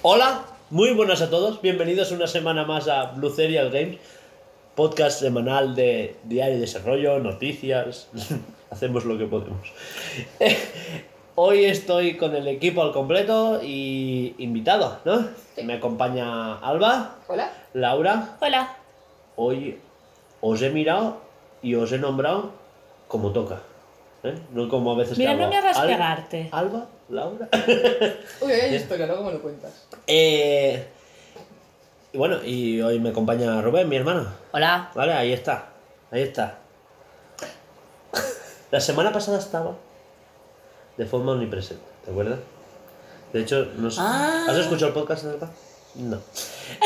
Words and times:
Hola, 0.00 0.46
muy 0.70 0.92
buenas 0.94 1.20
a 1.20 1.28
todos. 1.28 1.60
Bienvenidos 1.60 2.12
una 2.12 2.26
semana 2.26 2.64
más 2.64 2.88
a 2.88 3.12
Blue 3.12 3.28
Serial 3.28 3.70
Games, 3.70 3.98
podcast 4.74 5.20
semanal 5.20 5.74
de 5.74 6.16
diario 6.24 6.54
de 6.54 6.60
desarrollo, 6.62 7.18
noticias. 7.18 8.08
Hacemos 8.70 9.04
lo 9.04 9.18
que 9.18 9.26
podemos. 9.26 9.72
Hoy 11.40 11.66
estoy 11.66 12.16
con 12.16 12.34
el 12.34 12.48
equipo 12.48 12.82
al 12.82 12.92
completo 12.92 13.60
y 13.62 14.34
invitado, 14.38 14.98
¿no? 15.04 15.24
Me 15.62 15.74
acompaña 15.74 16.58
Alba, 16.58 17.14
Hola. 17.28 17.52
Laura. 17.74 18.36
Hola. 18.40 18.74
Hoy 19.36 19.78
os 20.40 20.60
he 20.62 20.70
mirado 20.70 21.18
y 21.62 21.76
os 21.76 21.92
he 21.92 21.98
nombrado 21.98 22.50
como 23.06 23.30
toca. 23.30 23.60
¿eh? 24.24 24.34
No 24.50 24.68
como 24.68 24.90
a 24.90 24.96
veces 24.96 25.16
Mira, 25.16 25.36
que 25.36 25.42
no 25.42 25.48
me 25.48 25.56
hagas 25.58 25.76
Al- 25.78 25.86
pegarte. 25.86 26.48
Alba, 26.50 26.86
Laura. 27.08 27.48
Uy, 28.40 28.50
hay 28.50 28.74
historia, 28.74 29.06
luego 29.06 29.22
me 29.22 29.32
lo 29.34 29.40
cuentas. 29.40 29.86
Eh, 30.08 30.84
y 32.12 32.18
bueno, 32.18 32.42
y 32.44 32.80
hoy 32.82 32.98
me 32.98 33.10
acompaña 33.10 33.62
Rubén, 33.62 33.88
mi 33.88 33.94
hermano. 33.94 34.26
Hola. 34.50 34.90
Vale, 34.92 35.12
ahí 35.12 35.32
está. 35.32 35.66
Ahí 36.10 36.22
está. 36.22 36.58
La 38.72 38.80
semana 38.80 39.12
pasada 39.12 39.38
estaba 39.38 39.74
de 40.98 41.06
forma 41.06 41.32
omnipresente, 41.32 41.82
¿te 42.04 42.10
acuerdas? 42.10 42.38
De 43.32 43.40
hecho, 43.40 43.66
no 43.76 43.90
sé- 43.90 44.00
Ah. 44.02 44.46
¿has 44.48 44.56
escuchado 44.58 44.88
el 44.88 44.94
podcast 44.94 45.22
de 45.24 45.30
verdad? 45.32 45.50
No. 45.94 46.18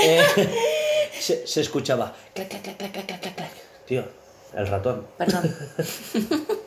Eh, 0.04 0.22
se, 1.18 1.44
se 1.46 1.60
escuchaba. 1.60 2.14
Clac, 2.34 2.48
clac, 2.48 2.62
clac, 2.62 2.76
clac, 2.78 2.92
clac, 2.92 3.20
clac, 3.20 3.34
clac. 3.34 3.50
Tío, 3.86 4.04
el 4.54 4.66
ratón. 4.68 5.06
Perdón. 5.18 5.42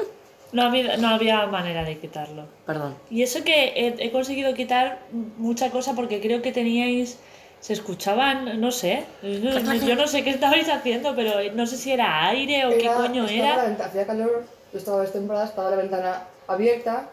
No 0.52 0.62
había, 0.64 0.96
no 0.96 1.10
había 1.10 1.46
manera 1.48 1.84
de 1.84 1.98
quitarlo. 1.98 2.46
Perdón. 2.66 2.96
Y 3.10 3.24
eso 3.24 3.44
que 3.44 3.74
he, 3.76 3.96
he 4.06 4.12
conseguido 4.12 4.54
quitar 4.54 5.00
mucha 5.38 5.70
cosa 5.70 5.96
porque 5.96 6.22
creo 6.22 6.42
que 6.42 6.54
teníais. 6.54 7.18
Se 7.60 7.74
escuchaban, 7.74 8.62
no 8.62 8.72
sé. 8.72 9.04
Yo 9.22 9.96
no 9.96 10.08
sé 10.08 10.24
qué 10.24 10.30
estabais 10.30 10.70
haciendo, 10.70 11.14
pero 11.16 11.32
no 11.56 11.66
sé 11.68 11.76
si 11.78 11.92
era 11.92 12.28
aire 12.28 12.66
o 12.68 12.70
qué 12.70 12.86
coño 12.96 13.28
era. 13.28 13.64
venta- 13.66 13.86
hacía 13.88 14.06
calor, 14.06 14.46
yo 14.72 14.78
estaba 14.80 15.04
esta 15.04 15.18
temporada, 15.18 15.46
estaba 15.46 15.72
la 15.72 15.78
ventana 15.78 16.24
abierta, 16.48 17.10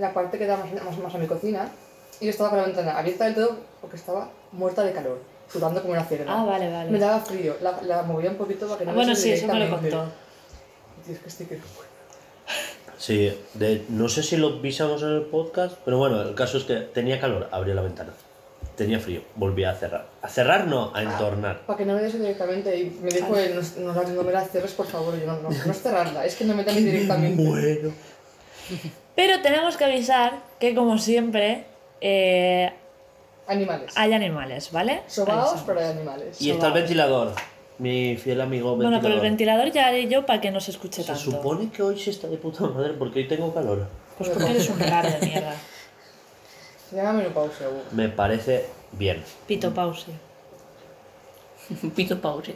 la 0.00 0.12
parte 0.14 0.38
que 0.38 0.46
da 0.46 0.56
más, 0.56 0.72
más, 0.84 0.98
más 0.98 1.14
a 1.14 1.18
mi 1.18 1.26
cocina, 1.26 1.68
y 2.20 2.24
yo 2.26 2.30
estaba 2.30 2.50
con 2.50 2.58
la 2.58 2.64
ventana 2.66 2.98
abierta 2.98 3.24
del 3.26 3.34
todo 3.34 3.56
porque 3.80 3.96
estaba 3.96 4.30
muerta 4.52 4.82
de 4.82 4.92
calor, 4.92 5.18
sudando 5.52 5.80
como 5.82 5.92
una 5.94 6.04
cerda. 6.04 6.24
Ah, 6.28 6.44
vale, 6.44 6.70
vale. 6.70 6.90
Me 6.90 6.98
daba 6.98 7.20
frío, 7.20 7.56
la, 7.62 7.80
la 7.82 8.02
movía 8.02 8.30
un 8.30 8.36
poquito 8.36 8.66
para 8.66 8.78
que 8.78 8.84
no 8.84 8.90
Ah, 8.90 8.94
me 8.94 8.98
bueno, 9.00 9.14
se 9.14 9.22
sí, 9.22 9.32
eso 9.32 9.46
me 9.46 9.60
lo 9.60 9.70
contó. 9.70 10.04
Tío, 11.04 11.14
es 11.14 11.20
que 11.20 11.28
estoy 11.28 11.46
que 11.46 11.56
no 11.56 11.62
puedo. 11.76 11.88
Sí, 12.98 13.32
de- 13.54 13.84
no 13.88 14.08
sé 14.10 14.22
si 14.22 14.36
lo 14.36 14.60
visamos 14.60 15.02
en 15.02 15.08
el 15.08 15.22
podcast, 15.22 15.76
pero 15.84 15.96
bueno, 15.98 16.20
el 16.20 16.34
caso 16.34 16.58
es 16.58 16.64
que 16.64 16.74
tenía 16.76 17.18
calor, 17.20 17.48
abrí 17.50 17.72
la 17.72 17.80
ventana. 17.82 18.12
Tenía 18.76 18.98
frío, 19.00 19.22
volví 19.36 19.64
a 19.64 19.74
cerrar. 19.74 20.06
A 20.22 20.28
cerrar 20.28 20.66
no, 20.66 20.90
a 20.94 21.02
entornar. 21.02 21.60
Para 21.66 21.78
que 21.78 21.84
no 21.86 21.94
me 21.94 22.02
diese 22.02 22.18
directamente, 22.18 22.78
y 22.78 22.98
me 23.02 23.10
dijo 23.10 23.34
él, 23.36 23.58
no, 23.78 23.92
no, 23.94 24.02
no 24.02 24.22
me 24.22 24.32
la 24.32 24.44
cierres 24.44 24.72
por 24.72 24.86
favor, 24.86 25.14
y 25.16 25.20
yo 25.20 25.26
no, 25.26 25.36
no, 25.40 25.48
no 25.50 25.72
es 25.72 25.82
cerrarla, 25.82 26.24
es 26.26 26.34
que 26.36 26.44
no 26.44 26.54
me 26.54 26.58
metan 26.62 26.76
directamente. 26.76 27.42
Bueno. 27.48 27.92
Pero 29.14 29.40
tenemos 29.42 29.76
que 29.76 29.84
avisar 29.84 30.42
que, 30.58 30.74
como 30.74 30.98
siempre, 30.98 31.64
eh, 32.00 32.72
Animales. 33.46 33.92
hay 33.96 34.12
animales, 34.12 34.70
¿vale? 34.72 35.02
Sobaos, 35.06 35.60
pero 35.66 35.80
hay 35.80 35.86
animales. 35.90 36.40
Y 36.40 36.50
está 36.50 36.68
el 36.68 36.72
ventilador. 36.74 37.32
Mi 37.78 38.16
fiel 38.16 38.40
amigo 38.42 38.70
ventilador. 38.76 38.90
Bueno, 38.90 39.02
pero 39.02 39.14
el 39.14 39.20
ventilador 39.20 39.70
ya 39.72 39.86
haré 39.86 40.06
yo 40.08 40.26
para 40.26 40.40
que 40.40 40.50
no 40.50 40.60
se 40.60 40.70
escuche 40.70 41.02
Se 41.02 41.08
tanto. 41.12 41.22
supone 41.30 41.70
que 41.70 41.82
hoy 41.82 41.98
sí 41.98 42.10
está 42.10 42.28
de 42.28 42.36
puta 42.36 42.64
madre 42.66 42.92
porque 42.94 43.20
hoy 43.20 43.28
tengo 43.28 43.52
calor. 43.54 43.86
Pues 44.18 44.28
porque 44.30 44.50
eres 44.50 44.68
un 44.68 44.78
raro 44.78 45.08
de 45.10 45.26
mierda. 45.26 45.54
Se 46.90 46.96
llama 46.96 47.12
menopausia, 47.14 47.68
Hugo. 47.68 47.82
Me 47.92 48.08
parece 48.10 48.66
bien. 48.92 49.22
Pito 49.46 49.72
pause. 49.72 50.06
Pito 51.96 52.20
Pause. 52.20 52.54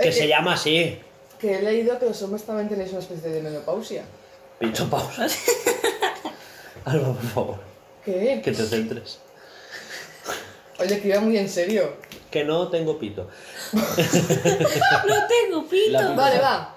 Que 0.00 0.08
Eh, 0.08 0.12
se 0.12 0.26
llama 0.28 0.54
así. 0.54 0.98
Que 1.38 1.56
he 1.58 1.62
leído 1.62 1.98
que 1.98 2.06
los 2.06 2.20
hombres 2.22 2.42
también 2.44 2.68
tenéis 2.68 2.90
una 2.90 3.00
especie 3.00 3.28
de 3.30 3.42
menopausia. 3.42 4.02
Pito 4.58 4.88
pausa. 4.90 5.26
Alba, 6.84 7.12
por 7.12 7.22
favor, 7.22 7.58
¿Qué? 8.04 8.40
que 8.44 8.52
te 8.52 8.62
centres. 8.64 9.18
Oye, 10.80 11.00
que 11.00 11.08
iba 11.08 11.20
muy 11.20 11.36
en 11.36 11.48
serio. 11.48 11.96
Que 12.30 12.44
no 12.44 12.68
tengo 12.68 12.98
pito. 12.98 13.28
¡No 13.72 15.16
tengo 15.28 15.66
pito! 15.68 16.14
Vale, 16.14 16.38
va. 16.38 16.74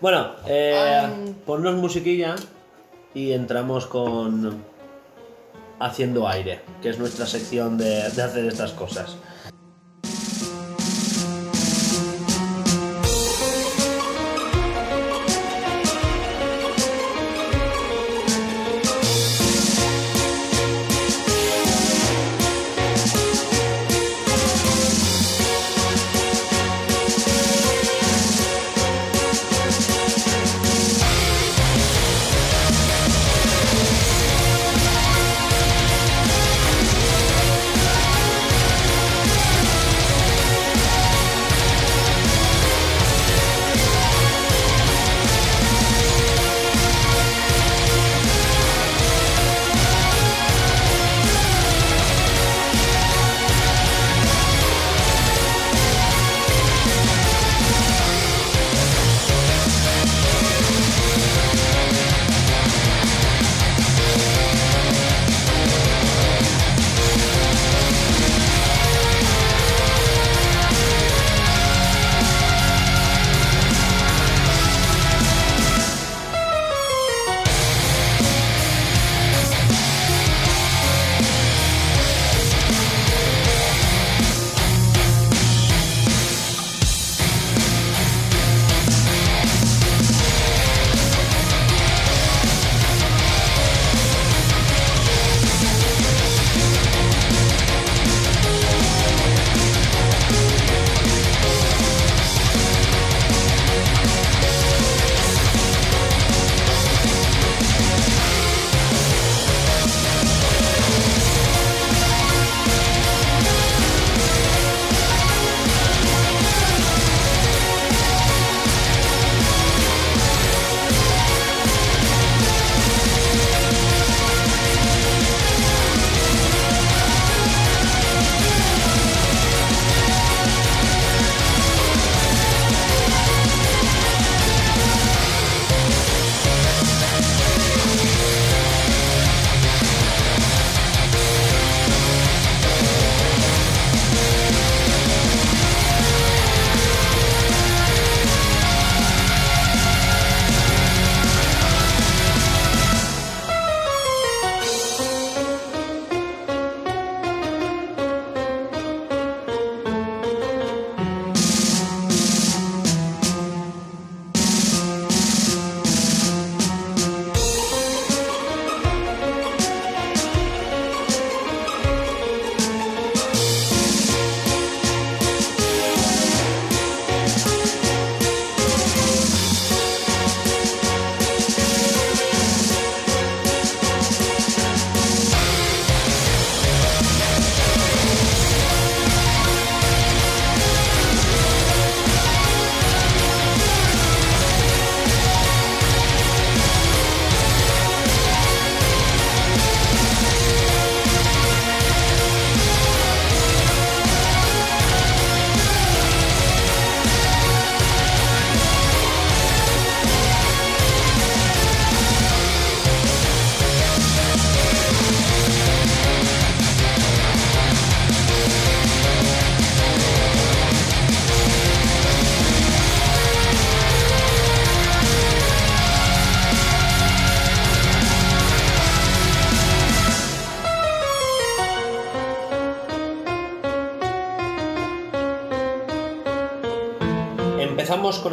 Bueno, 0.00 0.34
eh, 0.46 1.00
Am. 1.04 1.34
ponnos 1.46 1.74
musiquilla 1.74 2.36
y 3.14 3.32
entramos 3.32 3.86
con 3.86 4.62
Haciendo 5.78 6.28
Aire, 6.28 6.60
que 6.80 6.90
es 6.90 6.98
nuestra 6.98 7.26
sección 7.26 7.76
de, 7.76 8.08
de 8.10 8.22
hacer 8.22 8.44
estas 8.46 8.72
cosas. 8.72 9.16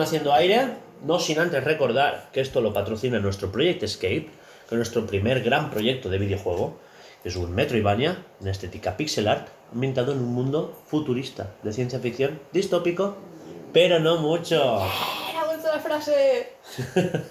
Haciendo 0.08 0.34
Aire, 0.34 0.70
no 1.06 1.20
sin 1.20 1.38
antes 1.38 1.62
recordar 1.66 2.30
que 2.32 2.40
esto 2.40 2.62
lo 2.62 2.72
patrocina 2.72 3.20
nuestro 3.20 3.52
Project 3.52 3.84
Escape, 3.84 4.30
que 4.70 4.76
es 4.76 4.78
nuestro 4.78 5.06
primer 5.06 5.44
gran 5.44 5.70
proyecto 5.70 6.08
de 6.08 6.18
videojuego. 6.18 6.78
Es 7.26 7.36
un 7.36 7.54
Metroidvania 7.54 8.24
en 8.40 8.48
estética 8.48 8.96
pixel 8.96 9.28
art, 9.28 9.50
ambientado 9.74 10.14
en 10.14 10.20
un 10.20 10.34
mundo 10.34 10.82
futurista 10.88 11.52
de 11.62 11.74
ciencia 11.74 12.00
ficción 12.00 12.40
distópico, 12.54 13.18
pero 13.74 14.00
no 14.00 14.16
mucho. 14.20 14.80
¡Me 15.34 15.40
ha 15.40 15.44
vuelto 15.44 15.68
la 15.68 15.80
frase! 15.80 16.54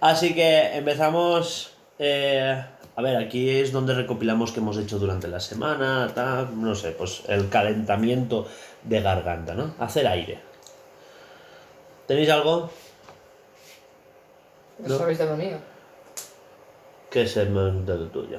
Así 0.00 0.34
que 0.34 0.78
empezamos. 0.78 1.74
eh, 2.00 2.60
a 2.96 3.02
ver, 3.02 3.16
aquí 3.18 3.48
es 3.48 3.70
donde 3.70 3.94
recopilamos 3.94 4.50
qué 4.50 4.58
hemos 4.58 4.78
hecho 4.78 4.98
durante 4.98 5.28
la 5.28 5.38
semana, 5.38 6.10
tal, 6.12 6.60
no 6.60 6.74
sé, 6.74 6.90
pues 6.90 7.22
el 7.28 7.48
calentamiento 7.48 8.48
de 8.82 9.00
garganta, 9.00 9.54
¿no? 9.54 9.76
Hacer 9.78 10.08
aire. 10.08 10.51
¿Tenéis 12.06 12.30
algo 12.30 12.70
No 14.78 14.98
sabéis 14.98 15.18
de 15.18 15.26
lo 15.26 15.36
mío. 15.36 15.56
que 17.10 17.26
se 17.26 17.44
me 17.44 17.60
de 17.82 17.94
lo 17.96 18.06
tuyo? 18.08 18.38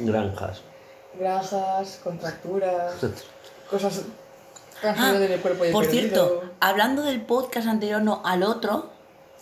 Granjas. 0.00 0.60
Granjas, 1.18 2.00
contracturas, 2.04 2.94
cosas 3.70 4.02
Ah, 4.82 4.94
salido 4.94 5.20
de 5.20 5.28
mi 5.30 5.36
cuerpo 5.38 5.64
y 5.64 5.72
Por 5.72 5.84
perdido. 5.86 6.00
cierto, 6.10 6.44
hablando 6.60 7.00
del 7.02 7.22
podcast 7.22 7.66
anterior, 7.66 8.02
no, 8.02 8.20
al 8.26 8.42
otro, 8.42 8.90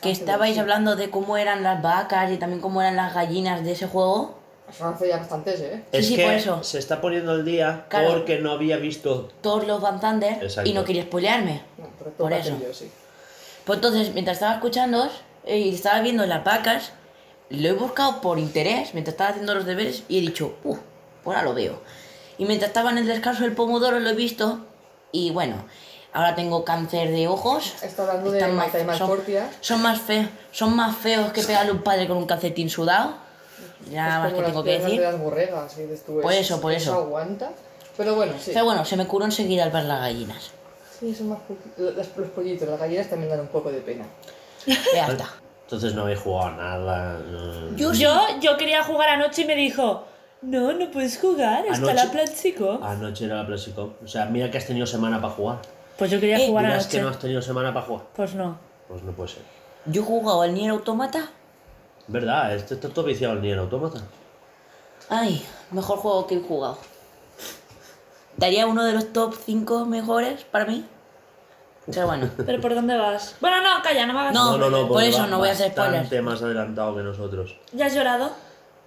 que 0.00 0.11
Ah, 0.11 0.12
estabais 0.12 0.55
sí. 0.55 0.61
hablando 0.61 0.94
de 0.94 1.11
cómo 1.11 1.37
eran 1.37 1.64
las 1.64 1.82
vacas 1.82 2.31
y 2.31 2.37
también 2.37 2.61
cómo 2.61 2.81
eran 2.81 2.94
las 2.94 3.12
gallinas 3.14 3.64
de 3.64 3.73
ese 3.73 3.88
juego. 3.88 4.38
Hace 4.81 5.08
ya 5.08 5.17
bastantes, 5.19 5.61
¿eh? 5.61 5.82
Sí, 5.91 5.99
es 5.99 6.06
sí, 6.06 6.17
que 6.17 6.25
por 6.25 6.32
eso. 6.35 6.62
se 6.62 6.79
está 6.79 7.00
poniendo 7.00 7.32
el 7.35 7.44
día 7.44 7.85
Claro. 7.88 8.14
porque 8.14 8.38
no 8.38 8.52
había 8.52 8.76
visto. 8.76 9.29
Todos 9.41 9.67
los 9.67 9.81
Van 9.81 10.00
Thunder 10.00 10.41
Exacto. 10.43 10.70
y 10.70 10.73
no 10.73 10.85
quería 10.85 11.02
spoilearme. 11.02 11.62
No, 11.79 11.87
Por 12.17 12.32
eso. 12.32 12.56
yo, 12.64 12.73
sí. 12.73 12.88
Pues 13.64 13.78
entonces, 13.78 14.12
mientras 14.12 14.37
estaba 14.37 14.55
escuchando 14.55 15.08
y 15.46 15.75
estaba 15.75 16.00
viendo 16.00 16.25
las 16.26 16.44
vacas, 16.44 16.93
lo 17.50 17.69
he 17.69 17.72
buscado 17.72 18.20
por 18.20 18.38
interés, 18.38 18.94
mientras 18.94 19.14
estaba 19.14 19.31
haciendo 19.31 19.55
los 19.55 19.64
deberes, 19.64 20.02
y 20.08 20.19
he 20.19 20.20
dicho, 20.20 20.56
uff, 20.64 20.78
ahora 21.25 21.43
lo 21.43 21.55
veo. 21.55 21.81
Y 22.38 22.44
mientras 22.46 22.70
estaba 22.70 22.90
en 22.90 22.99
el 22.99 23.06
descanso 23.06 23.43
del 23.43 23.52
pomodoro 23.52 24.00
lo 24.00 24.11
he 24.11 24.14
visto, 24.14 24.58
y 25.12 25.31
bueno, 25.31 25.64
ahora 26.12 26.34
tengo 26.34 26.64
cáncer 26.64 27.11
de 27.11 27.28
ojos. 27.28 27.75
Está 27.82 28.02
hablando 28.02 28.31
de 28.32 28.46
más- 28.49 28.72
son, 28.99 29.20
son 29.61 29.82
más 29.82 30.00
feos, 30.00 30.28
son 30.52 30.75
más 30.76 30.96
feos 30.96 31.32
que 31.32 31.43
pegarle 31.43 31.72
un 31.72 31.82
padre 31.82 32.06
con 32.08 32.17
un 32.17 32.26
calcetín 32.26 32.69
sudado. 32.69 33.14
Ya 33.90 34.06
nada 34.08 34.20
más 34.25 34.32
que 34.32 34.43
tengo 34.43 34.64
que 34.64 34.78
decir. 34.78 35.00
de 35.00 35.06
las 35.06 35.19
borregas, 35.19 35.75
tú, 36.06 36.20
Por 36.20 36.32
es- 36.32 36.40
eso, 36.40 36.60
por 36.60 36.72
eso. 36.72 36.94
aguanta. 36.94 37.50
Pero 37.96 38.14
bueno, 38.17 38.32
sí. 38.43 38.50
Pero 38.52 38.64
bueno, 38.64 38.84
se 38.84 38.96
me 38.96 39.06
curó 39.06 39.25
enseguida 39.26 39.62
al 39.64 39.70
ver 39.70 39.84
las 39.84 40.00
gallinas. 40.00 40.50
Sí, 41.04 41.14
son 41.14 41.28
más 41.28 41.38
las- 41.76 42.16
los 42.16 42.28
pollitos, 42.30 42.66
las 42.66 42.80
gallinas 42.80 43.10
también 43.10 43.30
dan 43.30 43.40
un 43.40 43.48
poco 43.48 43.70
de 43.70 43.80
pena. 43.80 44.06
Ya 44.66 45.06
está. 45.08 45.28
Entonces 45.64 45.94
no 45.94 46.02
habéis 46.02 46.20
jugado 46.20 46.52
nada. 46.52 47.18
no- 47.18 47.76
Yo- 47.76 47.92
Yo, 47.92 48.18
yo 48.40 48.56
quería 48.56 48.82
jugar 48.82 49.10
anoche 49.10 49.42
y 49.42 49.44
me 49.44 49.54
dijo, 49.54 50.04
no, 50.40 50.72
no 50.72 50.90
puedes 50.90 51.18
jugar, 51.18 51.66
está 51.66 51.76
Anoche- 51.76 51.94
la 51.94 52.10
Planchico. 52.10 52.78
Anoche 52.82 53.26
era 53.26 53.36
la 53.36 53.46
Playsico. 53.46 53.94
O 54.02 54.08
sea, 54.08 54.24
mira 54.26 54.50
que 54.50 54.56
has 54.58 54.66
tenido 54.66 54.86
semana 54.86 55.20
para 55.20 55.34
jugar. 55.34 55.58
Pues 55.98 56.10
yo 56.10 56.18
quería 56.20 56.38
Eh, 56.38 56.46
jugar 56.48 56.64
Dirás 56.66 56.86
que 56.86 56.96
anoche. 56.96 57.02
no 57.02 57.08
has 57.10 57.18
tenido 57.18 57.42
semana 57.42 57.74
para 57.74 57.84
jugar. 57.86 58.04
Pues 58.16 58.34
no. 58.34 58.58
Pues 58.88 59.02
no 59.02 59.12
puede 59.12 59.28
ser. 59.28 59.42
Yo 59.86 60.00
he 60.00 60.05
jugado 60.05 60.40
al 60.40 60.55
Nier 60.55 60.70
Automata. 60.70 61.29
¿Verdad? 62.08 62.55
Este 62.55 62.74
está 62.74 62.88
todo 62.88 63.05
viciado 63.05 63.34
el 63.34 63.43
Nier 63.43 63.58
Automata. 63.58 64.00
Ay, 65.10 65.44
mejor 65.70 65.98
juego 65.98 66.26
que 66.26 66.36
he 66.36 66.40
jugado. 66.40 66.79
Daría 68.36 68.67
uno 68.67 68.84
de 68.84 68.93
los 68.93 69.12
top 69.12 69.34
5 69.44 69.84
mejores 69.86 70.44
para 70.44 70.64
mí. 70.64 70.84
Pero 71.86 72.06
bueno. 72.06 72.31
¿Pero 72.46 72.60
por 72.60 72.74
dónde 72.74 72.96
vas? 72.96 73.36
Bueno, 73.41 73.60
no, 73.60 73.82
calla, 73.82 74.06
no 74.06 74.14
me 74.14 74.20
hagas 74.20 74.34
No, 74.34 74.53
No, 74.56 74.70
no, 74.70 74.82
no, 74.82 74.88
por 74.88 75.03
eso 75.03 75.26
no 75.26 75.38
voy 75.38 75.50
a 75.50 75.53
hacer 75.53 75.69
bastante 75.74 76.06
spoilers. 76.06 76.24
más 76.24 76.43
adelantado 76.43 76.96
que 76.96 77.03
nosotros. 77.03 77.56
¿Ya 77.72 77.86
has 77.86 77.94
llorado? 77.94 78.32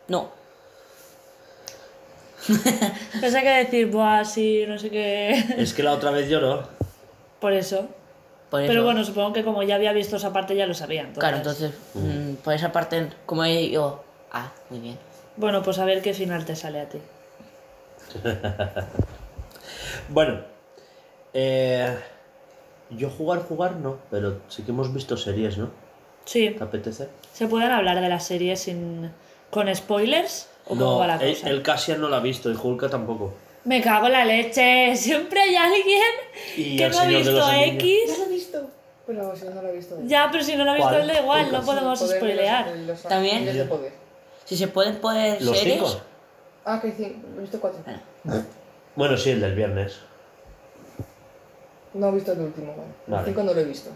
No. 0.08 0.32
Pensé 3.22 3.42
que 3.42 3.50
decir, 3.50 3.88
buah, 3.92 4.24
sí, 4.26 4.66
no 4.68 4.78
sé 4.78 4.90
qué. 4.90 5.44
Es 5.58 5.74
que 5.74 5.84
la 5.84 5.94
otra 5.94 6.12
vez 6.12 6.30
lloró. 6.30 6.68
Por 7.40 7.54
eso. 7.54 7.88
Por 8.50 8.62
eso. 8.62 8.68
Pero 8.70 8.84
bueno, 8.84 9.04
supongo 9.04 9.34
que 9.34 9.44
como 9.44 9.62
ya 9.64 9.76
había 9.76 9.92
visto 9.94 10.16
esa 10.16 10.32
parte 10.34 10.56
ya 10.56 10.66
lo 10.66 10.74
sabía. 10.74 11.02
Entonces. 11.02 11.20
Claro, 11.20 11.38
entonces, 11.38 11.72
mm, 11.94 12.36
por 12.44 12.54
esa 12.54 12.72
parte, 12.72 13.10
como 13.26 13.44
he 13.44 13.70
yo. 13.70 14.04
Ah, 14.32 14.52
muy 14.70 14.80
bien. 14.80 14.98
Bueno, 15.36 15.62
pues 15.62 15.78
a 15.80 15.86
ver 15.86 16.02
qué 16.02 16.14
final 16.14 16.46
te 16.46 16.56
sale 16.56 16.82
a 16.82 16.90
ti. 16.90 17.00
Bueno, 20.10 20.40
eh, 21.34 21.98
yo 22.90 23.10
jugar, 23.10 23.40
jugar 23.40 23.74
no, 23.78 23.98
pero 24.12 24.40
sí 24.48 24.64
que 24.64 24.72
hemos 24.72 24.94
visto 24.94 25.18
series, 25.18 25.58
¿no? 25.58 25.70
Sí. 26.26 26.50
¿Te 26.58 26.64
apetece? 26.64 27.10
¿Se 27.34 27.48
pueden 27.48 27.72
hablar 27.72 28.02
de 28.02 28.10
la 28.10 28.20
serie 28.20 28.56
sin... 28.56 29.12
con 29.50 29.74
spoilers? 29.74 30.50
¿O 30.68 30.76
No, 30.76 31.06
la 31.06 31.16
el, 31.18 31.36
cosa? 31.36 31.50
el 31.50 31.62
Cassian 31.62 32.02
no 32.02 32.10
la 32.10 32.18
ha 32.18 32.22
visto 32.22 32.52
y 32.52 32.56
Hulka 32.62 32.90
tampoco. 32.90 33.34
Me 33.64 33.82
cago 33.82 34.08
en 34.08 34.14
la 34.14 34.26
leche. 34.26 34.96
Siempre 34.96 35.40
hay 35.42 35.56
alguien 35.56 36.02
Y 36.58 36.78
que 36.78 36.90
no 36.90 37.00
ha 37.00 37.06
visto 37.06 37.32
los 37.32 37.52
X. 37.54 38.18
lo 38.20 38.26
he 38.26 38.30
visto. 38.30 38.68
Pero 39.06 39.36
si 39.36 39.46
no 39.46 39.62
lo 39.62 39.70
he 39.70 39.74
visto. 39.74 39.98
Ya, 40.06 40.28
pero 40.32 40.44
si 40.44 40.56
no 40.58 40.66
lo 40.66 40.72
ha 40.72 40.76
visto 40.76 40.92
da 40.92 41.20
igual, 41.22 41.50
no 41.52 41.60
Sí, 41.62 41.66
podemos 41.66 42.00
Poder 42.00 42.14
de 42.14 42.20
los- 42.20 42.34
spoilear. 42.36 42.74
de 42.74 42.86
los 42.88 43.02
También. 43.04 43.46
de 43.46 43.64
poder. 43.66 43.94
Si 44.44 44.58
se 44.58 44.68
pueden 44.68 44.98
poner 44.98 45.42
¿Los 45.42 45.58
series. 45.58 45.76
cinco? 45.78 46.02
Ah, 46.66 46.80
que 46.82 46.92
cinco. 46.92 47.26
He 47.38 47.42
visto 47.42 47.60
cuatro. 47.62 47.80
Bueno, 48.96 49.16
sí, 49.18 49.30
el 49.32 49.40
del 49.42 49.56
viernes. 49.56 50.00
No 51.94 52.10
he 52.10 52.12
visto 52.12 52.32
el 52.34 52.40
último, 52.40 52.74
bueno. 52.74 52.94
Vale. 53.08 53.22
El 53.22 53.26
cinco 53.28 53.44
no 53.44 53.54
lo 53.54 53.60
he 53.62 53.66
visto. 53.66 53.90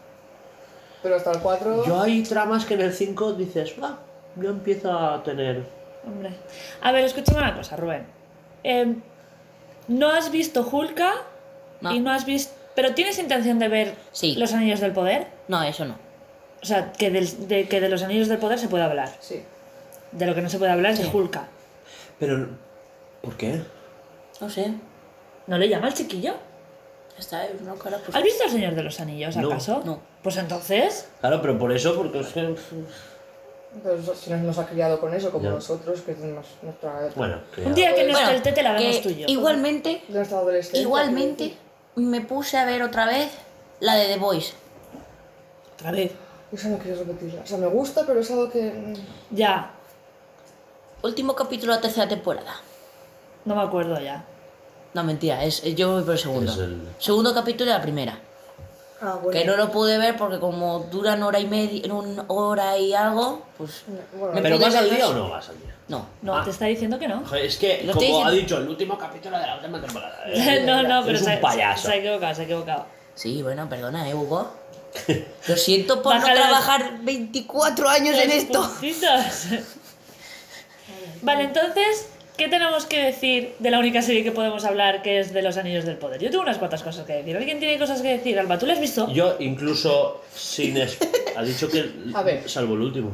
Pero 1.03 1.15
hasta 1.15 1.31
el 1.31 1.39
cuatro... 1.39 1.85
Yo 1.85 1.99
hay 2.01 2.21
tramas 2.23 2.65
que 2.65 2.75
en 2.75 2.81
el 2.81 2.93
5 2.93 3.33
dices, 3.33 3.73
va, 3.81 3.97
yo 4.35 4.49
empiezo 4.51 4.91
a 4.91 5.23
tener... 5.23 5.63
Hombre. 6.05 6.31
A 6.81 6.91
ver, 6.91 7.05
escúchame 7.05 7.39
una 7.39 7.55
cosa, 7.55 7.75
Rubén. 7.75 8.05
Em, 8.63 9.01
no 9.87 10.09
has 10.11 10.29
visto 10.31 10.61
Hulka 10.71 11.13
No. 11.81 11.91
y 11.93 11.99
no 11.99 12.11
has 12.11 12.25
visto... 12.25 12.53
Pero 12.75 12.93
tienes 12.93 13.17
intención 13.17 13.57
de 13.59 13.67
ver 13.67 13.95
Sí. 14.11 14.35
los 14.35 14.53
Anillos 14.53 14.79
del 14.79 14.91
Poder. 14.93 15.27
No, 15.47 15.61
eso 15.63 15.85
no. 15.85 15.95
O 16.61 16.65
sea, 16.65 16.91
que, 16.93 17.09
del- 17.09 17.47
de, 17.47 17.67
que 17.67 17.81
de 17.81 17.89
los 17.89 18.03
Anillos 18.03 18.27
del 18.27 18.37
Poder 18.37 18.59
se 18.59 18.67
puede 18.67 18.83
hablar. 18.83 19.09
Sí. 19.19 19.43
De 20.11 20.25
lo 20.27 20.35
que 20.35 20.41
no 20.41 20.49
se 20.49 20.59
puede 20.59 20.71
hablar 20.71 20.91
es 20.93 20.99
de 20.99 21.07
Hulka. 21.17 21.47
Pero, 22.19 22.47
¿por 23.23 23.35
qué? 23.37 23.59
No 24.39 24.49
sé. 24.51 24.71
¿No 25.47 25.57
le 25.57 25.67
llama 25.67 25.87
al 25.87 25.93
chiquillo? 25.95 26.35
Está 27.21 27.45
es 27.45 27.61
una 27.61 27.75
cara 27.75 27.99
pues- 28.03 28.17
¿Has 28.17 28.23
visto 28.23 28.43
El 28.45 28.49
Señor 28.49 28.73
de 28.73 28.81
los 28.83 28.99
Anillos, 28.99 29.37
No, 29.37 29.47
acaso? 29.51 29.81
no. 29.85 29.99
Pues 30.23 30.37
entonces... 30.37 31.07
Claro, 31.19 31.39
pero 31.41 31.57
por 31.59 31.71
eso, 31.71 31.95
porque 31.95 32.19
es 32.19 32.27
que... 32.29 32.39
Entonces, 33.75 34.17
si 34.19 34.31
nos, 34.31 34.41
nos 34.41 34.57
ha 34.57 34.65
criado 34.65 34.99
con 34.99 35.13
eso, 35.13 35.31
como 35.31 35.45
Ya. 35.45 35.51
nosotros, 35.51 36.01
que 36.01 36.11
es 36.13 36.17
nuestra, 36.17 37.09
Bueno, 37.15 37.37
que 37.55 37.61
Un 37.61 37.75
día 37.75 37.93
que 37.95 38.03
no 38.05 38.11
Bueno, 38.13 38.27
esté 38.31 38.35
el 38.37 38.41
tete 38.41 38.63
la 38.63 38.73
vemos 38.73 38.97
que 38.97 39.03
tú 39.03 39.09
y 39.09 39.15
yo. 39.19 39.27
Igualmente, 39.29 40.03
de 40.07 40.13
nuestra 40.15 40.39
adolescencia. 40.39 40.81
igualmente, 40.81 41.55
me 41.95 42.21
puse 42.21 42.57
a 42.57 42.65
ver 42.65 42.81
otra 42.83 43.05
vez 43.05 43.29
la 43.79 43.93
de 43.95 44.07
The 44.07 44.17
Voice. 44.17 44.53
Otra 45.75 45.91
vez. 45.91 46.11
Esa 46.51 46.67
no 46.69 46.79
quiero 46.79 46.97
repetirla. 46.97 47.41
O 47.43 47.45
sea, 47.47 47.57
me 47.59 47.67
gusta, 47.67 48.03
pero 48.05 48.19
es 48.19 48.29
algo 48.31 48.49
que... 48.49 48.93
Ya. 49.29 49.71
Último 51.03 51.33
capítulo 51.35 51.71
de 51.71 51.77
la 51.77 51.81
tercera 51.81 52.09
temporada. 52.09 52.55
No 53.45 53.55
me 53.55 53.61
acuerdo 53.61 53.97
ya. 54.01 54.25
No, 54.93 55.03
mentira, 55.03 55.43
es, 55.43 55.63
es- 55.63 55.75
yo 55.75 55.93
voy 55.93 56.03
por 56.03 56.13
el 56.13 56.19
segundo. 56.19 56.51
Es 56.51 56.57
el- 56.57 56.87
Segundo 56.99 57.33
capítulo 57.33 57.71
de 57.71 57.77
la 57.77 57.81
primera. 57.81 58.19
Ah, 59.03 59.17
bueno. 59.21 59.31
Que 59.31 59.45
no 59.45 59.57
lo 59.57 59.71
pude 59.71 59.97
ver 59.97 60.15
porque 60.15 60.37
como 60.39 60.81
duran 60.91 61.23
hora 61.23 61.39
y 61.39 61.47
media, 61.47 61.91
una 61.91 62.23
hora 62.27 62.77
y 62.77 62.93
algo, 62.93 63.41
pues 63.57 63.81
Bueno, 64.13 64.33
Me 64.35 64.41
¿Pero 64.43 64.57
pude 64.57 64.65
vas 64.65 64.75
al 64.75 64.83
ver 64.85 64.93
día 64.95 65.05
dos. 65.05 65.15
o 65.15 65.17
no 65.17 65.29
vas 65.29 65.49
al 65.49 65.59
día? 65.59 65.75
no. 65.87 66.05
No, 66.21 66.37
Ah. 66.37 66.43
te 66.43 66.51
está 66.51 66.65
diciendo 66.65 66.99
que 66.99 67.07
no. 67.07 67.23
Joder, 67.25 67.45
es 67.45 67.57
que, 67.57 67.81
Lo 67.83 67.93
como 67.93 68.05
estoy 68.05 68.05
ha 68.05 68.29
diciendo. 68.29 68.31
dicho, 68.31 68.57
el 68.59 68.67
último 68.69 68.97
capítulo 68.99 69.39
de 69.39 69.47
la 69.47 69.55
última 69.55 69.81
temporada. 69.81 70.23
no, 70.65 70.83
no, 70.83 71.03
pero 71.05 71.17
es 71.17 71.23
se, 71.23 71.33
un 71.35 71.41
payaso. 71.41 71.87
se 71.87 71.93
ha 71.93 71.95
equivocado, 71.95 72.35
se 72.35 72.41
ha 72.41 72.45
equivocado. 72.45 72.85
Sí, 73.15 73.41
bueno, 73.41 73.67
perdona, 73.67 74.07
¿eh, 74.07 74.13
Hugo? 74.13 74.51
Lo 75.47 75.55
siento 75.57 76.03
por 76.03 76.13
Bájale 76.13 76.39
no 76.41 76.45
trabajar 76.47 76.91
24 77.01 77.89
años 77.89 78.15
en 78.19 78.27
Los 78.27 78.37
esto. 78.37 78.61
puntitos. 78.61 79.09
vale, 81.23 81.43
entonces, 81.45 82.07
¿qué 82.41 82.49
tenemos 82.49 82.85
que 82.87 82.99
decir 83.03 83.53
de 83.59 83.69
la 83.69 83.77
única 83.77 84.01
serie 84.01 84.23
que 84.23 84.31
podemos 84.31 84.65
hablar 84.65 85.03
que 85.03 85.19
es 85.19 85.31
de 85.31 85.43
los 85.43 85.57
Anillos 85.57 85.85
del 85.85 85.97
Poder? 85.97 86.19
Yo 86.19 86.31
tengo 86.31 86.41
unas 86.41 86.57
cuantas 86.57 86.81
cosas 86.81 87.05
que 87.05 87.13
decir. 87.13 87.37
¿Alguien 87.37 87.59
tiene 87.59 87.77
cosas 87.77 88.01
que 88.01 88.07
decir? 88.17 88.39
Alba, 88.39 88.57
¿tú 88.57 88.65
la 88.65 88.73
has 88.73 88.79
visto? 88.79 89.07
Yo 89.11 89.35
incluso 89.39 90.21
sin... 90.33 90.77
es- 90.77 90.97
Ha 91.37 91.43
dicho 91.43 91.69
que... 91.69 91.85
A 92.15 92.23
ver. 92.23 92.49
Salvo 92.49 92.73
el 92.73 92.81
último. 92.81 93.11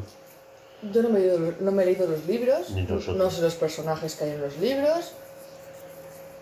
Yo 0.94 1.02
no 1.04 1.10
me, 1.10 1.20
he 1.20 1.24
leído, 1.24 1.40
los- 1.40 1.60
no 1.62 1.72
me 1.72 1.84
he 1.84 1.86
leído 1.88 2.08
los 2.08 2.26
libros, 2.26 2.70
Ni 2.70 2.84
nosotros. 2.84 3.18
no 3.18 3.30
sé 3.30 3.42
los 3.42 3.56
personajes 3.56 4.16
que 4.16 4.24
hay 4.24 4.30
en 4.32 4.42
los 4.42 4.58
libros. 4.60 5.12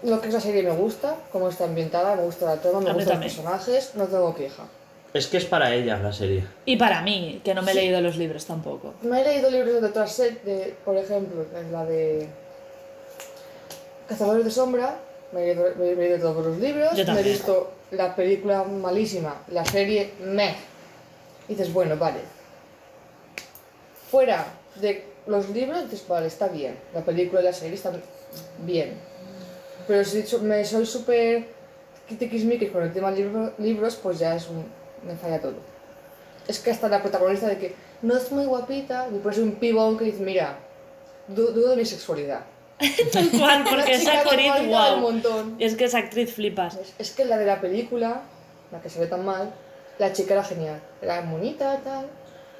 Lo 0.04 0.22
que 0.22 0.28
es 0.28 0.34
la 0.36 0.40
serie 0.42 0.62
me 0.62 0.72
gusta, 0.72 1.16
cómo 1.32 1.50
está 1.50 1.64
ambientada, 1.66 2.16
me 2.16 2.22
gusta 2.24 2.46
la 2.46 2.58
trama, 2.62 2.82
me 2.82 2.90
A 2.92 2.94
mí 2.94 3.00
gustan 3.00 3.20
los 3.22 3.34
también. 3.36 3.36
personajes, 3.58 3.92
no 3.96 4.06
tengo 4.06 4.36
queja. 4.36 4.64
Es 5.14 5.28
que 5.28 5.38
es 5.38 5.46
para 5.46 5.74
ella 5.74 5.98
la 5.98 6.14
serie. 6.14 6.44
Y 6.66 6.76
para 6.78 7.02
mí, 7.02 7.42
que 7.44 7.54
no 7.56 7.62
me 7.64 7.72
he 7.72 7.76
leído 7.76 8.00
los 8.02 8.18
libros 8.18 8.46
tampoco. 8.46 8.94
Me 9.02 9.22
he 9.22 9.24
leído 9.24 9.50
libros 9.50 9.82
de 9.82 9.88
otras 9.88 10.12
series, 10.12 10.74
por 10.84 10.96
ejemplo, 10.98 11.46
en 11.58 11.72
la 11.72 11.86
de 11.86 12.28
Cazadores 14.08 14.46
de 14.46 14.52
Sombra, 14.52 15.00
me 15.32 15.42
he 15.44 15.56
leído, 15.56 15.66
me 15.78 15.90
he 15.92 15.96
leído 15.96 16.20
todos 16.20 16.46
los 16.46 16.58
libros, 16.58 16.92
me 17.14 17.20
he 17.20 17.24
visto 17.24 17.72
la 17.92 18.16
película 18.16 18.64
malísima, 18.64 19.42
la 19.50 19.66
serie 19.66 20.12
meh. 20.24 20.56
Y 21.48 21.54
dices, 21.54 21.72
bueno, 21.74 21.98
vale. 21.98 22.20
Fuera 24.10 24.46
de 24.76 25.04
los 25.28 25.50
libros, 25.50 25.84
dices, 25.90 26.08
vale, 26.08 26.28
está 26.28 26.48
bien. 26.48 26.78
La 26.94 27.02
película 27.02 27.42
y 27.42 27.46
la 27.46 27.54
serie 27.54 27.76
están 27.76 28.02
bien. 28.60 28.94
Pero 29.88 30.04
si 30.04 30.24
me 30.42 30.64
soy 30.66 30.86
súper 30.86 31.46
tiquismiquis 32.20 32.72
con 32.72 32.84
el 32.84 32.94
tema 32.94 33.12
libro- 33.12 33.54
libros, 33.58 33.96
pues 33.96 34.20
ya 34.20 34.36
es 34.36 34.48
un, 34.50 34.66
me 35.08 35.16
falla 35.16 35.40
todo. 35.42 35.56
Es 36.48 36.60
que 36.60 36.72
hasta 36.72 36.88
la 36.88 37.02
protagonista 37.02 37.48
de 37.48 37.58
que 37.58 37.76
no 38.04 38.16
es 38.16 38.32
muy 38.32 38.46
guapita, 38.46 39.08
y 39.14 39.18
pues 39.20 39.38
un 39.40 39.54
pibón 39.56 39.98
que 39.98 40.06
dice, 40.06 40.22
mira, 40.24 40.58
du- 41.28 41.52
dudo 41.52 41.72
de 41.72 41.76
mi 41.78 41.86
sexualidad. 41.86 42.42
Tal 43.14 43.30
cual, 43.32 43.64
porque 43.70 43.94
es 43.94 44.00
chica 44.02 44.20
actriz, 44.22 44.52
wow. 44.68 45.22
Es 45.60 45.76
que 45.76 45.86
es 45.86 45.96
actriz 45.96 46.34
flipas. 46.34 46.76
Es, 46.76 46.94
es 47.00 47.12
que 47.12 47.26
la 47.26 47.38
de 47.38 47.46
la 47.46 47.62
película, 47.62 48.22
la 48.72 48.82
que 48.82 48.90
se 48.90 49.00
ve 49.00 49.08
tan 49.08 49.24
mal, 49.24 49.50
la 49.98 50.12
chica 50.12 50.34
era 50.34 50.44
genial. 50.44 50.80
Era 51.02 51.22
bonita, 51.22 51.80
tal. 51.84 52.08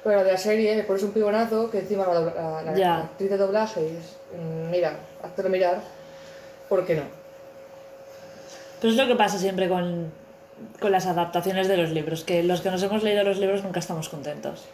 Pero 0.02 0.16
la 0.16 0.24
de 0.24 0.32
la 0.32 0.38
serie 0.38 0.74
le 0.76 0.84
pones 0.84 1.02
un 1.02 1.12
pibonazo 1.12 1.70
que 1.70 1.80
encima 1.80 2.06
la, 2.06 2.20
la- 2.20 2.62
la- 2.62 2.72
la 2.76 2.96
actriz 2.98 3.28
de 3.30 3.36
doblaje 3.36 3.80
y 3.82 3.96
es, 3.96 4.16
mm, 4.40 4.70
mira, 4.70 4.96
hazte 5.22 5.42
mirar, 5.48 5.80
¿por 6.68 6.86
qué 6.86 6.94
no? 6.94 7.02
Pero 8.80 8.92
es 8.92 8.98
lo 8.98 9.06
que 9.06 9.16
pasa 9.16 9.38
siempre 9.38 9.68
con, 9.68 10.12
con 10.80 10.92
las 10.92 11.06
adaptaciones 11.06 11.66
de 11.68 11.76
los 11.76 11.90
libros, 11.90 12.24
que 12.24 12.42
los 12.42 12.60
que 12.60 12.70
nos 12.70 12.82
hemos 12.82 13.02
leído 13.02 13.24
los 13.24 13.38
libros 13.38 13.64
nunca 13.64 13.80
estamos 13.80 14.08
contentos. 14.08 14.64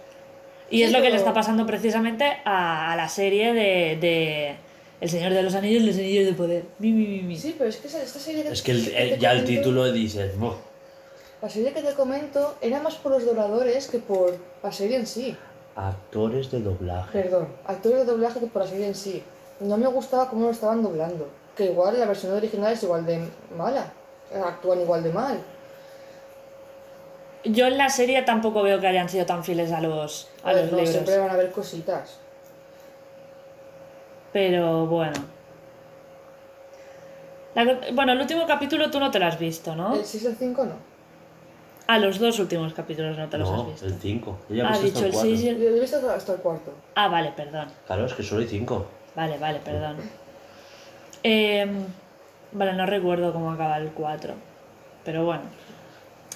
Y 0.71 0.79
Sí, 0.79 0.83
es 0.85 0.93
lo 0.93 0.99
que 0.99 1.05
le 1.05 1.11
pero- 1.11 1.19
está 1.19 1.33
pasando 1.35 1.67
precisamente 1.67 2.25
a, 2.45 2.93
a 2.93 2.97
la 2.97 3.09
serie 3.09 3.53
de, 3.55 3.97
de 4.01 4.57
El 5.03 5.11
Señor 5.11 5.33
de 5.35 5.43
los 5.43 5.55
Anillos 5.57 5.83
y 5.83 5.87
los 5.89 5.97
Anillos 5.97 6.27
de 6.27 6.33
Poder. 6.33 6.65
Mi, 6.79 6.93
mi, 6.93 7.07
mi, 7.09 7.23
mi. 7.23 7.37
Sí, 7.37 7.57
pero 7.59 7.69
es 7.69 7.77
que 7.79 7.89
esta 7.89 8.21
serie 8.21 8.45
que 8.45 8.51
Es 8.51 8.63
que 8.63 8.71
el- 8.71 9.19
ya 9.19 9.33
el 9.33 9.45
título 9.45 9.91
dices, 9.93 10.39
"Buah". 10.39 10.55
La 11.43 11.51
serie 11.51 11.73
que 11.73 11.83
te 11.83 11.93
comento 11.95 12.55
era 12.61 12.81
más 12.81 12.95
por 12.95 13.11
los 13.11 13.27
dobladores 13.27 13.89
que 13.89 13.99
por 13.99 14.33
la 14.63 14.71
serie 14.73 14.97
en 14.97 15.07
sí. 15.09 15.37
actores 15.75 16.51
de 16.53 16.61
doblaje. 16.61 17.21
Perdón, 17.23 17.49
actores 17.67 17.99
de 18.01 18.05
doblaje 18.05 18.39
que 18.41 18.47
por 18.47 18.63
la 18.63 18.69
serie 18.69 18.87
en 18.87 18.95
sí. 18.95 19.23
No 19.59 19.77
me 19.77 19.89
gustaba 19.89 20.29
cómo 20.31 20.45
lo 20.47 20.53
estaban 20.53 20.83
doblando. 20.85 21.29
Que 21.57 21.65
igual 21.65 21.99
la 21.99 22.07
versión 22.07 22.33
original 22.35 22.73
es 22.73 22.83
igual 22.85 23.05
de 23.05 23.27
mala. 23.57 23.93
Actúan 24.47 24.81
igual 24.83 25.03
de 25.03 25.11
mal. 25.13 25.39
Yo 27.45 27.67
en 27.67 27.77
la 27.77 27.89
serie 27.91 28.23
tampoco 28.23 28.63
veo 28.63 28.79
que 28.81 28.87
hayan 28.87 29.09
sido 29.09 29.27
tan 29.27 29.43
fieles 29.43 29.73
a 29.73 29.81
los, 29.81 30.29
a 30.45 30.51
A 30.51 30.53
ver, 30.53 30.63
los 30.65 30.71
no, 30.73 30.77
libros. 30.79 30.93
siempre 30.93 31.19
van 31.19 31.31
a 31.31 31.33
haber 31.33 31.51
cositas. 31.51 32.19
Pero 34.33 34.87
bueno. 34.87 35.15
La 37.55 37.65
bueno, 37.93 38.13
el 38.13 38.21
último 38.21 38.47
capítulo 38.47 38.91
tú 38.91 38.99
no 38.99 39.11
te 39.11 39.19
lo 39.19 39.27
has 39.27 39.39
visto, 39.39 39.75
¿no? 39.77 39.95
El 39.95 40.05
Season 40.05 40.35
5 40.39 40.65
no. 40.65 40.93
Ah, 41.87 41.99
los 41.99 42.19
dos 42.19 42.39
últimos 42.39 42.73
capítulos 42.73 43.19
no 43.19 43.29
te 43.29 43.37
los 43.37 43.51
has 43.51 43.57
No, 43.57 43.65
visto. 43.67 43.87
el 43.87 43.95
5. 43.95 44.39
Ella 44.51 44.65
Ah, 44.69 44.73
ha 44.75 44.79
visto 44.79 44.87
dicho 44.87 44.99
hasta 44.99 45.07
el 45.07 45.07
el 45.07 45.13
4. 45.13 45.29
seis 45.29 45.41
y 45.41 45.45
Yo 45.45 45.69
el... 45.69 45.77
he 45.77 45.81
visto 45.81 46.11
hasta 46.11 46.33
el 46.35 46.39
cuarto. 46.41 46.73
Ah, 46.95 47.09
vale, 47.09 47.33
perdón. 47.37 47.69
Claro, 47.87 48.07
es 48.07 48.15
que 48.15 48.23
solo 48.23 48.41
hay 48.41 48.47
5. 48.49 48.87
Vale, 49.15 49.37
vale, 49.39 49.59
perdón. 49.63 49.97
Em, 51.23 51.85
vale, 52.53 52.73
no 52.73 52.87
recuerdo 52.87 53.33
cómo 53.35 53.53
acaba 53.53 53.77
el 53.77 53.91
4. 53.91 54.33
Pero 55.05 55.25
bueno. 55.27 55.43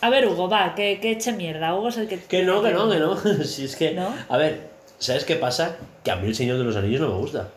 A 0.02 0.10
ver, 0.10 0.26
Hugo, 0.26 0.50
va, 0.50 0.74
que, 0.74 1.00
que 1.00 1.12
eche 1.12 1.32
mierda. 1.32 1.74
Hugo 1.74 1.88
es 1.88 1.96
el 1.96 2.08
que... 2.08 2.18
Que 2.20 2.42
no, 2.42 2.62
que 2.62 2.72
no, 2.72 2.90
que 2.90 2.98
no. 2.98 3.16
si 3.44 3.64
es 3.64 3.76
que. 3.76 3.92
¿No? 3.92 4.08
A 4.28 4.36
ver, 4.36 4.68
¿sabes 4.98 5.24
qué 5.24 5.36
pasa? 5.36 5.76
Que 6.04 6.10
a 6.10 6.16
mí 6.16 6.26
el 6.26 6.34
Señor 6.34 6.58
de 6.58 6.64
los 6.64 6.76
Anillos 6.76 7.00
no 7.00 7.08
me 7.08 7.14
gusta. 7.14 7.48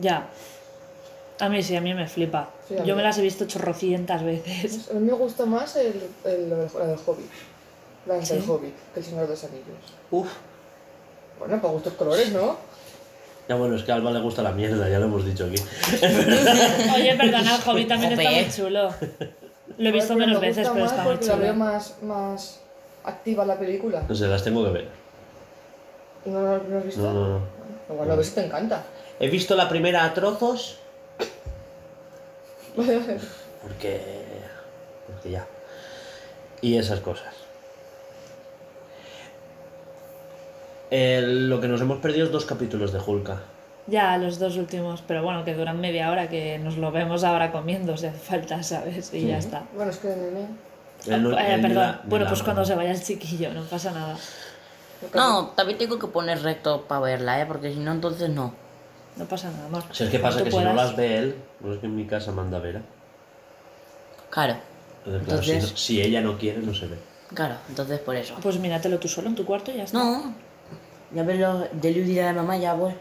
Ya. 0.00 0.26
A 1.38 1.48
mí 1.48 1.62
sí, 1.62 1.76
a 1.76 1.80
mí 1.80 1.92
me 1.94 2.06
flipa. 2.08 2.48
Sí, 2.66 2.74
Yo 2.78 2.84
mí. 2.84 2.92
me 2.94 3.02
las 3.02 3.18
he 3.18 3.22
visto 3.22 3.46
chorrocientas 3.46 4.22
veces. 4.24 4.88
A 4.90 4.94
mí 4.94 5.00
me 5.00 5.12
gusta 5.12 5.44
más 5.46 5.76
el, 5.76 6.02
el, 6.24 6.50
del- 6.50 6.68
la 6.78 6.86
del 6.86 6.98
Hobbit. 7.04 7.30
Las 8.06 8.28
del 8.28 8.42
¿Sí? 8.42 8.48
Hobbit, 8.50 8.74
que 8.94 9.00
el 9.00 9.06
Señor 9.06 9.22
de 9.24 9.28
los 9.28 9.44
Anillos. 9.44 9.66
Uf. 10.10 10.28
Bueno, 11.38 11.60
para 11.60 11.72
gustos 11.74 11.92
colores, 11.94 12.32
¿no? 12.32 12.56
Ya 13.48 13.54
bueno, 13.56 13.76
es 13.76 13.82
que 13.84 13.92
a 13.92 13.96
Alba 13.96 14.10
le 14.10 14.20
gusta 14.20 14.42
la 14.42 14.52
mierda, 14.52 14.88
ya 14.88 14.98
lo 14.98 15.04
hemos 15.06 15.24
dicho 15.26 15.44
aquí. 15.44 15.56
Oye, 16.94 17.14
perdona, 17.16 17.56
el 17.56 17.62
Hobbit 17.68 17.88
también 17.88 18.12
está 18.12 18.30
muy 18.30 18.48
chulo. 18.50 18.90
Lo 19.78 19.88
he 19.88 19.92
visto 19.92 20.14
menos 20.16 20.40
me 20.40 20.48
veces, 20.48 20.68
pero 20.72 20.84
está 20.86 21.02
muy 21.02 21.12
porque 21.12 21.26
la 21.26 21.36
veo 21.36 21.52
chulo. 21.52 21.64
más, 21.64 22.02
más 22.02 22.60
activa 23.04 23.44
la 23.44 23.58
película. 23.58 24.02
No 24.08 24.14
sé, 24.14 24.26
las 24.26 24.42
tengo 24.42 24.64
que 24.64 24.70
ver. 24.70 24.88
¿No 26.24 26.40
lo 26.40 26.58
no 26.58 26.68
lo 26.70 26.78
has 26.78 26.84
visto? 26.86 27.02
No, 27.02 27.12
no, 27.12 27.28
no. 27.38 27.40
Igual 27.92 28.08
lo 28.08 28.16
ves 28.16 28.28
y 28.28 28.30
te 28.32 28.44
encanta. 28.46 28.84
He 29.20 29.28
visto 29.30 29.54
la 29.56 29.68
primera 29.68 30.04
a 30.04 30.14
trozos 30.14 30.78
porque. 33.62 34.00
Porque 35.06 35.30
ya. 35.30 35.46
Y 36.60 36.76
esas 36.76 37.00
cosas. 37.00 37.34
Lo 40.90 41.60
que 41.60 41.68
nos 41.68 41.80
hemos 41.80 41.98
perdido 41.98 42.26
es 42.26 42.32
dos 42.32 42.44
capítulos 42.44 42.92
de 42.92 43.00
Hulka. 43.00 43.40
Ya, 43.88 44.16
los 44.18 44.38
dos 44.38 44.56
últimos, 44.56 45.02
pero 45.06 45.22
bueno, 45.22 45.44
que 45.44 45.54
duran 45.54 45.80
media 45.80 46.10
hora, 46.10 46.28
que 46.28 46.58
nos 46.58 46.76
lo 46.76 46.90
vemos 46.90 47.22
ahora 47.24 47.52
comiendo, 47.52 47.96
si 47.96 48.06
hace 48.06 48.18
falta, 48.18 48.62
¿sabes? 48.62 49.12
Y 49.14 49.26
ya 49.28 49.38
está. 49.38 49.62
Bueno, 49.74 49.90
es 49.92 49.98
que 49.98 50.08
Eh, 50.10 51.56
ni 51.56 51.62
perdón, 51.62 51.74
la- 51.74 52.00
bueno, 52.04 52.26
pues 52.28 52.42
cuando 52.42 52.64
se 52.64 52.74
vaya 52.74 52.90
el 52.90 53.02
chiquillo, 53.02 53.52
no 53.52 53.62
pasa 53.62 53.92
nada. 53.92 54.16
No, 55.14 55.48
también 55.50 55.78
tengo 55.78 55.98
que 55.98 56.08
poner 56.08 56.42
recto 56.42 56.82
para 56.82 57.00
verla, 57.02 57.40
¿eh? 57.40 57.46
Porque 57.46 57.72
si 57.72 57.78
no, 57.78 57.92
entonces 57.92 58.28
no. 58.30 58.54
No 59.16 59.24
pasa 59.24 59.50
nada, 59.50 59.66
amor. 59.66 59.82
Si 59.92 60.04
es 60.04 60.10
que 60.10 60.18
pasa 60.18 60.38
que 60.44 60.50
tú 60.50 60.58
si 60.58 60.64
no 60.64 60.70
puedas. 60.72 60.88
las 60.88 60.96
ve 60.96 61.16
él, 61.18 61.34
no 61.60 61.72
es 61.72 61.78
que 61.80 61.86
en 61.86 61.96
mi 61.96 62.04
casa 62.06 62.32
manda 62.32 62.58
Vera. 62.58 62.82
Claro, 64.30 64.56
Entonces, 65.06 65.26
claro, 65.26 65.42
si, 65.42 65.50
Entonces- 65.52 65.70
no- 65.72 65.76
si 65.78 66.02
ella 66.02 66.20
no 66.20 66.36
quiere, 66.38 66.58
no 66.60 66.74
se 66.74 66.86
ve. 66.86 66.96
claro, 67.32 67.54
entonces 67.68 67.98
por 68.00 68.16
eso. 68.16 68.34
Pues 68.42 68.58
míratelo 68.58 68.98
tú 68.98 69.08
solo 69.08 69.28
en 69.28 69.34
tu 69.34 69.44
cuarto 69.46 69.70
y 69.70 69.76
ya 69.76 69.84
está. 69.84 69.98
No, 69.98 70.34
ya 71.14 71.22
verlo, 71.22 71.66
de 71.72 71.90
le 71.92 72.02
diré 72.02 72.22
a 72.24 72.32
la 72.32 72.42
mamá, 72.42 72.56
ya 72.58 72.74
pues, 72.76 72.94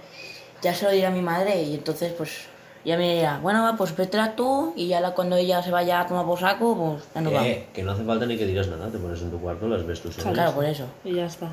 ya 0.62 0.74
se 0.74 0.86
lo 0.86 0.92
diré 0.92 1.08
a 1.08 1.12
mi 1.12 1.22
madre 1.22 1.62
y 1.64 1.74
entonces 1.76 2.14
pues 2.14 2.46
ya 2.86 2.96
me 2.98 3.16
dirá, 3.16 3.40
bueno, 3.40 3.74
pues 3.78 3.96
vétela 3.98 4.36
tú 4.36 4.74
y 4.78 4.88
ya 4.88 5.02
la, 5.02 5.12
cuando 5.16 5.36
ella 5.36 5.62
se 5.64 5.72
vaya 5.72 6.00
a 6.02 6.08
tomar 6.08 6.26
por 6.26 6.40
saco, 6.40 6.78
pues 6.78 7.04
ya 7.14 7.22
nos 7.22 7.34
vamos. 7.34 7.48
Eh, 7.50 7.68
que 7.74 7.84
no 7.84 7.92
hace 7.92 8.04
falta 8.06 8.26
ni 8.26 8.38
que 8.38 8.46
digas 8.46 8.68
nada, 8.68 8.90
te 8.90 9.00
pones 9.00 9.20
en 9.22 9.32
tu 9.32 9.40
cuarto, 9.42 9.68
las 9.68 9.86
ves 9.86 10.00
tú 10.02 10.12
sola. 10.12 10.32
Claro, 10.32 10.54
por 10.54 10.64
eso. 10.66 10.86
Y 11.04 11.16
ya 11.16 11.26
está. 11.26 11.50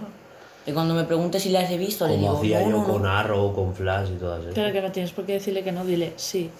Y 0.66 0.72
cuando 0.72 0.94
me 0.94 1.04
pregunte 1.04 1.40
si 1.40 1.48
las 1.50 1.70
he 1.70 1.76
visto, 1.76 2.06
le 2.06 2.14
Como 2.14 2.26
digo, 2.26 2.38
hacía 2.38 2.60
no, 2.60 2.70
yo 2.70 2.78
no, 2.78 2.84
con 2.84 3.02
no. 3.02 3.08
Arrow, 3.10 3.52
con 3.52 3.74
Flash 3.74 4.10
y 4.10 4.16
todas 4.16 4.42
esas. 4.42 4.54
Pero 4.54 4.72
que 4.72 4.80
no 4.80 4.92
tienes 4.92 5.10
por 5.12 5.26
qué 5.26 5.32
decirle 5.34 5.64
que 5.64 5.72
no, 5.72 5.84
dile 5.84 6.12
sí, 6.16 6.50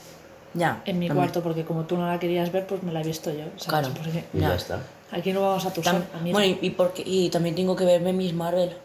Ya. 0.55 0.83
en 0.85 0.99
mi 0.99 1.07
también. 1.07 1.15
cuarto, 1.25 1.43
porque 1.43 1.65
como 1.65 1.85
tú 1.85 1.97
no 1.97 2.07
la 2.09 2.19
querías 2.19 2.51
ver, 2.51 2.67
pues 2.67 2.83
me 2.83 2.91
la 2.93 3.01
he 3.01 3.05
visto 3.05 3.31
yo, 3.31 3.45
¿sabes? 3.57 3.67
Claro. 3.67 3.89
Porque 3.95 4.25
Y 4.35 4.41
Ya. 4.41 4.49
ya 4.49 4.55
está. 4.57 4.81
aquí 5.13 5.33
no 5.33 5.43
vamos 5.43 5.65
a 5.67 5.73
tu 5.73 5.83
Tam- 5.83 6.03
bueno, 6.23 6.43
y, 6.45 6.59
y 6.63 6.71
porque, 6.71 7.03
y 7.07 7.31
también 7.31 7.55
tengo 7.55 7.77
que 7.77 7.85
verme 7.85 8.13
Miss 8.13 8.33
Marvel. 8.35 8.77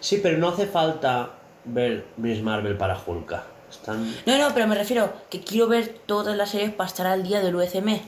Sí, 0.00 0.20
pero 0.22 0.38
no 0.38 0.48
hace 0.48 0.66
falta 0.66 1.30
ver 1.64 2.04
Miss 2.16 2.40
Marvel 2.42 2.76
para 2.78 2.98
Hulka. 3.04 3.44
Están... 3.70 4.14
No, 4.24 4.38
no, 4.38 4.54
pero 4.54 4.66
me 4.68 4.76
refiero 4.76 5.12
que 5.28 5.40
quiero 5.40 5.66
ver 5.68 5.88
todas 6.06 6.36
las 6.36 6.50
series 6.50 6.72
para 6.72 6.86
estar 6.88 7.06
al 7.06 7.22
día 7.24 7.40
del 7.40 7.54
UCM. 7.56 8.00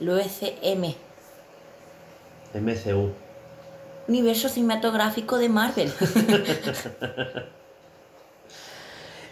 El 0.00 0.10
UCM. 0.10 0.94
MCU. 2.54 3.10
Universo 4.08 4.48
cinematográfico 4.48 5.38
de 5.38 5.48
Marvel. 5.48 5.92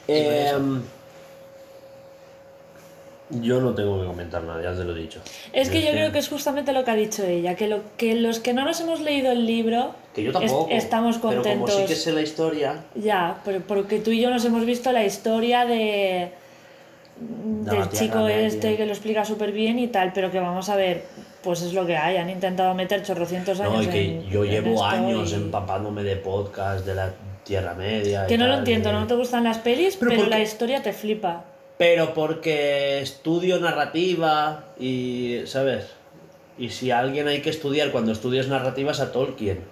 Em, 0.09 0.83
yo 3.31 3.61
no 3.61 3.73
tengo 3.75 4.01
que 4.01 4.07
comentar 4.07 4.43
nada, 4.43 4.63
ya 4.63 4.77
te 4.77 4.85
lo 4.85 4.95
he 4.95 5.01
dicho. 5.01 5.21
Es 5.53 5.71
que 5.71 5.81
yo 5.81 5.91
creo 5.93 6.13
que 6.13 6.19
es 6.19 6.29
justamente 6.29 6.73
lo 6.73 6.85
que 6.85 6.91
ha 6.91 6.95
dicho 6.95 7.25
ella, 7.25 7.55
que, 7.55 7.69
lo, 7.69 7.81
que 7.97 8.15
los 8.17 8.41
que 8.41 8.53
no 8.53 8.65
nos 8.65 8.81
hemos 8.81 9.01
leído 9.01 9.31
el 9.33 9.47
libro 9.47 9.95
Que 10.15 10.25
yo 10.25 10.31
es- 10.31 10.39
tampoco. 10.39 10.69
estamos 10.71 11.17
Pero 11.19 11.35
contentos. 11.37 11.71
como 11.71 11.83
sí 11.87 11.87
que 11.87 11.95
sé 11.99 12.13
la 12.13 12.21
historia, 12.23 12.85
Ya, 12.95 13.41
pero 13.45 13.61
porque 13.61 14.01
tú 14.01 14.11
y 14.11 14.21
yo 14.21 14.29
nos 14.31 14.45
hemos 14.45 14.67
visto 14.67 14.91
la 14.93 15.05
historia 15.05 15.65
de 15.65 16.33
De 17.21 17.71
del 17.77 17.89
chico 17.91 18.27
este 18.29 18.77
que 18.77 18.85
lo 18.85 18.93
explica 18.93 19.25
súper 19.25 19.53
bien 19.53 19.79
y 19.79 19.87
tal, 19.87 20.13
pero 20.13 20.31
que 20.31 20.41
vamos 20.41 20.69
a 20.69 20.77
ver, 20.77 21.05
pues 21.43 21.63
es 21.63 21.73
lo 21.73 21.85
que 21.87 21.97
hay, 21.97 22.17
han 22.17 22.31
intentado 22.31 22.73
meter 22.75 23.03
chorrocientos 23.03 23.59
años 23.61 23.75
no, 23.75 23.83
y 23.83 23.87
que 23.89 24.05
en- 24.05 24.23
yo 24.29 24.45
llevo 24.45 24.85
años 24.85 25.33
y- 25.33 25.35
empapándome 25.35 26.03
de 26.05 26.17
podcast 26.17 26.87
de 26.87 26.95
la 26.95 27.11
Tierra 27.45 27.75
Media. 27.75 28.25
y 28.25 28.29
Que 28.29 28.39
no 28.39 28.47
lo 28.47 28.55
entiendo, 28.55 28.91
y- 28.91 28.93
no 28.93 29.07
te 29.07 29.15
gustan 29.15 29.45
las 29.45 29.59
pelis, 29.59 29.97
Pero 29.97 30.11
pero, 30.11 30.23
¿por 30.23 30.31
la 30.31 30.41
historia 30.41 30.83
te 30.83 30.93
flipa. 30.93 31.45
Pero 31.79 32.15
porque 32.15 33.01
estudio 33.01 33.59
narrativa 33.59 34.65
y, 34.79 35.41
¿sabes? 35.47 35.87
Y 36.59 36.69
si 36.69 36.91
a 36.93 36.99
alguien 37.01 37.27
hay 37.27 37.41
que 37.43 37.51
estudiar 37.51 37.91
cuando 37.91 38.13
estudias 38.13 38.47
narrativa 38.47 38.93
es 38.93 39.01
a 39.01 39.11
Tolkien. 39.11 39.65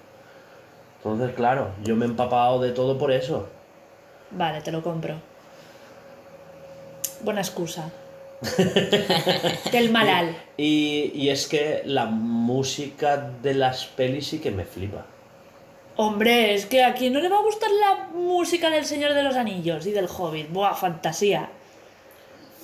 Entonces, 0.96 1.34
claro, 1.36 1.68
yo 1.84 1.94
me 1.94 2.04
he 2.04 2.08
empapado 2.08 2.60
de 2.60 2.72
todo 2.72 2.98
por 2.98 3.12
eso. 3.12 3.48
Vale, 4.32 4.60
te 4.60 4.72
lo 4.72 4.82
compro. 4.82 5.14
Buena 7.22 7.40
excusa. 7.42 7.90
Del 9.72 9.90
malal. 9.90 10.36
Y, 10.56 11.12
y 11.14 11.28
es 11.28 11.46
que 11.46 11.82
la 11.84 12.06
música 12.06 13.16
de 13.42 13.54
las 13.54 13.84
pelis 13.86 14.28
sí 14.28 14.38
que 14.38 14.50
me 14.50 14.64
flipa. 14.64 15.06
Hombre, 15.96 16.54
es 16.54 16.64
que 16.66 16.82
a 16.82 16.94
quien 16.94 17.12
no 17.12 17.20
le 17.20 17.28
va 17.28 17.38
a 17.38 17.42
gustar 17.42 17.68
la 17.70 18.08
música 18.18 18.70
del 18.70 18.84
Señor 18.86 19.12
de 19.12 19.22
los 19.22 19.36
Anillos 19.36 19.86
y 19.86 19.92
del 19.92 20.06
Hobbit. 20.06 20.50
Buah, 20.50 20.74
fantasía. 20.74 21.50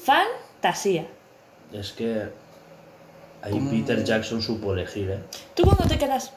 Fantasía. 0.05 1.07
Es 1.73 1.93
que 1.93 2.23
Ahí 3.43 3.61
Peter 3.71 4.03
Jackson 4.03 4.41
supo 4.41 4.73
elegir, 4.73 5.11
¿eh? 5.11 5.19
¿Tú 5.55 5.65
cuándo 5.65 5.85
te 5.87 5.99
quedas 5.99 6.33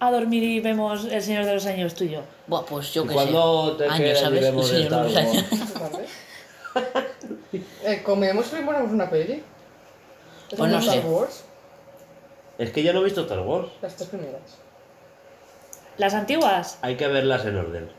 a 0.00 0.10
dormir 0.10 0.42
y 0.42 0.60
vemos 0.60 1.04
El 1.04 1.22
Señor 1.22 1.44
de 1.44 1.54
los 1.54 1.66
Años 1.66 1.94
tuyo? 1.94 2.22
Buah, 2.46 2.64
pues 2.64 2.94
yo 2.94 3.04
¿Y 3.04 3.08
cuándo 3.08 3.76
sé. 3.78 3.84
te 3.84 3.90
Años, 3.90 3.98
quedas 3.98 4.20
y 4.20 4.24
¿sabes? 4.24 4.40
vemos 4.40 4.68
sé. 4.68 4.88
Wars? 4.88 5.34
Esta 5.52 5.78
tarde. 5.80 6.04
Eh, 7.84 8.02
¿Comemos 8.04 8.46
y 8.52 8.62
ponemos 8.64 8.90
una 8.92 9.08
peli? 9.08 9.42
¿Es 10.50 10.58
Pues 10.58 10.70
no 10.70 10.78
Star 10.78 10.94
sé. 11.02 11.08
Wars? 11.08 11.44
Es 12.58 12.70
que 12.70 12.82
yo 12.82 12.92
no 12.92 13.00
he 13.00 13.04
visto 13.04 13.22
Star 13.22 13.40
Wars. 13.40 13.68
Las 13.80 13.96
tres 13.96 14.08
primeras. 14.08 14.40
¿Las 15.96 16.14
antiguas? 16.14 16.78
Hay 16.82 16.96
que 16.96 17.08
verlas 17.08 17.44
en 17.46 17.56
orden. 17.56 17.90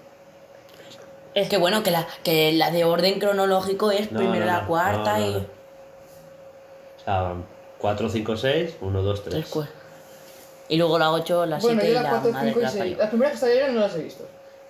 Eh, 1.34 1.48
Que 1.48 1.58
bueno, 1.58 1.84
que 1.84 1.92
la, 1.92 2.08
que 2.24 2.52
la 2.54 2.72
de 2.72 2.84
orden 2.86 3.20
cronológico 3.20 3.92
es 3.92 4.12
No, 4.12 4.20
primero 4.20 4.46
no, 4.46 4.52
la 4.52 4.62
no, 4.62 4.68
cuarta 4.68 5.18
no, 5.18 5.26
no, 5.26 5.28
y. 5.30 5.34
no. 5.34 5.40
O 5.40 7.04
sea, 7.04 7.34
4, 7.80 8.10
5, 8.10 8.38
6, 8.38 8.76
1, 8.82 9.02
2, 9.02 9.24
3. 9.24 9.36
Después. 9.36 9.70
Y 10.68 10.78
luego 10.78 11.00
la 11.00 11.12
8, 11.12 11.46
la 11.48 11.60
7 11.60 11.76
Bueno, 11.76 11.90
y 11.90 11.94
la 11.94 12.02
la 12.04 12.10
4, 12.12 12.32
madre 12.32 12.48
5 12.50 12.54
que 12.54 12.60
y 12.60 12.64
la 12.64 12.70
6. 12.70 12.80
parió. 12.80 12.98
Las 12.98 13.10
primeras 13.10 13.34
que 13.34 13.40
salieron 13.40 13.76
no 13.76 13.82
las 13.82 13.96
he 13.96 14.04
visto. 14.04 14.28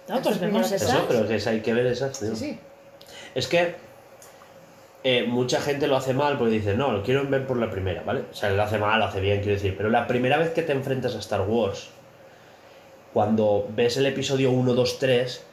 No, 0.07 0.15
Las 0.15 0.23
pues 0.23 0.39
vemos 0.39 0.71
esas. 0.71 0.89
Eso, 0.89 1.05
pero 1.07 1.27
que 1.27 1.35
es- 1.35 1.47
hay 1.47 1.61
que 1.61 1.73
ver 1.73 1.85
esas, 1.87 2.17
tío. 2.19 2.29
Sí, 2.35 2.35
sí. 2.35 2.59
Es 3.35 3.47
que 3.47 3.75
eh, 5.03 5.25
mucha 5.27 5.61
gente 5.61 5.87
lo 5.87 5.95
hace 5.95 6.13
mal 6.13 6.37
porque 6.37 6.53
dice, 6.53 6.75
no, 6.75 6.91
lo 6.91 7.03
quiero 7.03 7.27
ver 7.27 7.47
por 7.47 7.57
la 7.57 7.69
primera, 7.69 8.03
¿vale? 8.03 8.25
O 8.31 8.33
sea, 8.33 8.49
lo 8.49 8.61
hace 8.63 8.77
mal, 8.77 8.99
lo 8.99 9.05
hace 9.05 9.21
bien, 9.21 9.39
quiero 9.39 9.53
decir. 9.53 9.75
Pero 9.77 9.89
la 9.89 10.07
primera 10.07 10.37
vez 10.37 10.51
que 10.51 10.61
te 10.61 10.73
enfrentas 10.73 11.15
a 11.15 11.19
Star 11.19 11.41
Wars, 11.41 11.89
cuando 13.13 13.67
ves 13.75 13.97
el 13.97 14.05
episodio 14.05 14.51
1, 14.51 14.73
2, 14.73 14.99
3, 14.99 15.43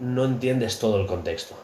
no 0.00 0.24
entiendes 0.24 0.78
todo 0.78 1.00
el 1.00 1.06
contexto. 1.06 1.54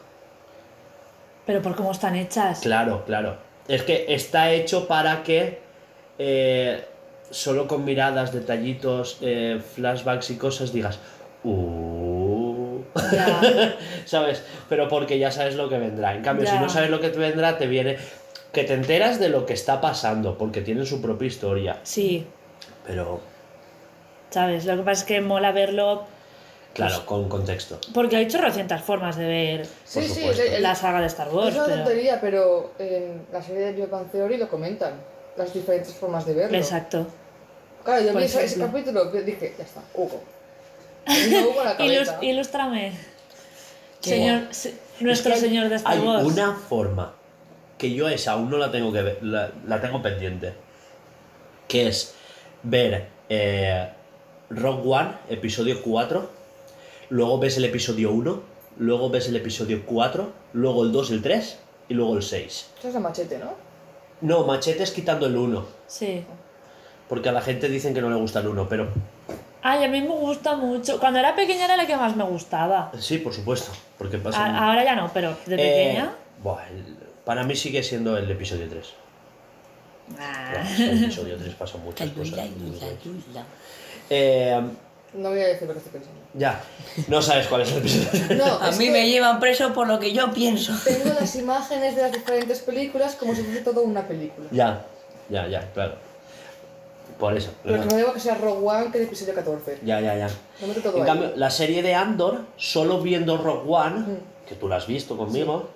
Pero 1.45 1.61
por 1.61 1.75
cómo 1.75 1.91
están 1.91 2.15
hechas. 2.15 2.59
Claro, 2.59 3.03
claro. 3.05 3.37
Es 3.67 3.83
que 3.83 4.05
está 4.09 4.51
hecho 4.51 4.87
para 4.87 5.23
que 5.23 5.59
eh, 6.19 6.85
solo 7.29 7.67
con 7.67 7.85
miradas, 7.85 8.33
detallitos, 8.33 9.17
eh, 9.21 9.61
flashbacks 9.75 10.29
y 10.31 10.37
cosas 10.37 10.73
digas, 10.73 10.99
uh. 11.43 12.81
¿Sabes? 14.05 14.43
Pero 14.69 14.87
porque 14.89 15.17
ya 15.19 15.31
sabes 15.31 15.55
lo 15.55 15.69
que 15.69 15.77
vendrá. 15.77 16.13
En 16.15 16.21
cambio, 16.21 16.45
si 16.45 16.53
Ya. 16.53 16.61
no 16.61 16.69
sabes 16.69 16.89
lo 16.89 16.99
que 16.99 17.09
te 17.09 17.19
vendrá, 17.19 17.57
te 17.57 17.67
viene 17.67 17.97
que 18.51 18.63
te 18.63 18.73
enteras 18.73 19.19
de 19.19 19.29
lo 19.29 19.45
que 19.45 19.53
está 19.53 19.79
pasando, 19.81 20.37
porque 20.37 20.61
tienen 20.61 20.85
su 20.85 21.01
propia 21.01 21.27
historia. 21.27 21.77
Sí, 21.83 22.25
Pero, 22.85 23.19
¿sabes? 24.29 24.65
Lo 24.65 24.75
que 24.77 24.83
pasa 24.83 25.01
es 25.01 25.07
que 25.07 25.21
mola 25.21 25.51
verlo 25.51 26.05
claro, 26.73 27.05
con 27.05 27.27
contexto. 27.29 27.79
porque 27.93 28.15
hay 28.15 28.27
chorrocientas 28.27 28.81
formas 28.81 29.15
de 29.17 29.25
ver 29.27 29.65
Sí, 29.85 30.07
sí, 30.07 30.23
el- 30.23 30.63
la 30.63 30.73
saga 30.75 31.01
de 31.01 31.07
Star 31.07 31.29
Wars. 31.29 31.49
es 31.49 31.55
una 31.55 31.65
pero- 31.65 31.77
tontería, 31.83 32.21
pero 32.21 32.71
en 32.79 33.25
la 33.31 33.41
serie 33.41 33.65
de 33.65 33.71
Big 33.73 33.89
Bang 33.89 34.09
Theory 34.11 34.37
lo 34.37 34.49
comentan. 34.49 34.93
Las 35.37 35.53
diferentes 35.53 35.93
formas 35.93 36.25
de 36.25 36.33
verlo. 36.33 36.57
Exacto. 36.57 37.05
Claro, 37.83 38.03
yo 38.05 38.13
vi 38.17 38.23
ese, 38.23 38.59
capítulo 38.59 39.11
y 39.15 39.21
dije, 39.21 39.53
ya 39.57 39.63
está, 39.63 39.81
Hugo. 39.93 40.19
Hugo 41.07 41.63
la 41.63 41.77
Ilus- 41.77 42.17
ilústrame. 42.23 42.91
Señor, 44.09 44.47
se- 44.51 44.73
nuestro 44.99 45.33
Es 45.33 45.41
que 45.41 45.47
señor 45.47 45.69
de 45.69 45.75
Star 45.75 45.93
Hay 45.93 45.99
Wars. 45.99 46.23
una 46.25 46.53
forma 46.53 47.13
que 47.77 47.91
yo 47.93 48.07
esa 48.09 48.31
aún 48.33 48.49
no 48.49 48.57
la 48.57 48.71
tengo 48.71 48.91
que 48.91 49.01
ver, 49.01 49.19
la, 49.21 49.51
la 49.67 49.79
tengo 49.81 50.01
pendiente. 50.01 50.53
Que 51.67 51.87
es 51.87 52.15
ver 52.63 53.07
eh, 53.29 53.89
Rogue 54.49 54.81
One, 54.89 55.09
episodio 55.29 55.81
4, 55.83 56.29
luego 57.09 57.39
ves 57.39 57.57
el 57.57 57.65
episodio 57.65 58.11
1, 58.11 58.41
luego 58.79 59.09
ves 59.09 59.27
el 59.27 59.35
episodio 59.35 59.83
4, 59.85 60.31
luego 60.53 60.83
el 60.83 60.91
2, 60.91 61.11
el 61.11 61.21
3 61.21 61.59
y 61.89 61.93
luego 61.93 62.15
el 62.15 62.23
6. 62.23 62.69
Eso 62.79 62.87
es 62.87 62.93
de 62.93 62.99
machete, 62.99 63.37
¿no? 63.37 63.51
No, 64.21 64.45
machetes 64.45 64.91
quitando 64.91 65.27
el 65.27 65.37
1, 65.37 65.65
Sí. 65.85 66.23
porque 67.07 67.29
a 67.29 67.31
la 67.31 67.41
gente 67.41 67.69
dicen 67.69 67.93
que 67.93 68.01
no 68.01 68.09
le 68.09 68.15
gusta 68.15 68.39
el 68.39 68.47
1, 68.47 68.67
pero 68.67 68.87
Ay, 69.61 69.83
a 69.83 69.87
mí 69.87 70.01
me 70.01 70.09
gusta 70.09 70.55
mucho. 70.55 70.99
Cuando 70.99 71.19
era 71.19 71.35
pequeña 71.35 71.65
era 71.65 71.77
la 71.77 71.85
que 71.87 71.95
más 71.97 72.15
me 72.15 72.23
gustaba. 72.23 72.91
sí, 72.99 73.17
por 73.17 73.33
supuesto, 73.33 73.71
porque 73.97 74.17
pasa... 74.17 74.45
A- 74.45 74.67
ahora 74.69 74.83
ya 74.83 74.95
no, 74.95 75.09
pero 75.13 75.35
de 75.45 75.55
Eh, 75.55 75.57
pequeña. 75.57 76.11
buah, 76.43 76.67
el- 76.69 76.97
para 77.25 77.43
mí 77.43 77.55
sigue 77.55 77.83
siendo 77.83 78.17
el 78.17 78.29
episodio 78.31 78.67
3. 78.69 78.93
Ah. 80.19 80.63
el 80.79 81.03
episodio 81.03 81.35
3 81.37 81.53
pasa 81.55 81.77
muchas 81.77 82.09
cosas. 82.11 82.39
ayuda. 82.39 83.43
Eh, 84.09 84.61
No 85.13 85.29
voy 85.29 85.39
a 85.41 85.47
decir 85.47 85.67
lo 85.67 85.73
que 85.73 85.79
estoy 85.79 85.93
pensando. 85.93 86.19
ya, 86.33 86.61
no 87.07 87.21
sabes 87.21 87.47
cuál 87.47 87.61
es 87.63 87.71
el 87.71 87.77
episodio. 87.79 88.35
No, 88.37 88.61
A 88.61 88.69
es 88.69 88.77
mí 88.77 88.85
que 88.85 88.91
me 88.91 89.09
llevan 89.09 89.39
preso 89.41 89.73
por 89.73 89.87
lo 89.87 89.99
que 89.99 90.13
yo 90.13 90.31
pienso. 90.31 90.73
tengo 90.85 91.13
las 91.19 91.35
imágenes 91.35 91.95
de 91.95 92.01
las 92.03 92.11
diferentes 92.13 92.59
películas 92.59 93.15
como 93.15 93.35
si 93.35 93.41
fuese 93.43 93.61
todo 93.61 93.81
una 93.81 94.07
película. 94.07 94.47
ya, 94.51 94.85
ya, 95.29 95.47
ya, 95.47 95.69
claro. 95.73 95.95
Por 97.19 97.35
eso. 97.35 97.51
Pero 97.63 97.79
que 97.81 97.85
no 97.87 97.95
digo 97.97 98.13
que 98.13 98.19
sea 98.19 98.35
Rogue 98.35 98.61
One 98.67 98.91
que 98.91 98.99
el 98.99 99.03
episodio 99.05 99.33
14. 99.33 99.79
Ya, 99.83 99.99
ya, 100.01 100.15
ya. 100.15 100.29
No 100.61 100.67
meto 100.67 100.81
todo 100.81 100.97
En 100.97 101.01
ahí. 101.01 101.07
cambio, 101.07 101.31
la 101.35 101.49
serie 101.49 101.81
de 101.81 101.95
Andor, 101.95 102.41
solo 102.57 103.01
viendo 103.01 103.37
Rogue 103.37 103.63
One, 103.67 103.99
Mm. 103.99 104.17
que 104.47 104.55
tú 104.55 104.67
la 104.67 104.75
has 104.75 104.85
visto 104.87 105.17
conmigo, 105.17 105.67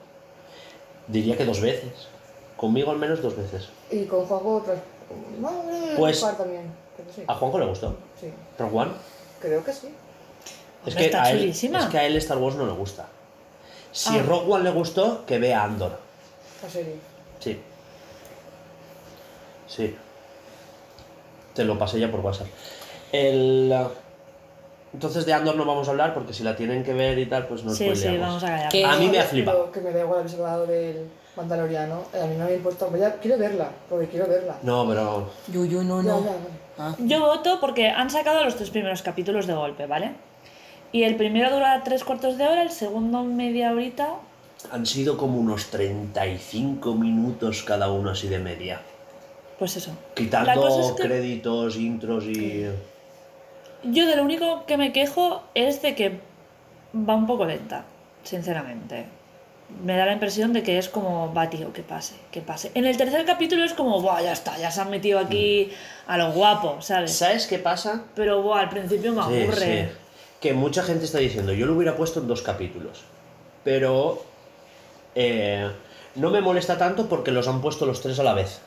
diría 1.08 1.36
que 1.38 1.46
dos 1.46 1.60
veces. 1.62 1.92
Conmigo 2.58 2.92
al 2.92 2.98
menos 2.98 3.22
dos 3.24 3.36
veces. 3.36 3.70
Y 3.90 4.06
con 4.06 4.26
Juanjo 4.26 4.58
otras... 4.58 4.78
No, 5.40 5.50
no, 5.52 5.98
Pues- 5.98 6.22
un 6.22 6.30
par 6.30 6.38
también. 6.38 6.72
Creo 6.96 7.08
que 7.08 7.14
sí. 7.14 7.24
¿A 7.28 7.34
Juanjo 7.34 7.58
le 7.60 7.66
gustó? 7.66 7.96
Sí, 8.20 8.28
¿Rogue 8.60 8.78
One? 8.78 8.92
creo 9.40 9.64
que 9.64 9.74
sí. 9.74 9.88
Es 10.86 10.94
Hombre, 10.94 10.96
que, 10.96 11.06
está 11.06 11.24
a 11.24 11.32
él, 11.32 11.40
chulísima. 11.40 11.80
es 11.80 11.86
que 11.88 11.98
a 11.98 12.06
él 12.06 12.16
Star 12.18 12.38
Wars 12.38 12.56
no 12.56 12.66
le 12.68 12.74
gusta. 12.74 13.08
Si 13.92 14.16
Ah. 14.18 14.24
Rogue 14.28 14.52
One 14.54 14.64
le 14.64 14.70
gustó, 14.72 15.26
que 15.26 15.40
vea 15.40 15.64
Andor. 15.64 15.98
La 16.62 16.70
serie. 16.70 16.96
Sí. 17.40 17.60
Sí. 19.68 19.96
Te 21.54 21.64
lo 21.66 21.78
pasé 21.78 22.00
ya 22.00 22.10
por 22.12 22.20
WhatsApp. 22.22 22.48
El... 23.12 23.74
Entonces 24.94 25.26
de 25.26 25.34
Andor 25.34 25.56
no 25.56 25.66
vamos 25.66 25.88
a 25.88 25.92
hablar 25.92 26.14
porque 26.14 26.34
si 26.34 26.44
la 26.44 26.56
tienen 26.56 26.84
que 26.84 26.94
ver 26.94 27.18
y 27.18 27.26
tal, 27.26 27.48
pues 27.48 27.64
no 27.64 27.72
Sí, 27.74 27.96
sí, 27.96 28.18
vamos 28.18 28.44
a 28.44 28.48
callar. 28.48 28.70
¿Qué? 28.70 28.86
A 28.86 28.98
mí 28.98 29.08
me 29.08 29.20
ha 29.20 29.24
flipado. 29.24 29.72
Que 29.72 29.80
me 29.80 29.92
da 29.92 30.02
igual 30.02 30.20
haberse 30.20 30.36
hablado 30.38 30.66
del 30.68 31.08
Mandaloriano. 31.38 32.04
A 32.14 32.26
mí 32.26 32.36
no 32.38 32.46
me 32.46 32.56
importa. 32.56 32.86
Voy 32.88 33.02
a- 33.02 33.16
Quiero 33.16 33.38
verla, 33.38 33.70
porque 33.90 34.08
quiero 34.08 34.28
verla. 34.28 34.58
No, 34.64 34.86
pero... 34.88 35.30
Yo, 35.48 35.64
yo, 35.66 35.82
no, 35.84 36.02
Ya, 36.02 36.12
no. 36.12 36.26
ya. 36.26 36.32
Ah. 36.78 36.96
Yo 37.00 37.20
voto 37.22 37.60
porque 37.62 37.88
han 37.90 38.10
sacado 38.10 38.44
los 38.44 38.56
tres 38.56 38.70
primeros 38.70 39.02
capítulos 39.02 39.48
de 39.48 39.54
golpe, 39.54 39.86
¿vale? 39.86 40.12
Y 40.92 41.04
el 41.04 41.16
primero 41.16 41.50
dura 41.52 41.82
tres 41.86 42.04
cuartos 42.04 42.38
de 42.38 42.46
hora, 42.48 42.62
el 42.62 42.72
segundo 42.72 43.24
media 43.24 43.72
horita. 43.72 44.16
Han 44.72 44.86
sido 44.86 45.16
como 45.18 45.40
unos 45.40 45.68
35 45.68 46.94
minutos 46.96 47.64
cada 47.64 47.90
uno 47.92 48.12
así 48.12 48.28
de 48.28 48.40
media. 48.40 48.82
Pues 49.62 49.78
eso. 49.78 49.92
Quitando 50.16 50.80
es 50.80 50.92
que- 50.94 51.04
créditos, 51.04 51.76
intros 51.76 52.24
y... 52.26 52.66
Yo 53.84 54.08
de 54.08 54.16
lo 54.16 54.24
único 54.24 54.66
que 54.66 54.76
me 54.76 54.92
quejo 54.92 55.44
es 55.54 55.84
de 55.84 55.94
que 55.94 56.20
va 56.96 57.14
un 57.14 57.28
poco 57.28 57.46
lenta, 57.46 57.86
sinceramente. 58.24 59.06
Me 59.86 59.96
da 59.96 60.08
la 60.08 60.14
impresión 60.14 60.52
de 60.52 60.64
que 60.64 60.80
es 60.80 60.90
como, 60.90 61.32
va 61.32 61.48
tío, 61.52 61.72
que 61.74 61.84
pase, 61.84 62.16
que 62.32 62.42
pase. 62.42 62.72
En 62.74 62.86
el 62.88 62.98
tercer 62.98 63.24
capítulo 63.24 63.64
es 63.64 63.74
como, 63.76 64.02
buah, 64.02 64.24
ya 64.24 64.32
está, 64.32 64.58
ya 64.58 64.72
se 64.72 64.82
han 64.82 64.90
metido 64.90 65.20
aquí 65.20 65.72
a 66.08 66.18
lo 66.18 66.32
guapo, 66.32 66.82
¿sabes? 66.82 67.14
¿Sabes 67.16 67.46
qué 67.46 67.60
pasa? 67.60 68.06
Pero 68.16 68.42
buah, 68.42 68.62
al 68.62 68.70
principio 68.70 69.14
me 69.14 69.22
Sí, 69.22 69.44
aburre. 69.44 69.90
sí. 69.92 69.96
Que 70.42 70.54
mucha 70.54 70.82
gente 70.82 71.06
está 71.06 71.20
diciendo, 71.20 71.54
yo 71.54 71.68
lo 71.68 71.76
hubiera 71.76 71.96
puesto 71.96 72.20
en 72.20 72.28
dos 72.28 72.42
capítulos. 72.42 73.04
Pero 73.64 74.24
eh, 75.14 75.70
no 76.16 76.32
me 76.32 76.42
molesta 76.42 76.80
tanto 76.80 77.08
porque 77.08 77.30
los 77.30 77.48
han 77.48 77.62
puesto 77.62 77.86
los 77.86 78.02
tres 78.02 78.18
a 78.20 78.24
la 78.24 78.34
vez. 78.34 78.60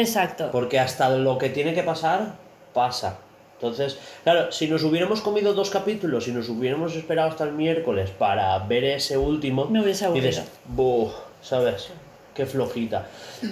Exacto. 0.00 0.50
Porque 0.52 0.78
hasta 0.78 1.08
lo 1.10 1.38
que 1.38 1.48
tiene 1.50 1.74
que 1.74 1.82
pasar, 1.82 2.34
pasa. 2.74 3.18
Entonces, 3.54 3.98
claro, 4.22 4.52
si 4.52 4.68
nos 4.68 4.82
hubiéramos 4.82 5.22
comido 5.22 5.54
dos 5.54 5.70
capítulos 5.70 6.28
y 6.28 6.32
nos 6.32 6.48
hubiéramos 6.50 6.94
esperado 6.94 7.30
hasta 7.30 7.44
el 7.44 7.52
miércoles 7.52 8.10
para 8.10 8.58
ver 8.58 8.84
ese 8.84 9.16
último, 9.16 9.64
Me 9.64 9.80
hubiese 9.80 10.04
aburrido. 10.04 10.26
dices, 10.28 10.44
"Buh", 10.66 11.10
¿sabes? 11.42 11.88
Qué 12.34 12.44
flojita. 12.44 13.06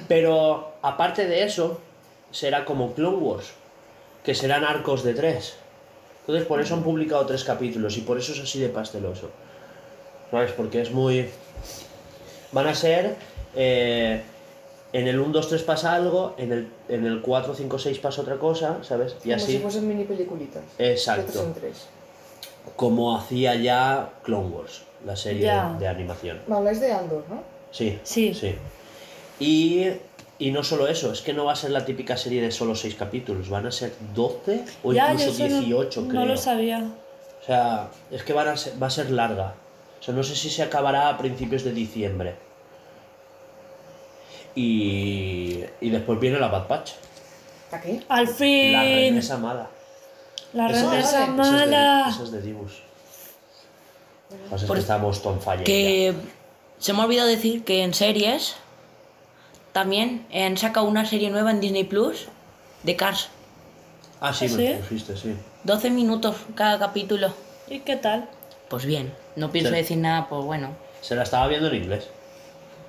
Pero 0.07 0.75
aparte 0.83 1.27
de 1.27 1.45
eso, 1.45 1.81
será 2.31 2.67
como 2.67 2.93
Clone 2.93 3.17
Wars, 3.17 3.53
que 4.23 4.35
serán 4.35 4.63
arcos 4.65 5.03
de 5.05 5.15
tres. 5.15 5.57
Entonces, 6.21 6.47
por 6.47 6.61
eso 6.61 6.75
han 6.75 6.83
publicado 6.83 7.25
tres 7.25 7.45
capítulos 7.45 7.97
y 7.97 8.03
por 8.03 8.19
eso 8.19 8.33
es 8.33 8.41
así 8.41 8.61
de 8.61 8.69
pasteloso. 8.69 9.31
¿Sabes? 10.31 10.53
Porque 10.53 10.83
es 10.83 10.91
muy. 10.91 11.31
Van 12.53 12.67
a 12.67 12.75
ser. 12.75 13.17
eh, 13.57 14.23
en 14.95 15.07
el 15.09 15.19
1, 15.21 15.33
2, 15.33 15.49
3 15.49 15.63
pasa 15.65 15.93
algo, 15.95 16.35
en 16.39 16.53
el, 16.53 16.69
en 16.89 17.05
el 17.05 17.21
4, 17.21 17.55
5, 17.55 17.79
6 17.79 17.99
pasa 17.99 18.23
otra 18.23 18.37
cosa, 18.39 18.79
¿sabes? 18.83 19.17
Y 19.21 19.25
Como 19.25 19.35
así. 19.37 19.53
si 19.53 19.59
fuesen 19.59 19.87
mini 19.89 20.05
peliculitas. 20.05 20.63
Exacto. 20.79 21.43
en 21.43 21.53
tres. 21.53 21.87
Como 22.77 23.15
hacía 23.17 23.55
ya 23.57 24.11
Clone 24.23 24.49
Wars, 24.49 24.83
la 25.05 25.17
serie 25.17 25.43
Ya. 25.43 25.73
de, 25.75 25.81
de 25.81 25.89
animación. 25.89 26.41
Me 26.47 26.57
habláis 26.57 26.81
de 26.81 26.93
Andor, 26.93 27.25
¿no? 27.29 27.43
Sí. 27.71 27.99
Sí. 28.05 28.33
Sí. 28.33 28.55
Y, 29.39 29.87
y 30.39 30.51
no 30.53 30.63
solo 30.63 30.87
eso, 30.89 31.13
es 31.13 31.21
que 31.21 31.33
no 31.35 31.45
va 31.45 31.53
a 31.53 31.57
ser 31.57 31.71
la 31.73 31.85
típica 31.85 32.17
serie 32.17 32.41
de 32.41 32.51
solo 32.51 32.75
6 32.75 32.95
capítulos, 32.95 33.49
van 33.51 33.67
a 33.67 33.73
ser 33.73 33.93
12 34.15 34.65
o 34.83 34.93
Ya, 34.93 35.13
incluso 35.13 35.45
eso 35.45 35.55
no- 35.57 35.61
18, 35.61 36.01
no, 36.03 36.09
creo. 36.09 36.27
lo 36.27 36.37
sabía. 36.37 36.89
O 37.43 37.45
sea, 37.47 37.89
es 38.11 38.23
que 38.23 38.33
van 38.33 38.49
a 38.49 38.57
ser- 38.57 38.81
va 38.83 38.87
a 38.87 38.91
ser 38.91 39.11
larga. 39.11 39.55
O 40.01 40.03
sea, 40.03 40.15
no 40.15 40.23
sé 40.23 40.35
si 40.37 40.51
se 40.51 40.63
acabará 40.63 41.09
a 41.09 41.19
principios 41.19 41.65
de 41.65 41.73
diciembre. 41.73 42.35
Y, 44.55 45.65
y 45.81 45.91
después 45.91 46.19
viene 46.21 46.39
la 46.39 46.49
Bad 46.49 46.69
Batch. 46.69 46.93
¿Para 47.71 47.83
qué? 47.83 48.03
Al 48.09 48.27
La 48.27 48.31
fin. 48.33 48.73
remesa 48.75 49.37
mala. 49.39 49.69
La 50.53 50.69
Esa- 50.69 50.91
remesa 50.91 50.99
esa 51.09 51.23
es 51.25 51.27
de- 51.29 51.33
mala. 51.33 52.07
esa 52.09 52.23
es 52.23 52.31
de 52.31 52.41
Dibus. 52.43 52.73
Pasa 54.51 54.65
es 54.65 54.69
Por- 54.69 54.77
que 54.77 54.81
estamos 54.83 55.21
fire. 55.41 55.65
Que 55.65 56.15
se 56.79 56.93
me 56.93 57.01
ha 57.01 57.05
olvidado 57.05 57.29
decir 57.29 57.65
que 57.65 57.83
en 57.83 57.95
series 57.95 58.57
también 59.73 60.27
han 60.33 60.57
sacado 60.57 60.87
una 60.87 61.05
serie 61.07 61.31
nueva 61.31 61.51
en 61.51 61.61
Disney 61.61 61.85
Plus 61.85 62.29
de 62.85 62.97
Cars. 62.97 63.29
Ah, 64.21 64.33
sí, 64.33 64.47
¿Ah, 64.49 64.57
me 64.57 64.67
sí? 64.75 64.79
pusiste, 64.81 65.17
sí. 65.17 65.35
12 65.65 65.91
minutos 65.91 66.37
cada 66.55 66.79
capítulo. 66.79 67.33
¿Y 67.69 67.81
qué 67.81 67.97
tal? 67.97 68.29
Pues 68.69 68.85
bien, 68.87 69.13
no 69.37 69.51
pienso 69.51 69.71
Sí. 69.71 69.77
decir 69.77 69.99
nada, 69.99 70.29
pues 70.29 70.45
bueno. 70.45 70.71
Se 71.01 71.15
la 71.17 71.23
estaba 71.25 71.47
viendo 71.49 71.69
en 71.69 71.75
inglés. 71.77 72.09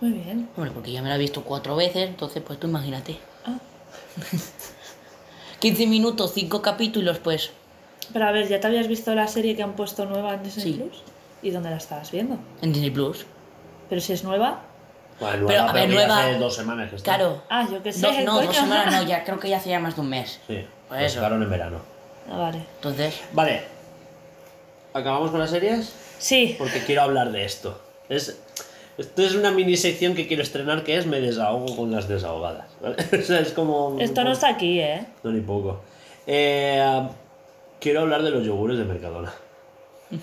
Muy 0.08 0.20
bien. 0.20 0.48
Bueno, 0.56 0.72
porque 0.74 0.92
ya 0.92 1.02
me 1.02 1.10
la 1.10 1.16
he 1.16 1.18
visto 1.18 1.44
cuatro 1.44 1.76
veces, 1.76 2.08
entonces 2.10 2.44
pues 2.46 2.60
tú 2.60 2.68
imagínate. 2.68 3.18
Ah. 3.46 3.58
15 5.60 5.88
minutos, 5.88 6.32
5 6.34 6.62
capítulos, 6.62 7.18
pues 7.20 7.52
Pero 8.14 8.26
a 8.28 8.32
ver, 8.32 8.48
¿ya 8.48 8.60
te 8.60 8.68
habías 8.68 8.88
visto 8.88 9.16
la 9.16 9.28
serie 9.28 9.56
que 9.56 9.64
han 9.64 9.74
puesto 9.74 10.06
nueva 10.06 10.36
en 10.36 10.44
Disney 10.44 10.66
Sí. 10.66 10.74
Plus? 10.74 11.02
¿Y 11.42 11.50
dónde 11.52 11.70
la 11.72 11.78
estabas 11.78 12.12
viendo? 12.12 12.38
en 12.62 12.72
Disney 12.72 12.92
Plus. 12.92 13.26
Pero 13.90 14.00
si 14.02 14.14
es 14.14 14.24
nueva. 14.24 14.62
Bueno, 15.20 15.48
Pero, 15.48 15.62
nueva, 15.64 15.70
a 15.70 15.74
ver, 15.74 15.90
nueva- 15.90 16.20
hace 16.24 16.38
dos 16.38 16.56
semanas 16.56 16.90
que 16.90 16.98
está. 16.98 17.16
Claro. 17.16 17.42
Ah, 17.50 17.68
yo 17.72 17.82
qué 17.82 17.92
sé. 17.94 18.02
No, 18.02 18.12
no, 18.26 18.36
coño. 18.38 18.48
dos 18.48 18.56
semanas 18.58 18.94
no, 18.94 19.04
ya 19.10 19.24
creo 19.26 19.40
que 19.40 19.50
ya 19.50 19.58
hace 19.58 19.70
ya 19.70 19.80
más 19.80 19.96
de 19.96 20.02
un 20.02 20.10
mes. 20.10 20.40
Sí, 20.48 20.66
Pues 20.88 21.00
la 21.02 21.06
eso. 21.08 21.16
sacaron 21.16 21.42
en 21.42 21.50
verano. 21.50 21.78
Ah, 22.30 22.38
vale. 22.38 22.64
Entonces, 22.76 23.22
Vale. 23.34 23.64
¿Acabamos 24.94 25.32
con 25.32 25.40
las 25.40 25.50
series? 25.50 25.92
Sí. 26.20 26.56
Porque 26.58 26.80
quiero 26.84 27.02
hablar 27.02 27.32
de 27.32 27.44
esto. 27.44 27.82
Es, 28.08 28.40
esto 28.98 29.22
es 29.24 29.36
una 29.36 29.52
mini 29.52 29.76
sección 29.78 30.16
que 30.16 30.28
quiero 30.28 30.44
estrenar 30.44 30.84
que 30.84 30.98
es 30.98 31.06
Me 31.06 31.20
desahogo 31.22 31.76
con 31.76 31.92
las 31.92 32.08
desahogadas. 32.08 32.68
¿vale? 32.82 32.96
O 33.20 33.22
sea, 33.22 33.40
es 33.40 33.52
como... 33.52 33.98
Esto 34.00 34.24
no 34.24 34.32
está 34.32 34.50
aquí, 34.50 34.80
¿eh? 34.80 35.06
No, 35.24 35.32
ni 35.32 35.42
poco. 35.42 35.82
Eh, 36.28 37.08
quiero 37.80 38.02
hablar 38.02 38.24
de 38.24 38.32
los 38.32 38.46
yogures 38.46 38.78
de 38.78 38.86
Mercadona. 38.86 39.34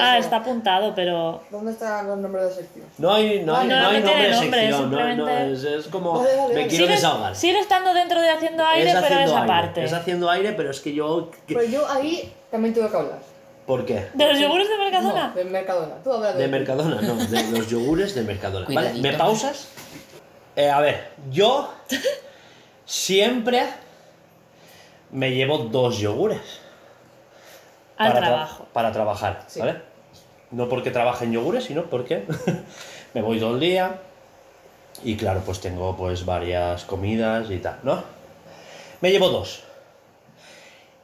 Ah, 0.00 0.18
está 0.18 0.36
apuntado, 0.36 0.94
pero. 0.94 1.42
¿Dónde 1.50 1.72
están 1.72 2.06
los 2.06 2.18
nombres 2.18 2.44
de 2.48 2.54
sección? 2.62 2.86
No 2.98 3.12
hay, 3.12 3.42
no 3.44 3.54
hay, 3.56 3.68
No, 3.68 3.80
no 3.80 3.88
hay 3.88 4.02
nombre 4.02 4.22
de 4.24 4.30
nombre, 4.30 4.60
sección, 4.60 4.90
no, 4.90 4.98
no, 4.98 5.06
simplemente- 5.06 5.52
es, 5.52 5.64
es 5.64 5.86
como 5.88 6.12
Vale, 6.18 6.36
vale, 6.36 6.54
me 6.54 6.66
quiero 6.66 6.84
sigue, 6.84 6.96
desahogar. 6.96 7.36
sigue 7.36 7.58
estando 7.60 7.94
dentro 7.94 8.20
de 8.20 8.30
haciendo 8.30 8.64
aire, 8.64 8.90
pero 8.94 8.98
es 8.98 9.04
haciendo 9.04 9.36
aire, 9.36 9.52
aparte. 9.52 9.84
Es 9.84 9.92
haciendo 9.92 10.30
aire, 10.30 10.52
pero 10.54 10.70
es 10.70 10.80
que 10.80 10.94
yo... 10.94 11.30
Pero 11.46 11.62
yo 11.64 11.86
ahí 11.88 12.32
también 12.50 12.74
tengo 12.74 12.90
que 12.90 12.96
hablar. 12.96 13.18
¿Por 13.66 13.84
qué? 13.84 14.08
¿De 14.14 14.28
los 14.28 14.38
yogures 14.38 14.68
de 14.68 14.76
Mercadona? 14.78 15.28
No, 15.28 15.34
de 15.34 15.44
Mercadona. 15.44 15.94
Tú 16.04 16.12
hablas 16.12 16.36
de... 16.36 16.42
De 16.42 16.48
Mercadona, 16.48 17.00
no, 17.02 17.14
de 17.16 17.50
los 17.50 17.68
yogures 17.68 18.14
de 18.14 18.22
Mercadona. 18.22 18.66
¿Vale? 18.70 18.94
¿Me 19.00 19.12
pausas? 19.14 19.68
Eh, 20.54 20.70
a 20.70 20.80
ver, 20.80 21.10
yo 21.30 21.72
siempre 22.84 23.64
me 25.10 25.32
llevo 25.32 25.58
dos 25.58 25.98
yogures. 25.98 26.60
Al 27.98 28.12
para 28.12 28.20
tra- 28.20 28.28
trabajo. 28.28 28.66
para 28.72 28.92
trabajar, 28.92 29.44
Sí. 29.48 29.60
¿vale? 29.60 29.80
No 30.50 30.68
porque 30.68 30.90
trabaje 30.90 31.24
en 31.24 31.32
yogures, 31.32 31.64
sino 31.64 31.84
porque 31.84 32.24
me 33.14 33.22
voy 33.22 33.40
todo 33.40 33.54
el 33.54 33.60
día 33.60 33.98
y 35.02 35.16
claro, 35.16 35.42
pues 35.44 35.60
tengo 35.60 35.96
pues 35.96 36.24
varias 36.24 36.84
comidas 36.84 37.50
y 37.50 37.58
tal, 37.58 37.78
¿no? 37.82 38.02
Me 39.00 39.10
llevo 39.10 39.28
dos. 39.28 39.62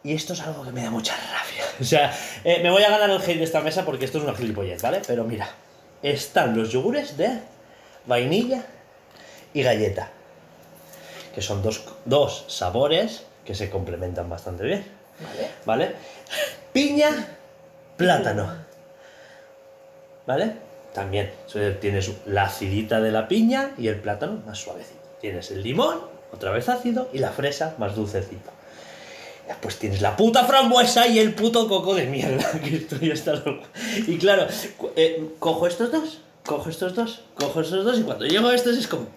Y 0.05 0.15
esto 0.15 0.33
es 0.33 0.41
algo 0.41 0.65
que 0.65 0.73
me 0.73 0.83
da 0.83 0.91
mucha 0.91 1.15
rabia. 1.15 1.65
O 1.81 1.85
sea, 1.85 2.13
eh, 2.45 2.61
me 2.63 2.71
voy 2.71 2.83
a 2.83 2.91
ganar 2.91 3.11
el 3.11 3.21
hate 3.21 3.39
de 3.39 3.45
esta 3.45 3.61
mesa 3.61 3.85
porque 3.85 4.05
esto 4.05 4.19
es 4.19 4.25
una 4.25 4.35
gilipollez, 4.35 4.83
¿vale? 4.83 5.01
Pero 5.07 5.25
mira, 5.25 5.49
están 6.03 6.57
los 6.57 6.71
yogures 6.71 7.17
de 7.17 7.41
vainilla 8.07 8.63
y 9.55 9.63
galleta. 9.63 10.11
Que 11.35 11.41
son 11.41 11.63
dos, 11.63 11.85
dos 12.05 12.45
sabores 12.49 13.25
que 13.45 13.55
se 13.55 13.71
complementan 13.71 14.29
bastante 14.29 14.65
bien. 14.65 14.85
Vale. 15.25 15.51
¿Vale? 15.65 15.95
Piña, 16.73 17.11
plátano. 17.97 18.55
¿Vale? 20.27 20.53
También 20.93 21.33
tienes 21.81 22.11
la 22.27 22.45
acidita 22.45 23.01
de 23.01 23.11
la 23.11 23.27
piña 23.29 23.73
y 23.79 23.89
el 23.89 23.97
plátano 23.97 24.43
más 24.47 24.59
suavecito. 24.59 25.01
Tienes 25.21 25.51
el 25.51 25.63
limón, 25.63 26.01
otra 26.33 26.51
vez 26.51 26.69
ácido, 26.69 27.09
y 27.13 27.19
la 27.19 27.31
fresa 27.31 27.75
más 27.79 27.97
dulcecito. 27.97 28.51
Ya, 29.49 29.57
Pues 29.61 29.77
tienes 29.79 30.01
la 30.01 30.17
puta 30.17 30.45
frambuesa 30.45 31.07
y 31.09 31.19
el 31.19 31.35
puto 31.35 31.69
coco 31.69 31.95
de 31.95 32.07
mierda. 32.07 32.49
Que 32.65 32.77
esto 32.77 32.97
ya 33.01 33.33
loco. 33.35 33.65
Y 34.07 34.17
claro, 34.19 34.47
eh, 34.97 35.25
cojo 35.39 35.67
estos 35.67 35.91
dos, 35.91 36.21
cojo 36.45 36.71
estos 36.71 36.95
dos, 36.95 37.23
cojo 37.35 37.61
estos 37.61 37.85
dos, 37.85 37.99
y 37.99 38.03
cuando 38.03 38.25
llego 38.25 38.49
a 38.49 38.55
estos 38.55 38.77
es 38.79 38.87
como. 38.89 39.07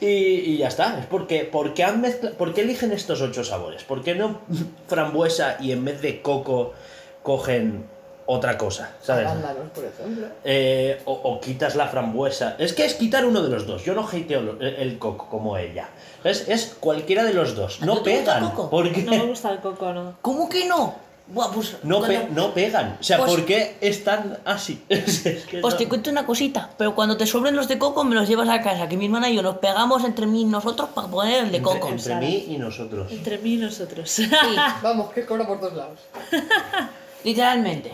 Y, 0.00 0.06
y 0.06 0.56
ya 0.58 0.66
está. 0.66 0.98
Es 0.98 1.06
porque, 1.06 1.44
porque 1.50 1.84
han 1.84 2.00
mezcla- 2.00 2.32
¿por 2.32 2.52
qué 2.54 2.62
eligen 2.62 2.90
estos 2.90 3.20
ocho 3.20 3.44
sabores? 3.44 3.84
¿Por 3.84 4.02
qué 4.02 4.16
no 4.16 4.40
frambuesa 4.88 5.58
y 5.60 5.70
en 5.70 5.84
vez 5.84 6.02
de 6.02 6.20
coco 6.22 6.74
cogen 7.22 7.84
otra 8.32 8.56
cosa? 8.58 8.90
¿Sabes? 9.02 9.26
Arándanos, 9.26 9.70
por 9.74 9.84
ejemplo. 9.84 10.26
Eh, 10.44 11.00
o, 11.04 11.12
o 11.12 11.40
quitas 11.40 11.74
la 11.76 11.86
frambuesa. 11.88 12.56
Es 12.58 12.72
que 12.72 12.84
es 12.84 12.94
quitar 12.94 13.24
uno 13.26 13.42
de 13.42 13.48
los 13.48 13.66
dos. 13.66 13.84
Yo 13.84 13.94
no 13.94 14.06
hateo 14.06 14.56
el, 14.60 14.62
el 14.62 14.98
coco 14.98 15.28
como 15.28 15.56
ella. 15.56 15.88
Es, 16.24 16.48
es 16.48 16.76
cualquiera 16.80 17.24
de 17.24 17.34
los 17.34 17.54
dos. 17.54 17.80
¿A 17.82 17.86
No 17.86 18.02
pegan. 18.02 18.50
coco? 18.50 18.70
¿Por 18.70 18.92
qué? 18.92 19.02
No 19.02 19.10
me 19.12 19.24
gusta 19.26 19.50
el 19.50 19.58
coco, 19.60 19.92
no. 19.92 20.14
¿cómo 20.22 20.48
que 20.48 20.66
no? 20.66 20.94
Buah, 21.28 21.50
pues, 21.52 21.76
No, 21.84 22.00
pe- 22.02 22.16
cuando- 22.16 22.34
no 22.48 22.52
pegan. 22.52 22.96
O 23.00 23.02
sea, 23.02 23.18
Pues- 23.18 23.30
¿por 23.30 23.44
qué 23.46 23.76
están 23.80 24.38
así? 24.44 24.82
Es 24.88 25.20
que 25.20 25.60
Pues 25.60 25.74
no- 25.74 25.78
te 25.78 25.88
cuento 25.88 26.10
una 26.10 26.26
cosita, 26.26 26.70
pero 26.76 26.94
cuando 26.96 27.16
te 27.16 27.26
sobren 27.26 27.54
los 27.54 27.68
de 27.68 27.78
coco 27.78 28.02
me 28.04 28.14
los 28.16 28.28
llevas 28.28 28.48
a 28.48 28.60
casa, 28.60 28.88
que 28.88 28.96
mi 28.96 29.04
hermana 29.06 29.30
y 29.30 29.36
yo 29.36 29.42
nos 29.42 29.58
pegamos 29.58 30.04
entre 30.04 30.26
mí 30.26 30.42
y 30.42 30.44
nosotros 30.44 30.90
para 30.94 31.06
poner 31.08 31.44
el 31.44 31.50
de 31.52 31.58
entre, 31.58 31.78
coco. 31.80 31.88
entre 31.88 32.16
mí 32.16 32.46
y 32.48 32.58
nosotros. 32.58 33.10
Entre 33.12 33.38
mí 33.38 33.54
y 33.54 33.56
nosotros. 33.58 34.10
Sí, 34.10 34.28
Vamos, 34.82 35.12
que 35.12 35.24
cobra 35.24 35.46
por 35.46 35.60
todos 35.60 35.74
lados. 35.74 36.00
literalmente. 37.24 37.92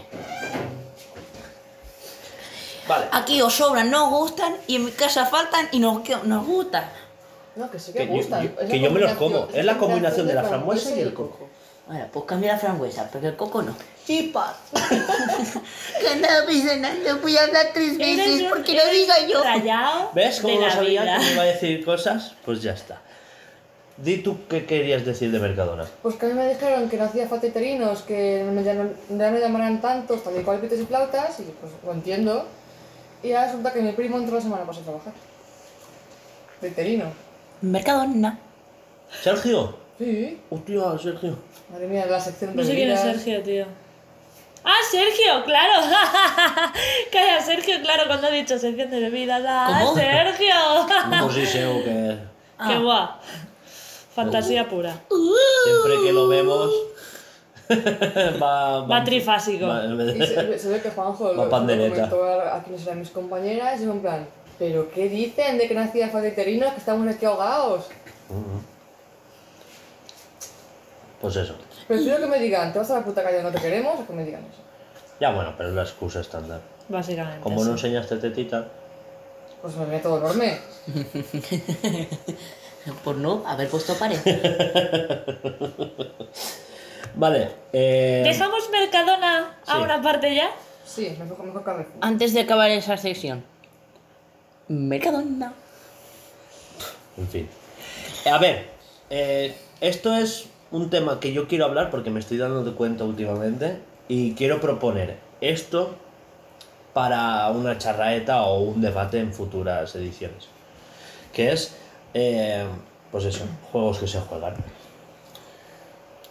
Vale. 2.86 3.06
Aquí 3.12 3.42
os 3.42 3.52
sobran, 3.54 3.90
no 3.90 4.04
os 4.06 4.10
gustan, 4.30 4.56
y 4.66 4.76
en 4.76 4.86
mi 4.86 4.92
casa 4.92 5.26
faltan 5.26 5.68
y 5.72 5.78
nos, 5.78 6.00
que- 6.00 6.16
nos 6.24 6.46
gustan. 6.46 6.84
No, 7.56 7.70
que 7.70 7.78
sí 7.78 7.92
que, 7.92 7.98
Que 8.00 8.06
yo- 8.06 8.12
gustan. 8.12 8.42
yo- 8.44 8.60
Es 8.60 8.70
que 8.70 8.80
yo 8.80 8.90
me 8.90 9.00
los 9.00 9.12
como. 9.14 9.48
Es 9.52 9.64
la 9.64 9.76
combinación 9.76 10.26
de 10.26 10.34
la 10.34 10.44
frambuesa 10.44 10.90
y 10.96 11.00
el 11.00 11.12
coco. 11.12 11.48
Bueno, 11.86 12.06
pues 12.12 12.24
cambia 12.26 12.52
la 12.52 12.58
frambuesa, 12.58 13.08
porque 13.10 13.28
el 13.28 13.36
coco 13.36 13.62
no. 13.62 13.74
Chipas. 14.06 14.56
Que 16.00 16.08
andaba 16.08 16.46
pensando, 16.46 17.18
voy 17.22 17.36
a 17.36 17.42
hablar 17.44 17.66
tres 17.74 17.92
un- 17.92 18.48
porque 18.48 18.74
lo 18.74 18.86
diga 18.90 19.14
yo. 19.26 19.42
¿Ves 20.14 20.40
cómo 20.40 20.54
de 20.54 20.60
no 20.60 20.66
la 20.66 20.72
sabía 20.72 21.02
vida. 21.02 21.18
que 21.18 21.24
me 21.24 21.32
iba 21.32 21.42
a 21.42 21.46
decir 21.46 21.84
cosas? 21.84 22.32
Pues 22.44 22.62
ya 22.62 22.72
está. 22.72 23.00
Di 23.98 24.18
tú 24.18 24.46
qué 24.48 24.64
querías 24.64 25.04
decir 25.04 25.32
de 25.32 25.40
Mercadona. 25.40 25.84
Pues 26.02 26.14
que 26.14 26.26
a 26.26 26.28
mí 26.28 26.34
me 26.36 26.48
dijeron 26.48 26.88
que 26.88 26.96
no 26.96 27.04
hacía 27.04 27.26
falta 27.26 27.48
terinos, 27.48 28.02
que 28.02 28.44
me 28.52 28.62
llam- 28.62 28.92
ya 29.10 29.30
no 29.30 29.38
llamaran 29.38 29.80
tantos, 29.80 30.22
tal 30.22 30.38
y 30.40 30.44
cual 30.44 30.60
y 30.62 30.84
flautas, 30.84 31.40
y 31.40 31.44
pues 31.60 31.72
lo 31.84 31.92
entiendo. 31.92 32.46
Y 33.24 33.32
ahora 33.32 33.46
resulta 33.46 33.72
que 33.72 33.80
mi 33.82 33.90
primo 33.92 34.16
entró 34.18 34.36
la 34.36 34.40
semana 34.40 34.62
pasada 34.64 34.82
a 34.82 34.84
trabajar. 34.84 35.12
Veterino. 36.62 37.06
Mercadona. 37.60 38.38
¿Sergio? 39.20 39.76
Sí. 39.98 40.40
Hostia, 40.48 40.98
Sergio. 41.02 41.36
Madre 41.72 41.88
mía, 41.88 42.06
la 42.06 42.20
sección 42.20 42.50
de 42.52 42.56
No 42.56 42.64
sé 42.68 42.74
quién 42.76 42.90
es. 42.90 43.00
Sergio, 43.00 43.42
tío. 43.42 43.66
¡Ah, 44.64 44.78
Sergio! 44.90 45.44
¡Claro! 45.44 45.72
Calla, 47.12 47.40
Sergio, 47.40 47.80
claro, 47.82 48.04
cuando 48.06 48.28
ha 48.28 48.30
dicho 48.30 48.58
sección 48.58 48.90
de 48.90 49.00
bebidas. 49.00 49.42
¡Ah, 49.46 49.80
¿Cómo? 49.82 49.94
Sergio! 49.96 50.54
Pues 51.22 51.34
sí, 51.34 51.46
sé 51.46 51.66
o 51.66 51.82
que 51.82 52.18
Ah. 52.60 52.68
¡Qué 52.68 52.78
guay! 52.78 53.06
Fantasía 54.24 54.68
pura. 54.68 55.00
siempre 55.64 55.94
que 56.04 56.12
lo 56.12 56.28
vemos 56.28 56.70
va, 58.42 58.80
Va 58.86 59.04
trifásico. 59.04 59.66
va- 59.66 59.84
Y 59.84 60.26
se, 60.26 60.58
se 60.58 60.68
ve 60.68 60.80
que 60.80 60.90
Juanjo 60.90 61.24
Va 61.36 61.44
lo, 61.44 61.50
comentó 61.50 62.24
a, 62.24 62.56
a 62.56 62.62
quienes 62.62 62.84
eran 62.86 62.98
mis 63.00 63.10
compañeras 63.10 63.80
y 63.80 63.84
yo 63.84 63.92
en 63.92 64.00
plan, 64.00 64.26
¿pero 64.58 64.90
qué 64.90 65.08
dicen 65.08 65.58
de 65.58 65.68
que 65.68 65.74
no 65.74 65.82
hacía 65.82 66.08
falta 66.08 66.34
terinos, 66.34 66.72
que 66.72 66.78
estamos 66.80 67.06
aquí 67.14 67.24
ahogados? 67.26 67.84
Pues 71.20 71.36
eso. 71.36 71.54
Prefiero 71.86 72.18
que 72.20 72.26
me 72.26 72.38
digan, 72.38 72.72
te 72.72 72.78
vas 72.78 72.90
a 72.90 72.94
la 72.94 73.04
puta 73.04 73.22
calle, 73.22 73.42
no 73.42 73.50
te 73.50 73.60
queremos, 73.60 73.98
o 74.00 74.06
que 74.06 74.12
me 74.12 74.24
digan 74.24 74.42
eso. 74.42 74.62
Ya 75.20 75.32
bueno, 75.32 75.52
pero 75.56 75.70
es 75.70 75.74
la 75.74 75.82
excusa 75.82 76.20
estándar. 76.20 76.60
Básicamente. 76.88 77.40
Como 77.40 77.64
no 77.64 77.72
enseñaste 77.72 78.16
tetita, 78.16 78.66
Pues 79.60 79.74
me 79.76 79.86
meto 79.86 80.16
enorme. 80.16 80.58
Por 83.04 83.16
no 83.16 83.42
haber 83.46 83.68
puesto 83.68 83.94
pared. 83.94 84.18
Vale. 87.14 87.50
Eh, 87.72 88.22
¿Dejamos 88.24 88.68
Mercadona 88.70 89.56
a 89.66 89.76
Sí. 89.76 89.82
una 89.82 90.02
parte 90.02 90.34
ya? 90.34 90.50
Sí, 90.84 91.16
mejor, 91.18 91.44
mejor 91.44 91.64
cabeza. 91.64 91.90
Antes 92.00 92.32
de 92.34 92.40
acabar 92.40 92.70
esa 92.70 92.96
sección. 92.96 93.44
Mercadona. 94.68 95.52
En 97.16 97.28
fin. 97.28 97.48
Eh, 98.24 98.30
A 98.30 98.38
ver, 98.38 98.66
eh, 99.10 99.56
esto 99.80 100.14
es 100.16 100.46
un 100.70 100.90
tema 100.90 101.18
que 101.20 101.32
yo 101.32 101.48
quiero 101.48 101.64
hablar 101.64 101.90
porque 101.90 102.10
me 102.10 102.20
estoy 102.20 102.36
dando 102.38 102.62
de 102.62 102.72
cuenta 102.72 103.04
últimamente 103.04 103.78
y 104.06 104.34
quiero 104.34 104.60
proponer 104.60 105.16
esto 105.40 105.96
para 106.92 107.48
una 107.50 107.78
charraeta 107.78 108.42
o 108.42 108.60
un 108.60 108.80
debate 108.80 109.18
en 109.18 109.32
futuras 109.32 109.94
ediciones. 109.94 110.46
Que 111.32 111.52
es, 111.52 111.74
eh, 112.14 112.66
pues 113.10 113.24
eso, 113.24 113.44
juegos 113.72 113.98
que 113.98 114.06
se 114.06 114.20
juegan. 114.20 114.54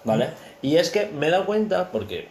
¿Vale? 0.04 0.30
Y 0.62 0.78
es 0.78 0.90
que 0.90 1.08
me 1.08 1.28
he 1.28 1.30
dado 1.30 1.46
cuenta, 1.46 1.92
porque 1.92 2.30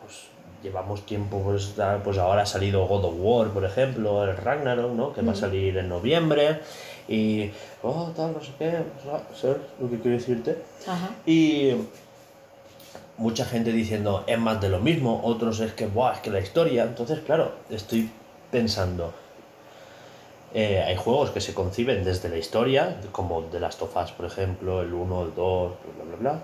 pues, 0.00 0.26
llevamos 0.62 1.06
tiempo, 1.06 1.40
pues, 1.40 1.74
pues 2.04 2.18
ahora 2.18 2.42
ha 2.42 2.46
salido 2.46 2.86
God 2.86 3.04
of 3.04 3.14
War, 3.18 3.48
por 3.48 3.64
ejemplo, 3.64 4.24
el 4.24 4.36
Ragnarok, 4.36 4.92
¿no? 4.92 5.12
Que 5.12 5.22
va 5.22 5.32
a 5.32 5.36
salir 5.36 5.76
en 5.78 5.88
noviembre. 5.88 6.60
Y, 7.08 7.50
oh, 7.82 8.12
tal, 8.16 8.32
no 8.32 8.40
sé 8.42 8.50
qué, 8.58 8.82
¿sabes 9.34 9.58
lo 9.80 9.88
que 9.88 10.00
quiero 10.00 10.16
decirte? 10.16 10.58
Ajá. 10.86 11.10
Y 11.24 11.74
mucha 13.18 13.44
gente 13.44 13.72
diciendo 13.72 14.24
es 14.26 14.38
más 14.38 14.60
de 14.60 14.68
lo 14.68 14.80
mismo, 14.80 15.22
otros 15.24 15.60
es 15.60 15.72
que, 15.72 15.86
Buah, 15.86 16.14
es 16.14 16.20
que 16.20 16.30
la 16.30 16.40
historia. 16.40 16.84
Entonces, 16.84 17.20
claro, 17.20 17.52
estoy 17.70 18.10
pensando. 18.50 19.12
Eh, 20.58 20.82
hay 20.82 20.96
juegos 20.96 21.32
que 21.32 21.42
se 21.42 21.52
conciben 21.52 22.02
desde 22.02 22.30
la 22.30 22.38
historia, 22.38 22.96
como 23.12 23.42
The 23.42 23.60
Last 23.60 23.82
of 23.82 23.94
Us, 23.94 24.10
por 24.12 24.24
ejemplo, 24.24 24.80
el 24.80 24.90
1, 24.90 25.22
el 25.24 25.34
2, 25.34 25.72
bla, 25.96 26.04
bla, 26.06 26.16
bla. 26.16 26.40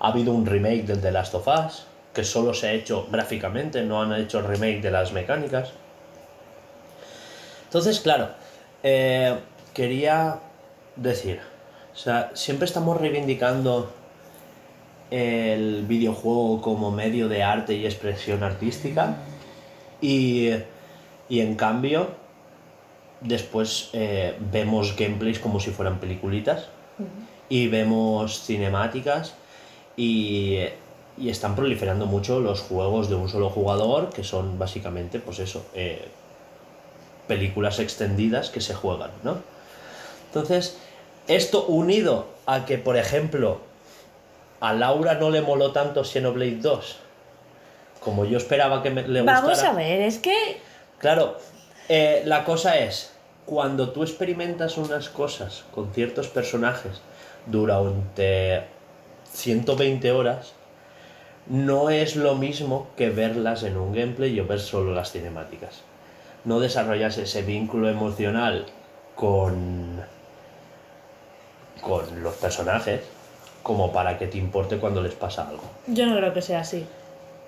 Ha 0.00 0.08
habido 0.08 0.32
un 0.32 0.44
remake 0.44 0.82
del 0.82 1.00
The 1.00 1.12
Last 1.12 1.32
of 1.36 1.46
Us, 1.46 1.86
que 2.12 2.24
solo 2.24 2.52
se 2.52 2.66
ha 2.66 2.72
hecho 2.72 3.06
gráficamente, 3.08 3.84
no 3.84 4.02
han 4.02 4.12
hecho 4.14 4.42
remake 4.42 4.80
de 4.80 4.90
las 4.90 5.12
mecánicas. 5.12 5.70
Entonces, 7.66 8.00
claro, 8.00 8.30
eh, 8.82 9.38
quería 9.72 10.40
decir, 10.96 11.38
o 11.94 11.96
sea, 11.96 12.32
siempre 12.34 12.64
estamos 12.64 13.00
reivindicando 13.00 13.88
el 15.12 15.84
videojuego 15.86 16.60
como 16.60 16.90
medio 16.90 17.28
de 17.28 17.44
arte 17.44 17.72
y 17.74 17.86
expresión 17.86 18.42
artística 18.42 19.14
y, 20.00 20.50
y 21.28 21.40
en 21.40 21.54
cambio 21.54 22.18
después 23.20 23.90
eh, 23.92 24.36
vemos 24.52 24.96
gameplays 24.96 25.38
como 25.38 25.60
si 25.60 25.70
fueran 25.70 25.98
peliculitas 25.98 26.68
y 27.48 27.68
vemos 27.68 28.42
cinemáticas 28.44 29.34
y, 29.96 30.58
y 31.18 31.28
están 31.28 31.56
proliferando 31.56 32.06
mucho 32.06 32.40
los 32.40 32.60
juegos 32.60 33.08
de 33.08 33.14
un 33.14 33.28
solo 33.28 33.50
jugador 33.50 34.10
que 34.10 34.24
son 34.24 34.58
básicamente 34.58 35.18
pues 35.18 35.38
eso 35.38 35.64
eh, 35.74 36.08
películas 37.26 37.78
extendidas 37.78 38.50
que 38.50 38.60
se 38.60 38.74
juegan 38.74 39.10
¿no? 39.22 39.38
entonces 40.26 40.78
esto 41.28 41.64
unido 41.66 42.26
a 42.46 42.64
que 42.64 42.78
por 42.78 42.96
ejemplo 42.96 43.60
a 44.60 44.72
Laura 44.72 45.14
no 45.14 45.30
le 45.30 45.40
moló 45.40 45.72
tanto 45.72 46.04
Xenoblade 46.04 46.56
2 46.56 46.96
como 48.00 48.24
yo 48.24 48.38
esperaba 48.38 48.82
que 48.82 48.90
me, 48.90 49.02
le 49.02 49.20
gustara 49.20 49.40
Vamos 49.42 49.62
a 49.62 49.72
ver, 49.72 50.00
es 50.00 50.18
que 50.18 50.60
Claro, 51.00 51.38
eh, 51.88 52.22
la 52.26 52.44
cosa 52.44 52.78
es, 52.78 53.09
cuando 53.50 53.90
tú 53.90 54.04
experimentas 54.04 54.78
unas 54.78 55.08
cosas 55.08 55.64
con 55.74 55.92
ciertos 55.92 56.28
personajes 56.28 57.00
durante 57.46 58.62
120 59.32 60.12
horas, 60.12 60.52
no 61.48 61.90
es 61.90 62.14
lo 62.14 62.36
mismo 62.36 62.86
que 62.96 63.10
verlas 63.10 63.64
en 63.64 63.76
un 63.76 63.92
gameplay 63.92 64.38
o 64.38 64.46
ver 64.46 64.60
solo 64.60 64.94
las 64.94 65.10
cinemáticas. 65.10 65.80
No 66.44 66.60
desarrollas 66.60 67.18
ese 67.18 67.42
vínculo 67.42 67.88
emocional 67.88 68.66
con, 69.16 70.00
con 71.80 72.22
los 72.22 72.34
personajes 72.34 73.00
como 73.64 73.90
para 73.90 74.16
que 74.16 74.28
te 74.28 74.38
importe 74.38 74.78
cuando 74.78 75.02
les 75.02 75.14
pasa 75.14 75.48
algo. 75.48 75.64
yo 75.88 76.06
no 76.06 76.16
creo 76.16 76.32
que 76.32 76.40
sea 76.40 76.60
así. 76.60 76.86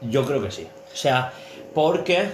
Yo 0.00 0.26
creo 0.26 0.42
que 0.42 0.50
sí. 0.50 0.66
O 0.92 0.96
sea, 0.96 1.32
porque 1.72 2.28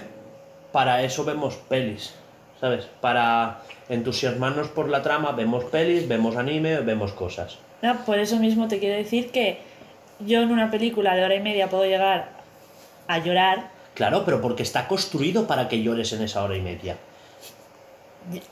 para 0.72 1.02
eso 1.02 1.22
vemos 1.26 1.57
pelis, 1.68 2.14
¿sabes? 2.60 2.86
Para 3.00 3.60
entusiasmarnos 3.88 4.68
por 4.68 4.88
la 4.88 5.02
trama, 5.02 5.32
vemos 5.32 5.64
pelis, 5.64 6.08
vemos 6.08 6.36
anime, 6.36 6.80
vemos 6.80 7.12
cosas. 7.12 7.58
No, 7.82 7.96
por 8.04 8.18
eso 8.18 8.36
mismo 8.36 8.68
te 8.68 8.78
quiero 8.78 8.96
decir 8.96 9.30
que 9.30 9.58
yo 10.20 10.42
en 10.42 10.50
una 10.50 10.70
película 10.70 11.14
de 11.14 11.24
hora 11.24 11.34
y 11.34 11.40
media 11.40 11.68
puedo 11.68 11.84
llegar 11.84 12.30
a 13.06 13.18
llorar. 13.18 13.70
Claro, 13.94 14.24
pero 14.24 14.40
porque 14.40 14.62
está 14.62 14.88
construido 14.88 15.46
para 15.46 15.68
que 15.68 15.82
llores 15.82 16.12
en 16.12 16.22
esa 16.22 16.42
hora 16.42 16.56
y 16.56 16.60
media. 16.60 16.96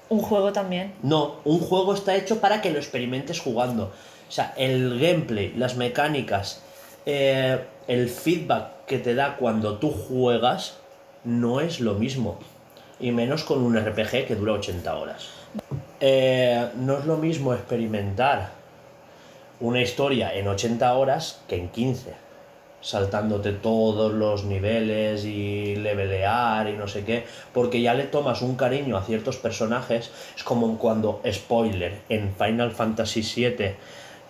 Un 0.09 0.21
juego 0.21 0.53
también. 0.53 0.95
No, 1.03 1.37
un 1.45 1.61
juego 1.61 1.95
está 1.95 2.15
hecho 2.17 2.41
para 2.41 2.63
que 2.63 2.71
lo 2.71 2.79
experimentes 2.79 3.41
jugando. 3.41 3.93
O 4.29 4.33
sea, 4.33 4.55
el 4.57 4.99
gameplay, 4.99 5.53
las 5.57 5.77
mecánicas, 5.77 6.63
eh, 7.05 7.61
el 7.87 8.09
feedback 8.09 8.87
que 8.87 8.99
te 8.99 9.15
da 9.15 9.37
cuando 9.37 9.79
tú 9.79 9.91
juegas 9.91 10.79
no 11.25 11.61
es 11.61 11.81
lo 11.81 11.95
mismo. 11.95 12.39
Y 12.99 13.13
menos 13.13 13.45
con 13.45 13.63
un 13.63 13.79
RPG 13.79 14.27
que 14.27 14.35
dura 14.35 14.55
80 14.55 14.97
horas. 14.97 15.29
Eh, 16.01 16.69
no 16.77 16.99
es 16.99 17.05
lo 17.05 17.17
mismo 17.17 17.55
experimentar 17.55 18.51
una 19.61 19.81
historia 19.81 20.35
en 20.35 20.49
80 20.49 20.93
horas 20.95 21.43
que 21.49 21.57
en 21.57 21.69
15 21.69 22.27
saltándote 22.87 23.51
todos 23.53 24.13
los 24.13 24.45
niveles 24.45 25.25
y 25.25 25.75
levelear 25.75 26.69
y 26.69 26.75
no 26.75 26.87
sé 26.87 27.05
qué, 27.05 27.25
porque 27.53 27.81
ya 27.81 27.95
le 27.95 28.05
tomas 28.05 28.43
un 28.43 28.55
cariño 28.55 28.97
a 28.97 29.03
ciertos 29.03 29.37
personajes, 29.39 30.13
es 30.37 30.45
como 30.45 30.79
cuando, 30.79 31.21
spoiler, 31.29 31.99
en 32.09 32.33
Final 32.33 32.71
Fantasy 32.71 33.23
VII 33.23 33.75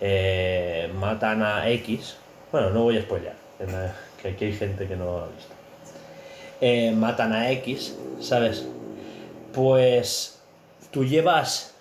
eh, 0.01 0.91
matan 0.99 1.43
a 1.43 1.69
X, 1.69 2.17
bueno, 2.51 2.71
no 2.71 2.81
voy 2.83 2.97
a 2.97 3.01
spoilear, 3.03 3.35
que 4.21 4.29
aquí 4.29 4.45
hay 4.45 4.53
gente 4.53 4.87
que 4.87 4.95
no 4.95 5.05
lo 5.05 5.19
ha 5.19 5.27
visto, 5.27 5.53
Eh, 6.61 6.91
matan 6.91 7.33
a 7.33 7.51
X, 7.51 7.95
¿sabes? 8.19 8.65
Pues 9.53 10.39
tú 10.91 11.05
llevas 11.05 11.75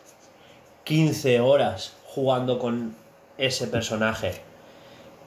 15 0.85 1.41
horas 1.41 1.95
jugando 2.05 2.59
con 2.59 2.95
ese 3.39 3.67
personaje 3.67 4.41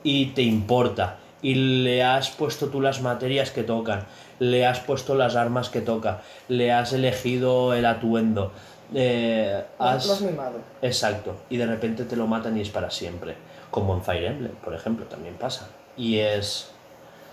y 0.04 0.28
te 0.28 0.42
importa 0.42 1.18
y 1.42 1.56
le 1.56 2.04
has 2.04 2.30
puesto 2.30 2.68
tú 2.68 2.82
las 2.82 3.02
materias 3.02 3.52
que 3.52 3.64
tocan, 3.64 4.06
le 4.40 4.66
has 4.66 4.80
puesto 4.80 5.16
las 5.16 5.36
armas 5.36 5.70
que 5.70 5.82
toca, 5.82 6.22
le 6.48 6.72
has 6.72 6.94
elegido 6.94 7.74
el 7.74 7.86
atuendo, 7.86 8.52
eh, 8.94 9.64
has... 9.78 10.06
Lo 10.06 10.14
has 10.14 10.22
mimado. 10.22 10.60
Exacto, 10.82 11.36
y 11.50 11.58
de 11.58 11.66
repente 11.66 12.06
te 12.06 12.16
lo 12.16 12.28
matan 12.28 12.58
y 12.58 12.62
es 12.62 12.70
para 12.70 12.92
siempre, 12.92 13.36
como 13.72 13.94
en 13.94 14.04
Fire 14.04 14.26
Emblem, 14.26 14.54
por 14.64 14.74
ejemplo, 14.74 15.06
también 15.06 15.36
pasa. 15.36 15.70
Y 15.96 16.20
es... 16.20 16.70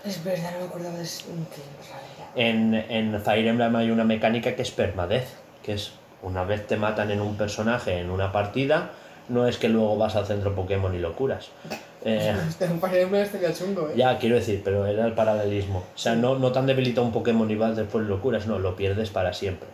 Es 0.05 0.23
verdad, 0.23 0.51
no 0.53 0.59
me 0.59 0.65
acordaba 0.65 0.97
de. 0.97 1.05
En, 2.37 2.73
en 2.75 3.19
Fire 3.19 3.47
Emblem 3.47 3.75
hay 3.75 3.91
una 3.91 4.03
mecánica 4.03 4.55
que 4.55 4.61
es 4.61 4.71
permadez, 4.71 5.27
que 5.63 5.73
es 5.73 5.91
una 6.21 6.43
vez 6.43 6.65
te 6.67 6.77
matan 6.77 7.11
en 7.11 7.19
un 7.19 7.35
personaje 7.35 7.99
en 7.99 8.09
una 8.09 8.31
partida, 8.31 8.91
no 9.29 9.47
es 9.47 9.57
que 9.57 9.69
luego 9.69 9.97
vas 9.97 10.15
al 10.15 10.25
centro 10.25 10.55
Pokémon 10.55 10.93
y 10.95 10.99
lo 10.99 11.13
curas. 11.13 11.49
Eh, 12.05 12.33
Este, 12.47 12.65
un 12.65 13.15
estaría 13.15 13.53
chungo, 13.53 13.89
¿eh? 13.89 13.93
ya, 13.97 14.17
quiero 14.17 14.35
decir, 14.35 14.61
pero 14.63 14.85
era 14.85 15.05
el 15.07 15.13
paralelismo. 15.13 15.79
O 15.79 15.97
sea, 15.97 16.15
no, 16.15 16.37
no 16.37 16.53
tan 16.53 16.65
debilita 16.65 17.01
un 17.01 17.11
Pokémon 17.11 17.49
y 17.49 17.55
vas 17.55 17.75
después 17.75 18.05
lo 18.05 18.21
curas, 18.21 18.47
no, 18.47 18.59
lo 18.59 18.77
pierdes 18.77 19.09
para 19.09 19.33
siempre. 19.33 19.67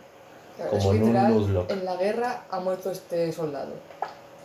Claro, 0.56 0.70
como 0.70 0.92
en 0.92 1.02
un 1.02 1.08
literal, 1.10 1.32
Nuzlocke. 1.32 1.70
En 1.72 1.84
la 1.84 1.96
guerra 1.96 2.44
ha 2.50 2.58
muerto 2.58 2.90
este 2.90 3.30
soldado. 3.30 3.74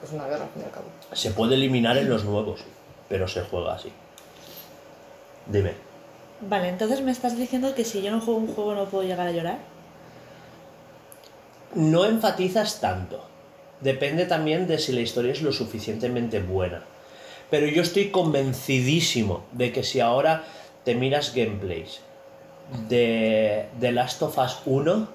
Es 0.03 0.11
una 0.11 0.27
guerra, 0.27 0.43
al 0.43 0.49
fin 0.49 0.61
y 0.61 0.65
al 0.65 0.71
cabo. 0.71 0.85
Se 1.13 1.31
puede 1.31 1.55
eliminar 1.55 1.97
en 1.97 2.09
los 2.09 2.25
nuevos, 2.25 2.59
pero 3.07 3.27
se 3.27 3.41
juega 3.41 3.73
así. 3.73 3.91
Dime. 5.47 5.88
Vale, 6.41 6.69
entonces 6.69 7.01
me 7.01 7.11
estás 7.11 7.37
diciendo 7.37 7.75
que 7.75 7.83
si 7.83 8.01
yo 8.01 8.11
no 8.11 8.21
juego 8.21 8.39
un 8.39 8.53
juego 8.53 8.73
no 8.73 8.85
puedo 8.85 9.03
llegar 9.03 9.27
a 9.27 9.31
llorar. 9.31 9.59
no 11.75 12.05
enfatizas 12.05 12.79
tanto. 12.79 13.23
Depende 13.81 14.25
también 14.25 14.67
de 14.67 14.79
si 14.79 14.91
la 14.91 15.01
historia 15.01 15.31
es 15.31 15.41
lo 15.41 15.51
suficientemente 15.51 16.39
buena. 16.39 16.83
Pero 17.49 17.67
yo 17.67 17.81
estoy 17.81 18.09
convencidísimo 18.09 19.43
de 19.51 19.71
que 19.71 19.83
si 19.83 19.99
ahora 19.99 20.43
te 20.83 20.95
miras 20.95 21.33
gameplays 21.33 22.01
de 22.87 23.67
The 23.79 23.91
Last 23.91 24.21
of 24.21 24.37
Us 24.37 24.59
1, 24.65 25.07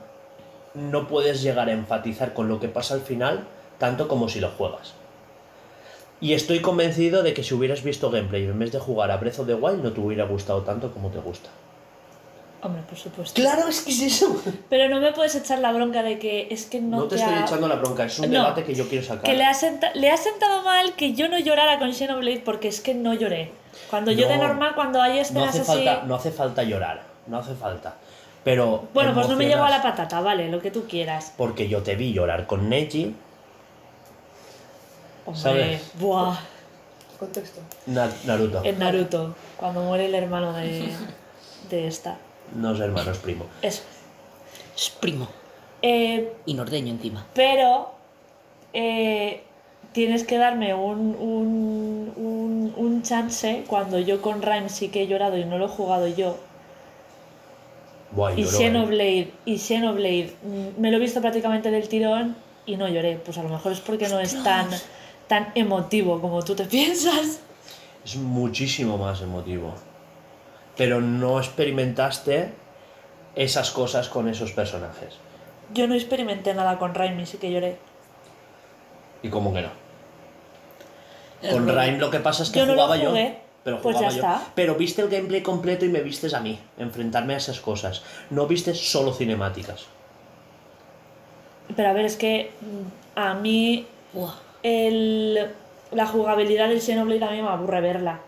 no 0.74 1.08
puedes 1.08 1.42
llegar 1.42 1.68
a 1.68 1.72
enfatizar 1.72 2.34
con 2.34 2.48
lo 2.48 2.60
que 2.60 2.68
pasa 2.68 2.94
al 2.94 3.00
final 3.00 3.46
tanto 3.78 4.08
como 4.08 4.28
si 4.28 4.40
lo 4.40 4.50
juegas. 4.50 4.94
Y 6.24 6.32
estoy 6.32 6.60
convencido 6.60 7.22
de 7.22 7.34
que 7.34 7.42
si 7.42 7.52
hubieras 7.52 7.82
visto 7.82 8.10
gameplay 8.10 8.44
en 8.44 8.58
vez 8.58 8.72
de 8.72 8.78
jugar 8.78 9.10
a 9.10 9.18
Breath 9.18 9.40
of 9.40 9.46
the 9.46 9.54
Wild 9.54 9.82
no 9.82 9.92
te 9.92 10.00
hubiera 10.00 10.24
gustado 10.24 10.62
tanto 10.62 10.90
como 10.90 11.10
te 11.10 11.18
gusta. 11.18 11.50
Hombre, 12.62 12.80
por 12.88 12.96
supuesto. 12.96 13.38
Claro, 13.42 13.68
es 13.68 13.82
que 13.82 13.90
es 13.90 14.00
eso. 14.00 14.40
Pero 14.70 14.88
no 14.88 15.00
me 15.00 15.12
puedes 15.12 15.34
echar 15.34 15.58
la 15.58 15.70
bronca 15.70 16.02
de 16.02 16.18
que 16.18 16.48
es 16.50 16.64
que 16.64 16.80
no, 16.80 16.96
No 16.96 17.02
te 17.04 17.16
te 17.16 17.22
estoy 17.22 17.34
ha- 17.34 17.44
echando 17.44 17.68
la 17.68 17.74
bronca, 17.74 18.06
es 18.06 18.18
un 18.18 18.30
No. 18.32 18.38
debate 18.40 18.64
que 18.64 18.74
yo 18.74 18.88
quiero 18.88 19.04
sacar. 19.04 19.22
Que 19.24 19.34
le 19.36 19.44
ha, 19.44 19.52
senta- 19.52 19.92
le 19.94 20.10
ha 20.10 20.16
sentado 20.16 20.62
mal 20.62 20.94
que 20.94 21.12
yo 21.12 21.28
no 21.28 21.38
llorara 21.38 21.78
con 21.78 21.92
Xenoblade 21.92 22.40
porque 22.42 22.68
es 22.68 22.80
que 22.80 22.94
no 22.94 23.12
lloré. 23.12 23.50
Cuando 23.90 24.10
yo 24.10 24.26
de 24.26 24.38
No, 24.38 24.44
normal, 24.44 24.72
cuando 24.74 25.02
hay 25.02 25.16
no 25.16 25.20
escenas 25.20 25.48
hace, 25.50 25.58
así... 25.60 25.66
falta, 25.84 26.04
no 26.06 26.14
hace 26.14 26.30
falta 26.30 26.62
llorar, 26.62 27.02
no 27.26 27.36
hace 27.36 27.54
falta. 27.54 27.96
Pero. 28.44 28.88
Bueno, 28.94 29.12
pues 29.12 29.28
no 29.28 29.36
me 29.36 29.44
llevo 29.46 29.64
a 29.64 29.70
la 29.70 29.82
patata, 29.82 30.22
vale, 30.22 30.48
lo 30.50 30.60
que 30.62 30.70
tú 30.70 30.84
quieras. 30.88 31.34
Porque 31.36 31.68
yo 31.68 31.82
te 31.82 31.96
vi 31.96 32.14
llorar 32.14 32.46
con 32.46 32.70
Neji, 32.70 33.14
Hombre, 35.26 35.40
¿Sabes? 35.42 35.82
buah, 35.98 36.38
Contexto. 37.18 37.60
Na- 37.86 38.10
Naruto. 38.24 38.62
en 38.64 38.78
Naruto, 38.78 39.34
cuando 39.56 39.82
muere 39.82 40.06
el 40.06 40.14
hermano 40.14 40.52
de, 40.52 40.88
de 41.70 41.86
esta. 41.86 42.18
No 42.54 42.72
es 42.74 42.80
hermano, 42.80 43.10
es 43.10 43.18
primo. 43.18 43.46
Eso. 43.62 43.82
Es 44.76 44.90
primo. 44.90 45.28
Eh, 45.82 46.32
Y 46.46 46.54
norteño 46.54 46.92
encima. 46.92 47.26
pero 47.34 47.92
eh, 48.72 49.42
tienes 49.92 50.24
que 50.24 50.36
darme 50.38 50.74
un, 50.74 51.14
un, 51.18 52.12
un, 52.16 52.74
un 52.76 53.02
chance 53.02 53.64
cuando 53.66 53.98
yo 53.98 54.20
con 54.20 54.42
Rhyme 54.42 54.68
sí 54.68 54.88
que 54.88 55.02
he 55.02 55.06
llorado 55.06 55.36
y 55.38 55.44
no 55.44 55.56
lo 55.58 55.66
he 55.66 55.68
jugado 55.68 56.06
yo. 56.08 56.36
Buah, 58.12 58.32
Y 58.32 58.44
lloró, 58.44 58.56
¿eh? 58.56 58.58
Xenoblade, 58.58 59.32
y 59.44 59.58
Xenoblade, 59.58 60.32
mm, 60.42 60.80
me 60.80 60.90
lo 60.90 60.98
he 60.98 61.00
visto 61.00 61.20
prácticamente 61.20 61.70
del 61.70 61.88
tirón 61.88 62.36
y 62.66 62.76
no 62.76 62.88
lloré. 62.88 63.16
Pues 63.24 63.38
a 63.38 63.42
lo 63.42 63.48
mejor 63.48 63.72
es 63.72 63.80
porque 63.80 64.08
no 64.08 64.20
es 64.20 64.40
tan, 64.42 64.68
tan 65.28 65.52
emotivo 65.54 66.20
como 66.20 66.42
tú 66.42 66.54
te 66.54 66.64
piensas. 66.76 67.40
Es 68.04 68.16
muchísimo 68.16 68.98
más 68.98 69.20
emotivo. 69.22 69.74
Pero 70.76 71.00
no 71.00 71.38
experimentaste 71.38 72.52
esas 73.34 73.70
cosas 73.70 74.08
con 74.08 74.28
esos 74.28 74.52
personajes. 74.52 75.14
Yo 75.72 75.86
no 75.86 75.94
experimenté 75.94 76.52
nada 76.54 76.78
con 76.78 76.92
y 77.20 77.26
sí 77.26 77.38
que 77.38 77.50
lloré. 77.50 77.78
¿Y 79.22 79.30
cómo 79.30 79.52
que 79.54 79.62
no? 79.62 79.70
El 81.42 81.52
Con. 81.52 81.68
Rhyme 81.68 81.98
lo 81.98 82.10
que 82.10 82.20
pasa 82.20 82.42
es 82.42 82.50
que 82.50 82.58
Yo 82.58 82.66
no 82.66 82.74
lo 82.74 82.82
jugaba 82.82 83.02
yo. 83.02 83.12
Pero 83.64 83.80
pues 83.80 83.96
jugaba 83.96 84.12
ya 84.12 84.16
yo. 84.16 84.22
está. 84.34 84.52
Pero 84.54 84.74
viste 84.74 85.00
el 85.02 85.08
gameplay 85.08 85.42
completo 85.42 85.84
y 85.84 85.88
me 85.88 86.00
vistes 86.00 86.34
a 86.34 86.40
mí, 86.40 86.58
enfrentarme 86.76 87.34
a 87.34 87.38
esas 87.38 87.60
cosas. 87.60 88.02
No 88.30 88.46
viste 88.46 88.74
solo 88.74 89.14
cinemáticas. 89.14 89.86
Pero 91.74 91.88
a 91.88 91.92
ver, 91.94 92.04
es 92.04 92.16
que 92.16 92.52
mm, 92.60 93.18
a 93.18 93.34
mí 93.34 93.86
Buah. 94.14 94.43
El, 94.64 95.46
la 95.92 96.06
jugabilidad 96.06 96.68
del 96.68 96.80
Xenoblade 96.82 97.22
a 97.24 97.30
mí 97.30 97.40
me 97.42 97.48
aburre 97.48 97.80
verla. 97.80 98.20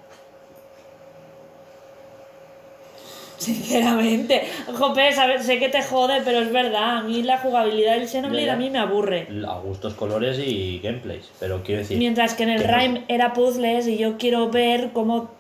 Sinceramente, 3.39 4.49
Jope, 4.79 5.13
sabes, 5.13 5.45
sé 5.45 5.59
que 5.59 5.69
te 5.69 5.83
jode, 5.83 6.23
pero 6.25 6.39
es 6.41 6.51
verdad, 6.51 6.99
a 6.99 7.03
mí 7.03 7.23
la 7.23 7.39
jugabilidad 7.39 7.95
del 7.97 8.09
Xenoblade 8.09 8.41
Ya, 8.47 8.47
ya. 8.47 8.53
a 8.55 8.57
mí 8.57 8.71
me 8.71 8.79
aburre. 8.79 9.29
A 9.47 9.59
gustos, 9.59 9.93
colores 9.95 10.39
y 10.39 10.79
gameplays. 10.83 11.31
Pero 11.39 11.63
quiero 11.63 11.83
decir. 11.83 11.99
Mientras 11.99 12.35
que 12.35 12.45
en 12.45 12.51
el 12.51 12.63
que 12.63 12.67
no- 12.69 12.77
Rhyme 12.79 13.05
era 13.09 13.35
puzzles 13.35 13.87
y 13.89 13.99
yo 13.99 14.17
quiero 14.17 14.49
ver 14.51 14.91
cómo... 14.95 15.31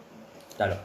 Claro. 0.56 0.76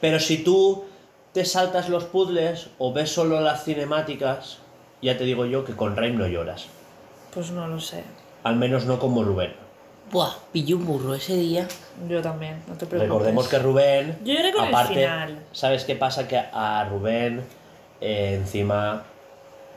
Pero 0.00 0.18
si 0.18 0.38
tú 0.38 0.84
te 1.32 1.44
saltas 1.44 1.88
los 1.88 2.04
puzzles 2.04 2.68
o 2.78 2.92
ves 2.92 3.10
solo 3.10 3.40
las 3.40 3.64
cinemáticas, 3.64 4.58
ya 5.00 5.16
te 5.16 5.24
digo 5.24 5.46
yo 5.46 5.64
que 5.64 5.72
con 5.74 5.96
Rhyme 5.96 6.16
no 6.18 6.26
lloras. 6.26 6.66
Pues 7.32 7.52
no 7.52 7.68
lo 7.68 7.78
sé. 7.78 8.02
Al 8.46 8.54
menos 8.54 8.84
no 8.86 9.00
como 9.00 9.24
Rubén. 9.24 9.52
Buah, 10.12 10.30
pillé 10.52 10.74
un 10.74 10.86
burro 10.86 11.16
ese 11.16 11.34
día. 11.36 11.66
Yo 12.08 12.22
también, 12.22 12.62
no 12.68 12.74
te 12.74 12.86
preocupes. 12.86 13.08
Recordemos 13.08 13.48
que 13.48 13.58
Rubén. 13.58 14.18
Yo 14.24 14.34
lloré 14.34 14.52
con 14.52 14.62
el 14.66 14.68
aparte, 14.68 14.94
final. 14.94 15.44
¿Sabes 15.50 15.82
qué 15.84 15.96
pasa? 15.96 16.28
Que 16.28 16.38
a 16.38 16.86
Rubén 16.88 17.42
eh, 18.00 18.36
encima 18.40 19.02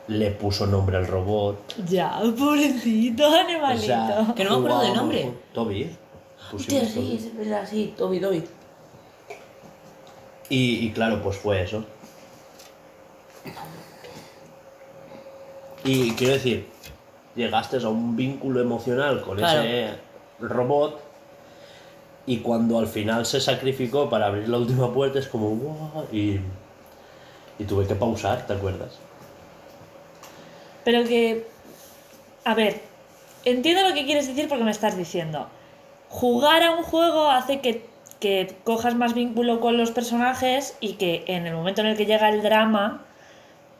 le 0.07 0.29
puso 0.29 0.67
nombre 0.67 0.97
al 0.97 1.07
robot. 1.07 1.57
Ya, 1.87 2.19
pobrecito, 2.37 3.27
O 3.27 3.35
animalito. 3.35 3.85
sea, 3.87 4.33
Que 4.35 4.43
no 4.43 4.51
me 4.59 4.67
acuerdo 4.67 4.81
del 4.83 4.93
nombre. 4.93 5.31
Toby. 5.51 5.95
Hostia, 6.53 6.85
sí, 6.85 7.15
es 7.17 7.35
verdad, 7.35 7.67
sí. 7.67 7.95
Toby, 7.97 8.19
Toby. 8.19 8.43
Y, 10.49 10.85
y 10.85 10.91
claro, 10.91 11.23
pues 11.23 11.37
fue 11.37 11.63
eso. 11.63 11.83
Y 15.83 16.11
quiero 16.11 16.33
decir, 16.33 16.67
llegaste 17.35 17.77
a 17.77 17.89
un 17.89 18.15
vínculo 18.15 18.59
emocional 18.61 19.21
con 19.21 19.37
Claro. 19.37 19.61
ese 19.61 19.89
robot 20.39 20.99
y 22.25 22.39
cuando 22.39 22.79
al 22.79 22.87
final 22.87 23.25
se 23.25 23.39
sacrificó 23.41 24.09
para 24.09 24.27
abrir 24.27 24.47
la 24.49 24.57
última 24.57 24.91
puerta 24.93 25.19
es 25.19 25.27
como 25.27 25.49
"Guau", 25.49 26.05
y, 26.11 26.39
y 27.57 27.63
tuve 27.67 27.87
que 27.87 27.95
pausar, 27.95 28.45
¿te 28.45 28.53
acuerdas? 28.53 28.97
Pero 30.83 31.03
que. 31.07 31.45
A 32.45 32.53
ver, 32.55 32.81
entiendo 33.45 33.87
lo 33.87 33.93
que 33.93 34.05
quieres 34.05 34.27
decir 34.27 34.47
porque 34.47 34.63
me 34.63 34.71
estás 34.71 34.97
diciendo. 34.97 35.47
Jugar 36.09 36.63
a 36.63 36.71
un 36.71 36.83
juego 36.83 37.29
hace 37.29 37.59
que, 37.61 37.85
que 38.19 38.55
cojas 38.63 38.95
más 38.95 39.13
vínculo 39.13 39.59
con 39.59 39.77
los 39.77 39.91
personajes 39.91 40.75
y 40.79 40.93
que 40.93 41.23
en 41.27 41.45
el 41.45 41.53
momento 41.53 41.81
en 41.81 41.87
el 41.87 41.97
que 41.97 42.05
llega 42.05 42.29
el 42.29 42.41
drama, 42.41 43.03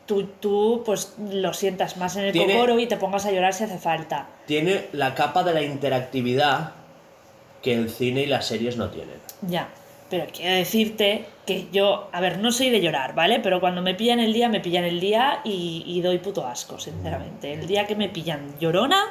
tú, 0.09 0.23
tú 0.39 0.81
pues 0.85 1.13
lo 1.31 1.53
sientas 1.53 1.95
más 1.97 2.15
en 2.15 2.25
el 2.25 2.31
Tiene- 2.33 2.53
cocoro 2.53 2.79
y 2.79 2.87
te 2.87 2.97
pongas 2.97 3.25
a 3.27 3.31
llorar 3.31 3.53
si 3.53 3.63
hace 3.65 3.77
falta. 3.77 4.27
Tiene 4.47 4.87
la 4.91 5.13
capa 5.13 5.43
de 5.43 5.53
la 5.53 5.61
interactividad 5.61 6.71
que 7.61 7.75
el 7.75 7.89
cine 7.91 8.23
y 8.23 8.25
las 8.25 8.47
series 8.47 8.75
no 8.75 8.89
tienen. 8.89 9.15
Ya. 9.43 9.69
Pero 10.09 10.25
quiero 10.33 10.55
decirte 10.55 11.25
que 11.45 11.67
yo, 11.71 12.09
a 12.11 12.19
ver, 12.19 12.39
no 12.39 12.51
soy 12.51 12.71
de 12.71 12.81
llorar, 12.81 13.13
¿vale? 13.13 13.39
Pero 13.41 13.59
cuando 13.59 13.83
me 13.83 13.93
pillan 13.93 14.19
el 14.19 14.33
día, 14.33 14.49
me 14.49 14.59
pillan 14.59 14.83
el 14.85 14.99
día 14.99 15.41
y, 15.43 15.83
y 15.85 16.01
doy 16.01 16.17
puto 16.17 16.47
asco, 16.47 16.79
sinceramente. 16.79 17.53
El 17.53 17.67
día 17.67 17.85
que 17.85 17.95
me 17.95 18.09
pillan 18.09 18.55
llorona, 18.59 19.03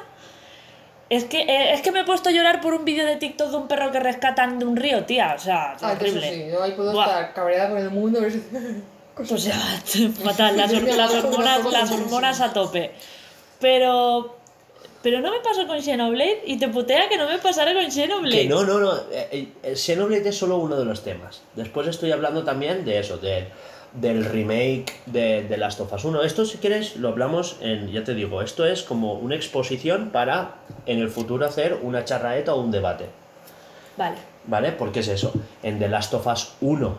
es 1.09 1.23
que, 1.23 1.39
eh, 1.43 1.71
es 1.73 1.81
que 1.81 1.93
me 1.93 2.01
he 2.01 2.03
puesto 2.03 2.27
a 2.27 2.31
llorar 2.33 2.59
por 2.59 2.73
un 2.73 2.83
vídeo 2.83 3.05
de 3.05 3.15
TikTok 3.15 3.49
de 3.49 3.55
un 3.55 3.67
perro 3.69 3.91
que 3.93 4.01
rescatan 4.01 4.59
de 4.59 4.65
un 4.65 4.75
río, 4.75 5.05
tía. 5.05 5.35
O 5.37 5.39
sea, 5.39 5.73
es 5.77 5.83
Ah, 5.83 5.93
eso 5.93 6.01
horrible. 6.01 6.33
sí, 6.33 6.51
yo 6.51 6.61
ahí 6.61 6.73
puedo 6.73 6.91
Buah. 6.91 7.05
estar 7.05 7.33
cabreada 7.33 7.69
con 7.69 7.77
el 7.77 7.89
mundo. 7.91 8.19
pero 9.23 9.23
es- 9.23 9.31
O 9.33 9.37
sea, 9.37 9.81
fatal, 10.23 10.57
las, 10.57 10.71
las 10.71 11.13
hormonas, 11.13 11.71
las 11.71 11.91
hormonas 11.91 12.41
a 12.41 12.53
tope. 12.53 12.91
Pero, 13.59 14.35
pero 15.01 15.19
no 15.21 15.31
me 15.31 15.39
pasó 15.39 15.67
con 15.67 15.81
Xenoblade 15.81 16.43
y 16.45 16.57
te 16.57 16.67
putea 16.69 17.09
que 17.09 17.17
no 17.17 17.27
me 17.27 17.37
pasara 17.39 17.73
con 17.73 17.89
Xenoblade. 17.91 18.43
Que 18.43 18.47
no, 18.49 18.63
no, 18.63 18.79
no. 18.79 18.93
eh, 19.11 19.49
eh, 19.63 19.75
Xenoblade 19.75 20.29
es 20.29 20.37
solo 20.37 20.57
uno 20.57 20.77
de 20.77 20.85
los 20.85 21.03
temas. 21.03 21.41
Después 21.55 21.87
estoy 21.87 22.11
hablando 22.11 22.43
también 22.43 22.85
de 22.85 22.99
eso, 22.99 23.17
de, 23.17 23.47
del 23.93 24.23
remake 24.25 24.93
de, 25.07 25.43
de 25.43 25.57
Last 25.57 25.79
of 25.81 25.91
Us 25.93 26.05
1. 26.05 26.21
Esto, 26.23 26.45
si 26.45 26.57
quieres, 26.57 26.95
lo 26.95 27.09
hablamos 27.09 27.57
en. 27.61 27.91
Ya 27.91 28.03
te 28.03 28.13
digo, 28.13 28.41
esto 28.41 28.65
es 28.65 28.83
como 28.83 29.13
una 29.13 29.35
exposición 29.35 30.09
para 30.11 30.55
en 30.85 30.99
el 30.99 31.09
futuro 31.09 31.45
hacer 31.45 31.77
una 31.81 32.05
charraeta 32.05 32.53
o 32.53 32.61
un 32.61 32.71
debate. 32.71 33.05
Vale. 33.97 34.15
¿Vale? 34.45 34.71
Porque 34.71 35.01
es 35.01 35.09
eso. 35.09 35.33
En 35.63 35.79
The 35.79 35.89
Last 35.89 36.13
of 36.13 36.25
Us 36.27 36.53
1, 36.61 36.97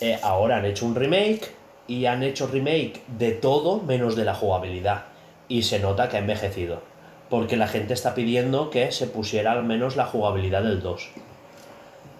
eh, 0.00 0.18
ahora 0.22 0.56
han 0.56 0.64
hecho 0.64 0.86
un 0.86 0.94
remake 0.94 1.52
y 1.86 2.06
han 2.06 2.22
hecho 2.22 2.46
remake 2.46 3.02
de 3.18 3.32
todo 3.32 3.80
menos 3.80 4.16
de 4.16 4.24
la 4.24 4.34
jugabilidad. 4.34 5.04
Y 5.48 5.64
se 5.64 5.80
nota 5.80 6.08
que 6.08 6.16
ha 6.16 6.20
envejecido. 6.20 6.82
Porque 7.28 7.56
la 7.56 7.68
gente 7.68 7.94
está 7.94 8.14
pidiendo 8.14 8.70
que 8.70 8.92
se 8.92 9.06
pusiera 9.06 9.52
al 9.52 9.64
menos 9.64 9.96
la 9.96 10.06
jugabilidad 10.06 10.62
del 10.62 10.80
2. 10.80 11.10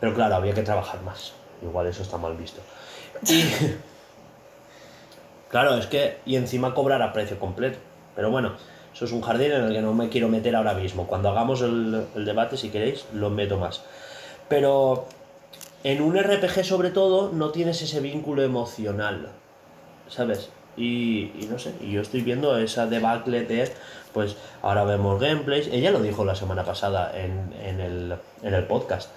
Pero 0.00 0.14
claro, 0.14 0.36
había 0.36 0.54
que 0.54 0.62
trabajar 0.62 1.02
más. 1.02 1.32
Igual 1.62 1.86
eso 1.86 2.02
está 2.02 2.16
mal 2.18 2.36
visto. 2.36 2.60
Y. 3.26 3.44
Claro, 5.48 5.74
es 5.74 5.86
que. 5.88 6.18
Y 6.26 6.36
encima 6.36 6.74
cobrar 6.74 7.02
a 7.02 7.12
precio 7.12 7.40
completo. 7.40 7.76
Pero 8.14 8.30
bueno, 8.30 8.52
eso 8.94 9.04
es 9.04 9.10
un 9.10 9.20
jardín 9.20 9.50
en 9.50 9.64
el 9.64 9.72
que 9.72 9.82
no 9.82 9.92
me 9.92 10.08
quiero 10.08 10.28
meter 10.28 10.54
ahora 10.54 10.74
mismo. 10.74 11.08
Cuando 11.08 11.28
hagamos 11.28 11.60
el, 11.60 12.06
el 12.14 12.24
debate, 12.24 12.56
si 12.56 12.68
queréis, 12.68 13.04
lo 13.12 13.30
meto 13.30 13.58
más. 13.58 13.82
Pero. 14.48 15.06
En 15.84 16.02
un 16.02 16.16
RPG, 16.18 16.64
sobre 16.64 16.90
todo, 16.90 17.30
no 17.32 17.50
tienes 17.50 17.80
ese 17.82 18.00
vínculo 18.00 18.42
emocional. 18.42 19.28
¿Sabes? 20.08 20.50
Y, 20.76 21.32
y 21.40 21.48
no 21.50 21.58
sé, 21.58 21.72
y 21.80 21.92
yo 21.92 22.00
estoy 22.00 22.22
viendo 22.22 22.56
esa 22.58 22.86
debacle 22.86 23.42
de. 23.42 23.70
Pues 24.12 24.36
ahora 24.62 24.84
vemos 24.84 25.20
gameplays. 25.20 25.68
Ella 25.72 25.90
lo 25.90 26.00
dijo 26.00 26.24
la 26.24 26.34
semana 26.34 26.64
pasada 26.64 27.12
en, 27.16 27.52
en 27.64 27.80
el, 27.80 28.14
en 28.42 28.54
el 28.54 28.64
podcast. 28.64 29.10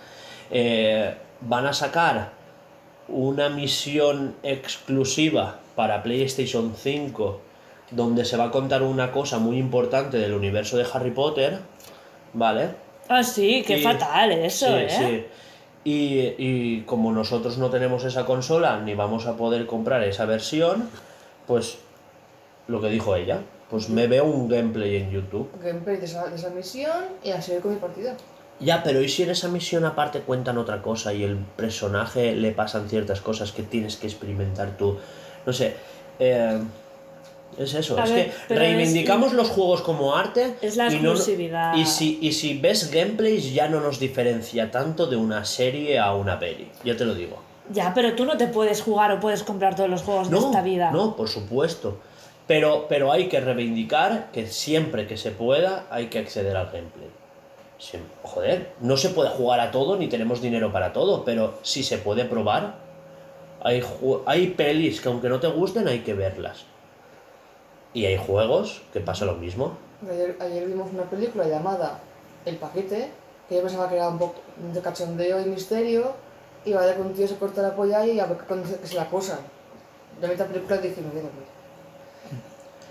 Eh, 0.51 1.13
van 1.41 1.65
a 1.65 1.73
sacar 1.73 2.31
una 3.07 3.49
misión 3.49 4.35
exclusiva 4.43 5.59
para 5.75 6.03
PlayStation 6.03 6.73
5 6.75 7.41
donde 7.91 8.23
se 8.25 8.37
va 8.37 8.45
a 8.45 8.51
contar 8.51 8.81
una 8.83 9.11
cosa 9.11 9.39
muy 9.39 9.57
importante 9.57 10.17
del 10.17 10.33
universo 10.33 10.77
de 10.77 10.85
Harry 10.93 11.11
Potter, 11.11 11.59
¿vale? 12.33 12.69
Ah, 13.09 13.23
sí, 13.23 13.63
qué 13.65 13.77
Y- 13.79 13.83
fatal 13.83 14.31
eso, 14.31 14.67
sí, 14.67 14.73
¿eh? 14.73 14.87
sí. 14.89 15.25
Y, 15.85 16.33
y 16.37 16.83
como 16.85 17.11
nosotros 17.11 17.57
no 17.57 17.69
tenemos 17.69 18.05
esa 18.05 18.25
consola 18.25 18.79
ni 18.79 18.95
vamos 18.95 19.25
a 19.25 19.35
poder 19.35 19.65
comprar 19.65 20.03
esa 20.03 20.25
versión, 20.25 20.89
pues 21.45 21.77
lo 22.67 22.79
que 22.79 22.87
dijo 22.87 23.15
ella, 23.15 23.41
pues 23.69 23.89
me 23.89 24.07
veo 24.07 24.23
un 24.23 24.47
gameplay 24.47 24.95
en 24.95 25.11
YouTube. 25.11 25.49
Gameplay 25.61 25.97
de 25.97 26.05
esa, 26.05 26.27
de 26.27 26.35
esa 26.35 26.49
misión 26.51 27.03
y 27.23 27.31
a 27.31 27.41
seguir 27.41 27.61
con 27.61 27.73
mi 27.73 27.79
partida. 27.79 28.15
Ya, 28.59 28.81
pero 28.83 29.01
¿y 29.01 29.09
si 29.09 29.23
en 29.23 29.31
esa 29.31 29.49
misión 29.49 29.83
aparte 29.83 30.21
cuentan 30.21 30.57
otra 30.57 30.81
cosa 30.81 31.13
y 31.13 31.23
el 31.23 31.35
personaje 31.37 32.33
le 32.35 32.51
pasan 32.51 32.87
ciertas 32.87 33.19
cosas 33.19 33.51
que 33.51 33.63
tienes 33.63 33.97
que 33.97 34.07
experimentar 34.07 34.77
tú? 34.77 34.97
No 35.45 35.51
sé. 35.51 35.75
eh, 36.19 36.61
es 37.57 37.73
eso, 37.73 37.97
A 37.99 38.03
es 38.05 38.11
ver, 38.13 38.31
que 38.47 38.55
reivindicamos 38.55 39.27
es- 39.31 39.33
los 39.33 39.49
juegos 39.49 39.81
como 39.81 40.15
arte. 40.15 40.55
Es 40.61 40.75
la 40.77 40.87
y 40.91 40.99
no- 40.99 41.11
exclusividad. 41.11 41.75
y, 41.75 41.85
si, 41.85 42.19
y 42.21 42.31
si 42.33 42.57
ves 42.59 42.91
gameplays 42.91 43.53
ya 43.53 43.67
no 43.67 43.79
nos 43.79 43.99
diferencia 43.99 44.69
tanto 44.71 45.07
de 45.07 45.15
una 45.15 45.45
serie 45.45 45.99
a 45.99 46.13
una 46.15 46.39
peli, 46.39 46.69
ya 46.83 46.95
te 46.97 47.05
lo 47.05 47.13
digo. 47.15 47.37
Ya, 47.71 47.93
pero 47.93 48.13
tú 48.13 48.25
no 48.25 48.35
te 48.37 48.47
puedes 48.47 48.81
jugar 48.81 49.11
o 49.13 49.19
puedes 49.19 49.43
comprar 49.43 49.75
todos 49.75 49.89
los 49.89 50.01
juegos 50.01 50.29
de 50.29 50.35
No, 50.37 50.45
esta 50.47 50.61
vida. 50.61 50.91
no, 50.91 51.15
por 51.15 51.29
supuesto. 51.29 51.99
Pero, 52.45 52.87
pero 52.89 53.11
hay 53.11 53.29
que 53.29 53.39
reivindicar 53.39 54.29
que 54.33 54.47
siempre 54.47 55.07
que 55.07 55.15
se 55.15 55.31
pueda 55.31 55.85
hay 55.89 56.07
que 56.07 56.19
acceder 56.19 56.57
al 56.57 56.65
gameplay. 56.65 57.09
Joder, 58.21 58.71
no 58.81 58.95
se 58.97 59.09
puede 59.09 59.29
jugar 59.29 59.59
a 59.59 59.71
todo 59.71 59.97
ni 59.97 60.07
tenemos 60.07 60.41
dinero 60.41 60.71
para 60.71 60.93
todo, 60.93 61.23
pero 61.25 61.59
si 61.63 61.83
se 61.83 61.97
puede 61.97 62.25
probar, 62.25 62.81
Hay, 63.65 63.81
hay 64.25 64.47
pelis 64.47 64.99
que 64.99 65.07
aunque 65.07 65.29
no 65.29 65.39
te 65.39 65.47
gusten 65.47 65.87
hay 65.87 65.99
que 65.99 66.13
verlas. 66.13 66.65
Y 67.93 68.05
hay 68.05 68.17
juegos 68.17 68.81
que 68.91 68.99
pasa 68.99 69.25
lo 69.25 69.35
mismo. 69.35 69.73
Ayer, 70.09 70.35
ayer 70.39 70.65
vimos 70.65 70.89
una 70.93 71.03
película 71.03 71.45
llamada 71.47 71.99
El 72.45 72.57
Paquete, 72.57 73.09
que 73.47 73.55
yo 73.55 73.61
pensaba 73.61 73.87
que 73.89 73.95
era 73.95 74.09
un 74.09 74.17
poco 74.17 74.35
de 74.73 74.81
cachondeo 74.81 75.39
y 75.41 75.45
misterio, 75.45 76.13
y 76.65 76.73
vaya 76.73 76.95
que 76.95 77.01
un 77.01 77.13
tío 77.13 77.27
se 77.27 77.35
corta 77.35 77.61
la 77.61 77.75
polla 77.75 78.05
y 78.05 78.19
a 78.19 78.25
ver 78.25 78.37
que 78.37 78.87
se 78.87 78.95
la 78.95 79.03
acosan. 79.03 79.39
La 80.21 80.27
mitad 80.27 80.45
película 80.47 80.77
dice, 80.77 81.01
no 81.01 81.09
quiero 81.11 81.27
ver. 81.27 81.53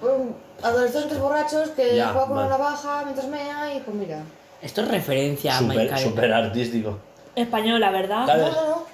Um, 0.03 0.33
adolescentes 0.63 1.19
borrachos 1.19 1.69
que 1.71 1.95
Ya, 1.97 2.09
juegan 2.09 2.29
con 2.29 2.37
vale. 2.37 2.49
una 2.49 2.59
navaja 2.59 3.03
mientras 3.05 3.29
mea 3.29 3.75
y 3.75 3.81
pues 3.81 3.97
mira. 3.97 4.19
Esto 4.61 4.83
es 4.83 4.89
referencia 4.89 5.55
a 5.57 5.59
Super, 5.61 5.77
Minecraft. 5.77 6.03
super 6.05 6.33
artístico. 6.33 6.99
Española, 7.37 7.91
¿verdad? 7.91 8.25
Claro. 8.25 8.43
No, 8.49 8.53
no, 8.53 8.69
no. 8.69 8.85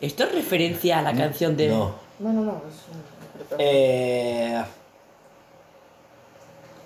Esto 0.00 0.24
es 0.24 0.34
referencia 0.34 0.98
a 0.98 1.02
la 1.02 1.12
canción 1.14 1.56
de. 1.56 1.68
No. 1.68 1.92
No, 2.18 2.32
no, 2.32 2.42
no. 2.42 2.62
Es 2.68 3.48
película. 3.48 3.56
Eh, 3.60 4.64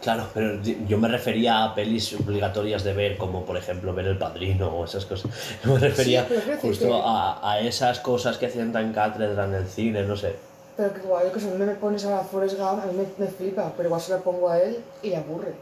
Claro, 0.03 0.27
pero 0.35 0.61
yo 0.89 0.99
me 0.99 1.07
refería 1.07 1.63
a 1.65 1.75
pelis 1.77 2.13
obligatorias 2.15 2.83
de 2.83 2.93
ver, 2.93 3.17
como 3.17 3.45
por 3.45 3.57
ejemplo 3.57 3.95
ver 3.95 4.07
El 4.09 4.19
Padrino 4.19 4.69
o 4.69 4.85
esas 4.85 5.07
cosas. 5.07 5.31
Me 5.65 5.79
refería 5.79 6.27
Sí, 6.29 6.35
justo 6.61 6.89
que- 6.89 7.01
a, 7.05 7.39
a 7.53 7.61
esas 7.61 8.01
cosas 8.01 8.37
que 8.37 8.47
hacían 8.47 8.73
tan 8.73 8.93
cátedra 8.93 9.45
en 9.45 9.55
el 9.55 9.67
cine, 9.69 10.03
no 10.03 10.17
sé. 10.17 10.35
Pero 10.77 10.93
que 10.93 11.01
guay, 11.03 11.27
yo 11.27 11.33
que 11.33 11.39
si 11.39 11.47
a 11.49 11.51
mí 11.53 11.65
me 11.65 11.75
pones 11.77 12.05
a 12.05 12.19
Forrest 12.25 12.59
Gump, 12.59 12.83
a 12.83 12.87
mí 12.87 12.95
me, 12.97 13.25
me 13.25 13.31
flipa, 13.31 13.73
pero 13.77 13.89
igual 13.91 14.01
se 14.01 14.11
la 14.13 14.19
pongo 14.19 14.49
a 14.49 14.59
él 14.59 14.79
y 15.05 15.11
le 15.11 15.17
aburre. 15.17 15.53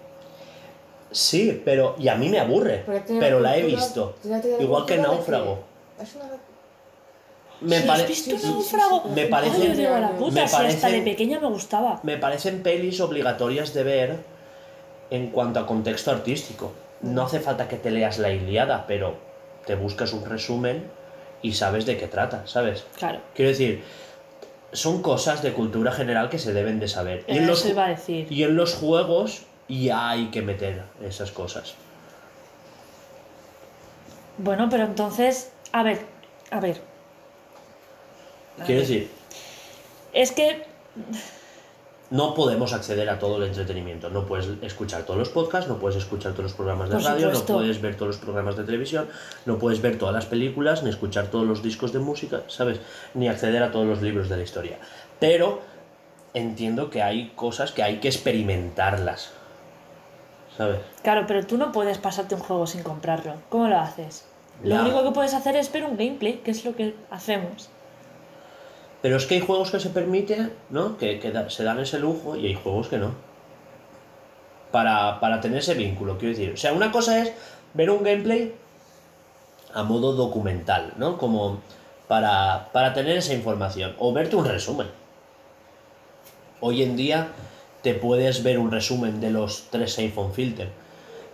Sí, 1.10 1.60
pero. 1.64 1.96
Y 1.98 2.08
a 2.08 2.14
mí 2.14 2.28
me 2.30 2.38
aburre, 2.38 2.84
Pero 3.18 3.40
la 3.40 3.56
he 3.58 3.62
visto. 3.62 4.14
la 4.24 4.38
Igual 4.60 4.86
que 4.86 4.96
Náufrago. 4.96 5.58
Es 6.00 6.14
una... 6.14 6.24
Me, 6.24 6.30
¿Sí 6.30 6.30
pare- 6.30 6.38
¿Has 6.38 6.38
visto 6.38 6.38
sí, 6.38 6.38
sí, 6.38 7.48
sí, 7.48 7.49
Me 7.60 7.80
parece- 7.80 8.24
me 9.14 9.26
puta, 10.18 10.48
si 10.48 10.56
hasta 10.56 10.88
de 10.88 11.02
pequeña 11.02 11.40
me 11.40 11.48
gustaba. 11.48 12.00
me 12.02 12.16
parecen 12.16 12.62
pelis 12.62 13.00
obligatorias 13.00 13.74
de 13.74 13.82
ver 13.84 14.16
en 15.10 15.30
cuanto 15.30 15.60
a 15.60 15.66
contexto 15.66 16.10
artístico. 16.10 16.72
No 17.02 17.22
hace 17.22 17.40
falta 17.40 17.68
que 17.68 17.76
te 17.76 17.90
leas 17.90 18.18
la 18.18 18.30
Iliada, 18.30 18.86
pero 18.86 19.16
te 19.66 19.74
buscas 19.74 20.12
un 20.12 20.24
resumen 20.24 20.84
y 21.42 21.52
sabes 21.52 21.86
de 21.86 21.96
qué 21.96 22.06
trata, 22.06 22.46
¿sabes? 22.46 22.84
Claro. 22.96 23.20
Quiero 23.34 23.50
decir, 23.50 23.82
son 24.72 25.02
cosas 25.02 25.42
de 25.42 25.52
cultura 25.52 25.92
general 25.92 26.28
que 26.30 26.38
se 26.38 26.52
deben 26.52 26.80
de 26.80 26.88
saber. 26.88 27.24
Y 27.28 27.38
en 27.38 27.46
los, 27.46 27.66
iba 27.66 27.86
a 27.86 27.88
decir. 27.88 28.26
y 28.30 28.42
en 28.44 28.56
los 28.56 28.74
juegos 28.74 29.42
ya 29.68 30.10
hay 30.10 30.26
que 30.30 30.42
meter 30.42 30.82
esas 31.04 31.30
cosas. 31.30 31.74
Bueno, 34.38 34.68
pero 34.70 34.84
entonces, 34.84 35.52
a 35.72 35.82
ver, 35.82 36.00
a 36.50 36.60
ver. 36.60 36.80
Quiero 38.66 38.80
decir, 38.80 39.10
Es 40.12 40.32
que 40.32 40.64
no 42.10 42.34
podemos 42.34 42.72
acceder 42.72 43.08
a 43.08 43.18
todo 43.18 43.36
el 43.36 43.44
entretenimiento. 43.44 44.10
No 44.10 44.26
puedes 44.26 44.48
escuchar 44.62 45.04
todos 45.04 45.18
los 45.18 45.28
podcasts, 45.28 45.68
no 45.68 45.78
puedes 45.78 45.96
escuchar 45.96 46.32
todos 46.32 46.44
los 46.44 46.54
programas 46.54 46.88
de 46.88 46.96
Por 46.96 47.04
radio, 47.04 47.26
supuesto. 47.28 47.52
no 47.52 47.58
puedes 47.60 47.80
ver 47.80 47.94
todos 47.94 48.08
los 48.08 48.16
programas 48.16 48.56
de 48.56 48.64
televisión, 48.64 49.08
no 49.46 49.58
puedes 49.58 49.80
ver 49.80 49.96
todas 49.96 50.14
las 50.14 50.26
películas, 50.26 50.82
ni 50.82 50.90
escuchar 50.90 51.28
todos 51.28 51.46
los 51.46 51.62
discos 51.62 51.92
de 51.92 52.00
música, 52.00 52.42
¿sabes? 52.48 52.80
Ni 53.14 53.28
acceder 53.28 53.62
a 53.62 53.70
todos 53.70 53.86
los 53.86 54.02
libros 54.02 54.28
de 54.28 54.36
la 54.36 54.42
historia. 54.42 54.78
Pero 55.20 55.60
entiendo 56.34 56.90
que 56.90 57.00
hay 57.02 57.30
cosas 57.36 57.70
que 57.70 57.84
hay 57.84 57.98
que 58.00 58.08
experimentarlas. 58.08 59.30
¿Sabes? 60.56 60.80
Claro, 61.04 61.24
pero 61.28 61.46
tú 61.46 61.56
no 61.56 61.70
puedes 61.70 61.98
pasarte 61.98 62.34
un 62.34 62.40
juego 62.40 62.66
sin 62.66 62.82
comprarlo. 62.82 63.34
¿Cómo 63.48 63.68
lo 63.68 63.78
haces? 63.78 64.24
Lo 64.64 64.82
único 64.82 65.04
que 65.04 65.12
puedes 65.12 65.32
hacer 65.32 65.56
es 65.56 65.72
ver 65.72 65.84
un 65.84 65.96
gameplay, 65.96 66.38
que 66.44 66.50
es 66.50 66.64
lo 66.64 66.74
que 66.74 66.94
hacemos. 67.10 67.70
Pero 69.02 69.16
es 69.16 69.26
que 69.26 69.36
hay 69.36 69.40
juegos 69.40 69.70
que 69.70 69.80
se 69.80 69.90
permiten, 69.90 70.52
¿no? 70.68 70.98
Que, 70.98 71.20
se 71.48 71.64
dan 71.64 71.80
ese 71.80 71.98
lujo 71.98 72.36
y 72.36 72.46
hay 72.46 72.54
juegos 72.54 72.88
que 72.88 72.98
no. 72.98 73.14
Para, 74.70 75.18
para 75.20 75.40
tener 75.40 75.58
ese 75.58 75.74
vínculo, 75.74 76.18
quiero 76.18 76.36
decir. 76.36 76.52
O 76.52 76.56
sea, 76.56 76.72
una 76.72 76.92
cosa 76.92 77.20
es 77.20 77.32
ver 77.74 77.90
un 77.90 78.02
gameplay 78.02 78.54
a 79.72 79.82
modo 79.82 80.12
documental, 80.12 80.92
¿no? 80.96 81.16
Como 81.16 81.60
para, 82.08 82.68
para 82.72 82.92
tener 82.92 83.16
esa 83.16 83.34
información. 83.34 83.94
O 83.98 84.12
verte 84.12 84.36
un 84.36 84.44
resumen. 84.44 84.88
Hoy 86.60 86.82
en 86.82 86.96
día 86.96 87.28
te 87.82 87.94
puedes 87.94 88.42
ver 88.42 88.58
un 88.58 88.70
resumen 88.70 89.20
de 89.20 89.30
los 89.30 89.68
tres 89.70 89.96
iPhone 89.98 90.32
Filter. 90.32 90.68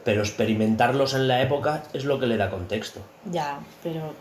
Pero 0.04 0.20
experimentarlos 0.20 1.14
en 1.14 1.26
la 1.26 1.42
época 1.42 1.82
es 1.92 2.04
lo 2.04 2.20
que 2.20 2.26
le 2.26 2.36
da 2.36 2.48
contexto. 2.48 3.00
Ya, 3.24 3.58
pero 3.82 4.12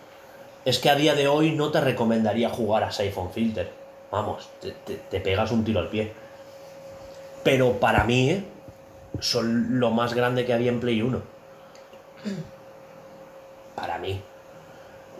Es 0.65 0.79
que 0.79 0.89
a 0.89 0.95
día 0.95 1.13
de 1.13 1.27
hoy 1.27 1.51
no 1.51 1.71
te 1.71 1.79
recomendaría 1.79 2.49
jugar 2.49 2.83
a 2.83 2.91
Siphon 2.91 3.31
Filter. 3.31 3.71
Vamos, 4.11 4.49
te, 4.61 4.71
te- 4.71 4.95
te 4.95 5.19
pegas 5.19 5.51
un 5.51 5.63
tiro 5.63 5.79
al 5.79 5.89
pie. 5.89 6.11
Pero 7.43 7.73
para 7.79 8.03
mí, 8.03 8.31
¿eh? 8.31 8.43
son 9.19 9.79
lo 9.79 9.91
más 9.91 10.13
grande 10.13 10.45
que 10.45 10.53
había 10.53 10.71
en 10.71 10.79
Play 10.79 11.01
1. 11.01 11.21
Para 13.75 13.97
mí. 13.99 14.21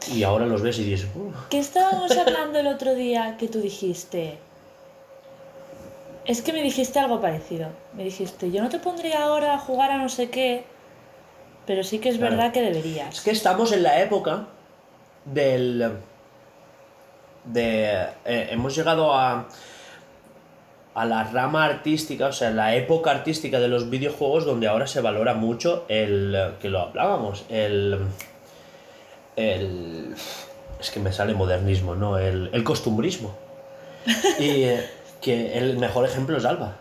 Y 0.07 0.23
ahora 0.23 0.45
los 0.45 0.61
ves 0.61 0.79
y 0.79 0.83
dices. 0.83 1.07
¿Qué 1.49 1.59
estábamos 1.59 2.11
hablando 2.17 2.59
el 2.59 2.67
otro 2.67 2.95
día 2.95 3.37
que 3.37 3.47
tú 3.47 3.59
dijiste? 3.61 4.37
Es 6.25 6.41
que 6.41 6.53
me 6.53 6.63
dijiste 6.63 6.97
algo 6.99 7.21
parecido. 7.21 7.69
Me 7.93 8.03
dijiste, 8.03 8.51
yo 8.51 8.61
no 8.63 8.69
te 8.69 8.79
pondría 8.79 9.23
ahora 9.23 9.53
a 9.53 9.59
jugar 9.59 9.91
a 9.91 9.97
no 9.97 10.09
sé 10.09 10.29
qué, 10.31 10.65
pero 11.67 11.83
sí 11.83 11.99
que 11.99 12.09
es 12.09 12.17
Claro. 12.17 12.35
verdad 12.35 12.51
que 12.51 12.67
Es 12.67 12.73
deberías. 12.73 13.21
que 13.21 13.31
estamos 13.31 13.71
en 13.71 13.83
la 13.83 14.01
época 14.01 14.47
del. 15.25 15.91
de. 17.45 18.07
eh, 18.25 18.47
hemos 18.51 18.75
llegado 18.75 19.13
a. 19.13 19.47
a 20.93 21.05
la 21.05 21.23
rama 21.25 21.65
artística, 21.65 22.27
o 22.27 22.33
sea, 22.33 22.51
la 22.51 22.75
época 22.75 23.11
artística 23.11 23.59
de 23.59 23.67
los 23.67 23.89
videojuegos 23.89 24.45
donde 24.45 24.67
ahora 24.67 24.87
se 24.87 25.01
valora 25.01 25.33
mucho 25.33 25.85
el. 25.87 26.53
que 26.61 26.69
lo 26.69 26.79
hablábamos, 26.79 27.45
el. 27.49 27.99
el. 29.35 30.15
es 30.79 30.91
que 30.91 30.99
me 30.99 31.11
sale 31.11 31.33
modernismo, 31.33 31.95
¿no? 31.95 32.17
El, 32.17 32.49
el 32.53 32.63
costumbrismo. 32.63 33.35
Y 34.39 34.63
eh, 34.63 34.89
que 35.19 35.57
el 35.57 35.79
mejor 35.79 36.05
ejemplo 36.05 36.37
es 36.37 36.45
Alba 36.45 36.75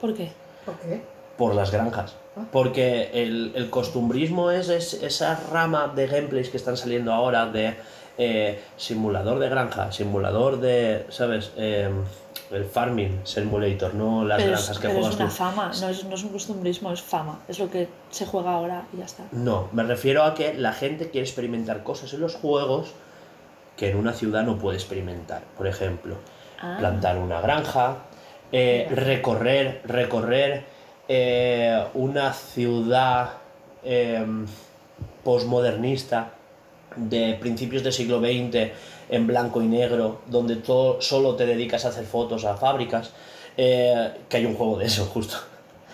¿Por 0.00 0.14
qué? 0.14 0.32
¿Por 0.64 0.74
qué? 0.80 1.00
por 1.36 1.54
las 1.54 1.70
granjas. 1.70 2.16
Porque 2.52 3.10
el, 3.12 3.52
el 3.54 3.70
costumbrismo 3.70 4.50
es, 4.50 4.68
es 4.68 4.94
esa 4.94 5.38
rama 5.50 5.92
de 5.94 6.06
gameplays 6.06 6.48
que 6.50 6.56
están 6.56 6.76
saliendo 6.76 7.12
ahora 7.12 7.46
de 7.46 7.74
eh, 8.18 8.60
simulador 8.76 9.38
de 9.38 9.48
granja, 9.48 9.92
simulador 9.92 10.60
de, 10.60 11.06
¿sabes? 11.08 11.52
Eh, 11.56 11.90
el 12.50 12.64
farming 12.64 13.20
simulator, 13.24 13.94
no 13.94 14.24
las 14.24 14.38
pero 14.42 14.54
es, 14.54 14.58
granjas 14.60 14.78
que 14.78 14.88
pero 14.88 15.00
es 15.00 15.06
juegas 15.06 15.20
una 15.20 15.28
tú. 15.28 15.34
fama, 15.34 15.72
no 15.80 15.88
es, 15.88 16.04
no 16.04 16.14
es 16.14 16.22
un 16.24 16.30
costumbrismo, 16.30 16.92
es 16.92 17.02
fama. 17.02 17.40
Es 17.48 17.58
lo 17.58 17.70
que 17.70 17.88
se 18.10 18.24
juega 18.26 18.52
ahora 18.54 18.86
y 18.92 18.98
ya 18.98 19.04
está. 19.04 19.24
No, 19.32 19.68
me 19.72 19.82
refiero 19.82 20.22
a 20.24 20.34
que 20.34 20.54
la 20.54 20.72
gente 20.72 21.10
quiere 21.10 21.26
experimentar 21.26 21.82
cosas 21.82 22.12
en 22.14 22.20
los 22.20 22.34
juegos 22.36 22.92
que 23.76 23.90
en 23.90 23.96
una 23.98 24.12
ciudad 24.12 24.42
no 24.44 24.58
puede 24.58 24.76
experimentar. 24.78 25.42
Por 25.56 25.66
ejemplo, 25.66 26.16
Ah. 26.60 26.74
plantar 26.80 27.18
una 27.18 27.40
granja, 27.40 27.98
eh, 28.50 28.88
recorrer, 28.90 29.80
recorrer 29.84 30.64
eh, 31.08 31.84
una 31.94 32.32
ciudad 32.32 33.30
em, 33.82 34.46
posmodernista 35.24 36.32
de 36.96 37.36
principios 37.40 37.82
del 37.82 37.92
siglo 37.92 38.18
XX 38.20 38.70
en 39.10 39.26
blanco 39.26 39.62
y 39.62 39.66
negro, 39.66 40.20
donde 40.26 40.56
todo, 40.56 41.00
solo 41.00 41.34
te 41.36 41.46
dedicas 41.46 41.84
a 41.84 41.88
hacer 41.88 42.04
fotos 42.04 42.44
a 42.44 42.56
fábricas, 42.56 43.10
eh, 43.56 44.12
que 44.28 44.36
hay 44.36 44.46
un 44.46 44.54
juego 44.54 44.78
de 44.78 44.86
eso, 44.86 45.04
justo. 45.06 45.36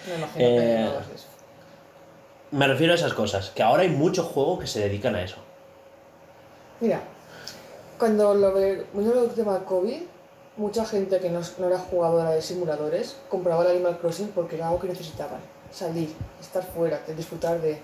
Me 0.07 0.15
imagino 0.17 0.45
Eh, 0.45 0.57
que 0.57 0.83
no 0.85 0.91
hagas 0.91 1.07
eso. 1.15 1.27
Me 2.51 2.69
refiero 2.69 2.93
a 2.93 2.97
esas 2.97 3.15
cosas, 3.15 3.51
que 3.51 3.63
ahora 3.63 3.83
hay 3.83 3.89
muchos 3.91 4.27
juegos 4.27 4.61
que 4.61 4.67
se 4.67 4.81
dedican 4.81 5.15
a 5.17 5.23
eso. 5.23 5.37
Mira, 6.81 7.01
cuando 7.99 8.35
lo 8.35 8.55
vino 8.55 9.23
el 9.23 9.31
tema 9.35 9.55
del 9.55 9.65
COVID, 9.65 10.03
mucha 10.57 10.85
gente 10.85 11.19
que 11.19 11.31
no, 11.31 11.41
no 11.59 11.67
era 11.67 11.79
jugadora 11.79 12.31
de 12.31 12.41
simuladores 12.43 13.17
compraba 13.29 13.65
el 13.65 13.71
Animal 13.73 13.99
Crossing 13.99 14.29
porque 14.29 14.57
era 14.57 14.69
algo 14.69 14.81
que 14.81 14.89
necesitaban. 14.89 15.41
Salir, 15.73 16.11
estar 16.41 16.63
fuera, 16.65 17.01
disfrutar 17.17 17.61
de... 17.61 17.81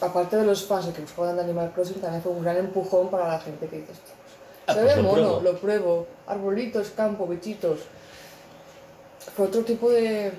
Aparte 0.00 0.36
de 0.36 0.44
los 0.44 0.64
fans 0.64 0.86
que 0.94 1.02
buscaban 1.02 1.36
de 1.36 1.42
Animal 1.42 1.72
Crossing, 1.72 2.00
también 2.00 2.22
fue 2.22 2.32
un 2.32 2.42
gran 2.42 2.56
empujón 2.56 3.10
para 3.10 3.28
la 3.28 3.38
gente 3.40 3.66
que 3.68 3.76
dice, 3.78 3.92
"Hostia, 3.92 4.14
Ah, 4.66 4.74
se 4.74 4.80
pues 4.82 4.96
ve 4.96 5.02
mono, 5.02 5.14
pruebo". 5.14 5.40
lo 5.42 5.58
pruebo, 5.58 6.06
arbolitos, 6.26 6.90
campo, 6.96 7.26
bichitos. 7.26 7.80
Fue 9.36 9.46
otro 9.46 9.62
tipo 9.62 9.90
de, 9.90 10.32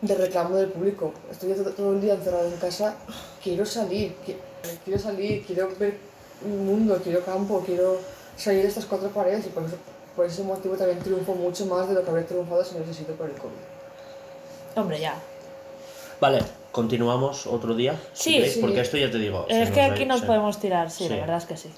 de 0.00 0.14
reclamo 0.14 0.56
del 0.56 0.68
público. 0.70 1.12
Estoy 1.30 1.52
todo, 1.54 1.70
todo 1.72 1.92
el 1.92 2.00
día 2.00 2.14
encerrado 2.14 2.46
en 2.46 2.56
casa, 2.56 2.94
quiero 3.42 3.66
salir, 3.66 4.14
qui- 4.26 4.36
quiero 4.84 4.98
salir, 5.00 5.44
quiero 5.44 5.68
ver 5.78 5.98
un 6.44 6.64
mundo, 6.66 6.98
quiero 7.02 7.24
campo, 7.24 7.62
quiero 7.66 7.98
salir 8.40 8.62
de 8.62 8.68
estas 8.68 8.86
cuatro 8.86 9.08
paredes 9.10 9.46
y 9.46 9.50
por, 9.50 9.64
eso- 9.64 9.76
por 10.16 10.26
ese 10.26 10.42
motivo 10.42 10.76
también 10.76 10.98
triunfo 10.98 11.34
mucho 11.34 11.66
más 11.66 11.88
de 11.88 11.94
lo 11.94 12.02
que 12.04 12.10
habría 12.10 12.26
triunfado 12.26 12.64
si 12.64 12.74
no 12.74 12.82
hubiese 12.82 12.94
sido 13.04 13.14
por 13.14 13.28
el 13.30 13.36
COVID. 13.36 13.52
Hombre, 14.76 15.00
ya. 15.00 15.14
Vale, 16.20 16.40
continuamos 16.72 17.46
otro 17.46 17.74
día. 17.74 17.94
Sí, 18.12 18.44
sí. 18.48 18.60
Porque 18.60 18.80
esto 18.80 18.96
ya 18.96 19.10
te 19.10 19.18
digo. 19.18 19.46
Es 19.48 19.70
que 19.70 19.82
nos 19.82 19.90
aquí 19.92 20.06
nos 20.06 20.20
se- 20.20 20.26
podemos 20.26 20.58
tirar, 20.60 20.90
sí, 20.90 21.04
Sí. 21.04 21.10
la 21.10 21.16
verdad 21.16 21.36
es 21.38 21.44
que 21.46 21.56
sí. 21.56 21.70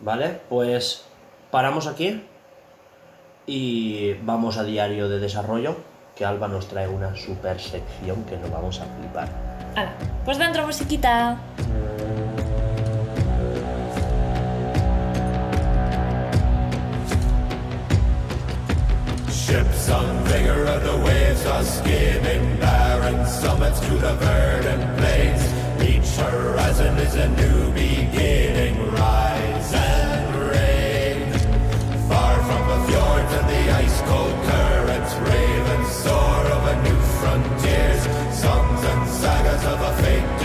Vale, 0.00 0.40
pues 0.48 1.02
paramos 1.50 1.86
aquí 1.86 2.22
y 3.46 4.14
vamos 4.22 4.56
a 4.58 4.64
diario 4.64 5.08
de 5.08 5.18
desarrollo, 5.20 5.76
que 6.14 6.24
Alba 6.24 6.48
nos 6.48 6.66
trae 6.68 6.88
una 6.88 7.16
super 7.16 7.60
sección 7.60 8.24
que 8.24 8.36
nos 8.36 8.50
vamos 8.50 8.80
a 8.80 8.84
flipar. 8.98 9.28
Hala, 9.76 9.92
pues 10.24 10.38
dentro 10.38 10.66
musiquita. 10.66 11.38
Ships 19.48 19.88
on 19.88 20.24
vigor 20.24 20.66
of 20.66 20.82
the 20.84 20.96
waves 21.06 21.46
are 21.46 21.64
skimming 21.64 22.60
barren 22.60 23.24
summits 23.24 23.80
to 23.80 23.94
the 23.94 24.12
verdant 24.16 24.98
plains. 24.98 25.42
Each 25.80 26.16
horizon 26.18 26.98
is 26.98 27.14
a 27.14 27.28
new 27.30 27.72
beginning. 27.72 28.76
Rise 28.92 29.72
and 29.72 30.34
reign. 30.50 31.32
Far 32.10 32.34
from 32.44 32.62
the 32.68 32.78
fjords 32.88 33.32
and 33.38 33.48
the 33.48 33.64
ice 33.72 34.00
cold 34.02 34.36
currents, 34.50 35.14
ravens 35.14 35.92
soar 36.04 36.44
over 36.56 36.76
new 36.82 37.00
frontiers. 37.16 38.02
Songs 38.36 38.84
and 38.84 39.08
sagas 39.08 39.64
of 39.64 39.80
a 39.80 40.02
fate 40.02 40.37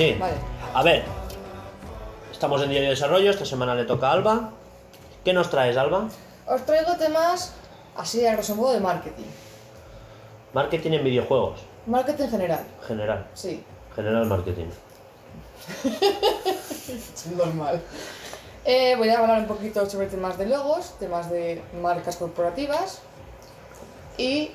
Sí. 0.00 0.16
Vale. 0.18 0.32
A 0.72 0.82
ver, 0.82 1.02
estamos 2.32 2.62
en 2.62 2.70
diario 2.70 2.88
de 2.88 2.94
desarrollo, 2.94 3.30
esta 3.30 3.44
semana 3.44 3.74
le 3.74 3.84
toca 3.84 4.08
a 4.08 4.12
Alba. 4.12 4.50
¿Qué 5.22 5.34
nos 5.34 5.50
traes, 5.50 5.76
Alba? 5.76 6.08
Os 6.46 6.64
traigo 6.64 6.96
temas 6.96 7.52
así 7.94 8.24
a 8.24 8.32
grosso 8.32 8.56
modo 8.56 8.72
de 8.72 8.80
marketing. 8.80 9.26
Marketing 10.54 10.92
en 10.92 11.04
videojuegos, 11.04 11.60
Marketing 11.84 12.28
general, 12.30 12.64
general. 12.86 13.26
sí. 13.34 13.62
General 13.94 14.24
marketing. 14.24 14.68
Normal. 17.36 17.82
Eh, 18.64 18.94
voy 18.96 19.10
a 19.10 19.18
hablar 19.18 19.40
un 19.40 19.46
poquito 19.46 19.84
sobre 19.84 20.06
temas 20.06 20.38
de 20.38 20.46
logos, 20.46 20.98
temas 20.98 21.28
de 21.28 21.60
marcas 21.82 22.16
corporativas 22.16 23.02
y 24.16 24.52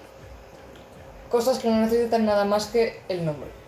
cosas 1.29 1.59
que 1.59 1.69
no 1.69 1.81
necesitan 1.81 2.25
nada 2.25 2.45
más 2.45 2.65
que 2.65 2.99
el 3.09 3.23
nombre. 3.23 3.64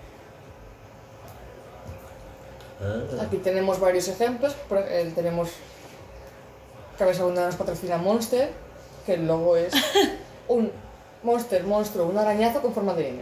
Ah, 2.82 3.24
Aquí 3.24 3.38
tenemos 3.38 3.80
varios 3.80 4.08
ejemplos. 4.08 4.56
eh, 4.72 5.12
tenemos 5.16 5.50
Cabeza 6.98 7.22
Abundante 7.22 7.48
nos 7.48 7.56
patrocina 7.56 7.98
Monster, 7.98 8.50
que 9.06 9.14
el 9.16 9.28
logo 9.28 9.56
es 9.58 9.74
un 10.48 10.72
monster, 11.24 11.64
monstruo, 11.64 12.08
un 12.08 12.18
arañazo 12.18 12.62
con 12.62 12.74
forma 12.74 12.94
de 12.94 13.10
M. 13.10 13.20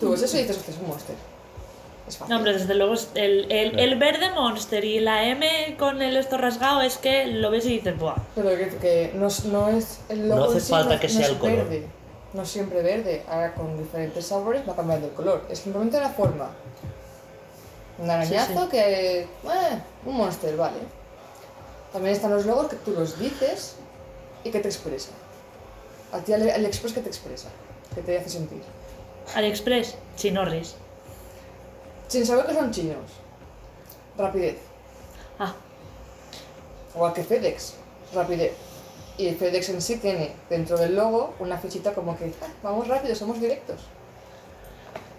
Tú 0.00 0.10
ves 0.10 0.22
eso 0.22 0.36
y 0.38 0.42
dices, 0.42 0.58
es 0.68 0.76
un 0.78 0.88
monster. 0.88 1.14
Es 2.06 2.16
fácil. 2.18 2.30
No, 2.32 2.36
hombre, 2.36 2.52
desde 2.52 2.74
luego 2.74 2.94
es 2.94 3.08
el, 3.14 3.50
el, 3.50 3.78
el 3.78 3.98
verde 3.98 4.30
monster 4.30 4.84
y 4.84 5.00
la 5.00 5.24
M 5.24 5.76
con 5.78 6.00
el 6.02 6.16
esto 6.16 6.36
rasgado 6.36 6.80
es 6.82 6.98
que 6.98 7.26
lo 7.26 7.50
ves 7.50 7.64
y 7.66 7.78
dices, 7.78 7.98
¡buah! 7.98 8.14
Pero 8.34 8.50
que, 8.50 8.68
que 8.80 9.12
no, 9.14 9.26
es- 9.26 9.44
no 9.46 9.68
es 9.68 10.00
el 10.08 10.28
logo 10.28 10.40
No 10.44 10.50
hace 10.50 10.60
sí 10.60 10.70
falta 10.70 10.94
no- 10.94 11.00
que 11.00 11.08
no 11.08 11.12
sea 11.14 11.22
es 11.24 11.28
el 11.30 11.38
color. 11.38 11.56
verde. 11.56 11.86
No 12.32 12.42
es 12.42 12.48
siempre 12.48 12.82
verde. 12.82 13.22
Ahora 13.28 13.54
con 13.54 13.76
diferentes 13.78 14.24
sabores 14.26 14.62
va 14.68 14.76
cambiando 14.76 15.06
el 15.08 15.12
color. 15.14 15.44
Es 15.50 15.58
simplemente 15.60 15.98
la 15.98 16.10
forma. 16.10 16.50
Un 17.98 18.10
arañazo 18.10 18.64
sí. 18.64 18.68
que. 18.70 19.20
Eh, 19.22 19.28
un 20.04 20.16
monster, 20.16 20.56
vale. 20.56 20.78
También 21.92 22.14
están 22.14 22.30
los 22.30 22.44
logos 22.46 22.68
que 22.68 22.76
tú 22.76 22.90
los 22.92 23.18
dices 23.18 23.76
y 24.44 24.50
que 24.50 24.60
te 24.60 24.68
expresa. 24.68 25.10
A 26.12 26.18
ti 26.18 26.32
Ale- 26.32 26.52
AliExpress 26.52 26.92
que 26.92 27.00
te 27.00 27.08
expresa, 27.08 27.48
que 27.94 28.02
te 28.02 28.18
hace 28.18 28.28
sentir. 28.30 28.62
AliExpress, 29.34 29.94
chinorris. 30.16 30.74
Sin 32.08 32.24
saber 32.26 32.46
que 32.46 32.54
son 32.54 32.70
chinos. 32.70 33.10
Rapidez. 34.16 34.58
Ah, 35.38 35.54
Igual 36.94 37.12
que 37.12 37.24
FedEx, 37.24 37.74
rapidez. 38.14 38.52
Y 39.18 39.26
el 39.28 39.36
FedEx 39.36 39.68
en 39.70 39.82
sí 39.82 39.96
tiene 39.96 40.34
dentro 40.48 40.76
del 40.78 40.94
logo 40.96 41.34
una 41.40 41.58
flechita 41.58 41.92
como 41.94 42.16
que 42.16 42.32
"Ah, 42.42 42.46
vamos 42.62 42.86
rápido, 42.88 43.14
somos 43.14 43.40
directos. 43.40 43.80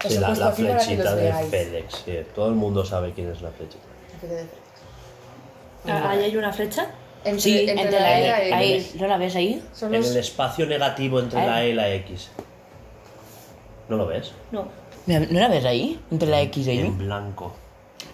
Sí, 0.06 0.18
la, 0.18 0.28
la 0.34 0.52
flechita 0.52 1.14
de. 1.16 1.32
FedEx, 1.32 1.94
sí, 2.04 2.18
todo 2.34 2.48
el 2.48 2.54
mundo 2.54 2.84
sabe 2.84 3.12
quién 3.12 3.30
es 3.30 3.40
la 3.42 3.50
flechita. 3.50 3.84
La 4.12 4.18
flecha 4.18 4.34
de 4.34 4.40
FedEx. 4.42 4.52
ah, 5.88 6.10
¿ahí 6.10 6.24
hay 6.24 6.36
una 6.36 6.52
flecha? 6.52 6.86
Entre, 7.24 7.40
Sí, 7.40 7.60
entre 7.68 7.82
entre 7.84 8.00
la 8.00 8.00
la 8.00 8.18
E 8.18 8.20
y 8.46 8.50
la 8.50 8.62
E. 8.62 8.76
X. 8.76 8.92
Ahí, 8.94 9.00
¿no 9.00 9.06
la 9.08 9.16
ves 9.18 9.36
ahí? 9.36 9.62
Son 9.74 9.94
En 9.94 10.00
los- 10.00 10.10
el 10.10 10.16
espacio 10.18 10.66
negativo 10.66 11.18
entre 11.20 11.44
la 11.44 11.64
E 11.64 11.70
y 11.70 11.72
la 11.74 11.88
X. 11.94 12.30
¿No 13.88 13.96
lo 13.96 14.06
ves? 14.06 14.32
No. 14.52 14.68
¿No 15.06 15.40
la 15.40 15.48
ves 15.48 15.64
ahí? 15.64 15.98
Entre 16.10 16.28
la 16.28 16.40
X 16.42 16.66
y 16.66 16.70
ahí. 16.70 16.78
En 16.80 16.98
blanco, 16.98 17.54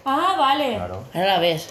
Ah, 0.05 0.35
vale. 0.39 0.75
claro. 0.75 1.03
Ahora 1.13 1.27
la 1.27 1.39
ves. 1.39 1.67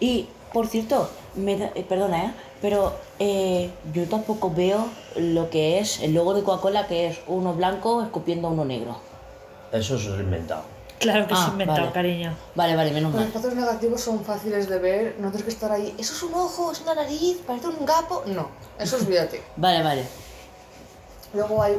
Y, 0.00 0.26
por 0.52 0.66
cierto, 0.66 1.08
me 1.36 1.56
da- 1.56 1.70
eh, 1.74 1.84
perdona, 1.88 2.24
¿eh? 2.26 2.30
Pero 2.60 2.94
eh, 3.18 3.70
yo 3.94 4.04
tampoco 4.06 4.50
veo 4.52 4.86
lo 5.16 5.48
que 5.50 5.78
es 5.78 6.00
el 6.00 6.12
logo 6.14 6.34
de 6.34 6.42
Coca-Cola, 6.42 6.86
que 6.86 7.06
es 7.08 7.18
uno 7.26 7.54
blanco 7.54 8.02
escupiendo 8.02 8.48
a 8.48 8.50
uno 8.50 8.64
negro. 8.64 8.96
Eso 9.72 9.96
es 9.96 10.04
inventado. 10.04 10.62
Claro 10.98 11.26
que 11.26 11.32
Ah, 11.34 11.44
es 11.46 11.52
inventado, 11.52 11.80
vale. 11.80 11.92
cariño. 11.92 12.36
Vale, 12.54 12.76
vale, 12.76 12.90
menos 12.90 13.12
Los 13.12 13.20
mal. 13.20 13.28
espacios 13.28 13.54
negativos 13.54 14.00
son 14.02 14.22
fáciles 14.22 14.68
de 14.68 14.78
ver, 14.78 15.14
no 15.18 15.28
tienes 15.30 15.44
que 15.44 15.50
estar 15.50 15.72
ahí. 15.72 15.94
Eso 15.98 16.12
es 16.12 16.22
un 16.22 16.34
ojo, 16.34 16.72
es 16.72 16.80
una 16.82 16.94
nariz, 16.94 17.38
parece 17.46 17.68
un 17.68 17.86
gapo. 17.86 18.22
No, 18.26 18.48
eso 18.78 18.96
olvídate. 18.96 19.40
Vale, 19.56 19.82
vale. 19.82 20.04
Luego 21.32 21.62
hay 21.62 21.78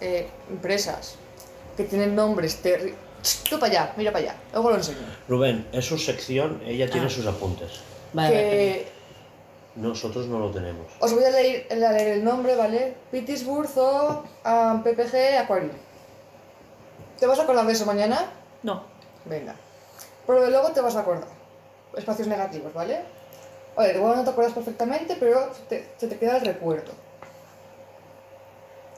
eh, 0.00 0.28
empresas 0.50 1.14
que 1.76 1.84
tienen 1.84 2.14
nombres 2.16 2.56
terri... 2.62 2.94
Tú 3.48 3.58
para 3.60 3.70
allá, 3.70 3.92
mira 3.98 4.10
para 4.10 4.24
allá, 4.24 4.36
luego 4.54 4.70
lo 4.70 4.76
enseño. 4.76 4.96
Rubén, 5.28 5.66
es 5.72 5.84
su 5.84 5.98
sección, 5.98 6.60
ella 6.66 6.90
tiene 6.90 7.06
Ah. 7.06 7.10
sus 7.10 7.26
apuntes. 7.26 7.70
Vale, 8.14 8.34
vale. 8.34 8.86
Nosotros 9.76 10.26
no 10.26 10.38
lo 10.40 10.50
tenemos. 10.50 10.86
os 11.00 11.12
voy 11.14 11.24
a 11.24 11.30
leer, 11.30 11.66
a 11.72 11.92
leer 11.92 12.08
el 12.18 12.24
nombre, 12.24 12.56
¿vale? 12.56 12.96
Pittsburgh 13.10 13.68
Zoo 13.68 14.24
um, 14.44 14.82
PPG 14.82 15.38
Aquarium. 15.40 15.72
¿Te 17.18 17.26
vas 17.26 17.38
a 17.38 17.42
acordar 17.42 17.66
de 17.66 17.72
eso 17.72 17.86
mañana? 17.86 18.26
No. 18.62 18.82
Venga. 19.24 19.54
Pero 20.26 20.48
luego 20.50 20.70
te 20.70 20.80
vas 20.80 20.96
a 20.96 21.00
acordar. 21.00 21.28
Espacios 21.96 22.26
negativos, 22.28 22.72
¿vale? 22.74 23.00
Oye, 23.76 23.94
igual 23.96 24.16
no 24.16 24.24
te 24.24 24.30
acuerdas 24.30 24.54
perfectamente, 24.54 25.16
pero 25.20 25.52
se 25.54 25.62
te, 25.62 25.88
se 25.96 26.08
te 26.08 26.18
queda 26.18 26.36
el 26.38 26.44
recuerdo. 26.46 26.92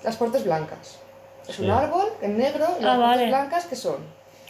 Las 0.03 0.17
partes 0.17 0.45
blancas. 0.45 0.99
Es 1.47 1.59
un 1.59 1.71
árbol 1.71 2.07
en 2.23 2.39
negro 2.39 2.67
y 2.81 2.85
Ah, 2.85 2.97
las 2.97 2.99
vale. 2.99 3.09
partes 3.09 3.29
blancas 3.29 3.67
que 3.67 3.77
son. 3.77 3.97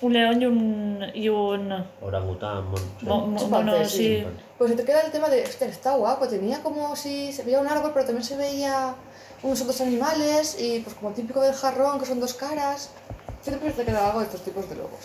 Un 0.03 0.13
león 0.13 0.43
y 0.43 0.47
un. 0.47 1.05
y 1.15 1.29
un. 1.29 1.73
Orangután, 2.03 2.67
mon- 2.67 2.77
sí. 2.79 3.07
mo- 3.07 3.27
mo- 3.27 3.39
Chimpancé, 3.39 3.65
mono, 3.73 3.85
sí. 3.89 3.97
sí. 4.21 4.27
Pues 4.59 4.71
se 4.71 4.77
te 4.77 4.85
queda 4.85 5.01
el 5.01 5.13
tema 5.13 5.29
de, 5.29 5.43
hostia, 5.45 5.67
está 5.69 5.95
guapo, 5.95 6.27
tenía 6.29 6.63
como 6.63 6.95
si 6.97 7.33
se 7.33 7.43
veía 7.45 7.61
un 7.61 7.69
árbol, 7.69 7.93
pero 7.95 8.05
también 8.07 8.25
se 8.25 8.37
veía 8.37 8.95
unos 9.43 9.61
otros 9.63 9.81
animales 9.81 10.57
y 10.61 10.81
pues 10.81 10.95
como 10.97 11.13
típico 11.13 11.41
del 11.41 11.55
jarrón, 11.55 11.99
que 11.99 12.07
son 12.07 12.21
dos 12.21 12.35
caras. 12.35 12.91
Siempre 13.43 13.71
te 13.73 13.85
queda 13.85 14.07
algo 14.09 14.21
de 14.21 14.27
estos 14.27 14.43
tipos 14.43 14.69
de 14.69 14.77
logos, 14.77 15.01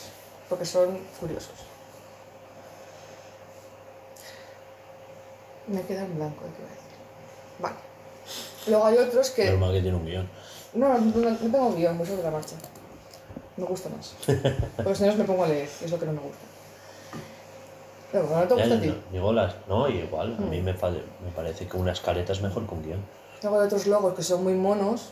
porque 0.49 0.65
son 0.65 0.97
curiosos. 1.19 1.53
Me 5.67 5.81
queda 5.81 6.03
en 6.05 6.15
blanco, 6.15 6.43
¿qué 6.55 6.61
iba 6.61 6.69
a 6.69 6.73
decir? 6.73 6.97
Vale. 7.59 7.75
Luego 8.67 8.85
hay 8.85 8.97
otros 8.97 9.29
que... 9.31 9.45
Menos 9.45 9.59
mal 9.59 9.73
que 9.73 9.81
tiene 9.81 9.97
un 9.97 10.05
guion. 10.05 10.29
No, 10.73 10.97
no, 10.97 10.99
no, 10.99 11.29
no 11.31 11.37
tengo 11.37 11.73
guion, 11.75 11.97
voy 11.97 12.07
sobre 12.07 12.23
la 12.23 12.31
marcha. 12.31 12.55
Me 13.57 13.65
gusta 13.65 13.89
más. 13.89 14.15
Porque 14.77 14.95
si 14.95 15.03
no 15.03 15.15
me 15.15 15.23
pongo 15.23 15.43
a 15.43 15.47
leer, 15.47 15.67
es 15.83 15.91
lo 15.91 15.99
que 15.99 16.05
no 16.05 16.13
me 16.13 16.19
gusta. 16.21 16.37
Pero 18.11 18.23
bueno, 18.25 18.41
no 18.43 18.47
te 18.47 18.53
gusta 18.53 18.75
a 18.75 18.81
ti. 18.81 18.87
no, 18.87 18.95
digo 19.11 19.33
las- 19.33 19.55
no, 19.67 19.89
igual, 19.89 20.35
a 20.37 20.41
Mm. 20.41 20.49
mí 20.49 20.61
me, 20.61 20.73
fa- 20.73 20.89
me 20.91 21.31
parece 21.35 21.67
que 21.67 21.75
una 21.75 21.91
escaleta 21.91 22.31
es 22.33 22.41
mejor 22.41 22.65
que 22.67 22.73
un 22.73 22.83
guion. 22.83 23.05
Luego 23.41 23.59
hay 23.59 23.65
otros 23.67 23.85
logos 23.87 24.13
que 24.13 24.23
son 24.23 24.43
muy 24.43 24.53
monos. 24.53 25.09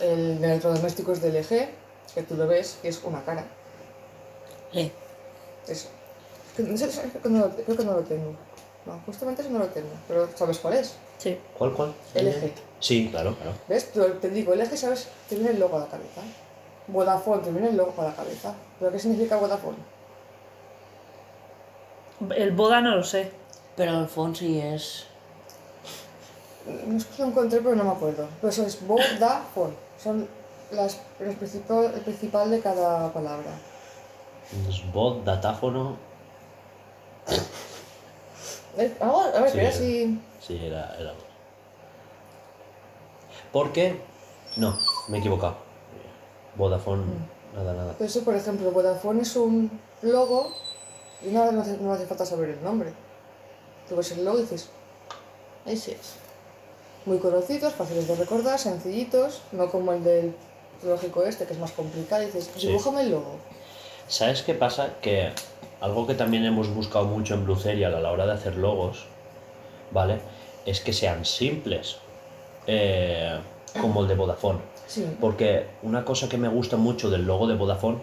El 0.00 0.40
de 0.40 0.46
electrodoméstico 0.48 1.12
es 1.12 1.22
de 1.22 1.28
LG, 1.28 1.68
que 2.14 2.22
tú 2.22 2.34
lo 2.34 2.46
ves, 2.48 2.78
que 2.82 2.88
es 2.88 3.00
una 3.04 3.22
cara. 3.24 3.44
Eh, 4.72 4.90
Eso. 5.68 5.88
No 6.58 6.76
sé- 6.76 6.88
Creo 7.10 7.22
que 7.22 7.28
no, 7.28 7.38
lo- 7.40 7.50
creo 7.50 7.76
que 7.76 7.84
no 7.84 7.92
lo 7.92 8.00
tengo. 8.02 8.34
No, 8.86 9.00
justamente 9.06 9.42
eso 9.42 9.50
no 9.50 9.60
lo 9.60 9.66
tengo. 9.66 9.88
Pero 10.08 10.28
¿sabes 10.34 10.58
cuál 10.58 10.74
es? 10.74 10.94
Sí. 11.18 11.38
¿Cuál, 11.56 11.72
cuál? 11.72 11.94
LG. 12.14 12.52
Sí, 12.80 13.08
claro, 13.10 13.34
claro. 13.36 13.52
¿Ves? 13.68 13.88
Pero 13.94 14.06
te 14.14 14.28
digo, 14.30 14.52
LG, 14.54 14.76
¿sabes? 14.76 15.08
Te 15.28 15.36
viene 15.36 15.50
el 15.52 15.60
logo 15.60 15.76
a 15.76 15.80
la 15.80 15.86
cabeza. 15.86 16.20
Vodafone, 16.88 17.42
te 17.42 17.50
viene 17.50 17.68
el 17.68 17.76
logo 17.76 17.94
a 18.00 18.04
la 18.04 18.14
cabeza. 18.14 18.54
¿Pero 18.78 18.92
qué 18.92 18.98
significa 18.98 19.36
Vodafone? 19.36 19.76
El 22.36 22.52
boda 22.52 22.80
no 22.80 22.96
lo 22.96 23.04
sé. 23.04 23.30
Pero 23.76 24.00
el 24.00 24.08
phone 24.08 24.36
sí 24.36 24.60
es. 24.60 25.06
No 26.86 26.96
es 26.96 27.04
que 27.06 27.22
lo 27.22 27.28
encontré, 27.28 27.60
pero 27.60 27.74
no 27.74 27.84
me 27.84 27.90
acuerdo. 27.90 28.28
Pero 28.40 28.50
eso 28.50 28.64
es 28.64 28.86
Vodafone. 28.86 29.74
Son 30.02 30.28
las, 30.70 31.00
los 31.18 31.34
principal, 31.36 31.92
el 31.94 32.00
principal 32.00 32.50
de 32.50 32.60
cada 32.60 33.12
palabra. 33.12 33.50
Bot, 34.92 35.24
datáfono. 35.24 35.96
Eh, 38.76 38.96
a 39.00 39.40
ver, 39.40 39.50
Sí, 39.50 39.58
que 39.58 39.66
eh. 39.68 39.72
si... 39.72 40.20
Sí, 40.40 40.66
era, 40.66 40.94
era. 40.98 41.14
¿Por 43.52 43.72
qué? 43.72 44.00
No, 44.56 44.76
me 45.08 45.18
he 45.18 45.20
equivocado. 45.20 45.63
Vodafone, 46.56 47.02
nada, 47.54 47.72
nada. 47.74 47.94
Pero 47.98 48.08
eso, 48.08 48.22
por 48.22 48.34
ejemplo, 48.34 48.70
Vodafone 48.70 49.22
es 49.22 49.34
un 49.36 49.70
logo 50.02 50.52
y 51.24 51.28
no, 51.30 51.50
no, 51.52 51.62
hace, 51.62 51.76
no 51.78 51.92
hace 51.92 52.06
falta 52.06 52.24
saber 52.26 52.50
el 52.50 52.62
nombre. 52.62 52.92
Tú 53.88 53.96
ves 53.96 54.12
el 54.12 54.24
logo 54.24 54.38
y 54.38 54.42
dices, 54.42 54.68
ese 55.66 55.92
es. 55.92 56.14
Muy 57.06 57.18
conocidos, 57.18 57.74
fáciles 57.74 58.08
de 58.08 58.14
recordar, 58.16 58.58
sencillitos, 58.58 59.42
no 59.52 59.70
como 59.70 59.92
el 59.92 60.02
del 60.04 60.34
lógico 60.84 61.22
este, 61.24 61.44
que 61.46 61.52
es 61.52 61.58
más 61.58 61.72
complicado. 61.72 62.22
Y 62.22 62.26
dices, 62.26 62.50
Sí. 62.56 62.68
dibújame 62.68 63.02
el 63.02 63.10
logo. 63.10 63.36
¿Sabes 64.08 64.42
qué 64.42 64.54
pasa? 64.54 64.94
Que 65.02 65.32
algo 65.80 66.06
que 66.06 66.14
también 66.14 66.44
hemos 66.44 66.68
buscado 66.74 67.04
mucho 67.06 67.34
en 67.34 67.44
Blue 67.44 67.56
Serial 67.56 67.94
a 67.94 68.00
la 68.00 68.10
hora 68.10 68.26
de 68.26 68.32
hacer 68.32 68.56
logos, 68.56 69.06
¿vale? 69.90 70.18
Es 70.64 70.80
que 70.80 70.92
sean 70.94 71.24
simples, 71.26 71.96
eh, 72.66 73.38
como 73.80 74.00
el 74.02 74.08
de 74.08 74.14
Vodafone. 74.14 74.60
Sí. 74.86 75.06
Porque 75.20 75.66
una 75.82 76.04
cosa 76.04 76.28
que 76.28 76.36
me 76.36 76.48
gusta 76.48 76.76
mucho 76.76 77.10
del 77.10 77.26
logo 77.26 77.46
de 77.46 77.54
Vodafone 77.54 77.98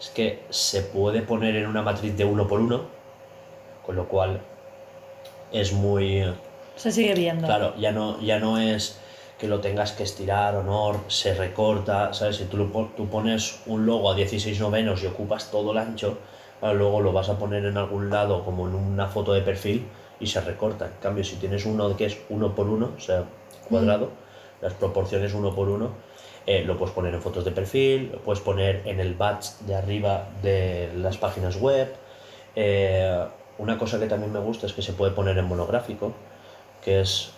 es 0.00 0.10
que 0.10 0.42
se 0.50 0.82
puede 0.82 1.22
poner 1.22 1.56
en 1.56 1.66
una 1.66 1.82
matriz 1.82 2.16
de 2.16 2.24
uno 2.24 2.48
por 2.48 2.60
uno, 2.60 2.82
con 3.84 3.96
lo 3.96 4.08
cual 4.08 4.40
es 5.52 5.72
muy... 5.72 6.24
Se 6.76 6.90
sigue 6.90 7.14
viendo. 7.14 7.46
Claro, 7.46 7.74
ya 7.76 7.92
no, 7.92 8.20
ya 8.20 8.38
no 8.40 8.58
es 8.58 8.98
que 9.38 9.48
lo 9.48 9.60
tengas 9.60 9.92
que 9.92 10.02
estirar 10.02 10.56
o 10.56 10.62
no, 10.62 11.04
se 11.08 11.34
recorta, 11.34 12.12
¿sabes? 12.12 12.36
Si 12.36 12.44
tú, 12.44 12.56
lo 12.56 12.66
tú 12.96 13.08
pones 13.08 13.60
un 13.66 13.86
logo 13.86 14.10
a 14.10 14.14
16 14.14 14.58
novenos 14.60 15.02
y 15.02 15.06
ocupas 15.06 15.50
todo 15.50 15.72
el 15.72 15.78
ancho, 15.78 16.18
luego 16.62 17.00
lo 17.00 17.12
vas 17.12 17.28
a 17.28 17.38
poner 17.38 17.64
en 17.64 17.76
algún 17.76 18.10
lado 18.10 18.44
como 18.44 18.66
en 18.68 18.74
una 18.74 19.08
foto 19.08 19.32
de 19.32 19.42
perfil 19.42 19.86
y 20.20 20.26
se 20.26 20.40
recorta. 20.40 20.86
En 20.86 21.00
cambio, 21.00 21.24
si 21.24 21.36
tienes 21.36 21.66
uno 21.66 21.96
que 21.96 22.06
es 22.06 22.18
uno 22.28 22.54
por 22.54 22.68
uno, 22.68 22.92
o 22.96 23.00
sea, 23.00 23.24
cuadrado, 23.68 24.10
las 24.60 24.72
proporciones 24.74 25.34
uno 25.34 25.54
por 25.54 25.68
uno, 25.68 25.90
eh, 26.46 26.62
lo 26.64 26.76
puedes 26.76 26.94
poner 26.94 27.14
en 27.14 27.22
fotos 27.22 27.44
de 27.44 27.50
perfil, 27.50 28.10
lo 28.12 28.18
puedes 28.20 28.40
poner 28.42 28.82
en 28.86 29.00
el 29.00 29.14
badge 29.14 29.50
de 29.66 29.74
arriba 29.74 30.28
de 30.42 30.90
las 30.96 31.16
páginas 31.16 31.56
web. 31.56 31.88
Eh, 32.56 33.24
una 33.58 33.78
cosa 33.78 33.98
que 33.98 34.06
también 34.06 34.32
me 34.32 34.40
gusta 34.40 34.66
es 34.66 34.72
que 34.72 34.82
se 34.82 34.92
puede 34.92 35.12
poner 35.12 35.38
en 35.38 35.44
monográfico, 35.46 36.12
que 36.84 37.00
es 37.00 37.30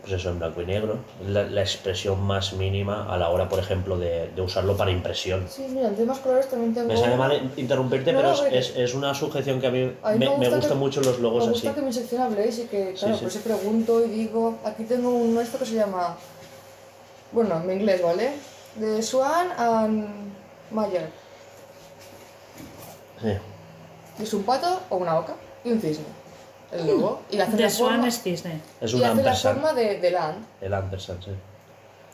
pues 0.00 0.14
eso, 0.14 0.30
en 0.30 0.38
blanco 0.38 0.62
y 0.62 0.64
negro, 0.64 0.96
la, 1.28 1.42
la 1.42 1.60
expresión 1.60 2.22
más 2.22 2.54
mínima 2.54 3.12
a 3.12 3.18
la 3.18 3.28
hora, 3.28 3.50
por 3.50 3.58
ejemplo, 3.58 3.98
de, 3.98 4.30
de 4.34 4.40
usarlo 4.40 4.74
para 4.74 4.90
impresión. 4.90 5.44
Sí, 5.46 5.66
mira, 5.68 5.88
en 5.88 5.94
temas 5.94 6.20
colores 6.20 6.48
también 6.48 6.72
tengo... 6.72 6.88
Me 6.88 6.96
sale 6.96 7.16
mal 7.18 7.52
interrumpirte, 7.58 8.10
No, 8.10 8.20
pero 8.20 8.32
no, 8.32 8.46
es, 8.46 8.74
es, 8.76 8.94
una 8.94 9.12
sujeción 9.12 9.60
que 9.60 9.66
a 9.66 9.70
mí 9.70 9.92
A 10.02 10.12
mí 10.12 10.18
me, 10.18 10.24
me 10.24 10.36
gusta 10.36 10.56
gustan 10.56 10.70
que- 10.70 10.74
mucho 10.78 11.02
los 11.02 11.18
logos 11.20 11.44
Me 11.44 11.50
así. 11.52 11.66
gusta 11.66 11.74
que 11.78 11.82
mi 11.86 11.92
sección 11.92 12.22
habléis 12.22 12.58
y 12.60 12.62
que, 12.64 12.94
claro, 12.98 13.14
sí. 13.14 13.20
por 13.20 13.28
eso 13.30 13.40
pregunto 13.40 14.02
y 14.02 14.08
digo, 14.08 14.58
aquí 14.64 14.84
tengo 14.84 15.10
un 15.10 15.38
esto 15.38 15.58
que 15.58 15.66
se 15.66 15.74
llama, 15.74 16.16
bueno, 17.32 17.60
en 17.62 17.70
inglés, 17.72 18.02
¿vale? 18.02 18.32
De 18.76 19.02
Swan 19.02 19.48
and 19.56 20.08
Mayer. 20.70 21.08
Sí. 23.22 23.32
Es 24.22 24.34
un 24.34 24.42
pato 24.44 24.80
o 24.90 24.96
una 24.96 25.18
oca 25.18 25.34
y 25.64 25.72
un 25.72 25.80
cisne. 25.80 26.04
El 26.72 26.86
logo. 26.86 27.20
Y 27.30 27.38
hace 27.40 27.56
De 27.56 27.62
la 27.64 27.70
Swan 27.70 27.90
forma, 27.94 28.08
es 28.08 28.22
cisne. 28.22 28.60
Es 28.80 28.92
y 28.92 28.96
un 28.96 29.04
hace 29.04 29.22
la 29.22 29.34
forma 29.34 29.72
de, 29.72 29.98
de 29.98 30.10
land. 30.10 30.44
El 30.60 30.72
ampersand, 30.74 31.24
sí. 31.24 31.30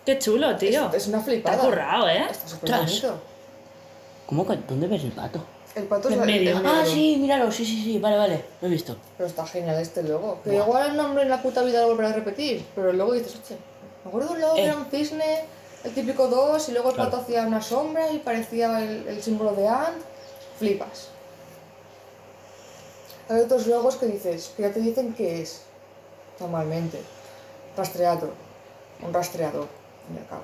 Qué 0.05 0.19
chulo, 0.19 0.57
tío. 0.57 0.89
Es, 0.89 0.95
es 0.95 1.07
una 1.09 1.21
flipada. 1.21 1.57
ha 1.57 1.61
currado, 1.61 2.09
¿eh? 2.09 2.27
Está 2.31 2.49
súper 2.49 2.71
bonito. 2.77 3.21
¿Cómo 4.27 4.47
que 4.47 4.57
dónde 4.69 4.87
ves 4.87 5.05
el 5.05 5.13
pato? 5.13 5.45
El 5.75 5.85
pato 5.85 6.09
es 6.09 6.15
el- 6.15 6.21
medio. 6.23 6.57
el 6.59 6.67
Ah, 6.67 6.83
sí, 6.87 7.17
míralo, 7.21 7.53
sí, 7.53 7.65
sí, 7.67 7.83
sí, 7.85 7.99
vale, 7.99 8.17
vale, 8.17 8.45
lo 8.63 8.69
he 8.69 8.71
visto. 8.71 8.97
Pero 9.19 9.29
está 9.29 9.47
genial 9.47 9.79
este 9.79 10.03
logo. 10.05 10.41
Que 10.43 10.57
igual 10.57 10.91
el 10.93 10.97
nombre 10.97 11.23
en 11.25 11.29
la 11.29 11.43
puta 11.43 11.63
vida 11.63 11.83
lo 11.83 11.89
volverá 11.89 12.11
a 12.11 12.13
repetir. 12.15 12.65
Pero 12.75 12.93
luego 12.93 13.13
dices, 13.13 13.37
oye, 13.45 13.59
me 14.07 14.09
acuerdo 14.09 14.33
un 14.33 14.41
logo 14.41 14.55
que 14.55 14.61
Eh. 14.63 14.65
era 14.65 14.77
un 14.77 14.87
cisne, 14.87 15.45
el 15.85 15.93
típico 15.95 16.29
2, 16.29 16.69
y 16.69 16.73
luego 16.73 16.91
el 16.91 16.95
Claro. 16.95 17.11
pato 17.11 17.23
hacía 17.23 17.43
una 17.47 17.61
sombra 17.61 18.11
y 18.11 18.19
parecía 18.19 18.79
el, 18.83 19.07
el 19.09 19.23
símbolo 19.23 19.53
de 19.53 19.67
Ant. 19.69 20.03
Flipas. 20.59 21.09
Hay 23.29 23.41
otros 23.41 23.67
logos 23.67 23.97
que 23.97 24.07
dices, 24.07 24.53
que 24.57 24.63
ya 24.63 24.73
te 24.73 24.81
dicen 24.81 25.13
qué 25.15 25.43
es. 25.43 25.63
Normalmente. 26.41 27.01
Rastreador. 27.77 28.33
Un 29.03 29.13
rastreador, 29.13 29.67
y 30.15 30.19
al 30.19 30.27
cabo. 30.29 30.43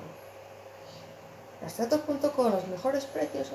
Rastreador.com, 1.61 2.51
los 2.51 2.67
mejores 2.67 3.05
precios. 3.05 3.47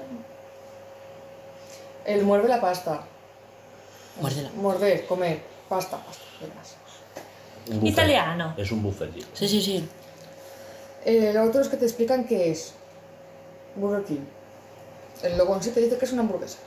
El 2.04 2.24
muerde 2.24 2.48
la 2.48 2.60
pasta. 2.60 3.02
Muérdela. 4.20 4.50
Morder, 4.56 5.06
comer, 5.06 5.42
pasta, 5.68 5.98
pasta, 5.98 6.24
verás. 6.40 6.74
Italiano. 7.84 8.54
Es 8.56 8.72
un 8.72 8.82
buffet, 8.82 9.12
tío. 9.12 9.24
Sí, 9.34 9.46
sí, 9.46 9.60
sí. 9.62 9.88
Eh, 11.04 11.32
lo 11.34 11.44
otro 11.44 11.60
es 11.60 11.68
que 11.68 11.76
te 11.76 11.84
explican 11.84 12.24
qué 12.26 12.50
es 12.50 12.74
Burger 13.76 14.04
King. 14.04 14.20
El 15.22 15.36
logo 15.38 15.54
en 15.56 15.62
sí 15.62 15.70
te 15.70 15.80
dice 15.80 15.96
que 15.98 16.04
es 16.04 16.12
una 16.12 16.22
hamburguesa. 16.22 16.58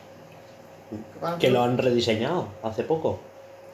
Que 1.40 1.50
lo 1.50 1.62
han 1.62 1.78
rediseñado 1.78 2.48
hace 2.64 2.84
poco. 2.84 3.20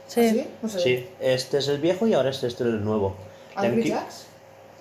Sí. 0.07 0.21
¿Ah, 0.21 0.31
sí? 0.33 0.47
No 0.61 0.69
sé. 0.69 0.79
Sí, 0.79 1.09
este 1.19 1.57
es 1.57 1.67
el 1.67 1.79
viejo 1.79 2.05
y 2.07 2.13
ahora 2.13 2.29
este, 2.29 2.47
este 2.47 2.63
es 2.63 2.69
el 2.69 2.83
nuevo. 2.83 3.15
¿Angry 3.55 3.89
Jacks? 3.89 4.25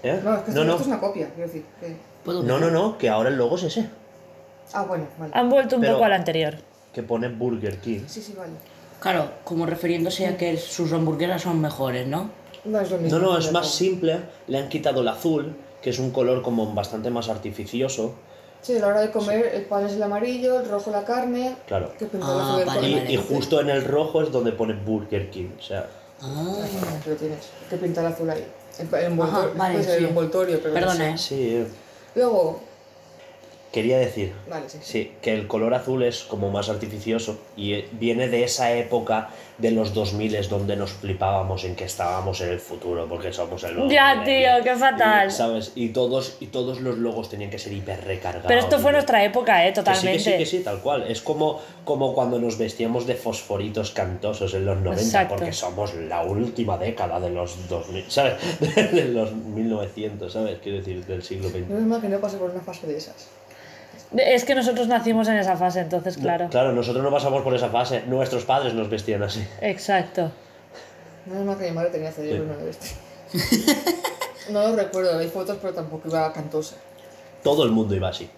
¿Eh? 0.02 0.20
No, 0.22 0.34
es 0.36 0.42
que 0.42 0.50
no, 0.52 0.60
esto, 0.60 0.64
no. 0.64 0.70
esto 0.72 0.82
es 0.82 0.86
una 0.88 1.00
copia, 1.00 1.28
quiero 1.34 1.46
decir. 1.48 1.64
que- 1.80 1.96
¿Puedo 2.24 2.42
no, 2.42 2.58
no, 2.58 2.70
no, 2.70 2.98
que 2.98 3.08
ahora 3.08 3.28
el 3.30 3.36
logo 3.36 3.56
es 3.56 3.62
ese. 3.64 3.88
Ah, 4.72 4.82
bueno, 4.84 5.06
vale. 5.18 5.32
Han 5.34 5.48
vuelto 5.48 5.76
un 5.76 5.82
Pero- 5.82 5.94
poco 5.94 6.04
al 6.04 6.12
anterior. 6.12 6.56
Que 6.92 7.02
pone 7.02 7.28
Burger 7.28 7.78
King. 7.78 8.00
Sí, 8.06 8.20
sí, 8.20 8.34
vale. 8.36 8.52
Claro, 9.00 9.30
como 9.44 9.64
refiriéndose 9.66 10.26
a 10.26 10.36
que 10.36 10.56
sus 10.56 10.92
hamburguesas 10.92 11.42
son 11.42 11.60
mejores, 11.60 12.06
¿no? 12.06 12.30
No 12.64 12.80
es 12.80 12.90
lo 12.90 12.98
mismo. 12.98 13.18
No, 13.18 13.24
no, 13.32 13.38
es 13.38 13.52
más 13.52 13.70
simple. 13.72 14.18
Le 14.48 14.58
han 14.58 14.68
quitado 14.68 15.02
el 15.02 15.08
azul, 15.08 15.54
que 15.86 15.90
es 15.90 16.00
un 16.00 16.10
color 16.10 16.42
como 16.42 16.74
bastante 16.74 17.10
más 17.10 17.28
artificioso. 17.28 18.12
Sí, 18.60 18.76
a 18.76 18.80
la 18.80 18.88
hora 18.88 19.00
de 19.02 19.12
comer, 19.12 19.52
el 19.54 19.66
pan 19.66 19.86
es 19.86 19.92
el 19.92 20.02
amarillo, 20.02 20.58
el 20.58 20.68
rojo 20.68 20.90
la 20.90 21.04
carne. 21.04 21.54
Claro. 21.68 21.92
Que 21.96 22.06
Ah, 22.06 22.08
el 22.12 22.22
azul 22.40 22.56
del 22.58 22.66
vale, 22.66 22.88
Y, 22.88 22.90
color. 22.90 23.02
vale. 23.04 23.12
y 23.12 23.16
justo 23.18 23.60
en 23.60 23.70
el 23.70 23.84
rojo 23.84 24.20
es 24.22 24.32
donde 24.32 24.50
pone 24.50 24.74
Burger 24.74 25.30
King. 25.30 25.50
O 25.56 25.62
sea, 25.62 25.88
Ah, 26.20 26.56
Que 27.04 27.10
lo 27.10 27.14
tienes. 27.16 27.38
Que 27.70 27.76
pinta 27.76 28.00
el 28.00 28.08
azul 28.08 28.28
ahí. 28.28 28.44
El, 28.80 28.92
el 28.92 29.04
envoltorio. 29.04 29.38
Ajá, 29.48 29.50
vale, 29.56 29.78
el 29.78 29.84
sí. 29.84 30.04
envoltorio, 30.06 30.58
pero. 30.60 30.74
no 30.74 30.80
perdona, 30.80 30.96
sé. 30.96 31.10
¿eh? 31.10 31.18
sí. 31.18 31.54
eh. 31.54 31.66
Luego. 32.16 32.60
Quería 33.76 33.98
decir, 33.98 34.32
Vale, 34.48 34.70
sí. 34.70 34.78
sí, 34.80 35.12
que 35.20 35.34
el 35.34 35.46
color 35.46 35.74
azul 35.74 36.02
es 36.02 36.22
como 36.22 36.50
más 36.50 36.70
artificioso 36.70 37.38
y 37.58 37.74
eh, 37.74 37.86
viene 37.92 38.26
de 38.26 38.42
esa 38.42 38.72
época 38.72 39.28
de 39.58 39.70
los 39.70 39.92
2000 39.92 40.48
donde 40.48 40.76
nos 40.76 40.92
flipábamos 40.92 41.62
en 41.64 41.76
que 41.76 41.84
estábamos 41.84 42.40
en 42.40 42.48
el 42.48 42.58
futuro 42.58 43.06
porque 43.06 43.34
somos 43.34 43.62
el 43.64 43.76
Ya, 43.90 44.14
2000, 44.16 44.24
tío, 44.24 44.48
qué 44.64 44.76
fatal. 44.78 45.28
y, 45.28 45.30
¿Sabes? 45.30 45.72
Y 45.74 45.88
todos, 45.90 46.38
y 46.40 46.46
todos 46.46 46.80
los 46.80 46.96
logos 46.96 47.28
tenían 47.28 47.50
que 47.50 47.58
ser 47.58 47.74
hiper 47.74 48.02
recargados. 48.04 48.46
Pero 48.48 48.60
esto 48.60 48.78
fue 48.78 48.92
nuestra 48.92 49.22
época, 49.24 49.66
¿eh? 49.66 49.68
Que 49.68 49.74
sí, 49.74 49.84
Totalmente. 49.84 50.12
que 50.12 50.18
sí, 50.24 50.38
que 50.38 50.46
sí, 50.46 50.58
tal 50.64 50.80
cual. 50.80 51.02
Es 51.06 51.20
como, 51.20 51.60
como 51.84 52.14
cuando 52.14 52.38
nos 52.38 52.56
vestíamos 52.56 53.06
de 53.06 53.14
fosforitos 53.14 53.90
cantosos 53.90 54.54
en 54.54 54.64
los 54.64 54.78
90, 54.78 55.02
Exacto. 55.02 55.34
porque 55.36 55.52
somos 55.52 55.94
la 55.94 56.22
última 56.22 56.78
década 56.78 57.20
de 57.20 57.28
los 57.28 57.68
2000, 57.68 58.10
¿sabes? 58.10 58.34
De 58.96 59.04
los 59.08 59.32
1900, 59.34 60.32
¿sabes? 60.32 60.58
Quiero 60.62 60.78
decir, 60.78 61.04
del 61.04 61.22
siglo 61.22 61.50
XX. 61.50 61.68
No 61.68 61.76
es 61.76 61.82
mal 61.84 62.00
que 62.00 62.08
no 62.08 62.18
pase 62.20 62.38
por 62.38 62.50
una 62.50 62.60
fase 62.62 62.86
de 62.86 62.96
esas. 62.96 63.28
Es 64.16 64.44
que 64.44 64.54
nosotros 64.54 64.86
nacimos 64.88 65.26
en 65.28 65.36
esa 65.36 65.56
fase, 65.56 65.80
entonces, 65.80 66.16
claro. 66.16 66.48
Claro, 66.50 66.72
nosotros 66.72 67.02
no 67.02 67.10
pasamos 67.10 67.42
por 67.42 67.54
esa 67.54 67.68
fase. 67.68 68.02
Nuestros 68.06 68.44
padres 68.44 68.72
nos 68.74 68.88
vestían 68.88 69.22
así. 69.22 69.46
Exacto. 69.60 70.30
No 71.26 71.40
es 71.40 71.44
mal 71.44 71.58
que 71.58 71.64
mi 71.64 71.72
madre 71.72 71.90
tenía 71.90 72.12
cerebro 72.12 72.44
y 72.44 72.46
no 72.46 72.54
lo 72.54 72.66
viste. 72.66 72.86
no 74.50 74.68
lo 74.68 74.76
recuerdo, 74.76 75.18
hay 75.18 75.28
fotos, 75.28 75.58
pero 75.60 75.74
tampoco 75.74 76.08
iba 76.08 76.32
cantosa. 76.32 76.76
Todo 77.42 77.64
el 77.64 77.70
mundo 77.72 77.94
iba 77.94 78.08
así. 78.08 78.30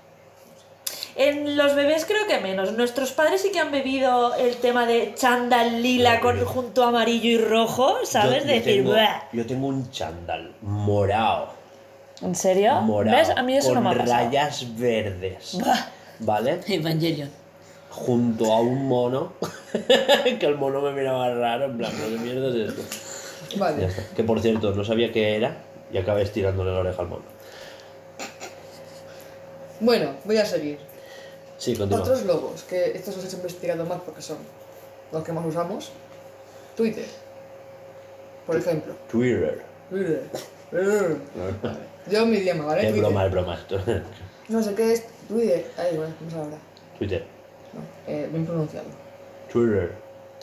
En 1.16 1.57
los 1.57 1.75
bebés 1.75 2.05
creo 2.07 2.27
que 2.29 2.39
menos. 2.39 2.73
Nuestros 2.75 3.11
padres 3.12 3.43
sí 3.43 3.51
que 3.51 3.59
han 3.59 3.73
bebido 3.73 4.35
el 4.37 4.57
tema 4.57 4.87
de 4.87 5.14
chándal 5.16 5.83
lila 5.83 6.21
con 6.21 6.43
junto 6.45 6.85
amarillo 6.85 7.29
y 7.29 7.39
rojo, 7.39 7.97
¿sabes? 8.05 8.43
Yo- 8.45 8.49
de 8.49 8.55
decir, 8.55 8.77
tengo, 8.77 8.93
"Buah". 8.93 9.23
yo 9.33 9.45
tengo 9.47 9.66
un 9.66 9.91
chándal 9.91 10.55
morado. 10.62 11.58
¿En 12.23 12.35
serio? 12.35 12.81
Morado. 12.83 13.16
¿Ves? 13.16 13.31
A 13.37 13.43
mí 13.43 13.57
eso 13.57 13.69
con 13.69 13.83
no 13.85 13.91
me 13.91 13.95
ha 13.95 13.99
pasado. 13.99 14.25
rayas 14.27 14.77
verdes. 14.79 15.59
¿Vale? 16.21 16.61
Evangelion. 16.66 17.31
junto 17.91 18.53
a 18.53 18.61
un 18.61 18.87
mono, 18.89 19.33
que 20.41 20.47
el 20.47 20.57
mono 20.57 20.81
me 20.81 20.93
miraba 20.93 21.33
raro, 21.35 21.66
en 21.66 21.79
plan, 21.79 21.93
¿qué 21.93 22.19
mierda 22.19 22.49
es 22.49 22.71
esto? 22.71 22.83
Ya 23.55 23.59
Vale. 23.61 23.85
está. 23.87 24.03
Que 24.16 24.25
por 24.25 24.41
cierto, 24.41 24.73
no 24.73 24.85
sabía 24.85 25.12
qué 25.12 25.37
era 25.37 25.57
y 25.93 25.99
acabé 25.99 26.23
estirándole 26.23 26.73
la 26.73 26.81
oreja 26.81 27.03
al 27.03 27.09
mono. 27.09 27.23
Bueno, 29.81 30.11
voy 30.25 30.37
a 30.39 30.45
seguir. 30.45 30.79
Sí, 31.57 31.77
continúa. 31.77 32.03
Otros 32.03 32.25
logos, 32.25 32.62
que 32.64 32.93
estos 32.93 33.16
los 33.16 33.33
he 33.33 33.37
investigado 33.37 33.85
más 33.85 34.01
porque 34.01 34.23
son 34.23 34.39
los 35.12 35.23
que 35.25 35.33
más 35.33 35.47
usamos. 35.47 35.93
Twitter. 36.77 37.07
Por 38.47 38.57
ejemplo. 38.57 38.95
Twitter. 39.11 39.62
Twitter. 39.91 40.23
Yo 42.11 42.27
mi 42.27 42.39
idioma, 42.39 42.65
¿vale? 42.67 42.83
Es 42.83 42.93
Twitter. 42.93 43.03
broma, 43.03 43.27
es 43.27 43.33
broma. 43.33 43.55
esto. 43.55 43.81
No 44.49 44.63
sé 44.63 44.75
qué 44.75 44.93
es 44.95 45.05
Twitter. 45.29 45.71
Ahí, 45.77 45.95
bueno, 45.95 46.15
vamos 46.21 46.35
a 46.35 46.43
hablar. 46.43 46.59
Twitter. 46.99 47.23
No, 47.75 47.81
eh, 48.11 48.29
bien 48.33 48.47
pronunciado. 48.47 48.87
Twitter. 49.53 49.93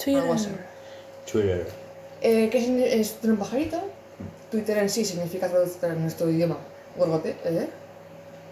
Algo 0.08 0.34
así. 0.34 0.50
Twitter. 1.32 1.68
Eh, 2.22 2.50
¿Qué 2.52 3.00
es 3.00 3.14
tiene 3.20 3.34
un 3.34 3.40
pajarito? 3.40 3.78
Twitter 4.52 4.78
en 4.78 4.90
sí 4.90 5.04
significa 5.04 5.50
traducir 5.50 5.84
en 5.86 6.02
nuestro 6.02 6.30
idioma. 6.30 6.58
Gorgote, 6.98 7.36
¿eh? 7.44 7.68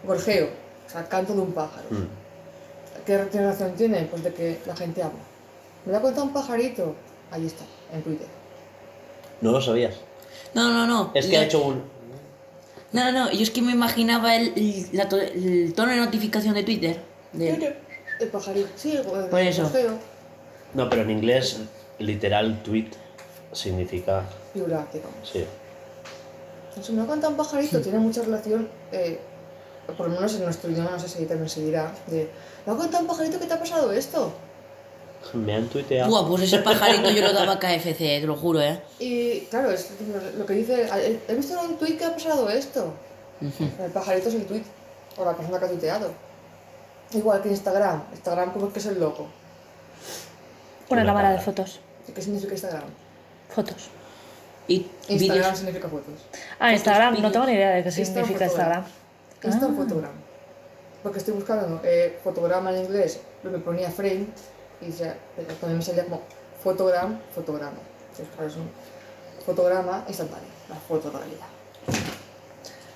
Gorjeo, 0.05 0.47
o 0.87 0.89
sea, 0.89 1.07
canto 1.07 1.33
de 1.33 1.41
un 1.41 1.53
pájaro. 1.53 1.85
Mm. 1.91 3.05
¿Qué 3.05 3.17
relación 3.17 3.73
tiene? 3.75 4.07
Pues 4.09 4.23
de 4.23 4.33
que 4.33 4.59
la 4.65 4.75
gente 4.75 5.03
habla. 5.03 5.19
¿Me 5.85 5.91
lo 5.91 5.97
ha 5.97 6.01
contado 6.01 6.25
un 6.25 6.33
pajarito? 6.33 6.95
Ahí 7.31 7.45
está, 7.45 7.63
en 7.93 8.01
Twitter. 8.01 8.27
No 9.41 9.51
lo 9.51 9.61
sabías. 9.61 9.95
No, 10.53 10.71
no, 10.71 10.87
no. 10.87 11.11
Es 11.13 11.27
que 11.27 11.37
ha 11.37 11.43
hecho 11.43 11.63
un. 11.63 11.83
No, 12.93 13.11
no, 13.11 13.25
no. 13.25 13.31
Yo 13.31 13.41
es 13.43 13.49
que 13.51 13.61
me 13.61 13.71
imaginaba 13.71 14.35
el, 14.35 14.53
el- 14.55 14.87
la 14.93 15.09
to- 15.09 15.19
el 15.19 15.73
tono 15.75 15.91
de 15.91 15.97
notificación 15.97 16.53
de 16.53 16.63
Twitter. 16.63 16.99
de- 17.33 17.75
El 18.19 18.27
pajarito, 18.29 18.69
sí, 18.75 18.91
el, 18.91 18.97
el 18.99 19.03
Por 19.29 19.39
eso. 19.39 19.63
gorjeo. 19.63 19.97
No, 20.75 20.89
pero 20.89 21.01
en 21.01 21.09
inglés, 21.11 21.57
literal, 21.99 22.61
tweet 22.63 22.87
significa. 23.51 24.23
Digamos. 24.53 24.85
Sí. 25.23 25.43
Entonces, 26.69 26.95
me 26.95 27.01
ha 27.01 27.05
contado 27.05 27.31
un 27.31 27.37
pajarito, 27.37 27.81
tiene 27.81 27.99
mucha 27.99 28.21
relación, 28.23 28.67
eh, 28.91 29.19
por 29.97 30.07
lo 30.09 30.15
menos 30.15 30.33
en 30.35 30.43
nuestro 30.43 30.71
idioma, 30.71 30.91
no 30.91 30.99
sé 30.99 31.07
si 31.09 31.25
también 31.25 31.49
se 31.49 31.63
dirá, 31.63 31.91
de, 32.07 32.29
me 32.65 32.73
ha 32.73 32.75
contado 32.75 33.01
un 33.03 33.07
pajarito 33.07 33.39
que 33.39 33.45
te 33.45 33.53
ha 33.53 33.59
pasado 33.59 33.91
esto. 33.91 34.33
Me 35.33 35.55
han 35.55 35.67
tuiteado. 35.67 36.09
Buah, 36.09 36.27
pues 36.27 36.43
ese 36.43 36.59
pajarito 36.59 37.09
yo 37.09 37.21
lo 37.21 37.33
daba 37.33 37.53
a 37.53 37.59
KFC, 37.59 37.97
te 37.97 38.27
lo 38.27 38.35
juro, 38.35 38.61
¿eh? 38.61 38.81
Y 38.99 39.41
claro, 39.45 39.71
es 39.71 39.89
lo 40.37 40.45
que 40.45 40.53
dice, 40.53 40.87
he 41.27 41.35
visto 41.35 41.53
en 41.53 41.71
un 41.71 41.77
tuit 41.77 41.97
que 41.97 42.05
ha 42.05 42.13
pasado 42.13 42.49
esto. 42.49 42.93
El 43.41 43.91
pajarito 43.91 44.29
es 44.29 44.35
el 44.35 44.45
tuit, 44.45 44.63
o 45.17 45.25
la 45.25 45.35
persona 45.35 45.59
que 45.59 45.65
ha 45.65 45.69
tuiteado. 45.69 46.11
Igual 47.13 47.41
que 47.41 47.49
Instagram, 47.49 48.03
Instagram 48.11 48.53
como 48.53 48.71
que 48.71 48.79
es 48.79 48.85
el 48.85 48.99
logo. 48.99 49.27
Una 50.89 51.05
cámara 51.05 51.31
de 51.31 51.39
fotos. 51.39 51.79
¿Qué 52.13 52.21
significa 52.21 52.53
Instagram? 52.53 52.83
Fotos. 53.49 53.89
Y 54.67 54.87
Instagram 55.07 55.55
significa 55.55 55.87
fotos. 55.87 56.19
Ah, 56.59 56.73
Instagram. 56.73 57.21
No 57.21 57.31
tengo 57.31 57.45
ni 57.45 57.53
idea 57.53 57.71
de 57.71 57.83
qué 57.83 57.91
significa 57.91 58.47
fotograma. 58.47 58.85
Instagram. 59.43 59.73
Instant 59.75 60.05
Ah. 60.05 60.09
Porque 61.01 61.19
estoy 61.19 61.33
buscando 61.33 61.81
eh, 61.83 62.17
fotograma 62.23 62.71
en 62.71 62.85
inglés, 62.85 63.19
me 63.43 63.57
ponía 63.59 63.91
frame 63.91 64.27
y 64.87 64.91
ya, 64.91 65.17
pero 65.35 65.47
también 65.55 65.77
me 65.77 65.83
salía 65.83 66.03
como 66.05 66.21
fotogram, 66.63 67.19
fotograma. 67.33 67.77
Entonces, 68.11 68.27
claro, 68.35 68.49
es 68.49 68.55
un 68.55 68.69
fotograma 69.45 70.05
instantáneo, 70.07 70.49
la 70.69 70.75
foto 70.75 71.09
en 71.09 71.13
realidad. 71.13 71.47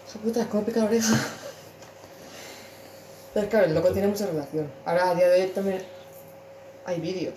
Hija 0.07 0.19
puta, 0.23 0.47
¿cómo 0.49 0.63
pica 0.63 0.79
la 0.79 0.85
oreja? 0.85 1.15
Pero 3.33 3.49
claro, 3.49 3.65
el 3.65 3.73
logo 3.75 3.91
tiene 3.91 4.07
mucha 4.07 4.25
relación. 4.25 4.71
Ahora, 4.85 5.11
a 5.11 5.15
día 5.15 5.27
de 5.27 5.41
hoy 5.41 5.47
también 5.49 5.83
hay 6.85 6.99
vídeos. 6.99 7.35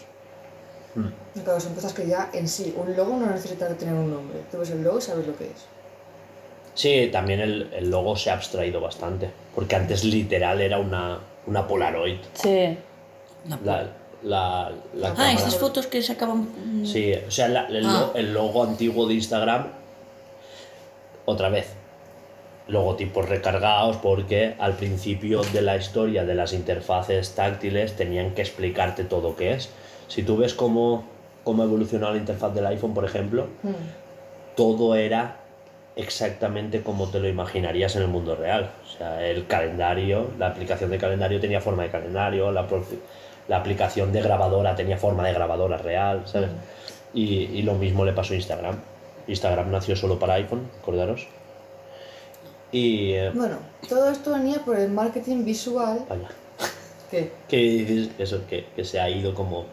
Mm. 0.94 1.40
Claro, 1.42 1.60
son 1.60 1.74
cosas 1.74 1.92
que 1.92 2.06
ya 2.06 2.30
en 2.32 2.48
sí, 2.48 2.74
un 2.76 2.96
logo 2.96 3.16
no 3.16 3.26
necesita 3.26 3.68
tener 3.76 3.94
un 3.94 4.10
nombre. 4.10 4.40
Tú 4.50 4.58
ves 4.58 4.70
el 4.70 4.82
logo 4.82 4.98
y 4.98 5.02
sabes 5.02 5.26
lo 5.26 5.36
que 5.36 5.46
es. 5.46 5.66
Sí, 6.74 7.10
también 7.12 7.40
el, 7.40 7.70
el 7.72 7.90
logo 7.90 8.16
se 8.16 8.30
ha 8.30 8.34
abstraído 8.34 8.80
bastante. 8.80 9.30
Porque 9.54 9.76
antes 9.76 10.04
literal 10.04 10.60
era 10.60 10.78
una, 10.78 11.20
una 11.46 11.66
Polaroid. 11.66 12.18
Sí. 12.34 12.78
La, 13.64 13.90
la, 14.22 14.70
la 14.94 15.08
ah, 15.08 15.12
cámara. 15.14 15.32
estas 15.32 15.56
fotos 15.56 15.86
que 15.86 16.02
sacaban. 16.02 16.48
mm, 16.82 16.84
Sí, 16.86 17.12
o 17.26 17.30
sea, 17.30 17.48
la- 17.48 17.66
el, 17.68 17.84
Ah. 17.86 18.10
el 18.14 18.32
logo 18.34 18.62
antiguo 18.64 19.06
de 19.06 19.14
Instagram, 19.14 19.66
otra 21.24 21.48
vez, 21.48 21.72
logotipos 22.68 23.28
recargados 23.28 23.96
porque 23.96 24.54
al 24.58 24.74
principio 24.74 25.42
de 25.52 25.62
la 25.62 25.76
historia 25.76 26.24
de 26.24 26.34
las 26.34 26.52
interfaces 26.52 27.34
táctiles 27.34 27.96
tenían 27.96 28.34
que 28.34 28.42
explicarte 28.42 29.04
todo 29.04 29.34
qué 29.36 29.54
es. 29.54 29.70
Si 30.08 30.22
tú 30.22 30.36
ves 30.36 30.54
cómo, 30.54 31.04
cómo 31.44 31.62
ha 31.62 31.66
evolucionado 31.66 32.12
la 32.12 32.18
interfaz 32.18 32.54
del 32.54 32.66
iPhone, 32.66 32.94
por 32.94 33.04
ejemplo, 33.04 33.48
Hmm. 33.62 33.72
todo 34.56 34.94
era 34.94 35.36
exactamente 35.96 36.82
como 36.82 37.08
te 37.08 37.18
lo 37.18 37.28
imaginarías 37.28 37.96
en 37.96 38.02
el 38.02 38.08
mundo 38.08 38.36
real. 38.36 38.70
O 38.84 38.96
sea, 38.98 39.26
el 39.26 39.46
calendario, 39.46 40.30
la 40.38 40.48
aplicación 40.48 40.90
de 40.90 40.98
calendario 40.98 41.40
tenía 41.40 41.60
forma 41.60 41.82
de 41.82 41.90
calendario, 41.90 42.52
la, 42.52 42.66
la 43.50 43.56
aplicación 43.58 44.12
de 44.12 44.22
grabadora 44.22 44.76
tenía 44.76 44.96
forma 44.96 45.26
de 45.26 45.32
grabadora 45.34 45.76
real, 45.76 46.22
¿sabes? 46.24 46.50
Y, 47.12 47.24
y 47.58 47.62
lo 47.62 47.74
mismo 47.74 48.04
le 48.04 48.12
pasó 48.12 48.32
a 48.32 48.36
Instagram. 48.36 48.76
Instagram 49.26 49.70
nació 49.72 49.96
solo 49.96 50.18
para 50.20 50.34
iPhone, 50.34 50.70
acordaros. 50.80 51.26
Y... 52.72 53.12
eh, 53.14 53.30
Bueno, 53.34 53.56
todo 53.88 54.08
esto 54.10 54.32
venía 54.32 54.58
por 54.64 54.78
el 54.78 54.90
marketing 54.90 55.44
visual 55.44 56.04
vaya, 56.08 56.28
que... 57.10 57.32
que 57.48 57.56
dices 57.56 58.10
eso, 58.18 58.46
que, 58.48 58.66
que 58.76 58.84
se 58.84 59.00
ha 59.00 59.10
ido 59.10 59.34
como 59.34 59.66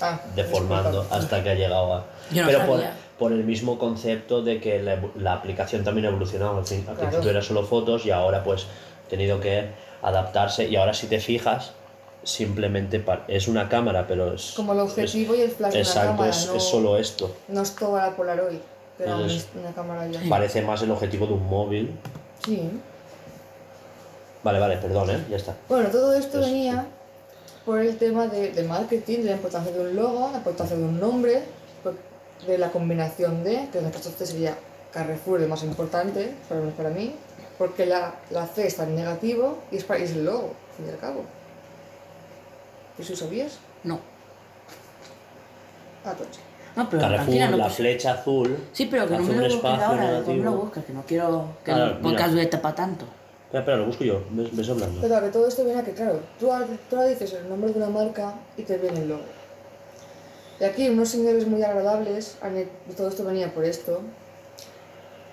Ah, 0.00 0.18
deformando 0.34 1.00
disculpa. 1.00 1.16
hasta 1.16 1.42
que 1.42 1.50
ha 1.50 1.54
llegado 1.54 1.92
a... 1.94 2.06
Yo 2.32 2.42
no 2.42 2.46
Pero 2.48 2.58
por, 2.66 2.76
sabía. 2.78 2.94
por 3.18 3.32
el 3.32 3.44
mismo 3.44 3.78
concepto 3.78 4.40
de 4.42 4.60
que 4.60 4.80
la, 5.16 5.32
aplicación 5.34 5.82
también 5.84 6.06
ha 6.06 6.08
evolucionado. 6.10 6.56
Al, 6.58 6.64
fin- 6.64 6.78
al 6.88 6.94
Claro. 6.94 7.00
principio 7.00 7.30
era 7.32 7.42
solo 7.42 7.64
fotos 7.64 8.06
y 8.06 8.10
ahora 8.12 8.42
pues 8.44 8.66
ha 9.06 9.10
tenido 9.10 9.40
que 9.40 9.66
adaptarse. 10.00 10.68
Y 10.68 10.76
ahora 10.76 10.94
si 10.94 11.06
te 11.08 11.18
fijas, 11.20 11.72
simplemente 12.22 13.02
es 13.28 13.48
una 13.48 13.68
cámara, 13.68 14.06
pero 14.06 14.34
es... 14.34 14.52
Como 14.56 14.72
el 14.72 14.80
objetivo 14.80 15.34
y 15.34 15.40
el 15.42 15.50
flash 15.50 15.72
de 15.72 15.80
es- 15.80 15.88
una 15.88 15.94
Exacto, 16.00 16.10
cámara, 16.16 16.30
es, 16.30 16.46
no, 16.46 16.54
es 16.54 16.62
solo 16.62 16.96
esto. 16.98 17.34
no 17.48 17.62
es 17.62 17.74
toda 17.74 18.06
la 18.08 18.16
Polaroid, 18.16 18.58
Entonces- 18.98 19.46
una 19.58 19.72
cámara 19.72 20.06
ya. 20.06 20.20
Parece 20.28 20.62
más 20.62 20.82
el 20.82 20.90
objetivo 20.90 21.26
de 21.26 21.32
un 21.34 21.46
móvil. 21.48 21.90
Sí. 22.44 22.70
Vale, 24.42 24.58
vale, 24.58 24.76
perdón, 24.78 25.10
¿eh? 25.10 25.24
Ya 25.30 25.36
está. 25.36 25.54
Bueno, 25.68 25.88
todo 25.90 26.14
esto 26.14 26.40
Es- 26.40 26.46
venía 26.46 26.86
por 27.64 27.78
el 27.80 27.96
tema 27.98 28.26
de, 28.26 28.52
de 28.52 28.62
marketing, 28.64 29.18
de 29.18 29.24
la 29.24 29.32
importancia 29.32 29.72
de 29.72 29.80
un 29.80 29.94
logo, 29.96 30.28
la 30.32 30.38
importancia 30.38 30.76
de 30.76 30.82
un 30.82 30.98
nombre, 30.98 31.42
de 32.46 32.56
la 32.58 32.70
combinación 32.70 33.44
de, 33.44 33.68
que 33.70 33.78
en 33.80 33.86
el 33.86 33.92
caso 33.92 34.08
este 34.08 34.24
sería 34.24 34.56
Carrefour 34.92 35.40
el 35.42 35.48
más 35.48 35.62
importante, 35.62 36.32
para, 36.48 36.62
para 36.70 36.88
mí, 36.90 37.14
porque 37.58 37.84
la, 37.84 38.14
la 38.30 38.46
C 38.46 38.66
está 38.66 38.84
en 38.84 38.96
negativo 38.96 39.58
y 39.70 39.76
es, 39.76 39.84
para, 39.84 40.00
y 40.00 40.04
es 40.04 40.12
el 40.12 40.24
logo, 40.24 40.54
al 40.70 40.76
fin 40.76 40.86
y 40.86 40.90
al 40.90 40.98
cabo. 40.98 41.22
¿Eso 43.00 43.16
sabías? 43.16 43.58
No. 43.84 43.98
Ah. 46.04 46.14
No, 46.76 46.88
pero 46.88 47.02
Carrefour, 47.02 47.34
no 47.50 47.56
la 47.56 47.64
pasa- 47.64 47.76
flecha 47.76 48.12
azul. 48.12 48.56
Sí, 48.72 48.86
pero 48.86 49.06
que 49.08 49.16
no 49.16 49.22
me 49.24 49.34
lo 49.48 49.54
busques 49.54 49.64
ahora, 49.82 50.10
después 50.12 50.36
me 50.36 50.44
lo 50.44 50.52
busques, 50.52 50.84
que 50.84 50.92
no 50.92 51.02
quiero 51.06 51.48
que 51.64 51.72
Ah, 51.72 51.84
el 51.86 51.98
podcast 51.98 52.30
dure 52.32 52.46
para 52.46 52.74
tanto. 52.74 53.04
Espera, 53.46 53.60
espera, 53.60 53.76
lo 53.78 53.86
busco 53.86 54.04
yo. 54.04 54.22
Ves, 54.30 54.56
ves 54.56 54.68
hablando. 54.70 55.00
Pero 55.00 55.20
que 55.20 55.28
todo 55.30 55.48
esto 55.48 55.64
viene 55.64 55.80
a 55.80 55.84
que, 55.84 55.92
claro, 55.92 56.20
tú, 56.38 56.52
ahora- 56.52 56.66
tú 56.88 56.96
ahora 56.96 57.08
dices 57.08 57.32
el 57.32 57.48
nombre 57.48 57.72
de 57.72 57.78
una 57.78 57.88
marca 57.90 58.34
y 58.56 58.62
te 58.62 58.78
viene 58.78 59.00
el 59.00 59.08
logo. 59.08 59.22
Y 60.60 60.64
aquí 60.64 60.88
unos 60.88 61.08
señores 61.08 61.46
muy 61.46 61.62
agradables, 61.62 62.36
todo 62.96 63.08
esto 63.08 63.24
venía 63.24 63.52
por 63.52 63.64
esto, 63.64 64.02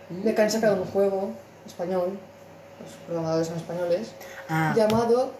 de 0.10 0.34
que 0.34 0.42
han 0.42 0.50
sacado 0.50 0.82
un 0.82 0.88
juego 0.88 1.30
español, 1.66 2.18
los 2.82 2.92
programadores 3.06 3.48
son 3.48 3.58
españoles, 3.58 4.12
Ah, 4.50 4.74
llamado, 4.76 5.32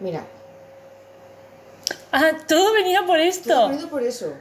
mira, 0.00 0.24
Ah, 2.18 2.30
todo 2.48 2.72
venía 2.72 3.00
por 3.00 3.16
todo 3.16 3.16
esto. 3.18 3.68
venido 3.68 3.88
por 3.90 4.02
eso, 4.02 4.32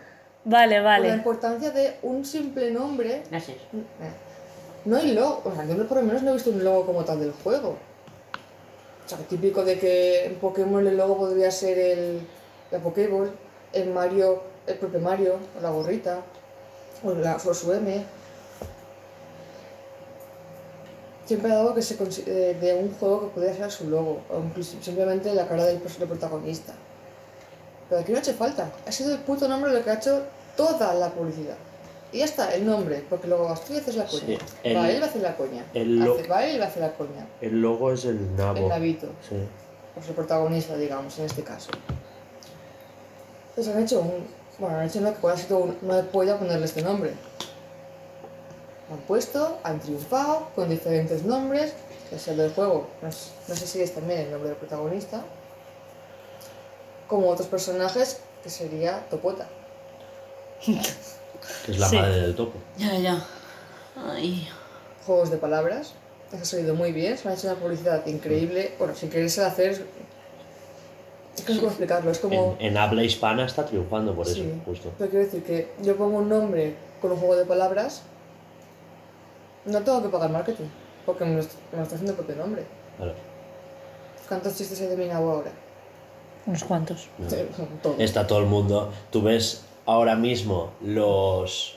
Vale, 0.45 0.76
por 0.76 0.84
la 0.84 0.89
vale. 0.89 1.09
importancia 1.09 1.71
de 1.71 1.97
un 2.03 2.23
simple 2.23 2.71
nombre, 2.71 3.23
gracias. 3.30 3.57
no 4.86 4.97
hay 4.97 5.11
logo, 5.13 5.41
o 5.43 5.53
sea, 5.53 5.65
yo 5.65 5.88
por 5.88 5.97
lo 5.97 6.03
menos 6.03 6.21
no 6.23 6.30
he 6.32 6.34
visto 6.36 6.51
un 6.51 6.63
logo 6.63 6.86
como 6.86 7.03
tal 7.03 7.19
del 7.19 7.32
juego. 7.43 7.78
O 9.05 9.09
sea, 9.09 9.17
típico 9.19 9.63
de 9.63 9.78
que 9.78 10.26
en 10.26 10.36
Pokémon 10.36 10.86
el 10.88 10.97
logo 10.97 11.17
podría 11.17 11.51
ser 11.51 11.78
el, 11.78 12.28
la 12.71 12.80
Pokéball, 12.80 13.32
en 13.73 13.93
Mario, 13.93 14.41
el 14.67 14.76
propio 14.78 14.99
Mario, 14.99 15.38
o 15.57 15.61
la 15.61 15.69
gorrita, 15.69 16.21
o, 17.03 17.11
la, 17.11 17.36
o 17.36 17.53
su 17.53 17.71
M. 17.73 18.03
Siempre 21.26 21.51
ha 21.51 21.55
dado 21.55 21.73
que 21.73 21.82
se 21.82 21.95
de 21.95 22.73
un 22.76 22.93
juego 22.95 23.21
que 23.21 23.28
pudiera 23.36 23.53
ser 23.55 23.71
su 23.71 23.89
logo, 23.89 24.21
o 24.30 24.39
incluso 24.39 24.78
simplemente 24.82 25.34
la 25.34 25.47
cara 25.47 25.65
del, 25.65 25.84
pers- 25.84 25.97
del 25.97 26.07
protagonista. 26.07 26.73
Pero 27.89 28.01
aquí 28.01 28.11
no 28.11 28.17
ha 28.17 28.21
hecho 28.21 28.33
falta, 28.33 28.71
ha 28.88 28.91
sido 28.91 29.13
el 29.13 29.19
puto 29.19 29.47
nombre 29.47 29.71
lo 29.71 29.83
que 29.83 29.89
ha 29.91 29.95
hecho 29.95 30.23
toda 30.57 30.93
la 30.95 31.09
publicidad. 31.09 31.55
Y 32.11 32.19
ya 32.19 32.25
está, 32.25 32.53
el 32.55 32.65
nombre, 32.65 33.03
porque 33.09 33.27
luego 33.27 33.47
y 33.69 33.77
haces 33.77 33.95
la 33.95 34.05
coña. 34.05 34.19
Sí, 34.25 34.38
el- 34.63 34.77
Va 34.77 34.89
él 34.89 35.01
va 35.01 35.05
a 35.05 35.09
hacer 35.09 35.21
la 35.21 35.36
coña. 35.36 35.65
el 35.73 36.01
Hace- 36.01 36.27
va 36.27 36.45
él 36.45 36.59
va 36.61 36.65
a 36.65 36.67
hacer 36.67 36.81
la 36.81 36.93
coña. 36.93 37.27
El 37.41 37.61
logo 37.61 37.91
es 37.91 38.05
el 38.05 38.36
nabo. 38.36 38.57
El 38.57 38.67
nabito, 38.69 39.07
Sí. 39.27 39.36
pues 39.93 40.07
el 40.07 40.15
protagonista, 40.15 40.75
digamos, 40.77 41.17
en 41.19 41.25
este 41.25 41.43
caso. 41.43 41.71
Entonces 43.49 43.75
han 43.75 43.83
hecho 43.83 43.99
un. 44.01 44.27
Bueno, 44.59 44.77
han 44.77 44.88
hecho 44.88 44.99
una 44.99 45.13
que 45.13 45.27
ha 45.27 45.38
sido 45.38 45.57
un- 45.59 45.77
una 45.81 46.01
polla 46.03 46.38
ponerle 46.39 46.65
este 46.65 46.81
nombre. 46.81 47.11
Lo 48.89 48.95
han 48.95 49.01
puesto, 49.01 49.57
han 49.63 49.79
triunfado 49.79 50.47
con 50.55 50.69
diferentes 50.69 51.23
nombres, 51.23 51.73
que 52.09 52.15
es 52.15 52.27
el 52.29 52.38
del 52.38 52.53
juego. 52.53 52.88
No 53.01 53.11
sé 53.11 53.67
si 53.67 53.81
es 53.81 53.93
también 53.93 54.21
el 54.21 54.31
nombre 54.31 54.49
del 54.49 54.57
protagonista. 54.57 55.21
Como 57.08 57.30
otros 57.30 57.47
personajes, 57.47 58.22
que 58.43 58.49
sería 58.49 59.06
Topota. 59.10 59.47
Que 60.66 61.72
es 61.72 61.80
la 61.80 61.88
Sí. 61.89 61.95
madre 61.97 62.22
del 62.22 62.36
topo. 62.36 62.58
Ya, 62.78 62.95
ya. 62.97 63.24
Ay. 64.12 64.47
Juegos 65.06 65.30
de 65.30 65.38
palabras. 65.38 65.93
Les 66.32 66.41
ha 66.41 66.45
salido 66.45 66.74
muy 66.74 66.91
bien, 66.91 67.18
se 67.18 67.28
han 67.28 67.36
hecho 67.36 67.47
una 67.47 67.56
publicidad 67.60 68.06
increíble. 68.08 68.74
Bueno, 68.80 68.95
sin 68.95 69.10
quererse 69.10 69.43
hacer. 69.43 69.86
Es 71.36 71.41
que 71.43 71.49
no 71.49 71.56
sé 71.56 71.60
cómo 71.60 71.68
explicarlo, 71.70 72.10
es 72.12 72.20
como. 72.20 72.56
En, 72.60 72.68
en 72.72 72.78
habla 72.78 73.03
hispana 73.03 73.45
está 73.45 73.66
triunfando 73.66 74.16
por 74.16 74.28
eso, 74.28 74.41
justo. 74.66 74.91
Pero 74.97 75.10
quiero 75.12 75.26
decir 75.26 75.43
que 75.43 75.72
yo 75.82 75.95
pongo 75.97 76.18
un 76.18 76.30
nombre 76.30 76.76
con 77.01 77.12
un 77.12 77.18
juego 77.18 77.36
de 77.36 77.45
palabras, 77.45 78.01
no 79.66 79.82
tengo 79.84 80.01
que 80.01 80.10
pagar 80.10 80.30
marketing, 80.32 80.66
porque 81.06 81.26
me 81.26 81.34
lo, 81.36 81.39
est- 81.41 81.51
me 81.72 81.78
lo 81.78 81.84
está 81.84 81.95
haciendo 81.95 82.14
el 82.14 82.18
propio 82.18 82.36
nombre. 82.38 82.64
Claro. 82.97 83.14
¿Cuántos 84.28 84.56
chistes 84.56 84.80
hay 84.82 84.88
de 84.88 84.97
Minabo 84.97 85.30
ahora? 85.32 85.51
Unos 86.46 86.64
cuantos. 86.64 87.08
No. 87.18 87.28
Todos. 87.82 88.00
Está 88.00 88.28
todo 88.28 88.39
el 88.39 88.46
mundo. 88.46 88.91
Tú 89.12 89.22
ves 89.22 89.64
ahora 89.86 90.16
mismo 90.16 90.72
los. 90.82 91.76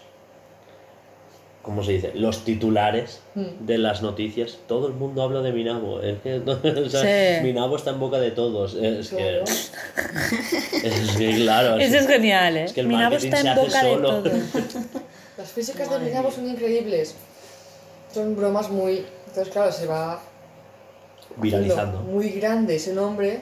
¿Cómo 1.62 1.82
se 1.84 1.92
dice? 1.92 2.12
Los 2.14 2.44
titulares 2.44 3.20
Mm. 3.34 3.66
de 3.66 3.78
las 3.78 4.00
noticias. 4.02 4.58
Todo 4.66 4.86
el 4.88 4.94
mundo 4.94 5.22
habla 5.22 5.40
de 5.42 5.52
Minabo. 5.52 6.00
Es 6.00 6.18
que 6.20 6.36
o 6.46 6.88
sea, 6.88 7.38
Sí. 7.38 7.44
Minabo 7.44 7.76
está 7.76 7.90
en 7.90 8.00
boca 8.00 8.18
de 8.18 8.30
todos. 8.30 8.74
Es 8.74 9.10
que. 9.10 9.16
Claro. 9.16 9.44
Es 10.84 11.16
que, 11.16 11.34
claro. 11.36 11.76
Eso 11.76 11.96
es 11.96 12.06
genial, 12.06 12.56
¿eh? 12.56 12.64
es 12.64 12.72
que 12.72 12.80
el 12.80 12.86
Mi 12.86 12.94
nabo 12.94 13.10
marketing 13.10 13.26
está 13.28 13.36
se 13.40 13.42
en 13.42 13.52
hace 13.52 13.60
boca 13.66 13.82
de 13.84 13.94
solo. 13.94 14.08
todo. 14.08 14.22
Las 15.38 15.50
físicas 15.52 15.90
de 15.90 15.98
Minabo 15.98 16.30
son 16.30 16.48
increíbles. 16.48 17.14
Son 18.12 18.34
bromas 18.36 18.70
muy... 18.70 19.04
Entonces, 19.26 19.52
claro, 19.52 19.70
se 19.72 19.86
va 19.86 20.20
Viralizando. 21.36 22.00
muy 22.00 22.30
grande 22.30 22.76
ese 22.76 22.92
nombre, 22.94 23.40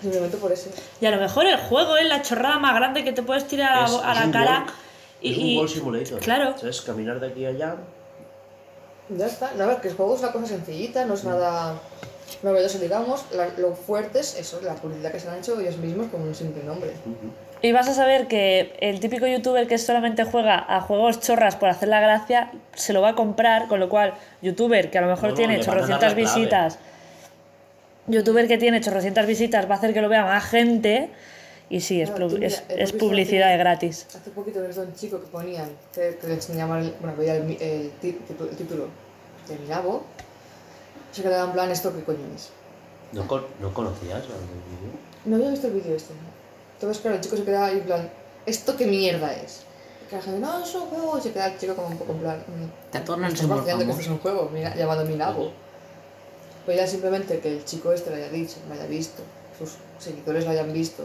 simplemente 0.00 0.36
por 0.36 0.52
eso. 0.52 0.70
Y 1.00 1.06
a 1.06 1.10
lo 1.10 1.18
mejor 1.18 1.46
el 1.46 1.56
juego 1.56 1.96
es 1.96 2.06
la 2.08 2.22
chorrada 2.22 2.58
más 2.58 2.74
grande 2.74 3.04
que 3.04 3.12
te 3.12 3.22
puedes 3.22 3.46
tirar 3.46 3.72
a, 3.82 3.84
Es- 3.86 3.92
a 4.02 4.12
es 4.12 4.26
la 4.26 4.32
cara. 4.32 4.58
walk. 4.60 4.72
y, 5.22 5.32
es 5.32 5.38
un 5.38 5.54
Goal 5.56 5.68
Simulator. 5.68 6.18
Claro. 6.20 6.54
¿Sabes? 6.58 6.80
Caminar 6.80 7.20
de 7.20 7.26
aquí 7.28 7.44
a 7.44 7.50
allá. 7.50 7.76
Ya 9.10 9.26
está. 9.26 9.50
No, 9.56 9.64
a 9.64 9.66
ver, 9.66 9.80
que 9.80 9.88
el 9.88 9.94
juego 9.94 10.14
es 10.14 10.20
una 10.22 10.32
cosa 10.32 10.46
sencillita, 10.46 11.04
no 11.04 11.14
es 11.14 11.24
nada 11.24 11.74
novedoso, 12.42 12.78
digamos. 12.78 13.24
La- 13.34 13.48
lo 13.58 13.74
fuerte 13.74 14.20
es 14.20 14.36
eso, 14.36 14.60
la 14.62 14.74
publicidad 14.74 15.10
que 15.12 15.18
se 15.20 15.28
han 15.28 15.38
hecho 15.38 15.58
ellos 15.60 15.76
mismos 15.78 16.06
con 16.10 16.22
un 16.22 16.34
simple 16.34 16.62
nombre. 16.62 16.92
y 17.62 17.72
vas 17.72 17.86
a 17.88 17.92
saber 17.94 18.26
que 18.26 18.74
el 18.80 19.00
típico 19.00 19.26
youtuber 19.26 19.66
que 19.66 19.76
solamente 19.76 20.24
juega 20.24 20.64
a 20.66 20.80
juegos 20.80 21.20
chorras 21.20 21.56
por 21.56 21.68
hacer 21.68 21.88
la 21.90 22.00
gracia 22.00 22.50
se 22.74 22.94
lo 22.94 23.02
va 23.02 23.10
a 23.10 23.14
comprar, 23.14 23.68
con 23.68 23.80
lo 23.80 23.90
cual, 23.90 24.14
youtuber 24.40 24.90
que 24.90 24.96
a 24.96 25.02
lo 25.02 25.08
mejor 25.08 25.24
No, 25.24 25.28
no, 25.30 25.34
tiene 25.34 25.60
chorrocientas 25.60 26.14
la 26.16 26.16
clave. 26.16 26.22
Youtuber 28.12 28.46
que 28.48 28.58
tiene 28.58 28.80
chorrocientas 28.80 29.26
visitas 29.26 29.68
va 29.68 29.74
a 29.74 29.78
hacer 29.78 29.92
que 29.94 30.00
lo 30.00 30.08
vea 30.08 30.24
más 30.24 30.44
gente. 30.44 31.10
Y 31.68 31.80
sí, 31.80 32.00
es, 32.00 32.10
Claro, 32.10 32.28
tú 32.28 32.34
mira, 32.34 32.48
es, 32.48 32.64
es 32.68 32.92
publicidad 32.92 33.50
de 33.50 33.56
gratis. 33.56 34.06
Hace 34.14 34.30
poquito 34.30 34.62
he 34.62 34.66
visto 34.66 34.82
un 34.82 34.92
chico 34.94 35.20
que 35.20 35.26
ponían, 35.28 35.70
que, 35.94 36.18
que 36.20 36.26
le 36.26 36.34
enseñaban, 36.34 36.80
el, 36.80 36.94
bueno, 37.00 37.16
veía 37.16 37.36
el, 37.36 37.50
el 37.62 37.92
el 38.02 38.56
título 38.56 38.88
de 39.48 39.56
Minabo, 39.58 40.02
se 41.12 41.22
quedaba 41.22 41.44
en 41.46 41.52
plan, 41.52 41.70
¿esto 41.70 41.94
qué 41.94 42.02
coño 42.02 42.18
es? 42.34 42.50
¿No, 43.12 43.26
con- 43.28 43.46
¿no 43.60 43.72
conocías 43.72 44.18
el 44.24 44.28
vídeo? 44.28 44.92
No 45.26 45.36
había 45.36 45.50
visto 45.50 45.68
el 45.68 45.74
vídeo 45.74 45.94
este. 45.94 46.12
¿no? 46.14 46.20
Entonces, 46.74 47.00
claro, 47.02 47.16
el 47.16 47.22
chico 47.22 47.36
se 47.36 47.44
quedaba 47.44 47.66
ahí 47.66 47.78
en 47.78 47.84
plan, 47.84 48.10
¿esto 48.46 48.76
qué 48.76 48.86
mierda 48.86 49.32
es? 49.34 49.62
Y 50.10 50.14
la 50.16 50.22
gente, 50.22 50.40
no, 50.40 50.64
es 50.64 50.74
un 50.74 50.82
juego. 50.86 51.18
Y 51.18 51.20
se 51.20 51.32
queda 51.32 51.46
el 51.46 51.58
chico 51.58 51.74
como 51.76 51.88
un 51.88 51.98
poco 51.98 52.12
en 52.14 52.18
plan, 52.18 52.38
mm, 52.38 52.90
Te 52.90 52.98
atornan 52.98 53.32
estás 53.32 53.46
que 53.64 53.70
esto 53.70 54.00
es 54.00 54.08
un 54.08 54.18
juego, 54.18 54.50
mira, 54.52 54.74
llamado 54.74 55.04
Minabo. 55.04 55.52
Pues 56.64 56.76
ya 56.76 56.86
simplemente 56.86 57.40
que 57.40 57.48
el 57.56 57.64
chico 57.64 57.92
este 57.92 58.10
lo 58.10 58.16
haya 58.16 58.28
dicho, 58.28 58.56
lo 58.68 58.74
haya 58.74 58.86
visto, 58.86 59.22
sus 59.58 59.76
seguidores 59.98 60.44
lo 60.44 60.50
hayan 60.50 60.72
visto, 60.72 61.04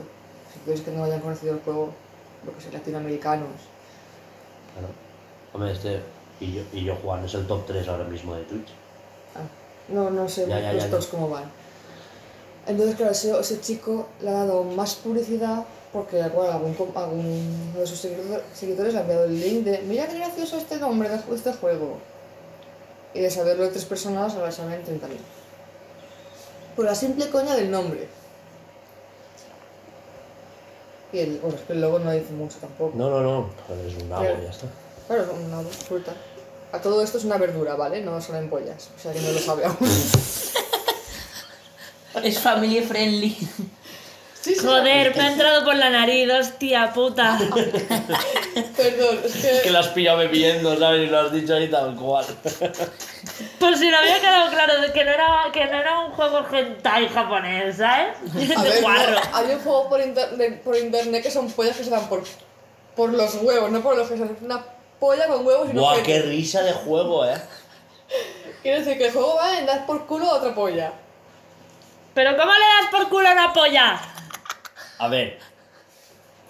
seguidores 0.54 0.82
que 0.86 0.92
no 0.92 1.04
hayan 1.04 1.22
conocido 1.22 1.54
el 1.54 1.60
juego, 1.62 1.92
lo 2.46 2.56
que 2.56 2.62
sé, 2.62 2.72
latinoamericanos. 2.72 3.48
Claro. 4.74 4.88
Hombre, 5.54 5.72
este. 5.72 6.02
Y 6.42 6.54
yo, 6.54 6.62
y 6.74 6.84
yo 6.84 6.96
Juan 6.98 7.24
es 7.24 7.34
el 7.34 7.48
top 7.48 7.66
3 7.66 7.88
ahora 7.88 8.04
mismo 8.04 8.36
de 8.36 8.44
Twitch. 8.44 8.68
Ah, 9.36 9.40
no, 9.88 10.10
no 10.10 10.28
sé 10.28 10.46
Ya, 10.48 10.60
ya, 10.60 10.74
los 10.74 10.84
ya, 10.84 10.90
tops 10.90 11.08
cómo 11.08 11.30
van. 11.30 11.46
Entonces, 12.68 12.96
claro, 12.98 13.12
ese, 13.14 13.40
ese 13.40 13.62
chico 13.62 14.08
le 14.22 14.30
ha 14.30 14.34
dado 14.34 14.64
más 14.66 14.96
publicidad 14.96 15.64
porque 15.94 16.18
bueno, 16.24 16.52
algún, 16.52 16.76
algún 16.96 17.74
de 17.74 17.88
sus 17.88 18.04
seguidor- 18.04 18.42
seguidores 18.54 18.94
le 18.94 19.00
ha 19.00 19.02
enviado 19.04 19.24
el 19.26 19.40
link 19.40 19.64
de 19.64 19.82
mira 19.84 20.08
qué 20.08 20.16
gracioso 20.18 20.58
este 20.58 20.78
nombre 20.78 21.08
de 21.08 21.16
este 21.34 21.54
juego. 21.54 22.00
Y 23.14 23.22
de 23.22 23.30
saberlo 23.32 23.64
de 23.64 23.70
tres 23.70 23.86
personas, 23.86 24.34
ahora 24.36 24.52
saben 24.52 24.84
30.000. 24.84 25.00
Por 26.76 26.86
la 26.86 26.96
simple 26.96 27.30
coña 27.30 27.56
del 27.56 27.72
nombre. 27.72 28.08
Y 31.14 31.20
el, 31.20 31.38
bueno, 31.40 31.56
es 31.58 31.64
que 31.64 31.74
el 31.74 31.82
logo 31.82 32.00
no 32.00 32.12
dice 32.12 32.32
mucho 32.34 32.58
tampoco. 32.60 32.98
No, 32.98 33.10
no, 33.10 33.22
no. 33.22 33.50
Joder, 33.68 33.86
es 33.88 34.02
un 34.02 34.10
nabo, 34.10 34.24
Claro. 34.24 34.44
ya 34.44 34.50
está. 34.50 34.68
Claro, 35.08 35.24
es 35.24 35.30
una 35.30 35.62
fruta. 35.62 36.14
A 36.74 36.80
todo 36.82 37.02
esto 37.02 37.18
es 37.18 37.24
una 37.24 37.38
verdura, 37.38 37.76
¿vale? 37.76 38.02
No 38.02 38.20
son 38.22 38.36
en 38.36 38.50
pollas. 38.50 38.90
O 38.98 39.00
sea 39.00 39.14
que 39.14 39.22
no 39.22 39.32
lo 39.32 39.40
sabe 39.40 39.66
aún. 39.66 39.78
Es 42.24 42.40
family 42.40 42.80
friendly. 42.82 43.38
Sí, 44.46 44.54
sí, 44.54 44.64
Joder, 44.64 45.16
me 45.16 45.24
ha 45.24 45.32
entrado 45.32 45.66
por 45.66 45.76
la 45.76 45.90
nariz, 45.90 46.30
hostia 46.32 46.94
puta. 46.94 47.36
Perdón, 48.78 49.20
es 49.26 49.34
que... 49.38 49.50
Es 49.58 49.62
que 49.64 49.72
lo 49.72 49.80
has 49.80 49.88
pillado 49.88 50.20
bebiendo, 50.20 50.78
¿sabes? 50.78 51.08
Y 51.08 51.10
lo 51.10 51.20
has 51.20 51.32
dicho 51.34 51.56
ahí 51.56 51.68
tal 51.68 51.96
cual. 51.96 52.26
Por 53.60 53.76
si 53.76 53.90
no 53.90 53.98
había 53.98 54.20
quedado 54.20 54.52
claro 54.52 54.82
de 54.82 54.92
que 54.94 55.04
no 55.04 55.10
era, 55.12 55.28
que 55.52 55.66
no 55.66 55.80
era 55.80 56.00
un 56.02 56.12
juego 56.12 56.46
hentai 56.52 57.08
japonés, 57.10 57.78
¿sabes? 57.78 58.10
A 58.56 58.62
De 58.64 58.70
ver, 58.70 58.82
no, 58.84 59.20
hay 59.34 59.46
un 59.56 59.60
juego 59.62 59.90
por, 59.90 60.00
inter- 60.02 60.30
de- 60.38 60.52
por 60.52 60.78
internet 60.78 61.24
que 61.24 61.32
son 61.32 61.52
pollas 61.52 61.76
que 61.76 61.84
se 61.84 61.90
dan 61.90 62.08
por, 62.08 62.24
por 62.96 63.12
los 63.12 63.34
huevos, 63.42 63.72
no 63.72 63.82
por 63.82 63.98
los 63.98 64.08
que 64.08 64.16
son 64.18 64.38
una 64.42 64.64
polla 65.00 65.26
con 65.26 65.44
huevos 65.44 65.70
y 65.72 65.74
no 65.74 65.82
Buah, 65.82 66.04
qué 66.04 66.22
risa 66.22 66.62
de 66.62 66.72
juego, 66.74 67.26
eh. 67.26 67.36
Quiero 68.62 68.78
decir 68.80 68.96
que 69.00 69.08
el 69.08 69.12
juego 69.12 69.38
va 69.38 69.58
en 69.58 69.66
dar 69.66 69.88
por 69.88 70.06
culo 70.06 70.30
a 70.30 70.36
otra 70.36 70.54
polla. 70.54 70.92
Pero 72.14 72.38
¿cómo 72.38 72.52
le 72.54 72.60
das 72.60 72.92
por 72.92 73.10
culo 73.10 73.28
a 73.28 73.32
una 73.32 73.52
polla? 73.54 74.00
A 75.00 75.08
ver. 75.08 75.40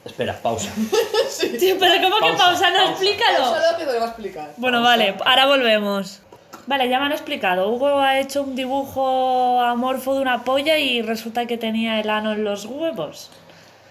Espera, 0.06 0.39
pausa. 0.39 0.72
Pero 1.41 2.02
¿cómo 2.04 2.18
que 2.18 2.38
Pausa, 2.38 2.38
pausa? 2.38 2.70
No, 2.70 2.78
pausa. 2.78 2.91
explícalo. 2.91 3.46
Solo 3.46 3.78
que 3.78 3.86
te 3.86 3.93
lo 3.93 4.00
va 4.00 4.06
a 4.06 4.10
explicar. 4.10 4.54
Bueno, 4.58 4.82
vale, 4.84 5.16
ahora 5.26 5.46
volvemos. 5.48 6.22
Vale, 6.68 6.89
ya 6.89 7.00
me 7.00 7.06
han 7.06 7.12
explicado. 7.12 7.70
Hugo 7.70 8.00
ha 8.00 8.20
hecho 8.20 8.43
un 8.43 8.56
dibujo 8.56 9.60
amorfo 9.62 10.14
de 10.16 10.22
una 10.22 10.43
polla 10.43 10.78
y 10.78 11.02
resulta 11.02 11.46
que 11.46 11.58
tenía 11.58 12.00
el 12.00 12.10
ano 12.10 12.34
en 12.34 12.43
los 12.43 12.66
huevos. 12.66 13.32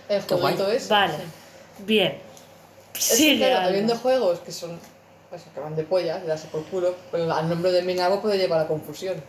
El 0.08 0.22
jueguito 0.22 0.70
es. 0.70 0.88
Vale, 0.88 1.14
bien. 1.78 2.18
Es 2.94 3.08
que, 3.10 3.16
Sigue. 3.16 3.48
claro, 3.48 3.68
habiendo 3.68 3.96
juegos 3.96 4.38
que 4.40 4.52
son. 4.52 4.78
Pues 5.30 5.42
que 5.52 5.58
van 5.58 5.74
de 5.74 5.82
pollas, 5.82 6.22
de 6.22 6.28
darse 6.28 6.46
por 6.46 6.64
culo, 6.66 6.94
pero 7.10 7.32
al 7.32 7.48
nombre 7.48 7.72
de 7.72 7.82
mi 7.82 7.94
nabo 7.94 8.20
puede 8.22 8.38
llevar 8.38 8.60
a 8.60 8.68
confusión. 8.68 9.20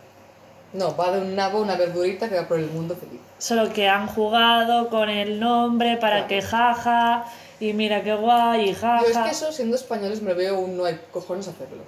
No, 0.75 0.95
va 0.95 1.11
de 1.11 1.21
un 1.21 1.35
nabo, 1.35 1.61
una 1.61 1.75
verdurita 1.75 2.27
que 2.29 2.35
va 2.35 2.47
por 2.47 2.59
el 2.59 2.67
mundo 2.67 2.95
feliz. 2.95 3.19
Solo 3.37 3.71
que 3.71 3.87
han 3.87 4.07
jugado 4.07 4.89
con 4.89 5.09
el 5.09 5.39
nombre 5.39 5.97
para 5.97 6.25
Claro. 6.25 6.27
que 6.27 6.41
jaja 6.41 7.25
y 7.59 7.73
mira 7.73 8.03
qué 8.03 8.13
guay 8.13 8.69
y 8.69 8.73
jaja. 8.73 9.01
Yo 9.03 9.09
es 9.11 9.17
que 9.17 9.29
eso, 9.31 9.51
siendo 9.51 9.75
españoles, 9.75 10.21
me 10.21 10.33
veo 10.33 10.59
un 10.59 10.75
no 10.77 10.85
hay 10.85 10.99
cojones 11.11 11.47
hacerlo. 11.47 11.83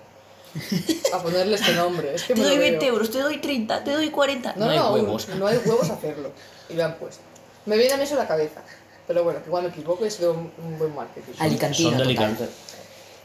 A 1.14 1.20
ponerle 1.20 1.56
este 1.56 1.74
nombre. 1.74 2.16
Es 2.16 2.24
que 2.24 2.34
Te 2.34 2.40
me 2.42 2.48
doy 2.48 2.56
lo 2.56 2.62
20 2.62 2.80
veo. 2.80 2.94
euros, 2.94 3.12
te 3.12 3.20
doy 3.20 3.38
30, 3.40 3.84
te 3.84 3.92
doy 3.92 4.10
40. 4.10 4.54
No, 4.56 4.66
No, 4.66 4.72
hay 4.72 4.78
no, 4.80 4.94
huevos. 4.94 5.28
no 5.30 5.48
hay 5.48 5.58
huevos 5.58 5.90
a 5.90 5.94
hacerlo. 5.94 6.32
Y 6.70 6.74
lo 6.74 6.86
han 6.86 6.96
puesto. 6.96 7.22
Me 7.66 7.78
viene 7.78 7.94
a 7.94 7.98
mí 7.98 8.04
eso 8.04 8.16
a 8.16 8.20
la 8.20 8.28
cabeza. 8.28 8.62
Pero 9.08 9.24
bueno, 9.24 9.40
que 9.42 9.48
igual 9.50 9.64
me 9.64 9.70
equivoco 9.70 10.06
y 10.06 10.12
sido 10.12 10.32
un, 10.34 10.52
un 10.66 10.80
buen 10.80 10.96
marketing. 10.96 11.34
Son 11.38 11.50
de 11.50 11.58
total. 11.58 12.02
Alicante. 12.02 12.50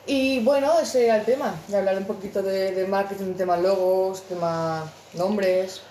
Y 0.06 0.40
bueno, 0.40 0.72
ese 0.80 1.04
era 1.06 1.16
el 1.16 1.24
tema. 1.24 1.54
De 1.68 1.76
hablar 1.76 1.96
un 1.96 2.04
poquito 2.04 2.42
de, 2.42 2.72
de 2.72 2.86
marketing, 2.86 3.34
tema 3.34 3.56
logos, 3.56 4.22
tema 4.22 4.84
nombres. 5.14 5.82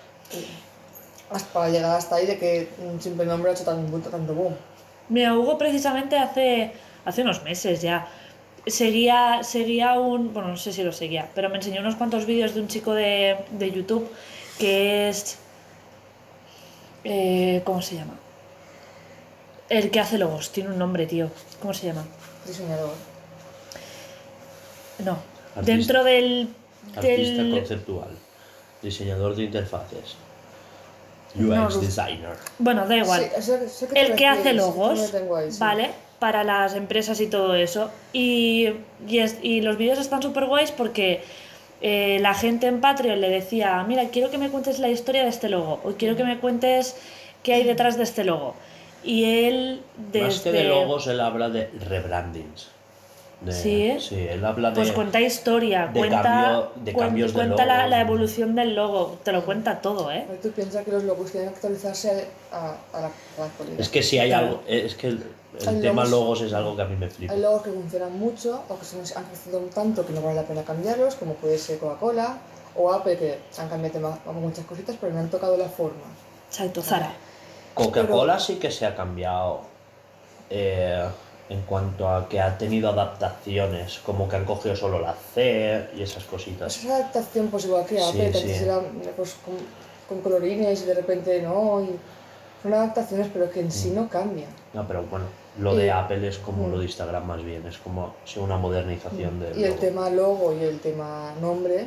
para 1.52 1.70
llegar 1.70 1.96
hasta 1.96 2.16
ahí 2.16 2.26
de 2.26 2.38
que 2.38 2.68
un 2.78 3.00
simple 3.00 3.24
nombre 3.24 3.50
ha 3.50 3.54
hecho 3.54 3.64
tanto, 3.64 3.98
tanto 4.10 4.34
boom. 4.34 4.54
Mira, 5.08 5.36
Hugo 5.36 5.58
precisamente 5.58 6.16
hace, 6.18 6.72
hace 7.04 7.22
unos 7.22 7.42
meses 7.42 7.82
ya 7.82 8.08
seguía, 8.66 9.40
seguía 9.42 9.98
un... 9.98 10.32
Bueno, 10.32 10.48
no 10.48 10.56
sé 10.56 10.72
si 10.72 10.82
lo 10.82 10.92
seguía, 10.92 11.28
pero 11.34 11.48
me 11.50 11.56
enseñó 11.56 11.80
unos 11.80 11.96
cuantos 11.96 12.26
vídeos 12.26 12.54
de 12.54 12.60
un 12.60 12.68
chico 12.68 12.94
de, 12.94 13.36
de 13.50 13.70
YouTube 13.70 14.08
que 14.58 15.08
es... 15.08 15.38
eh, 17.04 17.62
¿Cómo 17.64 17.82
se 17.82 17.96
llama? 17.96 18.14
El 19.68 19.90
que 19.90 20.00
hace 20.00 20.18
logos, 20.18 20.52
tiene 20.52 20.70
un 20.70 20.78
nombre, 20.78 21.06
tío. 21.06 21.30
¿Cómo 21.60 21.72
se 21.72 21.86
llama? 21.86 22.04
Diseñador. 22.46 22.94
No. 25.04 25.16
Artista. 25.56 25.62
Dentro 25.62 26.04
del... 26.04 26.48
Artista 26.94 27.42
conceptual. 27.50 28.10
Diseñador 28.82 29.36
de 29.36 29.44
interfaces. 29.44 30.16
UX 31.34 31.46
No, 31.46 31.68
designer. 31.80 32.36
Bueno, 32.58 32.86
da 32.86 32.96
igual. 32.96 33.22
Sí, 33.36 33.42
sé- 33.42 33.68
sé 33.68 33.86
que 33.88 33.94
te 33.94 34.00
el 34.02 34.14
que 34.16 34.26
hace 34.26 34.52
logos, 34.52 35.14
ahí, 35.14 35.50
sí. 35.50 35.58
¿vale? 35.58 35.90
Para 36.18 36.44
las 36.44 36.74
empresas 36.74 37.20
y 37.20 37.26
todo 37.26 37.54
eso. 37.54 37.90
Y, 38.12 38.68
y, 39.08 39.18
es- 39.18 39.38
y 39.42 39.60
los 39.62 39.76
vídeos 39.78 39.98
están 39.98 40.20
súper 40.22 40.44
guays 40.46 40.72
porque 40.72 41.22
eh, 41.80 42.18
la 42.20 42.34
gente 42.34 42.66
en 42.66 42.80
Patreon 42.80 43.20
le 43.20 43.28
decía, 43.30 43.82
mira, 43.88 44.08
quiero 44.08 44.30
que 44.30 44.38
me 44.38 44.50
cuentes 44.50 44.78
la 44.78 44.88
historia 44.88 45.22
de 45.22 45.30
este 45.30 45.48
logo, 45.48 45.80
o 45.84 45.92
quiero 45.92 46.16
que 46.16 46.24
me 46.24 46.38
cuentes 46.38 46.96
qué 47.42 47.54
hay 47.54 47.64
detrás 47.64 47.96
de 47.96 48.02
este 48.04 48.24
logo. 48.24 48.54
Y 49.02 49.24
él, 49.46 49.80
desde... 50.12 50.26
Más 50.26 50.40
que 50.40 50.52
de 50.52 50.64
logos, 50.64 51.06
él 51.08 51.18
habla 51.20 51.48
de 51.48 51.70
rebrandings. 51.88 52.68
De- 53.44 53.52
Sí. 53.52 53.96
Sí, 54.00 54.26
él 54.28 54.44
habla 54.44 54.70
de... 54.70 54.76
Pues 54.76 54.92
cuenta 54.92 55.20
historia, 55.20 55.86
de 55.88 55.98
cuenta, 55.98 56.22
cambio- 56.22 56.72
de 56.76 56.92
cuen- 56.94 56.98
cambios 56.98 57.32
de 57.32 57.38
cuenta 57.38 57.66
la, 57.66 57.86
la 57.88 58.00
evolución 58.00 58.54
del 58.54 58.74
logo, 58.76 59.18
te 59.24 59.32
lo 59.32 59.44
cuenta 59.44 59.80
todo, 59.80 60.12
¿eh? 60.12 60.26
Tú 60.40 60.50
piensas 60.52 60.84
que 60.84 60.92
los 60.92 61.02
logos 61.04 61.30
tienen 61.32 61.48
que 61.50 61.56
actualizarse 61.56 62.28
a, 62.52 62.76
a 62.92 63.00
la, 63.00 63.06
a 63.08 63.40
la 63.40 63.44
actualidad. 63.46 63.80
Es 63.80 63.88
que 63.88 64.02
si 64.02 64.18
hay 64.18 64.28
Claro. 64.28 64.46
algo... 64.46 64.62
Es 64.68 64.94
que 64.94 65.08
el, 65.08 65.24
el 65.58 65.80
tema 65.80 66.04
logos- 66.04 66.10
logos 66.10 66.42
es 66.42 66.52
algo 66.52 66.76
que 66.76 66.82
a 66.82 66.86
mí 66.86 66.96
me 66.96 67.08
flipa. 67.10 67.32
Hay 67.32 67.40
logos 67.40 67.62
que 67.62 67.70
funcionan 67.70 68.18
mucho 68.18 68.62
o 68.68 68.78
que 68.78 68.84
se 68.84 68.96
nos 68.96 69.16
han 69.16 69.24
crecido 69.24 69.58
un 69.58 69.70
tanto 69.70 70.06
que 70.06 70.12
no 70.12 70.20
vale 70.22 70.36
la 70.36 70.42
pena 70.46 70.62
cambiarlos, 70.62 71.16
como 71.16 71.34
puede 71.34 71.58
ser 71.58 71.78
Coca-Cola 71.78 72.38
o 72.76 72.92
Apple, 72.92 73.18
que 73.18 73.38
han 73.58 73.68
cambiado 73.68 73.92
tema- 73.92 74.18
muchas 74.32 74.64
cositas, 74.66 74.96
pero 75.00 75.12
no 75.12 75.18
han 75.20 75.28
tocado 75.30 75.56
la 75.56 75.68
forma. 75.68 76.04
Exacto, 76.48 76.80
Zara. 76.80 77.12
Coca-Cola 77.74 78.38
sí 78.38 78.56
que 78.56 78.70
se 78.70 78.86
ha 78.86 78.94
cambiado 78.94 79.62
eh, 80.48 81.06
en 81.48 81.60
cuanto 81.62 82.08
a 82.08 82.28
que 82.28 82.40
ha 82.40 82.56
tenido 82.56 82.88
adaptaciones, 82.90 83.98
como 84.06 84.28
que 84.28 84.36
han 84.36 84.44
cogido 84.44 84.74
solo 84.76 85.00
la 85.00 85.14
C 85.34 85.88
y 85.96 86.02
esas 86.02 86.24
cositas. 86.24 86.76
Esa 86.78 86.96
adaptación, 86.96 87.48
pues 87.48 87.64
igual 87.66 87.84
que 87.86 88.02
Apple, 88.02 88.30
que 88.30 88.38
antes 88.38 88.56
sí. 88.58 88.64
era 88.64 88.80
pues, 89.16 89.34
con, 89.44 89.54
con 90.08 90.20
colorines 90.22 90.82
y 90.82 90.86
de 90.86 90.94
repente 90.94 91.42
no. 91.42 91.82
Y 91.82 91.96
son 92.62 92.74
adaptaciones, 92.74 93.28
pero 93.32 93.50
que 93.50 93.60
en 93.60 93.70
sí 93.72 93.90
no 93.90 94.08
cambian. 94.08 94.50
No, 94.72 94.86
pero 94.86 95.02
bueno, 95.02 95.26
lo 95.58 95.74
de 95.74 95.86
Y- 95.86 95.90
Apple 95.90 96.26
es 96.26 96.38
como 96.38 96.68
Mm. 96.68 96.70
lo 96.72 96.78
de 96.78 96.84
Instagram 96.86 97.26
más 97.26 97.42
bien, 97.44 97.66
es 97.66 97.76
como 97.78 98.14
una 98.36 98.56
modernización 98.56 99.40
del 99.40 99.58
Y 99.58 99.64
el 99.64 99.70
logo. 99.70 99.80
tema 99.80 100.08
logo 100.10 100.54
y 100.58 100.62
el 100.64 100.78
tema 100.80 101.34
nombre 101.40 101.86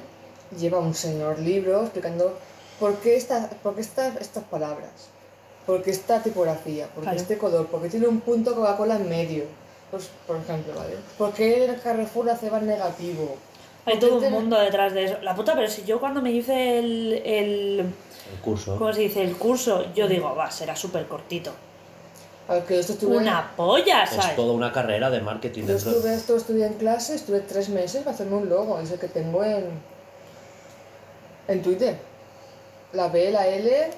lleva 0.60 0.78
un 0.80 0.94
señor 0.94 1.40
libro 1.40 1.82
explicando 1.82 2.38
por 2.80 2.98
qué, 2.98 3.16
esta, 3.16 3.50
por 3.64 3.74
qué 3.76 3.82
esta- 3.82 4.14
estas 4.20 4.44
palabras, 4.44 4.92
por 5.66 5.82
qué 5.82 5.92
esta 5.92 6.22
tipografía, 6.22 6.86
por 6.88 6.96
qué 7.04 7.10
Claro. 7.10 7.18
este 7.18 7.38
color, 7.38 7.68
por 7.68 7.82
qué 7.82 7.90
tiene 7.90 8.08
un 8.08 8.22
punto 8.22 8.54
Coca-Cola 8.56 8.96
en 8.98 9.10
medio. 9.10 9.44
Pues, 9.92 10.10
por 10.28 10.38
ejemplo, 10.38 10.74
¿vale? 10.76 10.96
¿Por 11.18 11.32
qué 11.34 11.66
el 11.66 11.80
Carrefour 11.82 12.30
hace 12.30 12.50
más 12.52 12.62
negativo? 12.64 13.36
Hay 13.86 13.98
¿Por 13.98 14.10
qué 14.10 14.16
todo 14.16 14.28
un 14.28 14.34
mundo 14.34 14.60
detrás 14.60 14.94
de 14.94 15.06
eso. 15.06 15.18
La 15.22 15.36
puta, 15.36 15.54
pero 15.56 15.68
si 15.70 15.84
yo 15.86 16.00
cuando 16.00 16.22
me 16.22 16.32
hice 16.32 16.80
el, 16.80 17.22
el 17.26 17.80
El 17.80 18.40
curso. 18.44 18.76
¿cómo 18.78 18.92
se 18.92 19.02
dice? 19.02 19.22
El 19.22 19.36
curso, 19.38 19.94
yo 19.94 20.08
digo, 20.08 20.34
va, 20.36 20.50
será 20.52 20.76
súper 20.76 21.06
cortito. 21.08 21.52
A 22.48 22.54
ver, 22.56 22.64
que 22.66 22.80
esto 22.80 22.94
estuve, 22.94 23.18
Una 23.18 23.52
polla, 23.56 24.04
Es 24.04 24.12
¿sabes? 24.12 24.36
toda 24.36 24.54
una 24.54 24.72
carrera 24.72 25.10
de 25.10 25.22
marketing 25.22 25.62
yo 25.62 25.68
dentro. 25.68 25.92
estuve, 25.92 26.14
esto 26.14 26.36
estudié 26.36 26.66
en 26.68 26.74
clase, 26.74 27.16
estuve 27.16 27.40
tres 27.40 27.70
meses 27.70 28.04
para 28.04 28.14
hacerme 28.16 28.36
un 28.38 28.50
logo, 28.50 28.80
es 28.80 28.92
el 28.92 29.00
que 29.00 29.08
tengo 29.08 29.44
en, 29.44 29.66
en 31.48 31.62
Twitter. 31.62 31.96
La 32.94 33.08
B, 33.10 33.32
la 33.32 33.48
L, 33.48 33.90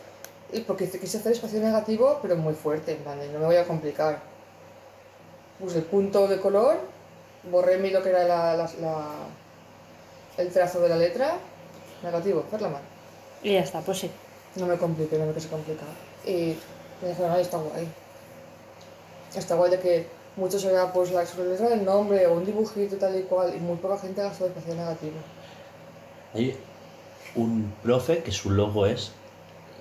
porque 0.66 0.90
quise 0.90 1.18
hacer 1.18 1.34
espacio 1.34 1.60
negativo, 1.60 2.20
pero 2.22 2.36
muy 2.36 2.54
fuerte, 2.54 2.94
en 2.94 2.98
plan, 3.00 3.20
de, 3.20 3.28
no 3.30 3.40
me 3.40 3.46
voy 3.46 3.56
a 3.58 3.66
complicar. 3.66 4.20
Puse 5.60 5.80
el 5.80 5.84
punto 5.86 6.28
de 6.28 6.40
color, 6.40 6.78
borré 7.52 7.78
mi 7.78 7.90
lo 7.90 8.02
que 8.02 8.10
era 8.10 8.24
la, 8.24 8.56
la- 8.56 8.70
la- 8.82 9.16
el 10.38 10.50
trazo 10.52 10.80
de 10.80 10.90
la 10.90 10.98
letra, 10.98 11.38
negativo, 12.04 12.44
hacerla 12.48 12.70
mal. 12.70 12.82
Y 13.44 13.54
ya 13.54 13.62
está, 13.62 13.82
pues 13.82 14.00
sí. 14.00 14.12
No 14.56 14.66
me 14.68 14.78
compliqué, 14.78 15.18
no 15.18 15.26
me 15.26 15.34
quise 15.34 15.50
complicar. 15.50 15.88
Y 16.26 16.56
me 17.02 17.10
dijeron, 17.10 17.32
ay, 17.32 17.42
está 17.42 17.58
guay. 17.58 17.88
Está 19.36 19.56
guay 19.56 19.72
de 19.72 19.80
que 19.80 20.08
muchos 20.36 20.64
era 20.64 20.92
pues 20.94 21.12
la 21.12 21.26
sobre 21.26 21.46
la 21.46 21.52
letra 21.52 21.70
del 21.70 21.84
nombre 21.84 22.26
o 22.28 22.34
un 22.34 22.46
dibujito 22.46 22.96
tal 22.98 23.18
y 23.20 23.24
cual, 23.24 23.54
y 23.56 23.60
muy 23.60 23.76
poca 23.78 23.98
gente 23.98 24.22
gastó 24.22 24.46
espacio 24.46 24.76
negativo. 24.76 25.16
Hay 26.34 26.56
un 27.36 27.74
profe 27.84 28.24
que 28.24 28.32
su 28.32 28.50
logo 28.52 28.86
es 28.86 29.12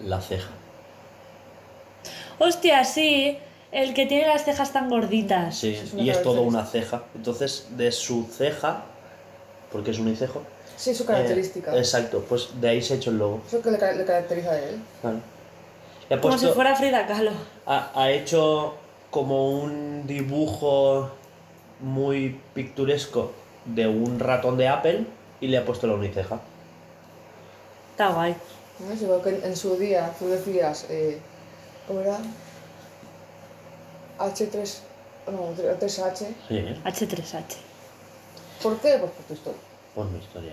la 0.04 0.20
ceja. 0.20 0.48
Hostia, 2.38 2.84
sí, 2.84 3.38
el 3.72 3.94
que 3.94 4.06
tiene 4.06 4.26
las 4.26 4.44
cejas 4.44 4.72
tan 4.72 4.88
gorditas. 4.90 5.56
Sí, 5.56 5.74
es 5.74 5.94
y 5.94 6.10
es 6.10 6.22
todo 6.22 6.42
una 6.42 6.64
ceja. 6.64 7.02
Entonces, 7.14 7.68
de 7.70 7.90
su 7.92 8.24
ceja, 8.30 8.82
porque 9.72 9.90
es 9.92 9.98
unicejo. 9.98 10.42
Sí, 10.76 10.94
su 10.94 11.04
eh, 11.04 11.06
característica. 11.06 11.76
exacto, 11.76 12.24
pues 12.28 12.48
de 12.60 12.68
ahí 12.68 12.82
se 12.82 12.94
ha 12.94 12.96
hecho 12.96 13.10
el 13.10 13.18
logo. 13.18 13.40
Eso 13.46 13.62
que 13.62 13.70
le, 13.70 13.78
ca- 13.78 13.92
le 13.92 14.04
caracteriza 14.04 14.50
a 14.50 14.58
él. 14.58 14.78
Claro. 15.00 16.20
Como 16.20 16.38
si 16.38 16.46
fuera 16.48 16.76
Frida 16.76 17.06
Kahlo. 17.06 17.32
ha, 17.66 17.90
ha 17.94 18.10
hecho 18.10 18.74
como 19.10 19.50
un 19.50 20.06
dibujo 20.06 21.10
muy 21.80 22.38
picturesco 22.54 23.32
de 23.64 23.88
un 23.88 24.20
ratón 24.20 24.56
de 24.56 24.68
Apple 24.68 25.06
y 25.40 25.48
le 25.48 25.58
ha 25.58 25.64
puesto 25.64 25.86
la 25.86 25.94
uniceja. 25.94 26.38
Está 27.92 28.08
guay. 28.10 28.36
¿No? 28.80 28.92
Es 28.92 29.02
igual 29.02 29.22
que 29.22 29.28
en, 29.30 29.44
en 29.44 29.56
su 29.56 29.76
día 29.76 30.12
tú 30.18 30.28
decías, 30.28 30.86
eh, 30.90 31.18
¿cómo 31.86 32.00
era? 32.00 32.18
H3, 34.18 34.78
no, 35.30 35.54
3H. 35.56 36.26
Sí, 36.48 36.64
H3H. 36.84 37.42
¿Por 38.62 38.78
qué? 38.80 38.96
Pues 38.98 39.10
por 39.12 39.24
tu 39.26 39.34
historia. 39.34 39.60
por 39.94 40.10
mi 40.10 40.18
historia. 40.18 40.52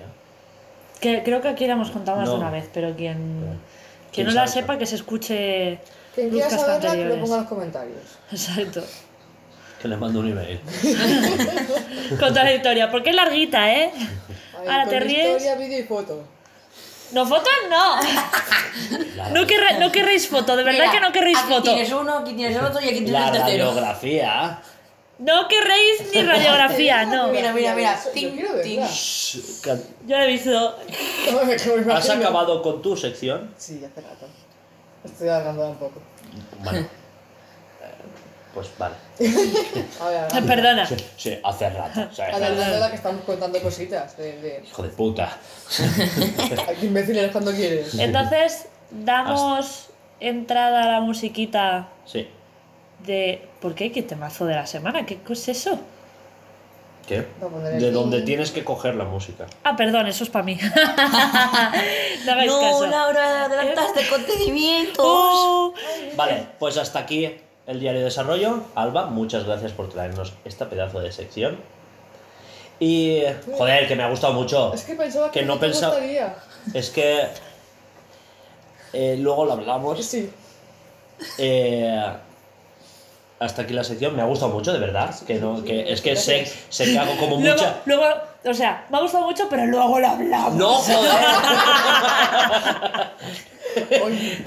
Que 1.00 1.24
creo 1.24 1.42
que 1.42 1.50
aquí 1.50 1.68
la 1.68 1.74
hemos 1.74 1.92
contado 1.92 2.18
más 2.18 2.28
de 2.30 2.34
No. 2.36 2.40
una 2.42 2.50
vez, 2.52 2.70
pero 2.74 2.96
quien, 2.96 3.18
Pero, 3.18 3.52
quien 3.52 3.60
¿quién 4.12 4.28
no 4.28 4.34
la 4.34 4.48
sepa, 4.48 4.78
que 4.78 4.86
se 4.86 4.96
escuche 4.96 5.80
Quien 6.16 6.30
quiera 6.30 6.50
saberla, 6.50 6.80
que 6.80 6.86
lo 6.86 6.92
anteriores. 6.92 7.20
ponga 7.22 7.36
en 7.36 7.42
los 7.42 7.50
comentarios. 7.50 7.98
Exacto. 8.32 8.84
Que 9.82 9.88
le 9.90 9.98
mando 9.98 10.20
un 10.22 10.30
email. 10.32 10.60
Contar 12.20 12.46
la 12.46 12.54
historia, 12.54 12.90
porque 12.92 13.10
es 13.10 13.16
larguita, 13.16 13.74
¿eh? 13.74 13.92
Ahí, 13.96 14.68
Ahora 14.68 14.84
con 14.84 14.90
te 14.92 15.00
ríes. 15.02 15.28
Historia, 15.42 15.56
vídeo 15.56 15.80
y 15.80 15.84
foto. 15.84 16.24
No, 17.14 17.26
fotos 17.26 17.54
no. 17.70 17.98
No, 19.32 19.46
querrá- 19.48 19.78
no 19.80 19.92
querréis 19.92 20.28
foto, 20.28 20.56
de 20.56 20.64
verdad 20.64 20.80
Mira, 20.82 20.92
que 20.92 21.00
no 21.00 21.12
querréis 21.12 21.38
aquí 21.38 21.48
foto. 21.50 21.62
tienes 21.64 21.92
uno, 21.92 22.18
aquí 22.18 22.34
tienes 22.34 22.58
el 22.58 22.66
otro 22.66 22.82
y 22.82 22.86
aquí 22.86 22.94
tienes 22.96 23.12
La 23.14 23.28
el 23.28 23.32
tercero. 23.34 23.66
radiografía. 23.68 24.62
No 25.20 25.48
querréis 25.48 26.12
ni 26.14 26.22
radiografía, 26.24 27.06
no. 27.06 27.28
Mira, 27.32 27.54
mira, 27.54 27.76
mira. 27.76 28.00
Yo 28.04 28.10
Ting, 28.12 28.32
quiero 28.32 28.62
ting. 28.62 28.80
verla. 28.80 28.92
Shh, 28.92 29.62
que- 29.64 29.78
Yo 30.08 30.18
lo 30.18 30.24
he 30.24 30.28
visto. 30.28 30.78
¿Has 31.94 32.10
acabado 32.10 32.62
con 32.62 32.82
tu 32.82 32.98
sección? 32.98 33.54
Sí, 33.58 33.82
hace 33.86 34.02
rato. 34.02 34.28
Estoy 35.06 35.28
alargando 35.30 35.68
un 35.70 35.76
poco. 35.78 36.02
Bueno. 36.64 36.88
eh, 38.54 38.56
Pues 38.56 38.70
vale. 38.78 38.96
A 40.00 40.10
ver, 40.10 40.18
a 40.20 40.28
ver. 40.34 40.46
Perdona. 40.46 40.86
Sí, 40.86 40.96
sí, 41.18 41.38
hace 41.44 41.70
rato. 41.70 42.08
o 42.12 42.14
sea, 42.14 42.28
Alargando 42.28 42.80
la 42.80 42.90
que 42.90 42.96
estamos 42.96 43.24
contando 43.24 43.60
cositas. 43.62 44.18
De, 44.18 44.38
de... 44.42 44.64
Hijo 44.66 44.84
de 44.84 44.90
puta. 44.90 45.38
Ay, 46.68 46.76
qué 46.80 46.86
imbécil 46.86 47.18
eres 47.18 47.32
cuando 47.32 47.52
quieres. 47.52 47.94
Entonces, 47.96 48.68
damos 48.92 49.90
entrada 50.20 50.84
a 50.84 50.88
la 50.94 51.02
musiquita 51.02 51.90
Sí. 52.06 52.28
de. 53.06 53.48
¿Por 53.62 53.76
qué? 53.76 53.92
¿Qué 53.92 54.04
temazo 54.04 54.46
de 54.46 54.56
la 54.56 54.66
semana? 54.68 55.06
¿Qué 55.06 55.20
es 55.30 55.48
eso? 55.48 55.80
¿Qué? 57.08 57.28
A 57.42 57.70
De 57.70 57.92
donde 57.92 58.22
tienes 58.22 58.52
que 58.52 58.64
coger 58.64 58.96
la 58.96 59.04
música. 59.04 59.46
Ah, 59.64 59.76
perdón, 59.76 60.08
eso 60.08 60.24
es 60.24 60.30
para 60.30 60.46
mí. 60.46 60.58
no 62.26 62.32
hagáis 62.32 62.52
No, 62.52 62.62
caso. 62.62 62.88
Laura, 62.88 63.46
adelantaste 63.46 64.08
contenimientos. 64.10 65.06
Uh, 65.06 65.74
Vale, 66.16 66.46
pues 66.60 66.78
hasta 66.78 67.00
aquí 67.00 67.30
el 67.68 67.80
diario 67.80 68.00
de 68.00 68.06
desarrollo. 68.06 68.64
Alba, 68.76 69.06
muchas 69.08 69.46
gracias 69.46 69.72
por 69.72 69.90
traernos 69.90 70.34
esta 70.46 70.70
pedazo 70.70 71.00
de 71.00 71.12
sección. 71.12 71.58
Y, 72.80 73.22
joder, 73.58 73.88
que 73.88 73.96
me 73.96 74.04
ha 74.04 74.10
gustado 74.10 74.34
mucho. 74.34 74.74
Es 74.74 74.84
que 74.84 74.96
pensaba 74.96 75.32
que, 75.32 75.40
Que 75.40 75.46
no 75.46 75.56
te 75.56 75.68
pensaba-. 75.68 75.98
Es 76.74 76.90
que 76.90 77.28
eh, 78.94 79.18
luego 79.20 79.46
lo 79.46 79.54
hablamos. 79.54 80.04
Sí. 80.04 80.30
Eh, 81.38 82.14
hasta 83.40 83.62
aquí 83.62 83.74
la 83.74 83.84
sección. 83.84 84.16
Me 84.16 84.22
ha 84.22 84.26
gustado 84.26 84.52
mucho, 84.52 84.74
de 84.74 84.80
verdad. 84.80 85.16
Que 85.26 85.36
no, 85.36 85.64
que 85.64 85.92
es 85.92 86.02
que 86.02 86.16
sé, 86.16 86.46
sé 86.70 86.86
que 86.86 87.00
hago 87.00 87.16
como 87.18 87.38
luego, 87.40 87.56
mucha. 87.56 87.82
luego, 87.86 88.06
o 88.46 88.54
sea, 88.54 88.86
me 88.90 88.98
ha 88.98 89.02
gustado 89.02 89.26
mucho, 89.26 89.48
pero 89.50 89.66
luego 89.66 90.00
lo 90.00 90.08
hablamos. 90.08 90.54
No, 90.56 90.74
joder. 90.76 91.12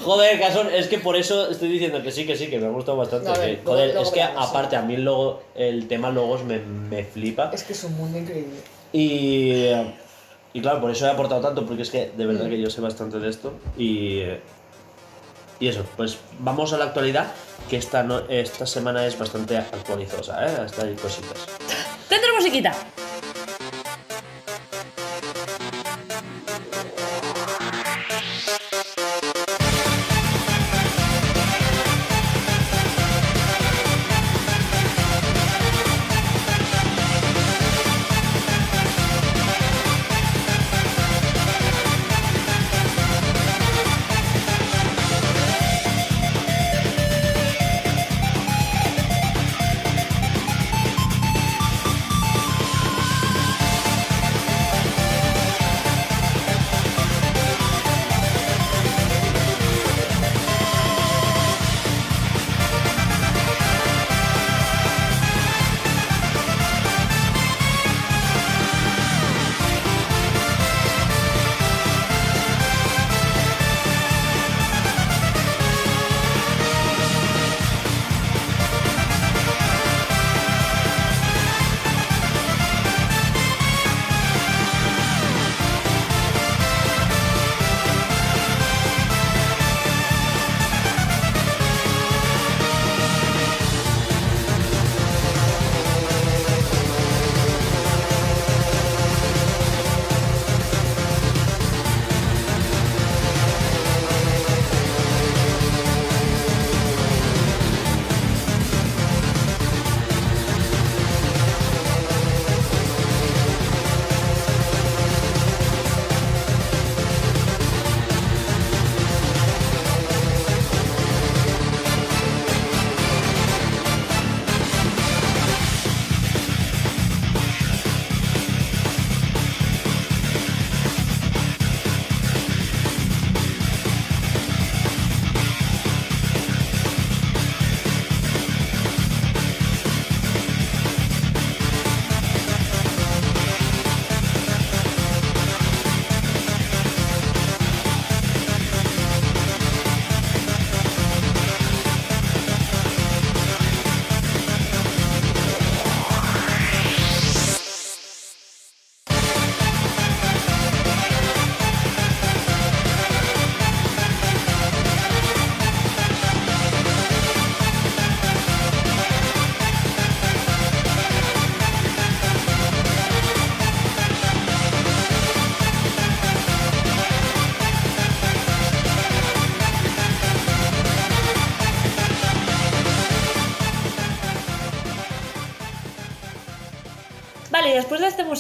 Joder, 0.05 0.39
Casón, 0.39 0.69
es 0.73 0.87
que 0.87 0.99
por 0.99 1.17
eso 1.17 1.51
estoy 1.51 1.69
diciendo 1.69 2.03
que 2.03 2.13
sí, 2.13 2.27
que 2.27 2.37
sí, 2.37 2.49
que 2.49 2.59
me 2.59 2.67
ha 2.67 2.71
gustado 2.71 2.99
bastante. 2.99 3.29
A 3.29 3.33
ver, 3.33 3.41
que, 3.41 3.53
luego- 3.65 3.71
joder, 3.73 3.87
luego 3.95 4.03
es 4.09 4.15
que 4.15 4.23
aparte 4.23 4.77
a 4.77 4.83
mí 4.83 4.95
el, 4.95 5.05
logo, 5.05 5.43
el 5.55 5.89
tema 5.89 6.11
logos 6.11 6.45
me, 6.45 6.59
me 6.59 7.05
flipa. 7.05 7.51
es 7.53 7.65
que 7.65 7.73
es 7.73 7.85
un 7.85 7.97
mundo 7.97 8.19
increíble. 8.19 8.61
Y, 8.93 9.65
y 10.53 10.61
claro, 10.61 10.81
por 10.81 10.91
eso 10.91 11.07
he 11.07 11.11
aportado 11.11 11.41
tanto, 11.41 11.67
porque 11.67 11.83
es 11.83 11.91
que 11.91 12.13
de 12.17 12.27
verdad 12.27 12.49
que 12.49 12.61
yo 12.61 12.71
sé 12.71 12.81
bastante 12.81 13.19
de 13.19 13.29
esto. 13.29 13.53
Y, 13.77 14.21
y 15.59 15.69
eso, 15.69 15.85
pues 15.97 16.19
vamos 16.39 16.73
a 16.73 16.79
la 16.79 16.85
actualidad, 16.85 17.27
que 17.69 17.77
esta, 17.79 18.03
no, 18.05 18.21
esta 18.29 18.67
semana 18.67 19.07
es 19.07 19.19
bastante 19.19 19.57
actualizosa, 19.57 20.47
¿eh? 20.47 20.57
Hasta 20.65 20.83
hay 20.85 20.95
cositas. 20.95 21.47
Dentro 22.09 22.35
musiquita. 22.37 22.73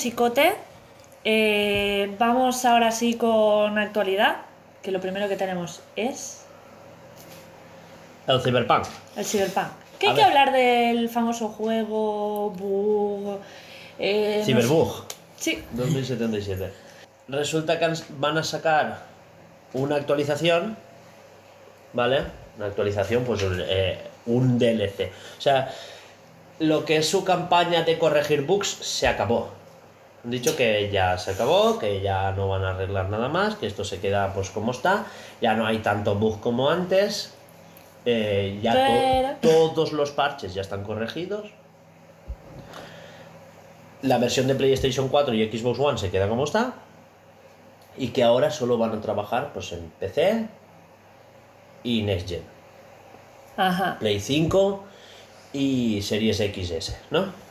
Musicote. 0.06 0.52
Eh, 1.24 2.14
vamos 2.16 2.64
ahora 2.64 2.92
sí 2.92 3.14
con 3.14 3.76
actualidad, 3.76 4.36
que 4.82 4.92
lo 4.92 5.00
primero 5.00 5.28
que 5.28 5.34
tenemos 5.34 5.80
es 5.96 6.44
El 8.28 8.40
Cyberpunk. 8.40 8.84
el 9.16 9.24
Cyberpunk. 9.24 9.66
Que 9.98 10.06
A 10.06 10.10
hay 10.10 10.16
que 10.16 10.22
hablar 10.22 10.52
del 10.52 11.08
famoso 11.08 11.48
juego, 11.48 12.50
bug... 12.50 13.40
eh, 13.98 14.36
no 14.38 14.44
sé. 14.44 14.52
Cyberbug. 14.52 15.04
Sí, 15.36 15.64
2077. 15.72 16.72
Resulta 17.26 17.80
que 17.80 17.92
van 18.18 18.38
a 18.38 18.44
sacar 18.44 19.00
una 19.72 19.96
actualización, 19.96 20.76
¿vale? 21.92 22.22
Una 22.58 22.66
actualización, 22.66 23.24
pues 23.24 23.42
eh, 23.42 23.98
un 24.26 24.56
DLC. 24.56 25.10
O 25.36 25.40
sea, 25.40 25.74
lo 26.60 26.84
que 26.84 26.98
es 26.98 27.08
su 27.08 27.24
campaña 27.24 27.82
de 27.82 27.98
corregir 27.98 28.42
bugs 28.42 28.68
se 28.68 29.08
acabó. 29.08 29.65
Han 30.26 30.30
dicho 30.32 30.56
que 30.56 30.90
ya 30.92 31.16
se 31.18 31.30
acabó, 31.30 31.78
que 31.78 32.00
ya 32.00 32.32
no 32.32 32.48
van 32.48 32.64
a 32.64 32.70
arreglar 32.70 33.08
nada 33.08 33.28
más, 33.28 33.54
que 33.54 33.68
esto 33.68 33.84
se 33.84 34.00
queda 34.00 34.34
pues 34.34 34.50
como 34.50 34.72
está, 34.72 35.06
ya 35.40 35.54
no 35.54 35.64
hay 35.64 35.78
tanto 35.78 36.16
bug 36.16 36.40
como 36.40 36.68
antes, 36.68 37.32
eh, 38.04 38.58
ya 38.60 39.38
to- 39.40 39.48
todos 39.48 39.92
los 39.92 40.10
parches 40.10 40.52
ya 40.52 40.62
están 40.62 40.82
corregidos. 40.82 41.50
La 44.02 44.18
versión 44.18 44.48
de 44.48 44.54
PlayStation 44.56 45.08
4 45.08 45.32
y 45.34 45.48
Xbox 45.48 45.78
One 45.78 45.98
se 45.98 46.10
queda 46.10 46.28
como 46.28 46.42
está. 46.44 46.74
Y 47.96 48.08
que 48.08 48.22
ahora 48.24 48.50
solo 48.50 48.76
van 48.78 48.92
a 48.92 49.00
trabajar 49.00 49.52
pues, 49.54 49.72
en 49.72 49.90
PC 50.00 50.48
y 51.84 52.02
Next 52.02 52.28
Gen. 52.28 52.42
ajá. 53.56 53.96
Play 54.00 54.20
5 54.20 54.84
y 55.52 56.02
Series 56.02 56.36
XS, 56.38 56.96
¿no? 57.10 57.45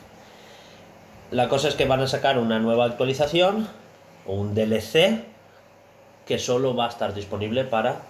La 1.31 1.49
cosa 1.49 1.67
es 1.67 1.75
que 1.75 1.85
van 1.85 2.01
a 2.01 2.07
sacar 2.07 2.37
una 2.37 2.59
nueva 2.59 2.85
actualización, 2.85 3.67
o 4.25 4.33
un 4.33 4.53
DLC, 4.53 5.23
que 6.25 6.39
solo 6.39 6.75
va 6.75 6.85
a 6.85 6.89
estar 6.89 7.13
disponible 7.13 7.63
para 7.63 8.01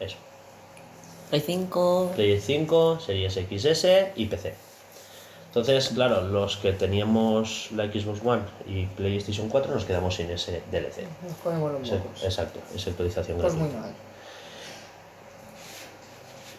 eso. 0.00 0.16
Play 1.30 1.40
5. 1.40 2.12
Play 2.14 2.40
5, 2.40 3.00
Series 3.00 3.34
XS 3.34 3.86
y 4.16 4.26
PC. 4.26 4.54
Entonces, 5.54 5.90
claro, 5.94 6.22
los 6.22 6.56
que 6.56 6.72
teníamos 6.72 7.68
la 7.72 7.84
Xbox 7.84 8.20
One 8.24 8.42
y 8.66 8.86
PlayStation 8.86 9.48
4 9.48 9.72
nos 9.72 9.84
quedamos 9.84 10.16
sin 10.16 10.28
ese 10.30 10.62
DLC. 10.72 11.04
Nos 11.22 11.80
los 11.80 12.24
exacto, 12.24 12.58
esa 12.74 12.90
actualización 12.90 13.38
Pues 13.38 13.54
muy 13.54 13.68
mal. 13.68 13.92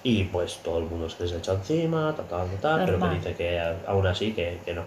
Y 0.01 0.23
pues 0.25 0.59
todo 0.63 0.77
el 0.77 0.85
mundo 0.85 1.09
se 1.09 1.23
les 1.23 1.33
echa 1.33 1.53
encima, 1.53 2.15
tal, 2.15 2.27
tal, 2.27 2.47
tal, 2.61 2.85
pero 2.85 2.93
que 2.93 2.99
Normal. 2.99 3.17
dice 3.17 3.35
que 3.35 3.59
aún 3.85 4.07
así 4.07 4.31
que, 4.33 4.59
que 4.63 4.73
no. 4.73 4.83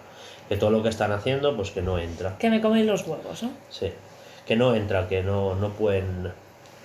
Que 0.49 0.57
todo 0.57 0.71
lo 0.71 0.83
que 0.83 0.89
están 0.89 1.13
haciendo, 1.13 1.55
pues 1.57 1.71
que 1.71 1.83
no 1.83 1.99
entra. 1.99 2.37
Que 2.39 2.51
me 2.51 2.61
coméis 2.61 2.87
los 2.87 3.07
huevos, 3.07 3.43
¿no? 3.43 3.51
Sí. 3.71 3.93
Que 4.47 4.57
no 4.57 4.75
entra, 4.75 5.09
que 5.09 5.23
no, 5.23 5.55
no 5.55 5.71
pueden. 5.71 6.33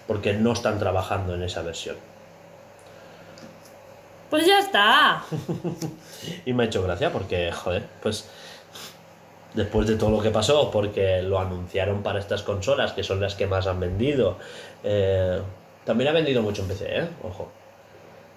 Porque 0.08 0.34
no 0.34 0.52
están 0.52 0.80
trabajando 0.80 1.34
en 1.34 1.44
esa 1.44 1.62
versión. 1.62 1.96
Pues 4.30 4.46
ya 4.46 4.60
está. 4.60 5.24
Y 6.46 6.54
me 6.54 6.64
ha 6.64 6.66
hecho 6.68 6.82
gracia 6.84 7.12
porque, 7.12 7.52
joder, 7.52 7.84
pues. 8.02 8.30
Después 9.54 9.88
de 9.88 9.96
todo 9.98 10.10
lo 10.10 10.22
que 10.22 10.32
pasó, 10.32 10.72
porque 10.72 11.22
lo 11.22 11.38
anunciaron 11.40 12.02
para 12.02 12.18
estas 12.20 12.42
consolas, 12.42 12.94
que 12.94 13.04
son 13.04 13.20
las 13.20 13.36
que 13.36 13.46
más 13.46 13.68
han 13.68 13.80
vendido. 13.80 14.38
eh, 14.84 15.40
también 15.86 16.10
ha 16.10 16.14
vendido 16.14 16.42
mucho 16.42 16.62
en 16.62 16.70
PC, 16.70 17.00
¿eh? 17.00 17.08
Ojo. 17.24 17.52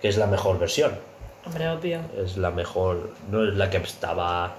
Que 0.02 0.08
es 0.08 0.16
la 0.18 0.26
mejor 0.26 0.58
versión. 0.58 0.98
Hombre, 1.46 1.68
obvio. 1.68 2.00
es 2.18 2.36
la 2.36 2.50
mejor, 2.50 3.12
no 3.30 3.44
es 3.46 3.54
la 3.54 3.70
que 3.70 3.76
estaba... 3.78 4.54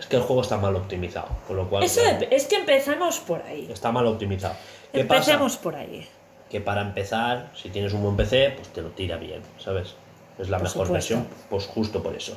Es 0.00 0.06
que 0.06 0.16
el 0.16 0.22
juego 0.22 0.42
está 0.42 0.56
mal 0.56 0.74
optimizado, 0.74 1.28
con 1.46 1.56
lo 1.56 1.68
cual 1.68 1.84
Eso 1.84 2.00
claro, 2.00 2.26
es 2.30 2.46
que 2.46 2.56
empezamos 2.56 3.20
por 3.20 3.42
ahí. 3.42 3.68
está 3.72 3.92
mal 3.92 4.06
optimizado. 4.06 4.54
¿Qué 4.92 5.02
Empecemos 5.02 5.52
pasa? 5.52 5.62
por 5.62 5.76
ahí. 5.76 6.08
Que 6.50 6.60
para 6.60 6.80
empezar, 6.80 7.52
si 7.54 7.68
tienes 7.68 7.92
un 7.92 8.02
buen 8.02 8.16
PC, 8.16 8.54
pues 8.56 8.68
te 8.68 8.82
lo 8.82 8.88
tira 8.88 9.16
bien, 9.18 9.40
¿sabes? 9.62 9.94
Es 10.38 10.48
la 10.48 10.56
Por 10.56 10.64
mejor 10.64 10.86
supuesto. 10.86 10.92
versión, 10.92 11.28
pues 11.48 11.66
justo 11.66 12.02
por 12.02 12.16
eso. 12.16 12.36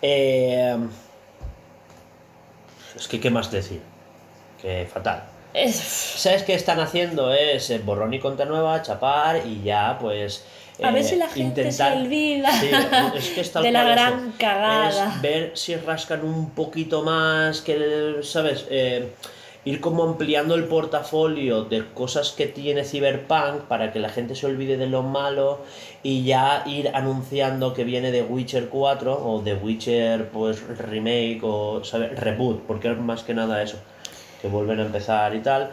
Eh, 0.00 0.76
es 2.94 3.08
que, 3.08 3.20
¿qué 3.20 3.30
más 3.30 3.50
decir? 3.50 3.82
Que 4.62 4.88
fatal. 4.90 5.24
Es... 5.52 5.74
¿Sabes 5.76 6.44
qué 6.44 6.54
están 6.54 6.80
haciendo? 6.80 7.32
Es 7.34 7.68
eh, 7.70 7.78
borrón 7.78 8.14
y 8.14 8.20
cuenta 8.20 8.44
nueva, 8.44 8.80
chapar 8.82 9.46
y 9.46 9.62
ya, 9.62 9.98
pues. 10.00 10.44
A 10.82 10.90
ver 10.90 11.02
eh, 11.02 11.04
si 11.04 11.16
la 11.16 11.28
gente 11.28 11.62
se 11.62 11.68
intentar- 11.68 11.96
olvida 11.96 12.52
Sí, 12.60 12.68
es 13.16 13.28
que 13.30 13.40
es 13.40 13.52
tal 13.52 13.62
de 13.64 13.70
la 13.72 13.82
cual 13.82 13.98
eso. 13.98 14.06
gran 14.06 14.32
cagada. 14.32 15.14
Es 15.16 15.22
ver 15.22 15.52
si 15.54 15.74
rascan 15.76 16.24
un 16.24 16.50
poquito 16.50 17.02
más, 17.02 17.60
que, 17.62 18.16
¿sabes? 18.22 18.66
Eh, 18.70 19.08
ir 19.64 19.80
como 19.80 20.04
ampliando 20.04 20.54
el 20.54 20.64
portafolio 20.64 21.64
de 21.64 21.84
cosas 21.92 22.30
que 22.30 22.46
tiene 22.46 22.84
Cyberpunk 22.84 23.62
para 23.62 23.92
que 23.92 23.98
la 23.98 24.10
gente 24.10 24.34
se 24.36 24.46
olvide 24.46 24.76
de 24.76 24.86
lo 24.86 25.02
malo 25.02 25.60
y 26.04 26.22
ya 26.24 26.62
ir 26.66 26.90
anunciando 26.94 27.74
que 27.74 27.82
viene 27.82 28.12
de 28.12 28.22
Witcher 28.22 28.68
4 28.68 29.12
o 29.26 29.42
de 29.42 29.54
Witcher 29.54 30.28
pues 30.28 30.62
remake 30.78 31.40
o 31.42 31.82
¿sabes? 31.82 32.16
reboot, 32.20 32.60
porque 32.66 32.92
es 32.92 32.98
más 32.98 33.24
que 33.24 33.34
nada 33.34 33.60
eso, 33.62 33.78
que 34.40 34.46
vuelven 34.46 34.78
a 34.78 34.82
empezar 34.86 35.34
y 35.34 35.40
tal. 35.40 35.70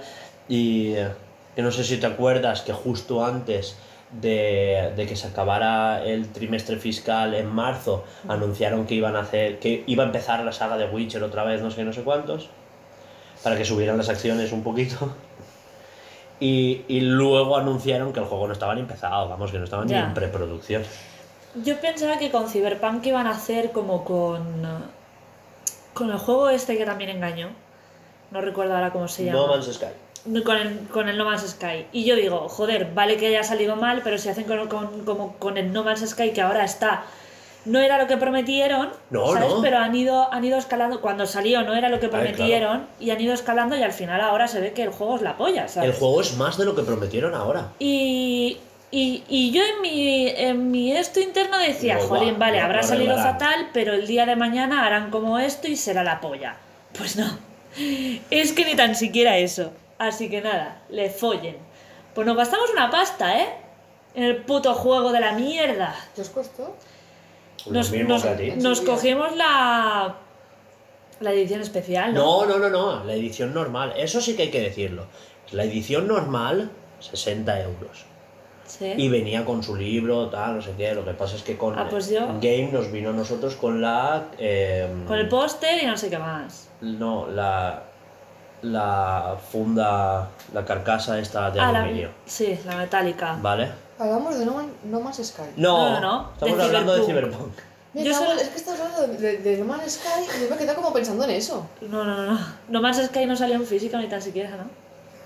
Y 0.50 0.94
eh, 0.94 1.10
que 1.56 1.62
no 1.62 1.72
sé 1.72 1.84
si 1.84 1.98
te 1.98 2.08
acuerdas 2.08 2.62
que 2.62 2.74
justo 2.74 3.24
antes 3.24 3.76
de, 4.22 4.94
de 4.96 5.06
que 5.08 5.16
se 5.16 5.28
acabara 5.28 6.04
el 6.04 6.30
trimestre 6.32 6.78
fiscal 6.78 7.34
en 7.34 7.48
marzo, 7.48 8.04
anunciaron 8.28 8.86
que 8.86 8.96
iban 8.96 9.16
a 9.16 9.20
hacer, 9.22 9.60
que 9.60 9.84
iba 9.88 10.04
a 10.04 10.08
empezar 10.08 10.44
la 10.44 10.52
saga 10.52 10.78
de 10.78 10.86
Witcher 10.86 11.24
otra 11.24 11.44
vez, 11.44 11.62
no 11.62 11.72
sé 11.72 11.84
no 11.84 11.94
sé 11.94 12.04
cuántos, 12.04 12.50
para 13.44 13.58
que 13.58 13.66
subieran 13.66 13.98
las 13.98 14.10
acciones 14.10 14.52
un 14.52 14.64
poquito. 14.64 15.14
Y, 16.40 16.84
y 16.90 17.00
luego 17.00 17.56
anunciaron 17.56 18.12
que 18.12 18.20
el 18.20 18.26
juego 18.26 18.48
no 18.48 18.54
estaba 18.54 18.74
ni 18.76 18.82
empezado, 18.82 19.30
vamos, 19.30 19.52
que 19.52 19.60
no 19.60 19.64
estaba 19.64 19.86
ni 19.86 19.92
Ya. 19.92 20.06
en 20.08 20.14
preproducción. 20.14 20.84
Yo 21.64 21.80
pensaba 21.80 22.18
que 22.18 22.32
con 22.32 22.50
Cyberpunk 22.50 23.06
iban 23.06 23.28
a 23.28 23.32
hacer 23.32 23.72
como 23.72 24.04
con. 24.04 24.44
Con 25.94 26.10
el 26.10 26.18
juego 26.18 26.50
este 26.50 26.78
que 26.78 26.86
también 26.86 27.12
engañó. 27.12 27.50
No 28.32 28.42
recuerdo 28.42 28.74
ahora 28.76 28.92
cómo 28.92 29.08
se 29.08 29.24
llama. 29.26 29.40
No 29.40 29.48
Man's 29.48 29.72
Sky. 29.74 29.86
No, 30.26 30.44
Con 30.44 30.58
el, 30.58 30.80
con 30.88 31.10
el 31.10 31.18
No 31.18 31.26
Man's 31.26 31.42
Sky. 31.50 31.86
Y 31.92 32.06
yo 32.06 32.16
digo, 32.16 32.48
joder, 32.50 32.92
vale 32.94 33.18
que 33.18 33.28
haya 33.28 33.44
salido 33.44 33.76
mal, 33.76 34.02
pero 34.04 34.18
si 34.18 34.30
hacen 34.30 34.46
con, 34.46 34.68
con- 34.70 35.04
como 35.06 35.34
con 35.38 35.58
el 35.58 35.74
No 35.74 35.84
Man's 35.84 36.08
Sky, 36.10 36.32
que 36.32 36.42
ahora 36.42 36.64
está. 36.64 37.04
No 37.66 37.80
era 37.80 37.98
lo 37.98 38.08
que 38.08 38.18
prometieron, 38.18 38.90
No, 39.10 39.32
¿sabes? 39.34 39.50
no. 39.50 39.62
Pero 39.62 39.78
han 39.78 39.96
ido, 39.96 40.32
han 40.34 40.44
ido 40.44 40.58
escalando. 40.58 41.00
Cuando 41.02 41.26
salió 41.26 41.62
no 41.64 41.74
era 41.74 41.88
lo 41.90 42.00
que 42.00 42.08
Ay, 42.08 42.12
claro. 42.12 42.26
prometieron 42.26 42.88
y 43.00 43.10
han 43.12 43.22
ido 43.22 43.34
escalando 43.34 43.78
y 43.78 43.84
al 43.84 43.94
final 43.94 44.20
ahora 44.22 44.48
se 44.50 44.60
ve 44.60 44.74
que 44.74 44.84
el 44.84 44.90
juego 44.90 45.16
es 45.16 45.22
la 45.22 45.38
polla, 45.38 45.68
¿sabes? 45.70 45.90
El 45.90 45.96
juego 45.96 46.20
es 46.22 46.36
más 46.36 46.58
de 46.58 46.66
lo 46.66 46.76
que 46.76 46.84
prometieron 46.84 47.34
ahora. 47.36 47.70
Y, 47.80 48.58
y, 48.92 49.24
y 49.30 49.52
yo 49.52 49.62
en 49.64 49.82
mi, 49.82 50.28
en 50.28 50.72
mi 50.72 50.92
esto 50.92 51.22
interno 51.22 51.58
decía, 51.58 51.98
va- 52.00 52.04
jolín, 52.06 52.38
vale, 52.38 52.60
habrá 52.60 52.84
salido 52.84 53.14
arreglarán". 53.14 53.40
fatal, 53.40 53.70
pero 53.74 53.94
el 53.94 54.08
día 54.08 54.26
de 54.26 54.36
mañana 54.36 54.86
harán 54.86 55.10
como 55.10 55.40
esto 55.40 55.70
y 55.70 55.78
será 55.78 56.04
la 56.04 56.20
polla. 56.20 56.56
Pues 56.98 57.16
no, 57.16 57.38
es 58.30 58.52
que 58.52 58.66
ni 58.66 58.76
tan 58.76 58.96
siquiera 58.96 59.38
eso. 59.38 59.72
Así 60.08 60.30
que 60.30 60.42
nada, 60.42 60.82
le 60.90 61.10
follen. 61.10 61.58
Pues 62.14 62.28
nos 62.28 62.36
gastamos 62.38 62.70
una 62.72 62.90
pasta, 62.90 63.40
¿eh? 63.42 63.48
En 64.16 64.24
el 64.24 64.38
puto 64.44 64.74
juego 64.76 65.12
de 65.12 65.20
la 65.20 65.34
mierda. 65.34 65.96
¿Qué 66.16 66.22
os 66.22 66.30
costó? 66.30 66.76
Nos, 67.68 67.92
mismo 67.92 68.10
nos- 68.10 68.24
nos 68.58 68.82
cogimos 68.82 69.36
la, 69.36 70.16
la 71.22 71.32
edición 71.32 71.62
especial, 71.62 72.14
¿no? 72.14 72.46
No, 72.46 72.58
no, 72.58 72.60
no, 72.60 72.70
no, 72.70 73.04
la 73.06 73.14
edición 73.14 73.54
normal. 73.54 73.94
Eso 73.98 74.20
sí 74.22 74.36
que 74.36 74.44
hay 74.44 74.52
que 74.52 74.62
decirlo. 74.62 75.06
La 75.52 75.64
edición 75.64 76.08
normal, 76.08 76.70
60 77.00 77.62
euros. 77.62 78.06
Sí. 78.66 78.94
Y 78.98 79.10
venía 79.10 79.44
con 79.46 79.62
su 79.64 79.76
libro, 79.76 80.30
tal, 80.30 80.56
no 80.58 80.62
sé 80.62 80.74
qué. 80.78 80.94
Lo 80.94 81.04
que 81.06 81.12
pasa 81.14 81.36
es 81.36 81.44
que 81.44 81.58
con 81.58 81.78
Ah, 81.78 81.88
pues 81.90 82.10
yo- 82.10 82.28
Game 82.42 82.70
nos 82.72 82.92
vino 82.92 83.10
a 83.10 83.14
nosotros 83.14 83.56
con 83.56 83.82
la. 83.82 84.28
eh, 84.38 84.88
Con 85.08 85.18
el 85.20 85.28
póster 85.28 85.82
y 85.84 85.86
no 85.86 85.98
sé 85.98 86.10
qué 86.10 86.18
más. 86.18 86.70
No, 86.82 87.28
la. 87.28 87.84
La 88.64 89.36
funda, 89.52 90.30
la 90.54 90.66
carcasa 90.66 91.20
esta 91.20 91.52
de 91.52 91.60
Ah, 91.60 91.72
la, 91.72 91.80
aluminio. 91.84 92.10
sí, 92.26 92.58
la 92.66 92.78
metálica. 92.78 93.38
¿Vale? 93.42 93.70
Hablamos 94.00 94.40
de 94.40 94.46
No, 94.46 94.54
Man- 94.54 94.72
no 94.86 95.00
Man's 95.02 95.18
Sky. 95.24 95.44
No, 95.58 95.78
No, 95.78 96.00
no, 96.00 96.02
no, 96.02 96.30
estamos 96.34 96.58
de 96.58 96.64
hablando 96.64 96.96
de 96.96 97.04
Cyberpunk. 97.06 97.34
Cyberpunk. 97.34 97.58
Me 97.94 98.04
Yo 98.06 98.14
solo- 98.14 98.32
Es 98.40 98.48
que 98.50 98.56
estás 98.58 98.80
hablando 98.80 99.02
de, 99.08 99.18
de, 99.18 99.38
de 99.38 99.58
No 99.58 99.66
Man's 99.66 99.92
Sky 99.94 100.24
y 100.38 100.44
yo 100.44 100.50
me 100.50 100.56
he 100.56 100.58
quedado 100.60 100.78
como 100.82 100.94
pensando 100.94 101.26
en 101.26 101.32
eso. 101.32 101.68
No, 101.82 102.04
no, 102.04 102.16
no, 102.16 102.34
no. 102.34 102.40
No 102.70 102.82
Man's 102.82 103.06
Sky 103.06 103.26
no 103.26 103.36
salió 103.36 103.56
en 103.56 103.66
física 103.66 103.98
ni 104.00 104.08
tan 104.08 104.22
siquiera, 104.22 104.50
¿no? 104.52 104.64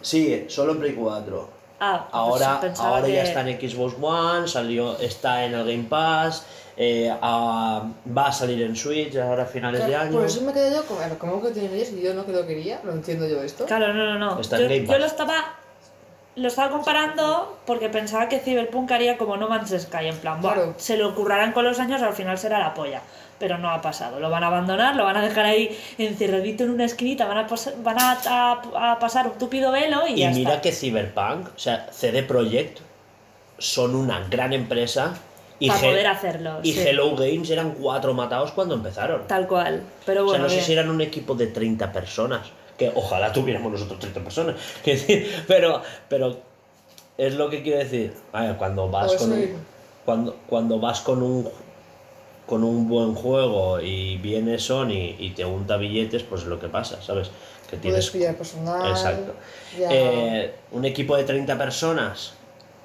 Sí, 0.01 0.45
solo 0.49 0.73
en 0.73 0.79
Play 0.79 0.93
4. 0.93 1.49
Ah, 1.79 2.07
pues 2.09 2.13
Ahora, 2.13 2.59
pensaba 2.59 2.89
ahora 2.97 3.07
ya 3.07 3.21
que- 3.21 3.27
está 3.29 3.47
en 3.47 3.69
Xbox 3.69 3.95
One, 4.01 4.47
salió, 4.47 4.97
está 4.99 5.45
en 5.45 5.53
el 5.53 5.63
Game 5.65 5.83
Pass, 5.87 6.43
eh, 6.77 7.11
ah, 7.21 7.83
va 8.15 8.27
a 8.27 8.31
salir 8.31 8.61
en 8.61 8.75
Switch 8.75 9.15
ahora 9.17 9.43
a 9.43 9.45
finales 9.47 9.85
de 9.87 9.95
año. 9.95 10.11
Por 10.11 10.25
eso 10.25 10.41
me 10.41 10.53
quedé 10.53 10.71
yo 10.71 10.85
como, 10.85 10.99
a 11.01 11.07
ver, 11.07 11.17
¿cómo 11.17 11.41
que 11.41 11.49
tienen 11.49 11.73
ellos 11.73 11.89
y 11.91 12.01
yo 12.01 12.13
no 12.13 12.25
que 12.25 12.31
lo 12.33 12.45
quería? 12.45 12.79
No 12.83 12.91
entiendo 12.91 13.27
yo 13.27 13.41
esto. 13.41 13.65
Claro, 13.65 13.93
no, 13.93 14.05
no, 14.05 14.19
no. 14.19 14.39
Está 14.39 14.57
yo, 14.59 14.65
en 14.65 14.85
Game 14.85 14.87
yo 14.87 14.97
lo 14.99 15.05
estaba. 15.05 15.55
lo 16.35 16.47
estaba 16.47 16.69
comparando 16.69 17.57
porque 17.65 17.89
pensaba 17.89 18.29
que 18.29 18.39
Cyberpunk 18.39 18.91
haría 18.91 19.17
como 19.17 19.37
No 19.37 19.47
Man's 19.49 19.71
Sky, 19.75 20.05
en 20.07 20.17
plan, 20.17 20.39
"Buah, 20.39 20.53
Claro. 20.53 20.73
se 20.77 20.95
lo 20.97 21.15
currarán 21.15 21.51
con 21.51 21.65
los 21.65 21.79
años, 21.79 22.01
al 22.03 22.13
final 22.13 22.37
será 22.37 22.59
la 22.59 22.73
polla. 22.75 23.01
Pero 23.39 23.57
no 23.59 23.69
ha 23.69 23.81
pasado, 23.81 24.19
lo 24.19 24.29
van 24.31 24.43
a 24.43 24.47
abandonar, 24.47 24.95
lo 24.95 25.03
van 25.03 25.17
a 25.17 25.21
dejar 25.21 25.45
ahí 25.45 25.75
encerradito 25.99 26.63
en 26.63 26.71
una 26.71 26.85
esquinita, 26.85 27.25
van 27.27 27.37
a, 27.39 27.47
pas- 27.47 27.73
van 27.83 27.99
a, 27.99 28.17
a- 28.27 28.91
a 28.93 28.99
pasar 28.99 29.27
un 29.27 29.37
tupido 29.37 29.71
velo 29.71 30.07
y, 30.07 30.13
Y 30.13 30.17
ya 30.21 30.29
mira 30.31 30.49
está. 30.51 30.61
que 30.61 30.71
Cyberpunk, 30.71 31.47
o 31.55 31.59
sea, 31.59 31.87
CD 31.91 32.21
Projekt 32.23 32.79
son 33.59 33.95
una 33.95 34.19
gran 34.29 34.53
empresa 34.53 35.13
y, 35.59 35.67
Para 35.69 35.81
poder 35.81 36.07
hacerlo, 36.07 36.59
y 36.61 36.73
sí. 36.73 36.79
Hello 36.81 37.15
Games 37.15 37.49
eran 37.49 37.71
cuatro 37.71 38.13
matados 38.13 38.51
cuando 38.51 38.75
empezaron. 38.75 39.25
Tal 39.27 39.47
cual. 39.47 39.81
Pero 40.05 40.23
o 40.23 40.29
sea, 40.29 40.39
bueno, 40.39 40.43
no 40.43 40.49
sé 40.49 40.61
si 40.61 40.73
eran 40.73 40.89
un 40.89 41.01
equipo 41.01 41.33
de 41.35 41.47
30 41.47 41.91
personas, 41.91 42.47
que 42.77 42.91
ojalá 42.93 43.33
tuviéramos 43.33 43.71
nosotros 43.71 43.99
30 43.99 44.19
personas, 44.21 44.55
pero, 45.47 45.81
pero 46.07 46.37
es 47.17 47.33
lo 47.35 47.49
que 47.49 47.63
quiero 47.63 47.79
decir. 47.79 48.13
A 48.33 48.43
ver, 48.43 48.57
cuando 48.57 48.89
vas 48.89 49.07
Pues 49.07 49.21
con 49.21 49.33
sí. 49.33 49.43
un, 49.43 49.65
cuando, 50.05 50.35
cuando 50.47 50.79
vas 50.79 51.01
con 51.01 51.23
un 51.23 51.49
con 52.47 52.63
un 52.63 52.87
buen 52.87 53.13
juego 53.13 53.79
y 53.81 54.17
viene 54.17 54.57
Sony 54.57 55.15
y 55.19 55.31
te 55.35 55.43
unta 55.43 55.75
billetes, 55.75 56.23
pues 56.23 56.43
es 56.43 56.47
lo 56.47 56.57
que 56.59 56.69
pasa, 56.69 57.01
¿sabes? 57.01 57.29
Que 57.69 57.75
Puedes 57.75 58.09
tienes 58.09 58.35
personal. 58.37 58.89
Exacto. 58.89 59.33
Eh, 59.77 60.53
un 60.71 60.85
equipo 60.85 61.17
de 61.17 61.25
30 61.25 61.57
personas, 61.57 62.33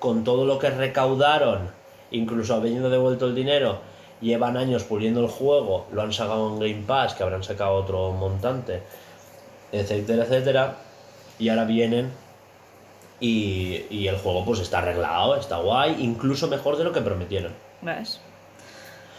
con 0.00 0.24
todo 0.24 0.44
lo 0.44 0.58
que 0.58 0.68
recaudaron, 0.68 1.70
incluso 2.12 2.54
habiendo 2.54 2.88
devuelto 2.90 3.26
el 3.26 3.34
dinero, 3.34 3.80
llevan 4.20 4.56
años 4.56 4.84
puliendo 4.84 5.20
el 5.20 5.28
juego, 5.28 5.86
lo 5.92 6.02
han 6.02 6.12
sacado 6.12 6.48
en 6.50 6.60
Game 6.60 6.84
Pass, 6.86 7.14
que 7.14 7.22
habrán 7.22 7.42
sacado 7.42 7.74
otro 7.74 8.12
montante, 8.12 8.82
etcétera, 9.72 10.24
etcétera, 10.24 10.76
y 11.38 11.48
ahora 11.48 11.64
vienen 11.64 12.10
y, 13.20 13.84
y 13.90 14.06
el 14.08 14.16
juego 14.18 14.44
pues 14.44 14.60
está 14.60 14.78
arreglado, 14.78 15.36
está 15.36 15.58
guay, 15.58 15.96
incluso 16.00 16.48
mejor 16.48 16.76
de 16.76 16.84
lo 16.84 16.92
que 16.92 17.00
prometieron. 17.00 17.52
¿Ves? 17.80 18.20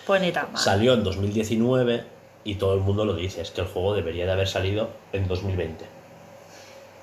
Pues 0.06 0.22
ni 0.22 0.32
tan 0.32 0.52
mal. 0.52 0.62
Salió 0.62 0.94
en 0.94 1.04
2019 1.04 2.04
y 2.46 2.56
todo 2.56 2.74
el 2.74 2.82
mundo 2.82 3.06
lo 3.06 3.14
dice, 3.16 3.42
es 3.42 3.52
que 3.52 3.62
el 3.62 3.68
juego 3.68 3.94
debería 3.96 4.26
de 4.26 4.32
haber 4.34 4.48
salido 4.48 4.90
en 5.14 5.28
2020. 5.28 5.86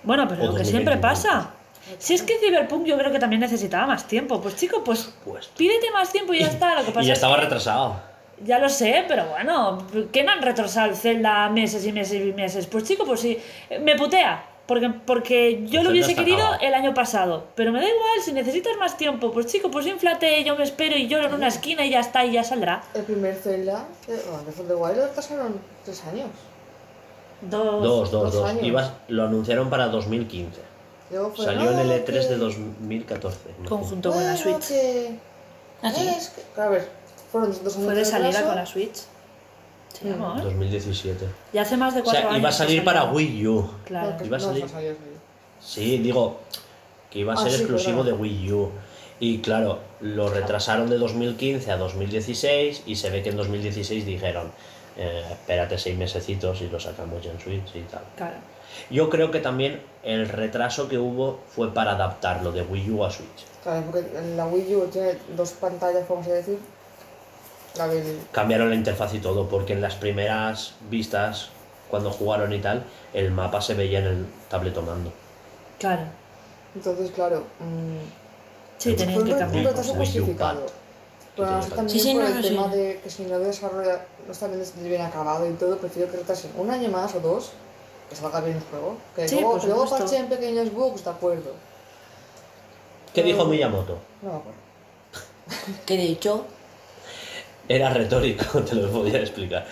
Bueno, 0.03 0.27
pero 0.29 0.43
O 0.45 0.47
lo 0.49 0.55
que 0.55 0.65
siempre 0.65 0.97
2021. 0.97 1.01
pasa. 1.01 1.55
Si 1.99 2.15
es 2.15 2.23
que 2.23 2.35
Cyberpunk 2.39 2.85
yo 2.87 2.97
creo 2.99 3.11
que 3.13 3.19
también 3.19 3.41
necesitaba 3.41 3.87
más 3.87 4.07
tiempo. 4.09 4.41
Pues 4.41 4.57
chico, 4.57 4.83
pues 4.85 5.11
pídete 5.57 5.91
más 5.93 6.11
tiempo 6.13 6.33
y 6.35 6.41
ya 6.41 6.47
está. 6.49 6.75
Lo 6.77 6.85
que 6.85 6.93
pasa 6.93 7.03
Y 7.03 7.07
ya 7.07 7.13
es 7.13 7.19
estaba 7.19 7.37
que- 7.37 7.43
retrasado. 7.43 8.11
Ya 8.43 8.59
lo 8.59 8.71
sé, 8.71 9.05
pero 9.07 9.27
bueno, 9.27 9.87
¿qué 10.13 10.25
no 10.25 10.33
han 10.33 10.41
retrasado 10.41 10.89
el 10.89 10.97
Zelda 10.97 11.51
meses 11.51 11.85
y 11.87 11.93
meses 11.93 12.23
y 12.27 12.33
meses? 12.33 12.67
Pues 12.67 12.85
chico, 12.85 13.05
pues 13.05 13.21
sí, 13.21 13.39
me 13.83 13.97
putea, 13.97 14.43
porque, 14.65 14.89
porque 14.89 15.67
yo 15.67 15.81
El 15.81 15.85
lo 15.85 15.91
hubiese 15.91 16.15
querido 16.15 16.39
acabado. 16.39 16.63
el 16.63 16.73
año 16.73 16.95
pasado, 16.95 17.49
pero 17.55 17.71
me 17.71 17.81
da 17.81 17.87
igual, 17.87 18.21
si 18.25 18.33
necesitas 18.33 18.79
más 18.79 18.97
tiempo, 18.97 19.31
pues 19.31 19.45
chico, 19.47 19.71
pues 19.71 19.85
inflate, 19.87 20.43
yo 20.43 20.57
me 20.57 20.65
espero 20.65 20.97
y 20.97 21.07
lloro 21.07 21.27
en 21.27 21.35
una 21.35 21.49
esquina 21.49 21.85
y 21.85 21.91
ya 21.91 22.01
está, 22.01 22.25
y 22.25 22.33
ya 22.33 22.43
saldrá. 22.43 22.83
El 22.95 23.03
primer 23.03 23.35
Zelda, 23.35 23.85
eh, 24.09 24.19
of 24.33 24.67
the 24.67 24.75
Wild, 24.75 24.97
lo 24.97 25.07
retrasaron 25.09 25.61
tres 25.85 26.03
años. 26.11 26.29
Dos. 27.43 27.83
Dos, 27.83 28.11
dos, 28.11 28.11
dos 28.11 28.35
dos. 28.35 28.51
años. 28.51 28.63
Ibas- 28.63 28.93
lo 29.09 29.25
anunciaron 29.25 29.69
para 29.69 29.89
2015. 29.89 30.61
Luego 31.11 31.33
fue, 31.35 31.45
Salió 31.45 31.71
en 31.73 31.79
el 31.81 31.89
"No, 31.89 31.95
E3 31.95 32.05
de 32.23 32.29
que- 32.29 32.37
2014. 32.37 33.39
Conjunto 33.69 34.13
con 34.13 34.25
la 34.25 34.37
Switch. 34.37 34.69
que- 34.69 35.19
¿Ah, 35.83 35.93
sí? 35.93 36.07
es 36.09 36.29
que- 36.31 36.61
a 36.61 36.69
ver, 36.69 36.89
fueron 37.33 37.51
dos 37.51 37.75
años 37.77 37.85
Fue 37.87 37.95
de 37.95 38.05
salida 38.05 38.45
con 38.45 38.55
la 38.57 38.67
Switch. 38.67 38.95
Sí, 39.99 40.07
Mm. 40.09 40.13
amor. 40.13 40.43
2017. 40.43 41.27
Y 41.53 41.59
hace 41.59 41.77
más 41.77 41.95
de 41.95 42.01
O 42.01 42.05
cuatro 42.05 42.21
sea, 42.21 42.31
años. 42.31 42.41
iba 42.41 42.49
a 42.49 42.53
salir 42.53 42.85
para. 42.85 43.05
Wii 43.11 43.47
U. 43.49 43.71
Claro. 43.85 44.17
No, 44.19 44.25
Iba 44.27 44.37
a 44.37 44.41
no, 44.41 44.47
salir- 44.47 44.65
no. 44.65 44.81
Sí, 45.61 45.99
digo 45.99 46.39
que 47.11 47.19
iba 47.19 47.35
a 47.35 47.37
Ah, 47.37 47.43
ser 47.43 47.51
sí, 47.53 47.59
exclusivo 47.59 47.99
verdad. 48.05 48.13
de 48.17 48.23
Wii 48.23 48.53
U. 48.53 48.71
Y 49.19 49.41
claro, 49.41 49.81
lo 50.01 50.29
retrasaron 50.31 50.89
de 50.89 50.97
2015 50.97 51.71
a 51.73 51.77
2016 51.77 52.83
y 52.87 52.97
se 52.97 53.11
ve 53.11 53.23
que 53.23 53.31
en 53.31 53.37
2016 53.37 54.07
dijeron, 54.07 54.51
eh, 54.97 55.23
espérate 55.33 55.77
seis 55.77 55.99
mesecitos 55.99 56.61
y 56.63 56.69
lo 56.69 56.79
sacamos 56.81 57.23
ya 57.23 57.33
en 57.33 57.41
Switch 57.41 57.75
y 57.75 57.81
tal. 57.83 58.03
Claro. 58.17 58.37
Yo 58.91 59.11
creo 59.11 59.31
que 59.31 59.41
también 59.41 59.83
el 60.03 60.29
retraso 60.29 60.89
que 60.89 60.99
hubo 60.99 61.41
fue 61.55 61.73
para 61.75 61.93
adaptarlo 61.93 62.53
de 62.53 62.63
Wii 62.63 62.91
U 62.91 63.05
a 63.05 63.11
Switch. 63.11 63.45
Claro, 63.63 63.83
porque 63.91 64.09
la 64.37 64.47
Wii 64.47 64.77
U 64.77 64.87
tiene 64.87 65.19
dos 65.37 65.51
pantallas, 65.53 66.09
vamos 66.09 66.27
a 66.27 66.33
decir. 66.33 66.59
La 67.77 67.87
del. 67.87 68.19
Cambiaron 68.33 68.71
la 68.71 68.75
interfaz 68.77 69.15
y 69.15 69.19
todo, 69.21 69.49
porque 69.49 69.75
en 69.75 69.81
las 69.83 69.95
primeras 69.95 70.75
vistas, 70.91 71.51
cuando 71.91 72.11
jugaron 72.11 72.53
y 72.53 72.59
tal, 72.61 72.83
el 73.13 73.31
mapa 73.31 73.61
se 73.61 73.75
veía 73.75 74.01
en 74.01 74.07
el 74.07 74.27
tabletomando. 74.49 75.13
Claro. 75.79 76.03
Entonces, 76.75 77.11
claro. 77.11 77.45
mm, 77.61 77.99
Sí, 78.79 78.95
tenían 78.95 79.25
que 79.25 79.33
un 79.35 79.39
cambiar. 79.39 79.65
retraso 79.67 79.93
Wii 79.93 80.01
U 80.01 80.05
justificado. 80.05 80.67
Pero 81.37 81.51
no 81.51 81.61
también 81.67 81.89
Sí, 81.91 82.01
sí, 82.01 82.13
por 82.15 82.23
no, 82.23 82.29
el 82.29 82.35
no, 82.37 82.43
sí. 82.43 82.49
tema 82.49 82.69
de 82.69 83.01
que 83.05 83.11
si 83.11 83.23
no 83.25 83.39
desarrolla, 83.39 84.05
no 84.27 84.33
está 84.33 84.49
bien, 84.49 84.63
bien 84.83 85.03
acabado 85.03 85.49
y 85.49 85.53
todo, 85.53 85.77
prefiero 85.79 86.11
que 86.11 86.17
retrasen 86.19 86.51
un 86.57 86.71
año 86.71 86.89
más 86.91 87.15
o 87.15 87.21
dos, 87.21 87.53
que 88.11 88.17
salga 88.17 88.41
bien 88.41 88.57
el 88.57 88.63
juego. 88.65 88.97
Que 89.17 89.27
Sí, 89.29 89.37
luego, 89.41 89.59
que 89.61 89.67
luego 89.69 89.87
pequeños 90.29 90.73
bugs, 90.73 91.05
de 91.05 91.11
acuerdo. 91.11 91.53
¿Qué 93.15 93.23
dijo. 93.23 93.45
Miyamoto? 93.47 93.99
No 94.23 94.31
me 94.33 94.37
acuerdo. 94.39 94.61
De 95.87 96.03
hecho, 96.05 96.45
Era 97.69 97.91
retórico, 97.95 98.61
te 98.65 98.75
lo 98.75 98.91
podía 98.91 99.21
explicar. 99.21 99.67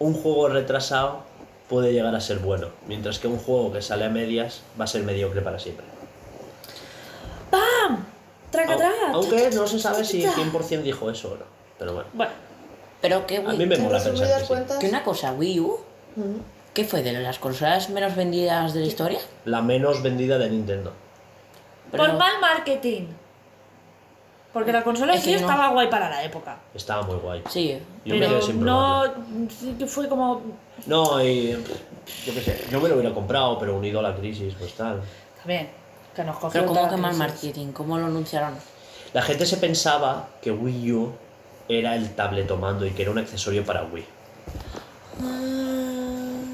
Un 0.00 0.14
juego 0.14 0.48
retrasado 0.48 1.22
puede 1.68 1.92
llegar 1.92 2.14
a 2.14 2.20
ser 2.20 2.38
bueno, 2.38 2.68
mientras 2.86 3.18
que 3.18 3.28
un 3.28 3.38
juego 3.38 3.72
que 3.72 3.82
sale 3.82 4.04
a 4.04 4.08
medias 4.10 4.62
va 4.80 4.84
a 4.84 4.88
ser 4.88 5.02
mediocre 5.02 5.40
para 5.40 5.58
siempre. 5.58 5.84
¡Pam! 7.50 8.04
¡Traca, 8.50 8.72
Au- 8.74 8.78
traca! 8.78 9.12
Aunque 9.12 9.50
no 9.50 9.66
se 9.66 9.78
sabe 9.78 10.04
si 10.04 10.22
100% 10.24 10.82
dijo 10.82 11.10
eso 11.10 11.32
o 11.32 11.36
no. 11.36 11.44
Pero 11.78 11.94
bueno, 11.94 12.08
Bueno, 12.12 12.32
pero 13.00 13.26
que 13.26 13.36
a 13.38 13.40
mí 13.42 13.56
Wii, 13.58 13.66
me 13.66 13.78
mola 13.78 14.02
pensar 14.02 14.26
que 14.28 14.40
sí. 14.40 14.46
cuentas. 14.48 14.78
que 14.78 14.88
una 14.88 15.04
cosa, 15.04 15.32
Wii 15.32 15.60
U. 15.60 15.78
¿qué 16.78 16.84
fue 16.84 17.02
de 17.02 17.12
las 17.12 17.40
consolas 17.40 17.90
menos 17.90 18.14
vendidas 18.14 18.72
de 18.72 18.78
la 18.82 18.86
historia? 18.86 19.18
La 19.46 19.60
menos 19.60 20.00
vendida 20.00 20.38
de 20.38 20.48
Nintendo. 20.48 20.92
Pero- 21.90 22.04
por 22.04 22.12
mal 22.16 22.40
marketing. 22.40 23.08
Porque 24.52 24.70
la 24.72 24.84
consola 24.84 25.14
Es 25.14 25.24
sí 25.24 25.32
no- 25.32 25.38
estaba 25.40 25.70
guay 25.70 25.90
para 25.90 26.08
la 26.08 26.22
época. 26.22 26.56
Estaba 26.72 27.02
muy 27.02 27.16
guay. 27.16 27.42
Sí, 27.50 27.76
Yo 28.04 28.14
me 28.14 28.20
quedé 28.20 28.28
pero 28.28 28.42
sin 28.42 28.64
no. 28.64 29.02
fue 29.88 30.08
como. 30.08 30.40
No, 30.86 31.20
y 31.20 31.50
yo 32.24 32.32
qué 32.34 32.40
sé, 32.42 32.64
yo 32.70 32.80
me 32.80 32.88
lo 32.88 32.94
hubiera 32.94 33.12
comprado, 33.12 33.58
pero 33.58 33.76
unido 33.76 33.98
a 33.98 34.02
la 34.04 34.14
crisis, 34.14 34.54
pues 34.56 34.74
tal. 34.74 35.00
También. 35.38 35.70
Que 36.14 36.22
nos 36.22 36.36
cogió. 36.36 36.60
pero 36.60 36.66
¿cómo 36.72 36.88
que 36.88 36.96
mal 36.96 37.14
marketing? 37.16 37.72
¿Cómo 37.72 37.98
lo 37.98 38.06
anunciaron? 38.06 38.54
La 39.12 39.22
gente 39.22 39.44
se 39.46 39.56
pensaba 39.56 40.28
que 40.40 40.52
Wii 40.52 40.92
U 40.92 41.12
era 41.68 41.96
el 41.96 42.14
tabletomando 42.14 42.86
y 42.86 42.90
que 42.92 43.02
era 43.02 43.10
un 43.10 43.18
accesorio 43.18 43.64
para 43.64 43.82
Wii. 43.82 44.06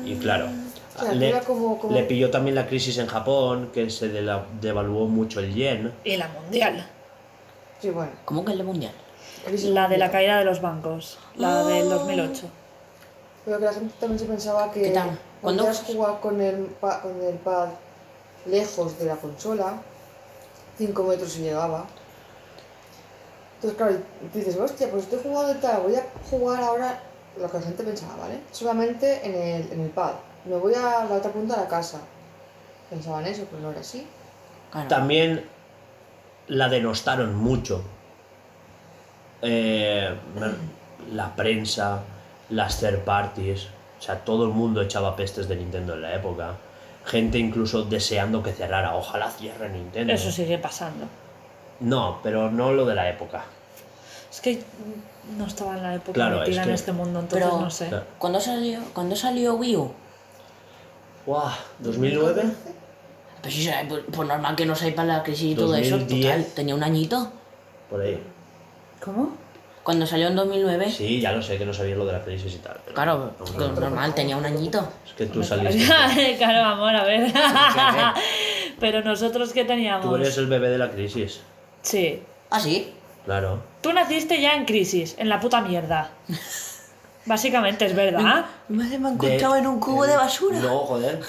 Y 0.05 0.17
claro, 0.17 0.49
O 0.97 1.01
sea, 1.01 1.13
le, 1.13 1.33
como- 1.43 1.79
como- 1.79 1.95
le 1.95 2.03
pilló 2.05 2.31
también 2.31 2.55
la 2.55 2.67
crisis 2.67 2.99
en 2.99 3.07
Japón, 3.07 3.71
que 3.73 3.91
se 3.91 4.09
de 4.09 4.23
la- 4.23 4.45
devaluó 4.61 5.07
mucho 5.09 5.41
el 5.41 5.53
yen. 5.55 5.93
Y 6.05 6.17
la 6.17 6.29
mundial. 6.29 6.87
Sí, 7.81 7.91
bueno. 7.91 8.13
¿Cómo 8.25 8.45
que 8.45 8.53
el 8.53 8.59
de 8.59 8.65
mundial? 8.65 8.93
La 9.65 9.89
de 9.89 9.99
la 9.99 10.11
caída 10.11 10.39
de 10.39 10.45
los 10.45 10.61
bancos. 10.61 11.19
La 11.37 11.65
del 11.65 11.89
2008. 11.89 12.47
Pero 13.45 13.59
que 13.59 13.65
la 13.67 13.73
gente 13.75 13.95
también 14.01 14.19
se 14.19 14.25
pensaba 14.25 14.71
que 14.73 14.83
¿Qué 14.83 14.91
tal? 14.91 15.19
¿Cuándo? 15.43 15.65
podías 15.65 15.83
jugar 15.83 16.21
con 16.21 16.41
el, 16.41 16.57
pa- 16.81 17.03
con 17.03 17.21
el 17.23 17.35
pad 17.37 17.69
lejos 18.47 18.99
de 18.99 19.05
la 19.07 19.17
consola, 19.17 19.75
5 20.79 21.03
metros 21.03 21.33
si 21.33 21.41
llegaba. 21.43 21.85
Entonces, 23.57 23.77
claro, 23.77 23.97
dices, 24.33 24.57
hostia, 24.59 24.91
pues 24.91 25.05
estoy 25.05 25.21
jugando 25.23 25.53
y 25.53 25.61
tal, 25.61 25.83
voy 25.83 25.95
a 25.97 26.05
jugar 26.31 26.63
ahora 26.63 27.01
lo 27.39 27.51
que 27.51 27.59
la 27.59 27.65
gente 27.65 27.83
pensaba, 27.83 28.17
¿vale? 28.17 28.41
Solamente 28.51 29.27
en 29.27 29.35
el, 29.35 29.73
en 29.73 29.81
el 29.81 29.91
pad. 29.91 30.13
Me 30.45 30.57
voy 30.57 30.75
a 30.75 31.05
la 31.05 31.17
otra 31.17 31.31
punta 31.33 31.57
de 31.57 31.63
la 31.63 31.69
casa. 31.69 32.01
Pensaban 32.91 33.27
eso, 33.27 33.47
pero 33.51 33.63
no 33.63 33.71
era 33.71 33.81
así. 33.81 34.07
Claro. 34.71 34.89
También 34.89 35.45
la 36.49 36.69
denostaron 36.69 37.35
mucho. 37.35 37.83
Eh, 39.43 40.15
la 41.13 41.35
prensa, 41.37 42.01
las 42.51 42.81
third 42.81 43.01
parties, 43.01 43.69
o 43.99 44.03
sea, 44.03 44.21
todo 44.21 44.45
el 44.45 44.51
mundo 44.51 44.83
echaba 44.83 45.17
pestes 45.17 45.49
de 45.49 45.57
Nintendo 45.57 45.95
en 45.95 46.03
la 46.03 46.15
época. 46.15 46.57
Gente 47.05 47.39
incluso 47.39 47.85
deseando 47.85 48.43
que 48.43 48.53
cerrara. 48.53 48.95
Ojalá 48.95 49.31
cierre 49.31 49.69
Nintendo. 49.69 50.13
Eso 50.13 50.31
sigue 50.31 50.59
pasando. 50.59 51.07
No, 51.81 52.21
pero 52.23 52.51
no 52.51 52.73
lo 52.73 52.87
de 52.87 52.95
la 52.95 53.09
época. 53.11 53.45
Es 54.35 54.41
que 54.41 54.61
no 55.39 55.47
estaba 55.47 55.77
en 55.77 55.83
la 55.85 55.95
época 55.95 56.13
Claro, 56.13 56.41
metida 56.41 56.53
es 56.57 56.59
en 56.59 56.65
que- 56.65 56.75
este 56.75 56.93
mundo, 56.93 57.21
entonces 57.21 57.47
Pero- 57.49 57.61
no 57.61 57.71
sé. 57.71 57.87
Claro. 57.89 58.05
¿Cuándo 58.19 58.41
salió, 58.41 58.81
¿Cuándo 58.93 59.15
salió 59.17 59.55
Wii 59.55 59.77
U? 59.77 59.93
Guau, 61.25 61.51
¿2009? 61.83 62.43
Pues, 63.43 63.55
sí, 63.55 63.71
pues, 63.89 64.03
pues 64.13 64.29
normal 64.29 64.57
que 64.57 64.67
no 64.67 64.75
sepa 64.75 65.05
la 65.05 65.23
crisis 65.23 65.53
y 65.53 65.55
todo 65.55 65.75
eso. 65.77 65.99
2010. 65.99 66.37
Total, 66.37 66.55
tenía 66.55 66.75
un 66.75 66.83
añito. 66.83 67.31
Por 67.89 68.01
ahí. 68.01 68.21
¿Cómo? 69.03 69.37
Cuando 69.83 70.07
salió 70.07 70.29
en 70.29 70.37
2009, 70.37 70.91
Sí, 70.91 71.21
ya 71.21 71.33
lo 71.33 71.43
sé 71.43 71.59
que 71.59 71.67
no 71.67 71.73
sabía 71.75 71.95
lo 71.95 72.07
de 72.07 72.13
la 72.15 72.25
crisis 72.25 72.55
y 72.55 72.59
tal. 72.59 72.79
pero- 72.85 72.95
claro, 72.95 73.33
No, 73.57 73.69
no. 73.69 73.81
normal, 73.81 74.15
tenía 74.15 74.37
un 74.37 74.47
añito. 74.47 74.87
Es 75.07 75.13
que 75.13 75.27
tú 75.27 75.43
saliste. 75.45 75.87
claro, 76.39 76.65
amor, 76.65 76.97
a 76.97 77.05
ver. 77.05 77.33
Pero 78.81 79.03
nosotros 79.03 79.53
que 79.53 79.63
Tú 79.63 79.69
teníamos. 79.69 80.19
eres 80.19 80.37
el 80.39 80.47
bebé 80.47 80.71
de 80.71 80.79
la 80.79 80.91
crisis. 80.91 81.41
Sí. 81.83 82.23
¿Ah, 82.51 82.59
sí? 82.61 82.93
Claro. 83.25 83.61
Tú 83.81 83.93
naciste 83.93 84.41
ya 84.41 84.55
en 84.55 84.65
crisis, 84.67 85.15
en 85.19 85.29
la 85.29 85.41
puta 85.41 85.61
mierda. 85.61 86.11
Básicamente 87.27 87.87
es 87.87 87.95
verdad. 87.95 88.45
Mi 88.69 88.79
madre 88.85 88.99
me 88.99 89.09
ha 89.09 89.11
De- 89.13 89.15
encontrado 89.15 89.57
en 89.57 89.67
un 89.67 89.81
cubo 89.81 90.07
de 90.07 90.17
basura. 90.17 90.59
No, 90.61 90.81
joder. 90.81 91.21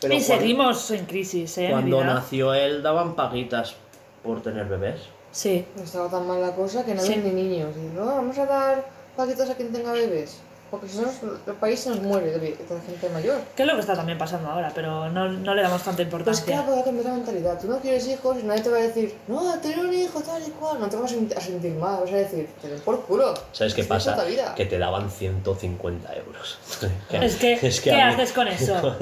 Pero 0.00 0.14
y 0.14 0.16
cuando- 0.18 0.24
seguimos 0.24 0.90
en 0.90 1.06
crisis, 1.06 1.56
¿eh? 1.58 1.66
mi 1.66 1.72
Cuando 1.72 1.98
vida. 2.00 2.14
nació 2.14 2.54
él 2.54 2.82
daban 2.82 3.14
paguitas 3.14 3.76
por 4.24 4.42
tener 4.42 4.66
bebés. 4.66 5.00
Sí. 5.30 5.64
No 5.76 5.84
estaba 5.84 6.08
tan 6.10 6.26
mal 6.26 6.40
la 6.40 6.52
cosa 6.56 6.84
que 6.84 6.94
no 6.94 7.00
Sí. 7.00 7.12
había 7.14 7.32
ni 7.32 7.42
niños. 7.42 7.70
Y 7.76 7.94
no, 7.96 8.04
vamos 8.06 8.36
a 8.38 8.46
dar 8.46 8.84
paquitos 9.16 9.48
a 9.48 9.54
quien 9.54 9.72
tenga 9.72 9.92
bebés. 9.92 10.38
Porque 10.70 10.88
si 10.88 10.98
no, 10.98 11.08
el 11.48 11.54
país 11.54 11.80
se 11.80 11.90
nos 11.90 12.00
muere 12.00 12.38
de, 12.38 12.54
gente 12.86 13.08
mayor. 13.12 13.40
Que 13.56 13.62
es 13.64 13.68
lo 13.68 13.74
que 13.74 13.80
está 13.80 13.94
también 13.94 14.16
pasando 14.18 14.48
ahora, 14.50 14.70
pero 14.72 15.08
no, 15.10 15.28
no 15.28 15.54
le 15.54 15.62
damos 15.62 15.82
tanta 15.82 15.96
Pues 15.96 15.98
que 15.98 16.02
importancia. 16.04 16.60
ha 16.60 16.64
podido 16.66 16.84
cambiar 16.84 17.06
la 17.06 17.12
mentalidad. 17.14 17.58
Tú 17.60 17.66
no 17.66 17.78
quieres 17.80 18.06
hijos 18.06 18.36
y 18.40 18.44
nadie 18.46 18.62
te 18.62 18.70
va 18.70 18.76
a 18.76 18.82
decir, 18.82 19.16
no, 19.26 19.58
tener 19.58 19.80
un 19.80 19.92
hijo 19.92 20.20
tal 20.20 20.40
y 20.46 20.50
cual. 20.52 20.78
No 20.78 20.88
te 20.88 20.96
vas 20.96 21.12
a 21.12 21.16
sent- 21.16 21.36
a 21.36 21.40
sentir 21.40 21.72
mal, 21.74 22.00
vas 22.02 22.12
a 22.12 22.16
decir, 22.16 22.48
te 22.62 22.68
den 22.68 22.80
por 22.80 23.02
culo. 23.04 23.34
¿Sabes 23.52 23.74
qué 23.74 23.82
pasa? 23.84 24.16
Que 24.54 24.66
te 24.66 24.78
daban 24.78 25.10
150 25.10 26.14
euros. 26.14 26.58
Es 27.10 27.36
que, 27.36 27.58
¿qué 27.84 28.00
haces 28.00 28.32
con 28.32 28.46
eso? 28.46 28.96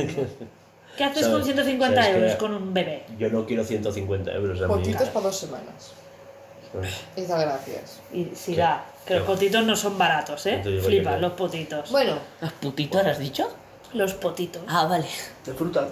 ¿Qué 0.97 1.05
haces 1.05 1.21
¿Sabes? 1.27 1.29
con 1.37 1.45
150 1.45 2.03
¿Sabes 2.03 2.17
euros 2.17 2.35
con 2.37 2.55
un 2.55 2.73
bebé? 2.75 3.05
Yo 3.19 3.29
no 3.29 3.45
quiero 3.47 3.63
150 3.63 4.33
euros 4.33 4.59
a 4.63 4.67
mí. 4.67 4.75
Potitos 4.75 5.09
para 5.11 5.27
dos 5.27 5.37
semanas. 5.39 5.93
Y 7.17 7.23
da 7.25 7.39
gracias. 7.41 8.01
Y 8.13 8.27
si 8.35 8.53
¿Qué? 8.55 8.61
da. 8.61 8.85
Que 9.09 9.15
los 9.15 9.25
potitos 9.25 9.65
no 9.65 9.75
son 9.75 9.97
baratos, 9.97 10.45
¿eh? 10.47 10.63
Flipa, 10.85 11.17
los 11.17 11.33
potitos. 11.33 11.91
Bueno, 11.91 12.19
¿Las 12.43 12.53
putitos 12.53 13.05
has 13.07 13.19
dicho? 13.19 13.49
Los 13.95 14.13
potitos. 14.13 14.63
Ah, 14.69 14.87
vale. 14.87 15.07
De 15.47 15.55
fruta. 15.55 15.89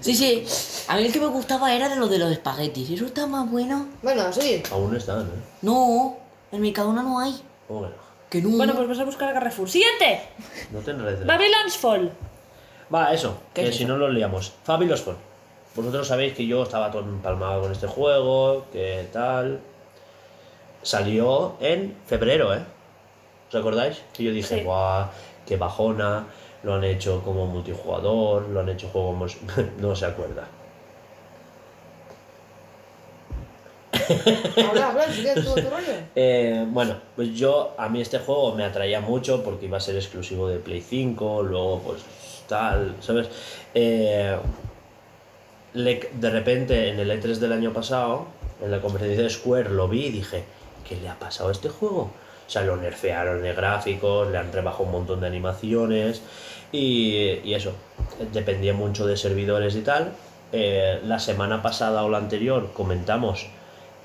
Sí, 0.00 0.14
sí. 0.14 0.44
A 0.88 0.96
mí 0.96 1.06
el 1.06 1.12
que 1.12 1.20
me 1.20 1.28
gustaba 1.28 1.74
era 1.74 1.88
de 1.88 1.96
lo 1.96 2.06
de 2.06 2.18
los 2.18 2.30
espaguetis. 2.30 2.90
Eso 2.90 3.06
está 3.06 3.26
más 3.26 3.50
bueno. 3.50 3.86
bueno, 4.02 4.30
sí. 4.30 4.62
Aún 4.70 4.94
están, 4.94 5.22
¿eh? 5.22 5.30
No, 5.62 6.18
en 6.52 6.60
mi 6.60 6.70
cada 6.72 6.92
no 6.92 7.18
hay. 7.18 7.40
¿Cómo 7.66 7.80
que 7.80 7.88
no? 7.88 7.94
Que 8.28 8.42
no. 8.42 8.50
Bueno, 8.50 8.74
pues 8.74 8.88
vas 8.88 8.98
a 8.98 9.04
buscar 9.04 9.30
a 9.30 9.32
Carrefour. 9.32 9.70
¡Siguiente! 9.70 10.28
No 10.70 10.80
te 10.80 10.90
enredes. 10.90 11.24
Babylon's 11.24 11.78
Fall. 11.78 12.12
Va, 12.94 13.14
eso, 13.14 13.38
¿Qué 13.54 13.62
que 13.62 13.68
es 13.70 13.76
si 13.76 13.84
eso? 13.84 13.92
no 13.92 13.98
lo 13.98 14.10
liamos. 14.10 14.52
Fabulous 14.64 15.00
Fall. 15.00 15.16
Vosotros 15.74 16.06
sabéis 16.06 16.34
que 16.34 16.46
yo 16.46 16.62
estaba 16.62 16.90
todo 16.90 17.02
empalmado 17.02 17.62
con 17.62 17.72
este 17.72 17.86
juego, 17.86 18.66
que 18.70 19.08
tal. 19.12 19.60
Salió 20.84 21.56
en 21.60 21.96
febrero, 22.06 22.54
¿eh? 22.54 22.60
¿Os 23.48 23.54
acordáis? 23.56 24.00
Que 24.12 24.22
yo 24.22 24.30
dije, 24.30 24.58
Sí. 24.58 24.62
guau, 24.64 25.06
qué 25.46 25.56
bajona, 25.56 26.26
lo 26.62 26.74
han 26.74 26.84
hecho 26.84 27.20
como 27.24 27.46
multijugador, 27.46 28.48
lo 28.50 28.60
han 28.60 28.68
hecho 28.68 28.88
juego... 28.88 29.12
mos-". 29.14 29.38
no 29.80 29.96
se 29.96 30.06
acuerda. 30.06 30.46
Habla, 34.68 34.88
habla, 34.90 35.12
sigue 35.12 35.34
tu, 35.34 35.42
tu 35.54 35.60
rollo. 35.70 35.92
Eh, 36.14 36.64
bueno, 36.68 36.96
pues 37.16 37.30
yo, 37.34 37.74
a 37.78 37.88
mí 37.88 38.00
este 38.00 38.18
juego 38.18 38.54
me 38.54 38.64
atraía 38.64 39.00
mucho 39.00 39.42
porque 39.42 39.66
iba 39.66 39.78
a 39.78 39.80
ser 39.80 39.96
exclusivo 39.96 40.48
de 40.48 40.58
Play 40.58 40.80
5, 40.82 41.42
luego 41.42 41.78
pues 41.80 42.02
tal, 42.48 42.94
¿sabes? 43.00 43.28
Eh, 43.72 44.36
le- 45.74 46.10
de 46.12 46.30
repente 46.30 46.90
en 46.90 46.98
el 47.00 47.10
E3 47.10 47.36
del 47.36 47.52
año 47.52 47.72
pasado, 47.72 48.26
en 48.62 48.70
la 48.70 48.80
conferencia 48.80 49.22
de 49.22 49.30
Square, 49.30 49.70
lo 49.70 49.88
vi 49.88 50.06
y 50.06 50.10
dije, 50.10 50.44
¿qué 50.84 50.96
le 50.96 51.08
ha 51.08 51.18
pasado 51.18 51.48
a 51.48 51.52
este 51.52 51.68
juego? 51.68 52.10
O 52.46 52.50
sea, 52.50 52.62
lo 52.62 52.76
nerfearon 52.76 53.42
de 53.42 53.54
gráficos, 53.54 54.30
le 54.30 54.38
han 54.38 54.52
rebajado 54.52 54.84
un 54.84 54.92
montón 54.92 55.20
de 55.20 55.26
animaciones 55.26 56.22
y, 56.72 57.40
y 57.42 57.54
eso, 57.54 57.72
dependía 58.32 58.74
mucho 58.74 59.06
de 59.06 59.16
servidores 59.16 59.74
y 59.76 59.80
tal. 59.80 60.12
Eh, 60.52 61.00
la 61.04 61.18
semana 61.18 61.62
pasada 61.62 62.04
o 62.04 62.10
la 62.10 62.18
anterior 62.18 62.70
comentamos 62.72 63.46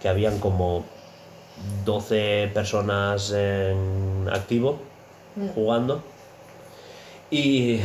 que 0.02 0.10
habían 0.10 0.40
como 0.40 0.86
12 1.86 2.50
personas 2.54 3.32
en 3.32 4.28
activo 4.32 4.80
jugando 5.54 6.02
y 7.30 7.80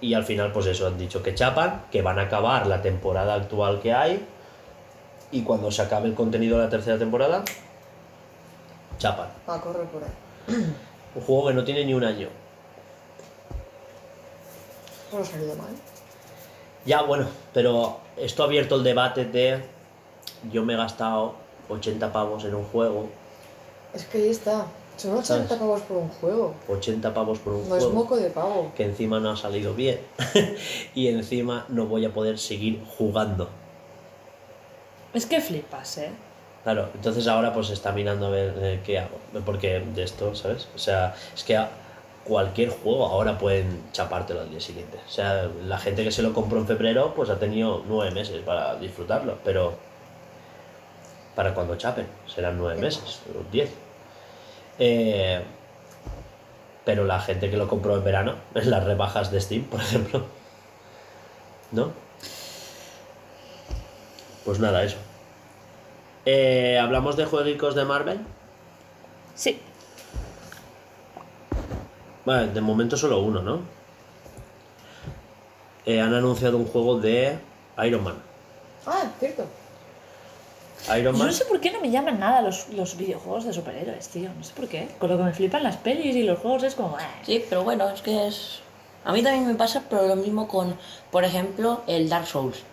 y 0.00 0.14
al 0.14 0.24
final 0.24 0.52
pues 0.52 0.66
eso 0.66 0.86
han 0.86 0.96
dicho 0.96 1.22
que 1.22 1.34
chapan 1.34 1.82
que 1.90 2.02
van 2.02 2.18
a 2.18 2.22
acabar 2.22 2.66
la 2.66 2.82
temporada 2.82 3.34
actual 3.34 3.80
que 3.80 3.92
hay 3.92 4.24
y 5.30 5.42
cuando 5.42 5.70
se 5.70 5.82
acabe 5.82 6.08
el 6.08 6.14
contenido 6.14 6.56
de 6.58 6.64
la 6.64 6.70
tercera 6.70 6.98
temporada 6.98 7.44
chapan 8.98 9.28
Va, 9.48 9.60
corre 9.60 9.84
por 9.84 10.02
ahí. 10.02 10.10
un 11.14 11.22
juego 11.22 11.48
que 11.48 11.54
no 11.54 11.64
tiene 11.64 11.84
ni 11.84 11.94
un 11.94 12.04
año 12.04 12.28
No 15.12 15.18
ha 15.20 15.24
salido 15.24 15.54
mal. 15.56 15.68
ya 16.84 17.02
bueno 17.02 17.26
pero 17.52 17.98
esto 18.16 18.42
ha 18.42 18.46
abierto 18.46 18.76
el 18.76 18.84
debate 18.84 19.24
de 19.24 19.62
yo 20.52 20.64
me 20.64 20.74
he 20.74 20.76
gastado 20.76 21.34
80 21.68 22.12
pavos 22.12 22.44
en 22.44 22.54
un 22.54 22.64
juego 22.64 23.08
Es 23.92 24.04
que 24.04 24.18
ahí 24.18 24.28
está. 24.30 24.66
Son 24.96 25.12
80 25.12 25.24
¿Sabes? 25.26 25.52
pavos 25.60 25.80
por 25.82 25.96
un 25.98 26.08
juego. 26.08 26.54
80 26.68 27.14
pavos 27.14 27.38
por 27.38 27.52
un 27.54 27.68
No 27.68 27.76
es 27.76 27.84
juego 27.84 27.94
moco 28.00 28.16
de 28.16 28.30
pavo. 28.30 28.72
que 28.76 28.84
encima 28.84 29.20
no 29.20 29.30
ha 29.30 29.36
salido 29.36 29.74
bien 29.74 30.00
y 30.94 31.08
encima 31.08 31.64
no 31.68 31.86
voy 31.86 32.04
a 32.04 32.12
poder 32.12 32.38
seguir 32.38 32.82
jugando. 32.96 33.48
Es 35.14 35.26
que 35.26 35.40
flipas, 35.40 35.98
¿eh? 35.98 36.10
Claro, 36.64 36.88
entonces 36.94 37.26
ahora 37.26 37.52
pues 37.52 37.70
está 37.70 37.92
mirando 37.92 38.26
a 38.26 38.30
ver 38.30 38.54
eh, 38.60 38.80
qué 38.84 38.98
hago, 38.98 39.18
porque 39.46 39.80
de 39.80 40.02
esto, 40.02 40.34
¿sabes? 40.34 40.68
O 40.74 40.78
sea, 40.78 41.14
es 41.34 41.44
que 41.44 41.56
a- 41.56 41.70
cualquier 42.24 42.68
juego 42.68 43.06
ahora 43.06 43.38
pueden 43.38 43.84
chapártelo 43.92 44.40
al 44.40 44.50
día 44.50 44.60
siguiente. 44.60 44.98
O 45.06 45.10
sea, 45.10 45.48
la 45.64 45.78
gente 45.78 46.04
que 46.04 46.10
se 46.12 46.20
lo 46.22 46.34
compró 46.34 46.58
en 46.58 46.66
febrero 46.66 47.14
pues 47.14 47.30
ha 47.30 47.38
tenido 47.38 47.82
nueve 47.88 48.10
meses 48.10 48.42
para 48.44 48.74
disfrutarlo, 48.76 49.38
pero 49.44 49.72
para 51.34 51.54
cuando 51.54 51.76
chapen 51.76 52.06
serán 52.26 52.58
nueve 52.58 52.78
meses, 52.80 53.20
o 53.30 53.50
diez. 53.50 53.70
Eh, 54.78 55.40
pero 56.84 57.04
la 57.04 57.20
gente 57.20 57.50
que 57.50 57.56
lo 57.56 57.66
compró 57.68 57.96
en 57.96 58.04
verano, 58.04 58.34
en 58.54 58.70
las 58.70 58.84
rebajas 58.84 59.30
de 59.30 59.40
Steam, 59.40 59.64
por 59.64 59.80
ejemplo, 59.80 60.24
¿no? 61.72 61.92
Pues 64.48 64.60
nada, 64.60 64.82
eso. 64.82 64.96
Eh, 66.24 66.78
¿Hablamos 66.80 67.18
de 67.18 67.26
jueguicos 67.26 67.74
de 67.74 67.84
Marvel? 67.84 68.18
Sí. 69.34 69.60
Vale, 72.24 72.46
de 72.54 72.60
momento 72.62 72.96
solo 72.96 73.20
uno, 73.20 73.42
¿no? 73.42 73.60
Eh, 75.84 76.00
han 76.00 76.14
anunciado 76.14 76.56
un 76.56 76.64
juego 76.64 76.98
de 76.98 77.38
Iron 77.84 78.02
Man. 78.02 78.14
Ah, 78.86 79.10
cierto. 79.20 79.44
Iron 80.96 81.12
Yo 81.12 81.18
Man. 81.18 81.26
no 81.26 81.32
sé 81.34 81.44
por 81.44 81.60
qué 81.60 81.70
no 81.70 81.82
me 81.82 81.90
llaman 81.90 82.18
nada 82.18 82.40
los, 82.40 82.70
los 82.70 82.96
videojuegos 82.96 83.44
de 83.44 83.52
superhéroes, 83.52 84.08
tío. 84.08 84.30
No 84.34 84.42
sé 84.42 84.54
por 84.54 84.66
qué. 84.66 84.88
Con 84.98 85.10
lo 85.10 85.18
que 85.18 85.24
me 85.24 85.34
flipan 85.34 85.62
las 85.62 85.76
pelis 85.76 86.16
y 86.16 86.22
los 86.22 86.38
juegos 86.38 86.62
es 86.62 86.74
como... 86.74 86.96
Sí, 87.22 87.44
pero 87.50 87.64
bueno, 87.64 87.90
es 87.90 88.00
que 88.00 88.26
es... 88.26 88.60
A 89.04 89.12
mí 89.12 89.22
también 89.22 89.46
me 89.46 89.56
pasa, 89.56 89.82
pero 89.90 90.08
lo 90.08 90.16
mismo 90.16 90.48
con, 90.48 90.74
por 91.10 91.24
ejemplo, 91.24 91.82
el 91.86 92.08
Dark 92.08 92.26
Souls. 92.26 92.64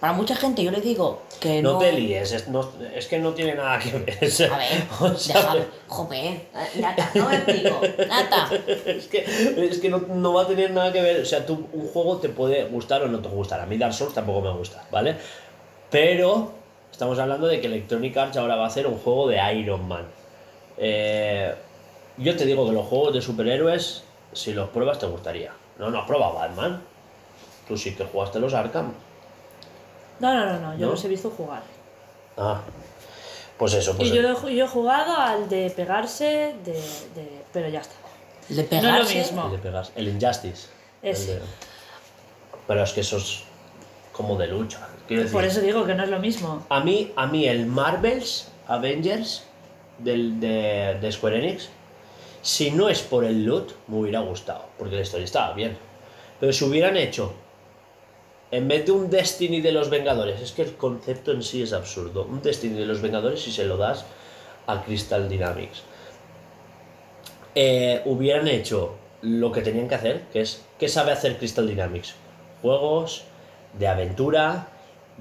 Para 0.00 0.12
mucha 0.12 0.36
gente 0.36 0.62
yo 0.62 0.70
le 0.70 0.80
digo 0.80 1.22
que 1.40 1.60
no... 1.60 1.72
No 1.72 1.78
te 1.78 1.92
líes, 1.92 2.30
es, 2.30 2.46
no- 2.48 2.70
es 2.94 3.06
que 3.08 3.18
no 3.18 3.32
tiene 3.34 3.54
nada 3.56 3.80
que 3.80 3.90
ver. 3.98 4.18
o 4.22 4.30
sea, 4.30 4.54
A 4.54 4.58
ver, 4.58 4.82
o 5.00 5.14
sea, 5.16 5.36
déjame... 5.36 5.60
Joder, 5.88 6.40
Nata, 6.76 7.10
no 7.14 7.28
me 7.28 7.34
explico. 7.36 7.80
Nata. 8.06 8.48
es 8.86 9.08
que, 9.08 9.24
es 9.70 9.78
que 9.80 9.88
no, 9.88 9.98
no 9.98 10.34
va 10.34 10.42
a 10.42 10.46
tener 10.46 10.70
nada 10.70 10.92
que 10.92 11.02
ver. 11.02 11.20
O 11.20 11.24
sea, 11.24 11.44
tú, 11.44 11.66
un 11.72 11.88
juego 11.88 12.18
te 12.18 12.28
puede 12.28 12.64
gustar 12.66 13.02
o 13.02 13.08
no 13.08 13.18
te 13.20 13.28
gustar. 13.28 13.60
A 13.60 13.66
mí 13.66 13.76
Dark 13.76 13.92
Souls 13.92 14.14
tampoco 14.14 14.40
me 14.40 14.52
gusta, 14.52 14.86
¿vale? 14.92 15.16
Pero 15.90 16.52
estamos 16.92 17.18
hablando 17.18 17.48
de 17.48 17.60
que 17.60 17.66
Electronic 17.66 18.16
Arts 18.16 18.36
ahora 18.36 18.54
va 18.54 18.64
a 18.64 18.68
hacer 18.68 18.86
un 18.86 18.98
juego 18.98 19.26
de 19.28 19.40
Iron 19.54 19.88
Man. 19.88 20.06
Eh, 20.76 21.52
yo 22.18 22.36
te 22.36 22.46
digo 22.46 22.66
que 22.66 22.72
los 22.72 22.86
juegos 22.86 23.14
de 23.14 23.20
superhéroes, 23.20 24.04
si 24.32 24.52
los 24.52 24.68
pruebas, 24.68 25.00
te 25.00 25.06
gustaría. 25.06 25.52
No, 25.78 25.90
no 25.90 25.98
has 26.00 26.06
probado 26.06 26.34
Batman. 26.34 26.82
Tú 27.66 27.76
sí 27.76 27.94
que 27.96 28.04
jugaste 28.04 28.38
los 28.38 28.54
Arkham. 28.54 28.92
No, 30.20 30.34
no, 30.34 30.46
no, 30.52 30.58
no. 30.60 30.72
Yo 30.78 30.86
¿No? 30.86 30.92
los 30.92 31.04
he 31.04 31.08
visto 31.08 31.30
jugar. 31.30 31.62
Ah, 32.36 32.60
pues 33.56 33.74
eso, 33.74 33.96
pues 33.96 34.08
y 34.10 34.14
yo, 34.14 34.22
he 34.22 34.34
ju- 34.34 34.50
yo 34.50 34.64
he 34.64 34.68
jugado 34.68 35.16
al 35.16 35.48
de 35.48 35.70
pegarse, 35.70 36.54
de, 36.64 36.72
de- 36.72 37.42
pero 37.52 37.68
ya 37.68 37.80
está. 37.80 37.94
De 38.48 38.54
No 38.56 38.60
es 38.62 38.68
pegarse... 38.68 39.14
lo 39.14 39.20
mismo. 39.20 39.44
el 39.46 39.50
de 39.52 39.58
pegas, 39.58 39.92
el 39.96 40.08
Injustice. 40.08 40.68
el 41.02 41.10
Ese. 41.12 41.34
de- 41.34 41.40
Pero 42.66 42.82
es 42.82 42.92
que 42.92 43.00
eso 43.00 43.16
es 43.16 43.42
como 44.12 44.36
de 44.36 44.46
lucha. 44.46 44.86
Quiero 45.06 45.22
decir, 45.22 45.32
Por 45.34 45.44
eso 45.44 45.60
digo 45.60 45.84
que 45.86 45.94
no 45.94 46.04
es 46.04 46.08
lo 46.10 46.18
mismo. 46.20 46.64
A 46.68 46.80
mí, 46.80 47.12
a 47.16 47.26
mí 47.26 47.46
el 47.48 47.66
Marvel's 47.66 48.48
Avengers 48.68 49.44
del, 49.98 50.38
de, 50.38 50.98
de 51.00 51.12
Square 51.12 51.38
Enix, 51.38 51.68
si 52.42 52.70
no 52.70 52.88
es 52.88 53.00
por 53.00 53.24
el 53.24 53.44
loot, 53.44 53.72
me 53.88 53.96
hubiera 53.98 54.20
gustado, 54.20 54.66
porque 54.78 54.94
la 54.96 55.02
historia 55.02 55.24
estaba 55.24 55.52
bien. 55.54 55.76
Pero 56.38 56.52
si 56.52 56.64
hubieran 56.64 56.96
hecho, 56.96 57.32
en 58.50 58.68
vez 58.68 58.86
de 58.86 58.92
un 58.92 59.10
Destiny 59.10 59.60
de 59.60 59.72
los 59.72 59.90
Vengadores, 59.90 60.40
es 60.40 60.52
que 60.52 60.62
el 60.62 60.76
concepto 60.76 61.32
en 61.32 61.42
sí 61.42 61.62
es 61.62 61.72
absurdo, 61.72 62.24
un 62.24 62.40
Destiny 62.40 62.78
de 62.78 62.86
los 62.86 63.02
Vengadores 63.02 63.42
si 63.42 63.52
se 63.52 63.64
lo 63.64 63.76
das 63.76 64.04
a 64.66 64.82
Crystal 64.82 65.28
Dynamics. 65.28 65.82
Eh, 67.54 68.02
hubieran 68.04 68.48
hecho 68.48 68.96
lo 69.22 69.52
que 69.52 69.62
tenían 69.62 69.88
que 69.88 69.96
hacer, 69.96 70.22
que 70.32 70.40
es, 70.40 70.64
¿qué 70.78 70.88
sabe 70.88 71.12
hacer 71.12 71.38
Crystal 71.38 71.66
Dynamics? 71.66 72.14
Juegos 72.62 73.24
de 73.78 73.88
aventura, 73.88 74.68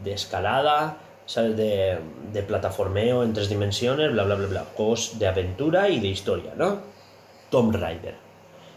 de 0.03 0.13
escalada, 0.13 0.97
¿sabes? 1.25 1.57
De, 1.57 1.97
de 2.31 2.43
plataformeo 2.43 3.23
en 3.23 3.33
tres 3.33 3.49
dimensiones, 3.49 4.11
bla, 4.11 4.23
bla, 4.23 4.35
bla, 4.35 4.47
bla. 4.47 4.65
Juegos 4.75 5.19
de 5.19 5.27
aventura 5.27 5.89
y 5.89 5.99
de 5.99 6.07
historia, 6.07 6.53
¿no? 6.55 6.81
Tomb 7.49 7.75
Raider. 7.75 8.15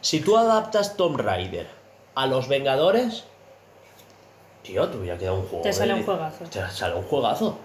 Si 0.00 0.20
tú 0.20 0.36
adaptas 0.36 0.96
Tomb 0.96 1.20
Raider 1.20 1.66
a 2.14 2.26
los 2.26 2.48
Vengadores, 2.48 3.24
tío, 4.62 4.88
te 4.88 4.96
hubiera 4.98 5.16
quedado 5.18 5.36
un 5.36 5.46
juego. 5.46 5.62
Te 5.62 5.72
sale 5.72 5.94
de- 5.94 6.00
un 6.00 6.06
juegazo. 6.06 6.44
Te 6.44 6.60
sale 6.70 6.94
un 6.94 7.02
juegazo. 7.02 7.58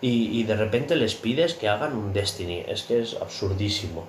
Y, 0.00 0.38
y 0.40 0.44
de 0.44 0.56
repente 0.56 0.96
les 0.96 1.14
pides 1.14 1.54
que 1.54 1.68
hagan 1.68 1.94
un 1.96 2.12
Destiny. 2.12 2.64
Es 2.68 2.82
que 2.82 3.00
es 3.02 3.16
absurdísimo. 3.20 4.04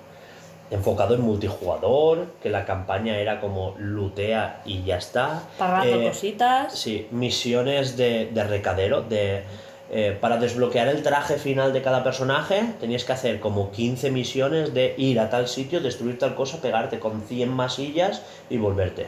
Enfocado 0.70 1.14
en 1.14 1.20
multijugador, 1.20 2.26
que 2.42 2.50
la 2.50 2.64
campaña 2.64 3.16
era 3.18 3.40
como 3.40 3.74
lootea 3.78 4.62
y 4.64 4.82
ya 4.82 4.96
está. 4.98 5.42
Pagando 5.58 6.00
Eh, 6.02 6.08
cositas. 6.08 6.76
Sí, 6.76 7.06
misiones 7.12 7.96
de, 7.96 8.26
de 8.32 8.44
recadero, 8.44 9.00
de... 9.02 9.44
eh, 9.92 10.18
para 10.20 10.36
desbloquear 10.38 10.88
el 10.88 11.04
traje 11.04 11.36
final 11.38 11.72
de 11.72 11.80
cada 11.82 12.02
personaje, 12.02 12.64
tenías 12.80 13.04
que 13.04 13.12
hacer 13.12 13.38
como 13.38 13.70
15 13.70 14.10
misiones 14.10 14.74
de 14.74 14.94
ir 14.98 15.20
a 15.20 15.30
tal 15.30 15.46
sitio, 15.46 15.80
destruir 15.80 16.18
tal 16.18 16.34
cosa, 16.34 16.60
pegarte 16.60 16.98
con 16.98 17.22
100 17.22 17.48
masillas 17.48 18.22
y 18.50 18.56
volverte. 18.58 19.06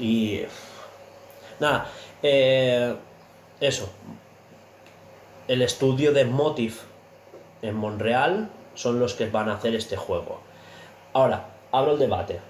Y... 0.00 0.40
Nada, 1.60 1.86
eh, 2.24 2.96
eso. 3.60 3.88
El 5.46 5.60
estudio 5.60 6.12
de 6.12 6.24
Motif 6.24 6.82
en 7.60 7.76
Montreal 7.76 8.48
son 8.74 8.98
los 8.98 9.12
que 9.14 9.28
van 9.28 9.50
a 9.50 9.54
hacer 9.54 9.74
este 9.74 9.96
juego. 9.96 10.40
Ahora, 11.12 11.50
abro 11.70 11.92
el 11.92 11.98
debate 11.98 12.40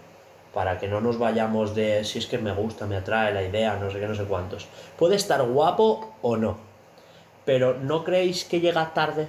para 0.54 0.78
que 0.78 0.86
no 0.86 1.00
nos 1.00 1.18
vayamos 1.18 1.74
de 1.74 2.04
si 2.04 2.20
es 2.20 2.26
que 2.26 2.38
me 2.38 2.52
gusta, 2.52 2.86
me 2.86 2.96
atrae 2.96 3.34
la 3.34 3.42
idea, 3.42 3.74
no 3.74 3.90
sé 3.90 3.98
qué, 3.98 4.06
no 4.06 4.14
sé 4.14 4.24
cuántos. 4.24 4.68
Puede 4.96 5.16
estar 5.16 5.42
guapo 5.42 6.14
o 6.22 6.36
no, 6.36 6.56
pero 7.44 7.74
¿no 7.74 8.04
creéis 8.04 8.44
que 8.44 8.60
llega 8.60 8.94
tarde? 8.94 9.26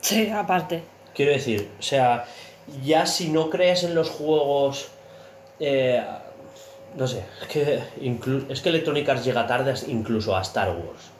Sí, 0.00 0.30
aparte. 0.30 0.84
Quiero 1.14 1.32
decir, 1.32 1.68
o 1.80 1.82
sea, 1.82 2.26
ya 2.84 3.06
si 3.06 3.30
no 3.30 3.50
crees 3.50 3.82
en 3.82 3.96
los 3.96 4.08
juegos, 4.10 4.88
eh, 5.58 6.00
no 6.96 7.08
sé, 7.08 7.24
es 7.42 7.48
que, 7.48 7.82
es 8.48 8.60
que 8.60 8.68
Electronic 8.68 9.08
Arts 9.08 9.24
llega 9.24 9.46
tarde 9.46 9.74
incluso 9.88 10.36
a 10.36 10.42
Star 10.42 10.70
Wars. 10.70 11.10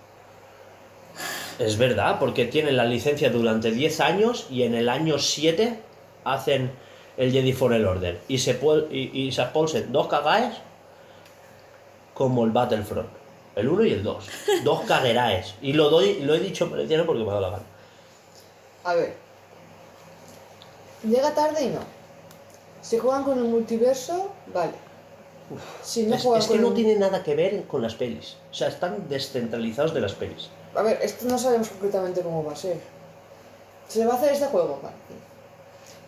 Es 1.59 1.78
verdad, 1.78 2.18
porque 2.18 2.46
tienen 2.46 2.76
la 2.76 2.84
licencia 2.84 3.30
durante 3.30 3.70
10 3.70 4.01
años 4.01 4.46
y 4.51 4.62
en 4.62 4.74
el 4.74 4.88
año 4.88 5.18
7 5.18 5.78
hacen 6.24 6.72
el 7.16 7.32
Jedi 7.32 7.52
Fallen 7.52 7.84
Order. 7.86 8.20
Y 8.28 8.38
se, 8.38 8.59
y, 8.90 9.26
y 9.26 9.32
se 9.32 9.42
expulsen 9.42 9.92
dos 9.92 10.09
cagaes 10.09 10.56
como 12.12 12.44
el 12.44 12.51
Battlefront. 12.51 13.09
El 13.55 13.68
1 13.68 13.84
y 13.84 13.92
el 13.92 14.02
2. 14.02 14.28
Dos 14.64 14.80
cagueraes. 14.82 15.55
Y 15.62 15.72
lo, 15.74 15.90
doy, 15.90 16.20
lo 16.20 16.34
he 16.34 16.40
dicho 16.40 16.66
mereciano 16.66 17.06
porque 17.06 17.22
me 17.22 17.30
ha 17.30 17.34
dado 17.34 17.42
la 17.42 17.51
gana. 17.51 17.64
A 18.84 18.94
ver. 18.94 19.14
Llega 21.05 21.34
tarde 21.34 21.64
y 21.64 21.68
no. 21.68 21.80
Si 22.82 22.98
juegan 22.98 23.24
con 23.24 23.38
el 23.38 23.44
multiverso, 23.44 24.32
vale. 24.52 24.72
No 25.51 26.37
es, 26.37 26.47
que 26.47 26.59
no 26.59 26.73
tiene 26.73 26.97
nada 26.97 27.23
que 27.23 27.35
ver 27.35 27.65
con 27.65 27.83
las 27.83 27.95
pelis. 27.95 28.37
O 28.51 28.55
sea, 28.55 28.69
están 28.69 29.09
descentralizados 29.09 29.93
de 29.93 30.01
las 30.01 30.15
pelis. 30.15 30.49
A 30.75 30.83
ver, 30.83 30.99
esto 31.03 31.27
no 31.27 31.39
sabemos 31.39 31.69
concretamente 31.69 32.23
cómo 32.23 32.43
va 32.43 32.53
a 32.53 32.57
ser. 32.57 32.79
¿Se 33.89 34.05
va 34.07 34.15
a 34.15 34.16
hacer 34.16 34.33
este 34.33 34.47
juego? 34.47 34.81
Vale. 34.83 34.95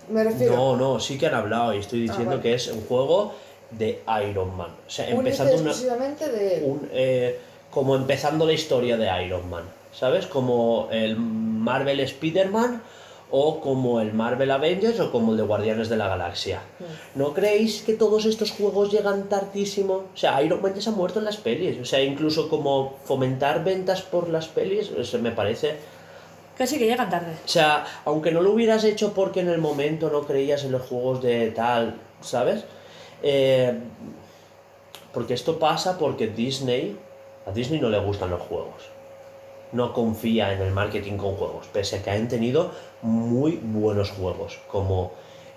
Me 0.08 0.24
refiero. 0.24 0.56
No, 0.56 0.76
no, 0.76 1.00
sí 1.00 1.18
que 1.18 1.26
han 1.26 1.34
hablado 1.34 1.74
y 1.74 1.78
estoy 1.78 2.00
diciendo 2.00 2.30
vale. 2.30 2.42
que 2.42 2.54
es 2.54 2.68
un 2.68 2.84
juego 2.86 3.34
de 3.70 4.02
Iron 4.28 4.56
Man. 4.56 4.70
O 4.86 4.90
sea, 4.90 5.08
empezando 5.08 5.56
una, 5.56 5.70
exclusivamente 5.70 6.30
de 6.30 6.56
él. 6.56 6.64
un, 6.64 6.88
eh, 6.92 7.38
como 7.70 7.96
empezando 7.96 8.46
la 8.46 8.52
historia 8.52 8.96
de 8.96 9.24
Iron 9.24 9.48
Man. 9.50 9.64
¿Sabes? 9.92 10.26
Como 10.26 10.88
el 10.90 11.16
Marvel 11.16 12.00
Spider-Man 12.00 12.82
o 13.30 13.60
como 13.60 14.00
el 14.00 14.12
Marvel 14.12 14.50
Avengers 14.50 15.00
o 15.00 15.10
como 15.10 15.32
el 15.32 15.38
de 15.38 15.42
Guardianes 15.42 15.88
de 15.88 15.96
la 15.96 16.08
Galaxia. 16.08 16.62
¿No 17.14 17.34
creéis 17.34 17.82
que 17.82 17.94
todos 17.94 18.24
estos 18.24 18.52
juegos 18.52 18.92
llegan 18.92 19.28
tardísimo? 19.28 19.94
O 20.14 20.16
sea, 20.16 20.40
Iron 20.42 20.62
Man 20.62 20.74
ya 20.74 20.80
se 20.80 20.90
ha 20.90 20.92
muerto 20.92 21.18
en 21.18 21.24
las 21.24 21.36
pelis. 21.36 21.78
O 21.80 21.84
sea, 21.84 22.02
incluso 22.02 22.48
como 22.48 22.96
fomentar 23.04 23.64
ventas 23.64 24.02
por 24.02 24.28
las 24.28 24.46
pelis, 24.46 24.90
eso 24.96 25.18
me 25.18 25.32
parece 25.32 25.76
sí, 26.64 26.78
que 26.78 26.86
llegan 26.86 27.10
tarde. 27.10 27.32
o 27.44 27.48
sea, 27.48 27.84
aunque 28.04 28.32
no 28.32 28.40
lo 28.40 28.52
hubieras 28.52 28.84
hecho 28.84 29.12
porque 29.12 29.40
en 29.40 29.48
el 29.48 29.58
momento 29.58 30.08
no 30.08 30.22
creías 30.22 30.64
en 30.64 30.72
los 30.72 30.82
juegos 30.82 31.22
de 31.22 31.50
tal, 31.50 31.96
¿sabes? 32.22 32.64
Eh, 33.22 33.78
porque 35.12 35.34
esto 35.34 35.58
pasa 35.58 35.98
porque 35.98 36.28
Disney, 36.28 36.96
a 37.46 37.50
Disney 37.50 37.80
no 37.80 37.90
le 37.90 37.98
gustan 37.98 38.30
los 38.30 38.40
juegos. 38.40 38.95
No 39.72 39.92
confía 39.92 40.52
en 40.52 40.62
el 40.62 40.70
marketing 40.70 41.16
con 41.16 41.36
juegos, 41.36 41.66
pese 41.72 41.96
a 41.96 42.02
que 42.02 42.10
han 42.10 42.28
tenido 42.28 42.72
muy 43.02 43.58
buenos 43.62 44.10
juegos, 44.10 44.58
como 44.68 45.12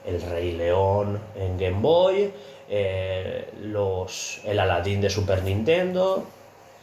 El 0.05 0.21
Rey 0.21 0.53
León 0.53 1.19
en 1.35 1.57
Game 1.57 1.79
Boy, 1.79 2.31
eh, 2.69 3.49
los, 3.61 4.41
el 4.45 4.59
Aladdin 4.59 5.01
de 5.01 5.09
Super 5.09 5.43
Nintendo, 5.43 6.25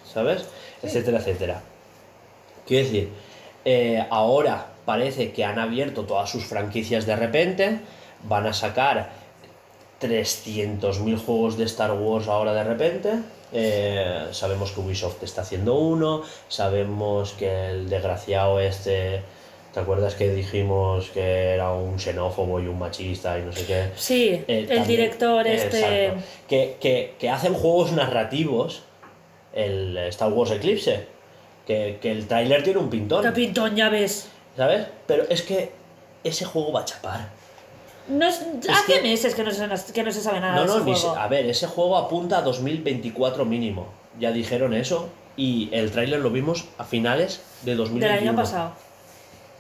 ¿sabes? 0.05 0.47
Etcétera, 0.83 1.19
etcétera. 1.19 1.63
Quiero 2.67 2.85
decir, 2.85 3.11
eh, 3.65 4.05
ahora 4.11 4.67
parece 4.85 5.33
que 5.33 5.45
han 5.45 5.59
abierto 5.59 6.05
todas 6.05 6.31
sus 6.31 6.45
franquicias 6.45 7.07
de 7.07 7.17
repente, 7.17 7.81
van 8.23 8.47
a 8.47 8.53
sacar 8.53 9.11
300.000 10.01 11.25
juegos 11.25 11.57
de 11.57 11.65
Star 11.65 11.93
Wars 11.93 12.29
ahora 12.29 12.53
de 12.55 12.65
repente. 12.65 13.19
Eh, 13.53 14.27
sabemos 14.33 14.73
que 14.73 14.81
Ubisoft 14.81 15.23
está 15.23 15.43
haciendo 15.43 15.75
uno, 15.75 16.23
sabemos 16.49 17.33
que 17.33 17.71
el 17.71 17.89
desgraciado 17.89 18.61
este, 18.61 19.23
¿te 19.73 19.81
acuerdas 19.81 20.15
que 20.15 20.31
dijimos 20.31 21.11
que 21.11 21.51
era 21.55 21.73
un 21.73 21.99
xenófobo 21.99 22.61
y 22.61 22.67
un 22.67 22.79
machista 22.79 23.39
y 23.39 23.43
no 23.43 23.53
sé 23.53 23.65
qué? 23.67 23.91
Sí, 23.97 24.29
Eh, 24.31 24.45
el 24.49 24.67
también- 24.67 24.87
director 24.89 25.47
este... 25.47 26.07
Exacto. 26.07 26.23
Que, 26.49 26.77
que- 26.81 27.15
que 27.19 27.31
hacen 27.31 27.55
juegos 27.55 27.93
narrativos, 27.93 28.83
el 29.53 29.97
Star 30.09 30.33
Wars 30.33 30.51
Eclipse, 30.51 31.07
que, 31.67 31.99
que 32.01 32.13
el 32.13 32.27
tráiler 32.29 32.63
tiene 32.63 32.79
un 32.79 32.91
pintón, 32.91 33.23
Qué 33.25 33.33
pintón, 33.33 33.75
ya 33.77 33.89
ves. 33.89 34.29
¿sabes? 34.57 34.87
Pero 35.07 35.25
es 35.29 35.43
que 35.43 35.71
ese 36.25 36.45
juego 36.45 36.73
va 36.73 36.81
a 36.81 36.85
chapar. 36.85 37.29
No 38.09 38.27
es- 38.29 38.41
hace 38.69 38.95
que- 38.95 39.03
meses 39.03 39.35
que 39.35 39.43
no, 39.43 39.51
se, 39.51 39.93
que 39.93 40.03
no 40.03 40.13
se 40.13 40.21
sabe 40.21 40.41
nada 40.41 40.55
No, 40.55 40.61
de 40.63 40.67
no, 40.69 40.77
ese 40.77 40.85
ni 40.85 40.93
juego. 40.95 41.17
a 41.17 41.27
ver, 41.29 41.47
ese 41.47 41.67
juego 41.67 41.97
apunta 41.97 42.39
a 42.39 42.43
2024 42.43 43.45
mínimo. 43.45 43.87
Ya 44.21 44.31
dijeron 44.33 44.75
eso 44.75 45.09
y 45.37 45.69
el 45.73 45.91
tráiler 45.91 46.21
lo 46.21 46.31
vimos 46.31 46.67
a 46.79 46.85
finales 46.85 47.41
de 47.63 47.75
2021. 47.75 48.21
Del 48.21 48.29
año 48.29 48.37
pasado. 48.37 48.73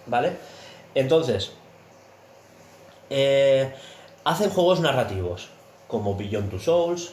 ¿Vale? 0.06 0.32
Entonces, 0.94 1.52
eh, 3.10 3.72
hacen 4.24 4.50
juegos 4.50 4.80
narrativos 4.80 5.48
como 5.88 6.14
Beyond 6.16 6.50
Two 6.50 6.58
Souls, 6.60 7.12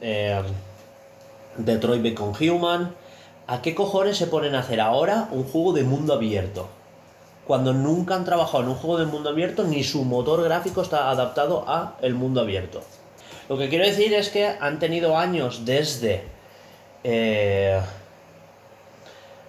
eh, 0.00 0.40
Detroit 1.56 2.02
Become 2.02 2.50
Human. 2.50 2.94
¿A 3.48 3.62
qué 3.62 3.74
cojones 3.74 4.16
se 4.16 4.26
ponen 4.26 4.54
a 4.54 4.60
hacer 4.60 4.80
ahora 4.80 5.28
un 5.30 5.44
juego 5.44 5.72
de 5.72 5.84
mundo 5.84 6.12
abierto? 6.14 6.68
Cuando 7.46 7.72
nunca 7.72 8.14
han 8.16 8.24
trabajado 8.24 8.64
en 8.64 8.70
un 8.70 8.74
juego 8.74 8.98
de 8.98 9.06
mundo 9.06 9.30
abierto, 9.30 9.62
ni 9.64 9.84
su 9.84 10.04
motor 10.04 10.42
gráfico 10.42 10.82
está 10.82 11.10
adaptado 11.10 11.64
a 11.68 11.96
el 12.02 12.14
mundo 12.14 12.40
abierto. 12.40 12.82
Lo 13.48 13.56
que 13.56 13.68
quiero 13.68 13.84
decir 13.84 14.12
es 14.14 14.30
que 14.30 14.46
han 14.46 14.78
tenido 14.78 15.16
años 15.16 15.64
desde. 15.64 16.22
eh, 17.04 17.80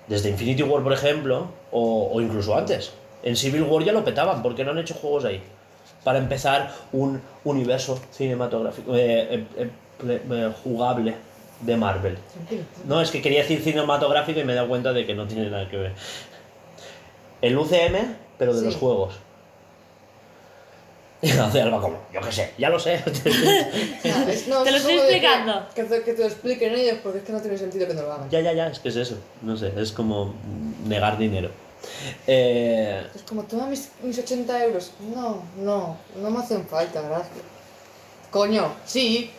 desde 0.07 0.29
Infinity 0.29 0.63
War, 0.63 0.83
por 0.83 0.93
ejemplo, 0.93 1.47
o, 1.71 2.09
o 2.13 2.21
incluso 2.21 2.55
antes. 2.55 2.93
En 3.23 3.35
Civil 3.35 3.63
War 3.63 3.83
ya 3.83 3.91
lo 3.91 4.05
petaban, 4.05 4.41
porque 4.41 4.63
no 4.63 4.71
han 4.71 4.77
hecho 4.77 4.93
juegos 4.93 5.25
ahí. 5.25 5.41
Para 6.03 6.19
empezar, 6.19 6.71
un 6.93 7.21
universo 7.43 7.99
cinematográfico 8.11 8.95
eh, 8.95 9.33
eh, 9.33 9.45
eh, 9.57 10.21
eh, 10.31 10.53
jugable 10.63 11.15
de 11.59 11.75
Marvel. 11.75 12.17
No, 12.87 13.01
es 13.01 13.11
que 13.11 13.21
quería 13.21 13.41
decir 13.41 13.61
cinematográfico 13.61 14.39
y 14.39 14.43
me 14.45 14.53
he 14.53 14.55
dado 14.55 14.69
cuenta 14.69 14.93
de 14.93 15.05
que 15.05 15.13
no 15.15 15.25
tiene 15.25 15.49
nada 15.49 15.67
que 15.67 15.75
ver. 15.77 15.93
El 17.41 17.57
UCM, 17.57 18.15
pero 18.37 18.53
de 18.53 18.59
Sí. 18.59 18.65
los 18.65 18.75
juegos. 18.75 19.15
Y 21.19 21.31
hace 21.31 21.61
Alba 21.63 21.81
como, 21.81 21.97
yo 22.13 22.21
qué 22.21 22.31
sé, 22.31 22.53
ya 22.59 22.69
lo 22.69 22.79
sé. 22.79 23.03
No, 24.03 24.29
es- 24.29 24.47
no, 24.47 24.61
Te 24.63 24.69
lo 24.71 24.77
es 24.77 24.83
estoy 24.83 24.95
que- 24.97 25.01
explicando. 25.01 25.67
Que, 25.73 25.83
te- 25.83 26.03
que 26.03 26.13
te 26.13 26.19
lo 26.21 26.27
expliquen 26.27 26.73
ellos, 26.75 26.97
porque 27.01 27.19
es 27.19 27.23
que 27.23 27.31
no 27.33 27.41
tiene 27.41 27.57
sentido 27.57 27.87
que 27.87 27.93
no 27.95 28.03
lo 28.03 28.13
hagan. 28.13 28.29
ya, 28.29 28.39
ya, 28.41 28.53
ya, 28.53 28.67
es 28.67 28.79
que 28.79 28.89
es 28.89 28.95
eso. 28.97 29.17
No 29.41 29.57
sé, 29.57 29.73
es 29.77 29.91
como 29.91 30.35
negar 30.85 31.17
dinero. 31.17 31.49
Eh, 32.27 33.07
Es 33.15 33.21
como, 33.23 33.43
toma 33.43 33.65
mis, 33.67 33.89
mis 34.03 34.17
80 34.19 34.63
euros. 34.65 34.91
No, 35.15 35.43
no, 35.57 35.97
no 36.21 36.29
me 36.29 36.39
hacen 36.39 36.65
falta, 36.67 37.01
gracias. 37.01 37.29
Coño, 38.31 38.71
sí. 38.85 39.31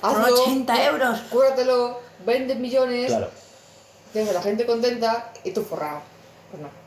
Son 0.00 0.10
Hazlo, 0.22 0.42
80 0.42 0.84
euros. 0.86 1.20
cúratelo, 1.30 2.00
vende 2.26 2.56
millones, 2.56 3.06
claro. 3.06 3.30
tienes 4.12 4.30
a 4.30 4.34
la 4.34 4.42
gente 4.42 4.66
contenta 4.66 5.32
y 5.44 5.52
tú 5.52 5.62
forrado. 5.62 6.00
Pues 6.50 6.62
no. 6.62 6.81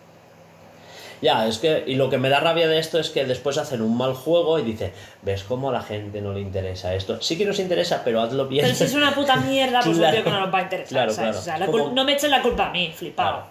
Ya, 1.21 1.47
es 1.47 1.57
que, 1.59 1.83
y 1.87 1.95
lo 1.95 2.09
que 2.09 2.17
me 2.17 2.29
da 2.29 2.39
rabia 2.39 2.67
de 2.67 2.77
esto 2.77 2.99
es 2.99 3.09
que 3.09 3.25
después 3.25 3.57
hacen 3.57 3.81
un 3.81 3.97
mal 3.97 4.13
juego 4.13 4.59
y 4.59 4.63
dice, 4.63 4.93
¿ves 5.21 5.43
cómo 5.43 5.69
a 5.69 5.73
la 5.73 5.81
gente 5.81 6.21
no 6.21 6.33
le 6.33 6.41
interesa 6.41 6.93
esto? 6.93 7.21
Sí 7.21 7.37
que 7.37 7.45
nos 7.45 7.59
interesa, 7.59 8.01
pero 8.03 8.21
hazlo 8.21 8.47
bien. 8.47 8.63
Pero 8.65 8.75
si 8.75 8.83
es 8.83 8.93
una 8.93 9.13
puta 9.15 9.37
mierda, 9.37 9.81
pues 9.83 9.97
Claro. 10.05 10.23
que 10.23 10.29
no 10.29 10.39
nos 10.41 10.53
va 10.53 10.59
a 10.59 10.61
interesar. 10.63 10.89
Claro, 10.89 11.13
¿sabes? 11.13 11.29
claro. 11.31 11.39
O 11.39 11.41
sea, 11.41 11.53
Es 11.55 11.59
la 11.61 11.65
como- 11.67 11.89
cul- 11.89 11.93
no 11.93 12.03
me 12.03 12.13
echen 12.13 12.31
la 12.31 12.41
culpa 12.41 12.67
a 12.67 12.71
mí, 12.71 12.91
flipado. 12.95 13.31
Claro. 13.37 13.45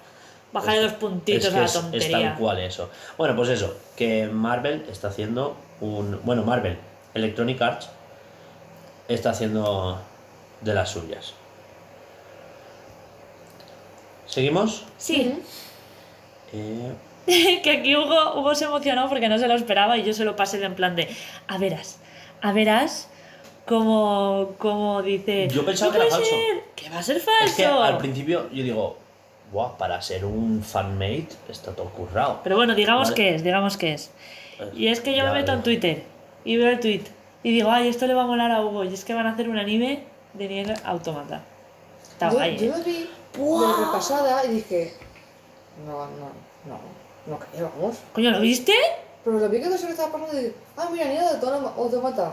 Bájale 0.52 0.80
dos 0.82 0.92
puntitos 0.92 1.44
Es 1.46 1.50
que 1.50 1.56
a 1.56 1.60
la 1.60 1.66
es- 1.66 1.74
Es, 1.74 1.80
tontería. 1.80 2.28
tal 2.30 2.38
cual 2.38 2.60
eso. 2.60 2.90
Bueno, 3.18 3.34
pues 3.34 3.48
eso, 3.48 3.74
que 3.96 4.26
Marvel 4.28 4.84
está 4.90 5.08
haciendo 5.08 5.56
un... 5.80 6.20
Bueno, 6.22 6.42
Marvel, 6.44 6.78
Electronic 7.14 7.60
Arts, 7.60 7.88
está 9.08 9.30
haciendo 9.30 10.00
de 10.60 10.74
las 10.74 10.90
suyas. 10.90 11.32
¿Seguimos? 14.26 14.84
Sí, 14.98 15.34
Eh, 16.52 16.92
que 17.62 17.70
aquí 17.70 17.96
Hugo, 17.96 18.38
Hugo 18.38 18.54
se 18.54 18.64
emocionó 18.64 19.08
porque 19.08 19.28
no 19.28 19.38
se 19.38 19.48
lo 19.48 19.54
esperaba 19.54 19.96
y 19.98 20.04
yo 20.04 20.12
se 20.12 20.24
lo 20.24 20.36
pasé 20.36 20.58
de 20.58 20.66
en 20.66 20.74
plan 20.74 20.94
de, 20.96 21.08
a 21.48 21.58
verás, 21.58 21.98
a 22.42 22.52
verás, 22.52 23.08
como, 23.66 24.52
como 24.58 25.02
dice... 25.02 25.48
Yo 25.48 25.64
pensaba 25.64 25.92
"No 25.92 25.98
que 26.00 26.06
era 26.06 26.16
falso". 26.16 26.30
ser, 26.30 26.64
que 26.76 26.90
va 26.90 26.98
a 26.98 27.02
ser 27.02 27.20
falso. 27.20 27.44
es 27.44 27.54
que 27.54 27.64
al 27.66 27.98
principio 27.98 28.48
yo 28.52 28.62
digo, 28.62 28.98
Buah, 29.52 29.76
para 29.78 30.00
ser 30.02 30.24
un 30.24 30.62
fanmate 30.62 31.28
está 31.48 31.72
todo 31.74 31.88
currado. 31.90 32.40
Pero 32.42 32.56
bueno, 32.56 32.74
digamos 32.74 33.10
Vale. 33.10 33.14
que 33.14 33.34
es, 33.36 33.44
digamos 33.44 33.76
que 33.76 33.94
es. 33.94 34.10
Y 34.74 34.88
es 34.88 35.00
que 35.00 35.12
yo 35.12 35.18
Ya, 35.18 35.24
me 35.26 35.32
meto 35.32 35.48
ya. 35.48 35.54
en 35.54 35.62
Twitter 35.62 36.02
y 36.44 36.56
veo 36.56 36.68
el 36.70 36.80
tweet 36.80 37.02
y 37.42 37.52
digo, 37.52 37.70
ay, 37.70 37.88
esto 37.88 38.06
le 38.06 38.14
va 38.14 38.22
a 38.24 38.26
molar 38.26 38.50
a 38.50 38.62
Hugo. 38.62 38.84
Y 38.84 38.92
es 38.92 39.04
que 39.04 39.14
van 39.14 39.26
a 39.26 39.32
hacer 39.32 39.48
un 39.48 39.58
anime 39.58 40.04
de 40.32 40.48
Nier 40.48 40.74
Automata. 40.84 41.42
Está 42.02 42.30
Yo, 42.30 42.36
guay. 42.36 42.56
yo 42.58 42.64
¿eh? 42.64 42.78
lo 42.78 42.84
vi 42.84 42.92
de 43.68 43.84
repasada 43.84 44.44
y 44.46 44.48
dije, 44.54 44.94
no, 45.86 46.06
no, 46.06 46.30
no, 46.66 46.78
no 47.26 47.38
creo, 47.38 47.70
vamos. 47.78 47.96
Coño, 48.12 48.30
¿lo 48.30 48.40
viste? 48.40 48.72
Pero 49.24 49.38
lo 49.38 49.48
vi 49.48 49.60
que 49.60 49.78
se 49.78 49.88
estaba 49.90 50.12
pasando 50.12 50.32
y 50.34 50.36
dije, 50.44 50.54
ah, 50.76 50.88
mira, 50.92 51.06
niña 51.06 51.22
de 51.22 51.28
autónoma, 51.30 51.72
automata. 51.76 52.32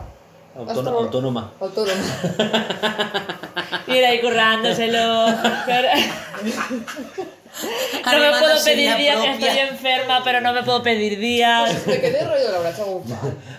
Autóno- 0.54 0.80
Hasta- 0.80 0.90
autónoma. 0.90 1.52
Autónoma. 1.60 2.02
Mira 3.86 4.08
ahí 4.08 4.20
currándoselo. 4.20 5.26
No 8.04 8.18
me 8.18 8.38
puedo 8.38 8.64
pedir 8.64 8.96
días, 8.96 9.16
que 9.16 9.28
propia. 9.30 9.52
estoy 9.52 9.68
enferma, 9.68 10.20
pero 10.24 10.40
no 10.40 10.52
me 10.52 10.62
puedo 10.62 10.82
pedir 10.82 11.18
días. 11.18 11.86
me 11.86 12.00
quedé 12.00 12.24
rollo 12.24 12.46
de 12.46 12.52
la 12.52 12.58
bracha. 12.58 12.84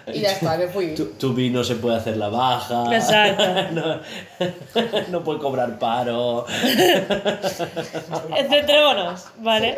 Y 0.07 0.19
ya 0.19 0.31
está, 0.31 0.57
me 0.57 0.67
fui. 0.67 0.95
Tu, 0.95 1.05
tu 1.05 1.33
vi 1.33 1.49
no 1.49 1.63
se 1.63 1.75
puede 1.75 1.97
hacer 1.97 2.17
la 2.17 2.29
baja. 2.29 2.83
Exacto. 2.93 3.43
no, 3.71 4.01
no 5.09 5.23
puede 5.23 5.39
cobrar 5.39 5.79
paro. 5.79 6.45
Centrémonos, 8.49 9.27
¿vale? 9.37 9.77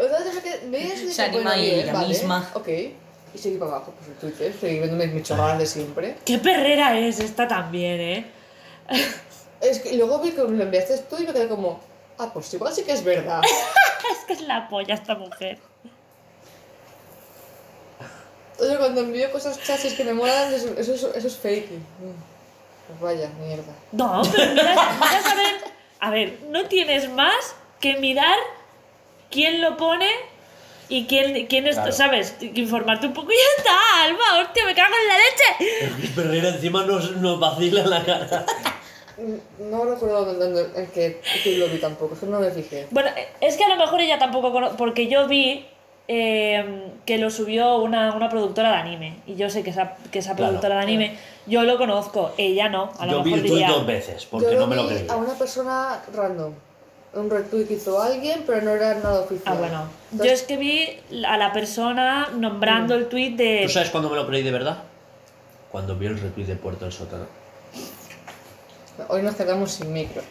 Me 0.69 0.79
quedé, 0.79 1.11
Se 1.11 1.21
anima 1.21 1.55
bien, 1.55 1.79
ella 1.81 1.93
vale, 1.93 2.07
misma. 2.07 2.49
Ok. 2.53 2.67
Y 2.67 3.37
seguí 3.37 3.57
para 3.57 3.71
abajo, 3.71 3.93
pues 3.97 4.09
en 4.09 4.15
Twitter, 4.15 4.53
seguí 4.59 4.79
viendo 4.79 4.95
mis, 4.95 5.13
mis 5.13 5.23
chorradas 5.23 5.59
de 5.59 5.65
siempre. 5.65 6.15
Qué 6.23 6.37
perrera 6.39 6.97
es 6.97 7.19
esta 7.19 7.47
también, 7.47 7.99
¿eh? 7.99 8.25
Es 9.59 9.79
que 9.79 9.95
luego 9.97 10.19
vi 10.19 10.31
que 10.31 10.43
me 10.43 10.57
lo 10.57 10.63
enviaste 10.63 10.97
tú 11.09 11.17
y 11.19 11.25
me 11.25 11.33
quedé 11.33 11.49
como, 11.49 11.81
ah, 12.19 12.29
pues 12.33 12.53
igual 12.53 12.73
sí 12.73 12.83
que 12.83 12.91
es 12.93 13.03
verdad. 13.03 13.41
Es 14.11 14.25
que 14.25 14.33
es 14.33 14.41
la 14.41 14.67
polla 14.69 14.93
esta 14.93 15.15
mujer. 15.15 15.57
Oye, 18.59 18.77
cuando 18.77 19.01
envío 19.01 19.31
cosas 19.31 19.61
chasis 19.61 19.93
que 19.95 20.03
me 20.03 20.13
molan, 20.13 20.53
eso, 20.53 20.69
eso, 20.77 20.93
es- 20.93 21.03
eso 21.15 21.27
es 21.27 21.35
fake. 21.37 21.71
Mm, 21.71 22.13
Pues 22.87 22.99
vaya, 23.01 23.29
mierda. 23.39 23.73
No, 23.91 24.21
pero 24.31 24.51
mira, 24.53 24.63
mira 24.73 25.31
a 25.31 25.35
ver. 25.35 25.55
A 25.99 26.09
ver, 26.11 26.39
no 26.49 26.65
tienes 26.67 27.09
más 27.09 27.55
que 27.79 27.97
mirar 27.97 28.37
quién 29.31 29.59
lo 29.61 29.75
pone 29.75 30.07
y 30.87 31.07
quién, 31.07 31.47
quién 31.47 31.65
es, 31.67 31.75
Claro. 31.77 31.91
¿sabes? 31.91 32.35
Informarte 32.41 33.07
un 33.07 33.13
poco 33.13 33.31
y 33.31 33.35
ya 33.35 33.41
está, 33.57 34.03
Alba, 34.03 34.43
hostia, 34.45 34.65
me 34.65 34.75
cago 34.75 34.93
en 35.01 35.07
la 35.07 35.17
leche. 35.17 36.11
Perrera 36.15 36.49
encima 36.49 36.83
nos, 36.85 37.11
nos 37.17 37.39
vacila 37.39 37.81
en 37.81 37.89
la 37.89 38.05
cara. 38.05 38.45
Mm, 39.17 39.69
No 39.71 39.85
recuerdo 39.85 40.25
dónde, 40.33 40.65
en 40.75 40.87
qué 40.87 41.21
tweet 41.43 41.57
lo 41.57 41.67
vi 41.67 41.77
tampoco, 41.79 42.13
es 42.15 42.19
que 42.19 42.25
no 42.25 42.39
me 42.39 42.51
fijé. 42.51 42.87
Bueno, 42.91 43.09
es 43.41 43.55
que 43.57 43.63
a 43.63 43.69
lo 43.69 43.75
mejor 43.77 44.01
ella 44.01 44.19
tampoco 44.19 44.51
conoce, 44.51 44.75
porque 44.77 45.07
yo 45.07 45.27
vi 45.27 45.65
eh, 46.07 46.91
que 47.05 47.17
lo 47.17 47.29
subió 47.29 47.77
una, 47.77 48.13
una 48.13 48.29
productora 48.29 48.69
de 48.71 48.75
anime, 48.75 49.17
y 49.25 49.35
yo 49.35 49.49
sé 49.49 49.63
que 49.63 49.69
esa, 49.71 49.95
que 50.11 50.19
esa 50.19 50.35
Claro. 50.35 50.49
productora 50.51 50.75
de 50.77 50.81
anime, 50.83 51.17
yo 51.47 51.63
lo 51.63 51.77
conozco, 51.77 52.31
ella 52.37 52.69
no, 52.69 52.91
a 52.99 53.05
lo 53.05 53.11
Yo 53.13 53.23
vi 53.23 53.31
mejor 53.31 53.39
el 53.45 53.51
tuit 53.51 53.59
diría... 53.61 53.69
dos 53.75 53.85
veces, 53.87 54.25
porque 54.25 54.51
Yo 54.53 54.59
no 54.59 54.67
me 54.67 54.75
lo 54.75 54.83
vi 54.87 54.95
creía. 54.95 55.13
a 55.13 55.15
una 55.15 55.33
persona 55.33 56.01
random. 56.13 56.53
Un 57.13 57.29
retweet 57.29 57.67
hizo 57.71 58.01
alguien, 58.01 58.43
pero 58.45 58.61
no 58.61 58.71
era 58.71 58.95
nada 58.95 59.21
oficial. 59.21 59.41
Ah, 59.55 59.57
bueno. 59.57 59.77
Yo 60.11 60.11
Entonces, 60.11 60.41
es 60.41 60.47
que 60.47 60.57
vi 60.57 60.99
a 61.25 61.37
la 61.37 61.53
persona 61.53 62.27
nombrando 62.35 62.93
el 62.93 63.07
tweet 63.07 63.37
de... 63.37 63.61
¿Tú 63.63 63.69
sabes 63.71 63.89
cuándo 63.89 64.09
me 64.09 64.17
lo 64.17 64.27
creí 64.27 64.43
de 64.43 64.51
verdad? 64.51 64.79
Cuando 65.71 65.95
vi 65.95 66.07
el 66.07 66.19
retweet 66.19 66.45
de 66.47 66.55
Puerto 66.57 66.83
del 66.83 66.91
Sótano. 66.93 67.25
Hoy 69.09 69.22
nos 69.22 69.35
quedamos 69.35 69.72
sin 69.72 69.91
micro. 69.93 70.22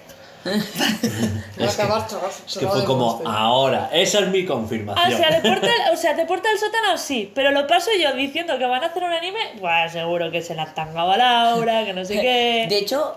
Va 0.46 1.66
a 1.66 1.70
acabar 1.70 2.06
chorrado- 2.06 2.30
Es 2.46 2.58
que 2.58 2.66
fue 2.66 2.84
como, 2.84 3.22
ahora, 3.26 3.88
esa 3.92 4.20
es 4.20 4.28
mi 4.28 4.42
Ah, 4.42 4.46
confirmación. 4.48 5.14
o 5.14 5.16
sea, 5.16 5.30
de 5.30 5.40
puerta, 5.40 5.66
al- 5.86 5.94
o 5.94 5.96
sea, 5.96 6.12
de 6.14 6.26
puerta 6.26 6.50
al 6.50 6.58
sótano 6.58 6.98
sí, 6.98 7.32
pero 7.34 7.50
lo 7.50 7.66
paso 7.66 7.90
yo 7.98 8.12
diciendo 8.14 8.58
que 8.58 8.66
van 8.66 8.82
a 8.82 8.88
hacer 8.88 9.02
un 9.02 9.12
anime, 9.12 9.38
pues 9.58 9.92
seguro 9.92 10.30
que 10.30 10.42
se 10.42 10.54
la 10.54 10.64
han 10.64 10.74
tangado 10.74 11.12
a 11.12 11.16
Laura, 11.16 11.84
que 11.86 11.92
no 11.94 12.04
sé 12.04 12.14
qué. 12.20 12.66
De 12.68 12.78
hecho, 12.78 13.16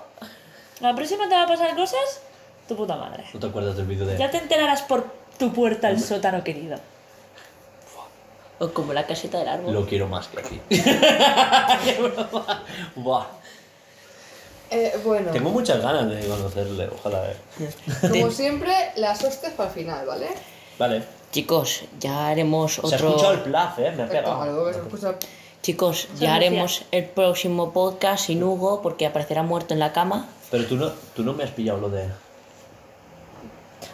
La 0.80 0.95
próxima 0.95 1.28
te 1.28 1.36
va 1.36 1.44
a 1.44 1.48
pasar 1.48 1.76
cosas, 1.76 2.22
tu 2.68 2.76
puta 2.78 2.95
madre. 2.95 3.24
¿No 3.34 3.40
te 3.40 3.48
acuerdas 3.48 3.76
del 3.76 3.88
vídeo 3.88 4.06
de...? 4.06 4.18
Ya 4.18 4.30
te 4.30 4.38
enterarás 4.38 4.84
por 4.84 5.11
tu 5.40 5.52
puerta 5.52 5.88
al 5.88 5.99
sótano, 5.99 6.44
querido. 6.44 6.78
o 8.60 8.69
como 8.69 8.94
la 8.94 9.06
caseta 9.06 9.38
del 9.40 9.48
árbol. 9.49 9.74
Lo 9.74 9.86
quiero 9.86 10.07
más 10.07 10.28
que 10.28 10.40
a 10.40 10.44
ti. 10.44 10.61
Qué 10.69 11.98
broma. 12.02 12.64
Buah. 12.95 13.26
Eh, 14.69 14.94
bueno, 15.06 15.31
Tengo 15.31 15.49
muchas 15.49 15.81
ganas 15.81 16.10
de 16.10 16.27
conocerle, 16.27 16.89
ojalá. 16.89 17.23
eh. 17.31 17.38
como 18.10 18.30
siempre, 18.31 18.73
las 18.98 19.23
hostias 19.23 19.53
para 19.53 19.69
el 19.69 19.76
final, 19.76 20.06
¿vale? 20.06 20.27
Vale. 20.77 21.03
Chicos, 21.31 21.81
ya 21.99 22.27
haremos 22.27 22.73
Se 22.76 22.81
ha 22.95 22.98
escuchado 22.98 23.31
el 23.34 23.39
otro. 23.39 23.52
plaf, 23.52 23.80
eh, 23.80 23.91
me 23.95 24.03
ha 24.03 24.07
pegado. 24.10 24.35
Claro, 24.41 24.73
se 24.73 24.80
escucha- 24.80 25.15
Chicos, 25.61 26.07
ya 26.19 26.35
haremos 26.35 26.84
el 26.91 27.06
próximo 27.06 27.72
podcast 27.73 28.26
sin 28.27 28.44
Hugo 28.44 28.81
porque 28.81 29.06
aparecerá 29.06 29.44
muerto 29.44 29.73
en 29.73 29.80
la 29.80 29.91
cama. 29.91 30.27
Pero 30.52 30.65
tú 30.65 30.76
no, 30.77 30.91
tú 31.15 31.23
no 31.23 31.34
me 31.34 31.44
has 31.44 31.52
pillado 31.52 31.80
lo 31.80 31.89
de... 31.89 32.07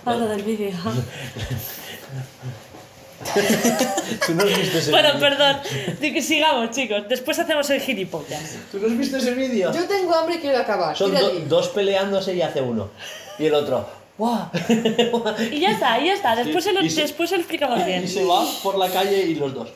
Ah, 0.06 0.14
lo 0.16 0.28
del 0.28 0.44
vídeo. 0.44 0.72
¿Tú 4.28 4.34
no 4.36 4.44
has 4.44 4.58
visto 4.58 4.78
ese 4.78 4.92
bueno, 4.92 5.10
vídeo? 5.14 5.20
perdón. 5.30 5.58
Que 6.00 6.22
sigamos, 6.22 6.72
chicos. 6.72 7.04
Después 7.10 7.38
hacemos 7.40 7.70
el 7.70 7.82
gilipollas. 7.82 8.58
¿Tú 8.72 8.80
no 8.80 8.88
has 8.88 8.98
visto 8.98 9.18
ese 9.18 9.34
vídeo? 9.34 9.74
Yo 9.74 9.86
tengo 9.88 10.14
hambre 10.16 10.36
y 10.36 10.40
quiero 10.40 10.58
acabar. 10.60 10.96
Son 10.98 11.14
do- 11.14 11.32
dos 11.48 11.70
peleándose 11.70 12.34
y 12.36 12.42
hace 12.42 12.62
uno. 12.62 12.90
Y 13.40 13.46
el 13.48 13.54
otro... 13.56 13.88
¡Guau! 14.18 14.48
Y 15.52 15.60
ya 15.60 15.72
está, 15.72 16.00
y 16.00 16.06
ya 16.06 16.14
está. 16.14 16.36
Después, 16.36 16.64
se 16.64 16.72
lo, 16.72 16.82
Y 16.82 16.90
se- 16.90 17.02
después 17.02 17.30
se 17.30 17.36
lo 17.36 17.42
explicamos 17.42 17.84
bien. 17.84 18.04
y 18.04 18.08
se 18.08 18.24
va 18.24 18.46
por 18.62 18.78
la 18.78 18.88
calle 18.90 19.24
y 19.24 19.36
los 19.36 19.54
dos. 19.54 19.70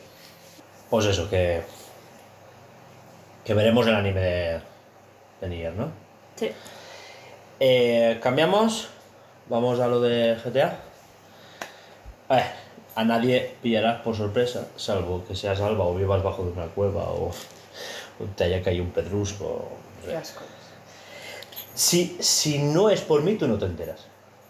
Pues 0.89 1.05
eso, 1.07 1.29
que... 1.29 1.61
Que 3.43 3.53
veremos 3.53 3.87
el 3.87 3.95
anime 3.95 4.19
de, 4.19 4.61
de 5.41 5.47
Nier, 5.49 5.73
¿no? 5.73 5.89
Sí. 6.35 6.51
Eh, 7.59 8.19
Cambiamos. 8.21 8.89
Vamos 9.49 9.79
a 9.79 9.87
lo 9.87 10.01
de 10.01 10.35
GTA. 10.43 10.79
A 12.29 12.35
ver, 12.35 12.45
a 12.97 13.03
nadie 13.05 13.53
pillarás 13.61 14.01
por 14.01 14.15
sorpresa, 14.15 14.67
salvo 14.75 15.23
que 15.27 15.35
seas 15.35 15.61
alba 15.61 15.85
o 15.85 15.93
vivas 15.95 16.23
bajo 16.23 16.43
de 16.43 16.51
una 16.51 16.65
cueva 16.65 17.03
o, 17.03 17.27
o 17.29 18.23
te 18.35 18.45
haya 18.45 18.61
caído 18.63 18.83
un 18.83 18.91
pedrusco. 18.91 19.45
o- 19.45 19.69
Qué 20.05 20.15
asco. 20.15 20.41
Si, 21.75 22.17
si 22.19 22.57
no 22.59 22.89
es 22.89 23.01
por 23.01 23.21
mí, 23.21 23.35
tú 23.35 23.47
no 23.47 23.57
te 23.57 23.65
enteras. 23.65 24.05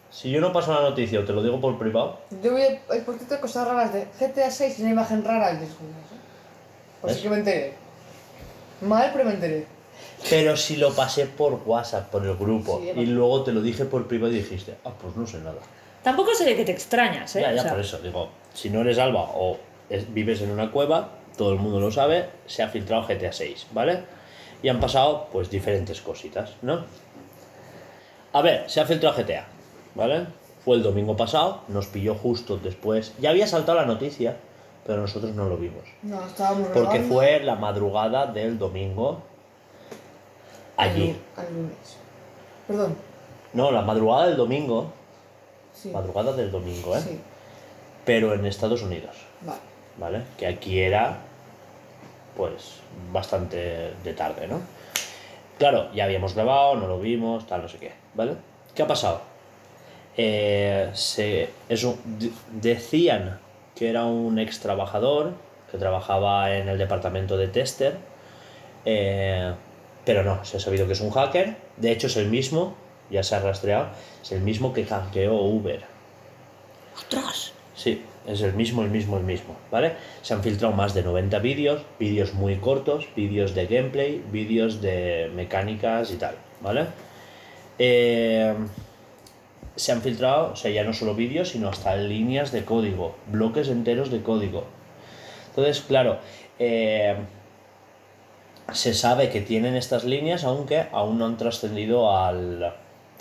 Si 0.09 0.31
yo 0.31 0.39
no 0.39 0.51
paso 0.53 0.73
la 0.73 0.81
noticia 0.81 1.19
o 1.19 1.25
te 1.25 1.33
lo 1.33 1.43
digo 1.43 1.59
por 1.59 1.77
privado, 1.77 2.19
Yo 2.41 2.55
vi 2.55 2.61
el 2.63 3.01
portito 3.03 3.35
de 3.35 3.39
cosas 3.41 3.67
raras 3.67 3.93
de 3.93 4.07
GTA 4.19 4.49
6 4.49 4.79
y 4.79 4.81
una 4.83 4.91
imagen 4.91 5.23
rara 5.25 5.51
y 5.53 5.67
Pues 7.01 7.15
sí 7.17 7.21
que 7.23 7.29
me 7.29 7.37
enteré. 7.37 7.73
Mal, 8.81 9.09
pero 9.11 9.25
me 9.25 9.33
enteré. 9.33 9.67
pero 10.29 10.55
si 10.55 10.77
lo 10.77 10.93
pasé 10.93 11.25
por 11.25 11.59
WhatsApp, 11.65 12.09
por 12.09 12.25
el 12.25 12.35
grupo, 12.37 12.79
Sí, 12.81 12.91
y 13.01 13.05
luego 13.07 13.43
te 13.43 13.51
lo 13.51 13.61
dije 13.61 13.83
por 13.85 14.07
privado 14.07 14.31
y 14.33 14.37
dijiste, 14.37 14.75
ah, 14.85 14.91
pues 15.01 15.15
no 15.17 15.27
sé 15.27 15.39
nada. 15.39 15.59
Tampoco 16.07 16.33
sé 16.33 16.45
de 16.45 16.55
que 16.55 16.63
te 16.63 16.71
extrañas, 16.71 17.35
¿eh? 17.35 17.41
Ya, 17.41 17.51
ya, 17.51 17.59
O 17.59 17.63
sea, 17.63 17.71
por 17.71 17.81
eso, 17.81 17.97
digo, 17.99 18.29
si 18.53 18.69
no 18.69 18.79
eres 18.79 18.97
alba 18.97 19.29
o 19.35 19.57
es- 19.89 20.13
vives 20.13 20.39
en 20.41 20.51
una 20.51 20.71
cueva, 20.71 21.09
todo 21.35 21.51
el 21.51 21.59
mundo 21.59 21.81
lo 21.81 21.91
sabe, 21.91 22.29
se 22.45 22.63
ha 22.63 22.69
filtrado 22.69 23.03
GTA 23.05 23.33
6, 23.33 23.67
¿vale? 23.73 24.03
Y 24.63 24.69
han 24.69 24.79
pasado, 24.79 25.27
pues, 25.33 25.49
diferentes 25.49 25.99
cositas, 25.99 26.51
¿no? 26.61 26.85
A 28.31 28.41
ver, 28.41 28.69
se 28.69 28.79
ha 28.79 28.85
filtrado 28.85 29.17
GTA, 29.17 29.47
¿vale? 29.95 30.27
Fue 30.63 30.77
el 30.77 30.83
domingo 30.83 31.17
pasado, 31.17 31.63
nos 31.67 31.87
pilló 31.87 32.15
justo 32.15 32.55
después. 32.55 33.13
Ya 33.19 33.31
había 33.31 33.45
saltado 33.45 33.77
la 33.77 33.85
noticia, 33.85 34.37
pero 34.85 35.01
nosotros 35.01 35.35
no 35.35 35.49
lo 35.49 35.57
vimos. 35.57 35.83
No, 36.03 36.25
estábamos 36.25 36.69
Porque 36.69 36.99
grabando 36.99 37.13
fue 37.15 37.39
la 37.41 37.55
madrugada 37.55 38.27
del 38.27 38.57
domingo. 38.57 39.23
Allí. 40.77 41.19
Al 41.35 41.53
lunes. 41.53 41.97
Perdón. 42.65 42.95
No, 43.51 43.71
la 43.71 43.81
madrugada 43.81 44.27
del 44.27 44.37
domingo. 44.37 44.93
Sí. 45.81 45.89
Madrugada 45.89 46.33
del 46.33 46.51
domingo, 46.51 46.95
¿eh? 46.97 47.01
Sí. 47.01 47.19
Pero 48.05 48.33
en 48.33 48.45
Estados 48.45 48.81
Unidos. 48.81 49.15
Vale. 49.41 49.59
¿vale? 49.97 50.21
Que 50.37 50.47
aquí 50.47 50.79
era, 50.79 51.17
pues, 52.35 52.75
bastante 53.11 53.93
de 54.03 54.13
tarde, 54.13 54.47
¿no? 54.47 54.61
Claro, 55.57 55.91
ya 55.93 56.03
habíamos 56.05 56.35
grabado, 56.35 56.75
no 56.75 56.87
lo 56.87 56.99
vimos, 56.99 57.47
tal, 57.47 57.63
no 57.63 57.67
sé 57.67 57.77
qué, 57.79 57.91
¿vale? 58.13 58.33
¿Qué 58.75 58.83
ha 58.83 58.87
pasado? 58.87 59.21
Eh, 60.15 60.89
se, 60.93 61.49
eso, 61.69 61.97
de- 62.05 62.31
decían 62.51 63.39
que 63.75 63.89
era 63.89 64.05
un 64.05 64.37
ex 64.39 64.59
trabajador 64.59 65.33
que 65.71 65.77
trabajaba 65.77 66.55
en 66.55 66.69
el 66.69 66.77
departamento 66.77 67.37
de 67.37 67.47
tester, 67.47 67.97
eh, 68.85 69.51
pero 70.05 70.23
no, 70.23 70.43
se 70.45 70.57
ha 70.57 70.59
sabido 70.59 70.85
que 70.87 70.93
es 70.93 71.01
un 71.01 71.09
hacker. 71.11 71.55
De 71.77 71.91
hecho, 71.91 72.07
es 72.07 72.17
el 72.17 72.29
mismo, 72.29 72.75
ya 73.09 73.23
se 73.23 73.35
ha 73.35 73.39
rastreado, 73.39 73.87
es 74.21 74.31
el 74.31 74.41
mismo 74.41 74.73
que 74.73 74.85
hackeó 74.85 75.41
Uber. 75.41 75.83
¡Ostras! 76.95 77.53
Sí, 77.75 78.01
es 78.25 78.41
el 78.41 78.53
mismo, 78.53 78.81
el 78.81 78.89
mismo, 78.89 79.17
el 79.17 79.23
mismo, 79.23 79.55
¿vale? 79.71 79.93
Se 80.23 80.33
han 80.33 80.41
filtrado 80.41 80.73
más 80.73 80.93
de 80.93 81.03
90 81.03 81.39
vídeos, 81.39 81.83
vídeos 81.99 82.33
muy 82.33 82.55
cortos, 82.57 83.07
vídeos 83.15 83.53
de 83.53 83.67
gameplay, 83.67 84.23
vídeos 84.31 84.81
de 84.81 85.31
mecánicas 85.35 86.11
y 86.11 86.15
tal, 86.15 86.35
¿vale? 86.59 86.87
Eh, 87.77 88.53
se 89.75 89.91
han 89.91 90.01
filtrado, 90.01 90.53
o 90.53 90.55
sea, 90.55 90.71
ya 90.71 90.83
no 90.83 90.91
solo 90.91 91.13
vídeos, 91.13 91.49
sino 91.49 91.69
hasta 91.69 91.95
líneas 91.95 92.51
de 92.51 92.65
código, 92.65 93.15
bloques 93.27 93.69
enteros 93.69 94.09
de 94.09 94.23
código. 94.23 94.65
Entonces, 95.49 95.81
claro, 95.81 96.17
eh, 96.57 97.15
se 98.73 98.93
sabe 98.93 99.29
que 99.29 99.41
tienen 99.41 99.75
estas 99.75 100.03
líneas, 100.03 100.43
aunque 100.43 100.87
aún 100.91 101.19
no 101.19 101.27
han 101.27 101.37
trascendido 101.37 102.15
al, 102.17 102.73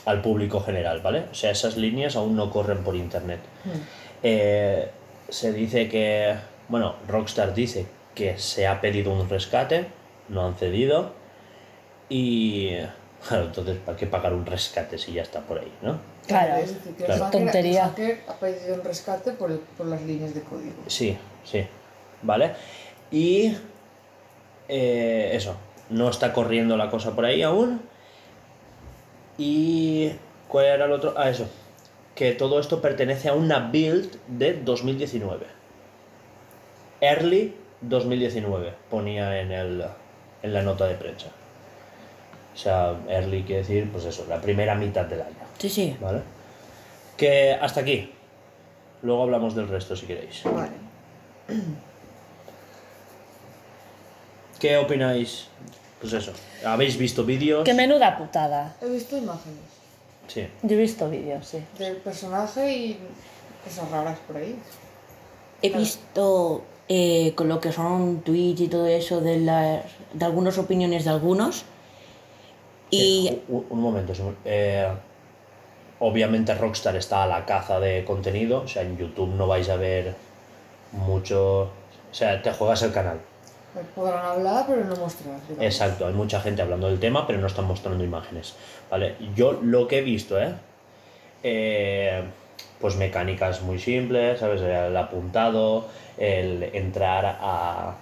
al 0.07 0.23
público 0.23 0.61
general, 0.61 1.01
¿vale? 1.03 1.24
O 1.31 1.35
sea, 1.35 1.51
esas 1.51 1.77
líneas 1.77 2.16
aún 2.16 2.35
no 2.37 2.51
corren 2.51 2.78
por 2.83 2.97
internet. 2.97 3.41
Eh, 4.23 4.89
se 5.28 5.53
dice 5.53 5.89
que, 5.89 6.35
bueno, 6.69 6.95
Rockstar 7.07 7.53
dice 7.55 7.87
que 8.15 8.39
se 8.39 8.66
ha 8.66 8.81
pedido 8.81 9.12
un 9.12 9.28
rescate, 9.28 9.87
no 10.28 10.47
han 10.47 10.55
cedido, 10.57 11.12
y, 12.09 12.70
claro, 13.28 13.45
entonces, 13.47 13.77
¿para 13.85 13.99
qué 13.99 14.07
pagar 14.07 14.33
un 14.33 14.47
rescate 14.47 14.97
si 14.97 15.12
ya 15.12 15.23
está 15.23 15.41
por 15.41 15.59
ahí, 15.59 15.73
no? 15.83 15.99
Claro, 16.27 16.57
Es 16.57 16.73
que 16.73 17.05
claro. 17.05 17.28
Tontería. 17.31 17.85
hacker 17.89 18.20
ha 18.28 18.35
pedido 18.35 18.74
un 18.74 18.85
rescate 18.85 19.33
por, 19.33 19.51
el- 19.51 19.59
por 19.77 19.87
las 19.87 20.03
líneas 20.03 20.35
de 20.35 20.41
código. 20.43 20.74
Sí, 20.87 21.16
sí, 21.45 21.66
¿vale? 22.23 22.53
Y 23.11 23.55
eh, 24.69 25.31
eso, 25.35 25.57
no 25.91 26.09
está 26.11 26.33
corriendo 26.33 26.77
la 26.77 26.91
cosa 26.91 27.15
por 27.15 27.24
ahí 27.24 27.43
aún. 27.43 27.81
Y 29.39 30.13
¿cuál 30.49 30.67
era 30.67 30.85
el 30.87 30.93
otro? 30.93 31.15
Ah, 31.17 31.31
eso, 31.31 31.49
que 32.15 32.33
todo 32.33 32.59
esto 32.59 32.81
pertenece 32.81 33.29
a 33.29 33.35
una 33.35 33.59
build 33.59 34.17
de 34.27 34.55
2019. 34.55 35.47
Early 37.01 37.55
2019, 37.83 38.73
ponía 38.91 39.41
en, 39.41 39.53
el, 39.53 39.85
en 40.43 40.53
la 40.55 40.63
nota 40.63 40.87
de 40.87 40.95
prensa. 40.95 41.29
O 42.55 42.59
sea, 42.59 42.97
early 43.09 43.43
quiere 43.43 43.61
decir, 43.61 43.91
pues 43.93 44.07
eso, 44.07 44.25
la 44.29 44.41
primera 44.41 44.75
mitad 44.75 45.05
del 45.05 45.21
año. 45.21 45.37
Sí, 45.59 45.69
sí. 45.69 45.97
¿Vale? 46.01 46.23
Que 47.17 47.53
hasta 47.53 47.81
aquí. 47.81 48.13
Luego 49.03 49.25
hablamos 49.25 49.55
del 49.55 49.69
resto 49.69 49.95
si 49.95 50.07
queréis. 50.07 50.43
Vale. 50.45 50.73
¿Qué 54.59 54.79
opináis? 54.79 55.49
Pues 56.01 56.12
eso. 56.12 56.32
¿Habéis 56.64 56.97
visto 56.98 57.24
vídeos? 57.24 57.64
qué 57.64 57.74
menuda 57.74 58.16
putada. 58.18 58.77
He 58.82 58.89
visto 58.89 59.16
imágenes 59.16 59.60
Sí. 60.28 60.47
Yo 60.62 60.74
he 60.77 60.81
visto 60.81 61.09
vídeos, 61.09 61.47
sí. 61.47 61.59
del 61.78 61.97
personaje 61.98 62.73
y 62.77 62.98
cosas 63.64 63.89
raras 63.90 64.18
por 64.27 64.36
ahí. 64.36 64.59
He 65.62 65.70
visto 65.70 66.62
eh, 66.89 67.32
con 67.36 67.48
lo 67.48 67.60
que 67.60 67.70
son 67.73 68.20
tweets 68.23 68.60
y 68.60 68.68
todo 68.68 68.86
eso 68.86 69.20
de, 69.20 69.39
las, 69.39 69.85
de 70.12 70.24
algunas 70.24 70.59
opiniones 70.59 71.05
de 71.05 71.10
algunos. 71.10 71.64
Y 72.90 73.28
Eh, 73.28 73.43
un, 73.48 73.66
un 73.70 73.81
momento. 73.81 74.14
Simón. 74.14 74.36
Eh, 74.44 74.89
obviamente 76.01 76.55
Rockstar 76.55 76.97
está 76.97 77.23
a 77.23 77.27
la 77.27 77.47
caza 77.47 77.78
de 77.81 78.05
contenido. 78.05 78.62
O 78.62 78.68
sea, 78.68 78.82
en 78.82 78.98
YouTube 78.98 79.28
no 79.35 79.47
vais 79.47 79.68
a 79.68 79.77
ver 79.77 80.14
mucho... 80.93 81.62
O 82.10 82.14
sea, 82.14 82.43
te 82.43 82.52
juegas 82.52 82.82
el 82.82 82.93
canal. 82.93 83.20
Podrán 83.94 84.24
hablar, 84.24 84.65
pero 84.66 84.85
no 84.85 84.97
mostrar. 84.97 85.40
digamos. 85.48 85.65
Exacto, 85.65 86.07
hay 86.07 86.15
mucha 86.15 86.40
gente 86.40 86.62
hablando 86.62 86.89
del 86.89 86.98
tema, 86.98 87.27
pero 87.27 87.39
no 87.39 87.47
están 87.47 87.66
mostrando 87.66 88.03
imágenes. 88.03 88.55
¿Vale? 88.90 89.16
Yo 89.35 89.53
lo 89.53 89.86
que 89.86 89.98
he 89.98 90.03
visto, 90.03 90.40
¿eh? 90.40 90.55
Eh, 91.43 92.23
pues 92.81 92.97
mecánicas 92.97 93.62
muy 93.62 93.78
simples, 93.78 94.40
¿sabes? 94.40 94.61
El 94.61 94.97
apuntado, 94.97 95.86
el 96.19 96.62
entrar 96.73 97.24
a, 97.40 97.94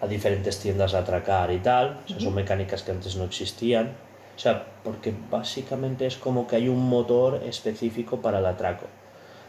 a 0.00 0.06
diferentes 0.06 0.58
tiendas 0.58 0.94
a 0.94 0.98
atracar 1.00 1.50
y 1.52 1.58
tal. 1.58 2.00
O 2.04 2.08
sea, 2.08 2.20
son 2.20 2.34
mecánicas 2.34 2.82
que 2.82 2.92
antes 2.92 3.16
no 3.16 3.24
existían. 3.24 3.92
O 4.36 4.38
sea, 4.38 4.64
porque 4.84 5.14
básicamente 5.30 6.06
es 6.06 6.16
como 6.16 6.46
que 6.46 6.56
hay 6.56 6.68
un 6.68 6.88
motor 6.88 7.42
específico 7.44 8.20
para 8.20 8.38
el 8.38 8.46
atraco. 8.46 8.86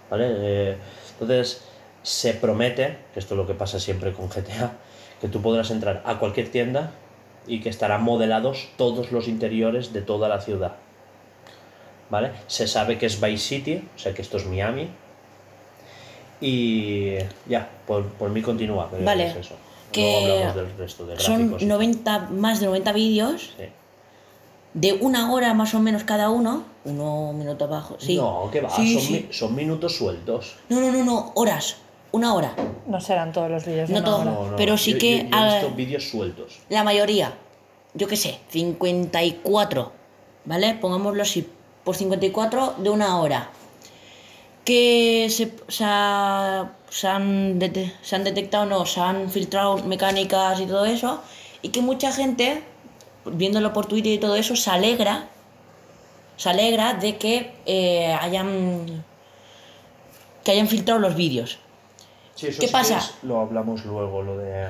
¿Vale? 0.09 0.25
Eh, 0.29 0.77
entonces, 1.11 1.63
se 2.01 2.33
promete, 2.33 2.97
que 3.13 3.19
esto 3.19 3.33
es 3.33 3.37
lo 3.37 3.45
que 3.45 3.53
pasa 3.53 3.79
siempre 3.79 4.13
con 4.13 4.29
GTA, 4.29 4.71
que 5.21 5.27
tú 5.27 5.41
podrás 5.41 5.71
entrar 5.71 6.01
a 6.05 6.19
cualquier 6.19 6.49
tienda 6.51 6.91
y 7.47 7.61
que 7.61 7.69
estarán 7.69 8.03
modelados 8.03 8.69
todos 8.77 9.11
los 9.11 9.27
interiores 9.27 9.93
de 9.93 10.01
toda 10.01 10.27
la 10.29 10.41
ciudad. 10.41 10.73
¿Vale? 12.09 12.31
Se 12.47 12.67
sabe 12.67 12.97
que 12.97 13.05
es 13.05 13.19
Vice 13.19 13.37
City, 13.47 13.83
o 13.95 13.99
sea 13.99 14.13
que 14.13 14.21
esto 14.21 14.37
es 14.37 14.45
Miami. 14.45 14.89
Y 16.39 17.15
ya, 17.47 17.69
por, 17.87 18.05
por 18.09 18.29
mí 18.29 18.41
continúa. 18.41 18.87
pero 18.91 19.03
Vale, 19.03 19.27
es 19.27 19.35
eso. 19.37 19.55
que 19.91 20.01
Luego 20.01 20.33
hablamos 20.49 20.55
del 20.55 20.77
resto 20.77 21.05
de 21.07 21.19
son 21.19 21.37
gráficos. 21.39 21.61
y- 21.63 21.65
90, 21.65 22.19
más 22.31 22.59
de 22.59 22.67
90 22.67 22.91
vídeos 22.91 23.53
Sí. 23.57 23.63
de 24.73 24.93
una 24.93 25.33
hora 25.33 25.53
más 25.53 25.73
o 25.73 25.79
menos 25.79 26.03
cada 26.03 26.29
uno. 26.29 26.63
Uno 26.85 27.33
minuto 27.33 27.65
abajo. 27.65 27.95
Sí. 27.99 28.15
No, 28.17 28.49
que 28.51 28.61
va, 28.61 28.69
Sí, 28.69 28.93
son, 28.93 29.01
sí. 29.03 29.13
mi- 29.27 29.33
son 29.33 29.55
minutos 29.55 29.95
sueltos. 29.97 30.55
No, 30.69 30.79
no, 30.79 30.91
no, 30.91 31.03
no, 31.03 31.31
horas. 31.35 31.77
Una 32.11 32.33
hora. 32.33 32.53
No 32.87 33.01
serán 33.01 33.31
todos 33.33 33.49
los 33.51 33.65
vídeos. 33.65 33.89
de 33.89 33.93
No 33.95 33.99
una 33.99 34.05
todo. 34.09 34.17
hora. 34.21 34.31
No, 34.31 34.51
no, 34.51 34.55
Pero 34.55 34.77
sí 34.77 34.93
yo- 34.93 34.99
que, 34.99 35.17
yo- 35.29 35.37
yo 35.37 35.45
he 35.45 35.53
visto 35.59 35.75
vídeos 35.75 36.09
sueltos. 36.09 36.59
La 36.69 36.83
mayoría. 36.83 37.33
Yo 37.93 38.07
qué 38.07 38.15
sé, 38.15 38.39
54. 38.49 39.91
¿Vale? 40.45 40.75
Pongámoslo 40.75 41.21
así. 41.21 41.47
Por 41.83 41.95
54 41.95 42.75
de 42.77 42.89
una 42.89 43.19
hora. 43.19 43.49
Que 44.63 45.27
se, 45.29 45.53
se, 45.67 45.83
ha- 45.85 46.71
se 46.89 47.07
han, 47.07 47.59
dete- 47.59 47.93
se 48.01 48.15
han 48.15 48.23
detectado, 48.23 48.65
no, 48.65 48.85
se 48.85 48.99
han 48.99 49.29
filtrado 49.29 49.77
mecánicas 49.79 50.59
y 50.59 50.65
todo 50.65 50.85
eso. 50.85 51.21
Y 51.61 51.69
que 51.69 51.81
mucha 51.81 52.11
gente, 52.11 52.63
viéndolo 53.25 53.73
por 53.73 53.85
Twitter 53.85 54.13
y 54.13 54.17
todo 54.17 54.35
eso, 54.35 54.55
se 54.55 54.69
alegra. 54.69 55.27
Se 56.37 56.49
alegra 56.49 56.93
de 56.93 57.17
que 57.17 57.53
eh, 57.65 58.13
hayan. 58.21 59.03
que 60.43 60.51
hayan 60.51 60.67
filtrado 60.67 60.99
los 60.99 61.15
vídeos. 61.15 61.59
Sí, 62.37 62.47
eso 62.47 62.61
¿Qué 62.61 62.67
sí 62.67 62.71
pasa? 62.71 62.99
es- 62.99 63.13
lo 63.23 63.39
hablamos 63.41 63.83
luego, 63.83 64.21
lo 64.21 64.37
de 64.37 64.67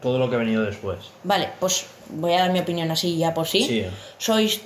todo 0.00 0.18
lo 0.18 0.30
que 0.30 0.36
ha 0.36 0.38
venido 0.38 0.62
después. 0.62 0.98
Vale, 1.24 1.50
pues 1.60 1.84
voy 2.10 2.32
a 2.32 2.38
dar 2.40 2.52
mi 2.52 2.60
opinión 2.60 2.90
así 2.90 3.18
ya 3.18 3.34
por 3.34 3.46
sí. 3.46 3.64
Sí. 3.64 3.84
Sois 4.16 4.60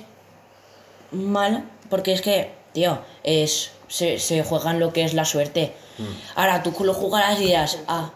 mal, 1.11 1.65
porque 1.89 2.13
es 2.13 2.21
que, 2.21 2.51
tío, 2.73 2.99
es, 3.23 3.71
se, 3.87 4.19
se 4.19 4.43
juegan 4.43 4.79
lo 4.79 4.93
que 4.93 5.03
es 5.03 5.13
la 5.13 5.25
suerte. 5.25 5.73
Mm. 5.97 6.03
Ahora 6.39 6.63
tú 6.63 6.73
lo 6.83 6.93
jugarás 6.93 7.39
y 7.41 7.45
dirás, 7.47 7.79
ah, 7.87 8.11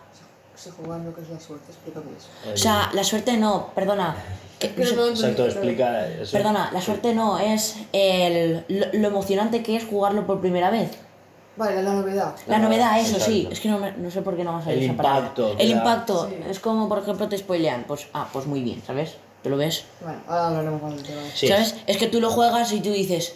Se 0.56 0.72
juegan 0.72 1.06
lo 1.06 1.14
que 1.14 1.22
es 1.22 1.30
la 1.30 1.40
suerte, 1.40 1.65
explícame 1.72 2.06
eso. 2.18 2.28
o 2.53 2.57
sea, 2.57 2.90
la 2.94 3.03
suerte 3.03 3.38
no, 3.38 3.72
perdona. 3.76 4.15
que- 4.60 4.72
Que 4.76 4.91
no 4.95 5.07
Exacto, 5.07 5.45
explica 5.45 6.07
eso. 6.07 6.32
Perdona, 6.32 6.72
la 6.74 6.82
suerte 6.82 7.14
no, 7.14 7.38
es 7.38 7.76
el, 7.94 8.65
lo, 8.68 8.88
lo 8.94 9.07
emocionante 9.07 9.61
que 9.61 9.76
es 9.76 9.86
jugarlo 9.86 10.26
por 10.26 10.40
primera 10.41 10.72
vez. 10.72 10.90
Vale, 11.58 11.82
la 11.84 11.94
novedad. 11.94 12.36
La 12.48 12.60
novedad, 12.60 13.00
eso 13.00 13.20
sí, 13.20 13.48
es 13.52 13.60
que 13.60 13.68
no, 13.70 13.80
me- 13.80 13.92
no 13.94 14.12
sé 14.12 14.22
por 14.22 14.38
qué 14.38 14.44
no 14.44 14.52
vamos 14.52 14.68
a 14.68 14.72
El 14.72 14.84
esa 14.84 14.94
palabra. 14.96 15.20
impacto, 15.22 15.56
El 15.58 15.70
impacto, 15.72 16.30
Sí. 16.30 16.36
es 16.50 16.60
como 16.60 16.88
por 16.88 17.00
ejemplo 17.00 17.28
te 17.28 17.38
spoilean, 17.38 17.86
pues, 17.88 18.08
ah, 18.14 18.28
pues 18.32 18.46
muy 18.46 18.62
bien, 18.62 18.82
¿sabes? 18.86 19.16
¿Te 19.42 19.50
lo 19.50 19.58
ves? 19.58 19.86
Bueno, 20.02 20.20
ahora 20.28 20.48
hablaremos 20.48 20.94
del 20.96 21.04
tema. 21.04 21.22
Sí. 21.34 21.48
¿Sabes? 21.48 21.76
Es 21.88 21.98
que 21.98 22.08
tú 22.08 22.22
lo 22.22 22.30
juegas 22.30 22.72
y 22.74 22.80
tú 22.82 22.92
dices, 22.92 23.36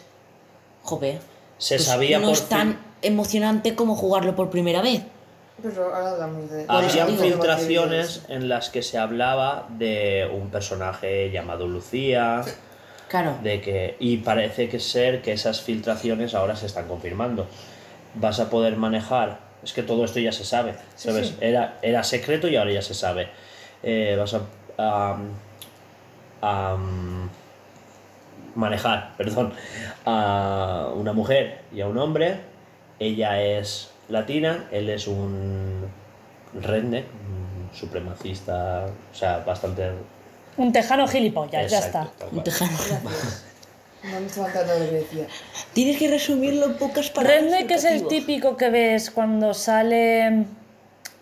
jope, 0.84 1.20
Se 1.58 1.76
pues 1.76 1.86
sabía 1.88 2.20
no 2.20 2.28
por 2.28 2.34
es 2.34 2.48
tan 2.50 2.70
fin- 2.74 2.78
emocionante 3.04 3.76
como 3.76 3.96
jugarlo 3.96 4.36
por 4.36 4.50
primera 4.50 4.82
vez. 4.82 5.02
Pero 5.62 5.94
ahora 5.94 6.12
hablamos 6.12 6.50
de... 6.50 6.66
Digo. 7.12 7.22
filtraciones 7.24 8.24
en 8.30 8.50
las 8.50 8.70
que 8.70 8.82
se 8.82 8.98
hablaba 8.98 9.68
de 9.70 10.28
un 10.34 10.50
personaje 10.50 11.30
llamado 11.32 11.68
Lucía, 11.68 12.42
Claro. 13.08 13.36
de 13.44 13.62
que 13.62 13.96
y 14.00 14.18
parece 14.18 14.70
que 14.70 14.80
ser 14.80 15.22
que 15.22 15.34
esas 15.34 15.62
filtraciones 15.62 16.34
ahora 16.34 16.56
se 16.56 16.66
están 16.66 16.88
confirmando. 16.88 17.46
Vas 18.16 18.40
a 18.40 18.50
poder 18.50 18.76
manejar, 18.78 19.40
es 19.64 19.74
que 19.74 19.84
todo 19.84 20.04
esto 20.06 20.20
ya 20.20 20.32
se 20.32 20.44
sabe, 20.44 20.76
¿sabes? 20.96 21.30
sí. 21.30 21.38
Era, 21.42 21.78
era 21.82 22.04
secreto 22.04 22.48
y 22.48 22.56
ahora 22.58 22.72
ya 22.72 22.82
se 22.82 22.94
sabe. 22.94 23.30
Eh, 23.84 24.16
vas 24.20 24.34
a, 24.34 24.42
a- 24.78 25.18
a, 26.42 26.78
manejar, 28.56 29.14
perdón, 29.18 29.54
a 30.06 30.90
una 30.96 31.14
mujer 31.14 31.62
y 31.74 31.82
a 31.82 31.88
un 31.88 31.98
hombre. 31.98 32.42
Ella 33.00 33.42
es 33.42 33.92
latina, 34.10 34.66
él 34.72 34.90
es 34.90 35.08
un 35.08 35.86
redneck, 36.54 37.06
mm, 37.06 37.76
supremacista, 37.76 38.86
o 39.12 39.16
sea, 39.16 39.40
bastante... 39.40 39.90
Un 40.58 40.72
tejano 40.74 41.08
gilipollas, 41.08 41.72
ya 41.72 41.80
está. 41.80 42.10
Un 42.32 42.44
tejano. 42.44 42.72
Gracias. 42.78 43.46
No 44.04 44.20
me 44.20 44.26
estaba 44.26 44.50
dando 44.52 44.80
lo 44.80 44.90
que 44.90 44.96
decía. 44.98 45.28
Tienes 45.74 45.98
que 45.98 46.08
resumirlo 46.10 46.66
en 46.66 46.74
pocas 46.76 47.10
palabras. 47.12 47.44
Redneck 47.44 47.72
es 47.72 47.86
el 47.86 48.08
típico 48.08 48.58
que 48.58 48.70
ves 48.70 49.12
cuando 49.12 49.54
sale. 49.54 50.46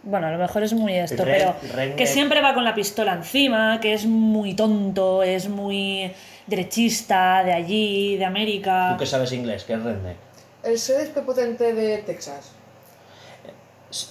Bueno, 0.03 0.27
a 0.27 0.31
lo 0.31 0.37
mejor 0.37 0.63
es 0.63 0.71
muy 0.73 0.95
esto, 0.95 1.25
Red- 1.25 1.37
pero 1.39 1.55
redneck. 1.73 1.97
que 1.97 2.07
siempre 2.07 2.41
va 2.41 2.53
con 2.53 2.63
la 2.63 2.73
pistola 2.73 3.13
encima, 3.13 3.79
que 3.81 3.93
es 3.93 4.05
muy 4.05 4.53
tonto, 4.55 5.23
es 5.23 5.49
muy 5.49 6.09
derechista 6.47 7.43
de 7.43 7.51
allí, 7.51 8.15
de 8.15 8.23
América. 8.23 8.91
¿Tú 8.93 8.99
que 8.99 9.05
sabes 9.05 9.33
inglés? 9.33 9.65
¿Qué 9.65 9.73
es 9.73 9.83
redneck? 9.83 10.15
El 10.63 10.79
ser 10.79 11.11
prepotente 11.11 11.73
de 11.73 11.97
Texas. 11.99 12.51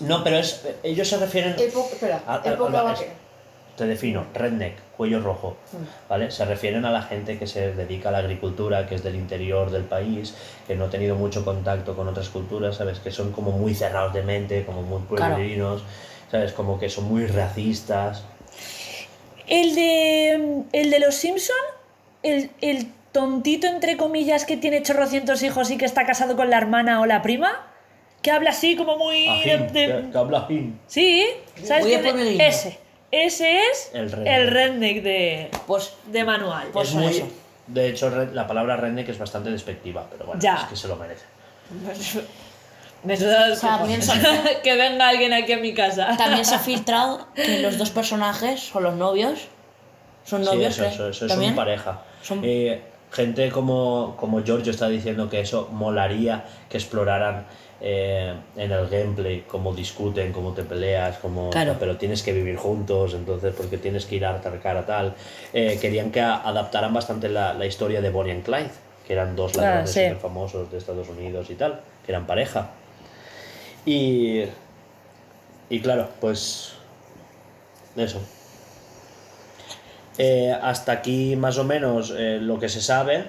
No, 0.00 0.22
pero 0.24 0.38
es, 0.38 0.62
ellos 0.82 1.08
se 1.08 1.16
refieren... 1.16 1.54
Época, 1.58 1.88
espera, 1.92 2.22
a- 2.26 2.34
a- 2.42 2.52
época 2.52 2.80
a- 2.80 2.82
vaquera. 2.82 3.12
Te 3.78 3.86
defino, 3.86 4.26
redneck, 4.34 4.74
cuello 4.96 5.20
rojo, 5.20 5.56
¿vale? 6.08 6.32
Se 6.32 6.44
refieren 6.44 6.84
a 6.84 6.90
la 6.90 7.00
gente 7.02 7.38
que 7.38 7.46
se 7.46 7.72
dedica 7.74 8.08
a 8.08 8.12
la 8.12 8.18
agricultura, 8.18 8.86
que 8.88 8.96
es 8.96 9.04
del 9.04 9.14
interior 9.14 9.70
del 9.70 9.84
país, 9.84 10.34
que 10.66 10.74
no 10.74 10.86
ha 10.86 10.90
tenido 10.90 11.14
mucho 11.14 11.44
contacto 11.44 11.94
con 11.94 12.08
otras 12.08 12.28
culturas, 12.28 12.74
¿sabes? 12.76 12.98
Que 12.98 13.12
son 13.12 13.30
como 13.30 13.52
muy 13.52 13.74
cerrados 13.76 14.12
de 14.14 14.22
mente, 14.24 14.64
como 14.66 14.82
muy 14.82 15.00
Claro. 15.16 15.34
pueblerinos, 15.36 15.84
¿sabes? 16.30 16.52
Como 16.52 16.80
que 16.80 16.90
son 16.90 17.04
muy 17.04 17.26
racistas. 17.28 18.24
El 19.46 19.74
de. 19.76 20.62
El 20.72 20.90
de 20.90 20.98
los 20.98 21.14
Simpson, 21.14 21.56
el, 22.24 22.50
el 22.60 22.88
tontito 23.12 23.68
entre 23.68 23.96
comillas 23.96 24.44
que 24.44 24.56
tiene 24.56 24.82
chorrocientos 24.82 25.42
hijos 25.44 25.70
y 25.70 25.78
que 25.78 25.84
está 25.84 26.04
casado 26.04 26.34
con 26.36 26.50
la 26.50 26.58
hermana 26.58 27.00
o 27.00 27.06
la 27.06 27.22
prima, 27.22 27.64
que 28.22 28.32
habla 28.32 28.50
así 28.50 28.74
como 28.74 28.98
muy. 28.98 29.28
Ajín, 29.28 29.72
de- 29.72 29.86
que, 30.04 30.10
que 30.10 30.18
habla 30.18 30.38
ajín. 30.40 30.80
Sí, 30.88 31.24
¿sabes 31.62 31.86
Ese. 32.40 32.87
Ese 33.10 33.60
es 33.70 33.90
El 33.94 34.10
redneck. 34.12 34.26
el 34.34 34.46
redneck 34.50 35.02
de, 35.02 35.50
Pues 35.66 35.94
de 36.06 36.24
manual. 36.24 36.68
Pues 36.72 36.88
es 36.90 36.94
muy... 36.94 37.06
eso. 37.06 37.28
De 37.66 37.88
hecho, 37.88 38.10
la 38.32 38.46
palabra 38.46 38.76
redneck 38.76 39.08
es 39.08 39.18
bastante 39.18 39.50
despectiva, 39.50 40.06
pero 40.10 40.26
bueno, 40.26 40.40
Ya. 40.40 40.56
es 40.56 40.64
que 40.70 40.76
se 40.76 40.88
lo 40.88 40.96
merece. 40.96 41.24
También 43.60 44.02
se, 44.02 44.12
que 44.62 44.76
venga 44.76 45.08
alguien 45.08 45.32
aquí 45.32 45.52
a 45.52 45.58
mi 45.58 45.72
casa. 45.74 46.16
también 46.16 46.44
se 46.44 46.54
ha 46.54 46.58
filtrado 46.70 47.28
que 47.34 47.60
los 47.60 47.78
dos 47.78 47.90
personajes 47.90 48.60
son 48.60 48.82
los 48.82 48.94
novios. 48.94 49.46
Son 50.24 50.42
Sí, 50.44 50.50
novios, 50.50 50.74
eso, 50.74 50.84
¿eh? 50.84 50.88
eso, 50.92 51.08
eso 51.08 51.24
es 51.26 51.30
¿También? 51.30 51.52
una 51.52 51.62
pareja. 51.64 52.02
Son- 52.22 52.40
Eh, 52.44 52.82
gente 53.12 53.50
como, 53.50 54.16
como 54.18 54.42
Giorgio 54.44 54.70
está 54.72 54.88
diciendo 54.88 55.30
que 55.30 55.40
eso 55.40 55.68
molaría 55.72 56.44
que 56.68 56.76
exploraran 56.76 57.46
eh, 57.80 58.34
en 58.56 58.72
el 58.72 58.88
gameplay 58.88 59.44
cómo 59.46 59.72
discuten, 59.74 60.32
cómo 60.32 60.52
te 60.52 60.62
peleas, 60.64 61.18
cómo, 61.18 61.50
Claro. 61.50 61.76
pero 61.78 61.96
tienes 61.96 62.22
que 62.22 62.32
vivir 62.32 62.56
juntos, 62.56 63.14
entonces 63.14 63.54
porque 63.56 63.78
tienes 63.78 64.04
que 64.06 64.16
ir 64.16 64.24
a 64.26 64.34
atacar 64.34 64.76
a 64.76 64.84
tal. 64.86 65.14
Eh, 65.52 65.78
querían 65.80 66.10
que 66.10 66.20
adaptaran 66.20 66.92
bastante 66.92 67.28
la, 67.28 67.54
la 67.54 67.66
historia 67.66 68.00
de 68.00 68.10
Bonnie 68.10 68.32
and 68.32 68.44
Clyde, 68.44 68.70
que 69.06 69.12
eran 69.12 69.36
dos 69.36 69.56
Ah, 69.58 69.62
ladrones 69.62 69.90
sí. 69.90 70.02
famosos 70.20 70.70
de 70.72 70.78
Estados 70.78 71.08
Unidos 71.08 71.48
y 71.50 71.54
tal, 71.54 71.80
que 72.04 72.12
eran 72.12 72.26
pareja. 72.26 72.70
Y, 73.86 74.42
y 75.70 75.80
claro, 75.80 76.08
pues 76.20 76.72
eso. 77.96 78.20
Eh, 80.18 80.52
hasta 80.60 80.92
aquí 80.92 81.36
más 81.36 81.58
o 81.58 81.64
menos 81.64 82.10
lo 82.10 82.58
que 82.58 82.68
se 82.68 82.80
sabe. 82.82 83.24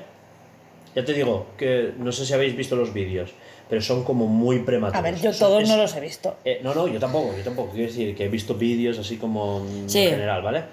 Ya 0.96 1.06
te 1.06 1.14
digo 1.14 1.46
que 1.58 1.94
no 2.00 2.12
sé 2.12 2.26
si 2.26 2.34
habéis 2.34 2.58
visto 2.58 2.76
los 2.76 2.94
vídeos, 2.94 3.30
pero 3.70 3.82
son 3.82 4.04
como 4.04 4.26
muy 4.26 4.60
prematuros. 4.60 5.00
A 5.00 5.02
ver, 5.02 5.16
yo 5.22 5.32
todos 5.32 5.64
es- 5.64 5.70
no 5.70 5.78
los 5.78 5.96
he 5.96 6.00
visto. 6.02 6.36
eh, 6.44 6.60
no, 6.64 6.74
no, 6.74 6.88
yo 6.88 7.00
tampoco, 7.00 7.36
yo 7.38 7.44
tampoco. 7.44 7.72
Quiero 7.72 7.88
decir 7.88 8.16
que 8.16 8.26
he 8.26 8.30
visto 8.30 8.56
vídeos 8.56 8.98
así 8.98 9.18
como 9.18 9.60
en 9.66 9.90
general, 9.90 10.42
¿vale? 10.42 10.64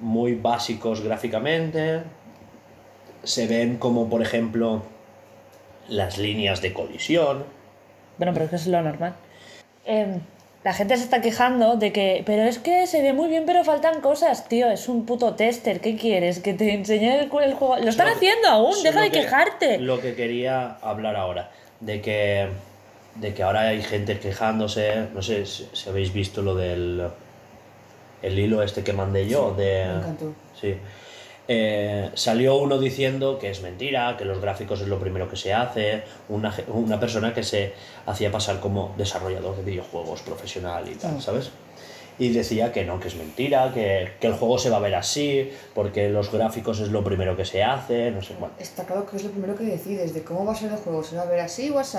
Muy 0.00 0.34
básicos 0.36 1.00
gráficamente. 1.02 2.00
Se 3.24 3.46
ven 3.46 3.76
como, 3.78 4.08
por 4.08 4.22
ejemplo, 4.22 4.82
las 5.88 6.18
líneas 6.18 6.62
de 6.62 6.72
colisión. 6.72 7.44
Bueno, 8.18 8.32
pero 8.32 8.44
es 8.44 8.50
que 8.50 8.56
es 8.56 8.66
lo 8.68 8.80
normal. 8.82 9.14
Em, 9.84 10.20
la 10.64 10.72
gente 10.72 10.96
se 10.96 11.02
está 11.04 11.20
quejando 11.20 11.76
de 11.76 11.92
que, 11.92 12.22
pero 12.24 12.42
es 12.44 12.58
que 12.58 12.86
se 12.86 13.02
ve 13.02 13.12
muy 13.12 13.28
bien, 13.28 13.44
pero 13.46 13.64
faltan 13.64 14.00
cosas, 14.00 14.48
tío. 14.48 14.70
Es 14.70 14.88
un 14.88 15.04
puto 15.06 15.34
tester. 15.34 15.80
¿Qué 15.80 15.96
quieres? 15.96 16.38
Que 16.40 16.54
te 16.54 16.72
enseñe 16.74 17.18
el, 17.18 17.28
juego. 17.28 17.76
Lo 17.78 17.88
están 17.88 18.08
haciendo 18.08 18.48
aún, 18.48 18.80
deja 18.82 19.00
de 19.00 19.10
que- 19.10 19.20
quejarte. 19.22 19.78
Lo 19.78 20.00
que 20.00 20.14
quería 20.14 20.76
hablar 20.82 21.16
ahora, 21.16 21.50
de 21.80 22.00
que, 22.00 22.48
de 23.16 23.34
que 23.34 23.42
ahora 23.42 23.62
hay 23.62 23.82
gente 23.82 24.18
quejándose, 24.18 25.08
no 25.14 25.22
sé 25.22 25.46
si, 25.46 25.68
si 25.72 25.88
habéis 25.88 26.12
visto 26.12 26.42
lo 26.42 26.54
del 26.54 27.08
el 28.22 28.38
hilo 28.38 28.62
este 28.62 28.82
que 28.82 28.92
mandé 28.92 29.28
yo, 29.28 29.54
de... 29.54 29.84
me 29.86 29.98
encantó. 29.98 30.34
Sí. 30.60 30.76
Eh, 31.50 32.10
salió 32.12 32.56
uno 32.56 32.78
diciendo 32.78 33.38
que 33.38 33.50
es 33.50 33.62
mentira, 33.62 34.16
que 34.18 34.26
los 34.26 34.40
gráficos 34.40 34.82
es 34.82 34.88
lo 34.88 34.98
primero 34.98 35.30
que 35.30 35.36
se 35.36 35.54
hace, 35.54 36.02
una, 36.28 36.54
una 36.68 37.00
persona 37.00 37.32
que 37.32 37.42
se 37.42 37.72
hacía 38.04 38.30
pasar 38.30 38.60
como 38.60 38.94
desarrollador 38.98 39.56
de 39.56 39.62
videojuegos 39.62 40.20
profesional 40.20 40.86
y 40.88 40.94
tal, 40.96 41.22
¿sabes? 41.22 41.50
Y 42.18 42.30
decía 42.30 42.72
que 42.72 42.84
no, 42.84 42.98
que 42.98 43.08
es 43.08 43.14
mentira, 43.14 43.72
que, 43.72 44.12
que 44.20 44.26
el 44.26 44.32
juego 44.34 44.58
se 44.58 44.70
va 44.70 44.78
a 44.78 44.80
ver 44.80 44.94
así, 44.96 45.50
porque 45.74 46.08
los 46.08 46.32
gráficos 46.32 46.80
es 46.80 46.88
lo 46.88 47.04
primero 47.04 47.36
que 47.36 47.44
se 47.44 47.62
hace, 47.62 48.10
no 48.10 48.22
sé, 48.22 48.34
bueno. 48.38 48.54
Está 48.58 48.84
claro 48.84 49.06
que 49.06 49.16
es 49.16 49.24
lo 49.24 49.30
primero 49.30 49.56
que 49.56 49.64
decides 49.64 50.14
de 50.14 50.22
cómo 50.22 50.44
va 50.44 50.52
a 50.52 50.56
ser 50.56 50.72
el 50.72 50.78
juego. 50.78 51.04
¿Se 51.04 51.16
va 51.16 51.22
a 51.22 51.26
ver 51.26 51.40
así 51.40 51.70
o 51.70 51.78
así? 51.78 51.98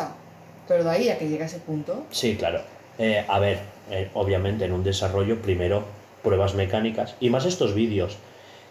Pero 0.67 0.83
de 0.83 0.89
ahí 0.89 1.09
a 1.09 1.17
que 1.17 1.27
llegue 1.27 1.43
a 1.43 1.45
ese 1.47 1.59
punto, 1.59 2.03
Sí, 2.11 2.35
claro. 2.35 2.61
Eh, 2.97 3.23
a 3.27 3.39
ver, 3.39 3.59
eh, 3.91 4.09
obviamente 4.13 4.65
en 4.65 4.73
un 4.73 4.83
desarrollo 4.83 5.41
primero 5.41 5.85
pruebas 6.21 6.53
mecánicas 6.53 7.15
y 7.21 7.29
más 7.29 7.45
estos 7.45 7.73
vídeos, 7.73 8.17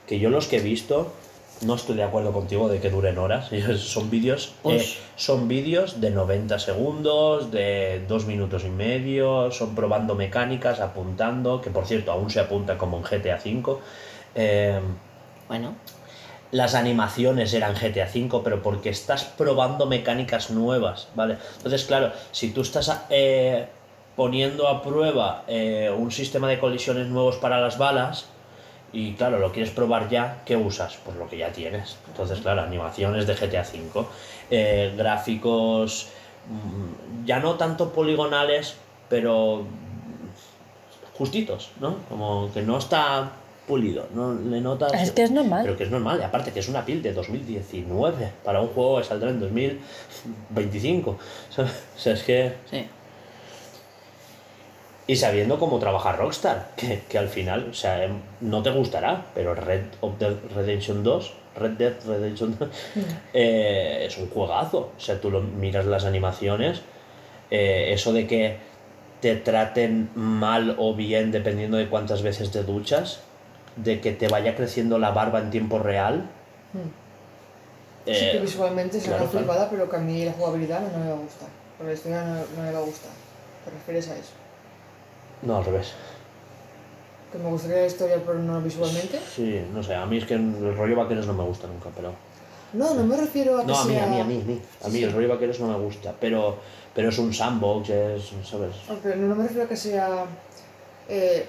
que 0.06 0.18
yo 0.18 0.28
los 0.28 0.46
que 0.46 0.58
he 0.58 0.60
visto, 0.60 1.12
no 1.62 1.74
estoy 1.74 1.96
de 1.96 2.02
acuerdo 2.02 2.32
contigo 2.32 2.68
de 2.68 2.80
que 2.80 2.90
duren 2.90 3.18
horas, 3.18 3.50
son 3.78 4.10
vídeos 4.10 4.54
eh, 4.64 4.84
son 5.16 5.48
vídeos 5.48 6.00
de 6.00 6.10
90 6.10 6.58
segundos, 6.58 7.50
de 7.50 8.04
2 8.06 8.26
minutos 8.26 8.64
y 8.64 8.70
medio, 8.70 9.50
son 9.50 9.74
probando 9.74 10.14
mecánicas, 10.14 10.80
apuntando, 10.80 11.60
que 11.60 11.70
por 11.70 11.86
cierto 11.86 12.12
aún 12.12 12.30
se 12.30 12.40
apunta 12.40 12.78
como 12.78 12.98
en 12.98 13.02
GTA 13.02 13.38
V. 13.44 13.78
Eh, 14.34 14.80
Bueno, 15.48 15.74
las 16.52 16.74
animaciones 16.74 17.52
eran 17.52 17.74
GTA 17.74 18.08
V, 18.14 18.40
pero 18.42 18.62
porque 18.62 18.90
estás 18.90 19.24
probando 19.24 19.86
mecánicas 19.86 20.50
nuevas, 20.50 21.08
¿vale? 21.14 21.36
Entonces, 21.56 21.84
claro, 21.84 22.12
si 22.32 22.52
tú 22.52 22.62
estás 22.62 23.04
eh, 23.10 23.66
poniendo 24.16 24.68
a 24.68 24.82
prueba 24.82 25.44
eh, 25.46 25.92
un 25.96 26.10
sistema 26.10 26.48
de 26.48 26.58
colisiones 26.58 27.08
nuevos 27.08 27.36
para 27.36 27.60
las 27.60 27.76
balas, 27.78 28.26
y 28.92 29.12
claro, 29.12 29.38
lo 29.38 29.52
quieres 29.52 29.70
probar 29.70 30.08
ya, 30.08 30.42
¿qué 30.44 30.56
usas? 30.56 30.98
Pues 31.04 31.16
lo 31.16 31.28
que 31.28 31.36
ya 31.36 31.52
tienes. 31.52 31.96
Entonces, 32.08 32.40
claro, 32.40 32.62
animaciones 32.62 33.26
de 33.26 33.34
GTA 33.34 33.62
V, 33.62 34.06
eh, 34.50 34.94
gráficos 34.96 36.08
mm, 36.48 37.26
ya 37.26 37.40
no 37.40 37.54
tanto 37.54 37.92
poligonales, 37.92 38.76
pero 39.08 39.64
justitos, 41.14 41.70
¿no? 41.80 41.96
Como 42.08 42.50
que 42.52 42.62
no 42.62 42.78
está 42.78 43.32
pulido, 43.66 44.06
no 44.14 44.32
le 44.32 44.60
notas... 44.62 44.94
Es 44.94 45.10
que 45.10 45.24
es 45.24 45.30
normal. 45.30 45.60
Pero 45.62 45.76
que 45.76 45.84
es 45.84 45.90
normal, 45.90 46.18
y 46.20 46.24
aparte 46.24 46.52
que 46.52 46.60
es 46.60 46.68
una 46.68 46.86
pil 46.86 47.02
de 47.02 47.12
2019 47.12 48.32
para 48.42 48.62
un 48.62 48.68
juego 48.68 48.98
que 48.98 49.04
saldrá 49.04 49.28
en 49.30 49.40
2025. 49.40 51.10
O 51.58 52.00
sea, 52.00 52.12
es 52.12 52.22
que... 52.22 52.54
sí. 52.70 52.86
Y 55.08 55.16
sabiendo 55.16 55.58
cómo 55.58 55.78
trabaja 55.78 56.12
Rockstar, 56.12 56.72
que, 56.76 57.00
que 57.08 57.16
al 57.16 57.28
final, 57.28 57.68
o 57.70 57.74
sea, 57.74 58.04
em, 58.04 58.20
no 58.42 58.62
te 58.62 58.70
gustará, 58.70 59.24
pero 59.34 59.54
Red 59.54 59.84
of 60.02 60.18
Dead 60.18 60.34
Redemption 60.54 61.02
2, 61.02 61.32
Red 61.56 61.70
Dead 61.72 61.94
Redemption 62.06 62.56
2, 62.58 62.68
eh, 63.32 64.04
es 64.06 64.18
un 64.18 64.28
juegazo. 64.28 64.92
O 64.94 65.00
sea, 65.00 65.18
tú 65.18 65.30
lo 65.30 65.40
miras 65.40 65.86
las 65.86 66.04
animaciones, 66.04 66.82
eh, 67.50 67.88
eso 67.94 68.12
de 68.12 68.26
que 68.26 68.58
te 69.22 69.34
traten 69.36 70.10
mal 70.14 70.76
o 70.78 70.94
bien 70.94 71.32
dependiendo 71.32 71.78
de 71.78 71.88
cuántas 71.88 72.20
veces 72.20 72.50
te 72.50 72.62
duchas, 72.62 73.20
de 73.76 74.02
que 74.02 74.12
te 74.12 74.28
vaya 74.28 74.54
creciendo 74.56 74.98
la 74.98 75.10
barba 75.12 75.38
en 75.38 75.48
tiempo 75.48 75.78
real. 75.78 76.28
sí 78.04 78.12
que 78.12 78.36
eh, 78.36 78.40
visualmente 78.40 79.00
será 79.00 79.16
claro, 79.16 79.30
una 79.30 79.40
flipada, 79.40 79.70
pero 79.70 79.88
que 79.88 79.96
a 79.96 80.00
mí 80.00 80.26
la 80.26 80.32
jugabilidad 80.32 80.82
no 80.92 80.98
me 80.98 81.08
va 81.08 81.14
a 81.14 81.18
gustar. 81.18 81.48
Por 81.78 81.86
la 81.86 81.94
historia 81.94 82.24
no, 82.24 82.34
no 82.34 82.62
me 82.62 82.72
va 82.72 82.78
a 82.78 82.82
gustar. 82.82 83.12
¿Te 83.64 83.70
refieres 83.70 84.08
a 84.10 84.18
eso? 84.18 84.47
No, 85.42 85.56
al 85.56 85.64
revés. 85.64 85.92
Que 87.32 87.38
me 87.38 87.50
gustaría 87.50 87.78
la 87.78 87.86
historia, 87.86 88.22
pero 88.24 88.38
no 88.38 88.60
visualmente. 88.62 89.18
Sí, 89.34 89.60
no 89.72 89.82
sé, 89.82 89.94
a 89.94 90.06
mí 90.06 90.18
es 90.18 90.24
que 90.24 90.34
el 90.34 90.76
rollo 90.76 90.96
vaqueros 90.96 91.26
no 91.26 91.34
me 91.34 91.44
gusta 91.44 91.66
nunca, 91.66 91.90
pero... 91.94 92.12
No, 92.72 92.94
no 92.94 93.04
me 93.04 93.16
refiero 93.16 93.58
a 93.58 93.60
que 93.62 93.66
No, 93.66 93.78
a 93.78 93.84
mí, 93.84 93.94
sea... 93.94 94.04
a 94.04 94.06
mí, 94.08 94.20
a 94.20 94.24
mí, 94.24 94.40
a 94.42 94.44
mí. 94.44 94.60
A 94.84 94.88
mí 94.88 95.02
el 95.02 95.12
rollo 95.12 95.28
vaqueros 95.28 95.60
no 95.60 95.68
me 95.68 95.84
gusta, 95.84 96.14
pero, 96.18 96.56
pero 96.94 97.10
es 97.10 97.18
un 97.18 97.32
sandbox, 97.32 97.90
es, 97.90 98.32
¿sabes? 98.44 98.76
Aunque 98.88 99.14
no 99.16 99.34
me 99.34 99.42
refiero 99.42 99.64
a 99.64 99.68
que 99.68 99.76
sea 99.76 100.24
eh, 101.08 101.46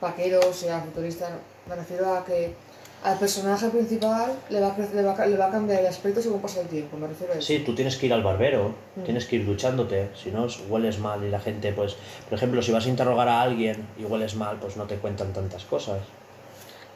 vaquero, 0.00 0.52
sea 0.52 0.80
futurista, 0.80 1.30
me 1.68 1.76
refiero 1.76 2.14
a 2.14 2.24
que 2.24 2.54
al 3.04 3.16
personaje 3.18 3.68
principal 3.68 4.32
le 4.50 4.60
va, 4.60 4.74
le, 4.92 5.02
va, 5.02 5.12
a- 5.12 5.26
le 5.26 5.36
va 5.36 5.46
a 5.46 5.50
cambiar 5.50 5.80
el 5.80 5.86
aspecto 5.86 6.20
según 6.20 6.40
pasa 6.40 6.60
el 6.62 6.66
tiempo, 6.68 6.96
me 6.96 7.06
refiero 7.06 7.32
a 7.32 7.36
eso. 7.36 7.46
Sí, 7.46 7.60
tú 7.60 7.74
tienes 7.74 7.96
que 7.96 8.06
ir 8.06 8.12
al 8.12 8.22
barbero, 8.22 8.74
Mm. 8.96 9.02
tienes 9.04 9.24
que 9.26 9.36
ir 9.36 9.46
duchándote, 9.46 10.10
si 10.20 10.30
no 10.30 10.46
hueles 10.68 10.98
mal 10.98 11.22
y 11.24 11.30
la 11.30 11.38
gente, 11.40 11.72
pues, 11.72 11.96
por 12.28 12.34
ejemplo, 12.36 12.60
si 12.60 12.72
vas 12.72 12.86
a 12.86 12.88
interrogar 12.88 13.28
a 13.28 13.40
alguien 13.42 13.86
y 13.98 14.04
hueles 14.04 14.34
mal, 14.34 14.58
pues 14.60 14.76
no 14.76 14.84
te 14.84 14.96
cuentan 14.96 15.32
tantas 15.32 15.64
cosas. 15.64 16.00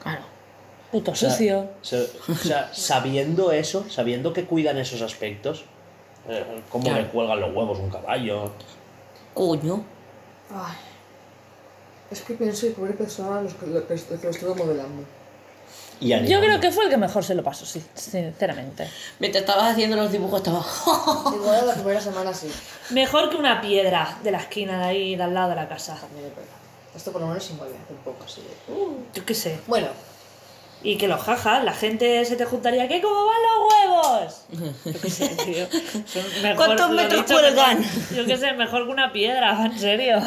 Claro. 0.03 0.23
Puto 0.91 1.13
O 1.13 1.15
sea, 1.15 1.31
sucio. 1.31 1.71
se- 1.83 2.09
o 2.29 2.35
sea, 2.35 2.69
sabiendo 2.75 3.53
eso, 3.53 3.87
sabiendo 3.89 4.33
que 4.33 4.45
cuidan 4.45 4.79
esos 4.79 5.01
aspectos, 5.03 5.65
eh, 6.29 6.45
cómo 6.69 6.85
Claro. 6.85 7.01
le 7.03 7.09
cuelgan 7.09 7.41
los 7.41 7.55
huevos 7.55 7.79
un 7.79 7.91
caballo, 7.91 8.51
Coño. 9.35 9.83
Ay. 10.55 10.75
Es 12.11 12.21
que 12.21 12.35
pienso 12.35 12.67
y 12.67 12.71
pobre 12.71 12.93
persona 12.93 13.41
los 13.41 13.55
que, 13.55 13.67
lo, 13.67 13.87
que, 13.87 13.95
lo 13.95 14.21
que 14.21 14.25
lo 14.25 14.31
estuvo 14.31 14.55
modelando. 14.55 15.03
Y 16.03 16.27
Yo 16.29 16.41
creo 16.41 16.59
que 16.61 16.71
fue 16.71 16.85
el 16.85 16.91
que 16.91 16.97
mejor 16.97 17.25
se 17.25 17.35
lo 17.35 17.43
pasó, 17.43 17.65
sí, 17.67 17.83
sinceramente. 17.95 18.89
Mientras 19.19 19.43
estabas 19.43 19.73
haciendo 19.73 19.97
los 19.97 20.11
dibujos 20.11 20.41
estaba... 20.41 20.65
Igual 21.35 21.67
la 21.67 21.75
primera 21.75 22.01
semana 22.01 22.33
sí. 22.35 22.49
Mejor 22.91 23.31
que 23.31 23.37
una 23.37 23.61
piedra 23.61 24.19
de 24.23 24.31
la 24.31 24.39
esquina 24.39 24.79
de 24.79 24.85
ahí, 24.85 25.17
de 25.17 25.23
al 25.23 25.35
lado 25.35 25.51
de 25.51 25.57
la 25.57 25.69
casa. 25.69 25.95
También 26.01 26.27
es 26.27 26.35
verdad. 26.37 26.51
Esto 26.95 27.13
por 27.13 27.21
lo 27.23 27.27
menos 27.29 27.45
se 27.45 27.55
mueve 27.55 27.75
un 27.91 27.97
poco 27.99 28.25
así. 28.25 28.41
de- 28.43 28.75
Yo 29.21 29.25
qué 29.25 29.35
sé. 29.35 29.59
Bueno, 29.67 29.89
Y 30.85 30.97
que 30.99 31.07
los 31.07 31.21
jajas, 31.23 31.63
la 31.63 31.73
gente 31.75 32.25
se 32.25 32.35
te 32.35 32.45
juntaría, 32.45 32.89
¿qué? 32.89 33.01
¿Cómo 33.01 33.15
van 33.25 33.37
los 33.47 33.73
huevos? 33.73 34.75
Yo 34.85 35.01
qué 35.01 35.11
sé, 35.11 35.29
tío. 35.29 35.67
Son 36.07 36.43
mejor- 36.43 36.57
¿Cuántos 36.57 36.91
metros 36.91 37.23
cuelgan? 37.23 37.85
Yo 38.17 38.27
qué 38.27 38.37
sé, 38.37 38.53
mejor 38.55 38.87
que 38.87 38.93
una 38.93 39.13
piedra, 39.13 39.65
en 39.65 39.79
serio. 39.79 40.21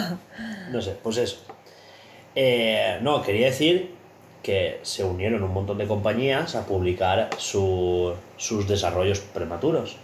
No 0.72 0.82
sé, 0.82 0.92
pues 1.04 1.18
eso. 1.18 1.38
Eh, 2.36 3.00
no, 3.02 3.22
quería 3.22 3.48
decir 3.48 3.95
que 4.46 4.80
se 4.84 5.04
unieron 5.04 5.42
un 5.42 5.52
montón 5.52 5.80
de 5.80 5.88
compañías 5.88 6.54
a 6.56 6.68
publicar 6.68 7.32
su- 7.40 8.14
sus 8.38 8.68
desarrollos 8.68 9.20
prematuros. 9.20 9.98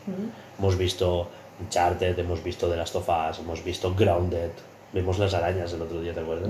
Hemos 0.58 0.76
visto 0.80 1.28
Uncharted, 1.60 2.18
hemos 2.18 2.44
visto 2.44 2.68
The 2.68 2.76
Last 2.76 2.96
of 2.96 3.08
Us, 3.08 3.38
hemos 3.38 3.64
visto 3.64 3.94
Grounded, 3.94 4.50
vimos 4.94 5.20
las 5.20 5.36
arañas 5.36 5.72
el 5.74 5.84
otro 5.84 6.02
día, 6.02 6.12
¿te 6.16 6.22
acuerdas? 6.22 6.50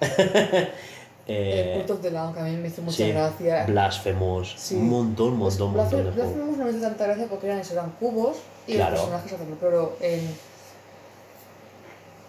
el 0.02 0.68
Eh, 1.26 1.74
Cult 1.78 1.90
of 1.92 2.02
the 2.02 2.10
Lamb 2.10 2.34
que 2.34 2.40
a 2.40 2.44
mí 2.44 2.56
me 2.58 2.68
hizo 2.68 2.82
mucha 2.82 2.96
sí, 2.98 3.10
gracia. 3.12 3.64
Blasphemous, 3.66 4.54
Sí. 4.58 4.74
un 4.74 4.90
montón, 4.90 5.32
un 5.32 5.38
montón, 5.38 5.68
un 5.68 5.72
Pues 5.72 5.84
montón 5.84 6.04
de 6.04 6.10
Blasphemous 6.10 6.14
juegos. 6.14 6.34
Blasphemous 6.36 6.58
no 6.58 6.64
me 6.66 6.70
hizo 6.72 6.80
tanta 6.82 7.04
gracia 7.06 7.26
porque 7.30 7.46
eran, 7.46 7.62
eran 7.72 7.90
cubos 7.98 8.36
y 8.66 8.74
Claro. 8.74 8.90
los 8.90 9.00
personajes 9.00 9.32
haciendo, 9.32 9.56
pero 9.58 9.96
en 10.02 10.20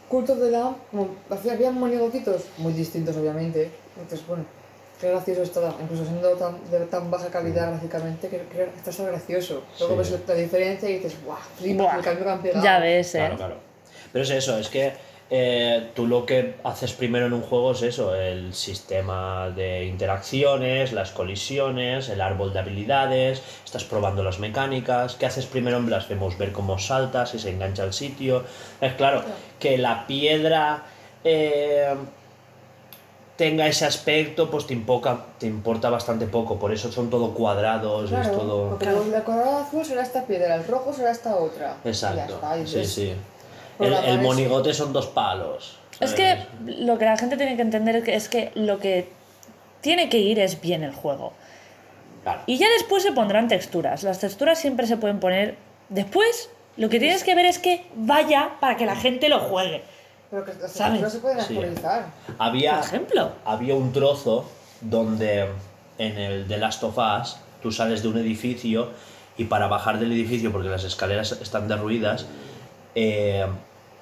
Cult 0.08 0.30
of 0.30 0.40
the 0.40 0.52
Lamb, 0.52 0.76
como 0.90 1.10
hacía- 1.30 1.52
había 1.52 1.72
monigotitos 1.72 2.44
muy 2.60 2.72
distintos 2.72 3.18
obviamente, 3.18 3.70
entonces 3.98 4.26
bueno, 4.26 4.46
qué 5.00 5.10
gracioso 5.10 5.44
estaba, 5.44 5.76
incluso 5.82 6.06
siendo 6.06 6.30
tan, 6.34 6.58
de 6.72 6.80
tan 6.86 7.10
baja 7.12 7.28
calidad 7.30 7.70
gráficamente, 7.72 8.30
que, 8.30 8.38
que 8.48 8.64
está 8.78 8.90
hasta 8.90 9.04
gracioso. 9.04 9.64
Luego 9.80 10.04
Sí. 10.04 10.12
ves 10.12 10.28
la 10.28 10.34
diferencia 10.36 10.90
y 10.90 10.94
dices, 10.96 11.16
guau, 11.24 11.38
flipa 11.58 11.96
el 11.98 12.02
cambio 12.04 12.24
que 12.26 12.32
han 12.32 12.42
pegado. 12.42 12.64
Ya 12.64 12.80
ves, 12.80 13.16
eh. 13.16 13.20
Claro, 13.20 13.36
claro. 13.38 13.56
Pero 14.12 14.24
es 14.24 14.30
eso, 14.32 14.58
es 14.58 14.70
que 14.70 14.94
eh, 15.32 15.90
tú 15.96 16.06
lo 16.08 16.26
que 16.26 16.56
haces 16.64 16.94
primero 16.94 17.26
en 17.26 17.34
un 17.34 17.42
juego 17.42 17.72
es 17.72 17.82
eso, 17.82 18.16
el 18.16 18.54
sistema 18.54 19.50
de 19.50 19.86
interacciones, 19.86 20.94
las 20.94 21.12
colisiones, 21.12 22.10
el 22.10 22.22
árbol 22.22 22.54
de 22.54 22.60
habilidades, 22.60 23.42
estás 23.66 23.84
probando 23.84 24.24
las 24.24 24.38
mecánicas. 24.40 25.16
¿Qué 25.16 25.26
haces 25.26 25.48
primero 25.48 25.78
en 25.78 25.88
Blasphemous? 25.88 26.38
Ver 26.38 26.52
cómo 26.52 26.78
salta, 26.80 27.26
si 27.26 27.40
se 27.40 27.50
engancha 27.50 27.84
al 27.84 27.94
sitio. 27.94 28.44
Es 28.80 28.94
claro, 28.94 29.24
que 29.60 29.78
la 29.80 30.06
piedra 30.08 30.84
eh, 31.24 31.88
tenga 33.36 33.68
ese 33.68 33.86
aspecto, 33.86 34.50
pues 34.50 34.66
te, 34.66 34.74
impoca- 34.74 35.26
te 35.38 35.46
importa 35.48 35.90
bastante 35.90 36.26
poco. 36.26 36.58
Por 36.58 36.74
eso 36.74 36.92
son 36.92 37.10
todo 37.10 37.34
cuadrados, 37.34 38.06
es 38.06 38.20
Claro, 38.20 38.38
todo... 38.38 38.70
porque 38.70 38.86
luego 38.86 39.16
el 39.16 39.24
color 39.24 39.48
azul 39.66 39.84
será 39.86 40.04
esta 40.04 40.24
piedra, 40.26 40.56
el 40.56 40.66
rojo 40.68 40.94
será 40.94 41.12
esta 41.12 41.36
otra. 41.36 41.78
Y 41.84 41.90
Exacto, 41.90 42.36
está, 42.36 42.66
sí, 42.66 42.86
sí. 42.86 43.14
El, 43.80 43.94
el 43.94 44.22
monigote 44.22 44.74
son 44.74 44.94
dos 44.94 45.08
palos. 45.08 45.78
Es 46.00 46.12
¿sabes? 46.12 46.16
que 46.64 46.72
lo 46.86 46.98
que 46.98 47.06
la 47.06 47.18
gente 47.18 47.36
tiene 47.38 47.56
que 47.56 47.62
entender 47.62 47.98
es 48.08 48.30
que 48.30 48.52
lo 48.56 48.80
que 48.80 49.10
tiene 49.82 50.10
que 50.10 50.18
ir 50.18 50.40
es 50.40 50.62
bien 50.62 50.84
el 50.84 50.94
juego. 50.94 51.34
Claro. 52.24 52.42
Y 52.48 52.58
ya 52.58 52.68
después 52.78 53.04
se 53.04 53.12
pondrán 53.12 53.48
texturas. 53.48 54.04
Las 54.04 54.20
texturas 54.20 54.58
siempre 54.60 54.88
se 54.88 54.98
pueden 54.98 55.20
poner 55.20 55.58
después. 55.90 56.50
Lo 56.78 56.90
que 56.90 57.00
tienes 57.00 57.24
que 57.24 57.36
ver 57.36 57.46
es 57.46 57.60
que 57.60 57.86
vaya 57.96 58.52
para 58.60 58.76
que 58.78 58.86
la 58.86 58.96
gente 58.96 59.30
lo 59.30 59.40
juegue. 59.40 59.84
Pero 60.32 60.44
que 60.46 60.52
texturas 60.54 61.12
se 61.12 61.20
pueden 61.20 61.42
Sí. 61.42 61.56
actualizar. 61.58 62.06
Había, 62.38 62.76
Por 62.78 62.86
ejemplo. 62.86 63.32
había 63.46 63.76
un 63.76 63.94
trozo 63.94 64.50
donde 64.82 65.48
en 65.98 66.18
el 66.18 66.48
The 66.48 66.58
Last 66.58 66.84
of 66.84 66.98
Us 66.98 67.38
tú 67.62 67.72
sales 67.72 68.02
de 68.04 68.10
un 68.10 68.18
edificio 68.18 68.90
y 69.38 69.46
para 69.46 69.68
bajar 69.68 70.00
del 70.00 70.12
edificio, 70.12 70.52
porque 70.52 70.70
las 70.70 70.84
escaleras 70.84 71.32
están 71.34 71.68
derruidas, 71.68 72.26
eh, 72.96 73.46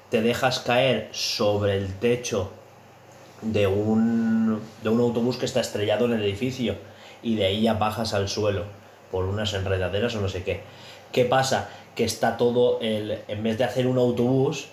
te 0.09 0.21
dejas 0.21 0.59
caer 0.59 1.09
sobre 1.11 1.77
el 1.77 1.93
techo 1.95 2.51
de 3.41 3.67
un, 3.67 4.61
de 4.83 4.89
un 4.89 4.99
autobús 5.01 5.37
que 5.37 5.45
está 5.45 5.59
estrellado 5.59 6.05
en 6.05 6.13
el 6.13 6.23
edificio 6.23 6.75
y 7.21 7.35
de 7.35 7.45
ahí 7.45 7.61
ya 7.63 7.73
bajas 7.73 8.13
al 8.13 8.29
suelo 8.29 8.63
por 9.11 9.25
unas 9.25 9.53
enredaderas 9.53 10.15
o 10.15 10.21
no 10.21 10.29
sé 10.29 10.43
qué. 10.43 10.61
¿Qué 11.11 11.25
pasa? 11.25 11.69
Que 11.95 12.03
está 12.05 12.37
todo, 12.37 12.79
el, 12.81 13.19
en 13.27 13.43
vez 13.43 13.57
de 13.57 13.63
hacer 13.63 13.87
un 13.87 13.97
autobús, 13.97 14.67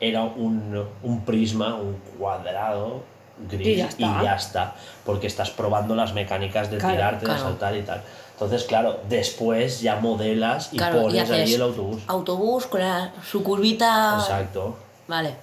era 0.00 0.22
un, 0.22 0.86
un 1.02 1.24
prisma, 1.24 1.74
un 1.74 1.94
cuadrado 2.18 3.02
gris 3.50 3.66
Y 3.66 3.76
ya 3.76 3.86
está. 3.86 4.34
está, 4.36 4.74
porque 5.04 5.26
estás 5.26 5.50
probando 5.50 5.94
las 5.94 6.12
mecánicas 6.14 6.70
de 6.70 6.78
Claro, 6.78 6.94
tirarte, 6.94 7.26
de 7.26 7.38
saltar 7.38 7.76
y 7.76 7.82
tal. 7.82 8.02
Entonces, 8.32 8.64
claro, 8.64 9.00
después 9.08 9.80
ya 9.80 9.96
modelas 9.96 10.72
y 10.72 10.76
Claro, 10.76 11.00
y 11.00 11.02
pones 11.04 11.30
ahí 11.30 11.54
el 11.54 11.62
autobús. 11.62 12.02
autobús 12.06 12.66
con 12.66 12.80
la- 12.80 13.12
su 13.28 13.42
curvita... 13.42 14.16
Exacto. 14.20 14.76
Vale. 15.08 15.34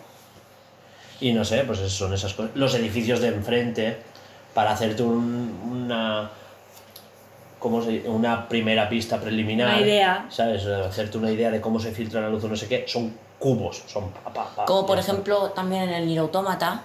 Y 1.19 1.33
no 1.33 1.43
sé, 1.45 1.63
pues 1.65 1.79
son 1.79 2.13
esas 2.13 2.33
cosas. 2.33 2.51
Los 2.55 2.73
edificios 2.75 3.19
de 3.19 3.29
enfrente, 3.29 3.97
para 4.53 4.71
hacerte 4.71 5.03
un- 5.03 5.59
una. 5.87 6.29
¿Cómo 7.59 7.81
se 7.81 7.91
dice? 7.91 8.09
Una 8.09 8.47
primera 8.47 8.87
pista 8.87 9.19
preliminar. 9.19 9.67
Una 9.69 9.81
idea. 9.81 10.25
¿Sabes? 10.29 10.65
Hacerte 10.65 11.17
una 11.17 11.31
idea 11.31 11.49
de 11.51 11.59
cómo 11.61 11.79
se 11.79 11.91
filtra 11.91 12.21
la 12.21 12.29
luz 12.29 12.43
o 12.43 12.47
no 12.47 12.55
sé 12.55 12.67
qué. 12.67 12.85
Son 12.87 13.13
cubos, 13.39 13.83
son 13.87 14.09
pa, 14.11 14.33
pa, 14.33 14.55
pa, 14.55 14.65
Como 14.65 14.85
por 14.85 14.97
está. 14.99 15.11
ejemplo 15.11 15.49
también 15.51 15.83
en 15.83 15.89
el 15.93 16.07
Nier 16.07 16.19
Automata. 16.19 16.83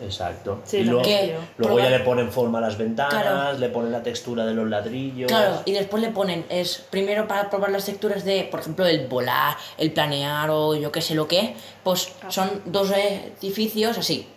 Exacto. 0.00 0.60
Sí, 0.64 0.78
y 0.78 0.84
luego, 0.84 1.02
Que- 1.02 1.36
ya 1.58 1.90
le 1.90 2.00
ponen 2.00 2.32
forma 2.32 2.58
a 2.58 2.62
las 2.62 2.76
ventanas, 2.76 3.12
Claro. 3.22 3.58
le 3.58 3.68
ponen 3.68 3.92
la 3.92 4.02
textura 4.02 4.44
de 4.44 4.52
los 4.52 4.68
ladrillos. 4.68 5.28
Claro, 5.28 5.60
y 5.64 5.72
después 5.72 6.02
le 6.02 6.10
ponen, 6.10 6.44
es 6.48 6.78
primero 6.90 7.28
para 7.28 7.48
probar 7.48 7.70
las 7.70 7.84
texturas 7.84 8.24
de, 8.24 8.42
por 8.50 8.58
ejemplo, 8.60 8.86
el 8.86 9.06
volar, 9.06 9.56
el 9.78 9.92
planear 9.92 10.50
o 10.50 10.74
yo 10.74 10.90
qué 10.90 11.00
sé 11.00 11.14
lo 11.14 11.28
que, 11.28 11.54
pues 11.84 12.12
son 12.28 12.62
dos 12.64 12.90
edificios 12.90 13.96
así. 13.98 14.28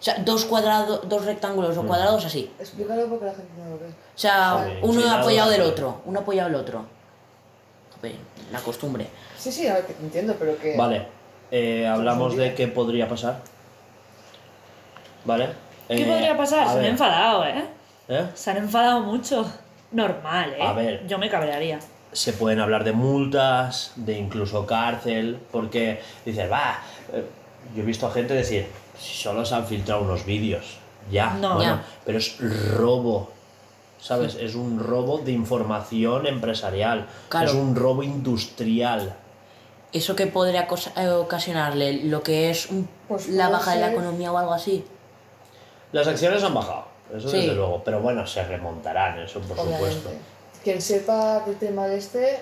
O 0.00 0.02
sea, 0.04 0.16
dos 0.18 0.44
cuadrados, 0.44 1.08
dos 1.08 1.24
rectángulos 1.24 1.78
o 1.78 1.82
Mm. 1.82 1.86
cuadrados 1.86 2.24
así. 2.26 2.50
Explícalo 2.60 3.06
porque 3.08 3.24
la 3.24 3.32
gente 3.32 3.52
no 3.56 3.70
lo 3.70 3.78
ve. 3.78 3.86
O 3.86 4.18
sea, 4.18 4.66
Sí, 4.68 4.78
uno 4.82 5.10
apoyado 5.14 5.50
del 5.50 5.62
otro, 5.62 6.02
uno 6.04 6.20
apoyado 6.20 6.50
del 6.50 6.60
otro. 6.60 6.84
La 8.52 8.60
costumbre. 8.60 9.06
Sí, 9.38 9.50
sí, 9.52 9.66
a 9.66 9.74
ver, 9.74 9.86
que 9.86 9.94
te 9.94 10.02
entiendo, 10.02 10.36
pero 10.38 10.56
que... 10.58 10.76
Vale. 10.76 11.06
eh, 11.50 11.86
hablamos 11.86 12.36
de 12.36 12.54
qué 12.54 12.68
podría 12.68 13.08
pasar. 13.08 13.40
¿Vale? 15.24 15.48
¿Qué 15.88 16.02
Eh, 16.02 16.06
podría 16.06 16.36
pasar? 16.36 16.66
Se 16.66 16.72
han 16.74 16.78
ver, 16.80 16.90
enfadado, 16.90 17.44
¿eh? 17.46 17.64
¿eh? 18.08 18.26
Se 18.34 18.50
han 18.50 18.56
enfadado 18.58 19.00
mucho. 19.00 19.50
Normal, 19.92 20.54
¿eh? 20.58 20.62
A 20.62 20.72
ver. 20.72 21.06
Yo 21.06 21.18
me 21.18 21.28
cabrearía. 21.30 21.78
se 22.12 22.32
pueden 22.32 22.60
hablar 22.60 22.84
de 22.84 22.92
multas, 22.92 23.92
de 23.96 24.16
incluso 24.18 24.64
cárcel, 24.66 25.38
porque 25.50 26.00
dices, 26.24 26.50
va, 26.50 26.78
yo 27.74 27.82
he 27.82 27.84
visto 27.86 28.06
a 28.06 28.10
gente 28.12 28.34
decir, 28.34 28.68
si 28.96 29.14
solo 29.20 29.44
se 29.44 29.54
han 29.56 29.66
filtrado 29.66 30.02
unos 30.02 30.24
vídeos, 30.24 30.76
ya, 31.10 31.30
No. 31.34 31.56
bueno, 31.56 31.76
Ya. 31.76 31.84
pero 32.04 32.18
es 32.18 32.36
robo, 32.76 33.32
¿sabes? 34.04 34.34
Es 34.34 34.54
un 34.54 34.78
robo 34.78 35.18
de 35.18 35.32
información 35.32 36.26
empresarial, 36.26 37.06
Claro. 37.30 37.48
es 37.48 37.54
un 37.54 37.74
robo 37.74 38.02
industrial. 38.02 39.16
¿Eso 39.94 40.14
que 40.14 40.26
podría 40.26 40.68
eh, 40.96 41.08
ocasionarle? 41.08 42.04
¿Lo 42.04 42.22
que 42.22 42.50
es 42.50 42.68
un- 42.70 42.86
Pues 43.08 43.28
la 43.28 43.48
baja 43.48 43.74
de 43.74 43.80
la 43.80 43.92
economía 43.92 44.30
o 44.30 44.36
algo 44.36 44.52
así? 44.52 44.84
Las 45.92 46.06
acciones 46.06 46.42
han 46.42 46.52
bajado, 46.52 46.84
eso 47.16 47.28
Sí. 47.30 47.38
desde 47.38 47.54
luego, 47.54 47.82
pero 47.82 48.00
bueno, 48.00 48.26
se 48.26 48.44
remontarán, 48.44 49.20
eso 49.20 49.40
por 49.40 49.56
supuesto. 49.56 50.10
Quien 50.62 50.82
sepa 50.82 51.40
del 51.46 51.56
tema 51.56 51.86
de 51.86 51.96
este 51.98 52.40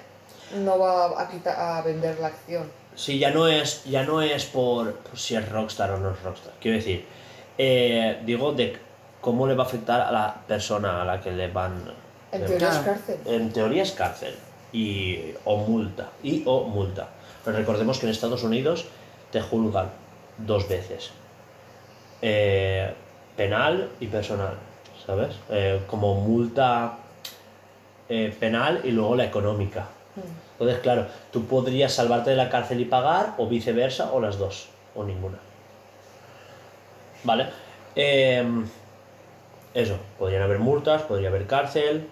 no 0.56 0.78
va 0.80 1.20
a, 1.20 1.28
quitar, 1.28 1.58
a 1.58 1.80
vender 1.82 2.18
la 2.18 2.28
acción. 2.28 2.68
Sí, 2.96 3.18
ya 3.20 3.30
no 3.30 3.46
es, 3.46 3.84
ya 3.84 4.02
no 4.02 4.20
es 4.20 4.46
por, 4.46 4.94
por 4.96 5.16
si 5.18 5.36
es 5.36 5.48
Rockstar 5.48 5.92
o 5.92 5.98
no 5.98 6.10
es 6.10 6.22
Rockstar. 6.22 6.54
Quiero 6.60 6.76
decir, 6.78 7.04
eh, 7.56 8.20
digo 8.24 8.52
de 8.52 8.78
cómo 9.22 9.46
le 9.46 9.54
va 9.54 9.62
a 9.64 9.66
afectar 9.66 10.00
a 10.02 10.12
la 10.12 10.34
persona 10.46 11.00
a 11.00 11.04
la 11.06 11.18
que 11.22 11.30
le 11.32 11.48
van. 11.48 11.72
En 12.32 12.40
le- 12.42 12.46
teoría 12.46 12.68
es 12.68 12.78
cárcel. 12.78 13.18
en 13.24 13.52
teoría 13.52 13.82
es 13.82 13.92
cárcel 13.92 14.34
y 14.74 15.32
o 15.46 15.56
multa 15.56 16.10
y 16.22 16.42
o 16.44 16.64
multa. 16.64 17.08
Pero 17.44 17.56
recordemos 17.56 17.98
que 17.98 18.06
en 18.06 18.12
Estados 18.12 18.42
Unidos 18.42 18.84
te 19.30 19.40
juzgan 19.40 19.86
dos 20.38 20.68
veces, 20.68 21.10
Eh, 22.20 22.92
penal 23.36 23.88
y 24.00 24.06
personal. 24.06 24.54
¿sabes? 25.06 25.34
Eh, 25.50 25.82
como 25.88 26.14
multa 26.14 26.92
eh, 28.08 28.32
penal 28.38 28.80
y 28.84 28.90
luego 28.92 29.16
la 29.16 29.24
económica. 29.24 29.86
Entonces, 30.52 30.78
claro, 30.80 31.06
tú 31.32 31.44
podrías 31.46 31.92
salvarte 31.92 32.30
de 32.30 32.36
la 32.36 32.48
cárcel 32.48 32.80
y 32.80 32.84
pagar, 32.84 33.34
o 33.38 33.48
viceversa, 33.48 34.12
o 34.12 34.20
las 34.20 34.38
dos, 34.38 34.68
o 34.94 35.02
ninguna. 35.02 35.38
¿Vale? 37.24 37.48
Em, 37.96 38.64
eso, 39.74 39.96
podrían 40.18 40.42
haber 40.42 40.58
multas, 40.58 41.02
podría 41.02 41.28
haber 41.28 41.46
cárcel. 41.46 42.08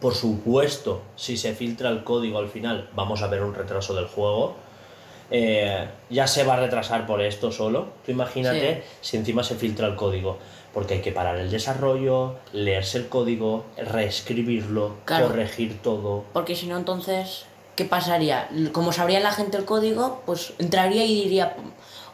Por 0.00 0.14
supuesto, 0.14 1.02
si 1.16 1.36
se 1.36 1.54
filtra 1.54 1.90
el 1.90 2.02
código 2.04 2.38
al 2.38 2.48
final, 2.48 2.88
vamos 2.94 3.22
a 3.22 3.26
ver 3.28 3.42
un 3.42 3.54
retraso 3.54 3.94
del 3.94 4.06
juego. 4.06 4.54
Eh, 5.30 5.88
ya 6.10 6.26
se 6.26 6.44
va 6.44 6.54
a 6.54 6.56
retrasar 6.60 7.06
por 7.06 7.22
esto 7.22 7.52
solo. 7.52 7.86
Tú 8.04 8.10
imagínate 8.12 8.84
si 9.00 9.16
encima 9.16 9.42
se 9.42 9.54
filtra 9.54 9.86
el 9.86 9.96
código. 9.96 10.38
Porque 10.74 10.94
hay 10.94 11.00
que 11.02 11.12
parar 11.12 11.36
el 11.36 11.50
desarrollo, 11.50 12.36
leerse 12.54 12.96
el 12.98 13.08
código, 13.08 13.64
reescribirlo, 13.76 14.96
Claro. 15.04 15.28
corregir 15.28 15.80
todo. 15.82 16.24
Porque 16.32 16.56
si 16.56 16.66
no, 16.66 16.78
entonces, 16.78 17.44
¿qué 17.76 17.84
pasaría? 17.84 18.48
Como 18.72 18.92
sabría 18.92 19.20
la 19.20 19.32
gente 19.32 19.58
el 19.58 19.66
código, 19.66 20.22
pues 20.24 20.54
entraría 20.58 21.04
y 21.04 21.24
diría, 21.24 21.56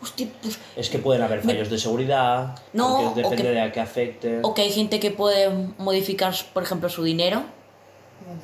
hostia, 0.03 0.29
pues... 0.43 0.59
Es 0.77 0.91
que 0.91 0.99
pueden 0.99 1.23
haber 1.23 1.43
fallos 1.43 1.69
de 1.71 1.79
seguridad, 1.79 2.55
No, 2.73 3.13
depende 3.15 3.37
que- 3.43 3.51
de 3.51 3.61
a 3.61 3.73
qué 3.73 3.81
afecte. 3.81 4.41
O 4.43 4.55
que 4.55 4.63
hay 4.63 4.71
gente 4.73 5.01
que 5.01 5.11
puede 5.11 5.49
modificar, 5.79 6.35
por 6.53 6.63
ejemplo, 6.63 6.89
su 6.89 7.03
dinero. 7.03 7.43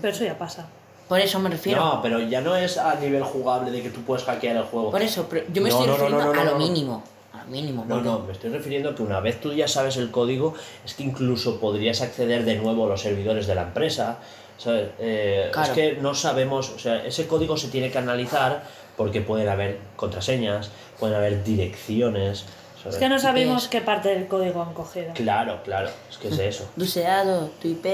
Pero 0.01 0.13
eso 0.15 0.25
ya 0.25 0.39
pasa. 0.39 0.67
Por 1.09 1.21
eso 1.21 1.39
me 1.39 1.51
refiero. 1.51 1.85
No, 1.85 2.01
pero 2.03 2.19
ya 2.21 2.41
no 2.41 2.57
es 2.57 2.79
a 2.79 2.95
nivel 2.95 3.23
jugable 3.23 3.71
de 3.71 3.83
que 3.83 3.91
tú 3.91 4.01
puedes 4.03 4.25
hackear 4.25 4.57
el 4.57 4.63
juego. 4.65 4.91
Por 4.91 5.03
eso, 5.03 5.27
pero 5.29 5.45
yo 5.53 5.63
me 5.63 5.69
No, 5.69 5.75
estoy 5.75 5.87
no, 5.89 5.93
refiriendo 5.97 6.25
no, 6.27 6.33
no, 6.35 6.41
a 6.41 6.45
lo 6.45 6.59
mínimo. 6.59 7.03
A 7.35 7.45
lo 7.45 7.51
mínimo. 7.51 7.85
No, 7.87 8.01
no, 8.01 8.21
me 8.21 8.33
estoy 8.33 8.51
refiriendo 8.51 8.89
a 8.91 8.95
que 8.95 9.03
una 9.03 9.21
vez 9.21 9.39
tú 9.41 9.53
ya 9.53 9.69
sabes 9.69 9.97
el 9.99 10.11
código, 10.11 10.55
es 10.85 10.95
que 10.95 11.03
incluso 11.03 11.61
podrías 11.61 12.01
acceder 12.01 12.45
de 12.47 12.55
nuevo 12.57 12.87
a 12.87 12.89
los 12.89 13.03
servidores 13.03 13.47
de 13.47 13.55
la 13.55 13.63
empresa. 13.63 14.19
¿sabes? 14.57 14.91
Eh, 15.01 15.51
Claro. 15.53 15.69
Es 15.69 15.75
que 15.75 15.93
no 16.01 16.15
sabemos, 16.15 16.71
o 16.71 16.79
sea, 16.79 17.05
ese 17.05 17.27
código 17.27 17.57
se 17.57 17.69
tiene 17.69 17.91
que 17.91 17.99
analizar 17.99 18.63
porque 18.97 19.21
pueden 19.21 19.49
haber 19.49 19.79
contraseñas, 19.97 20.71
pueden 20.99 21.17
haber 21.17 21.45
direcciones. 21.45 22.47
Es 22.87 22.97
que 22.97 23.09
no 23.09 23.19
sabemos 23.19 23.69
qué 23.69 23.81
parte 23.81 24.11
del 24.11 24.27
código 24.27 24.63
han 24.63 24.75
cogido. 24.75 25.13
Claro, 25.15 25.63
claro, 25.65 25.89
es 26.11 26.19
que 26.19 26.29
es 26.29 26.39
eso. 26.39 26.69
Duseado, 26.77 27.51
tu 27.61 27.69
IP. 27.69 27.87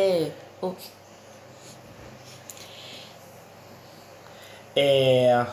Eh, 4.74 5.44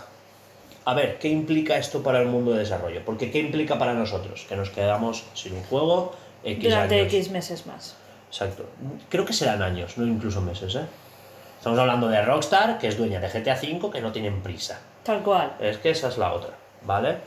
a 0.86 0.94
ver, 0.94 1.20
¿qué 1.20 1.28
implica 1.28 1.78
esto 1.78 2.02
para 2.02 2.22
el 2.22 2.28
mundo 2.28 2.52
de 2.54 2.60
desarrollo? 2.60 3.04
Porque 3.06 3.30
¿qué 3.30 3.40
implica 3.40 3.78
para 3.78 3.94
nosotros? 3.94 4.46
Que 4.48 4.56
nos 4.56 4.70
quedamos 4.70 5.24
sin 5.34 5.54
un 5.54 5.64
juego 5.64 6.16
X 6.44 6.64
Durante 6.64 6.96
años. 6.96 7.14
X 7.14 7.30
meses 7.30 7.66
más. 7.66 7.96
Exacto. 8.30 8.66
Creo 9.10 9.26
que 9.26 9.34
serán 9.34 9.62
años, 9.62 9.98
no 9.98 10.06
incluso 10.06 10.42
meses, 10.42 10.76
¿eh? 10.76 10.86
Estamos 11.58 11.78
hablando 11.80 12.08
de 12.08 12.22
Rockstar, 12.22 12.78
que 12.78 12.88
es 12.88 12.98
dueña 12.98 13.20
de 13.20 13.28
GTA 13.28 13.56
V, 13.56 13.92
que 13.92 14.02
no 14.02 14.12
tienen 14.12 14.42
prisa. 14.42 14.80
Tal 15.08 15.24
cual. 15.24 15.56
Es 15.60 15.78
que 15.80 15.90
esa 15.90 16.10
es 16.10 16.18
la 16.20 16.34
otra, 16.34 16.52
¿vale? 16.84 17.18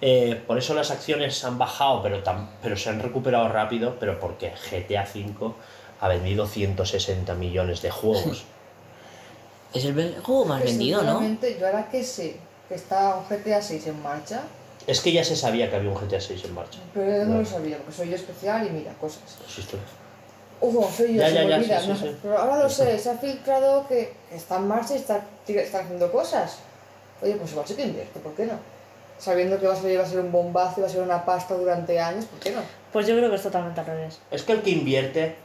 Eh, 0.00 0.42
por 0.46 0.56
eso 0.56 0.72
las 0.74 0.90
acciones 0.90 1.44
han 1.44 1.58
bajado, 1.58 2.02
pero, 2.02 2.22
tam- 2.24 2.48
pero 2.62 2.76
se 2.76 2.88
han 2.88 3.00
recuperado 3.00 3.48
rápido, 3.48 3.96
pero 4.00 4.18
porque 4.18 4.52
GTA 4.70 5.02
V 5.14 5.52
ha 6.00 6.08
vendido 6.08 6.46
160 6.46 7.34
millones 7.34 7.82
de 7.82 7.90
juegos. 7.90 8.44
Es 9.74 9.84
el 9.84 10.20
juego 10.22 10.44
más 10.46 10.62
Que 10.62 10.68
vendido, 10.68 11.02
¿no? 11.02 11.20
Yo 11.20 11.66
ahora 11.66 11.88
que 11.90 12.02
sé 12.02 12.36
que 12.68 12.76
está 12.76 13.16
un 13.16 13.24
GTA 13.28 13.60
6 13.60 13.86
en 13.88 14.00
marcha, 14.02 14.40
es 14.86 15.00
que 15.00 15.12
ya 15.12 15.22
se 15.24 15.36
sabía 15.36 15.68
que 15.68 15.76
había 15.76 15.90
un 15.90 15.96
GTA 15.96 16.18
VI 16.18 16.42
en 16.46 16.54
marcha. 16.54 16.78
pero 16.94 17.10
yo 17.10 17.24
no 17.26 17.34
No. 17.34 17.38
lo 17.40 17.44
sabía, 17.44 17.76
porque 17.78 17.92
soy 17.92 18.08
yo 18.08 18.16
especial 18.16 18.66
y 18.66 18.70
mira, 18.70 18.92
cosas. 18.94 19.22
Sí, 19.48 19.60
esto- 19.60 19.76
Ojo, 20.60 20.88
soy 20.96 21.14
yo, 21.14 21.20
Ya, 21.20 21.28
se 21.28 21.34
ya, 21.34 21.42
me 21.42 21.50
ya, 21.50 21.56
olvida, 21.56 21.78
sí, 21.80 21.84
sí, 21.84 21.90
no 21.90 21.96
sí. 21.96 22.16
Pero 22.22 22.38
ahora 22.38 22.62
lo 22.62 22.68
sé, 22.70 22.98
se 22.98 23.10
ha 23.10 23.18
filtrado 23.18 23.86
que 23.88 24.14
está 24.32 24.56
en 24.56 24.68
marcha 24.68 24.94
y 24.94 24.98
está, 24.98 25.26
está 25.46 25.80
haciendo 25.80 26.10
cosas. 26.10 26.60
Oye, 27.22 27.34
pues 27.36 27.50
igual 27.52 27.66
sí 27.66 27.74
que 27.74 27.82
invierte, 27.84 28.20
¿por 28.20 28.32
qué 28.34 28.46
no? 28.46 28.54
Sabiendo 29.18 29.58
que 29.58 29.66
va 29.66 29.72
a, 29.72 29.76
salir, 29.76 29.98
va 29.98 30.02
a 30.04 30.06
ser 30.06 30.20
un 30.20 30.30
bombazo 30.30 30.74
y 30.78 30.82
va 30.82 30.86
a 30.88 30.90
ser 30.90 31.00
una 31.02 31.24
pasta 31.24 31.54
durante 31.54 31.98
años, 31.98 32.26
¿por 32.26 32.38
qué 32.38 32.50
no? 32.50 32.60
Pues 32.92 33.06
yo 33.06 33.16
creo 33.16 33.30
que 33.30 33.36
es 33.36 33.42
totalmente 33.42 33.80
al 33.80 33.86
revés. 33.86 34.18
Es 34.30 34.42
que 34.42 34.52
el 34.52 34.62
que 34.62 34.70
invierte 34.70 35.36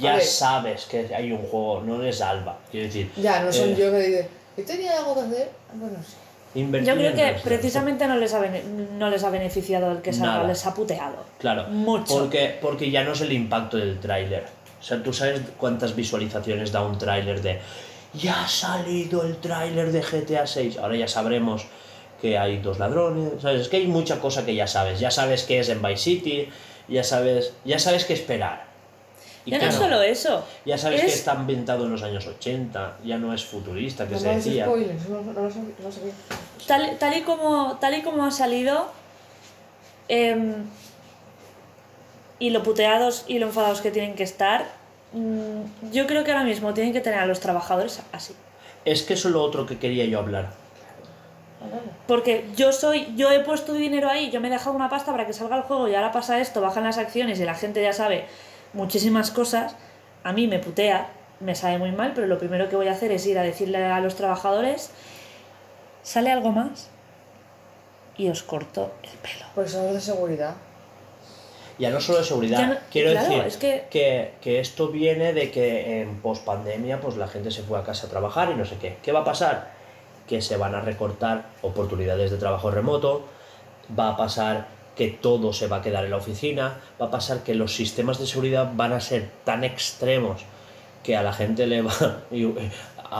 ya 0.00 0.20
sabes 0.20 0.86
que 0.86 1.14
hay 1.14 1.32
un 1.32 1.42
juego, 1.46 1.82
no 1.82 2.02
es 2.02 2.20
alba. 2.20 2.58
Quiero 2.70 2.86
decir, 2.86 3.10
Ya, 3.16 3.42
no 3.42 3.52
son 3.52 3.70
eh, 3.70 3.76
yo 3.76 3.90
que 3.90 3.98
digo, 3.98 4.20
¿yo 4.56 4.64
tenía 4.64 4.96
algo 4.98 5.14
que 5.14 5.20
hacer? 5.20 5.50
Ah, 5.68 5.74
Pues 5.78 5.92
no 5.92 5.98
sé. 5.98 6.60
invertir 6.60 6.88
Yo 6.88 6.96
creo 6.96 7.14
que 7.14 7.40
precisamente 7.42 8.06
no 8.06 8.16
les 8.16 8.32
ha, 8.32 8.40
no 8.98 9.10
les 9.10 9.24
ha 9.24 9.30
beneficiado 9.30 9.90
el 9.92 10.00
que 10.02 10.12
salga, 10.12 10.34
Nada. 10.34 10.48
les 10.48 10.64
ha 10.66 10.72
puteado. 10.74 11.16
Claro, 11.38 11.64
Mucho. 11.68 12.18
Porque, 12.18 12.58
porque 12.60 12.90
ya 12.90 13.04
no 13.04 13.12
es 13.12 13.20
el 13.20 13.32
impacto 13.32 13.76
del 13.76 13.98
tráiler. 14.00 14.44
O 14.80 14.84
sea, 14.84 15.02
tú 15.02 15.12
sabes 15.12 15.40
cuántas 15.58 15.94
visualizaciones 15.94 16.72
da 16.72 16.82
un 16.84 16.98
tráiler 16.98 17.40
de 17.42 17.60
ya 18.14 18.44
ha 18.44 18.48
salido 18.48 19.22
el 19.24 19.36
tráiler 19.38 19.90
de 19.92 20.02
GTA 20.02 20.46
6. 20.46 20.78
Ahora 20.78 20.96
ya 20.96 21.08
sabremos 21.08 21.66
que 22.20 22.38
hay 22.38 22.58
dos 22.58 22.78
ladrones. 22.78 23.40
¿sabes? 23.42 23.62
Es 23.62 23.68
que 23.68 23.78
hay 23.78 23.86
mucha 23.86 24.20
cosa 24.20 24.44
que 24.44 24.54
ya 24.54 24.66
sabes. 24.66 25.00
Ya 25.00 25.10
sabes 25.10 25.44
que 25.44 25.58
es 25.60 25.68
en 25.68 25.80
Vice 25.82 25.96
City, 26.02 26.48
ya 26.88 27.02
sabes, 27.04 27.52
ya 27.64 27.78
sabes 27.78 28.04
qué 28.04 28.12
esperar. 28.14 28.70
Y 29.44 29.50
Ya 29.50 29.58
no 29.58 29.64
claro, 29.64 29.76
solo 29.78 30.02
eso. 30.02 30.44
Ya 30.64 30.78
sabes 30.78 31.00
es- 31.00 31.06
que 31.06 31.12
está 31.14 31.32
ambientado 31.32 31.86
en 31.86 31.90
los 31.92 32.02
años 32.04 32.24
80, 32.26 32.98
ya 33.04 33.18
no 33.18 33.34
es 33.34 33.44
futurista, 33.44 34.06
que 34.06 34.14
No 34.14 34.20
se 34.20 34.28
decía. 34.36 34.66
spoilers, 34.66 35.08
no, 35.08 35.20
no, 35.22 35.32
no 35.32 35.42
lo 35.42 35.50
sabía. 35.50 35.74
no 35.80 35.84
lo 35.84 35.92
sabía. 35.92 36.12
Tal, 36.68 36.96
tal, 36.98 37.16
y 37.16 37.22
como, 37.22 37.76
tal 37.80 37.94
y 37.94 38.02
como 38.02 38.24
ha 38.24 38.30
salido, 38.30 38.92
em, 40.08 40.54
y 42.38 42.50
lo 42.50 42.62
puteados 42.62 43.24
y 43.26 43.40
lo 43.40 43.46
enfadados 43.46 43.80
que 43.80 43.90
tienen 43.90 44.14
que 44.14 44.22
estar, 44.22 44.62
mm, 44.62 44.66
yo 45.92 46.06
creo 46.06 46.24
que 46.24 46.32
ahora 46.32 46.44
mismo 46.44 46.72
tienen 46.74 46.92
que 46.92 47.00
tener 47.00 47.18
a 47.18 47.26
los 47.26 47.40
trabajadores 47.40 48.00
así. 48.12 48.34
Es 48.84 49.02
que 49.02 49.14
eso 49.14 49.28
es 49.28 49.34
lo 49.34 49.42
otro 49.42 49.66
que 49.66 49.78
quería 49.78 50.04
yo 50.06 50.18
hablar. 50.18 50.50
Porque 52.06 52.46
yo 52.56 52.72
soy, 52.72 53.14
yo 53.16 53.30
he 53.30 53.40
puesto 53.40 53.72
dinero 53.74 54.08
ahí, 54.08 54.30
yo 54.30 54.40
me 54.40 54.48
he 54.48 54.50
dejado 54.50 54.74
una 54.74 54.88
pasta 54.88 55.12
para 55.12 55.26
que 55.26 55.32
salga 55.32 55.56
el 55.56 55.62
juego 55.62 55.88
y 55.88 55.94
ahora 55.94 56.10
pasa 56.10 56.40
esto, 56.40 56.60
bajan 56.60 56.84
las 56.84 56.98
acciones 56.98 57.38
y 57.38 57.44
la 57.44 57.54
gente 57.54 57.80
ya 57.82 57.92
sabe 57.92 58.26
muchísimas 58.72 59.30
cosas, 59.30 59.76
a 60.24 60.32
mí 60.32 60.48
me 60.48 60.58
putea, 60.58 61.10
me 61.40 61.54
sabe 61.54 61.78
muy 61.78 61.92
mal, 61.92 62.12
pero 62.14 62.26
lo 62.26 62.38
primero 62.38 62.68
que 62.68 62.76
voy 62.76 62.88
a 62.88 62.92
hacer 62.92 63.12
es 63.12 63.24
ir 63.26 63.38
a 63.38 63.42
decirle 63.42 63.84
a 63.84 64.00
los 64.00 64.16
trabajadores, 64.16 64.90
sale 66.02 66.32
algo 66.32 66.50
más 66.50 66.88
y 68.16 68.28
os 68.28 68.42
corto 68.42 68.92
el 69.02 69.18
pelo. 69.18 69.46
Por 69.54 69.64
eso 69.64 69.86
es 69.86 69.94
de 69.94 70.00
seguridad. 70.00 70.54
Ya 71.82 71.90
no 71.90 72.00
solo 72.00 72.18
de 72.18 72.24
seguridad, 72.24 72.66
no- 72.68 72.76
quiero 72.90 73.10
claro, 73.10 73.28
decir 73.28 73.44
es 73.46 73.56
que- 73.56 73.84
que... 73.90 74.34
que 74.40 74.60
esto 74.60 74.88
viene 74.88 75.32
de 75.32 75.50
que 75.50 76.00
en 76.02 76.20
pospandemia 76.20 77.00
pues 77.00 77.16
la 77.16 77.26
gente 77.26 77.50
se 77.50 77.62
fue 77.62 77.78
a 77.78 77.82
casa 77.82 78.06
a 78.06 78.10
trabajar 78.10 78.50
y 78.50 78.54
no 78.54 78.64
sé 78.64 78.76
qué. 78.80 78.96
¿Qué 79.02 79.10
va 79.12 79.20
a 79.20 79.24
pasar? 79.24 79.72
Que 80.28 80.40
se 80.40 80.56
van 80.56 80.74
a 80.76 80.80
recortar 80.80 81.46
oportunidades 81.62 82.30
de 82.30 82.36
trabajo 82.38 82.70
remoto, 82.70 83.24
va 83.98 84.10
a 84.10 84.16
pasar 84.16 84.68
que 84.96 85.08
todo 85.08 85.52
se 85.52 85.66
va 85.66 85.78
a 85.78 85.82
quedar 85.82 86.04
en 86.04 86.10
la 86.10 86.18
oficina, 86.18 86.78
va 87.00 87.06
a 87.06 87.10
pasar 87.10 87.40
que 87.42 87.54
los 87.54 87.74
sistemas 87.74 88.18
de 88.20 88.26
seguridad 88.26 88.70
van 88.74 88.92
a 88.92 89.00
ser 89.00 89.28
tan 89.44 89.64
extremos 89.64 90.42
que 91.02 91.16
a 91.16 91.22
la 91.24 91.32
gente 91.32 91.66
le 91.66 91.82
va 91.82 91.92
y, 92.30 92.44
eh, 92.44 92.70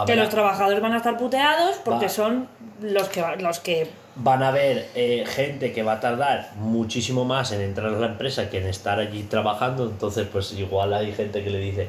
Que 0.06 0.14
los 0.16 0.28
trabajadores 0.28 0.80
van 0.80 0.92
a 0.92 0.98
estar 0.98 1.16
puteados 1.16 1.76
porque 1.84 2.06
Va. 2.06 2.10
son 2.12 2.46
los 2.80 3.08
que, 3.08 3.24
los 3.40 3.58
que 3.58 3.90
van 4.14 4.42
a 4.42 4.48
haber 4.48 4.90
eh, 4.94 5.24
gente 5.26 5.72
que 5.72 5.82
va 5.82 5.94
a 5.94 6.00
tardar 6.00 6.52
muchísimo 6.56 7.24
más 7.24 7.52
en 7.52 7.60
entrar 7.62 7.88
a 7.94 7.98
la 7.98 8.06
empresa 8.08 8.50
que 8.50 8.58
en 8.58 8.66
estar 8.66 8.98
allí 8.98 9.22
trabajando, 9.22 9.84
entonces 9.84 10.26
pues 10.30 10.52
igual 10.52 10.92
hay 10.92 11.12
gente 11.12 11.42
que 11.42 11.50
le 11.50 11.58
dice, 11.58 11.88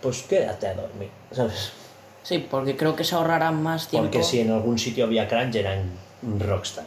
pues 0.00 0.22
quédate 0.22 0.66
a 0.66 0.74
dormir, 0.74 1.08
¿sabes? 1.30 1.72
Sí, 2.22 2.46
porque 2.50 2.76
creo 2.76 2.94
que 2.94 3.04
se 3.04 3.14
ahorrarán 3.14 3.62
más 3.62 3.88
tiempo. 3.88 4.10
Porque 4.10 4.22
si 4.22 4.40
en 4.40 4.50
algún 4.50 4.78
sitio 4.78 5.04
había 5.06 5.26
crunch 5.28 5.56
era 5.56 5.74
en 5.74 5.90
Rockstar. 6.40 6.86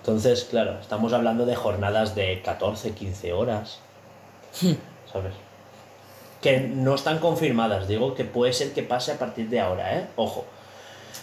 Entonces, 0.00 0.44
claro, 0.44 0.78
estamos 0.80 1.12
hablando 1.12 1.46
de 1.46 1.54
jornadas 1.54 2.14
de 2.14 2.42
14, 2.42 2.92
15 2.92 3.32
horas, 3.32 3.78
¿sabes? 5.12 5.32
Que 6.42 6.60
no 6.60 6.94
están 6.94 7.18
confirmadas, 7.18 7.88
digo 7.88 8.14
que 8.14 8.24
puede 8.24 8.52
ser 8.52 8.72
que 8.72 8.82
pase 8.82 9.12
a 9.12 9.18
partir 9.18 9.48
de 9.48 9.60
ahora, 9.60 9.98
¿eh? 9.98 10.06
Ojo. 10.16 10.44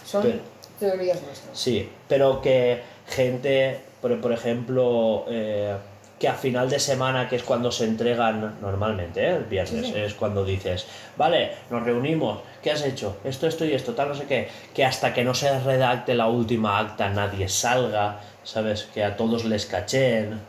Son 0.04 0.22
Pero- 0.22 0.38
teorías 0.78 1.22
nuestras. 1.22 1.58
Sí, 1.58 1.88
pero 2.08 2.40
que 2.40 2.80
gente, 3.08 3.80
por, 4.00 4.20
por 4.20 4.32
ejemplo, 4.32 5.24
eh, 5.28 5.76
que 6.18 6.28
a 6.28 6.34
final 6.34 6.70
de 6.70 6.78
semana, 6.78 7.28
que 7.28 7.36
es 7.36 7.42
cuando 7.42 7.70
se 7.70 7.84
entregan 7.84 8.56
normalmente, 8.62 9.22
¿eh? 9.22 9.36
el 9.36 9.44
viernes, 9.44 9.86
Sí, 9.86 9.92
sí. 9.92 9.98
es 10.00 10.14
cuando 10.14 10.44
dices, 10.44 10.86
vale, 11.16 11.50
nos 11.70 11.82
reunimos, 11.82 12.40
¿qué 12.62 12.70
has 12.70 12.82
hecho? 12.84 13.18
Esto, 13.24 13.46
esto 13.46 13.64
y 13.66 13.72
esto, 13.74 13.94
tal, 13.94 14.08
no 14.08 14.14
sé 14.14 14.24
qué, 14.26 14.48
que 14.74 14.84
hasta 14.84 15.12
que 15.12 15.24
no 15.24 15.34
se 15.34 15.58
redacte 15.60 16.14
la 16.14 16.26
última 16.28 16.78
acta 16.78 17.10
nadie 17.10 17.48
salga, 17.48 18.20
¿sabes? 18.44 18.88
Que 18.94 19.04
a 19.04 19.16
todos 19.16 19.44
les 19.44 19.66
cacheen. 19.66 20.40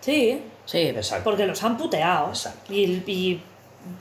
sí, 0.00 0.42
Sí, 0.64 0.78
Exacto. 0.78 1.24
porque 1.24 1.44
los 1.44 1.60
han 1.64 1.76
puteado. 1.76 2.28
Exacto. 2.28 2.72
Y, 2.72 3.02
y 3.06 3.42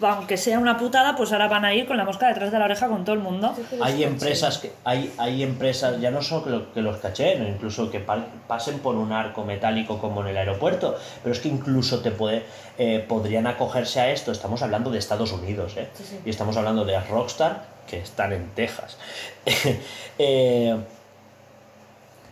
aunque 0.02 0.38
sea 0.38 0.60
una 0.60 0.78
putada, 0.78 1.16
pues 1.16 1.32
ahora 1.32 1.48
van 1.48 1.66
a 1.66 1.74
ir 1.74 1.86
con 1.88 1.98
la 1.98 2.04
mosca 2.06 2.28
detrás 2.28 2.52
de 2.52 2.60
la 2.60 2.66
oreja 2.66 2.88
con 2.88 3.04
todo 3.06 3.14
el 3.16 3.22
mundo. 3.22 3.56
Hay 3.82 4.04
empresas 4.04 4.58
que 4.60 4.72
hay, 4.84 5.14
hay 5.18 5.44
empresas, 5.44 6.00
ya 6.00 6.12
no 6.12 6.22
solo 6.22 6.44
que, 6.44 6.50
lo- 6.50 6.74
que 6.74 6.82
los 6.82 6.98
cacheen, 6.98 7.48
incluso 7.48 7.90
que 7.92 8.00
pa- 8.00 8.26
pasen 8.48 8.80
por 8.80 8.96
un 8.96 9.12
arco 9.12 9.44
metálico 9.44 9.98
como 10.00 10.22
en 10.22 10.28
el 10.28 10.38
aeropuerto, 10.38 10.96
pero 11.24 11.34
es 11.34 11.40
que 11.40 11.50
incluso 11.50 12.00
te 12.02 12.12
puede, 12.12 12.44
eh, 12.78 13.04
podrían 13.08 13.48
acogerse 13.48 14.00
a 14.00 14.12
esto. 14.12 14.32
Estamos 14.32 14.62
hablando 14.62 14.90
de 14.92 15.00
Estados 15.00 15.32
Unidos, 15.32 15.74
¿eh? 15.78 15.88
Sí, 15.96 16.04
sí. 16.10 16.20
y 16.26 16.30
estamos 16.30 16.58
hablando 16.58 16.86
de 16.86 17.00
Rockstar, 17.00 17.64
que 17.88 18.00
están 18.00 18.34
en 18.34 18.50
Texas. 18.56 18.98
Eh, 20.24 20.78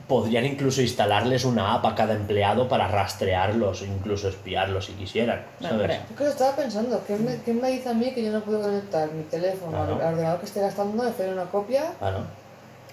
podrían 0.10 0.45
incluso 0.45 0.81
instalarles 0.81 1.45
una 1.45 1.76
app 1.76 1.86
a 1.86 1.95
cada 1.95 2.14
empleado 2.15 2.68
para 2.68 2.88
rastrearlos, 2.90 3.84
incluso 3.84 4.27
espiarlos 4.27 4.86
si 4.88 4.94
quisieran. 4.94 5.45
¿sabes? 5.61 5.72
hombre. 5.72 5.95
Es 6.10 6.18
que 6.18 6.23
lo 6.26 6.30
estaba 6.31 6.56
pensando, 6.57 7.02
¿qué 7.07 7.15
me, 7.15 7.38
qué 7.44 7.53
me 7.53 7.69
dice 7.69 7.88
a 7.90 7.94
mí 7.94 8.11
que 8.11 8.23
yo 8.23 8.31
no 8.31 8.41
puedo 8.41 8.60
conectar 8.61 9.10
mi 9.14 9.23
teléfono 9.23 9.77
al- 9.80 9.86
Claro. 9.88 10.06
al 10.07 10.14
ordenador 10.15 10.40
que 10.41 10.45
esté 10.48 10.60
gastando, 10.61 11.03
hacer 11.03 11.31
una 11.31 11.45
copia? 11.45 11.94
Claro. 11.99 12.26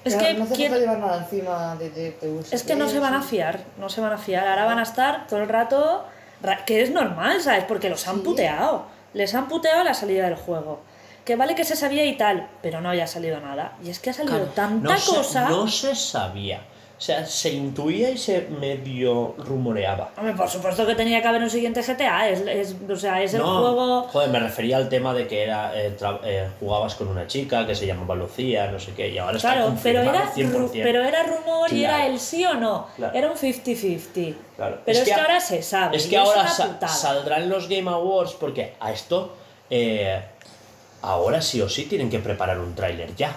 Es 0.04 0.14
que, 0.14 0.34
no 0.34 0.44
hace 0.44 0.54
falta 0.68 0.78
llevar 0.78 0.98
nada 0.98 1.18
encima 1.24 1.74
de, 1.76 1.90
de, 1.90 2.10
de 2.12 2.40
es 2.52 2.62
que 2.62 2.76
no 2.76 2.88
se 2.88 3.00
van 3.00 3.14
a 3.14 3.22
fiar, 3.22 3.60
no 3.80 3.88
se 3.88 4.00
van 4.00 4.12
a 4.12 4.18
fiar. 4.18 4.46
Ahora 4.46 4.66
van 4.66 4.78
a 4.78 4.82
estar 4.84 5.26
todo 5.26 5.40
el 5.40 5.48
rato, 5.48 6.04
ra- 6.42 6.64
que 6.64 6.82
es 6.82 6.90
normal, 6.92 7.40
¿sabes? 7.40 7.64
Porque 7.64 7.88
los 7.88 8.06
han 8.06 8.16
Sí. 8.16 8.20
puteado. 8.22 8.84
Les 9.14 9.34
han 9.34 9.48
puteado 9.48 9.82
la 9.82 9.94
salida 9.94 10.26
del 10.26 10.36
juego. 10.36 10.80
Que 11.24 11.34
vale 11.34 11.56
que 11.56 11.64
se 11.64 11.74
sabía 11.74 12.04
y 12.04 12.16
tal, 12.16 12.46
pero 12.62 12.80
no 12.80 12.90
haya 12.90 13.08
salido 13.08 13.40
nada. 13.40 13.72
Y 13.82 13.90
es 13.90 13.98
que 13.98 14.10
ha 14.10 14.12
salido 14.12 14.36
Claro. 14.36 14.52
tanta 14.54 14.92
No 14.92 14.96
se, 15.00 15.16
cosa. 15.16 15.48
no 15.48 15.66
se 15.66 15.94
sabía. 15.96 16.60
O 16.98 17.00
sea, 17.00 17.26
se 17.26 17.50
intuía 17.52 18.08
y 18.10 18.16
se 18.16 18.48
medio 18.58 19.34
rumoreaba. 19.36 20.12
Hombre, 20.16 20.32
por 20.32 20.48
supuesto 20.48 20.86
que 20.86 20.94
tenía 20.94 21.20
que 21.20 21.28
haber 21.28 21.42
un 21.42 21.50
siguiente 21.50 21.82
GTA. 21.82 22.30
Es, 22.30 22.40
es- 22.40 22.74
o 22.88 22.96
sea, 22.96 23.22
es 23.22 23.34
el 23.34 23.40
No, 23.42 23.60
juego. 23.60 24.02
Joder, 24.04 24.30
me 24.30 24.40
refería 24.40 24.78
al 24.78 24.88
tema 24.88 25.12
de 25.12 25.26
que 25.26 25.42
era 25.42 25.72
eh, 25.78 25.94
eh, 26.24 26.48
jugabas 26.58 26.94
con 26.94 27.08
una 27.08 27.26
chica 27.26 27.66
que 27.66 27.74
se 27.74 27.86
llamaba 27.86 28.14
Lucía, 28.14 28.70
no 28.70 28.78
sé 28.80 28.92
qué, 28.94 29.10
y 29.10 29.18
ahora 29.18 29.36
está 29.36 29.52
Claro, 29.52 29.74
pero 29.82 30.00
confirmado 30.02 30.08
era, 30.10 30.32
100%. 30.32 30.70
ru- 30.70 30.70
pero 30.82 31.02
era 31.04 31.22
rumor 31.24 31.70
y 31.70 31.80
Claro. 31.80 31.96
era 31.96 32.06
el 32.06 32.18
sí 32.18 32.46
o 32.46 32.54
no. 32.54 32.86
Claro. 32.96 33.14
Era 33.14 33.30
un 33.30 33.36
50-50. 33.36 34.34
Claro. 34.56 34.78
Pero 34.86 34.98
es, 34.98 35.04
que, 35.04 35.12
ahora 35.12 35.38
se 35.40 35.62
sabe. 35.62 35.96
Es 35.98 36.06
que 36.06 36.16
ahora 36.16 36.48
sa- 36.48 36.78
saldrán 36.88 37.50
los 37.50 37.68
Game 37.68 37.90
Awards 37.90 38.32
porque 38.40 38.72
a 38.80 38.90
esto 38.90 39.36
eh, 39.68 40.18
ahora 41.02 41.42
sí 41.42 41.60
o 41.60 41.68
sí 41.68 41.84
tienen 41.84 42.08
que 42.08 42.20
preparar 42.20 42.58
un 42.58 42.74
tráiler 42.74 43.14
ya. 43.16 43.36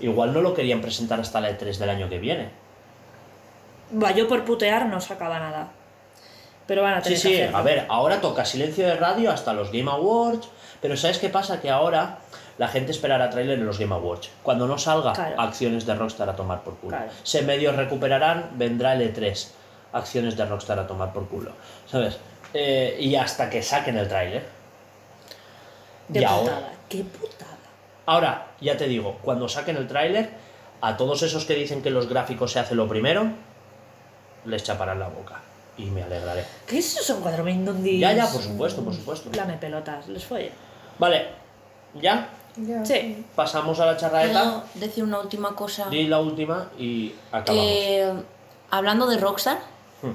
Igual 0.00 0.32
no 0.34 0.40
lo 0.40 0.54
querían 0.54 0.80
presentar 0.80 1.20
hasta 1.20 1.40
la 1.40 1.50
E3 1.56 1.76
del 1.78 1.88
año 1.90 2.08
que 2.08 2.18
viene. 2.18 2.65
Va, 3.92 4.10
yo 4.12 4.26
por 4.28 4.44
putear 4.44 4.86
no 4.86 5.00
sacaba 5.00 5.38
nada. 5.38 5.68
Pero 6.66 6.82
van 6.82 6.94
a 6.94 6.98
Sí, 6.98 7.04
tener 7.04 7.18
sí, 7.20 7.28
que 7.30 7.42
hacerlo. 7.42 7.58
a 7.58 7.62
ver, 7.62 7.86
ahora 7.88 8.20
toca 8.20 8.44
silencio 8.44 8.86
de 8.86 8.96
radio 8.96 9.30
hasta 9.30 9.52
los 9.52 9.70
Game 9.70 9.90
Awards, 9.90 10.48
pero 10.82 10.96
¿sabes 10.96 11.18
qué 11.18 11.28
pasa? 11.28 11.60
Que 11.60 11.70
ahora 11.70 12.18
la 12.58 12.66
gente 12.68 12.90
esperará 12.90 13.30
tráiler 13.30 13.58
en 13.58 13.66
los 13.66 13.78
Game 13.78 13.94
Awards. 13.94 14.30
Cuando 14.42 14.66
no 14.66 14.76
salga, 14.76 15.12
Claro. 15.12 15.40
acciones 15.40 15.86
de 15.86 15.94
Rockstar 15.94 16.28
a 16.28 16.34
tomar 16.34 16.62
por 16.62 16.76
culo. 16.78 16.96
Claro. 16.96 17.12
Se 17.22 17.42
medios 17.42 17.76
recuperarán, 17.76 18.50
vendrá 18.54 18.94
el 18.94 19.02
E3. 19.14 19.50
Acciones 19.92 20.36
de 20.36 20.44
Rockstar 20.44 20.78
a 20.80 20.86
tomar 20.88 21.12
por 21.12 21.28
culo. 21.28 21.52
¿Sabes? 21.86 22.18
Eh, 22.52 22.96
y 22.98 23.14
hasta 23.14 23.48
que 23.48 23.62
saquen 23.62 23.96
el 23.98 24.08
tráiler. 24.08 24.46
Qué 26.12 26.20
y 26.20 26.22
putada, 26.22 26.34
ahora, 26.56 26.72
qué 26.88 27.04
putada. 27.04 27.46
ahora, 28.06 28.46
ya 28.60 28.76
te 28.76 28.86
digo, 28.88 29.18
cuando 29.22 29.48
saquen 29.48 29.76
el 29.76 29.86
tráiler, 29.86 30.30
a 30.80 30.96
todos 30.96 31.22
esos 31.22 31.44
que 31.44 31.54
dicen 31.54 31.82
que 31.82 31.90
los 31.90 32.08
gráficos 32.08 32.52
se 32.52 32.58
hace 32.60 32.74
lo 32.74 32.88
primero, 32.88 33.26
les 34.46 34.62
chaparán 34.62 34.98
la 34.98 35.08
boca. 35.08 35.40
Y 35.78 35.84
me 35.86 36.02
alegraré. 36.02 36.44
¿Qué 36.66 36.78
es 36.78 36.92
eso? 36.94 37.02
Son 37.02 37.20
cuatro 37.22 37.44
mindundis. 37.44 38.00
Ya, 38.00 38.12
ya, 38.12 38.26
por 38.26 38.40
supuesto, 38.42 38.82
por 38.82 38.94
supuesto. 38.94 39.28
Lame 39.34 39.54
pelotas, 39.58 40.08
les 40.08 40.24
fue. 40.24 40.50
Vale, 40.98 41.26
¿ya? 42.00 42.30
Ya. 42.56 42.82
Sí. 42.84 43.24
Pasamos 43.34 43.78
a 43.80 43.86
la 43.86 43.96
charraeta. 43.98 44.42
¿Puedo 44.42 44.64
decir 44.74 45.04
una 45.04 45.18
última 45.20 45.54
cosa? 45.54 45.90
Di 45.90 46.04
la 46.06 46.18
última 46.20 46.70
y 46.78 47.14
acabamos. 47.30 47.66
Eh, 47.70 48.12
hablando 48.70 49.06
de 49.06 49.18
Rockstar, 49.18 49.58
Hmm. 50.00 50.12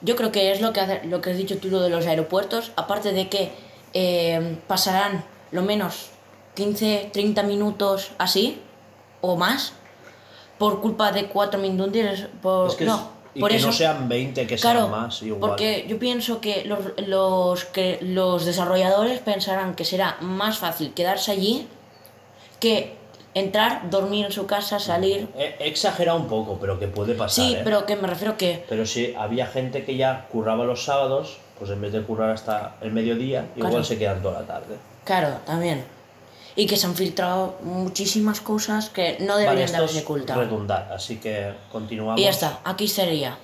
yo 0.00 0.16
creo 0.16 0.32
que 0.32 0.52
es 0.52 0.62
lo 0.62 0.72
que, 0.72 0.80
hace- 0.80 1.04
lo 1.04 1.20
que 1.20 1.30
has 1.32 1.36
dicho 1.36 1.58
tú 1.58 1.68
lo 1.68 1.80
de 1.80 1.90
los 1.90 2.06
aeropuertos, 2.06 2.72
aparte 2.76 3.12
de 3.12 3.28
que 3.28 3.52
eh, 3.92 4.58
pasarán 4.66 5.24
lo 5.52 5.62
menos 5.62 6.08
15, 6.54 7.10
30 7.12 7.42
minutos 7.42 8.10
así, 8.18 8.60
o 9.20 9.36
más, 9.36 9.72
por 10.58 10.80
culpa 10.80 11.12
de 11.12 11.26
cuatro 11.26 11.60
mindundis. 11.60 12.26
Por, 12.42 12.68
Es 12.70 12.74
que, 12.76 12.84
no, 12.86 12.94
es- 12.96 13.00
y 13.34 13.40
por 13.40 13.50
que 13.50 13.56
eso, 13.56 13.68
no 13.68 13.72
sean 13.72 14.08
20, 14.08 14.46
que 14.46 14.56
Claro, 14.56 14.80
sean 14.80 14.90
más. 14.90 15.22
Igual. 15.22 15.40
porque 15.40 15.86
yo 15.88 15.98
pienso 15.98 16.40
que 16.40 16.64
los, 16.64 16.78
los, 17.06 17.64
que 17.64 17.98
los 18.00 18.44
desarrolladores 18.44 19.18
pensarán 19.20 19.74
que 19.74 19.84
será 19.84 20.16
más 20.20 20.58
fácil 20.58 20.92
quedarse 20.94 21.32
allí 21.32 21.66
que 22.60 22.94
entrar, 23.34 23.90
dormir 23.90 24.26
en 24.26 24.32
su 24.32 24.46
casa, 24.46 24.78
salir. 24.78 25.28
He, 25.36 25.68
exagerado 25.68 26.18
un 26.18 26.28
poco, 26.28 26.58
pero 26.60 26.78
que 26.78 26.86
puede 26.86 27.14
pasar. 27.14 27.44
Sí, 27.44 27.54
¿eh? 27.54 27.60
pero 27.64 27.84
que 27.84 27.96
me 27.96 28.08
refiero 28.08 28.36
que 28.36 28.64
Pero 28.68 28.86
sí, 28.86 29.14
había 29.18 29.46
gente 29.46 29.84
que 29.84 29.96
ya 29.96 30.26
curraba 30.30 30.64
los 30.64 30.84
sábados, 30.84 31.38
pues 31.58 31.70
en 31.70 31.80
vez 31.80 31.92
de 31.92 32.02
currar 32.02 32.30
hasta 32.30 32.76
el 32.80 32.92
mediodía, 32.92 33.46
igual 33.56 33.84
se 33.84 33.98
quedan 33.98 34.22
toda 34.22 34.40
la 34.40 34.46
tarde. 34.46 34.76
Claro, 35.04 35.28
también. 35.44 35.84
Y 36.56 36.66
que 36.66 36.76
se 36.76 36.86
han 36.86 36.94
filtrado 36.94 37.58
muchísimas 37.62 38.40
cosas 38.40 38.88
que 38.88 39.16
no 39.20 39.36
deberían 39.36 39.66
Vale, 39.66 39.72
de 39.72 39.76
haberse 39.76 40.00
ocultado. 40.02 40.40
redundar, 40.40 40.92
así 40.92 41.16
que 41.16 41.52
continuamos. 41.72 42.20
Y 42.20 42.24
ya 42.24 42.30
está, 42.30 42.60
aquí 42.64 42.86
sería. 42.86 43.36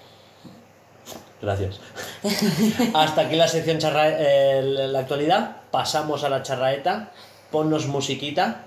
Gracias. 1.43 1.81
Hasta 2.95 3.23
aquí 3.23 3.35
la 3.37 3.49
sección 3.49 3.79
charra 3.79 4.09
eh, 4.11 4.63
la 4.63 5.01
actualidad. 5.01 5.57
Pasamos 5.71 6.23
a 6.23 6.29
la 6.29 6.43
charraeta. 6.43 7.13
Ponnos 7.51 7.87
musiquita. 7.87 8.63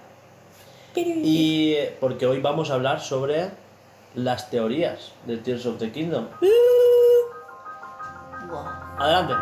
Y 0.95 1.76
porque 1.99 2.26
hoy 2.26 2.41
vamos 2.41 2.70
a 2.70 2.74
hablar 2.74 3.02
sobre 3.02 3.49
las 4.15 4.49
teorías 4.49 5.11
de 5.26 5.38
Tears 5.38 5.65
of 5.65 5.78
the 5.80 5.91
Kingdom. 5.91 6.28
Adelante. 8.99 9.34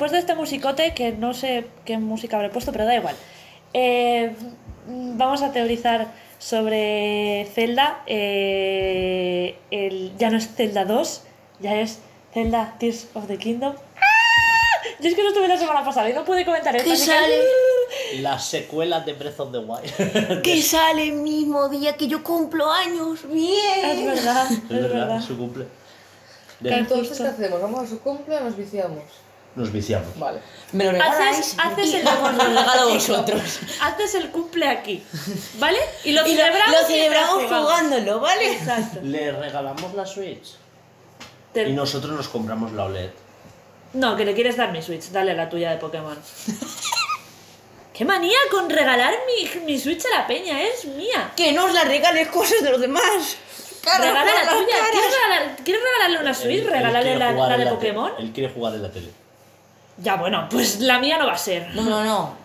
Después 0.00 0.12
de 0.12 0.18
este 0.20 0.34
musicote, 0.34 0.94
que 0.94 1.12
no 1.12 1.34
sé 1.34 1.66
qué 1.84 1.98
música 1.98 2.36
habré 2.36 2.48
puesto, 2.48 2.72
pero 2.72 2.86
da 2.86 2.94
igual. 2.96 3.14
eh, 3.74 4.34
vamos 4.86 5.42
a 5.42 5.52
teorizar 5.52 6.06
sobre 6.38 7.46
Zelda. 7.54 8.02
eh, 8.06 9.58
el, 9.70 10.12
ya 10.16 10.30
no 10.30 10.38
es 10.38 10.48
Zelda 10.54 10.86
2, 10.86 11.22
ya 11.60 11.76
es 11.82 11.98
Zelda 12.32 12.76
Tears 12.78 13.08
of 13.12 13.26
the 13.26 13.36
Kingdom. 13.36 13.74
¡Ah! 13.96 14.88
Yo 15.00 15.08
es 15.10 15.14
que 15.14 15.22
no 15.22 15.28
estuve 15.28 15.48
la 15.48 15.58
semana 15.58 15.84
pasada 15.84 16.08
y 16.08 16.14
no 16.14 16.24
pude 16.24 16.46
comentar 16.46 16.74
esto. 16.74 16.88
¿Qué 16.88 16.94
así 16.94 17.04
que- 17.04 17.12
sale? 17.12 17.34
La 18.22 18.38
secuela 18.38 19.00
de 19.00 19.12
Breath 19.12 19.38
of 19.40 19.52
the 19.52 19.58
Wild. 19.58 20.42
Que 20.42 20.62
sale 20.62 21.08
el 21.08 21.12
mismo 21.12 21.68
día 21.68 21.94
que 21.98 22.08
yo 22.08 22.24
cumplo 22.24 22.70
años. 22.72 23.20
Es 23.24 23.30
Bien. 23.30 24.06
verdad, 24.06 24.46
es 24.50 24.52
es 24.58 24.68
verdad, 24.70 24.88
verdad. 24.94 25.16
es 25.18 25.24
su 25.26 25.36
cumple. 25.36 25.66
Entonces, 26.64 27.18
¿qué 27.18 27.26
hacemos? 27.26 27.60
¿Vamos 27.60 27.80
a 27.84 27.86
su 27.86 28.00
cumple 28.00 28.36
o 28.38 28.40
nos 28.40 28.56
viciamos? 28.56 29.04
Nos 29.56 29.72
viciamos. 29.72 30.16
Vale. 30.18 30.40
Me 30.72 30.84
lo 30.84 30.92
regaláis. 30.92 31.56
Haces, 31.58 31.94
el 31.94 32.06
os 32.06 32.34
lo 32.36 32.44
regalo 32.44 32.70
a 32.70 32.84
vosotros. 32.86 33.58
Haces 33.80 34.14
el 34.14 34.30
cumple 34.30 34.68
aquí, 34.68 35.02
¿vale? 35.58 35.78
Y 36.04 36.12
lo 36.12 36.24
Y 36.26 36.30
celebramos, 36.36 36.80
lo 36.80 36.86
celebramos 36.86 37.42
jugándolo, 37.44 38.20
¿vale? 38.20 38.52
Exacto. 38.52 39.00
Le 39.02 39.32
regalamos 39.32 39.92
la 39.94 40.06
Switch. 40.06 40.50
Te- 41.52 41.68
Y 41.68 41.72
nosotros 41.72 42.12
nos 42.12 42.28
compramos 42.28 42.72
la 42.72 42.84
OLED. 42.84 43.10
No, 43.94 44.14
que 44.16 44.24
le 44.24 44.34
quieres 44.34 44.56
dar 44.56 44.70
mi 44.70 44.80
Switch, 44.82 45.06
dale 45.10 45.34
la 45.34 45.48
tuya 45.48 45.72
de 45.72 45.78
Pokémon. 45.78 46.16
¡Qué 47.92 48.04
manía 48.04 48.36
con 48.50 48.70
regalar 48.70 49.12
mi, 49.26 49.60
mi 49.64 49.78
Switch 49.78 50.04
a 50.06 50.20
la 50.20 50.26
peña! 50.28 50.62
¡Es 50.62 50.84
mía! 50.84 51.32
Que 51.36 51.52
no 51.52 51.64
os 51.64 51.72
la 51.74 51.82
regales 51.84 52.28
cosas 52.28 52.62
de 52.62 52.70
los 52.70 52.80
demás. 52.80 53.36
Cara 53.82 53.98
Regala 54.04 54.32
la 54.44 54.50
tuya. 54.52 54.76
¿Quieres, 54.92 55.10
regalar- 55.12 55.56
¿Quieres 55.64 55.82
regalarle 55.82 56.18
una 56.20 56.34
Switch? 56.34 56.62
Quiere 56.62 56.80
la, 56.80 56.90
la 57.48 57.56
de 57.58 57.66
Pokémon. 57.66 58.12
Él 58.18 58.32
quiere 58.32 58.52
jugar 58.54 58.74
en 58.74 58.82
la 58.82 58.90
tele. 58.92 59.10
Ya, 60.00 60.16
bueno, 60.16 60.48
pues 60.50 60.80
la 60.80 60.98
mía 60.98 61.18
no 61.18 61.26
va 61.26 61.32
a 61.34 61.38
ser. 61.38 61.68
No, 61.74 61.82
no, 61.82 62.04
no. 62.04 62.40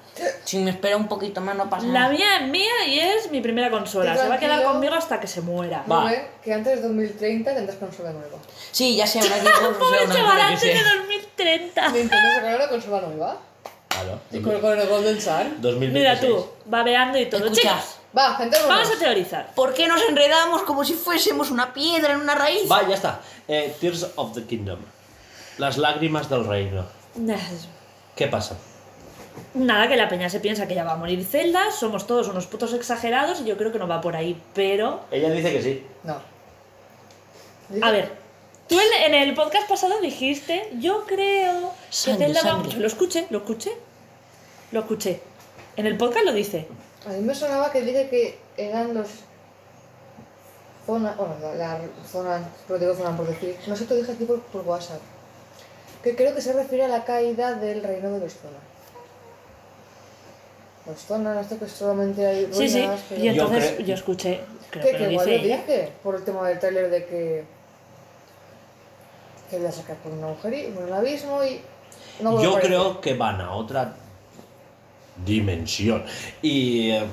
Si 0.45 0.59
me 0.59 0.71
espera 0.71 0.95
un 0.95 1.09
poquito 1.09 1.41
más 1.41 1.55
no 1.57 1.69
pasa 1.69 1.85
La 1.87 2.01
nada. 2.01 2.09
mía 2.13 2.37
es 2.37 2.47
mía 2.47 2.87
y 2.87 2.99
es 2.99 3.29
mi 3.31 3.41
primera 3.41 3.69
consola. 3.69 4.15
Se 4.15 4.29
va 4.29 4.35
a 4.35 4.39
quedar 4.39 4.51
tranquilo. 4.59 4.71
conmigo 4.71 4.93
hasta 4.93 5.19
que 5.19 5.27
se 5.27 5.41
muera. 5.41 5.83
Va. 5.91 6.09
Que 6.41 6.53
antes 6.53 6.77
de 6.77 6.87
2030 6.87 7.53
tendrás 7.53 7.77
consola 7.77 8.11
nueva. 8.13 8.37
Sí, 8.71 8.95
ya 8.95 9.05
sé, 9.05 9.19
ahora 9.21 9.35
que 9.39 9.43
no 9.61 9.73
Pobre 9.77 9.99
sé, 9.99 10.05
una 10.05 10.15
chaval, 10.15 10.39
antes 10.41 10.61
de 10.61 10.73
sea. 10.73 10.95
2030. 10.95 11.87
Nintendo 11.89 12.29
sacará 12.35 12.55
una 12.55 12.69
consola 12.69 13.01
nueva. 13.01 13.37
Claro. 13.89 14.19
Y 14.31 14.39
con, 14.39 14.59
con 14.61 14.79
el 14.79 14.87
Golden 14.87 15.21
Sun. 15.21 15.61
2026. 15.61 15.91
Mira 15.93 16.19
tú, 16.19 16.47
babeando 16.65 17.17
y 17.17 17.25
todo. 17.29 17.43
Escucha, 17.45 17.61
Chicos, 17.61 17.95
Va, 18.17 18.37
centrémonos. 18.37 18.77
vamos 18.77 18.95
a 18.95 18.99
teorizar. 18.99 19.51
¿por 19.53 19.73
qué 19.73 19.87
nos 19.87 20.01
enredamos 20.07 20.61
como 20.63 20.85
si 20.85 20.93
fuésemos 20.93 21.51
una 21.51 21.73
piedra 21.73 22.13
en 22.13 22.21
una 22.21 22.35
raíz? 22.35 22.71
Va, 22.71 22.87
ya 22.87 22.95
está. 22.95 23.19
Eh, 23.49 23.75
Tears 23.81 24.07
of 24.15 24.33
the 24.33 24.43
Kingdom. 24.45 24.79
Las 25.57 25.77
lágrimas 25.77 26.29
del 26.29 26.45
reino. 26.45 26.85
¿Qué 28.15 28.27
pasa? 28.27 28.57
Nada, 29.53 29.87
que 29.87 29.95
la 29.95 30.07
peña 30.07 30.29
se 30.29 30.39
piensa 30.39 30.67
que 30.67 30.75
ya 30.75 30.83
va 30.83 30.93
a 30.93 30.97
morir 30.97 31.25
Zelda, 31.25 31.71
somos 31.71 32.07
todos 32.07 32.27
unos 32.27 32.47
putos 32.47 32.73
exagerados 32.73 33.41
y 33.41 33.45
yo 33.45 33.57
creo 33.57 33.71
que 33.71 33.79
no 33.79 33.87
va 33.87 34.01
por 34.01 34.15
ahí, 34.15 34.41
pero... 34.53 35.01
Ella 35.11 35.29
dice 35.29 35.51
que 35.51 35.61
sí. 35.61 35.85
No. 36.03 36.17
A 37.81 37.91
ver, 37.91 38.11
tú 38.67 38.79
en, 38.79 39.13
en 39.13 39.21
el 39.21 39.33
podcast 39.33 39.67
pasado 39.67 39.99
dijiste, 40.01 40.69
yo 40.79 41.05
creo 41.05 41.71
que 41.89 41.95
Sangre, 41.95 42.27
Zelda 42.27 42.41
va... 42.43 42.49
sangre. 42.49 42.77
Lo 42.77 42.87
escuché, 42.87 43.27
lo 43.29 43.39
escuché, 43.39 43.71
lo 44.71 44.79
escuché. 44.81 45.21
En 45.77 45.85
el 45.85 45.97
podcast 45.97 46.25
lo 46.25 46.33
dice. 46.33 46.67
A 47.05 47.09
mí 47.09 47.21
me 47.21 47.35
sonaba 47.35 47.71
que 47.71 47.81
dije 47.81 48.09
que 48.09 48.39
eran 48.57 48.93
los. 48.93 49.07
Zona. 50.85 51.15
Bueno, 51.17 51.35
la, 51.41 51.55
la 51.55 51.79
zona. 52.09 52.47
Pero 52.67 52.79
digo 52.79 52.95
zona 52.95 53.17
por 53.17 53.27
decir. 53.27 53.57
No 53.67 53.75
sé, 53.75 53.85
te 53.85 53.95
dije 53.95 54.11
aquí 54.11 54.25
por, 54.25 54.39
por 54.41 54.61
WhatsApp. 54.61 55.01
Que 56.05 56.15
creo 56.15 56.33
que 56.35 56.41
se 56.41 56.53
refiere 56.53 56.85
a 56.85 56.87
la 56.87 57.03
caída 57.03 57.53
del 57.55 57.83
reino 57.83 58.11
de 58.11 58.19
los 58.21 58.31
Zona. 58.33 58.57
Los 60.85 60.99
Zona, 60.99 61.41
esto 61.41 61.57
que 61.57 61.67
solamente 61.67 62.25
hay 62.25 62.45
ruinas. 62.45 62.57
Sí, 62.57 62.69
sí, 62.69 62.87
pero- 63.09 63.21
y 63.23 63.27
entonces 63.29 63.77
yo, 63.85 63.95
escuché, 63.95 64.41
creo 64.69 64.85
Que, 64.85 64.91
que 64.97 65.11
igual 65.11 65.25
dice 65.25 65.37
lo 65.39 65.43
dije 65.43 65.91
por 66.03 66.15
el 66.15 66.23
tema 66.23 66.47
del 66.47 66.59
tráiler 66.59 66.89
de 66.91 67.05
que. 67.05 67.43
Que 69.49 69.57
voy 69.57 69.65
a 69.67 69.71
sacar 69.71 69.95
por 69.97 70.11
un 70.11 70.23
agujerito, 70.23 70.75
por 70.75 70.83
un 70.83 70.93
abismo 70.93 71.43
y. 71.43 71.59
No 72.19 72.41
Yo 72.41 72.59
creo 72.59 73.01
que 73.01 73.15
van 73.15 73.41
a 73.41 73.51
otra 73.53 73.95
dimensión. 75.25 76.05
Y. 76.41 76.91
eh, 76.91 77.03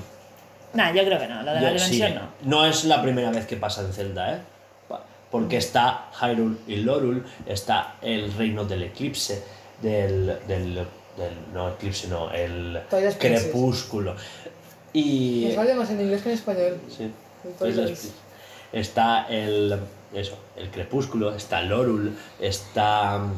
Nah, 0.75 0.91
yo 0.93 1.05
creo 1.05 1.19
que 1.19 1.27
no, 1.29 1.43
lo 1.43 1.53
de 1.53 1.61
la 1.61 1.73
ya- 1.73 1.79
sí, 1.79 1.93
dimensión 1.97 2.29
no. 2.45 2.59
no 2.61 2.67
es 2.67 2.85
la 2.85 3.03
primera 3.03 3.31
vez 3.31 3.47
que 3.47 3.57
pasa 3.57 3.83
en 3.83 3.93
Zelda, 3.93 4.35
¿eh? 4.35 4.39
Porque 5.33 5.57
está 5.57 6.11
Hyrule 6.21 6.59
y 6.69 6.77
Lorul, 6.77 7.25
está 7.47 7.97
el 8.03 8.33
reino 8.35 8.65
del 8.65 8.85
eclipse, 8.85 9.43
del. 9.83 10.27
del, 10.47 10.75
del- 10.77 11.53
no, 11.53 11.71
eclipse 11.71 12.07
no, 12.09 12.31
el 12.31 12.81
crepúsculo. 13.19 14.15
Y. 14.93 15.47
Me 15.49 15.55
sale 15.57 15.75
más 15.75 15.91
en 15.91 16.01
inglés 16.03 16.23
que 16.23 16.29
en 16.29 16.35
español. 16.37 16.81
Sí. 16.89 17.11
Está 18.73 19.27
el 19.29 19.81
eso, 20.15 20.37
el 20.57 20.71
crepúsculo, 20.71 21.35
está 21.35 21.63
Lorul, 21.63 22.15
está 22.39 23.19
mm, 23.19 23.33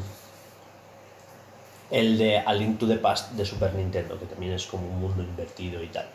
el 1.91 2.17
de 2.17 2.39
A 2.39 2.53
Link 2.53 2.77
to 2.79 2.87
the 2.87 2.97
Past 2.97 3.31
de 3.31 3.45
Super 3.45 3.73
Nintendo, 3.73 4.19
que 4.19 4.25
también 4.25 4.53
es 4.53 4.65
como 4.65 4.87
un 4.87 4.99
mundo 4.99 5.23
invertido 5.23 5.81
y 5.81 5.87
tal. 5.87 6.05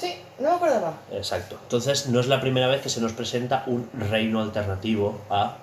Sí, 0.00 0.14
no 0.38 0.48
me 0.50 0.56
acordaba. 0.56 0.94
Exacto. 1.12 1.58
Entonces, 1.62 2.06
no 2.08 2.20
es 2.20 2.26
la 2.26 2.40
primera 2.40 2.66
vez 2.68 2.80
que 2.80 2.88
se 2.88 3.00
nos 3.02 3.12
presenta 3.12 3.64
un 3.66 3.88
reino 4.10 4.40
alternativo 4.40 5.20
a 5.28 5.56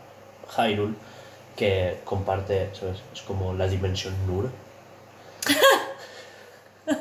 Hyrule 0.56 0.94
que 1.56 2.00
comparte, 2.06 2.70
¿sabes? 2.80 3.00
Es 3.14 3.22
como 3.24 3.54
la 3.54 3.68
dimensión 3.68 4.14
Nur. 4.28 4.52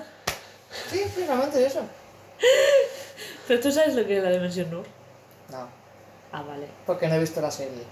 Sí, 0.91 1.01
precisamente 1.15 1.67
eso. 1.67 1.81
Pero 3.49 3.61
tú 3.61 3.73
sabes 3.73 3.95
lo 3.95 4.07
que 4.07 4.19
es 4.19 4.23
la 4.25 4.31
dimensión 4.31 4.71
Nur. 4.71 4.85
No, 5.51 5.67
Ah, 6.33 6.43
vale. 6.43 6.69
porque 6.87 7.09
no 7.09 7.15
he 7.15 7.19
visto 7.21 7.41
la 7.41 7.51
serie. 7.51 7.83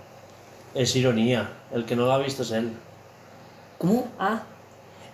Es 0.75 0.95
ironía. 0.97 1.49
El 1.73 1.85
que 1.85 1.97
no 1.97 2.05
lo 2.07 2.13
ha 2.13 2.19
visto 2.19 2.43
es 2.43 2.51
él. 2.53 2.73
¿Cómo? 3.79 4.09
Ah, 4.19 4.43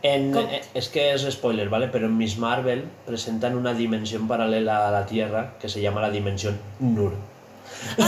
En- 0.02 0.36
eh, 0.36 0.62
es 0.74 0.89
que 0.89 1.12
es 1.12 1.22
spoiler, 1.31 1.68
¿vale? 1.68 1.89
Pero 1.89 2.06
en 2.06 2.16
Miss 2.16 2.39
Marvel 2.39 2.89
presentan 3.06 3.55
una 3.56 3.74
dimensión 3.74 4.27
paralela 4.28 4.89
a 4.89 4.90
la 4.90 5.05
Tierra 5.06 5.55
que 5.60 5.68
se 5.68 5.81
llama 5.82 6.01
la 6.01 6.10
dimensión 6.10 6.59
Nur, 6.78 7.12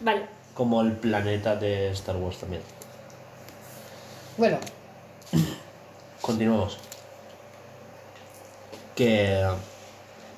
vale. 0.00 0.26
como 0.54 0.80
el 0.82 0.92
planeta 0.92 1.56
de 1.56 1.90
Star 1.90 2.16
Wars 2.16 2.38
también. 2.38 2.62
Bueno, 4.36 4.58
Continuamos. 6.20 6.78
Que 8.96 9.46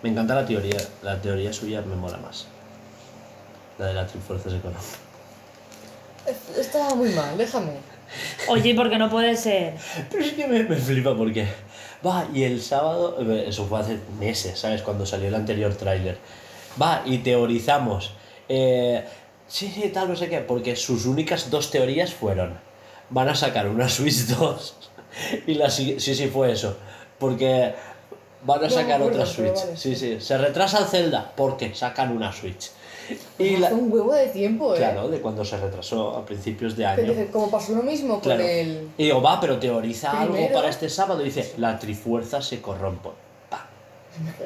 me 0.02 0.08
encanta 0.10 0.34
la 0.34 0.44
teoría, 0.46 0.76
la 1.02 1.20
teoría 1.20 1.52
suya 1.52 1.80
me 1.82 1.94
mola 1.94 2.16
más. 2.18 2.46
La 3.78 3.86
de 3.86 3.94
la 3.94 4.06
Trifuerza 4.06 4.48
Económica. 4.48 4.80
es- 6.26 6.58
estaba 6.58 6.94
muy 6.94 7.10
mal, 7.10 7.36
déjame. 7.38 7.72
Oye, 8.48 8.74
porque 8.74 8.98
no 8.98 9.10
puede 9.10 9.36
ser. 9.36 9.74
Pero 10.10 10.24
es 10.24 10.32
que 10.32 10.46
me, 10.46 10.62
me 10.64 10.76
flipa 10.76 11.16
porque. 11.16 11.46
Va, 12.06 12.26
y 12.32 12.44
el 12.44 12.62
sábado. 12.62 13.16
eh, 13.20 13.46
Eso 13.48 13.66
fue 13.66 13.80
hace 13.80 13.98
meses, 14.18 14.58
¿sabes? 14.58 14.82
Cuando 14.82 15.04
salió 15.06 15.28
el 15.28 15.34
anterior 15.34 15.74
tráiler. 15.74 16.18
Va, 16.80 17.02
y 17.06 17.18
teorizamos. 17.18 18.12
eh, 18.48 19.04
sí, 19.48 19.70
sí, 19.74 19.88
tal, 19.88 20.08
no 20.08 20.16
sé 20.16 20.28
qué. 20.28 20.40
Porque 20.40 20.76
sus 20.76 21.06
únicas 21.06 21.50
dos 21.50 21.70
teorías 21.70 22.12
fueron. 22.14 22.58
Van 23.10 23.28
a 23.28 23.34
sacar 23.34 23.68
una 23.68 23.88
Switch 23.88 24.26
2. 24.38 24.74
Y 25.46 25.54
la 25.54 25.70
Sí, 25.70 25.98
sí, 25.98 26.14
fue 26.28 26.52
eso. 26.52 26.76
Porque. 27.18 27.74
Van 28.42 28.60
a 28.60 28.68
No 28.68 28.70
sacar 28.70 29.02
otra 29.02 29.26
Switch. 29.26 29.54
vale. 29.54 29.76
Sí, 29.76 29.96
sí. 29.96 30.20
Se 30.20 30.38
retrasa 30.38 30.78
el 30.78 30.84
Zelda 30.86 31.32
porque 31.36 31.74
sacan 31.74 32.12
una 32.14 32.32
Switch. 32.32 32.70
Y 33.38 33.56
la- 33.58 33.66
Hace 33.66 33.76
un 33.76 33.92
huevo 33.92 34.14
de 34.14 34.28
tiempo, 34.28 34.74
¿eh? 34.74 34.78
Claro, 34.78 35.08
de 35.08 35.20
cuando 35.20 35.44
se 35.44 35.58
retrasó 35.58 36.16
a 36.16 36.24
principios 36.24 36.74
de 36.76 36.86
año. 36.86 37.02
dice, 37.04 37.28
como 37.30 37.50
pasó 37.50 37.74
lo 37.74 37.82
mismo 37.82 38.14
con 38.14 38.22
Claro. 38.22 38.42
el... 38.42 38.88
Y 38.96 39.04
digo, 39.04 39.20
va, 39.20 39.38
pero 39.40 39.58
teoriza 39.58 40.20
algo 40.22 40.36
para 40.54 40.68
este 40.70 40.88
sábado. 40.88 41.20
Y 41.20 41.26
dice, 41.26 41.52
la 41.58 41.78
trifuerza 41.78 42.40
se 42.40 42.62
corrompe. 42.62 43.10
Pa. 43.50 43.66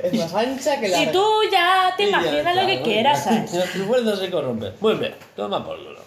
Es 0.02 0.12
más 0.14 0.34
ancha 0.34 0.80
que 0.80 0.88
la... 0.88 1.02
Y 1.04 1.12
tú 1.12 1.24
ya 1.52 1.94
te 1.96 2.04
ya 2.04 2.08
imaginas 2.20 2.56
lo 2.56 2.66
que 2.66 2.82
quieras, 2.82 3.22
¿sabes? 3.24 3.52
La 3.54 3.64
trifuerza 3.72 4.16
se 4.16 4.28
corrompe. 4.30 4.72
Muy 4.80 4.94
bien, 4.94 5.14
toma 5.36 5.64
por 5.64 5.76
culo. 5.76 6.00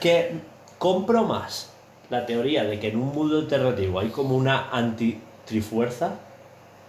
Que 0.00 0.32
compro 0.78 1.24
más 1.24 1.70
la 2.10 2.26
teoría 2.26 2.64
de 2.64 2.78
que 2.78 2.88
en 2.88 2.96
un 2.96 3.08
mundo 3.14 3.38
alternativo 3.38 4.00
hay 4.00 4.08
como 4.08 4.36
una 4.36 4.68
anti-trifuerza 4.70 6.16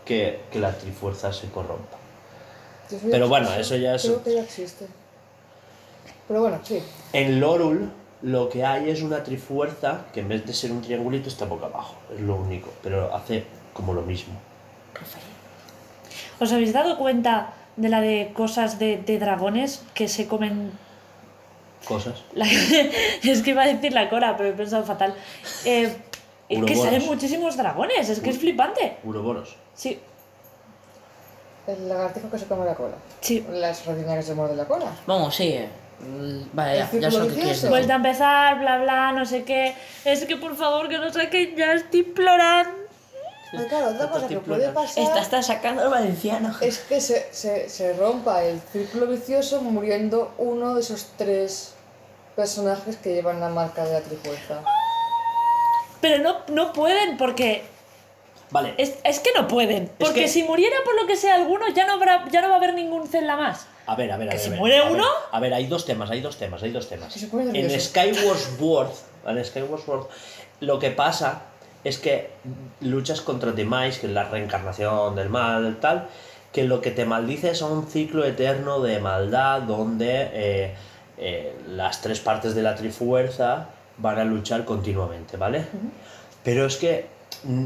que, 0.03 0.41
que 0.51 0.59
la 0.59 0.73
trifuerza 0.77 1.31
se 1.31 1.47
corrompa. 1.49 1.97
Pero 3.11 3.27
bueno, 3.27 3.51
eso 3.53 3.75
ya 3.75 3.95
es- 3.95 4.03
Creo 4.03 4.23
que 4.23 4.33
ya 4.35 4.41
existe. 4.43 4.85
Pero 6.27 6.41
bueno, 6.41 6.59
sí. 6.63 6.81
En 7.13 7.39
Lorul 7.39 7.91
lo 8.21 8.49
que 8.49 8.65
hay 8.65 8.89
es 8.89 9.01
una 9.01 9.23
trifuerza 9.23 10.05
que 10.13 10.21
en 10.21 10.29
vez 10.29 10.45
de 10.45 10.53
ser 10.53 10.71
un 10.71 10.81
triangulito 10.81 11.29
está 11.29 11.45
boca 11.45 11.67
abajo. 11.67 11.95
Es 12.13 12.21
lo 12.21 12.35
único, 12.35 12.69
pero 12.81 13.13
hace 13.15 13.43
como 13.73 13.93
lo 13.93 14.01
mismo. 14.01 14.33
¿Os 16.39 16.51
habéis 16.51 16.73
dado 16.73 16.97
cuenta 16.97 17.53
de 17.75 17.89
la 17.89 18.01
de 18.01 18.31
cosas 18.33 18.79
de, 18.79 18.97
de 18.97 19.19
dragones 19.19 19.83
que 19.93 20.07
se 20.07 20.27
comen 20.27 20.71
cosas. 21.87 22.23
La- 22.33 22.47
es 22.49 23.41
que 23.43 23.51
iba 23.51 23.63
a 23.63 23.67
decir 23.67 23.93
la 23.93 24.09
cola, 24.09 24.35
pero 24.37 24.49
he 24.49 24.53
pensado 24.53 24.83
fatal. 24.85 25.13
Eh, 25.65 25.83
es 25.83 25.93
que 26.49 26.55
Uroboros. 26.57 26.83
salen 26.83 27.05
muchísimos 27.05 27.57
dragones, 27.57 28.09
es 28.09 28.19
que 28.19 28.29
es 28.31 28.37
flipante. 28.39 28.97
Uroboros. 29.03 29.55
Sí, 29.75 29.99
El 31.67 31.89
lagartijo 31.89 32.29
que 32.29 32.37
se 32.39 32.45
come 32.45 32.65
la 32.65 32.75
cola. 32.75 32.95
sí. 33.21 33.45
Las 33.51 33.85
rodinas 33.85 34.15
que 34.17 34.23
se 34.23 34.35
muerde 34.35 34.55
la 34.55 34.65
cola. 34.65 34.85
Vamos, 35.07 35.35
sí. 35.35 35.59
Vale, 36.53 36.77
ya, 36.77 36.79
ya 36.79 36.87
sé 36.89 36.95
lo 36.95 37.01
que 37.01 37.09
círculo 37.09 37.21
quieres 37.27 37.35
vicioso. 37.35 37.49
decir. 37.53 37.69
Vuelta 37.69 37.93
a 37.93 37.95
empezar, 37.95 38.59
bla 38.59 38.77
bla, 38.79 39.11
no 39.13 39.25
sé 39.25 39.43
qué. 39.43 39.75
Es 40.03 40.25
que 40.25 40.35
por 40.37 40.55
favor 40.55 40.89
que 40.89 40.97
no 40.97 41.11
saquen 41.11 41.55
ya, 41.55 41.73
estoy 41.73 42.01
implorando. 42.01 42.85
Pero 43.51 43.67
claro, 43.69 43.87
otra 43.91 44.09
cosa 44.09 44.27
que 44.27 44.39
puede 44.39 44.69
pasar 44.69 45.03
Esta 45.03 45.21
está 45.21 45.41
sacando 45.41 45.83
el 45.83 45.89
valenciano. 45.89 46.53
es 46.61 46.79
que 46.79 46.99
se, 46.99 47.27
se, 47.31 47.69
se 47.69 47.93
rompa 47.93 48.43
el 48.43 48.59
círculo 48.73 49.07
vicioso 49.07 49.61
muriendo 49.61 50.33
uno 50.37 50.75
de 50.75 50.81
esos 50.81 51.07
tres 51.17 51.73
personajes 52.35 52.97
que 52.97 53.13
llevan 53.13 53.39
la 53.39 53.47
marca 53.49 53.85
de 53.85 53.93
la 53.93 54.01
trifuerza. 54.01 54.61
Pero 56.01 56.21
no, 56.21 56.37
no 56.53 56.73
pueden 56.73 57.17
porque 57.17 57.63
Vale. 58.55 58.73
Es, 58.77 58.95
es 59.03 59.19
que 59.19 59.31
no 59.35 59.47
pueden. 59.47 59.91
Porque 59.99 60.21
que- 60.21 60.27
si 60.27 60.43
muriera 60.43 60.77
por 60.85 60.95
lo 60.99 61.05
que 61.07 61.15
sea 61.15 61.35
alguno, 61.35 61.65
ya 61.75 61.85
no, 61.85 61.93
habrá, 61.93 62.25
ya 62.31 62.41
no 62.41 62.47
va 62.47 62.55
a 62.55 62.57
haber 62.57 62.73
ningún 62.73 63.07
Zelda 63.07 63.35
más. 63.35 63.67
A 63.85 63.95
ver, 63.95 64.11
a 64.11 64.17
ver, 64.17 64.29
a 64.29 64.31
¿Que 64.31 64.37
ver. 64.37 64.41
si 64.43 64.47
a 64.47 64.51
ver, 64.51 64.59
muere 64.59 64.77
a 64.77 64.83
ver. 64.85 64.91
uno? 64.93 65.05
A 65.31 65.39
ver, 65.39 65.53
hay 65.53 65.67
dos 65.67 65.85
temas, 65.85 66.09
hay 66.09 66.21
dos 66.21 66.37
temas, 66.37 66.63
hay 66.63 66.71
dos 66.71 66.87
temas. 66.87 67.15
En. 67.53 67.79
Skyward 67.81 68.37
Sword, 68.57 68.89
en 69.27 69.43
Skyward 69.45 69.81
Sword, 69.85 70.07
lo 70.61 70.79
que 70.79 70.89
pasa 70.91 71.41
es 71.83 71.99
que 71.99 72.29
luchas 72.81 73.21
contra 73.21 73.51
Demise, 73.51 73.99
que 73.99 74.07
es 74.07 74.13
la 74.13 74.23
reencarnación 74.23 75.15
del 75.15 75.29
mal, 75.29 75.77
tal, 75.81 76.07
que 76.51 76.63
lo 76.63 76.79
que 76.81 76.91
te 76.91 77.05
maldice 77.05 77.51
es 77.51 77.61
un 77.61 77.85
ciclo 77.87 78.23
eterno 78.25 78.79
de 78.79 78.99
maldad 78.99 79.61
donde 79.63 80.29
eh, 80.33 80.75
eh, 81.17 81.53
las 81.67 82.01
tres 82.01 82.19
partes 82.21 82.55
de 82.55 82.63
la 82.63 82.73
trifuerza 82.75 83.67
van 83.97 84.17
a 84.17 84.23
luchar 84.23 84.65
continuamente, 84.65 85.37
¿vale? 85.37 85.65
Pero 86.43 86.65
es 86.65 86.77
que 86.77 87.05
mm, 87.43 87.65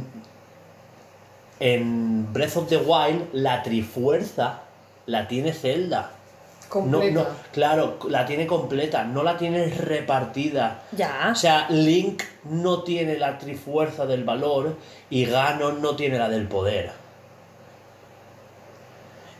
en 1.60 2.32
Breath 2.34 2.58
of 2.58 2.70
the 2.70 2.78
Wild 2.78 3.30
la 3.34 3.62
trifuerza 3.64 4.62
la 5.06 5.28
tiene 5.28 5.54
Zelda. 5.54 6.12
No, 6.12 6.70
Completa. 6.70 7.20
no, 7.22 7.26
claro, 7.52 7.98
la 8.10 8.28
tiene 8.28 8.46
completa, 8.46 9.04
no 9.04 9.24
la 9.24 9.38
tiene 9.40 9.70
repartida. 9.70 10.84
Ya. 10.92 11.30
O 11.32 11.36
sea, 11.36 11.66
Link 11.70 12.22
no 12.44 12.84
tiene 12.84 13.18
la 13.18 13.40
trifuerza 13.40 14.06
del 14.06 14.24
valor 14.24 14.76
y 15.10 15.26
Ganon 15.26 15.82
no 15.82 15.96
tiene 15.96 16.20
la 16.20 16.30
del 16.30 16.48
poder. 16.48 16.92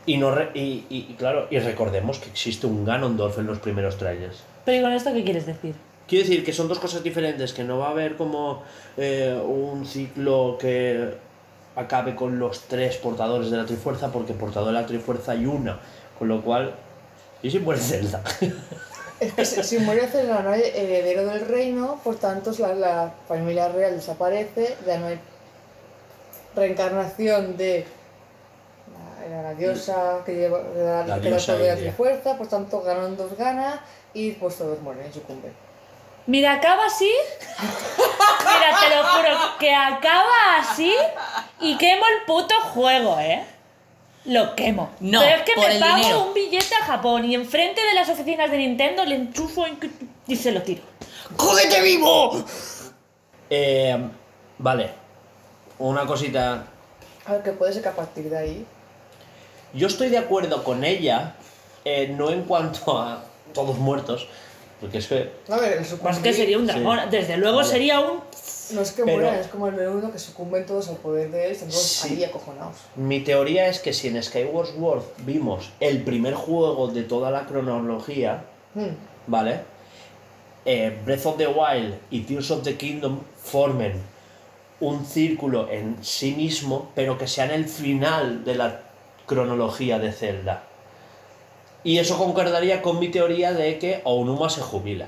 Y, 0.08 0.18
no 0.18 0.32
re- 0.32 0.50
y, 0.56 0.86
y- 0.90 1.08
y 1.10 1.14
claro, 1.18 1.48
y 1.52 1.60
recordemos 1.60 2.18
que 2.18 2.30
existe 2.30 2.66
un 2.66 2.84
Ganondorf 2.84 3.38
en 3.38 3.46
los 3.46 3.60
primeros 3.60 3.98
trailers. 3.98 4.38
Pero 4.66 4.80
¿y 4.80 4.82
con 4.82 4.92
esto 4.94 5.14
qué 5.14 5.24
quieres 5.24 5.46
decir? 5.46 5.76
Quiero 6.08 6.28
decir 6.28 6.44
que 6.44 6.52
son 6.54 6.68
dos 6.68 6.80
cosas 6.80 7.04
diferentes, 7.04 7.54
que 7.54 7.64
no 7.64 7.78
va 7.78 7.90
a 7.90 7.92
haber 7.92 8.16
como 8.18 8.64
eh, 8.98 9.40
un 9.46 9.86
ciclo 9.86 10.58
que 10.60 11.14
acabe 11.80 12.16
con 12.16 12.40
los 12.40 12.62
tres 12.62 12.98
portadores 12.98 13.50
de 13.50 13.58
la 13.58 13.66
Trifuerza, 13.66 14.12
porque 14.12 14.34
portador 14.34 14.68
de 14.68 14.74
la 14.74 14.86
Trifuerza 14.86 15.32
hay 15.32 15.46
una, 15.46 15.80
con 16.18 16.28
lo 16.28 16.42
cual... 16.42 16.76
¿Y 17.42 17.50
si 17.50 17.60
muere 17.60 17.80
Zelda? 17.80 18.22
Es 19.20 19.34
que 19.34 19.46
si, 19.46 19.62
si 19.64 19.80
muere 19.80 20.08
Zelda 20.08 20.42
no 20.42 20.52
hay 20.52 20.62
heredero 20.62 21.26
del 21.26 21.46
reino, 21.46 22.00
por 22.06 22.16
tanto 22.16 22.52
la, 22.58 22.74
la 22.74 23.14
familia 23.28 23.68
real 23.68 23.94
desaparece, 23.94 24.78
ya 24.86 24.98
no 24.98 25.08
hay 25.08 25.20
reencarnación 26.56 27.58
de 27.58 27.86
la, 28.94 29.26
era 29.26 29.42
la 29.44 29.54
diosa 29.56 30.20
que 30.26 30.36
lleva 30.36 30.60
da 30.60 31.06
La 31.06 31.20
que 31.20 31.28
diosa 31.28 31.58
la 31.58 31.76
trifuerza, 31.76 32.38
por 32.38 32.48
tanto 32.48 32.82
Ganondorf 32.82 33.38
gana 33.38 33.84
y 34.14 34.32
pues 34.32 34.56
todos 34.56 34.80
mueren 34.82 35.08
y 35.10 35.14
sucumben. 35.14 35.52
Mira, 36.30 36.54
acaba 36.54 36.86
así. 36.86 37.12
Mira, 37.60 38.80
te 38.80 38.96
lo 38.96 39.04
juro, 39.04 39.58
que 39.60 39.74
acaba 39.74 40.58
así 40.60 40.94
y 41.60 41.76
quemo 41.78 42.04
el 42.06 42.26
puto 42.28 42.54
juego, 42.72 43.20
¿eh? 43.20 43.44
Lo 44.26 44.56
quemo. 44.56 44.92
No, 45.00 45.22
Pero 45.22 45.38
es 45.38 45.42
que 45.44 45.54
por 45.54 45.66
me 45.68 45.74
el 45.74 45.80
pago 45.80 45.96
dinero. 45.96 46.24
un 46.26 46.34
billete 46.36 46.76
a 46.76 46.86
Japón 46.86 47.26
y 47.26 47.34
enfrente 47.34 47.82
de 47.82 47.94
las 47.96 48.10
oficinas 48.10 48.52
de 48.52 48.58
Nintendo 48.60 49.04
le 49.06 49.16
enchufo 49.16 49.66
en 49.66 49.78
que- 49.78 49.90
y 50.28 50.36
se 50.36 50.52
lo 50.52 50.62
tiro. 50.62 50.84
¡Jódete 51.36 51.82
vivo! 51.82 52.44
Eh, 53.50 53.98
vale, 54.60 54.92
una 55.80 56.06
cosita. 56.06 56.66
A 57.26 57.32
ver, 57.34 57.42
que 57.44 57.52
puede 57.54 57.74
ser 57.74 57.82
que 57.82 57.90
a 57.90 57.96
partir 57.96 58.30
de 58.30 58.38
ahí 58.38 58.66
Yo 59.74 59.88
estoy 59.88 60.10
de 60.10 60.18
acuerdo 60.20 60.64
con 60.64 60.84
ella, 60.84 61.36
eh, 61.86 62.14
no 62.16 62.30
en 62.30 62.44
cuanto 62.44 63.00
a 63.00 63.24
todos 63.54 63.78
muertos, 63.78 64.28
porque 64.80 64.98
es 65.00 65.08
que... 65.08 65.30
A 65.50 65.58
ver, 65.58 65.78
el 65.80 65.86
sucumbir, 65.86 66.14
Más 66.14 66.20
que 66.20 66.34
sería 66.34 66.58
un 66.58 66.68
dragón. 66.68 67.00
Desde 67.12 67.38
luego 67.38 67.58
Vale. 67.58 67.70
sería 67.70 68.00
un. 68.00 68.20
No 68.72 68.82
es 68.82 68.92
que 68.92 69.04
Pero- 69.04 69.18
mueran, 69.18 69.36
es 69.40 69.48
como 69.48 69.68
el 69.68 69.74
menudo 69.76 70.12
que 70.12 70.20
sucumben 70.20 70.66
todos 70.66 70.90
al 70.90 70.98
poder 70.98 71.32
de 71.32 71.46
él, 71.48 71.52
están 71.54 71.70
todos 71.70 71.82
Sí. 71.84 72.16
ahí 72.16 72.24
acojonados. 72.24 72.76
Mi 72.96 73.20
teoría 73.22 73.68
es 73.68 73.80
que 73.80 73.94
si 73.94 74.08
en 74.10 74.22
Skyward 74.22 74.68
Sword 74.76 75.04
vimos 75.26 75.72
el 75.80 76.04
primer 76.04 76.36
juego 76.36 76.88
de 76.88 77.04
toda 77.04 77.32
la 77.32 77.46
cronología, 77.48 78.44
Hmm. 78.76 78.90
¿vale? 79.28 79.62
Eh, 80.66 80.96
Breath 81.04 81.26
of 81.26 81.38
the 81.38 81.48
Wild 81.48 81.96
y 82.12 82.22
Tears 82.22 82.52
of 82.52 82.64
the 82.64 82.76
Kingdom 82.76 83.22
formen 83.42 83.94
un 84.82 85.04
círculo 85.06 85.68
en 85.72 85.98
sí 86.04 86.34
mismo, 86.36 86.92
pero 86.94 87.18
que 87.18 87.28
sean 87.28 87.50
el 87.52 87.66
final 87.66 88.46
de 88.46 88.56
la 88.56 88.82
cronología 89.26 89.98
de 90.00 90.12
Zelda. 90.12 90.64
Y 91.84 91.98
eso 91.98 92.18
concordaría 92.18 92.82
con 92.82 93.00
mi 93.00 93.10
teoría 93.10 93.54
de 93.54 93.80
que 93.80 94.02
Onuma 94.04 94.50
se 94.50 94.62
jubila. 94.62 95.08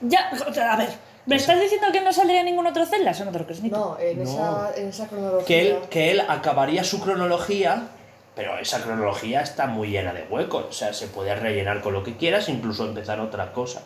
Ya, 0.00 0.30
a 0.30 0.76
ver. 0.76 0.90
¿Me 1.26 1.36
estás 1.36 1.58
diciendo 1.58 1.86
que 1.90 2.02
no 2.02 2.12
saldría 2.12 2.42
ningún 2.42 2.66
otro 2.66 2.84
Zelda? 2.84 3.12
Eso 3.12 3.24
no 3.24 3.32
te 3.32 3.38
lo 3.38 3.46
crees 3.46 3.62
ni 3.62 3.70
tú. 3.70 3.76
No, 3.76 3.98
en, 3.98 4.22
No. 4.22 4.24
Esa, 4.24 4.72
en 4.76 4.88
esa 4.88 5.08
cronología. 5.08 5.46
Que 5.46 5.60
él, 5.70 5.78
que 5.88 6.10
él 6.10 6.22
acabaría 6.28 6.84
su 6.84 7.00
cronología, 7.00 7.88
pero 8.36 8.58
esa 8.58 8.82
cronología 8.82 9.40
está 9.40 9.66
muy 9.66 9.88
llena 9.88 10.12
de 10.12 10.26
huecos. 10.28 10.66
O 10.68 10.72
sea, 10.72 10.92
se 10.92 11.06
puede 11.06 11.34
rellenar 11.34 11.80
con 11.80 11.94
lo 11.94 12.02
que 12.04 12.16
quieras, 12.18 12.50
incluso 12.50 12.84
empezar 12.84 13.20
otra 13.20 13.52
cosa. 13.52 13.80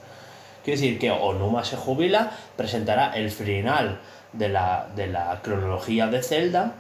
Quiero 0.65 0.81
decir 0.81 0.99
que 0.99 1.13
Onuma 1.13 1.65
se 1.65 1.77
jubila, 1.77 2.33
presentará 2.57 3.13
el 3.15 3.31
final 3.31 4.01
de 4.33 4.49
la, 4.49 4.89
de 4.97 5.07
la 5.07 5.41
cronología 5.43 6.09
de 6.09 6.23
Zelda 6.23 6.75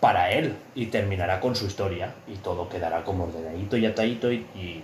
para 0.00 0.30
él 0.32 0.56
y 0.74 0.86
terminará 0.86 1.40
con 1.40 1.54
su 1.54 1.66
historia 1.66 2.14
y 2.26 2.36
todo 2.36 2.68
quedará 2.68 3.04
como 3.04 3.24
ordenadito 3.24 3.76
y 3.76 3.86
atadito 3.86 4.32
y, 4.32 4.36
y- 4.54 4.82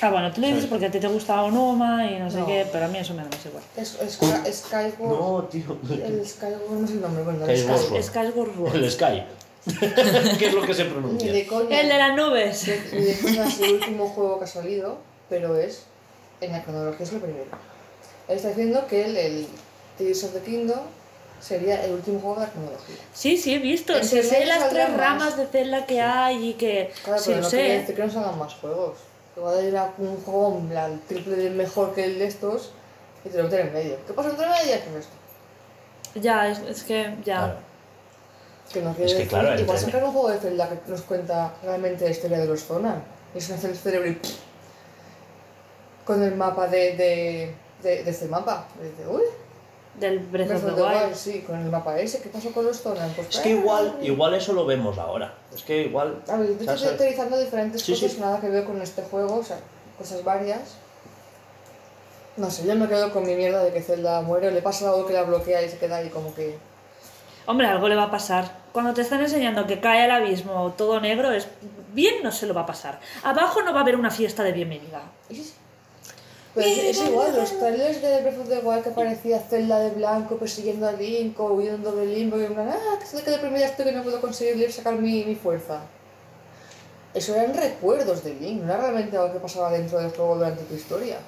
Ah, 0.00 0.10
bueno, 0.10 0.32
tú 0.32 0.40
lo 0.40 0.48
dices 0.48 0.66
porque 0.66 0.86
a 0.86 0.90
ti 0.90 0.98
te 0.98 1.06
gusta 1.06 1.40
Onuma 1.44 2.10
y 2.10 2.18
no 2.18 2.28
sé 2.28 2.38
No. 2.38 2.46
qué, 2.46 2.66
pero 2.72 2.86
a 2.86 2.88
mí 2.88 2.98
eso 2.98 3.14
me 3.14 3.22
da 3.22 3.28
más 3.28 3.46
igual. 3.46 3.62
Es, 3.76 3.94
es, 4.00 4.18
es 4.46 4.56
Skyward. 4.66 4.98
No, 4.98 5.44
tío. 5.44 5.78
El 5.88 6.26
Skyward 6.26 6.70
no 6.80 6.86
sé 6.88 6.94
el 6.94 7.00
nombre, 7.02 7.22
bueno, 7.22 7.46
el 7.46 7.56
Skyward 7.56 8.02
Skyward. 8.02 8.74
El 8.74 8.90
Sky. 8.90 9.22
¿Qué 10.40 10.46
es 10.48 10.54
lo 10.54 10.62
que 10.62 10.74
se 10.74 10.86
pronuncia? 10.86 11.32
de 11.32 11.46
coña. 11.46 11.80
El 11.80 11.88
de 11.88 11.98
las 11.98 12.16
nubes. 12.16 12.68
Ni 12.92 13.00
de 13.00 13.16
coña 13.20 13.46
es 13.46 13.60
el 13.60 13.74
último 13.74 14.08
juego 14.08 14.38
que 14.38 14.44
ha 14.44 14.48
salido, 14.48 14.98
pero 15.28 15.56
es. 15.56 15.84
En 16.40 16.50
la 16.50 16.64
cronología 16.64 17.06
es 17.06 17.12
el 17.12 17.20
primero. 17.20 17.44
Él 18.26 18.36
está 18.36 18.48
diciendo 18.48 18.84
que 18.88 19.04
el, 19.04 19.16
el 19.16 19.46
Tears 19.98 20.24
of 20.24 20.32
the 20.32 20.40
Kingdom 20.40 20.80
sería 21.42 21.84
el 21.84 21.92
último 21.94 22.20
juego 22.20 22.36
de 22.40 22.46
la 22.46 22.52
cronología. 22.52 22.96
Sí, 23.12 23.36
sí, 23.36 23.54
he 23.54 23.58
visto. 23.58 23.94
En 23.96 24.04
Se 24.04 24.22
sé 24.22 24.46
las 24.46 24.68
tres 24.70 24.88
más. 24.90 24.98
ramas 24.98 25.36
de 25.36 25.46
Zelda 25.46 25.84
que 25.86 26.00
hay 26.00 26.50
y 26.50 26.54
que. 26.54 26.92
Claro, 27.04 27.18
sí, 27.20 27.24
pero 27.30 27.38
lo 27.38 27.42
no 27.44 27.50
quiere 27.50 27.68
sé. 27.74 27.78
decir 27.80 27.94
que 27.96 28.02
no 28.06 28.12
salgan 28.12 28.38
más 28.38 28.54
juegos. 28.54 28.98
Igual 29.36 29.64
ir 29.64 29.76
a 29.76 29.92
un 29.98 30.16
juego 30.22 30.62
la- 30.70 30.86
el 30.86 31.00
triple 31.00 31.36
de 31.36 31.50
mejor 31.50 31.94
que 31.94 32.04
el 32.04 32.18
de 32.18 32.26
estos 32.26 32.70
y 33.24 33.28
te 33.30 33.38
lo 33.38 33.44
meten 33.44 33.66
en 33.68 33.72
medio. 33.72 33.96
¿Qué 34.06 34.12
pasa 34.12 34.30
entre 34.30 34.46
medias 34.46 34.80
con 34.82 34.96
esto? 34.98 35.12
Ya, 36.14 36.48
es, 36.48 36.58
es 36.60 36.82
que 36.84 37.14
ya. 37.24 37.38
Claro. 37.38 37.54
Que 38.72 38.80
no 38.82 38.90
quiere 38.94 39.06
Es 39.06 39.12
que 39.12 39.24
decir- 39.24 39.28
claro, 39.40 39.60
igual 39.60 39.78
sacar 39.78 40.04
un 40.04 40.12
juego 40.12 40.28
de 40.30 40.38
Zelda 40.38 40.68
que 40.68 40.90
nos 40.90 41.02
cuenta 41.02 41.52
realmente 41.62 42.04
la 42.04 42.10
historia 42.10 42.38
de 42.38 42.46
los 42.46 42.62
Zonan. 42.64 43.02
Y 43.34 43.38
es 43.38 43.50
hacer 43.50 43.70
el 43.70 43.76
cerebro 43.76 44.08
y 44.10 44.18
con 46.04 46.22
el 46.22 46.34
mapa 46.34 46.66
de, 46.68 46.96
de, 46.96 47.54
de, 47.82 48.04
de 48.04 48.10
este 48.10 48.26
mapa. 48.26 48.66
De, 48.80 48.90
de- 48.92 49.08
uy, 49.08 49.22
Del 50.00 50.18
Breath 50.20 50.48
Breath 50.48 50.64
of 50.64 50.70
the 50.70 50.76
the 50.76 50.82
Wild. 50.82 51.02
Wild, 51.04 51.14
sí, 51.14 51.40
con 51.46 51.60
el 51.60 51.70
mapa 51.70 51.98
ese. 52.00 52.20
¿Qué 52.22 52.28
pasó 52.30 52.50
con 52.52 52.64
los 52.64 52.80
Zonan? 52.80 53.10
Pues 53.14 53.28
Es 53.28 53.40
que 53.40 53.50
igual, 53.50 53.98
igual 54.02 54.34
eso 54.34 54.52
lo 54.54 54.64
vemos 54.64 54.96
ahora. 54.98 55.34
Es 55.54 55.62
que 55.62 55.82
igual. 55.82 56.22
A 56.28 56.36
ver, 56.36 56.58
yo 56.58 56.64
¿sabes? 56.64 56.82
estoy 56.82 56.94
utilizando 56.96 57.38
diferentes 57.38 57.82
Sí, 57.82 57.92
cosas, 57.92 58.12
sí. 58.12 58.20
nada 58.20 58.40
que 58.40 58.48
ver 58.48 58.64
con 58.64 58.80
este 58.80 59.02
juego, 59.02 59.36
o 59.36 59.44
sea, 59.44 59.58
cosas 59.98 60.24
varias. 60.24 60.76
No 62.36 62.50
sé, 62.50 62.66
yo 62.66 62.74
me 62.74 62.88
quedo 62.88 63.12
con 63.12 63.24
mi 63.26 63.34
mierda 63.34 63.62
de 63.62 63.72
que 63.72 63.82
Zelda 63.82 64.22
muere, 64.22 64.48
o 64.48 64.50
le 64.50 64.62
pasa 64.62 64.88
algo 64.88 65.06
que 65.06 65.12
la 65.12 65.24
bloquea 65.24 65.62
y 65.62 65.68
se 65.68 65.76
queda 65.76 65.96
ahí 65.96 66.08
como 66.08 66.34
que. 66.34 66.56
Hombre, 67.44 67.66
algo 67.66 67.88
le 67.88 67.96
va 67.96 68.04
a 68.04 68.10
pasar. 68.10 68.50
Cuando 68.72 68.94
te 68.94 69.02
están 69.02 69.20
enseñando 69.20 69.66
que 69.66 69.80
cae 69.80 70.02
al 70.04 70.10
abismo 70.12 70.72
todo 70.78 71.00
negro, 71.00 71.30
es 71.32 71.46
bien 71.92 72.22
no 72.22 72.32
se 72.32 72.46
lo 72.46 72.54
va 72.54 72.62
a 72.62 72.66
pasar. 72.66 73.00
Abajo 73.22 73.60
no 73.62 73.72
va 73.74 73.80
a 73.80 73.82
haber 73.82 73.96
una 73.96 74.10
fiesta 74.10 74.42
de 74.42 74.52
bienvenida. 74.52 75.02
¿Y 75.28 75.34
sí? 75.34 75.52
Pero 76.54 76.66
es, 76.66 76.78
es 76.78 77.08
igual, 77.08 77.34
los 77.34 77.58
trailers 77.58 78.02
de 78.02 78.20
Breath 78.20 78.40
of 78.40 78.48
the 78.48 78.58
Wild 78.58 78.84
que 78.84 78.90
parecía 78.90 79.40
Zelda 79.40 79.78
de 79.78 79.90
blanco 79.90 80.36
persiguiendo 80.36 80.86
a 80.86 80.92
Link 80.92 81.38
o 81.40 81.54
huyendo 81.54 81.92
de 81.92 82.04
Limbo 82.06 82.38
y 82.38 82.44
en 82.44 82.52
plan, 82.52 82.68
ah, 82.68 82.98
que 82.98 83.04
estoy 83.04 83.22
que 83.22 83.30
deprimida 83.30 83.66
estoy 83.66 83.86
que 83.86 83.92
no 83.92 84.02
puedo 84.02 84.20
conseguir 84.20 84.70
sacar 84.70 84.94
mi, 84.94 85.24
mi 85.24 85.34
fuerza. 85.34 85.80
Eso 87.14 87.34
eran 87.34 87.54
recuerdos 87.54 88.22
de 88.24 88.34
Link, 88.34 88.62
no 88.62 88.72
era 88.72 88.82
realmente 88.82 89.16
algo 89.16 89.32
que 89.32 89.38
pasaba 89.38 89.70
dentro 89.72 89.98
del 89.98 90.10
juego 90.10 90.36
durante 90.36 90.62
tu 90.64 90.74
historia. 90.74 91.18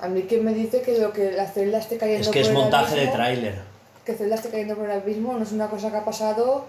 A 0.00 0.08
mí 0.08 0.22
que 0.22 0.40
me 0.40 0.52
dice 0.52 0.82
que 0.82 0.98
lo 0.98 1.12
que 1.12 1.32
la 1.32 1.46
celda 1.46 1.78
esté 1.78 1.96
cayendo 1.98 2.22
Es 2.22 2.28
que 2.28 2.40
es 2.40 2.48
por 2.48 2.56
el 2.56 2.62
montaje 2.62 2.96
de 2.96 3.06
tráiler. 3.06 3.54
que 4.04 4.14
Zelda 4.14 4.34
esté 4.34 4.50
cayendo 4.50 4.74
por 4.74 4.86
el 4.86 4.90
abismo 4.90 5.32
no 5.34 5.42
es 5.42 5.52
una 5.52 5.68
cosa 5.68 5.90
que 5.90 5.96
ha 5.96 6.04
pasado 6.04 6.64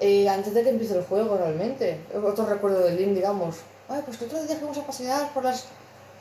eh, 0.00 0.28
antes 0.28 0.54
de 0.54 0.62
que 0.62 0.68
empiece 0.68 0.96
el 0.96 1.04
juego 1.04 1.36
realmente. 1.36 1.98
Otro 2.14 2.46
recuerdo 2.46 2.80
del 2.80 2.96
Link, 2.96 3.14
digamos. 3.14 3.56
Ay, 3.88 4.02
pues 4.04 4.16
que 4.18 4.24
otro 4.24 4.42
día 4.42 4.56
fuimos 4.56 4.76
a 4.78 4.82
pasear 4.86 5.28
por 5.32 5.44
las 5.44 5.66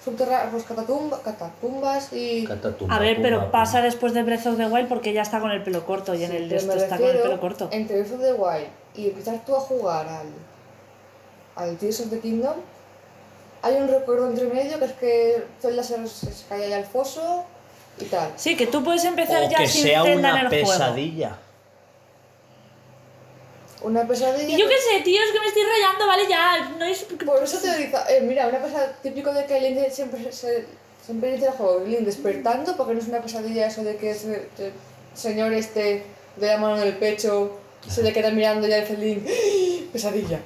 subterra 0.03 0.43
por 0.51 0.59
las 0.59 0.67
catatumba- 0.67 1.21
catacumbas 1.23 2.13
y... 2.13 2.45
Catatumba, 2.45 2.95
A 2.95 2.99
ver, 2.99 3.21
pero 3.21 3.49
pasa 3.49 3.81
después 3.81 4.13
de 4.13 4.21
Breath 4.23 4.45
of 4.45 4.57
the 4.57 4.65
Wild 4.67 4.87
porque 4.87 5.13
ya 5.13 5.23
está 5.23 5.39
con 5.39 5.49
el 5.51 5.63
pelo 5.63 5.85
corto 5.85 6.13
y 6.13 6.23
en 6.23 6.31
el 6.31 6.47
de 6.49 6.57
esto 6.57 6.73
está 6.73 6.97
con 6.97 7.07
el 7.07 7.17
pelo 7.17 7.39
corto. 7.39 7.69
Entre 7.71 8.01
Breath 8.01 8.13
of 8.13 8.21
the 8.21 8.33
Wild 8.33 8.67
y 8.95 9.07
empezar 9.09 9.43
tú 9.45 9.55
a 9.55 9.59
jugar 9.61 10.07
al, 10.07 10.27
al 11.55 11.77
Tears 11.77 12.01
of 12.01 12.09
the 12.11 12.19
Kingdom, 12.19 12.53
hay 13.63 13.75
un 13.75 13.87
recuerdo 13.87 14.27
entre 14.29 14.45
medio 14.47 14.77
que 14.77 14.85
es 14.85 14.91
que 14.93 15.43
Zelda 15.59 15.81
se, 15.81 16.07
se, 16.07 16.31
se 16.31 16.45
cae 16.47 16.65
ahí 16.65 16.73
al 16.73 16.85
foso 16.85 17.43
y 17.99 18.05
tal. 18.05 18.31
Sí, 18.35 18.55
que 18.55 18.67
tú 18.67 18.83
puedes 18.83 19.03
empezar 19.05 19.43
O 19.43 19.49
ya 19.49 19.57
que 19.57 19.67
sin 19.67 19.83
sea 19.83 20.03
una 20.03 20.41
en 20.41 20.45
el 20.53 20.63
juego. 20.63 20.95
Una 23.85 24.07
pesadilla. 24.07 24.57
Y 24.57 24.59
yo 24.59 24.67
qué 24.67 24.77
sé, 24.77 25.03
tío, 25.03 25.21
es 25.21 25.31
que 25.31 25.39
me 25.39 25.45
estoy 25.45 25.61
rayando, 25.61 26.07
vale, 26.07 26.23
ya. 26.27 26.75
No 26.79 26.85
es... 26.85 27.03
Por 27.03 27.43
eso 27.43 27.59
te 27.59 27.77
digo, 27.77 27.99
eh, 28.09 28.21
mira, 28.21 28.47
una 28.47 28.59
cosa 28.59 28.91
típico 29.03 29.31
de 29.31 29.45
que 29.45 29.61
Link 29.61 29.91
siempre 29.91 30.31
se, 30.31 30.65
siempre 31.05 31.29
inicia 31.29 31.49
el 31.49 31.53
juego, 31.53 31.85
Link 31.85 31.99
despertando, 31.99 32.75
porque 32.75 32.95
no 32.95 32.99
es 32.99 33.07
una 33.07 33.21
pesadilla 33.21 33.67
eso 33.67 33.83
de 33.83 33.95
que 33.97 34.09
ese 34.09 34.49
el 34.57 34.73
señor 35.13 35.53
este 35.53 36.03
de 36.35 36.47
la 36.47 36.57
mano 36.57 36.77
en 36.77 36.87
el 36.87 36.97
pecho 36.97 37.59
se 37.87 38.01
le 38.01 38.11
queda 38.11 38.31
mirando 38.31 38.65
y 38.65 38.71
ya 38.71 38.81
dice 38.81 38.97
Link, 38.97 39.23
¡Ah! 39.27 39.89
pesadilla. 39.93 40.39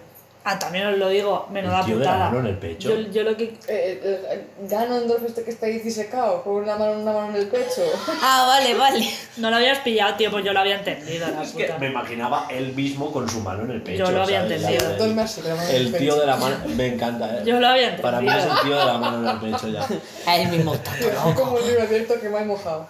Ah, 0.46 0.58
también 0.58 0.88
os 0.88 0.98
lo 0.98 1.10
digo, 1.10 1.48
menuda 1.52 1.82
El 1.82 1.86
tío 1.86 2.00
de 2.00 2.06
la 2.06 2.12
putada. 2.12 2.30
mano 2.30 2.40
en 2.40 2.46
el 2.48 2.58
pecho. 2.58 2.90
Yo, 2.90 3.12
yo 3.12 3.24
lo 3.24 3.36
que... 3.36 3.54
Eh, 3.68 4.00
el, 4.32 4.40
el 4.62 4.70
Ganondorf 4.70 5.24
este 5.26 5.44
que 5.44 5.52
está 5.52 5.66
ahí 5.66 5.80
disecado, 5.80 6.42
con 6.44 6.56
una 6.56 6.78
mano, 6.78 6.94
una 6.94 7.12
mano 7.12 7.30
en 7.30 7.36
el 7.36 7.48
pecho. 7.48 7.84
Ah, 8.22 8.46
vale, 8.48 8.74
vale. 8.74 9.06
No 9.38 9.50
lo 9.50 9.58
habías 9.58 9.80
pillado, 9.80 10.16
tío, 10.16 10.32
pues 10.32 10.46
yo 10.46 10.54
lo 10.54 10.62
había 10.62 10.78
entendido, 10.78 11.28
la 11.28 11.44
Es 11.44 11.52
que 11.52 11.72
me 11.80 11.88
imaginaba 11.90 12.48
él 12.50 12.74
mismo 12.74 13.12
con 13.12 13.28
su 13.30 13.42
mano 13.42 13.64
en 13.64 13.72
el 13.72 13.82
pecho. 13.82 14.06
Yo 14.06 14.12
lo 14.12 14.24
había 14.24 14.42
¿sabes? 14.42 14.54
entendido. 14.64 14.92
El- 15.06 15.16
la 15.16 15.70
El 15.72 15.88
el 15.88 15.98
tío 15.98 16.16
de 16.16 16.26
la 16.26 16.36
mano. 16.38 16.56
Me 16.76 16.88
encanta, 16.88 17.38
¿eh? 17.38 17.44
Yo 17.46 17.60
lo 17.60 17.68
había 17.68 17.90
entendido. 17.90 18.04
Para 18.04 18.22
mí 18.22 18.30
es 18.30 18.46
el 18.46 18.62
tío 18.64 18.78
de 18.78 18.86
la 18.86 18.98
mano 18.98 19.18
en 19.30 19.36
el 19.36 19.52
pecho 19.52 19.68
ya. 19.68 19.88
A 20.26 20.38
él 20.42 20.48
mismo 20.50 20.74
está 20.74 20.98
Es 20.98 21.36
como 21.36 21.54
un 21.54 21.68
libro 21.68 21.82
abierto 21.84 22.20
que 22.20 22.30
me 22.30 22.38
ha 22.40 22.46
mojado. 22.46 22.88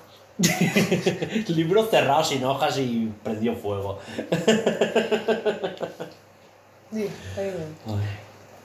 Libro 1.48 1.86
cerrado 1.88 2.24
sin 2.24 2.46
hojas 2.46 2.78
y 2.78 3.12
prendió 3.24 3.56
fuego. 3.56 4.00
Sí, 6.94 7.04
está 7.30 7.42
bien. 7.42 7.78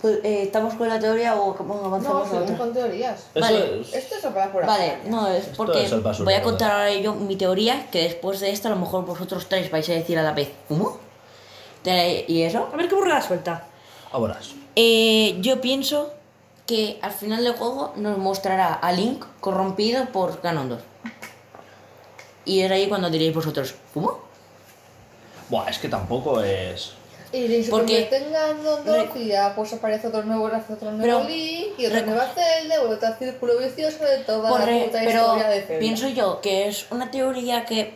Pues, 0.00 0.18
eh, 0.22 0.42
¿Estamos 0.42 0.74
con 0.74 0.88
la 0.88 0.98
teoría 0.98 1.34
o 1.34 1.56
cómo 1.56 1.74
No, 1.76 1.84
avanzamos 1.86 2.28
a 2.28 2.30
seguimos 2.30 2.58
con 2.60 2.72
teorías. 2.74 3.20
Eso 3.34 3.40
Vale. 3.40 3.80
es- 3.80 3.94
Esto 3.94 4.14
es 4.16 4.22
para 4.26 4.52
por 4.52 4.66
Vale, 4.66 4.98
no, 5.06 5.28
es 5.28 5.44
Esto 5.44 5.56
porque 5.56 5.84
es 5.84 5.92
el 5.92 6.00
basurero, 6.00 6.24
voy 6.26 6.34
a 6.34 6.36
¿verdad? 6.38 6.50
contar 6.50 6.70
ahora 6.72 6.90
yo 6.92 7.14
mi 7.14 7.36
teoría, 7.36 7.86
que 7.90 8.02
después 8.02 8.40
de 8.40 8.50
esto 8.50 8.68
a 8.68 8.70
lo 8.72 8.76
mejor 8.76 9.06
vosotros 9.06 9.46
tres 9.48 9.70
vais 9.70 9.88
a 9.88 9.92
decir 9.92 10.18
a 10.18 10.22
la 10.22 10.32
vez, 10.32 10.50
¿cómo? 10.68 10.98
¿Y 11.86 12.42
eso? 12.42 12.68
A 12.72 12.76
ver 12.76 12.88
qué 12.88 12.94
burrada 12.94 13.20
suelta. 13.22 13.64
Ahora. 14.12 14.38
Eh, 14.76 15.36
yo 15.40 15.60
pienso 15.60 16.12
que 16.66 16.98
al 17.02 17.12
final 17.12 17.44
del 17.44 17.54
juego 17.54 17.92
nos 17.96 18.16
mostrará 18.18 18.72
a 18.74 18.92
Link 18.92 19.24
corrompido 19.40 20.06
por 20.06 20.40
Ganondorf. 20.40 20.82
Y 22.46 22.60
es 22.60 22.70
ahí 22.70 22.88
cuando 22.88 23.10
diréis 23.10 23.34
vosotros, 23.34 23.74
¿cómo? 23.92 24.18
Buah, 25.50 25.68
es 25.68 25.78
que 25.78 25.88
tampoco 25.88 26.40
es. 26.42 26.92
Y 27.34 27.64
se 27.64 27.70
Porque- 27.70 28.06
convierte 28.06 28.16
en 28.18 28.32
Ganondorf 28.32 29.16
y 29.16 29.26
ya 29.26 29.52
pues 29.56 29.72
aparece 29.72 30.06
otro 30.06 30.22
nuevo, 30.22 30.46
hace 30.46 30.72
otro 30.74 30.92
nuevo 30.92 31.02
Pero- 31.02 31.28
Link 31.28 31.68
y 31.78 31.86
otra 31.86 32.02
nueva 32.02 32.26
Zelda, 32.28 32.74
y 32.76 32.78
otro 32.92 33.08
círculo 33.18 33.58
vicioso 33.58 34.04
de 34.04 34.18
toda 34.18 34.50
Corre- 34.50 34.78
la 34.80 34.84
puta 34.86 34.98
pero 35.04 35.20
historia 35.20 35.48
de 35.48 35.60
Zelda. 35.62 35.80
pienso 35.80 36.08
yo 36.08 36.40
que 36.40 36.68
es 36.68 36.86
una 36.90 37.10
teoría 37.10 37.64
que... 37.64 37.94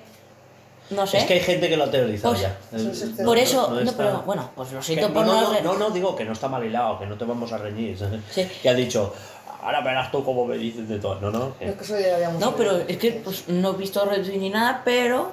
No 0.91 1.07
sé. 1.07 1.19
Es 1.19 1.25
que 1.27 1.35
hay 1.35 1.41
gente 1.41 1.69
que 1.69 1.77
lo 1.77 1.85
ha 1.85 1.91
teorizado 1.91 2.33
Pues- 2.35 2.43
ya. 2.43 2.59
Este- 2.77 3.23
Por 3.23 3.37
no- 3.37 3.43
eso, 3.43 3.71
no, 3.71 3.81
está- 3.81 3.97
pero 3.97 4.23
bueno, 4.23 4.51
pues 4.57 4.73
lo 4.73 4.79
Que 4.81 4.85
siento 4.87 5.09
no, 5.09 5.15
por 5.15 5.27
no, 5.27 5.41
no... 5.41 5.53
no, 5.53 5.61
no, 5.61 5.79
no, 5.79 5.91
digo 5.91 6.17
que 6.17 6.25
no 6.25 6.33
está 6.33 6.49
mal 6.49 6.65
hilado, 6.65 6.99
que 6.99 7.07
no 7.07 7.17
te 7.17 7.25
vamos 7.25 7.53
a 7.53 7.59
reñir. 7.59 7.97
Sí. 8.31 8.49
Que 8.63 8.69
ha 8.71 8.75
dicho, 8.75 9.15
ahora 9.63 9.83
verás 9.83 10.11
tú 10.11 10.25
cómo 10.25 10.47
me 10.47 10.57
dices 10.57 10.89
de 10.89 10.99
todo. 10.99 11.21
No, 11.21 11.31
no. 11.31 11.57
que- 11.59 11.69
Es 11.69 11.75
que 11.77 11.85
eso 11.85 12.01
ya 12.01 12.09
lo 12.09 12.15
habíamos 12.15 12.41
No, 12.41 12.57
pero 12.57 12.79
es 12.79 12.97
que 12.97 13.13
pues, 13.23 13.49
no 13.49 13.75
he 13.75 13.77
visto 13.77 14.05
reviews 14.05 14.29
ni 14.37 14.49
nada, 14.51 14.81
pero 14.85 15.31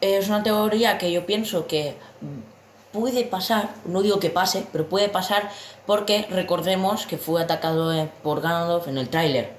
es 0.00 0.28
una 0.28 0.42
teoría 0.42 0.96
que 0.98 1.10
yo 1.10 1.26
pienso 1.26 1.66
que 1.66 1.96
puede 2.92 3.24
pasar, 3.24 3.70
no 3.84 4.02
digo 4.02 4.18
que 4.20 4.30
pase, 4.30 4.66
pero 4.72 4.88
puede 4.88 5.08
pasar 5.08 5.50
porque 5.86 6.26
recordemos 6.30 7.06
que 7.06 7.18
fue 7.18 7.42
atacado 7.42 7.92
eh, 7.92 8.08
por 8.22 8.40
Ganondorf 8.40 8.88
en 8.88 8.98
el 8.98 9.08
tráiler. 9.08 9.52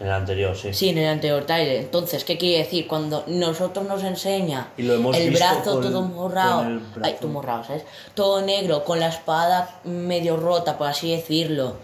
En 0.00 0.06
el 0.06 0.12
anterior, 0.12 0.56
sí. 0.56 0.72
Sí, 0.72 0.90
en 0.90 0.98
el 0.98 1.08
anterior 1.08 1.44
tráiler. 1.44 1.76
Entonces, 1.76 2.22
¿qué 2.24 2.38
quiere 2.38 2.58
decir? 2.64 2.86
Cuando 2.86 3.24
nosotros 3.26 3.84
nos 3.86 4.04
enseña 4.04 4.68
Y 4.76 4.82
lo 4.82 4.94
hemos 4.94 5.16
el 5.16 5.30
visto 5.30 5.44
brazo 5.44 5.80
todo 5.80 6.02
morrado, 6.02 6.62
brazo. 6.94 7.00
ay, 7.02 7.16
todo 7.20 7.30
morrado, 7.30 7.64
¿sabes? 7.64 7.84
Todo 8.14 8.40
negro, 8.42 8.84
con 8.84 9.00
la 9.00 9.08
espada 9.08 9.80
medio 9.84 10.36
rota, 10.36 10.78
por 10.78 10.86
así 10.86 11.10
decirlo, 11.10 11.76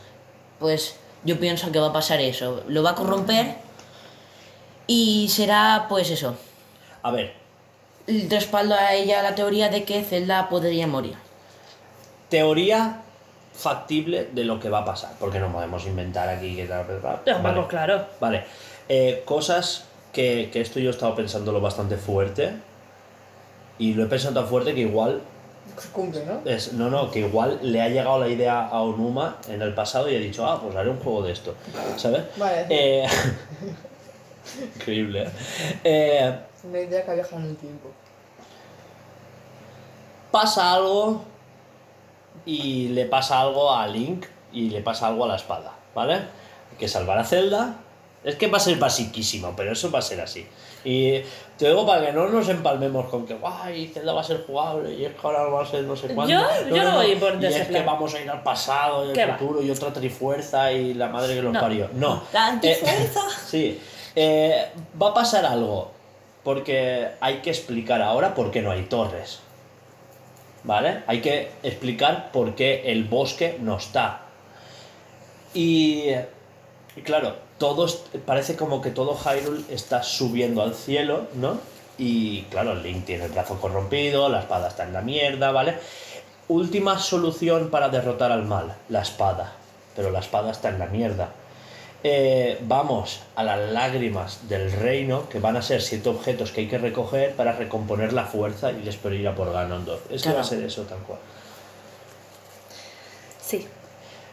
pues 0.61 0.97
yo 1.25 1.41
pienso 1.41 1.73
que 1.73 1.81
va 1.81 1.89
a 1.89 1.93
pasar 1.93 2.21
eso. 2.21 2.63
Lo 2.69 2.83
va 2.85 2.91
a 2.91 2.95
corromper 2.95 3.57
y 4.87 5.29
será, 5.29 5.87
pues 5.89 6.11
eso, 6.11 6.37
A 7.03 7.11
ver, 7.11 7.33
respaldo 8.07 8.75
a 8.75 8.93
ella 8.95 9.23
la 9.23 9.35
teoría 9.35 9.69
de 9.69 9.85
que 9.85 10.03
Zelda 10.03 10.49
podría 10.49 10.87
morir. 10.87 11.17
teoría 12.29 13.01
factible 13.55 14.29
de 14.33 14.45
lo 14.45 14.59
que 14.59 14.69
va 14.69 14.81
a 14.81 14.85
pasar. 14.85 15.13
Porque 15.21 15.39
no 15.39 15.53
podemos 15.53 15.87
inventar 15.87 16.29
aquí 16.29 16.57
que 16.57 16.65
tal, 16.67 16.85
Vale. 17.43 17.67
claro. 17.69 18.05
Vale. 18.21 18.45
Eh, 18.89 19.23
cosas 19.25 19.85
que, 20.13 20.51
que 20.53 20.61
esto 20.61 20.81
yo 20.81 20.89
he 20.89 20.91
estado 20.91 21.15
pensándolo 21.15 21.61
bastante 21.61 21.97
fuerte. 21.97 22.53
Y 23.79 23.95
lo 23.95 24.05
he 24.05 24.07
pensado 24.07 24.35
tan 24.35 24.49
fuerte 24.49 24.75
que 24.75 24.81
igual. 24.81 25.21
Se 25.79 25.89
cumple, 25.89 26.25
¿no? 26.27 26.41
Es, 26.49 26.73
no, 26.73 26.91
no, 26.91 27.11
que 27.11 27.21
igual 27.21 27.59
le 27.63 27.81
ha 27.81 27.89
llegado 27.89 28.19
la 28.19 28.29
idea 28.29 28.67
a 28.67 28.83
Onuma 28.83 29.39
en 29.49 29.63
el 29.63 29.73
pasado 29.73 30.11
y 30.11 30.17
ha 30.17 30.19
dicho, 30.19 30.45
ah, 30.47 30.61
pues 30.61 30.75
haré 30.77 30.91
un 30.91 30.99
juego 30.99 31.23
de 31.23 31.33
esto. 31.33 31.55
¿Sabes? 31.97 32.23
Vale. 32.37 32.67
Eh, 32.69 33.07
Increíble. 34.77 35.29
¿eh? 35.85 36.39
Una 36.69 36.81
idea 36.81 37.05
que 37.05 37.15
viaja 37.15 37.37
en 37.37 37.43
el 37.45 37.57
tiempo. 37.57 37.91
pasa 40.31 40.73
algo 40.75 41.23
y 42.45 42.89
le 42.89 43.05
pasa 43.07 43.41
algo 43.41 43.73
a 43.73 43.87
Link 43.87 44.27
y 44.53 44.69
le 44.71 44.81
pasa 44.81 45.07
algo 45.07 45.25
a 45.25 45.29
la 45.29 45.37
espada, 45.37 45.73
¿vale? 45.95 46.15
Hay 46.15 46.77
que 46.79 46.89
salvar 46.89 47.19
a 47.19 47.25
Zelda. 47.25 47.77
Es 48.25 48.35
que 48.37 48.49
va 48.49 48.57
a 48.57 48.61
ser 48.61 48.77
basiquísimo, 48.79 49.53
pero 49.57 49.71
eso 49.73 49.91
va 49.93 50.01
a 50.01 50.03
ser 50.03 50.21
así. 50.21 50.45
Y 50.85 51.21
te 51.57 51.69
digo 51.69 51.87
para 51.87 52.05
que 52.07 52.13
no 52.13 52.27
nos 52.29 52.49
empalmemos 52.49 53.07
con 53.11 53.27
que 53.27 53.35
guay, 53.35 53.87
Zelda 53.89 54.13
va 54.13 54.23
a 54.23 54.25
ser 54.25 54.45
jugable 54.45 54.93
y 54.95 55.05
es 55.05 55.13
que 55.13 55.21
ahora 55.25 55.45
va 55.45 55.63
a 55.63 55.67
ser 55.67 55.85
no 55.85 55.95
sé 55.95 56.09
cuándo. 56.09 56.33
Yo- 56.35 56.75
yo 56.75 56.83
no 56.83 56.95
voy 56.97 57.15
por 57.17 57.41
Y 57.41 57.47
es 57.47 57.69
que 57.69 57.83
vamos 57.83 58.13
a 58.15 58.21
ir 58.21 58.29
al 58.29 58.43
pasado 58.43 59.09
y 59.11 59.13
¿Qué 59.13 59.23
al 59.23 59.31
va? 59.33 59.39
futuro 59.39 59.63
y 59.63 59.71
otra 59.71 59.93
trifuerza 59.93 60.73
y 60.73 60.95
la 60.95 61.09
madre 61.11 61.35
que 61.37 61.43
los 61.43 61.53
No. 61.53 61.61
parió. 61.61 61.89
No. 61.93 62.23
La 62.33 62.49
Eh, 62.49 62.51
antifuerza. 62.53 63.21
sí. 63.47 63.81
Eh, 64.17 64.69
va 65.01 65.11
a 65.11 65.15
pasar 65.15 65.45
algo. 65.47 65.93
Porque 66.45 67.09
hay 67.21 67.39
que 67.39 67.51
explicar 67.51 68.03
ahora 68.03 68.35
por 68.35 68.51
qué 68.51 68.63
no 68.63 68.71
hay 68.71 68.83
torres. 68.85 69.41
¿Vale? 70.63 71.03
Hay 71.07 71.21
que 71.21 71.51
explicar 71.63 72.31
por 72.33 72.55
qué 72.55 72.93
el 72.93 73.05
bosque 73.05 73.59
no 73.61 73.77
está. 73.77 74.21
Y, 75.53 76.11
claro, 77.05 77.37
todos, 77.59 78.05
parece 78.27 78.57
como 78.57 78.81
que 78.81 78.91
todo 78.91 79.17
Hyrule 79.17 79.65
está 79.69 80.03
subiendo 80.03 80.63
al 80.63 80.75
cielo, 80.75 81.29
¿no? 81.35 81.59
Y 81.97 82.43
claro, 82.45 82.75
Link 82.75 83.05
tiene 83.05 83.27
el 83.27 83.33
brazo 83.33 83.61
corrompido, 83.61 84.29
la 84.29 84.41
espada 84.41 84.69
está 84.69 84.85
en 84.85 84.93
la 84.93 85.01
mierda, 85.01 85.53
¿vale? 85.53 85.79
Última 86.49 86.99
solución 86.99 87.71
para 87.71 87.89
derrotar 87.89 88.33
al 88.33 88.45
mal, 88.45 88.75
la 88.89 89.03
espada. 89.03 89.53
Pero 89.95 90.11
la 90.11 90.19
espada 90.19 90.51
está 90.51 90.71
en 90.71 90.79
la 90.79 90.87
mierda. 90.87 91.29
Eh, 92.07 92.59
vamos 92.61 93.23
a 93.35 93.43
las 93.43 93.73
lágrimas 93.73 94.47
del 94.47 94.71
reino, 94.71 95.27
que 95.31 95.41
van 95.41 95.57
a 95.57 95.63
ser 95.63 95.81
siete 95.81 96.11
objetos 96.11 96.53
que 96.53 96.61
hay 96.61 96.69
que 96.69 96.77
recoger 96.77 97.35
para 97.35 97.53
recomponer 97.53 98.13
la 98.13 98.27
fuerza 98.27 98.73
y 98.73 98.83
después 98.83 99.15
ir 99.15 99.27
a 99.27 99.35
por 99.35 99.51
Ganondorf. 99.51 100.03
Es 100.13 100.23
que 100.23 100.31
va 100.35 100.43
a 100.43 100.45
ser 100.45 100.63
eso 100.63 100.83
tal 100.83 100.99
cual. 100.99 101.19
Sí. 103.43 103.67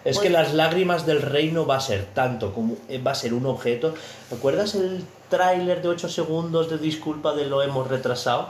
Es 0.03 0.19
que 0.19 0.29
las 0.29 0.53
lágrimas 0.53 1.05
del 1.05 1.21
reino 1.21 1.65
va 1.65 1.77
a 1.77 1.79
ser 1.79 2.07
tanto 2.13 2.53
como 2.53 2.75
eh, 2.89 2.97
va 2.97 3.11
a 3.11 3.15
ser 3.15 3.33
un 3.33 3.45
objeto. 3.45 3.93
¿Recuerdas 4.29 4.75
el 4.75 5.05
tráiler 5.29 5.81
de 5.81 5.87
8 5.87 6.09
segundos 6.09 6.69
de 6.69 6.77
disculpa 6.77 7.33
de 7.33 7.45
lo 7.45 7.63
hemos 7.63 7.87
retrasado? 7.87 8.49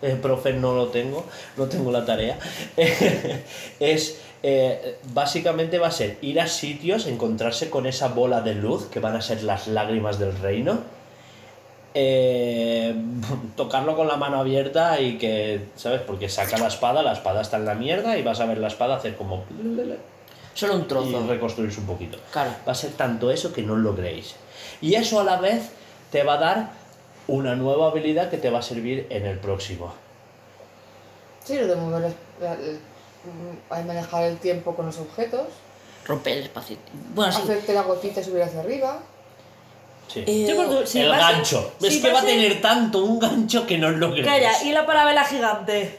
Eh, 0.00 0.16
profe, 0.20 0.52
no 0.52 0.74
lo 0.74 0.88
tengo, 0.88 1.24
no 1.56 1.66
tengo 1.66 1.90
la 1.90 2.04
tarea. 2.04 2.38
es 3.80 4.20
eh, 4.46 4.98
básicamente 5.14 5.78
va 5.78 5.86
a 5.86 5.90
ser 5.90 6.18
ir 6.20 6.38
a 6.38 6.46
sitios, 6.46 7.06
encontrarse 7.06 7.70
con 7.70 7.86
esa 7.86 8.08
bola 8.08 8.42
de 8.42 8.54
luz 8.54 8.88
que 8.90 9.00
van 9.00 9.16
a 9.16 9.22
ser 9.22 9.42
las 9.42 9.68
lágrimas 9.68 10.18
del 10.18 10.36
reino 10.38 10.80
eh, 11.94 12.94
tocarlo 13.56 13.96
con 13.96 14.08
la 14.08 14.16
mano 14.16 14.40
abierta 14.40 15.00
y 15.00 15.16
que, 15.16 15.68
¿sabes? 15.76 16.02
Porque 16.02 16.28
saca 16.28 16.58
la 16.58 16.66
espada, 16.66 17.02
la 17.02 17.12
espada 17.12 17.40
está 17.40 17.56
en 17.56 17.64
la 17.64 17.74
mierda 17.74 18.18
y 18.18 18.22
vas 18.22 18.40
a 18.40 18.46
ver 18.46 18.58
la 18.58 18.68
espada 18.68 18.96
hacer 18.96 19.16
como... 19.16 19.44
Solo 20.52 20.74
un 20.74 20.82
y 20.82 20.84
trozo. 20.84 21.26
reconstruirse 21.26 21.80
un 21.80 21.86
poquito. 21.86 22.18
Claro. 22.32 22.50
Va 22.66 22.72
a 22.72 22.74
ser 22.74 22.92
tanto 22.92 23.30
eso 23.30 23.52
que 23.52 23.62
no 23.62 23.76
lo 23.76 23.96
creéis. 23.96 24.36
Y 24.80 24.94
eso 24.94 25.20
a 25.20 25.24
la 25.24 25.38
vez 25.38 25.70
te 26.12 26.22
va 26.22 26.34
a 26.34 26.38
dar 26.38 26.70
una 27.28 27.56
nueva 27.56 27.88
habilidad 27.88 28.28
que 28.28 28.36
te 28.36 28.50
va 28.50 28.58
a 28.58 28.62
servir 28.62 29.06
en 29.08 29.24
el 29.26 29.38
próximo. 29.38 29.94
Sí, 31.44 31.58
lo 31.58 31.66
de 31.66 31.76
mover 31.76 32.14
mm, 33.24 33.72
hay 33.72 33.84
manejar 33.84 34.24
el 34.24 34.38
tiempo 34.38 34.74
con 34.74 34.86
los 34.86 34.98
objetos, 34.98 35.46
Romper 36.06 36.36
el 36.38 36.42
espacio. 36.44 36.76
Bueno, 37.14 37.32
sí. 37.32 37.40
hacerte 37.42 37.72
la 37.72 37.80
gotita 37.82 38.20
y 38.20 38.24
subir 38.24 38.42
hacia 38.42 38.60
arriba. 38.60 38.98
Sí. 40.06 40.20
Eh, 40.26 40.46
Sí, 40.48 40.52
porque 40.54 40.86
si 40.86 41.00
el 41.00 41.08
pase- 41.10 41.32
gancho. 41.32 41.72
si 41.80 41.86
es 41.86 42.02
que 42.02 42.12
va 42.12 42.20
a 42.20 42.24
tener 42.24 42.60
tanto 42.60 43.02
un 43.04 43.18
gancho 43.18 43.66
que 43.66 43.78
no 43.78 43.90
lo 43.90 44.10
creéis. 44.10 44.26
Calla, 44.26 44.62
y 44.64 44.72
la 44.72 44.84
parabela 44.84 45.24
gigante. 45.24 45.98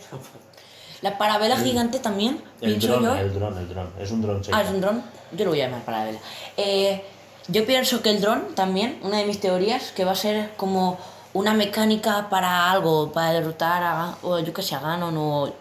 La 1.01 1.17
parabela 1.17 1.57
gigante 1.57 1.99
también, 1.99 2.41
El 2.61 2.77
pienso 2.77 2.87
dron, 2.99 3.03
yo. 3.03 3.15
el 3.15 3.33
dron, 3.33 3.57
el 3.57 3.67
dron. 3.69 3.89
Es 3.99 4.11
un 4.11 4.21
dron 4.21 4.43
seco. 4.43 4.55
Ah, 4.57 4.61
es 4.63 4.69
un 4.69 4.81
dron. 4.81 5.03
Yo 5.31 5.45
lo 5.45 5.51
voy 5.51 5.61
a 5.61 5.65
llamar 5.65 5.83
parabela. 5.83 6.19
Eh, 6.57 7.03
yo 7.47 7.65
pienso 7.65 8.01
que 8.03 8.11
el 8.11 8.21
dron 8.21 8.53
también, 8.55 8.99
una 9.03 9.17
de 9.17 9.25
mis 9.25 9.39
teorías, 9.39 9.91
que 9.91 10.05
va 10.05 10.11
a 10.11 10.15
ser 10.15 10.51
como 10.55 10.97
una 11.33 11.53
mecánica 11.55 12.27
para 12.29 12.71
algo, 12.71 13.11
para 13.11 13.33
derrotar 13.33 13.83
a, 13.83 14.15
o 14.21 14.39
yo 14.39 14.53
que 14.53 14.61
sé, 14.61 14.75
a 14.75 14.79
Ganon 14.79 15.15
o... 15.17 15.53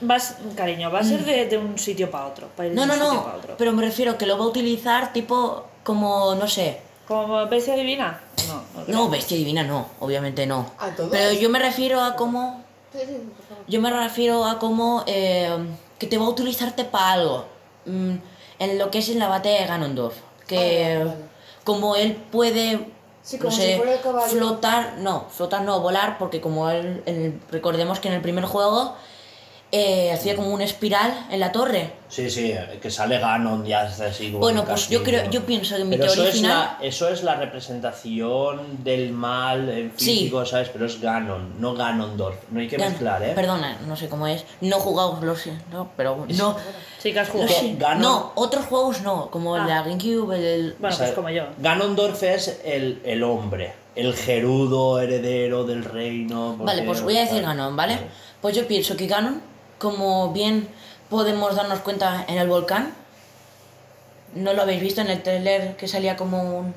Vas, 0.00 0.36
cariño, 0.56 0.90
va 0.90 1.00
a 1.00 1.04
ser 1.04 1.24
de, 1.24 1.46
de 1.46 1.58
un 1.58 1.78
sitio 1.78 2.10
para 2.10 2.26
otro. 2.26 2.48
para 2.56 2.68
ir 2.68 2.74
de 2.74 2.80
No, 2.80 2.86
no, 2.86 2.94
un 2.94 3.00
sitio 3.00 3.14
no, 3.32 3.36
otro. 3.36 3.54
pero 3.58 3.72
me 3.72 3.82
refiero 3.82 4.16
que 4.16 4.26
lo 4.26 4.38
va 4.38 4.44
a 4.44 4.48
utilizar 4.48 5.12
tipo 5.12 5.64
como, 5.84 6.34
no 6.34 6.46
sé, 6.48 6.80
¿Como 7.08 7.46
bestia 7.46 7.74
divina? 7.74 8.20
No, 8.46 8.54
no. 8.54 8.84
creo. 8.84 8.96
no, 8.98 9.08
bestia 9.08 9.36
divina 9.36 9.62
no, 9.62 9.86
obviamente 10.00 10.46
no. 10.46 10.70
¿A 10.78 10.90
todos? 10.90 11.10
Pero 11.10 11.32
yo 11.32 11.48
me 11.48 11.58
refiero 11.58 12.02
a 12.02 12.14
como, 12.16 12.62
yo 13.66 13.80
me 13.80 13.90
refiero 13.90 14.44
a 14.44 14.58
como 14.58 15.04
eh, 15.06 15.56
que 15.98 16.06
te 16.06 16.18
va 16.18 16.26
a 16.26 16.28
utilizarte 16.28 16.84
para 16.84 17.12
algo. 17.12 17.44
Mm, 17.86 18.16
en 18.58 18.78
lo 18.78 18.90
que 18.90 18.98
es 18.98 19.08
en 19.08 19.18
la 19.18 19.28
batalla 19.28 19.60
de 19.62 19.66
Ganondorf. 19.66 20.16
Que 20.46 20.96
Ah, 21.00 21.04
vale. 21.04 21.16
como 21.64 21.96
él 21.96 22.14
puede 22.30 22.86
Sí, 23.22 23.38
no 23.42 23.50
sé, 23.50 23.72
si 23.72 23.76
fuera 23.78 23.94
el 23.94 24.00
caballo. 24.00 24.26
flotar, 24.28 24.94
no, 24.98 25.26
flotar 25.30 25.62
no, 25.62 25.80
volar, 25.80 26.16
porque 26.18 26.40
como 26.40 26.68
él, 26.70 27.02
él- 27.06 27.40
recordemos 27.50 28.00
que 28.00 28.08
en 28.08 28.14
el 28.14 28.20
primer 28.22 28.44
juego 28.44 28.94
eh, 29.70 30.10
hacía 30.12 30.34
como 30.34 30.48
una 30.54 30.64
espiral 30.64 31.26
en 31.30 31.40
la 31.40 31.52
torre. 31.52 31.92
Sí, 32.08 32.30
sí, 32.30 32.54
que 32.80 32.90
sale 32.90 33.18
Ganon 33.18 33.66
y 33.66 33.72
hace 33.74 34.06
así 34.06 34.28
como 34.28 34.38
Bueno, 34.38 34.64
pues 34.64 34.88
yo 34.88 35.02
creo, 35.02 35.28
yo 35.30 35.44
pienso 35.44 35.76
que 35.76 35.84
mi 35.84 35.96
Pero 35.96 36.06
eso 36.06 36.14
teoría 36.22 36.30
es, 36.32 36.40
la, 36.42 36.78
eso 36.80 37.08
es 37.10 37.22
la 37.22 37.34
representación 37.34 38.82
del 38.82 39.12
mal 39.12 39.68
en 39.68 39.92
Sí. 39.96 40.16
físico, 40.20 40.44
¿sabes? 40.46 40.68
Pero 40.72 40.86
es 40.86 41.00
Ganon, 41.00 41.60
no 41.60 41.74
Ganondorf. 41.74 42.36
No 42.50 42.60
hay 42.60 42.68
que 42.68 42.78
Ya, 42.78 42.88
mezclar, 42.88 43.22
¿eh? 43.22 43.32
Perdona, 43.34 43.76
no 43.86 43.96
sé 43.96 44.08
cómo 44.08 44.26
es. 44.26 44.44
No 44.60 44.76
he 44.78 44.80
jugado, 44.80 45.18
lo 45.22 45.36
sé, 45.36 45.52
no, 45.70 45.90
pero 45.96 46.24
no. 46.28 46.56
Sí 46.98 47.12
que 47.12 47.20
has 47.20 47.28
no, 47.28 47.34
jugado. 47.34 47.54
Ganon- 47.78 47.98
No, 48.00 48.32
otros 48.36 48.66
juegos 48.66 49.02
no, 49.02 49.30
como 49.30 49.56
el 49.56 49.66
de 49.66 49.72
Ah. 49.72 49.76
la 49.76 49.82
GameCube, 49.82 50.32
el. 50.54 50.76
Bueno, 50.78 50.94
O 50.94 50.96
sea, 50.98 51.06
pues 51.08 51.14
como 51.14 51.30
yo. 51.30 51.44
Ganondorf 51.58 52.22
es 52.22 52.60
el, 52.64 53.00
el 53.04 53.22
hombre, 53.22 53.72
el 53.94 54.14
gerudo 54.14 54.98
heredero 55.00 55.64
del 55.64 55.84
reino. 55.84 56.54
porque- 56.56 56.64
Vale, 56.64 56.82
pues 56.84 57.02
voy 57.02 57.16
a 57.18 57.20
decir 57.20 57.42
Ganon, 57.42 57.76
¿vale? 57.76 57.98
Pues 58.40 58.56
yo 58.56 58.66
pienso 58.66 58.96
que 58.96 59.06
Ganon, 59.06 59.40
como 59.78 60.32
bien 60.32 60.68
podemos 61.08 61.54
darnos 61.56 61.80
cuenta 61.80 62.24
en 62.28 62.38
el 62.38 62.48
volcán, 62.48 62.92
no 64.34 64.52
lo 64.52 64.62
habéis 64.62 64.80
visto 64.82 65.00
en 65.00 65.08
el 65.08 65.22
trailer 65.22 65.76
que 65.76 65.88
salía 65.88 66.16
como 66.16 66.42
un... 66.58 66.74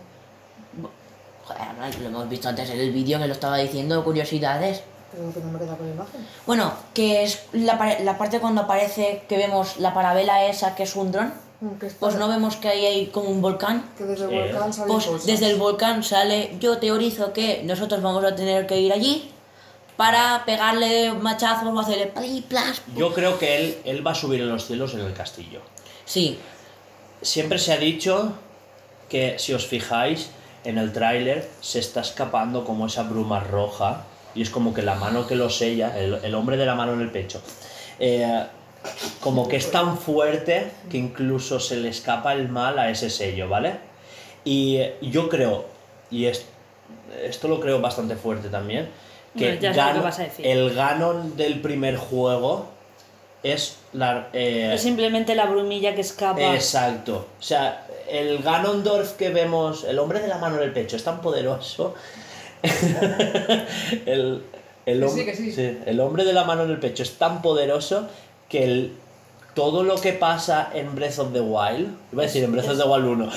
Joder, 1.45 1.99
lo 2.01 2.07
hemos 2.07 2.29
visto 2.29 2.47
antes 2.49 2.69
en 2.69 2.79
el 2.79 2.91
vídeo 2.91 3.19
que 3.19 3.27
lo 3.27 3.33
estaba 3.33 3.57
diciendo, 3.57 4.03
curiosidades. 4.03 4.81
Creo 5.11 5.33
que 5.33 5.39
no 5.41 5.51
me 5.51 5.59
queda 5.59 5.75
con 5.75 5.87
la 5.87 5.93
imagen. 5.95 6.25
Bueno, 6.45 6.71
que 6.93 7.23
es 7.23 7.43
la, 7.51 7.97
la 8.01 8.17
parte 8.17 8.39
cuando 8.39 8.61
aparece 8.61 9.23
que 9.27 9.37
vemos 9.37 9.77
la 9.77 9.93
parabela 9.93 10.45
esa 10.45 10.75
que 10.75 10.83
es 10.83 10.95
un 10.95 11.11
dron, 11.11 11.33
Mm, 11.61 11.77
pues 11.99 12.15
no 12.15 12.27
vemos 12.27 12.55
que 12.55 12.69
ahí 12.69 12.83
hay 12.87 13.05
como 13.07 13.29
un 13.29 13.39
volcán. 13.39 13.87
Que 13.95 14.03
desde 14.03 14.25
el 14.25 14.31
Eh, 14.33 14.51
volcán 14.51 14.73
salen 14.73 14.91
Pues 14.95 15.05
cosas. 15.05 15.27
desde 15.27 15.45
el 15.51 15.59
volcán 15.59 16.03
sale, 16.03 16.57
yo 16.59 16.79
teorizo 16.79 17.33
que 17.33 17.61
nosotros 17.65 18.01
vamos 18.01 18.23
a 18.25 18.33
tener 18.35 18.65
que 18.65 18.79
ir 18.79 18.91
allí 18.91 19.31
para 19.97 20.43
pegarle 20.45 21.13
machazos 21.13 21.67
o 21.67 21.79
hacerle 21.79 22.07
pli, 22.07 22.41
plas. 22.41 22.81
Yo 22.95 23.13
creo 23.13 23.37
que 23.37 23.55
él, 23.57 23.77
él 23.85 24.05
va 24.05 24.11
a 24.11 24.15
subir 24.15 24.41
en 24.41 24.49
los 24.49 24.65
cielos 24.65 24.93
en 24.93 25.01
el 25.01 25.13
castillo. 25.13 25.61
Sí, 26.05 26.37
Siempre 27.23 27.59
se 27.59 27.71
ha 27.73 27.77
dicho 27.77 28.33
que, 29.07 29.37
si 29.37 29.53
os 29.53 29.67
fijáis, 29.67 30.31
en 30.63 30.79
el 30.79 30.91
tráiler 30.91 31.47
se 31.61 31.77
está 31.77 32.01
escapando 32.01 32.65
como 32.65 32.87
esa 32.87 33.03
bruma 33.03 33.39
roja 33.41 34.05
y 34.33 34.41
es 34.41 34.49
como 34.49 34.73
que 34.73 34.81
la 34.81 34.95
mano 34.95 35.27
que 35.27 35.35
lo 35.35 35.49
sella, 35.51 35.95
el, 35.99 36.15
el 36.23 36.33
hombre 36.33 36.57
de 36.57 36.65
la 36.65 36.73
mano 36.73 36.93
en 36.93 37.01
el 37.01 37.11
pecho, 37.11 37.39
eh, 37.99 38.43
como 39.19 39.47
que 39.47 39.57
es 39.57 39.69
tan 39.69 39.99
fuerte 39.99 40.71
que 40.89 40.97
incluso 40.97 41.59
se 41.59 41.77
le 41.77 41.89
escapa 41.89 42.33
el 42.33 42.49
mal 42.49 42.79
a 42.79 42.89
ese 42.89 43.11
sello, 43.11 43.47
¿vale? 43.47 43.75
Y 44.43 44.79
yo 45.03 45.29
creo, 45.29 45.65
y 46.09 46.25
es- 46.25 46.45
esto 47.23 47.47
lo 47.47 47.59
creo 47.59 47.81
bastante 47.81 48.15
fuerte 48.15 48.49
también, 48.49 48.89
que 49.37 49.59
sé 49.61 49.67
lo 49.67 49.93
que 49.93 49.99
vas 49.99 50.19
a 50.19 50.23
decir. 50.23 50.45
el 50.47 50.73
Ganon 50.73 51.35
del 51.37 51.61
primer 51.61 51.95
juego 51.97 52.67
es 53.43 53.77
la... 53.93 54.27
eh, 54.33 54.71
Es 54.75 54.81
simplemente 54.81 55.33
la 55.35 55.45
brumilla 55.45 55.95
que 55.95 56.01
escapa. 56.01 56.53
Exacto. 56.53 57.27
O 57.39 57.43
sea, 57.43 57.87
el 58.09 58.39
Ganondorf 58.39 59.13
que 59.13 59.29
vemos, 59.29 59.83
el 59.85 59.97
hombre 59.99 60.19
de 60.19 60.27
la 60.27 60.37
mano 60.37 60.57
en 60.57 60.63
el 60.63 60.73
pecho, 60.73 60.95
es 60.97 61.03
tan 61.03 61.21
poderoso. 61.21 61.95
el, 64.05 64.43
el 64.85 65.03
hom- 65.03 65.13
sí, 65.15 65.25
que 65.25 65.35
sí. 65.35 65.77
el 65.85 65.99
hombre 65.99 66.23
de 66.25 66.33
la 66.33 66.43
mano 66.43 66.63
en 66.63 66.71
el 66.71 66.77
pecho 66.79 67.03
es 67.03 67.13
tan 67.17 67.41
poderoso 67.41 68.07
que 68.49 68.63
el- 68.63 68.93
todo 69.55 69.83
lo 69.83 69.99
que 69.99 70.13
pasa 70.13 70.69
en 70.73 70.95
Breath 70.95 71.19
of 71.19 71.33
the 71.33 71.41
Wild, 71.41 71.89
iba 72.13 72.23
a 72.23 72.25
decir 72.25 72.43
en 72.43 72.53
Breath 72.53 72.69
of 72.69 72.77
the 72.77 72.87
Wild 72.87 73.05
1, 73.05 73.29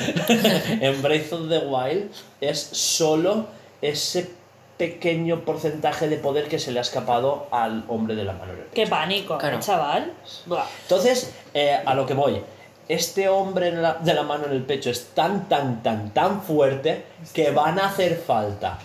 en 0.81 1.03
Breath 1.03 1.33
of 1.33 1.49
the 1.49 1.59
Wild 1.59 2.11
es 2.41 2.61
solo 2.61 3.47
ese 3.83 4.29
pequeño 4.77 5.41
porcentaje 5.45 6.09
de 6.09 6.17
poder 6.17 6.49
que 6.49 6.59
se 6.59 6.73
le 6.73 6.79
ha 6.81 6.83
escapado 6.83 7.47
al 7.53 7.85
hombre 7.89 8.15
de 8.17 8.25
la 8.25 8.33
mano 8.33 8.53
en 8.53 8.59
el 8.59 8.65
pecho. 8.65 8.75
Qué 8.75 8.87
pánico, 8.87 9.39
Claro. 9.39 9.57
¿eh, 9.57 9.61
chaval. 9.61 10.13
Buah. 10.47 10.65
Entonces, 10.83 11.33
eh, 11.55 11.79
a 11.85 11.95
lo 11.95 12.05
que 12.07 12.15
voy. 12.15 12.41
Este 12.89 13.29
hombre 13.29 13.73
la- 13.73 13.95
de 13.95 14.13
la 14.15 14.23
mano 14.25 14.47
en 14.47 14.53
el 14.53 14.63
pecho 14.63 14.91
es 14.91 15.07
tan, 15.15 15.49
tan, 15.49 15.83
tan, 15.83 16.11
tan 16.13 16.43
fuerte 16.43 17.05
que 17.33 17.51
van 17.51 17.79
a 17.79 17.87
hacer 17.87 18.17
falta 18.27 18.79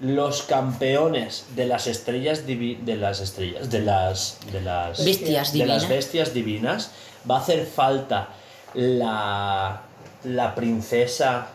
los 0.00 0.42
campeones 0.42 1.46
de 1.54 1.66
las 1.66 1.86
estrellas 1.86 2.46
divi- 2.46 2.78
de 2.80 2.96
las 2.96 3.20
estrellas 3.20 3.70
de 3.70 3.80
las 3.80 4.38
de 4.52 4.60
las 4.60 5.04
Bestias 5.04 5.52
de 5.52 5.58
las 5.66 5.82
divinas. 5.82 5.88
bestias 5.88 6.34
divinas 6.34 6.90
va 7.30 7.36
a 7.36 7.40
hacer 7.40 7.64
falta 7.66 8.28
la 8.74 9.80
la 10.24 10.54
princesa 10.54 11.46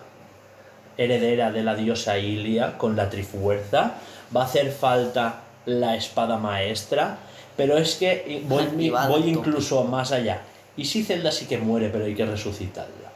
heredera 0.99 1.51
de 1.51 1.63
la 1.63 1.75
diosa 1.75 2.17
Ilia 2.17 2.77
con 2.77 2.95
la 2.95 3.09
trifuerza 3.09 3.93
va 4.35 4.41
a 4.41 4.45
hacer 4.45 4.71
falta 4.71 5.41
la 5.65 5.95
espada 5.95 6.37
maestra 6.37 7.17
pero 7.55 7.77
es 7.77 7.95
que 7.95 8.43
voy, 8.47 9.29
incluso 9.29 9.83
más 9.85 10.11
allá 10.11 10.41
y 10.75 10.85
si 10.85 11.03
Zelda 11.03 11.31
sí 11.31 11.45
que 11.45 11.57
muere 11.57 11.89
pero 11.89 12.05
hay 12.05 12.15
que 12.15 12.25
resucitarla 12.25 13.09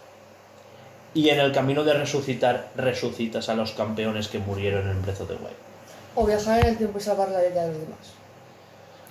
y 1.13 1.29
en 1.29 1.39
el 1.39 1.51
camino 1.51 1.83
de 1.83 1.93
resucitar 1.93 2.69
resucitas 2.75 3.49
a 3.49 3.53
los 3.53 3.71
campeones 3.73 4.29
que 4.29 4.39
murieron 4.39 4.89
en 4.89 5.01
Breath 5.01 5.21
of 5.21 5.27
the 5.27 5.33
Wild 5.35 5.55
O 6.15 6.25
viajar 6.25 6.61
en 6.61 6.67
el 6.67 6.77
tiempo 6.77 6.97
y 6.97 7.01
salvar 7.01 7.29
la 7.29 7.41
vida 7.41 7.61
de 7.63 7.67
los 7.67 7.81
demás. 7.81 7.99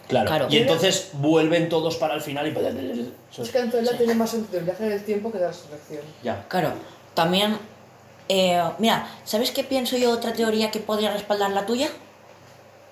Claro. 0.08 0.26
Claro. 0.26 0.46
Y 0.50 0.56
entonces 0.58 1.10
vuelven 1.14 1.68
todos 1.68 1.96
para 1.96 2.14
el 2.14 2.20
final 2.20 2.46
y... 2.48 3.40
Es 3.40 3.50
que 3.50 3.58
en 3.58 3.70
Zelda 3.70 3.96
tiene 3.96 4.14
más 4.14 4.30
sentido 4.30 4.58
el 4.58 4.64
viaje 4.64 4.86
en 4.86 4.92
el 4.92 5.04
tiempo 5.04 5.30
que 5.30 5.38
la 5.38 5.48
resurrección. 5.48 6.02
Ya. 6.22 6.44
claro. 6.48 6.72
También, 7.14 7.56
eh, 8.28 8.62
mira, 8.78 9.08
¿sabes 9.24 9.50
qué 9.50 9.64
pienso 9.64 9.96
yo 9.96 10.10
otra 10.10 10.32
teoría 10.32 10.70
que 10.70 10.80
podría 10.80 11.12
respaldar 11.12 11.50
la 11.50 11.66
tuya? 11.66 11.88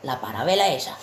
La 0.02 0.20
parabela 0.20 0.68
esa. 0.68 0.96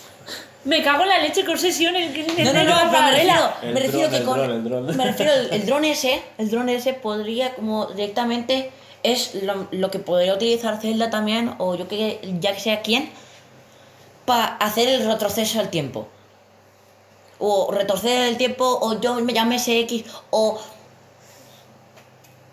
Me 0.63 0.83
cago 0.83 1.03
en 1.03 1.09
la 1.09 1.19
leche 1.19 1.45
con 1.45 1.57
sesión 1.57 1.93
que 1.93 2.27
No, 2.43 2.51
no, 2.51 2.63
no, 2.63 2.91
pero 2.91 3.03
me 3.03 3.11
refiero, 3.11 3.53
El 3.61 3.73
me 3.73 3.79
refiero 3.79 4.09
dron, 4.09 4.11
que 4.11 4.17
el 4.17 4.23
con. 4.25 4.39
el 4.39 4.63
dron. 4.63 4.97
Me 4.97 5.05
refiero 5.05 5.33
el, 5.33 5.53
el 5.53 5.65
dron 5.65 5.85
ese, 5.85 6.21
el 6.37 6.49
dron 6.49 6.69
ese 6.69 6.93
podría 6.93 7.55
como 7.55 7.85
directamente 7.87 8.71
es 9.03 9.35
lo, 9.35 9.67
lo 9.71 9.91
que 9.91 9.99
podría 9.99 10.33
utilizar 10.33 10.81
Zelda 10.81 11.09
también, 11.09 11.55
o 11.59 11.75
yo 11.75 11.87
que 11.87 12.19
ya 12.39 12.53
que 12.53 12.59
sea 12.59 12.81
quién, 12.81 13.09
para 14.25 14.57
hacer 14.57 14.89
el 14.89 15.05
retroceso 15.05 15.59
al 15.59 15.69
tiempo. 15.69 16.07
O 17.39 17.71
retroceder 17.71 18.27
el 18.27 18.37
tiempo, 18.37 18.79
o 18.81 18.99
yo 18.99 19.15
me 19.15 19.33
llame 19.33 19.57
X, 19.65 20.03
o. 20.31 20.59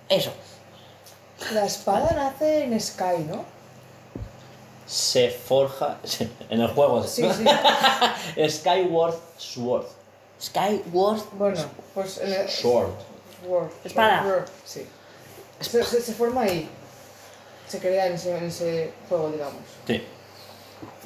Eso. 0.09 0.33
La 1.53 1.65
espada 1.67 2.13
nace 2.15 2.65
en 2.65 2.81
Sky, 2.81 3.25
¿no? 3.29 3.45
Se 4.87 5.31
forja... 5.31 5.99
En 6.51 6.61
el 6.61 6.69
juego. 6.69 7.03
Sí, 7.05 7.27
sí. 7.33 7.45
Skyward 8.49 9.15
Sword. 9.39 9.87
Skyward. 10.41 11.21
Bueno, 11.33 11.61
pues 11.95 12.19
en 12.19 12.33
el... 12.33 12.49
Sword. 12.49 12.91
Word. 13.47 13.71
Espada. 13.85 14.45
Sí. 14.65 14.87
Se, 15.61 15.83
se- 15.85 16.01
se 16.03 16.13
forma 16.15 16.43
ahí. 16.43 16.69
se 17.69 17.79
crea 17.79 18.07
en 18.07 18.15
ese, 18.15 18.37
en 18.37 18.45
ese 18.45 18.93
juego, 19.09 19.31
digamos. 19.31 19.61
Sí. 19.87 20.03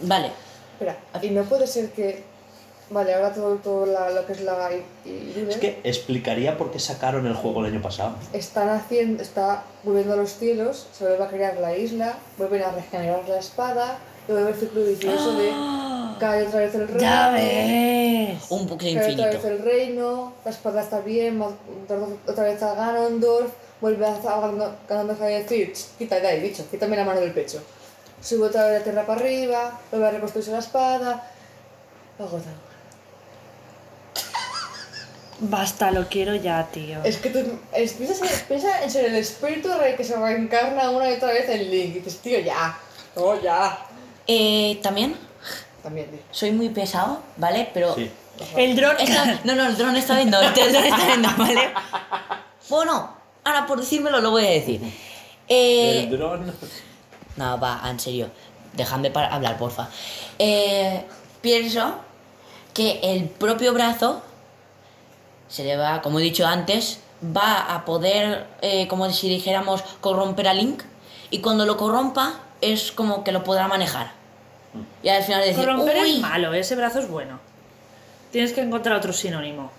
Vale. 0.03 0.33
Espera, 0.75 0.97
y 1.23 1.31
no 1.31 1.43
puede 1.45 1.67
ser 1.67 1.91
que. 1.91 2.25
Vale, 2.91 3.13
ahora 3.15 3.33
todo, 3.35 3.57
todo 3.57 3.85
la- 3.87 4.09
lo 4.11 4.25
que 4.27 4.33
es 4.33 4.41
la 4.41 4.71
I- 4.73 4.83
Irule 5.37 5.51
Es 5.53 5.59
que 5.59 5.79
explicaría 5.85 6.57
por 6.57 6.71
qué 6.71 6.79
sacaron 6.79 7.27
el 7.27 7.35
juego 7.35 7.61
el 7.61 7.73
año 7.73 7.83
pasado. 7.83 8.15
están 8.33 8.71
haciendo, 8.71 9.23
está 9.23 9.65
volviendo 9.85 10.15
a 10.15 10.17
los 10.17 10.33
cielos, 10.39 10.87
se 10.97 11.05
vuelve 11.07 11.23
a 11.25 11.29
crear 11.29 11.57
la 11.59 11.77
isla, 11.77 12.15
vuelven 12.39 12.63
a 12.63 12.71
regenerar 12.73 13.29
la 13.29 13.39
espada, 13.39 13.99
y 14.27 14.33
vuelve 14.33 14.51
el 14.53 14.57
ciclo 14.57 14.85
vicioso 14.85 15.33
de 15.39 15.51
cae 16.19 16.47
otra 16.47 16.61
vez 16.61 16.75
el 16.75 16.89
reino. 16.89 17.01
Ya 17.01 17.31
ves. 17.31 18.47
Un 18.51 18.67
bucle 18.67 18.95
cae 18.95 19.13
otra 19.13 19.27
vez 19.27 19.35
infinito. 19.35 19.49
el 19.49 19.59
reino, 19.63 20.33
la 20.45 20.51
espada 20.51 20.81
está 20.83 21.01
bien, 21.01 21.43
otra 22.27 22.45
vez 22.45 22.63
a 22.63 22.75
Ganondorf, 22.75 23.51
vuelve 23.83 24.07
a 24.07 24.15
a 24.15 24.41
Gano- 24.41 24.73
Ganondorf 24.89 25.21
a 25.23 25.27
decir, 25.27 25.73
"Ch, 25.75 25.97
quita 25.99 26.19
de 26.21 26.27
ahí, 26.27 26.41
bicho, 26.41 26.65
quítame 26.71 26.97
la 26.97 27.05
mano 27.05 27.21
del 27.21 27.33
pecho. 27.33 27.61
Sube 28.23 28.47
otra 28.47 28.65
vez 28.67 28.79
la 28.79 28.85
tierra 28.85 29.07
para 29.07 29.21
arriba, 29.21 29.79
vuelve 29.91 30.07
a 30.09 30.11
reconstruirse 30.13 30.51
la 30.53 30.59
espada. 30.59 31.31
Agotado. 32.19 32.68
Basta, 35.41 35.91
lo 35.93 36.09
quiero 36.09 36.35
ya, 36.35 36.67
tío. 36.73 37.03
Es 37.05 37.19
que 37.19 37.31
tú 37.31 37.39
es- 37.73 37.93
piensas 37.93 38.21
en- 38.23 38.47
piensa 38.49 38.83
en 38.83 38.91
ser 38.91 39.05
el 39.07 39.15
espíritu 39.17 39.69
rey 39.79 39.95
que 39.97 40.03
se 40.05 40.17
reencarna 40.17 40.91
una 40.91 41.09
y 41.11 41.15
otra 41.15 41.29
vez 41.29 41.49
en 41.49 41.71
Link. 41.71 41.91
Y 41.97 41.99
dices, 42.01 42.19
tío, 42.19 42.41
ya. 42.41 42.77
No, 43.15 43.41
ya. 43.41 43.79
Eh, 44.27 44.81
también 44.83 45.15
También, 45.83 46.11
tío. 46.11 46.19
soy 46.33 46.51
muy 46.51 46.69
pesado, 46.71 47.23
¿vale? 47.37 47.71
Pero. 47.73 47.95
Sí. 47.95 48.11
El 48.57 48.77
dron. 48.77 48.97
No, 49.45 49.55
no, 49.55 49.67
el 49.67 49.77
dron 49.77 49.97
está 49.97 50.17
viendo, 50.17 50.41
el 50.41 50.53
dron 50.55 50.85
está 50.85 51.07
viendo, 51.07 51.29
¿vale? 51.37 51.71
Bueno, 52.69 53.15
ahora 53.45 53.67
por 53.67 53.81
decírmelo 53.81 54.21
lo 54.21 54.31
voy 54.31 54.45
a 54.47 54.51
decir. 54.51 54.81
Eh, 55.49 56.03
El 56.05 56.11
dron. 56.19 56.53
No, 57.37 57.59
va, 57.61 57.81
en 57.89 57.99
serio. 58.01 58.29
Dejadme 58.75 59.11
para 59.11 59.29
hablar, 59.35 59.57
porfa. 59.59 59.89
Eh, 60.39 61.03
pienso 61.41 61.95
que 62.75 63.01
el 63.03 63.25
propio 63.25 63.73
brazo 63.73 64.23
se 65.49 65.65
le 65.65 65.77
va, 65.77 66.03
como 66.03 66.19
he 66.19 66.23
dicho 66.23 66.47
antes, 66.47 67.01
va 67.37 67.75
a 67.75 67.85
poder, 67.85 68.47
eh, 68.63 68.87
como 68.89 69.11
si 69.11 69.29
dijéramos, 69.29 69.83
corromper 70.01 70.49
a 70.49 70.55
Link. 70.55 70.83
Y 71.31 71.41
cuando 71.41 71.67
lo 71.67 71.77
corrompa, 71.77 72.41
es 72.61 72.93
como 72.93 73.25
que 73.25 73.33
lo 73.33 73.45
podrá 73.45 73.69
manejar. 73.69 74.13
Y 75.03 75.09
al 75.09 75.23
final 75.25 75.41
decir, 75.41 75.65
Corromper 75.65 75.97
"Uy". 76.03 76.11
es 76.17 76.21
malo, 76.21 76.53
ese 76.55 76.77
brazo 76.77 76.99
es 77.01 77.09
bueno. 77.09 77.39
Tienes 78.31 78.53
que 78.53 78.61
encontrar 78.61 78.97
otro 78.97 79.13
sinónimo. 79.13 79.71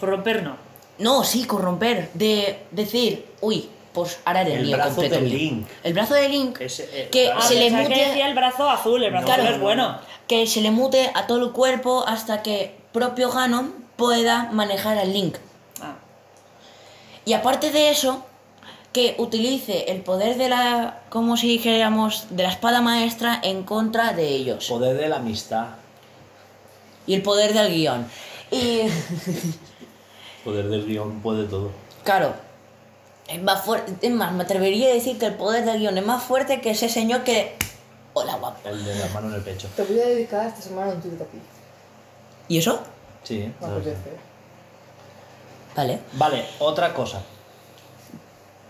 Corromper 0.00 0.42
no. 0.42 0.56
No, 0.98 1.22
sí, 1.24 1.44
corromper. 1.44 2.10
De 2.14 2.64
decir, 2.70 3.26
uy, 3.40 3.68
pues 3.92 4.18
ahora 4.24 4.40
eres 4.42 4.54
El 4.60 4.66
mío 4.66 4.76
brazo 4.76 4.90
completo 4.96 5.14
de 5.16 5.20
mío". 5.22 5.36
Link. 5.38 5.66
El 5.84 5.92
brazo 5.94 6.14
de 6.14 6.28
Link. 6.28 6.60
Ese, 6.60 6.88
eh, 6.92 7.08
Que 7.10 7.24
claro. 7.26 7.42
se 7.42 7.54
le 7.56 7.68
que 7.68 7.76
mute- 7.76 8.06
decía 8.08 8.28
el 8.28 8.34
brazo 8.34 8.68
azul, 8.70 9.02
el 9.04 9.10
brazo 9.10 9.26
No, 9.28 9.32
azul 9.34 9.46
es 9.46 9.56
no, 9.58 9.62
bueno. 9.62 9.98
que 10.26 10.46
se 10.46 10.60
le 10.60 10.70
mute 10.70 11.10
a 11.14 11.26
todo 11.26 11.44
el 11.44 11.52
cuerpo 11.52 12.04
hasta 12.06 12.42
que 12.42 12.74
propio 12.92 13.30
Ganon 13.30 13.74
pueda 13.98 14.48
manejar 14.52 14.96
al 14.96 15.12
Link. 15.12 15.36
Ah. 15.82 15.96
Y 17.26 17.34
aparte 17.34 17.70
de 17.72 17.90
eso, 17.90 18.24
que 18.92 19.16
utilice 19.18 19.90
el 19.90 20.00
poder 20.02 20.38
de 20.38 20.48
la, 20.48 21.02
como 21.10 21.36
si 21.36 21.48
dijéramos, 21.48 22.28
de 22.30 22.44
la 22.44 22.50
espada 22.50 22.80
maestra 22.80 23.38
en 23.42 23.64
contra 23.64 24.12
de 24.12 24.28
ellos. 24.28 24.66
Poder 24.68 24.96
de 24.96 25.08
la 25.08 25.16
amistad. 25.16 25.66
Y 27.06 27.14
el 27.14 27.22
poder 27.22 27.52
del 27.52 27.74
guion. 27.74 28.06
Y 28.50 28.82
Poder 30.44 30.68
del 30.68 30.86
guion 30.86 31.20
puede 31.20 31.44
todo. 31.44 31.70
claro, 32.04 32.32
es 33.26 33.42
más 33.42 33.62
fuerte, 33.62 33.94
es 34.00 34.12
más, 34.12 34.32
me 34.32 34.44
atrevería 34.44 34.88
a 34.88 34.94
decir 34.94 35.18
que 35.18 35.26
el 35.26 35.34
poder 35.34 35.64
del 35.64 35.80
guion 35.80 35.98
es 35.98 36.06
más 36.06 36.22
fuerte 36.22 36.60
que 36.60 36.70
ese 36.70 36.88
señor 36.88 37.24
que... 37.24 37.56
Hola, 38.14 38.36
guapo. 38.36 38.68
El 38.68 38.84
de 38.84 38.94
la 38.94 39.08
mano 39.08 39.28
en 39.28 39.34
el 39.34 39.42
pecho. 39.42 39.68
Te 39.76 39.82
voy 39.82 40.00
a 40.00 40.06
dedicar 40.06 40.46
esta 40.46 40.62
semana 40.62 40.92
un 40.92 41.00
tuit 41.00 41.20
a 41.20 41.24
ti. 41.24 41.38
¿Y 42.48 42.58
eso? 42.58 42.80
Sí. 43.28 43.52
Me 43.60 43.66
apetece. 43.66 44.16
Vale. 45.76 46.00
Vale, 46.14 46.46
otra 46.60 46.94
cosa. 46.94 47.20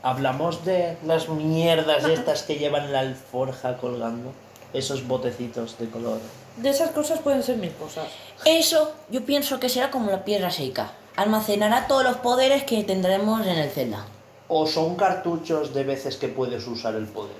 Hablamos 0.03 0.65
de 0.65 0.97
las 1.05 1.29
mierdas 1.29 2.05
estas 2.05 2.43
que 2.43 2.57
llevan 2.57 2.93
la 2.93 3.01
alforja 3.01 3.77
colgando. 3.77 4.33
Esos 4.73 5.07
botecitos 5.07 5.79
de 5.79 5.89
color. 5.89 6.19
De 6.57 6.71
esas 6.71 6.91
cosas 6.91 7.21
pueden 7.21 7.45
ser 7.45 7.57
mil 7.57 7.73
cosas. 7.75 8.09
Eso 8.45 8.93
yo 9.11 9.25
pienso 9.25 9.61
que 9.61 9.69
será 9.69 9.93
como 9.93 10.11
la 10.11 10.25
piedra 10.25 10.51
seca. 10.51 10.91
Almacenará 11.15 11.87
todos 11.87 12.03
los 12.03 12.17
poderes 12.17 12.65
que 12.65 12.83
tendremos 12.83 13.47
en 13.47 13.59
el 13.59 13.71
Zelda. 13.71 14.07
O 14.49 14.67
son 14.67 14.97
cartuchos 14.97 15.73
de 15.73 15.85
veces 15.85 16.17
que 16.17 16.27
puedes 16.27 16.67
usar 16.67 16.97
el 16.97 17.07
poder. 17.07 17.37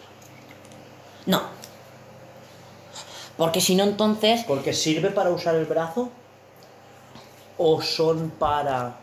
No. 1.27 1.43
Porque 3.37 3.61
si 3.61 3.75
no, 3.75 3.83
entonces. 3.83 4.45
Porque 4.47 4.73
sirve 4.73 5.11
para 5.11 5.31
usar 5.31 5.57
el 5.57 5.67
brazo. 5.67 6.11
O 7.59 7.83
son 7.83 8.31
para 8.39 8.95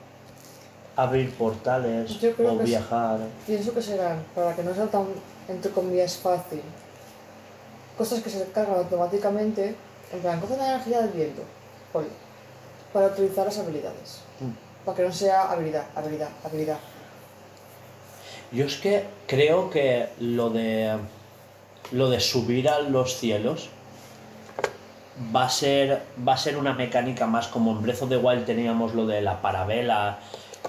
abrir 0.96 1.34
portales 1.34 2.20
Yo 2.22 2.34
creo 2.34 2.54
o 2.54 2.58
que 2.58 2.64
es- 2.64 2.70
viajar. 2.70 3.20
Pienso 3.46 3.74
que 3.74 3.82
serán, 3.82 4.24
para 4.34 4.56
que 4.56 4.64
no 4.64 4.74
sea 4.74 4.88
tan, 4.88 5.06
entre 5.50 5.72
comillas, 5.72 6.16
fácil. 6.16 6.62
Cosas 7.98 8.22
que 8.22 8.30
se 8.30 8.46
cargan 8.52 8.78
automáticamente, 8.78 9.76
en 10.12 10.20
plan, 10.20 10.40
coge 10.40 10.58
la 10.58 10.70
energía 10.76 11.02
del 11.02 11.10
viento, 11.12 11.42
ponle, 11.92 12.10
para 12.94 13.08
utilizar 13.08 13.46
las 13.46 13.58
habilidades. 13.58 14.20
Mm. 14.40 14.86
Para 14.86 14.98
que 14.98 15.04
no 15.04 15.12
sea 15.12 15.52
habilidad, 15.52 15.86
habilidad, 15.96 16.30
habilidad. 16.44 16.78
Yo 18.52 18.66
es 18.66 18.78
que 18.78 19.04
creo 19.28 19.70
que 19.70 20.08
lo 20.20 20.50
de 20.50 20.98
lo 21.92 22.10
de 22.10 22.20
subir 22.20 22.68
a 22.70 22.80
los 22.80 23.18
cielos 23.18 23.70
va 25.36 25.46
a 25.46 25.50
ser 25.50 26.02
va 26.28 26.34
a 26.34 26.38
ser 26.38 26.58
una 26.58 26.74
mecánica 26.74 27.26
más 27.28 27.48
como 27.48 27.72
en 27.72 27.82
Breath 27.82 28.02
of 28.04 28.10
the 28.10 28.18
Wild 28.18 28.46
teníamos 28.46 28.94
lo 28.94 29.06
de 29.06 29.22
la 29.22 29.42
parabela, 29.42 30.20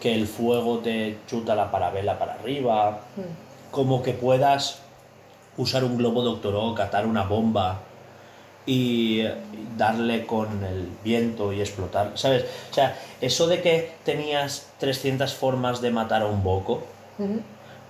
que 0.00 0.14
el 0.14 0.26
fuego 0.26 0.78
te 0.78 1.18
chuta 1.26 1.54
la 1.54 1.70
parabela 1.70 2.18
para 2.18 2.34
arriba, 2.34 3.00
Mm. 3.16 3.20
como 3.72 4.02
que 4.02 4.12
puedas 4.12 4.80
usar 5.56 5.84
un 5.84 5.96
globo 5.96 6.22
Doctor 6.22 6.54
Oak, 6.54 6.80
atar 6.80 7.06
una 7.06 7.22
bomba 7.24 7.78
y 8.66 9.22
darle 9.76 10.26
con 10.26 10.64
el 10.64 10.88
viento 11.04 11.52
y 11.52 11.60
explotar, 11.60 12.12
¿sabes? 12.14 12.44
O 12.70 12.74
sea, 12.74 12.96
eso 13.20 13.46
de 13.46 13.62
que 13.62 13.92
tenías 14.04 14.68
300 14.78 15.34
formas 15.34 15.80
de 15.80 15.90
matar 15.90 16.22
a 16.22 16.26
un 16.26 16.42
boco. 16.42 16.82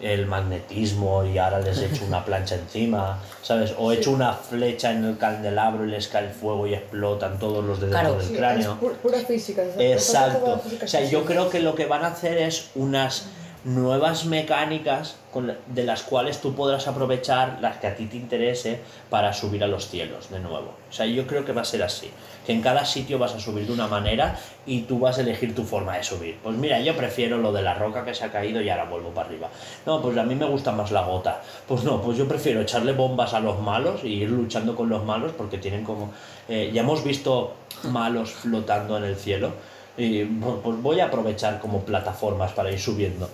El 0.01 0.27
magnetismo 0.27 1.25
y 1.25 1.39
ahora 1.39 1.61
les 1.61 1.79
echo 1.79 2.05
una 2.05 2.25
plancha 2.25 2.55
encima, 2.57 3.19
¿sabes? 3.43 3.73
O 3.79 3.93
echo 3.93 4.11
una 4.11 4.33
flecha 4.35 4.93
en 4.93 5.05
el 5.05 5.17
candelabro 5.19 5.87
y 5.87 5.91
les 5.91 6.09
cae 6.09 6.25
el 6.27 6.31
fuego 6.33 6.67
y 6.67 6.75
explotan 6.75 7.39
todos 7.39 7.65
los 7.65 7.81
dedos 7.81 7.93
Claro. 7.99 8.17
del 8.17 8.27
Sí, 8.27 8.35
cráneo. 8.35 8.73
es 8.73 8.79
pu- 8.89 8.93
pura 8.97 9.19
física. 9.21 9.63
es 9.63 9.77
Exacto. 9.79 10.61
física 10.63 10.85
O 10.85 10.89
sea, 10.89 11.05
yo 11.09 11.25
creo 11.25 11.49
que 11.49 11.61
lo 11.61 11.75
que 11.75 11.87
van 11.87 12.05
a 12.05 12.09
hacer 12.09 12.37
es 12.39 12.71
unas 12.75 13.27
nuevas 13.65 14.27
mecánicas 14.27 15.17
de 15.43 15.85
las 15.85 16.03
cuales 16.03 16.41
tú 16.41 16.55
podrás 16.55 16.87
aprovechar 16.89 17.59
las 17.61 17.77
que 17.79 17.87
a 17.87 17.95
ti 17.97 18.07
te 18.07 18.17
interese 18.17 18.81
para 19.11 19.33
subir 19.33 19.63
a 19.65 19.67
los 19.67 19.89
cielos 19.89 20.31
de 20.31 20.41
nuevo. 20.41 20.75
O 20.89 20.93
sea, 20.93 21.07
yo 21.07 21.27
creo 21.27 21.45
que 21.45 21.53
va 21.53 21.63
a 21.63 21.65
ser 21.65 21.83
así. 21.83 22.11
Que 22.47 22.53
en 22.53 22.63
cada 22.63 22.85
sitio 22.85 23.19
vas 23.19 23.35
a 23.35 23.41
subir 23.41 23.67
de 23.67 23.73
una 23.73 23.89
manera 23.89 24.39
y 24.67 24.83
tú 24.83 25.01
vas 25.01 25.19
a 25.19 25.23
elegir 25.23 25.55
tu 25.55 25.65
forma 25.65 25.97
de 25.97 26.05
subir. 26.05 26.37
Pues 26.43 26.57
mira, 26.57 26.81
yo 26.81 26.97
prefiero 26.97 27.39
lo 27.39 27.53
de 27.53 27.63
la 27.63 27.75
roca 27.75 28.05
que 28.05 28.15
se 28.15 28.25
ha 28.25 28.31
caído 28.31 28.61
y 28.61 28.69
ahora 28.71 28.85
vuelvo 28.85 29.11
para 29.11 29.29
arriba. 29.29 29.49
No, 29.85 30.01
pues 30.01 30.17
a 30.17 30.23
mí 30.23 30.35
me 30.37 30.47
gusta 30.47 30.71
más 30.73 30.93
la 30.93 31.03
gota. 31.03 31.43
Pues 31.67 31.83
no, 31.83 32.01
pues 32.01 32.17
yo 32.17 32.29
prefiero 32.29 32.61
echarle 32.61 32.93
bombas 32.93 33.35
a 33.35 33.41
los 33.41 33.61
malos 33.61 34.05
y 34.05 34.09
ir 34.23 34.31
luchando 34.31 34.77
con 34.77 34.89
los 34.89 35.05
malos 35.05 35.33
porque 35.37 35.59
tienen 35.59 35.83
como... 35.85 36.13
eh, 36.49 36.71
ya 36.73 36.83
hemos 36.83 37.03
visto 37.03 37.55
malos 37.83 38.31
flotando 38.31 38.97
en 38.97 39.05
el 39.05 39.17
cielo 39.17 39.51
y 39.99 40.23
bu- 40.25 40.61
pues 40.63 40.81
voy 40.83 41.01
a 41.01 41.07
aprovechar 41.07 41.59
como 41.59 41.81
plataformas 41.81 42.53
para 42.53 42.71
ir 42.71 42.79
subiendo. 42.81 43.29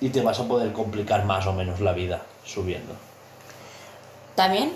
Y 0.00 0.10
te 0.10 0.20
vas 0.20 0.38
a 0.40 0.46
poder 0.46 0.72
complicar 0.72 1.24
más 1.24 1.46
o 1.46 1.52
menos 1.52 1.80
la 1.80 1.92
vida 1.92 2.22
subiendo. 2.44 2.94
También, 4.34 4.72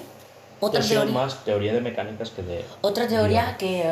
otra 0.61 0.81
Yo 0.81 0.89
teoría. 0.89 1.15
más 1.15 1.45
teoría 1.45 1.73
de 1.73 1.81
mecánicas 1.81 2.31
que 2.31 2.43
de... 2.43 2.65
Otra 2.81 3.07
teoría 3.07 3.57
que 3.57 3.83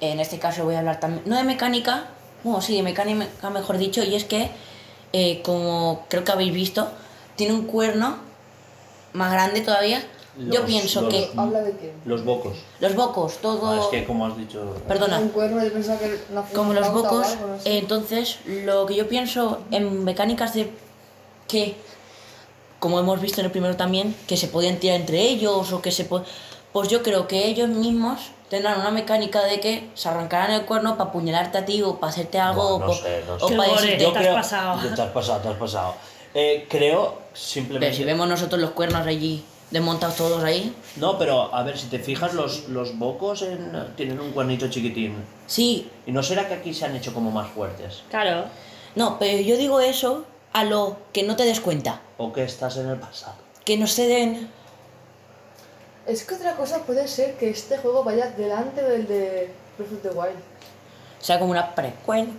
eh, 0.00 0.12
en 0.12 0.20
este 0.20 0.38
caso 0.38 0.64
voy 0.64 0.74
a 0.74 0.78
hablar 0.78 0.98
también, 0.98 1.22
no 1.26 1.36
de 1.36 1.44
mecánica, 1.44 2.04
bueno, 2.42 2.62
sí, 2.62 2.76
de 2.76 2.82
mecánica 2.82 3.50
mejor 3.50 3.76
dicho, 3.76 4.02
y 4.02 4.14
es 4.14 4.24
que, 4.24 4.50
eh, 5.12 5.42
como 5.42 6.06
creo 6.08 6.24
que 6.24 6.32
habéis 6.32 6.54
visto, 6.54 6.88
tiene 7.36 7.52
un 7.52 7.66
cuerno 7.66 8.16
más 9.12 9.32
grande 9.32 9.60
todavía. 9.60 10.02
Yo 10.38 10.60
Los- 10.60 10.66
pienso 10.66 11.02
los- 11.02 11.12
que 11.12 11.30
¿Habla 11.36 11.60
de 11.60 11.72
quién? 11.72 11.92
Los 12.04 12.24
bocos. 12.24 12.56
los 12.78 12.94
bocos, 12.94 13.38
todo... 13.38 13.70
Ah, 13.70 13.80
es 13.80 13.86
que 13.88 14.04
como 14.06 14.26
has 14.26 14.36
dicho... 14.36 14.74
Perdona. 14.86 15.18
Un 15.18 15.30
cuerno, 15.30 15.62
yo 15.62 15.72
pensaba 15.72 15.98
que 15.98 16.18
como 16.54 16.72
los 16.72 16.86
o 16.88 16.92
bocos, 16.92 17.26
eh, 17.64 17.78
entonces 17.78 18.38
lo 18.46 18.86
que 18.86 18.94
yo 18.94 19.08
pienso 19.08 19.58
en 19.70 20.04
mecánicas 20.04 20.54
de 20.54 20.70
que, 21.48 21.74
como 22.78 23.00
hemos 23.00 23.20
visto 23.20 23.40
en 23.40 23.46
el 23.46 23.50
primero 23.52 23.76
también, 23.76 24.14
que 24.28 24.36
se 24.36 24.46
podían 24.46 24.76
tirar 24.76 25.00
entre 25.00 25.20
ellos 25.20 25.72
o 25.72 25.82
que 25.82 25.90
se 25.90 26.04
po- 26.04 26.22
pues 26.72 26.88
yo 26.88 27.02
creo 27.02 27.26
que 27.26 27.46
ellos 27.46 27.68
mismos 27.68 28.30
tendrán 28.48 28.80
una 28.80 28.90
mecánica 28.92 29.42
de 29.42 29.58
que 29.60 29.90
se 29.94 30.08
arrancarán 30.08 30.52
el 30.52 30.62
cuerno 30.64 30.96
para 30.96 31.10
apuñalarte 31.10 31.58
a 31.58 31.64
ti 31.64 31.82
o 31.82 31.98
para 31.98 32.12
hacerte 32.12 32.38
algo 32.38 32.76
o 32.76 32.78
no 32.78 32.86
pa- 32.86 32.94
sé, 32.94 33.22
no 33.26 33.34
o 33.34 33.48
sé. 33.48 33.56
para 33.56 33.68
Qué 33.68 33.74
decirte- 33.86 34.12
te 34.12 34.28
has 34.28 34.34
pasado. 34.34 34.80
Te 34.94 35.02
has 35.02 35.10
pasado, 35.10 35.40
te 35.40 35.48
has 35.48 35.56
pasado. 35.56 35.94
Eh, 36.34 36.66
creo 36.70 37.14
Pero 37.14 37.18
simplemente. 37.34 37.96
si 37.96 38.04
vemos 38.04 38.28
nosotros 38.28 38.60
los 38.60 38.70
cuernos 38.70 39.04
allí, 39.06 39.44
desmontados 39.70 40.16
todos 40.16 40.42
ahí. 40.44 40.74
No, 40.96 41.18
pero 41.18 41.54
a 41.54 41.62
ver, 41.62 41.78
si 41.78 41.86
te 41.86 41.98
fijas, 41.98 42.34
los, 42.34 42.68
los 42.68 42.98
bocos 42.98 43.42
en- 43.42 43.94
tienen 43.96 44.18
un 44.20 44.32
cuernito 44.32 44.68
chiquitín. 44.68 45.14
Sí, 45.46 45.88
¿Y 46.06 46.12
no 46.12 46.22
será 46.22 46.48
que 46.48 46.54
aquí 46.54 46.74
se 46.74 46.84
han 46.86 46.96
hecho 46.96 47.12
como 47.14 47.30
más 47.30 47.48
fuertes? 47.50 48.02
Claro. 48.10 48.44
no, 48.96 49.18
pero 49.18 49.40
yo 49.40 49.56
digo 49.56 49.80
eso 49.80 50.24
a 50.52 50.64
lo 50.64 50.96
que 51.12 51.22
no 51.22 51.36
te 51.36 51.44
des 51.44 51.60
cuenta. 51.60 52.00
¿O 52.18 52.32
que 52.32 52.42
estás 52.44 52.76
en 52.76 52.88
el 52.88 52.98
pasado? 52.98 53.34
Que 53.64 53.76
no 53.76 53.86
se 53.86 54.06
den. 54.06 54.48
Es 56.06 56.24
que 56.24 56.34
otra 56.34 56.56
cosa 56.56 56.78
puede 56.84 57.06
ser 57.06 57.36
que 57.36 57.50
este 57.50 57.78
juego 57.78 58.02
vaya 58.02 58.30
delante 58.30 58.82
del 58.82 59.06
de 59.06 59.52
Breath 59.78 59.92
of 59.92 60.02
the 60.02 60.08
Wild. 60.08 60.38
O 61.20 61.24
sea, 61.24 61.38
como 61.38 61.52
una 61.52 61.74
precuela. 61.74 62.30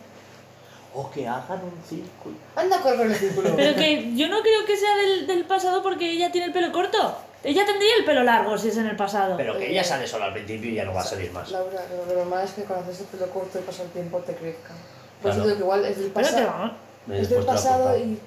O 0.93 1.09
que 1.09 1.27
hagan 1.27 1.61
un 1.63 1.83
círculo. 1.87 2.35
Anda 2.55 2.77
a 2.77 2.81
correr 2.81 2.97
con 2.97 3.11
el 3.11 3.15
círculo. 3.15 3.53
Pero 3.55 3.75
que 3.75 4.13
yo 4.15 4.27
no 4.27 4.41
creo 4.41 4.65
que 4.65 4.75
sea 4.75 4.95
del, 4.97 5.27
del 5.27 5.45
pasado 5.45 5.81
porque 5.81 6.11
ella 6.11 6.31
tiene 6.31 6.47
el 6.47 6.53
pelo 6.53 6.71
corto. 6.71 7.17
Ella 7.43 7.65
tendría 7.65 7.95
el 7.97 8.05
pelo 8.05 8.23
largo 8.23 8.57
si 8.57 8.67
es 8.67 8.77
en 8.77 8.85
el 8.87 8.95
pasado. 8.95 9.35
Pero 9.37 9.57
que 9.57 9.71
ella 9.71 9.83
sale 9.83 10.05
sola 10.07 10.25
al 10.25 10.33
principio 10.33 10.69
y 10.69 10.75
ya 10.75 10.85
no 10.85 10.93
va 10.93 11.01
a 11.01 11.05
salir 11.05 11.31
más. 11.31 11.49
Laura, 11.49 11.81
lo 12.07 12.13
normal 12.13 12.43
es 12.45 12.51
que 12.51 12.63
cuando 12.63 12.85
haces 12.85 13.01
el 13.01 13.07
pelo 13.07 13.29
corto 13.31 13.57
y 13.57 13.61
pasa 13.61 13.83
el 13.83 13.89
tiempo 13.89 14.19
te 14.19 14.35
crezca. 14.35 14.73
Por 15.21 15.31
eso 15.31 15.43
digo 15.43 15.55
que 15.55 15.61
igual 15.61 15.85
es 15.85 15.97
del 15.97 16.11
Pero 16.11 16.27
pasado. 16.27 16.71
Y 17.07 17.13
Es 17.15 17.29
del 17.29 17.45
pasado 17.45 17.97
y 17.97 18.19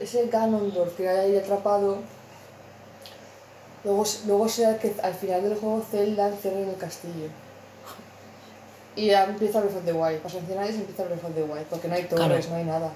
ese 0.00 0.26
Ganondorf 0.26 0.96
que 0.96 1.08
hay 1.08 1.30
ahí 1.30 1.36
atrapado. 1.38 1.98
Luego, 3.84 4.04
luego 4.26 4.48
será 4.48 4.78
que 4.78 4.94
al 5.02 5.14
final 5.14 5.42
del 5.42 5.56
juego 5.56 5.84
Zelda 5.90 6.28
encierra 6.28 6.58
en 6.58 6.68
el 6.70 6.76
castillo. 6.76 7.28
Y 8.96 9.06
ya 9.06 9.24
empieza 9.24 9.60
Breath 9.60 9.76
of 9.76 9.84
the 9.84 9.92
Wild. 9.92 10.20
100 10.26 10.58
años 10.58 10.74
y 10.74 10.78
empieza 10.78 11.04
Breath 11.04 11.24
of 11.24 11.34
the 11.34 11.42
Wild. 11.42 11.64
Porque 11.66 11.88
no 11.88 11.94
hay 11.94 12.04
torres, 12.04 12.26
Claro. 12.46 12.48
no 12.50 12.56
hay 12.56 12.64
nada. 12.64 12.92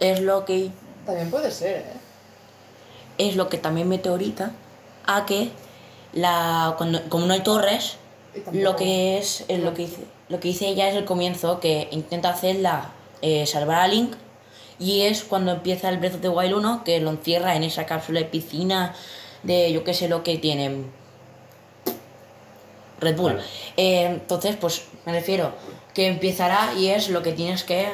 Es 0.00 0.20
lo 0.20 0.44
que 0.44 0.70
También 1.06 1.30
puede 1.30 1.50
ser, 1.50 1.76
¿eh? 1.78 1.84
es 3.18 3.36
lo 3.36 3.48
que 3.48 3.58
también 3.58 3.88
me 3.88 3.98
teoriza 3.98 4.52
a 5.06 5.26
que 5.26 5.50
la 6.12 6.74
cuando, 6.78 7.00
como 7.08 7.26
no 7.26 7.34
hay 7.34 7.40
torres, 7.42 7.96
lo 8.52 8.76
que 8.76 9.18
es, 9.18 9.44
es 9.48 9.60
lo 9.60 9.74
que 9.74 9.82
dice 9.82 10.02
lo 10.28 10.40
que 10.40 10.48
dice 10.48 10.66
ella 10.68 10.88
es 10.88 10.94
el 10.96 11.04
comienzo 11.04 11.60
que 11.60 11.88
intenta 11.90 12.30
hacerla 12.30 12.90
eh, 13.20 13.46
salvar 13.46 13.80
a 13.80 13.88
Link 13.88 14.14
y 14.78 15.02
es 15.02 15.22
cuando 15.24 15.52
empieza 15.52 15.90
el 15.90 15.98
Breath 15.98 16.14
of 16.14 16.20
the 16.22 16.30
Wild 16.30 16.54
1 16.54 16.84
que 16.84 16.98
lo 17.00 17.10
encierra 17.10 17.54
en 17.56 17.62
esa 17.64 17.84
cápsula 17.84 18.20
de 18.20 18.26
piscina 18.26 18.94
de 19.42 19.70
yo 19.72 19.84
qué 19.84 19.92
sé 19.92 20.08
lo 20.08 20.22
que 20.22 20.38
tienen 20.38 20.90
Red 23.02 23.16
Bull. 23.16 23.32
Vale. 23.34 23.44
Eh, 23.76 24.04
entonces, 24.06 24.56
pues 24.56 24.86
me 25.04 25.12
refiero 25.12 25.52
que 25.94 26.06
empezará 26.06 26.72
y 26.78 26.88
es 26.88 27.10
lo 27.10 27.22
que 27.22 27.32
tienes 27.32 27.64
que 27.64 27.88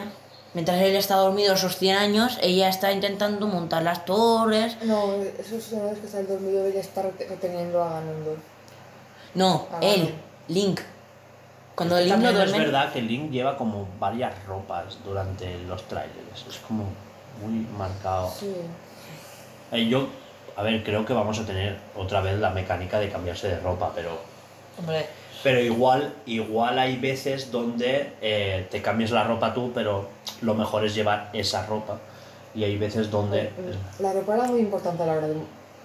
mientras 0.54 0.80
él 0.80 0.94
está 0.96 1.16
dormido 1.16 1.54
esos 1.54 1.76
100 1.76 1.96
años, 1.96 2.38
ella 2.42 2.68
está 2.68 2.92
intentando 2.92 3.46
montar 3.46 3.82
las 3.82 4.04
torres. 4.04 4.76
No, 4.82 5.14
eso 5.38 5.56
es 5.56 5.72
una 5.72 5.84
vez 5.90 5.98
que 5.98 6.06
está 6.06 6.20
el 6.20 6.28
dormido 6.28 6.64
ella 6.66 6.80
está 6.80 7.02
rete- 7.02 7.28
reteniendo 7.28 7.82
a 7.82 7.90
Ganondorf. 7.94 8.38
No, 9.34 9.66
Ah, 9.72 9.78
él. 9.82 10.14
Link. 10.48 10.80
Cuando 11.74 11.96
Link 11.98 12.08
no 12.08 12.12
También 12.14 12.30
es 12.42 12.50
duerme. 12.50 12.64
verdad 12.66 12.92
que 12.92 13.02
Link 13.02 13.30
lleva 13.30 13.56
como 13.56 13.86
varias 14.00 14.32
ropas 14.46 14.98
durante 15.04 15.58
los 15.64 15.82
trailers. 15.86 16.46
Es 16.48 16.56
como 16.66 16.84
muy 17.42 17.66
marcado. 17.76 18.32
Sí. 18.36 18.52
Eh, 19.70 19.86
yo, 19.86 20.08
a 20.56 20.62
ver, 20.62 20.82
creo 20.82 21.04
que 21.04 21.12
vamos 21.12 21.38
a 21.38 21.44
tener 21.46 21.78
otra 21.94 22.20
vez 22.20 22.38
la 22.38 22.50
mecánica 22.50 22.98
de 22.98 23.10
cambiarse 23.10 23.48
de 23.48 23.60
ropa, 23.60 23.92
pero 23.94 24.18
Hombre, 24.78 25.06
Pero 25.42 25.60
igual, 25.60 26.14
igual 26.26 26.78
hay 26.78 26.96
veces 26.96 27.50
donde 27.50 28.12
eh, 28.20 28.66
te 28.70 28.80
cambias 28.82 29.10
la 29.10 29.24
ropa 29.24 29.52
tú, 29.54 29.72
pero 29.74 30.08
lo 30.42 30.54
mejor 30.54 30.84
es 30.84 30.94
llevar 30.94 31.30
esa 31.32 31.66
ropa. 31.66 31.98
Y 32.54 32.64
hay 32.64 32.76
veces 32.78 33.10
donde... 33.10 33.50
La 33.98 34.12
ropa 34.12 34.34
era 34.34 34.44
muy 34.44 34.60
importante 34.60 35.02
a 35.02 35.06
la 35.06 35.12
hora 35.14 35.28
de 35.28 35.36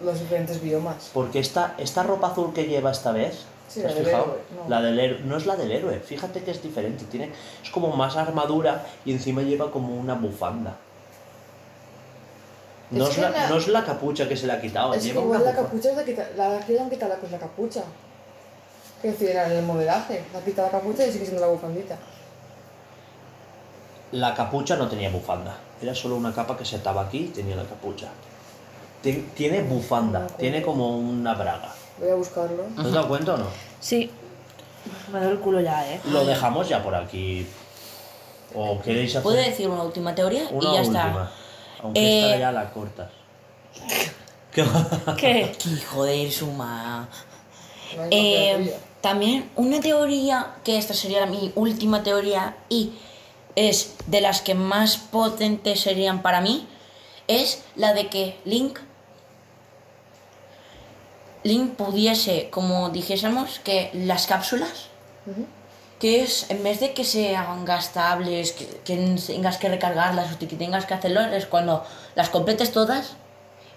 los 0.04 0.20
diferentes 0.20 0.62
biomas. 0.62 1.12
Porque 1.14 1.40
esta, 1.40 1.76
esta 1.78 2.04
ropa 2.04 2.28
azul 2.28 2.54
que 2.54 2.66
lleva 2.66 2.92
esta 2.92 3.12
vez... 3.12 3.46
Sí, 3.68 3.82
¿te 3.82 3.88
la 3.88 3.94
del 3.94 4.06
fijado? 4.06 4.24
héroe, 4.24 4.38
no. 4.64 4.70
La 4.70 4.82
del 4.82 5.00
héroe. 5.00 5.20
No 5.24 5.38
es 5.38 5.46
la 5.46 5.56
del 5.56 5.72
héroe, 5.72 6.00
fíjate 6.00 6.44
que 6.44 6.52
es 6.52 6.62
diferente. 6.62 7.06
Tiene, 7.06 7.32
es 7.64 7.70
como 7.72 7.96
más 7.96 8.16
armadura 8.18 8.86
y 9.06 9.14
encima 9.14 9.42
lleva 9.42 9.72
como 9.72 9.96
una 9.96 10.14
bufanda. 10.14 10.76
No 12.92 13.06
Es 13.06 13.10
es, 13.12 13.16
que 13.16 13.22
la, 13.22 13.30
la- 13.32 13.50
no 13.50 13.58
es 13.58 13.68
la 13.70 13.84
capucha 13.84 14.28
que 14.28 14.38
se 14.38 14.46
le 14.46 14.54
ha 14.54 14.62
quitado, 14.62 14.94
es 14.94 15.02
que 15.02 15.08
lleva 15.10 15.22
una 15.22 15.38
igual 15.40 15.44
la 15.46 15.52
bufanda. 15.52 15.70
capucha 15.70 15.90
es 15.92 15.98
de 15.98 16.06
quitar, 16.06 16.32
la 16.38 16.60
que 16.60 16.74
le 16.74 16.80
han 16.82 16.90
quitado 16.90 17.14
la, 17.14 17.20
pues 17.20 17.32
la 17.32 17.40
capucha. 17.40 17.84
Quiero 19.04 19.18
decir, 19.20 19.36
en 19.36 19.52
el 19.52 19.64
modelaje, 19.66 20.24
quitado 20.46 20.70
la 20.70 20.80
capucha 20.80 21.06
y 21.06 21.12
sigue 21.12 21.26
siendo 21.26 21.42
la 21.42 21.48
bufandita. 21.52 21.98
La 24.14 24.34
capucha 24.34 24.78
no 24.78 24.88
tenía 24.88 25.10
bufanda, 25.10 25.58
era 25.82 25.94
solo 25.94 26.16
una 26.16 26.34
capa 26.34 26.56
que 26.56 26.64
se 26.64 26.78
ataba 26.78 27.02
aquí 27.02 27.18
y 27.18 27.28
tenía 27.28 27.58
la 27.58 27.66
capucha. 27.66 28.08
Ti- 29.02 29.26
Tiene 29.36 29.62
bufanda, 29.64 30.26
tiene 30.28 30.62
como 30.62 30.98
una 30.98 31.34
braga. 31.34 31.74
Voy 32.00 32.12
a 32.12 32.16
buscarlo. 32.16 32.64
¿No 32.78 32.84
te 32.84 32.92
das 32.92 33.06
cuenta 33.08 33.34
o 33.34 33.38
no? 33.40 33.48
Sí. 33.82 34.10
Me 35.12 35.20
doy 35.20 35.32
el 35.34 35.40
culo 35.40 35.60
ya, 35.60 35.86
¿eh? 35.92 36.00
Lo 36.06 36.24
dejamos 36.26 36.70
ya 36.70 36.82
por 36.82 36.96
aquí. 36.96 37.46
¿O 38.56 38.80
queréis 38.82 39.10
hacer 39.12 39.24
¿puedo 39.24 39.36
decir 39.38 39.68
una 39.68 39.84
última 39.84 40.16
teoría? 40.16 40.48
una 40.50 40.70
y 40.70 40.74
ya 40.76 40.82
última? 40.82 41.08
está. 41.10 41.32
Aunque 41.84 42.00
Eh, 42.00 42.26
esta 42.28 42.40
ya 42.40 42.52
la 42.54 42.72
cortas. 42.72 43.12
¿Qué? 44.54 44.64
¿Qué? 44.64 44.64
Qué 45.18 45.52
hijo 45.70 46.06
de 46.06 46.32
su 46.32 46.48
ma. 46.52 47.10
No 47.98 48.04
hay 48.04 48.10
Eh. 48.12 48.78
También 49.04 49.52
una 49.58 49.82
teoría, 49.82 50.56
que 50.64 50.78
esta 50.78 50.94
sería 50.94 51.26
mi 51.26 51.52
última 51.56 52.04
teoría 52.04 52.56
y 52.70 52.94
es 53.54 53.96
de 54.08 54.22
las 54.22 54.42
que 54.42 54.56
más 54.56 54.96
potentes 54.96 55.82
serían 55.82 56.22
para 56.22 56.40
mí, 56.40 56.66
es 57.28 57.66
la 57.76 57.94
de 57.94 58.08
que 58.08 58.40
Link 58.46 58.80
Link 61.44 61.74
pudiese, 61.74 62.50
como 62.50 62.92
dijésemos, 62.92 63.60
que 63.60 63.92
las 63.94 64.26
cápsulas, 64.26 64.88
que 66.00 66.24
es, 66.24 66.50
en 66.50 66.64
vez 66.64 66.80
de 66.80 66.94
que 66.94 67.04
sean 67.04 67.66
gastables, 67.66 68.54
que, 68.54 68.66
que 68.86 68.96
tengas 69.28 69.58
que 69.58 69.68
recargarlas 69.68 70.32
o 70.32 70.40
que 70.40 70.48
tengas 70.48 70.86
que 70.86 70.94
hacerlo, 70.94 71.20
es 71.20 71.46
cuando 71.46 71.84
las 72.16 72.30
completes 72.30 72.72
todas 72.72 73.18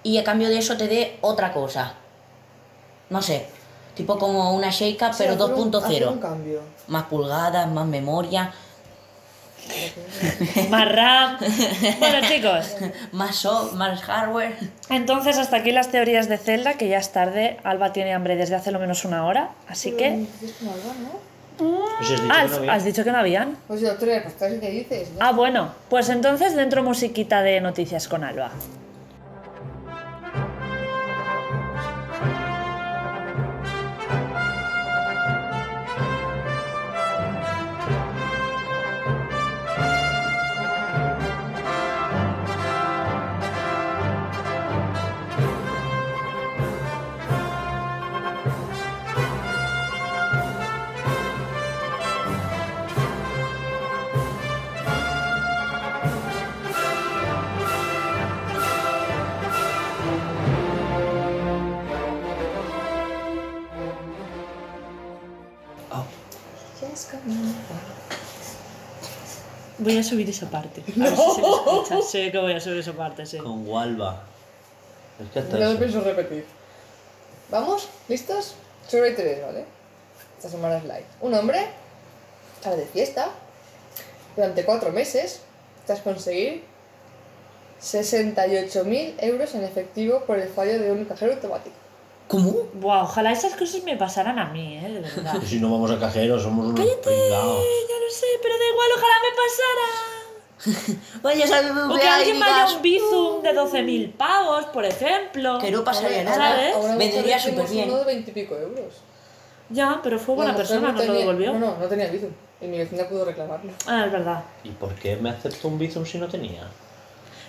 y 0.04 0.18
a 0.18 0.22
cambio 0.22 0.48
de 0.48 0.58
eso 0.58 0.76
te 0.76 0.86
dé 0.86 1.18
otra 1.20 1.52
cosa. 1.52 1.94
No 3.10 3.22
sé, 3.22 3.48
tipo 3.96 4.18
como 4.18 4.54
una 4.54 4.70
Shake 4.70 5.02
Up, 5.02 5.12
Sí, 5.14 5.24
pero 5.26 5.32
hacer 5.34 5.54
un- 5.54 5.74
hacer 5.74 6.06
un 6.06 6.18
2.0. 6.18 6.20
cambio. 6.20 6.60
Más 6.88 7.04
pulgadas, 7.06 7.68
más 7.68 7.86
memoria, 7.86 8.52
Más 10.70 10.92
RAM. 10.92 11.38
Bueno, 11.98 12.28
chicos. 12.28 12.76
más 13.12 13.34
soft, 13.34 13.72
más 13.72 14.00
hardware. 14.02 14.56
Entonces, 14.90 15.38
hasta 15.38 15.56
aquí 15.56 15.72
las 15.72 15.88
teorías 15.90 16.28
de 16.28 16.38
Zelda, 16.38 16.74
que 16.74 16.88
ya 16.88 16.98
es 16.98 17.10
tarde. 17.10 17.58
Alba 17.64 17.92
tiene 17.92 18.14
hambre 18.14 18.36
desde 18.36 18.54
hace 18.54 18.70
lo 18.70 18.78
menos 18.78 19.04
una 19.04 19.26
hora. 19.26 19.50
Así 19.68 19.90
Pero 19.90 19.98
que. 19.98 20.10
dices 20.40 20.56
con 20.60 20.68
Alba, 20.68 20.94
¿no? 21.02 21.26
Pues 21.98 22.10
has 22.10 22.20
dicho 22.20 22.30
Ah, 22.30 22.46
que 22.60 22.66
no 22.66 22.72
has 22.72 22.84
dicho 22.84 23.04
que 23.04 23.10
no 23.12 23.18
habían. 23.18 23.56
Pues 23.66 23.80
yo 23.80 23.96
tres, 23.96 24.22
pues 24.38 24.60
dices. 24.60 25.08
ya. 25.16 25.28
Ah, 25.28 25.32
bueno. 25.32 25.70
Pues 25.88 26.10
entonces, 26.10 26.54
dentro 26.54 26.82
musiquita 26.84 27.42
de 27.42 27.60
noticias 27.60 28.06
con 28.08 28.22
Alba. 28.22 28.50
Voy 69.86 69.98
a 69.98 70.02
subir 70.02 70.28
esa 70.28 70.50
parte. 70.50 70.82
A 71.00 71.04
ver 71.04 71.16
si 71.16 71.34
se 71.34 71.40
me 71.40 71.48
escucha. 71.48 72.02
Sí 72.02 72.32
que 72.32 72.38
voy 72.38 72.52
a 72.54 72.60
subir 72.60 72.78
esa 72.78 72.92
parte, 72.92 73.24
sí. 73.24 73.38
con 73.38 73.66
Walva. 73.68 74.24
Es 75.22 75.30
que 75.30 75.38
hasta 75.38 75.52
No 75.52 75.64
lo 75.64 75.70
eso. 75.70 75.78
pienso 75.78 76.00
repetir. 76.00 76.44
¿Vamos? 77.50 77.88
¿Listos? 78.08 78.56
Hay 78.92 79.14
tres, 79.14 79.42
¿vale? 79.44 79.64
Esta 80.36 80.48
semana 80.50 80.78
es 80.78 80.82
live. 80.82 81.04
Un 81.20 81.34
hombre 81.34 81.66
sale 82.62 82.78
de 82.78 82.86
fiesta 82.86 83.28
durante 84.34 84.64
cuatro 84.64 84.90
meses 84.90 85.40
tras 85.86 86.00
conseguir 86.00 86.64
68.000 87.80 89.14
euros 89.18 89.54
en 89.54 89.62
efectivo 89.62 90.24
por 90.24 90.38
el 90.40 90.48
fallo 90.48 90.80
de 90.80 90.90
un 90.90 91.04
cajero 91.04 91.34
automático. 91.34 91.76
¿Cómo? 92.28 92.52
Buah, 92.74 93.02
ojalá 93.04 93.30
esas 93.32 93.54
cosas 93.54 93.82
me 93.84 93.96
pasaran 93.96 94.38
a 94.38 94.46
mí, 94.46 94.78
¿eh? 94.78 94.88
De 94.90 95.00
verdad. 95.00 95.40
Si 95.44 95.60
no 95.60 95.70
vamos 95.70 95.90
a 95.92 95.98
cajero, 95.98 96.40
somos 96.40 96.66
unos 96.66 96.80
¡Cállate! 96.80 97.02
pringados. 97.02 97.64
Ya 97.88 98.04
lo 98.04 98.10
sé, 98.10 98.26
pero 98.42 98.54
da 98.58 98.64
igual, 98.72 98.88
ojalá 98.96 99.14
me 99.22 99.32
pasara. 99.36 101.00
Vaya, 101.22 101.46
sabe 101.46 101.70
O 101.70 101.96
que 101.98 102.08
alguien 102.08 102.40
vaya 102.40 102.66
un 102.74 102.82
Bizum 102.82 103.42
de 103.42 103.52
12.000 103.54 104.12
pavos, 104.16 104.64
por 104.66 104.84
ejemplo. 104.84 105.58
Que 105.60 105.70
no 105.70 105.84
pasaría 105.84 106.24
nada. 106.24 106.72
¿sabes? 106.72 106.98
Vendría 106.98 107.38
súper 107.38 107.68
bien. 107.68 107.88
uno 107.90 107.98
de 108.00 108.04
20 108.06 108.30
y 108.30 108.34
pico 108.34 108.56
euros. 108.56 108.94
Ya, 109.68 110.00
pero 110.02 110.18
fue 110.18 110.34
buena 110.36 110.52
La 110.52 110.58
mujer 110.58 110.66
persona, 110.68 110.88
no 110.88 110.94
nos 110.94 111.00
lo 111.06 111.06
tenía- 111.12 111.20
devolvió. 111.26 111.52
No, 111.52 111.58
no, 111.58 111.76
no 111.78 111.86
tenía 111.86 112.08
Bizum. 112.08 112.30
Y 112.60 112.66
mi 112.66 112.78
vecina 112.78 113.04
pudo 113.08 113.24
reclamarlo. 113.24 113.70
Ah, 113.86 114.04
es 114.06 114.12
verdad. 114.12 114.42
¿Y 114.64 114.70
por 114.70 114.94
qué 114.94 115.16
me 115.16 115.30
aceptó 115.30 115.68
un 115.68 115.78
Bizum 115.78 116.04
si 116.06 116.18
no 116.18 116.26
tenía? 116.26 116.66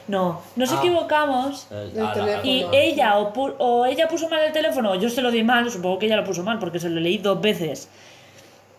No, 0.08 0.42
nos 0.56 0.72
Ah. 0.72 0.78
equivocamos. 0.80 1.68
Eh, 1.70 1.92
teléfono. 1.94 2.46
Y 2.46 2.66
ella 2.72 3.18
o, 3.18 3.34
pu- 3.34 3.56
o 3.60 3.86
ella 3.86 4.08
puso 4.08 4.30
mal 4.30 4.42
el 4.42 4.54
teléfono, 4.54 4.92
o 4.92 4.96
yo 4.96 5.10
se 5.10 5.22
lo 5.22 5.32
di 5.32 5.44
mal, 5.44 5.70
supongo 5.70 6.00
que 6.00 6.06
ella 6.06 6.16
lo 6.18 6.24
puso 6.24 6.44
mal 6.44 6.60
porque 6.60 6.80
se 6.80 6.90
lo 6.90 7.00
leí 7.02 7.18
dos 7.18 7.42
veces. 7.42 7.90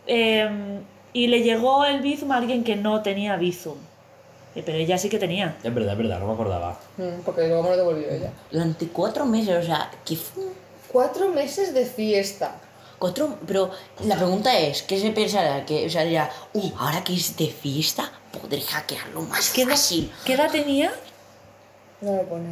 Em, 0.07 0.81
y 1.13 1.27
le 1.27 1.43
llegó 1.43 1.85
el 1.85 2.01
Bizum 2.01 2.33
a 2.33 2.37
alguien 2.39 2.65
que 2.65 2.77
no 2.77 3.03
tenía 3.03 3.37
Bizum. 3.37 3.77
Eh, 4.55 4.63
Pero 4.65 4.79
ella 4.79 4.97
sí 4.97 5.09
que 5.11 5.19
tenía. 5.19 5.57
Es 5.63 5.75
verdad, 5.75 5.93
es 5.93 5.99
verdad, 5.99 6.19
no 6.21 6.27
me 6.29 6.33
acordaba. 6.33 6.79
Mm, 6.97 7.21
Porque 7.25 7.47
luego 7.47 7.63
me 7.65 7.71
lo 7.71 7.77
devolvió 7.77 8.09
ella. 8.11 8.33
Durante 8.51 8.89
cuatro 8.89 9.27
meses, 9.27 9.63
o 9.63 9.67
sea, 9.67 9.91
que 10.05 10.17
fue 10.17 10.45
Cuatro 10.91 11.29
meses 11.29 11.75
de 11.75 11.85
fiesta. 11.85 12.57
cuatro... 12.99 13.37
Pero 13.47 13.71
la 14.07 14.17
pregunta 14.17 14.59
es, 14.59 14.83
¿qué 14.83 14.99
se 14.99 15.11
pensará? 15.11 15.67
Que, 15.67 15.85
o 15.87 15.91
sea, 15.91 16.03
dirá, 16.05 16.31
uh, 16.55 16.71
ahora 16.79 17.05
que 17.05 17.13
es 17.15 17.37
de 17.37 17.49
fiesta, 17.49 18.11
podré 18.33 18.63
hackearlo 18.63 19.21
más 19.23 19.51
¿Qué 19.51 19.67
fácil. 19.67 20.11
qué 20.25 20.33
edad 20.33 20.51
tenía? 20.51 20.91
No 22.01 22.17
lo 22.17 22.23
pone. 22.23 22.49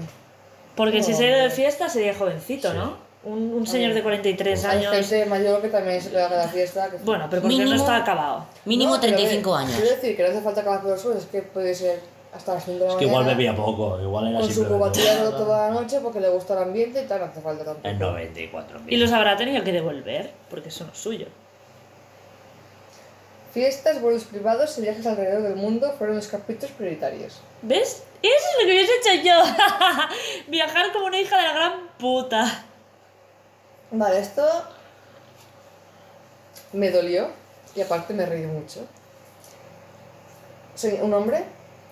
Porque 0.74 1.02
si 1.02 1.12
No, 1.12 1.16
se 1.18 1.24
ha 1.24 1.28
ido 1.36 1.44
de 1.44 1.50
fiesta 1.50 1.88
sería 1.88 2.14
jovencito, 2.14 2.70
Sí. 2.70 2.76
¿no? 2.76 3.06
Un, 3.24 3.52
un 3.54 3.66
señor 3.66 3.92
de 3.92 4.02
43 4.04 4.64
Hay 4.66 4.78
años. 4.78 4.94
gente 4.94 5.26
mayor 5.26 5.60
que 5.60 5.68
también 5.68 6.00
se 6.00 6.10
le 6.10 6.22
haga 6.22 6.36
la 6.36 6.48
fiesta. 6.48 6.88
Que... 6.90 6.98
Bueno, 6.98 7.26
pero 7.28 7.42
porque 7.42 7.56
no 7.56 7.62
Mínimo- 7.64 7.74
está 7.76 7.96
acabado. 7.96 8.46
Mínimo 8.64 8.94
No, 8.94 9.00
pero 9.00 9.14
35 9.16 9.54
a 9.54 9.58
ver, 9.58 9.66
años. 9.66 9.80
Quiero 9.80 9.96
decir 9.96 10.16
que 10.16 10.22
no 10.22 10.28
hace 10.28 10.40
falta 10.42 10.60
acabar 10.60 10.80
por 10.82 10.90
los 10.90 11.00
suelos, 11.00 11.24
es 11.24 11.28
que 11.30 11.42
puede 11.42 11.74
ser 11.74 11.98
hasta 12.32 12.54
las 12.54 12.64
5 12.64 12.78
de 12.78 12.84
la 12.84 12.90
Es 12.92 12.96
que 12.98 13.06
mañana. 13.06 13.20
igual 13.22 13.36
bebía 13.36 13.56
poco, 13.56 14.00
igual 14.00 14.28
era 14.28 14.40
Con 14.40 14.52
su 14.52 14.68
cubatilla 14.68 15.30
toda 15.30 15.68
la 15.68 15.74
noche 15.74 15.98
porque 16.00 16.20
le 16.20 16.28
gusta 16.28 16.52
el 16.54 16.62
ambiente 16.68 17.02
y 17.02 17.06
tal, 17.06 17.18
no 17.20 17.24
hace 17.26 17.40
falta 17.40 17.64
tampoco. 17.64 17.88
En 17.88 17.98
94 17.98 18.80
Y 18.86 18.96
los 18.96 19.10
habrá 19.10 19.36
tenido 19.36 19.64
que 19.64 19.72
devolver, 19.72 20.30
porque 20.48 20.68
eso 20.68 20.84
no 20.84 20.92
es 20.92 20.98
suyo. 20.98 21.26
Fiestas, 23.52 24.00
vuelos 24.02 24.24
privados 24.24 24.76
y 24.78 24.82
viajes 24.82 25.06
alrededor 25.06 25.42
del 25.42 25.56
mundo 25.56 25.92
fueron 25.96 26.16
los 26.16 26.28
capítulos 26.28 26.70
prioritarios. 26.76 27.40
¿Ves? 27.62 28.02
Eso 28.26 28.46
es 28.50 28.62
lo 28.62 28.66
que 28.66 28.72
hubiese 28.72 28.92
hecho 28.96 29.22
yo. 29.22 29.42
Viajar 30.48 30.92
como 30.92 31.06
una 31.06 31.18
hija 31.20 31.36
de 31.36 31.42
la 31.44 31.52
gran 31.52 31.88
puta. 31.98 32.64
Vale, 33.90 34.18
esto 34.20 34.44
me 36.72 36.90
dolió 36.90 37.28
y 37.74 37.80
aparte 37.80 38.12
me 38.14 38.26
reí 38.26 38.46
mucho. 38.46 38.86
Sí, 40.74 40.98
un 41.00 41.12
hombre 41.14 41.44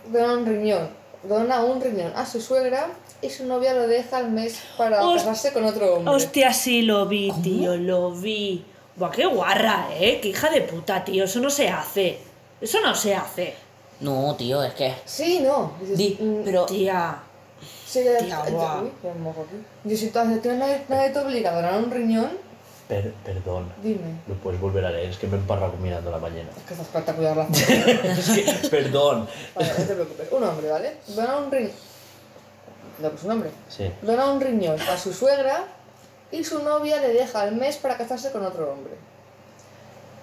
dona 0.09 0.35
un 0.35 0.45
riñón, 0.47 0.91
dona 1.23 1.63
un 1.65 1.81
riñón 1.81 2.13
a 2.17 2.27
su 2.27 2.41
suegra 2.41 2.89
y 3.23 3.31
su 3.31 3.47
novia 3.47 3.73
lo 3.73 3.87
deja 3.87 4.19
al 4.19 4.31
mes 4.31 4.61
para 4.77 5.03
Host- 5.03 5.19
casarse 5.25 5.53
con 5.53 5.65
otro 5.65 5.95
hombre. 5.97 6.15
Hostia, 6.15 6.53
sí 6.53 6.83
lo 6.83 7.07
vi, 7.07 7.33
tío, 7.43 7.77
lo 7.77 8.11
vi. 8.11 8.65
Buah, 8.97 9.11
qué 9.11 9.25
guarra, 9.27 9.87
¿eh? 9.93 10.21
Qué 10.21 10.29
hija 10.29 10.51
de 10.51 10.61
puta, 10.63 11.03
tío. 11.05 11.25
Eso 11.25 11.41
no 11.41 11.51
se 11.51 11.69
hace. 11.69 12.19
Eso 12.61 12.81
no 12.81 12.95
se 12.95 13.15
hace. 13.15 13.55
No, 14.00 14.34
tío, 14.36 14.62
es 14.62 14.74
que... 14.74 14.94
Sí, 15.05 15.40
no. 15.40 15.73
Dices, 15.81 15.97
Di, 15.98 16.18
mm, 16.20 16.42
pero... 16.44 16.66
Tía. 16.66 17.18
sí, 17.86 18.02
ya- 18.05 18.18
tía, 18.18 18.42
guau. 18.50 18.82
uy, 18.84 18.90
me 19.02 19.14
mojo 19.20 19.42
aquí. 19.47 19.56
Yo 19.84 19.97
si 19.97 20.08
tú 20.10 20.18
haces- 20.18 20.44
nadie, 20.58 20.82
nadie 20.89 21.10
te 21.10 21.18
obliga 21.20 21.50
a 21.52 21.55
donar 21.56 21.78
un 21.78 21.90
riñón, 21.90 22.31
Per- 22.89 23.14
perdón, 23.24 23.73
dime. 23.82 24.20
lo 24.26 24.34
puedes 24.34 24.60
volver 24.60 24.84
a 24.84 24.90
leer, 24.90 25.08
es 25.10 25.16
que 25.16 25.26
me 25.26 25.36
emparra 25.39 25.70
mirando 25.81 26.10
la 26.10 26.18
mañana. 26.18 26.50
Es 26.55 26.62
que 26.64 26.74
hace 26.74 26.84
falta 26.84 27.14
cuidar 27.14 27.34
la 27.36 27.44
es 27.50 28.28
que, 28.28 28.68
perdón. 28.68 29.26
Vale, 29.55 29.68
no 29.78 29.84
te 29.86 29.94
preocupes. 29.94 30.28
Un 30.32 30.42
hombre, 30.44 30.68
¿vale? 30.70 30.97
Dona 31.08 31.36
un 31.39 31.50
riñón. 31.50 31.73
No, 32.98 33.08
pues 33.10 33.24
un 33.24 33.31
hombre. 33.31 33.50
Sí. 33.70 33.90
Dona 34.02 34.31
un 34.31 34.40
riñón 34.40 34.78
a 34.81 34.98
su 34.98 35.14
suegra 35.14 35.64
y 36.31 36.44
su 36.44 36.62
novia 36.62 37.00
le 37.00 37.08
deja 37.14 37.40
al 37.40 37.55
mes 37.56 37.76
para 37.78 37.97
casarse 37.97 38.31
con 38.32 38.44
otro 38.44 38.70
hombre. 38.73 38.92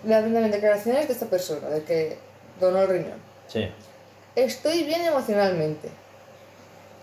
Las 0.03 0.23
declaraciones 0.51 1.07
de 1.07 1.13
esta 1.13 1.25
persona, 1.27 1.67
de 1.69 1.83
que 1.83 2.17
donó 2.59 2.81
el 2.83 2.87
riñón. 2.89 3.30
Sí. 3.51 3.67
Estoy 4.35 4.83
bien 4.83 5.01
emocionalmente. 5.03 5.89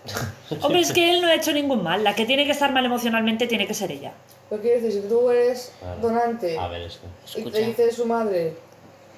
Hombre, 0.62 0.81
es 0.81 0.93
que 0.93 1.10
él 1.10 1.20
no 1.20 1.28
ha 1.28 1.35
hecho 1.35 1.52
ningún 1.52 1.83
mal. 1.83 2.02
La 2.05 2.15
que 2.15 2.25
tiene 2.25 2.44
que 2.47 2.52
estar 2.52 2.73
mal 2.73 2.85
emocionalmente 2.85 3.47
tiene 3.47 3.67
que 3.67 3.75
ser 3.75 3.93
ella. 3.93 4.12
Lo 4.51 4.59
quiero 4.59 4.81
decir, 4.81 5.02
si 5.02 5.09
tú 5.09 5.31
eres 5.31 5.73
Claro. 5.81 6.01
donante 6.01 6.57
A 6.59 6.68
ver, 6.68 6.83
es 6.83 6.99
que... 7.35 7.41
y 7.41 7.44
te 7.51 7.60
dice 7.60 7.93
su 7.93 8.07
madre, 8.07 8.55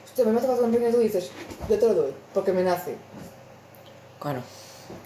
hostia, 0.04 0.24
me 0.24 0.36
hace 0.38 0.48
falta 0.48 0.62
un 0.62 0.72
riñón 0.72 0.90
y 0.90 0.92
tú 0.94 0.98
dices, 0.98 1.30
yo 1.68 1.78
te 1.78 1.86
lo 1.86 1.94
doy, 1.94 2.12
porque 2.34 2.52
me 2.52 2.64
nace. 2.64 2.96
Claro. 4.18 4.40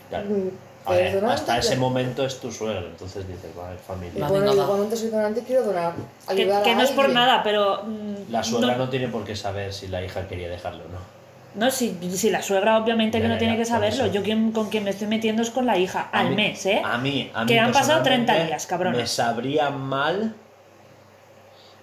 Claro. 0.09 0.25
Mm, 0.31 0.49
A 0.87 0.95
¿eres 0.97 1.13
ver, 1.13 1.21
donante? 1.21 1.41
hasta 1.43 1.59
ese 1.59 1.75
Ya. 1.75 1.81
momento 1.81 2.25
es 2.25 2.41
tu 2.41 2.51
suegra, 2.51 2.81
entonces 2.87 3.29
dices, 3.29 3.55
vale, 3.55 3.75
Y 3.77 3.87
familia. 3.87 4.23
Va, 4.25 4.29
bueno, 4.31 4.55
yo 4.55 4.67
cuando 4.67 4.97
soy 4.97 5.11
donante 5.11 5.43
quiero 5.43 5.65
donar, 5.65 5.93
Que, 5.95 6.33
ayudar 6.43 6.63
que 6.63 6.71
a 6.71 6.75
no 6.77 6.83
es 6.83 6.91
por 6.93 7.09
nada, 7.11 7.43
pero. 7.43 7.83
mm, 7.85 8.31
La 8.31 8.43
suegra 8.43 8.73
no, 8.79 8.85
no 8.87 8.89
tiene 8.91 9.09
por 9.09 9.25
qué 9.25 9.37
saber 9.37 9.75
si 9.75 9.89
la 9.89 10.03
hija 10.03 10.27
quería 10.27 10.49
dejarle 10.49 10.85
o 10.85 10.89
no. 10.89 11.14
No, 11.55 11.71
si, 11.71 11.97
si 12.17 12.31
la 12.31 12.43
suegra 12.43 12.77
obviamente 12.79 13.19
que 13.19 13.23
Ya, 13.23 13.29
no 13.29 13.35
ya, 13.35 13.39
tiene 13.39 13.55
ya, 13.55 13.59
que 13.61 13.65
saberlo. 13.65 14.07
Yo 14.09 14.23
quien, 14.23 14.51
con 14.53 14.71
quien 14.71 14.83
me 14.85 14.91
estoy 14.91 15.07
metiendo 15.07 15.43
es 15.43 15.51
con 15.51 15.67
la 15.67 15.79
hija, 15.79 16.09
A 16.13 16.21
al 16.21 16.31
mí- 16.31 16.37
mes, 16.37 16.67
¿eh? 16.67 16.83
A 16.85 16.99
mí, 16.99 17.31
a 17.33 17.43
mí 17.45 17.47
Que 17.47 17.59
han 17.61 17.71
pasado 17.73 18.03
30 18.03 18.27
personalmente, 18.27 18.47
días, 18.49 18.67
cabrona. 18.67 18.97
Me 18.97 19.07
sabría 19.07 19.71
mal 19.71 20.35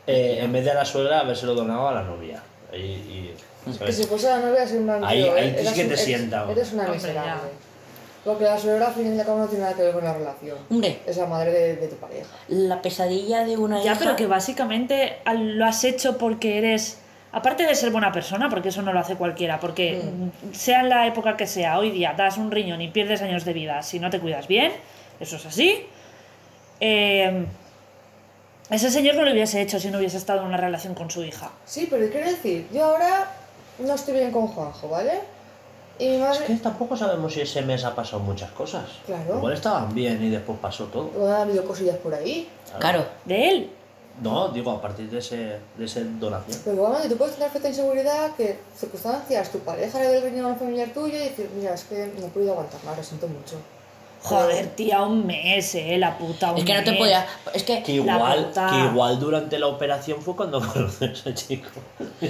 eh, 0.07 0.39
en 0.41 0.51
vez 0.51 0.65
de 0.65 0.71
a 0.71 0.73
la 0.75 0.85
suegra 0.85 1.19
habérselo 1.19 1.53
donado 1.55 1.87
a 1.87 1.93
la 1.93 2.03
novia. 2.03 2.41
Y, 2.73 2.77
y, 2.77 3.35
Que 3.79 3.91
si 3.93 4.03
fuese 4.05 4.27
la 4.27 4.39
novia, 4.39 4.65
sería 4.65 4.81
un 4.81 4.87
gran 4.87 5.03
Ahí- 5.05 5.23
ahí 5.23 5.29
¿eh? 5.49 5.53
sí 5.55 5.61
Eras 5.61 5.73
que 5.73 5.81
te 5.83 5.87
eres- 5.87 6.03
sienta. 6.03 6.47
Eres 6.51 6.73
una 6.73 6.87
miserable. 6.87 7.21
ya. 7.31 7.39
Porque 8.23 8.43
la 8.43 8.57
suegra 8.59 8.87
al 8.87 8.93
fin 8.93 9.15
y 9.15 9.19
al 9.19 9.25
cabo 9.25 9.39
no 9.39 9.47
tiene 9.47 9.63
nada 9.63 9.75
que 9.75 9.81
ver 9.83 9.93
con 9.93 10.03
la 10.03 10.13
relación. 10.13 10.57
Hombre, 10.69 10.99
Es 11.07 11.17
la 11.17 11.25
madre 11.25 11.51
de, 11.51 11.75
de 11.77 11.87
tu 11.87 11.95
pareja. 11.95 12.27
la 12.49 12.81
pesadilla 12.81 13.43
de 13.45 13.57
una 13.57 13.77
Ya, 13.83 13.91
hija... 13.93 13.99
pero 13.99 14.15
que 14.15 14.27
básicamente 14.27 15.17
al- 15.25 15.57
lo 15.57 15.65
has 15.65 15.83
hecho 15.83 16.17
porque 16.17 16.57
eres. 16.59 16.97
Aparte 17.33 17.65
de 17.65 17.75
ser 17.75 17.91
buena 17.91 18.11
persona, 18.11 18.49
porque 18.49 18.69
eso 18.69 18.81
no 18.81 18.91
lo 18.91 18.99
hace 18.99 19.15
cualquiera, 19.15 19.59
porque 19.59 20.01
mm, 20.03 20.53
sea 20.53 20.81
en 20.81 20.89
la 20.89 21.07
época 21.07 21.37
que 21.37 21.47
sea, 21.47 21.79
hoy 21.79 21.91
día 21.91 22.13
das 22.17 22.37
un 22.37 22.51
riñón 22.51 22.81
y 22.81 22.89
pierdes 22.89 23.21
años 23.21 23.45
de 23.45 23.53
vida 23.53 23.81
si 23.83 23.99
no 23.99 24.09
te 24.09 24.19
cuidas 24.19 24.47
bien, 24.47 24.71
eso 25.19 25.37
es 25.37 25.45
así. 25.45 25.85
Eh, 26.81 27.45
ese 28.69 28.89
señor 28.89 29.15
no 29.15 29.23
lo 29.23 29.31
hubiese 29.31 29.61
hecho 29.61 29.79
si 29.79 29.89
no 29.91 29.97
hubiese 29.97 30.17
estado 30.17 30.41
en 30.41 30.47
una 30.47 30.57
relación 30.57 30.93
con 30.93 31.09
su 31.09 31.23
hija. 31.23 31.51
Sí, 31.65 31.87
pero 31.89 32.09
quiero 32.09 32.29
decir, 32.29 32.67
yo 32.73 32.83
ahora 32.85 33.31
no 33.79 33.93
estoy 33.93 34.15
bien 34.15 34.31
con 34.31 34.47
Juanjo, 34.47 34.89
¿vale? 34.89 35.19
Y 35.99 36.07
mi 36.07 36.13
Es 36.15 36.19
madre... 36.21 36.45
que 36.47 36.55
tampoco 36.55 36.97
sabemos 36.97 37.33
si 37.33 37.41
ese 37.41 37.61
mes 37.61 37.83
ha 37.85 37.93
pasado 37.93 38.21
muchas 38.23 38.49
cosas. 38.51 38.83
Claro. 39.05 39.37
Igual 39.37 39.53
estaban 39.53 39.93
bien 39.93 40.23
y 40.23 40.29
después 40.29 40.57
pasó 40.59 40.85
todo. 40.85 41.11
Ha 41.31 41.43
habido 41.43 41.63
cosillas 41.65 41.97
por 41.97 42.13
ahí. 42.13 42.49
Claro. 42.79 43.05
De 43.25 43.49
él. 43.49 43.69
No, 44.21 44.49
digo, 44.49 44.71
a 44.71 44.81
partir 44.81 45.09
de 45.09 45.19
ese, 45.19 45.57
de 45.77 45.85
ese 45.85 46.03
donación. 46.03 46.59
Pero 46.63 46.75
igualmente 46.75 47.09
tú 47.09 47.17
puedes 47.17 47.35
tener 47.35 47.49
cierta 47.49 47.69
inseguridad 47.69 48.35
que 48.35 48.59
circunstancias, 48.77 49.51
tu 49.51 49.59
pareja 49.59 49.99
le 49.99 50.07
dé 50.09 50.17
el 50.17 50.23
riñón 50.23 50.45
a 50.45 50.49
un 50.49 50.57
familiar 50.59 50.89
tuyo 50.93 51.15
y 51.15 51.19
decir, 51.29 51.49
mira, 51.55 51.73
es 51.73 51.83
que 51.85 52.11
no 52.19 52.27
he 52.27 52.29
podido 52.29 52.51
aguantar 52.51 52.83
más, 52.83 52.97
lo 52.97 53.03
siento 53.03 53.27
mucho. 53.27 53.55
Joder, 54.23 54.67
tía, 54.75 55.01
un 55.01 55.25
mes, 55.25 55.73
eh, 55.73 55.97
la 55.97 56.15
puta. 56.15 56.51
Un 56.51 56.59
Es 56.59 56.65
que 56.65 56.73
no 56.75 56.83
te 56.83 56.91
mes. 56.91 56.99
podía... 56.99 57.25
Es 57.55 57.63
que... 57.63 57.81
Que 57.81 57.93
igual, 57.93 58.45
puta. 58.45 58.69
que 58.69 58.77
igual 58.91 59.19
durante 59.19 59.57
la 59.57 59.65
operación 59.65 60.21
fue 60.21 60.35
cuando 60.35 60.59
conocí 60.73 61.05
a 61.05 61.11
ese 61.11 61.33
chico. 61.33 61.69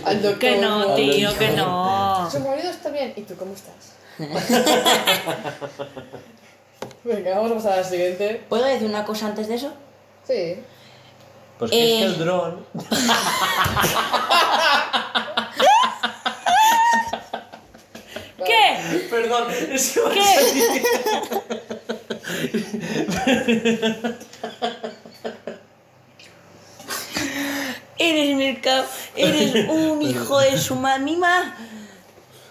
Al 0.05 0.21
doctor, 0.21 0.39
Que 0.39 0.57
no, 0.59 0.95
tío, 0.95 1.37
que 1.37 1.47
Al 1.47 1.57
no. 1.57 2.31
Su 2.31 2.39
marido 2.39 2.69
está 2.69 2.89
bien, 2.91 3.11
¿y 3.17 3.23
tú 3.23 3.35
cómo 3.35 3.53
estás? 3.53 3.95
Venga, 7.03 7.35
vamos 7.35 7.51
a 7.51 7.55
pasar 7.55 7.73
a 7.73 7.77
la 7.77 7.83
siguiente. 7.83 8.41
¿Puedo 8.47 8.63
decir 8.65 8.87
una 8.87 9.03
cosa 9.03 9.27
antes 9.27 9.47
de 9.47 9.55
eso? 9.55 9.71
Sí. 10.25 10.57
Pues 11.61 11.69
que 11.69 11.77
es 11.77 11.99
que 11.99 12.01
Eh. 12.01 12.05
el 12.05 12.17
dron. 12.17 12.65
¿Qué? 18.45 19.07
Perdón, 19.09 19.47
es 19.71 19.91
que 19.91 20.01
¿Qué? 20.11 20.31
Eres 27.97 28.35
mercado, 28.35 28.85
eres 29.15 29.53
un 29.69 30.01
hijo 30.01 30.39
de 30.39 30.57
su 30.57 30.75
mamima. 30.75 31.55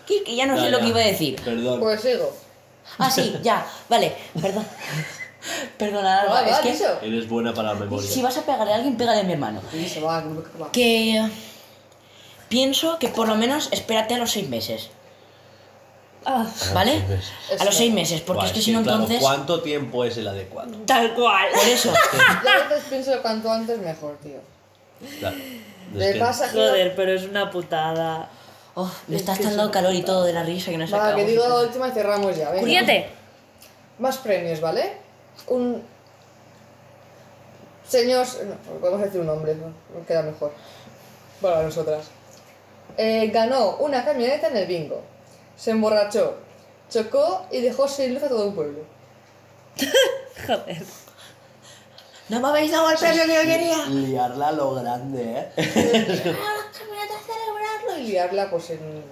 Que, 0.07 0.23
que 0.25 0.35
ya 0.37 0.47
no 0.47 0.59
sé 0.61 0.71
lo 0.71 0.79
que 0.81 0.87
iba 0.89 1.01
a 1.01 1.05
decir. 1.05 1.41
Perdón. 1.45 1.81
Pues 1.81 2.01
sigo. 2.01 2.37
Ah, 2.99 3.11
sí, 3.11 3.37
ya, 3.43 3.67
vale, 3.89 4.13
perdón. 4.41 4.67
Perdona, 5.79 6.21
Alba, 6.23 6.35
Va, 6.35 6.43
va, 6.43 6.49
es 6.49 6.59
que. 6.81 7.07
Eres 7.07 7.29
buena 7.29 7.55
para 7.55 7.73
la 7.75 7.81
memoria. 7.81 8.09
si 8.09 8.21
vas 8.23 8.37
a 8.37 8.43
pegarle 8.43 8.73
a 8.73 8.77
alguien, 8.77 8.97
pégale 8.97 9.21
a 9.21 9.25
mi 9.25 9.33
hermano. 9.33 9.61
Se 9.89 10.01
va, 10.01 10.23
que 10.73 11.19
va. 11.23 11.31
Pienso 12.49 12.99
que 12.99 13.09
por 13.09 13.29
lo 13.29 13.37
menos 13.37 13.69
espérate 13.73 14.15
a 14.15 14.19
los 14.19 14.31
seis 14.33 14.49
meses, 14.49 14.91
Ah, 16.27 16.47
¿vale? 16.75 16.93
seis 16.99 17.09
meses. 17.09 17.61
A 17.61 17.65
los 17.65 17.75
seis 17.75 17.95
meses, 17.95 18.21
porque 18.21 18.39
Vale, 18.39 18.49
es 18.51 18.55
que 18.57 18.63
si 18.63 18.73
no 18.73 18.83
claro, 18.83 18.99
entonces... 18.99 19.23
¿Cuánto 19.23 19.63
tiempo 19.63 20.05
es 20.05 20.17
el 20.19 20.29
adecuado? 20.29 20.71
tal 20.87 21.15
cual. 21.15 21.47
Por 21.55 21.67
eso. 21.69 21.93
Yo 22.45 22.51
a 22.51 22.69
veces 22.69 22.85
pienso 22.91 23.13
que 23.13 23.19
cuanto 23.21 23.51
antes 23.51 23.79
mejor, 23.79 24.19
tío. 24.23 24.39
Claro. 25.19 25.37
Es 25.37 25.95
Me 25.97 26.13
que- 26.13 26.19
pasa 26.19 26.47
que... 26.51 26.59
Joder, 26.59 26.95
pero 26.95 27.13
es 27.15 27.23
una 27.23 27.51
putada. 27.51 28.29
Oh, 28.75 28.91
me 29.07 29.17
está 29.17 29.33
Es 29.33 29.39
que 29.39 29.45
dando 29.45 29.71
calor 29.71 29.95
y 29.95 30.03
todo 30.03 30.25
de 30.25 30.33
la 30.33 30.43
risa 30.43 30.71
que 30.71 30.77
nos 30.79 30.93
Va, 30.93 30.97
acabamos. 30.99 31.25
que 31.25 31.31
digo 31.31 31.49
la 31.49 31.61
última 31.61 31.89
y 31.89 31.93
cerramos 31.93 32.37
ya. 32.37 32.51
venga. 32.51 33.05
Más 33.99 34.19
premios, 34.19 34.61
¿vale? 34.61 34.93
Un. 35.49 35.83
Señor. 37.87 38.27
No, 38.45 38.81
podemos 38.81 39.03
decir 39.03 39.21
un 39.21 39.27
nombre, 39.27 39.55
¿no? 39.55 40.07
Queda 40.07 40.23
mejor. 40.23 40.53
Para 41.41 41.63
nosotras. 41.63 42.07
Eh, 42.97 43.29
ganó 43.33 43.77
una 43.77 44.05
camioneta 44.05 44.49
en 44.49 44.57
el 44.57 44.67
bingo. 44.67 45.03
Se 45.57 45.71
emborrachó. 45.71 46.35
Chocó 46.91 47.47
y 47.51 47.61
dejó 47.61 47.87
sin 47.89 48.15
luz 48.15 48.23
a 48.25 48.29
todo 48.29 48.49
un 48.49 48.55
pueblo. 48.55 48.81
Joder. 50.47 50.83
¡No 52.29 52.41
me 52.41 52.49
habéis 52.49 52.71
dado 52.71 52.91
el 52.91 52.97
premio 52.97 53.25
que 53.25 53.35
yo 53.35 53.43
quería! 53.43 53.87
Liarla 53.87 54.49
a 54.49 54.53
lo 54.53 54.75
grande, 54.75 55.23
¿eh? 55.23 55.53
celebrarlo 57.27 57.99
y 57.99 58.03
liarla 58.05 58.51
pues 58.51 58.71
en. 58.71 59.05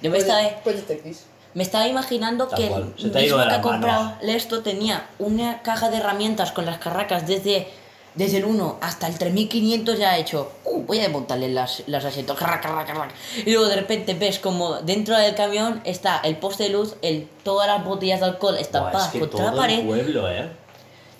Yo 0.00 0.10
me 0.10 0.18
estaba, 0.18 0.48
Project 0.62 0.90
X. 0.90 1.24
me 1.54 1.62
estaba 1.62 1.86
imaginando 1.88 2.46
Tal 2.48 2.58
que 2.58 2.68
cual, 2.68 2.94
se 2.96 3.06
el 3.06 3.12
te 3.12 3.18
ha 3.18 3.22
ido 3.22 3.36
mismo 3.36 3.38
de 3.38 3.44
que 3.48 3.54
ha 3.54 3.56
las 3.58 3.66
comprado 3.66 4.02
manos. 4.04 4.18
esto 4.22 4.62
tenía 4.62 5.06
una 5.18 5.62
caja 5.62 5.88
de 5.90 5.96
herramientas 5.98 6.52
con 6.52 6.64
las 6.66 6.78
carracas 6.78 7.26
desde, 7.26 7.68
desde 8.14 8.38
el 8.38 8.44
1 8.44 8.78
hasta 8.80 9.06
el 9.08 9.18
3500 9.18 9.98
ya 9.98 10.10
ha 10.10 10.18
hecho. 10.18 10.52
Uh, 10.64 10.82
voy 10.82 10.98
a 10.98 11.02
desmontarle 11.02 11.48
las, 11.48 11.82
las 11.86 12.04
asientos. 12.04 12.38
carrac, 12.38 12.62
carrac, 12.62 12.86
carrac. 12.86 13.10
Y 13.44 13.50
luego 13.52 13.68
de 13.68 13.76
repente 13.76 14.14
ves 14.14 14.38
como 14.38 14.76
dentro 14.82 15.16
del 15.18 15.34
camión 15.34 15.80
está 15.84 16.18
el 16.24 16.36
poste 16.36 16.64
de 16.64 16.68
luz, 16.70 16.94
el, 17.02 17.28
todas 17.42 17.66
las 17.66 17.84
botellas 17.84 18.20
de 18.20 18.26
alcohol 18.26 18.56
estampadas 18.56 19.06
es 19.06 19.12
que 19.12 19.20
contra 19.20 19.38
todo 19.38 19.46
la 19.46 19.52
el 19.52 19.58
pared. 19.58 19.86
pueblo, 19.86 20.30
¿eh? 20.30 20.48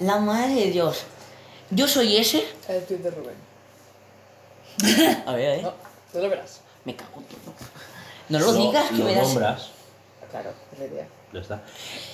La 0.01 0.19
madre 0.19 0.55
de 0.55 0.71
Dios. 0.71 1.03
Yo 1.71 1.87
soy 1.87 2.17
ese. 2.17 2.45
El 2.69 2.83
tweet 2.85 2.99
de 2.99 3.11
Rubén. 3.11 3.35
A 5.27 5.33
ver, 5.33 5.47
a 5.49 5.53
ver. 5.57 5.63
No, 5.63 5.73
tú 6.13 6.19
lo 6.21 6.29
verás. 6.31 6.61
Me 6.85 6.97
cago 6.97 7.19
en 7.19 7.25
todo. 7.25 7.55
No 8.31 8.39
lo 8.39 8.53
digas, 8.55 8.89
que 8.91 8.97
lo 8.97 9.05
me 9.05 9.15
das. 9.15 9.29
nombras. 9.29 9.69
Claro, 10.31 10.51
es 10.73 10.79
la 10.79 10.87
idea. 10.87 11.09
Ya 11.33 11.41
está. 11.41 11.63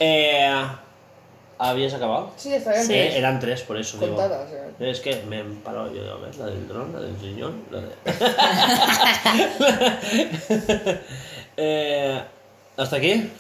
Eh, 0.01 0.67
¿Habías 1.59 1.95
acabado? 1.95 2.33
Sí, 2.37 2.53
está 2.53 2.73
bien. 2.73 2.85
Sí. 2.85 2.93
Eh, 2.93 3.17
eran 3.17 3.41
tres, 3.41 3.63
por 3.63 3.79
eso 3.79 3.97
digo. 3.99 4.15
Contadas, 4.15 4.47
o 4.47 4.51
sea. 4.51 4.91
Es 4.91 5.01
que 5.01 5.23
me 5.23 5.41
he 5.41 5.45
parado 5.45 5.93
yo 5.95 6.13
a 6.13 6.17
ver 6.17 6.37
la 6.37 6.47
del 6.47 6.69
dron, 6.69 6.93
la 6.93 7.01
del 7.01 7.19
riñón, 7.21 7.65
la 7.71 7.81
de... 7.81 7.89
Eh, 11.59 12.21
Hasta 12.77 12.97
aquí. 12.97 13.31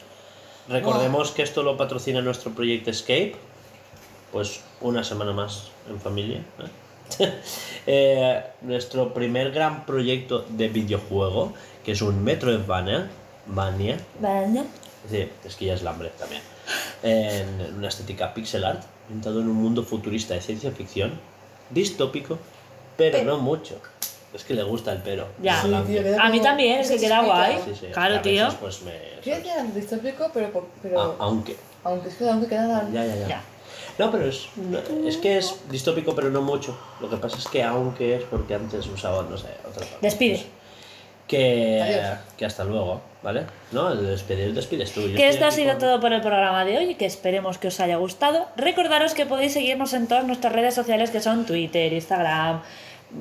Recordemos 0.68 1.32
que 1.32 1.42
esto 1.42 1.62
lo 1.62 1.76
patrocina 1.76 2.22
nuestro 2.22 2.52
proyecto 2.52 2.90
Escape. 2.90 3.36
Pues 4.32 4.62
una 4.80 5.04
semana 5.04 5.32
más 5.32 5.70
en 5.88 6.00
familia. 6.00 6.38
¿eh? 7.18 7.32
Eh, 7.88 8.42
nuestro 8.62 9.14
primer 9.14 9.52
gran 9.52 9.86
proyecto 9.86 10.44
de 10.48 10.66
videojuego, 10.68 11.52
que 11.84 11.92
es 11.92 12.02
un 12.02 12.24
Metroidvania, 12.24 13.08
Vania, 13.46 13.96
Vale. 14.20 14.64
Sí, 15.08 15.28
es 15.44 15.54
que 15.54 15.66
ya 15.66 15.74
es 15.74 15.80
el 15.82 15.86
hambre 15.88 16.10
también. 16.18 16.42
En 17.02 17.74
una 17.76 17.88
estética 17.88 18.34
pixel 18.34 18.64
art, 18.64 18.82
pintado 19.08 19.40
en 19.40 19.48
un 19.48 19.56
mundo 19.56 19.82
futurista 19.84 20.34
de 20.34 20.40
ciencia 20.40 20.70
ficción, 20.72 21.18
distópico, 21.70 22.38
pero 22.96 23.22
no 23.24 23.38
mucho. 23.38 23.80
Es 24.34 24.44
que 24.44 24.54
le 24.54 24.64
gusta 24.64 24.92
el 24.92 24.98
pero. 25.02 25.28
Ya. 25.40 25.62
balance. 25.62 25.92
tío, 25.92 26.02
queda 26.02 26.22
A 26.22 26.28
mí 26.28 26.40
también, 26.40 26.80
es 26.80 26.90
que 26.90 26.98
queda 26.98 27.22
guay. 27.22 27.58
Sí, 27.64 27.72
sí, 27.78 27.86
Claro, 27.92 28.16
a 28.16 28.22
tío. 28.22 28.44
veces, 28.44 28.58
pues 28.60 28.82
me... 28.82 28.92
Quiero 29.22 29.42
que 29.42 29.50
era 29.50 29.62
distópico, 29.62 30.30
pero. 30.34 30.68
pero 30.82 31.00
Ah, 31.00 31.14
aunque. 31.20 31.56
Aunque 31.84 32.08
es 32.08 32.14
que 32.16 32.28
aunque 32.28 32.48
queda. 32.48 32.88
Ya, 32.92 33.06
ya, 33.06 33.14
ya. 33.14 33.28
Ya. 33.28 33.42
No, 33.98 34.10
pero 34.10 34.26
es, 34.26 34.48
no, 34.56 34.78
es 35.08 35.16
que 35.16 35.38
es 35.38 35.54
distópico, 35.70 36.14
pero 36.14 36.28
no 36.28 36.42
mucho. 36.42 36.76
Lo 37.00 37.08
que 37.08 37.16
pasa 37.16 37.38
es 37.38 37.46
que 37.48 37.62
aunque 37.62 38.16
es 38.16 38.24
porque 38.24 38.54
antes 38.54 38.86
usaba, 38.88 39.22
no 39.22 39.38
sé, 39.38 39.46
otra 39.66 39.86
cosa. 39.86 39.96
Despide. 40.02 40.44
Que, 41.26 41.82
Adiós. 41.82 42.18
que 42.38 42.44
hasta 42.46 42.62
luego, 42.62 43.00
¿vale? 43.22 43.42
No, 43.72 43.90
el 43.90 44.06
despedir, 44.06 44.54
despides 44.54 44.92
tú. 44.92 45.00
yo 45.08 45.16
Que 45.16 45.28
esto 45.28 45.44
ha 45.46 45.50
sido 45.50 45.70
con- 45.72 45.78
todo 45.80 46.00
por 46.00 46.12
el 46.12 46.20
programa 46.20 46.64
de 46.64 46.78
hoy 46.78 46.94
que 46.94 47.04
esperemos 47.06 47.58
que 47.58 47.68
os 47.68 47.80
haya 47.80 47.96
gustado. 47.96 48.46
Recordaros 48.56 49.12
que 49.14 49.26
podéis 49.26 49.52
seguirnos 49.52 49.92
en 49.94 50.06
todas 50.06 50.24
nuestras 50.24 50.52
redes 50.52 50.74
sociales 50.74 51.10
que 51.10 51.20
son 51.20 51.44
Twitter, 51.44 51.92
Instagram, 51.92 52.60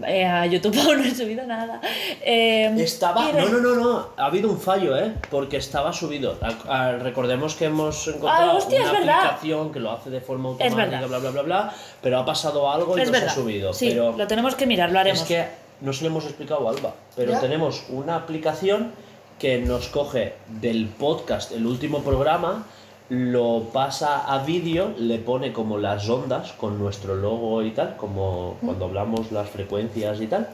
eh, 0.05 0.23
a 0.25 0.45
YouTube 0.45 0.77
aún 0.85 0.97
no 0.97 1.03
he 1.03 1.15
subido 1.15 1.47
nada. 1.47 1.81
Eh, 2.21 2.71
Estaba. 2.77 3.31
No, 3.31 3.47
no, 3.49 3.57
no, 3.59 3.75
no. 3.75 4.09
Ha 4.17 4.25
habido 4.25 4.51
un 4.51 4.59
fallo, 4.59 4.95
¿eh? 4.97 5.13
Porque 5.31 5.57
estaba 5.57 5.91
subido. 5.91 6.37
A- 6.41 6.87
a- 6.89 6.91
recordemos 6.97 7.55
que 7.55 7.65
hemos 7.65 8.07
encontrado 8.07 8.51
Ah, 8.51 8.55
hostia, 8.55 8.81
una 8.81 9.17
aplicación 9.21 9.71
que 9.71 9.79
lo 9.79 9.91
hace 9.91 10.11
de 10.11 10.21
forma 10.21 10.49
automática, 10.49 11.07
bla, 11.07 11.17
bla, 11.19 11.29
bla, 11.31 11.41
bla. 11.41 11.73
Pero 12.03 12.19
ha 12.19 12.25
pasado 12.25 12.71
algo 12.71 12.95
y 12.97 13.01
Es 13.01 13.11
no 13.11 13.17
se 13.17 13.25
ha 13.25 13.29
subido. 13.29 13.73
Sí, 13.73 13.89
pero 13.89 14.15
lo 14.15 14.27
tenemos 14.27 14.53
que 14.53 14.67
mirar, 14.67 14.91
lo 14.91 14.99
haremos. 14.99 15.21
es 15.21 15.27
que 15.27 15.64
no 15.81 15.93
se 15.93 16.03
lo 16.03 16.09
hemos 16.09 16.25
explicado 16.25 16.67
a 16.67 16.71
Alba. 16.71 16.93
Pero 17.15 17.33
¿Ya? 17.33 17.39
tenemos 17.39 17.83
una 17.89 18.15
aplicación 18.15 18.91
que 19.39 19.59
nos 19.59 19.87
coge 19.87 20.33
del 20.47 20.87
podcast 20.87 21.51
el 21.51 21.65
último 21.65 22.01
programa. 22.01 22.65
Lo 23.09 23.69
pasa 23.71 24.25
a 24.33 24.43
vídeo, 24.43 24.93
le 24.97 25.19
pone 25.19 25.53
como 25.53 25.77
las 25.77 26.09
ondas 26.09 26.53
con 26.53 26.79
nuestro 26.79 27.15
logo 27.15 27.61
y 27.61 27.71
tal, 27.71 27.97
como 27.97 28.57
cuando 28.61 28.85
hablamos 28.85 29.31
las 29.31 29.49
frecuencias 29.49 30.21
y 30.21 30.27
tal 30.27 30.49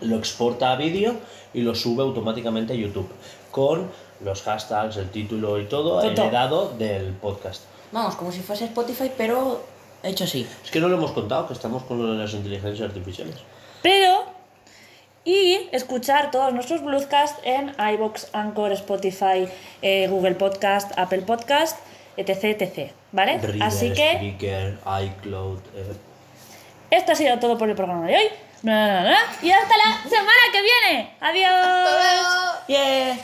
lo 0.00 0.16
exporta 0.16 0.72
a 0.72 0.76
vídeo 0.76 1.14
y 1.52 1.62
lo 1.62 1.74
sube 1.74 2.02
automáticamente 2.02 2.72
a 2.72 2.76
YouTube 2.76 3.08
con 3.50 3.90
los 4.24 4.42
hashtags, 4.42 4.96
el 4.96 5.10
título 5.10 5.60
y 5.60 5.66
todo 5.66 6.00
Todo. 6.00 6.02
heredado 6.02 6.70
del 6.78 7.12
podcast. 7.12 7.62
Vamos, 7.92 8.16
como 8.16 8.32
si 8.32 8.40
fuese 8.40 8.64
Spotify, 8.66 9.10
pero 9.16 9.62
hecho 10.02 10.24
así. 10.24 10.46
Es 10.64 10.70
que 10.70 10.80
no 10.80 10.88
lo 10.88 10.96
hemos 10.96 11.12
contado, 11.12 11.46
que 11.46 11.52
estamos 11.52 11.84
con 11.84 11.98
lo 11.98 12.12
de 12.12 12.18
las 12.18 12.32
inteligencias 12.34 12.88
artificiales. 12.88 13.36
Pero, 13.84 14.24
y 15.26 15.68
escuchar 15.72 16.30
todos 16.30 16.54
nuestros 16.54 16.82
Bluescast 16.82 17.38
en 17.44 17.74
iBox, 17.94 18.28
Anchor, 18.32 18.72
Spotify, 18.72 19.46
eh, 19.82 20.08
Google 20.08 20.36
Podcast, 20.36 20.98
Apple 20.98 21.20
Podcast, 21.20 21.78
etc, 22.16 22.44
etc. 22.60 22.92
¿Vale? 23.12 23.36
Reader, 23.38 23.62
Así 23.62 23.92
que 23.92 24.14
Spreaker, 24.14 24.78
iCloud. 25.02 25.58
eh. 25.76 25.92
esto 26.90 27.12
ha 27.12 27.14
sido 27.14 27.38
todo 27.38 27.58
por 27.58 27.68
el 27.68 27.76
programa 27.76 28.06
de 28.06 28.16
hoy. 28.16 28.28
Na, 28.62 28.86
na, 28.86 29.02
na, 29.02 29.16
y 29.42 29.50
hasta 29.50 29.74
la 29.76 30.02
semana 30.08 30.44
que 30.50 30.62
viene. 30.62 31.14
Adiós. 31.20 32.66
Yeah. 32.66 33.18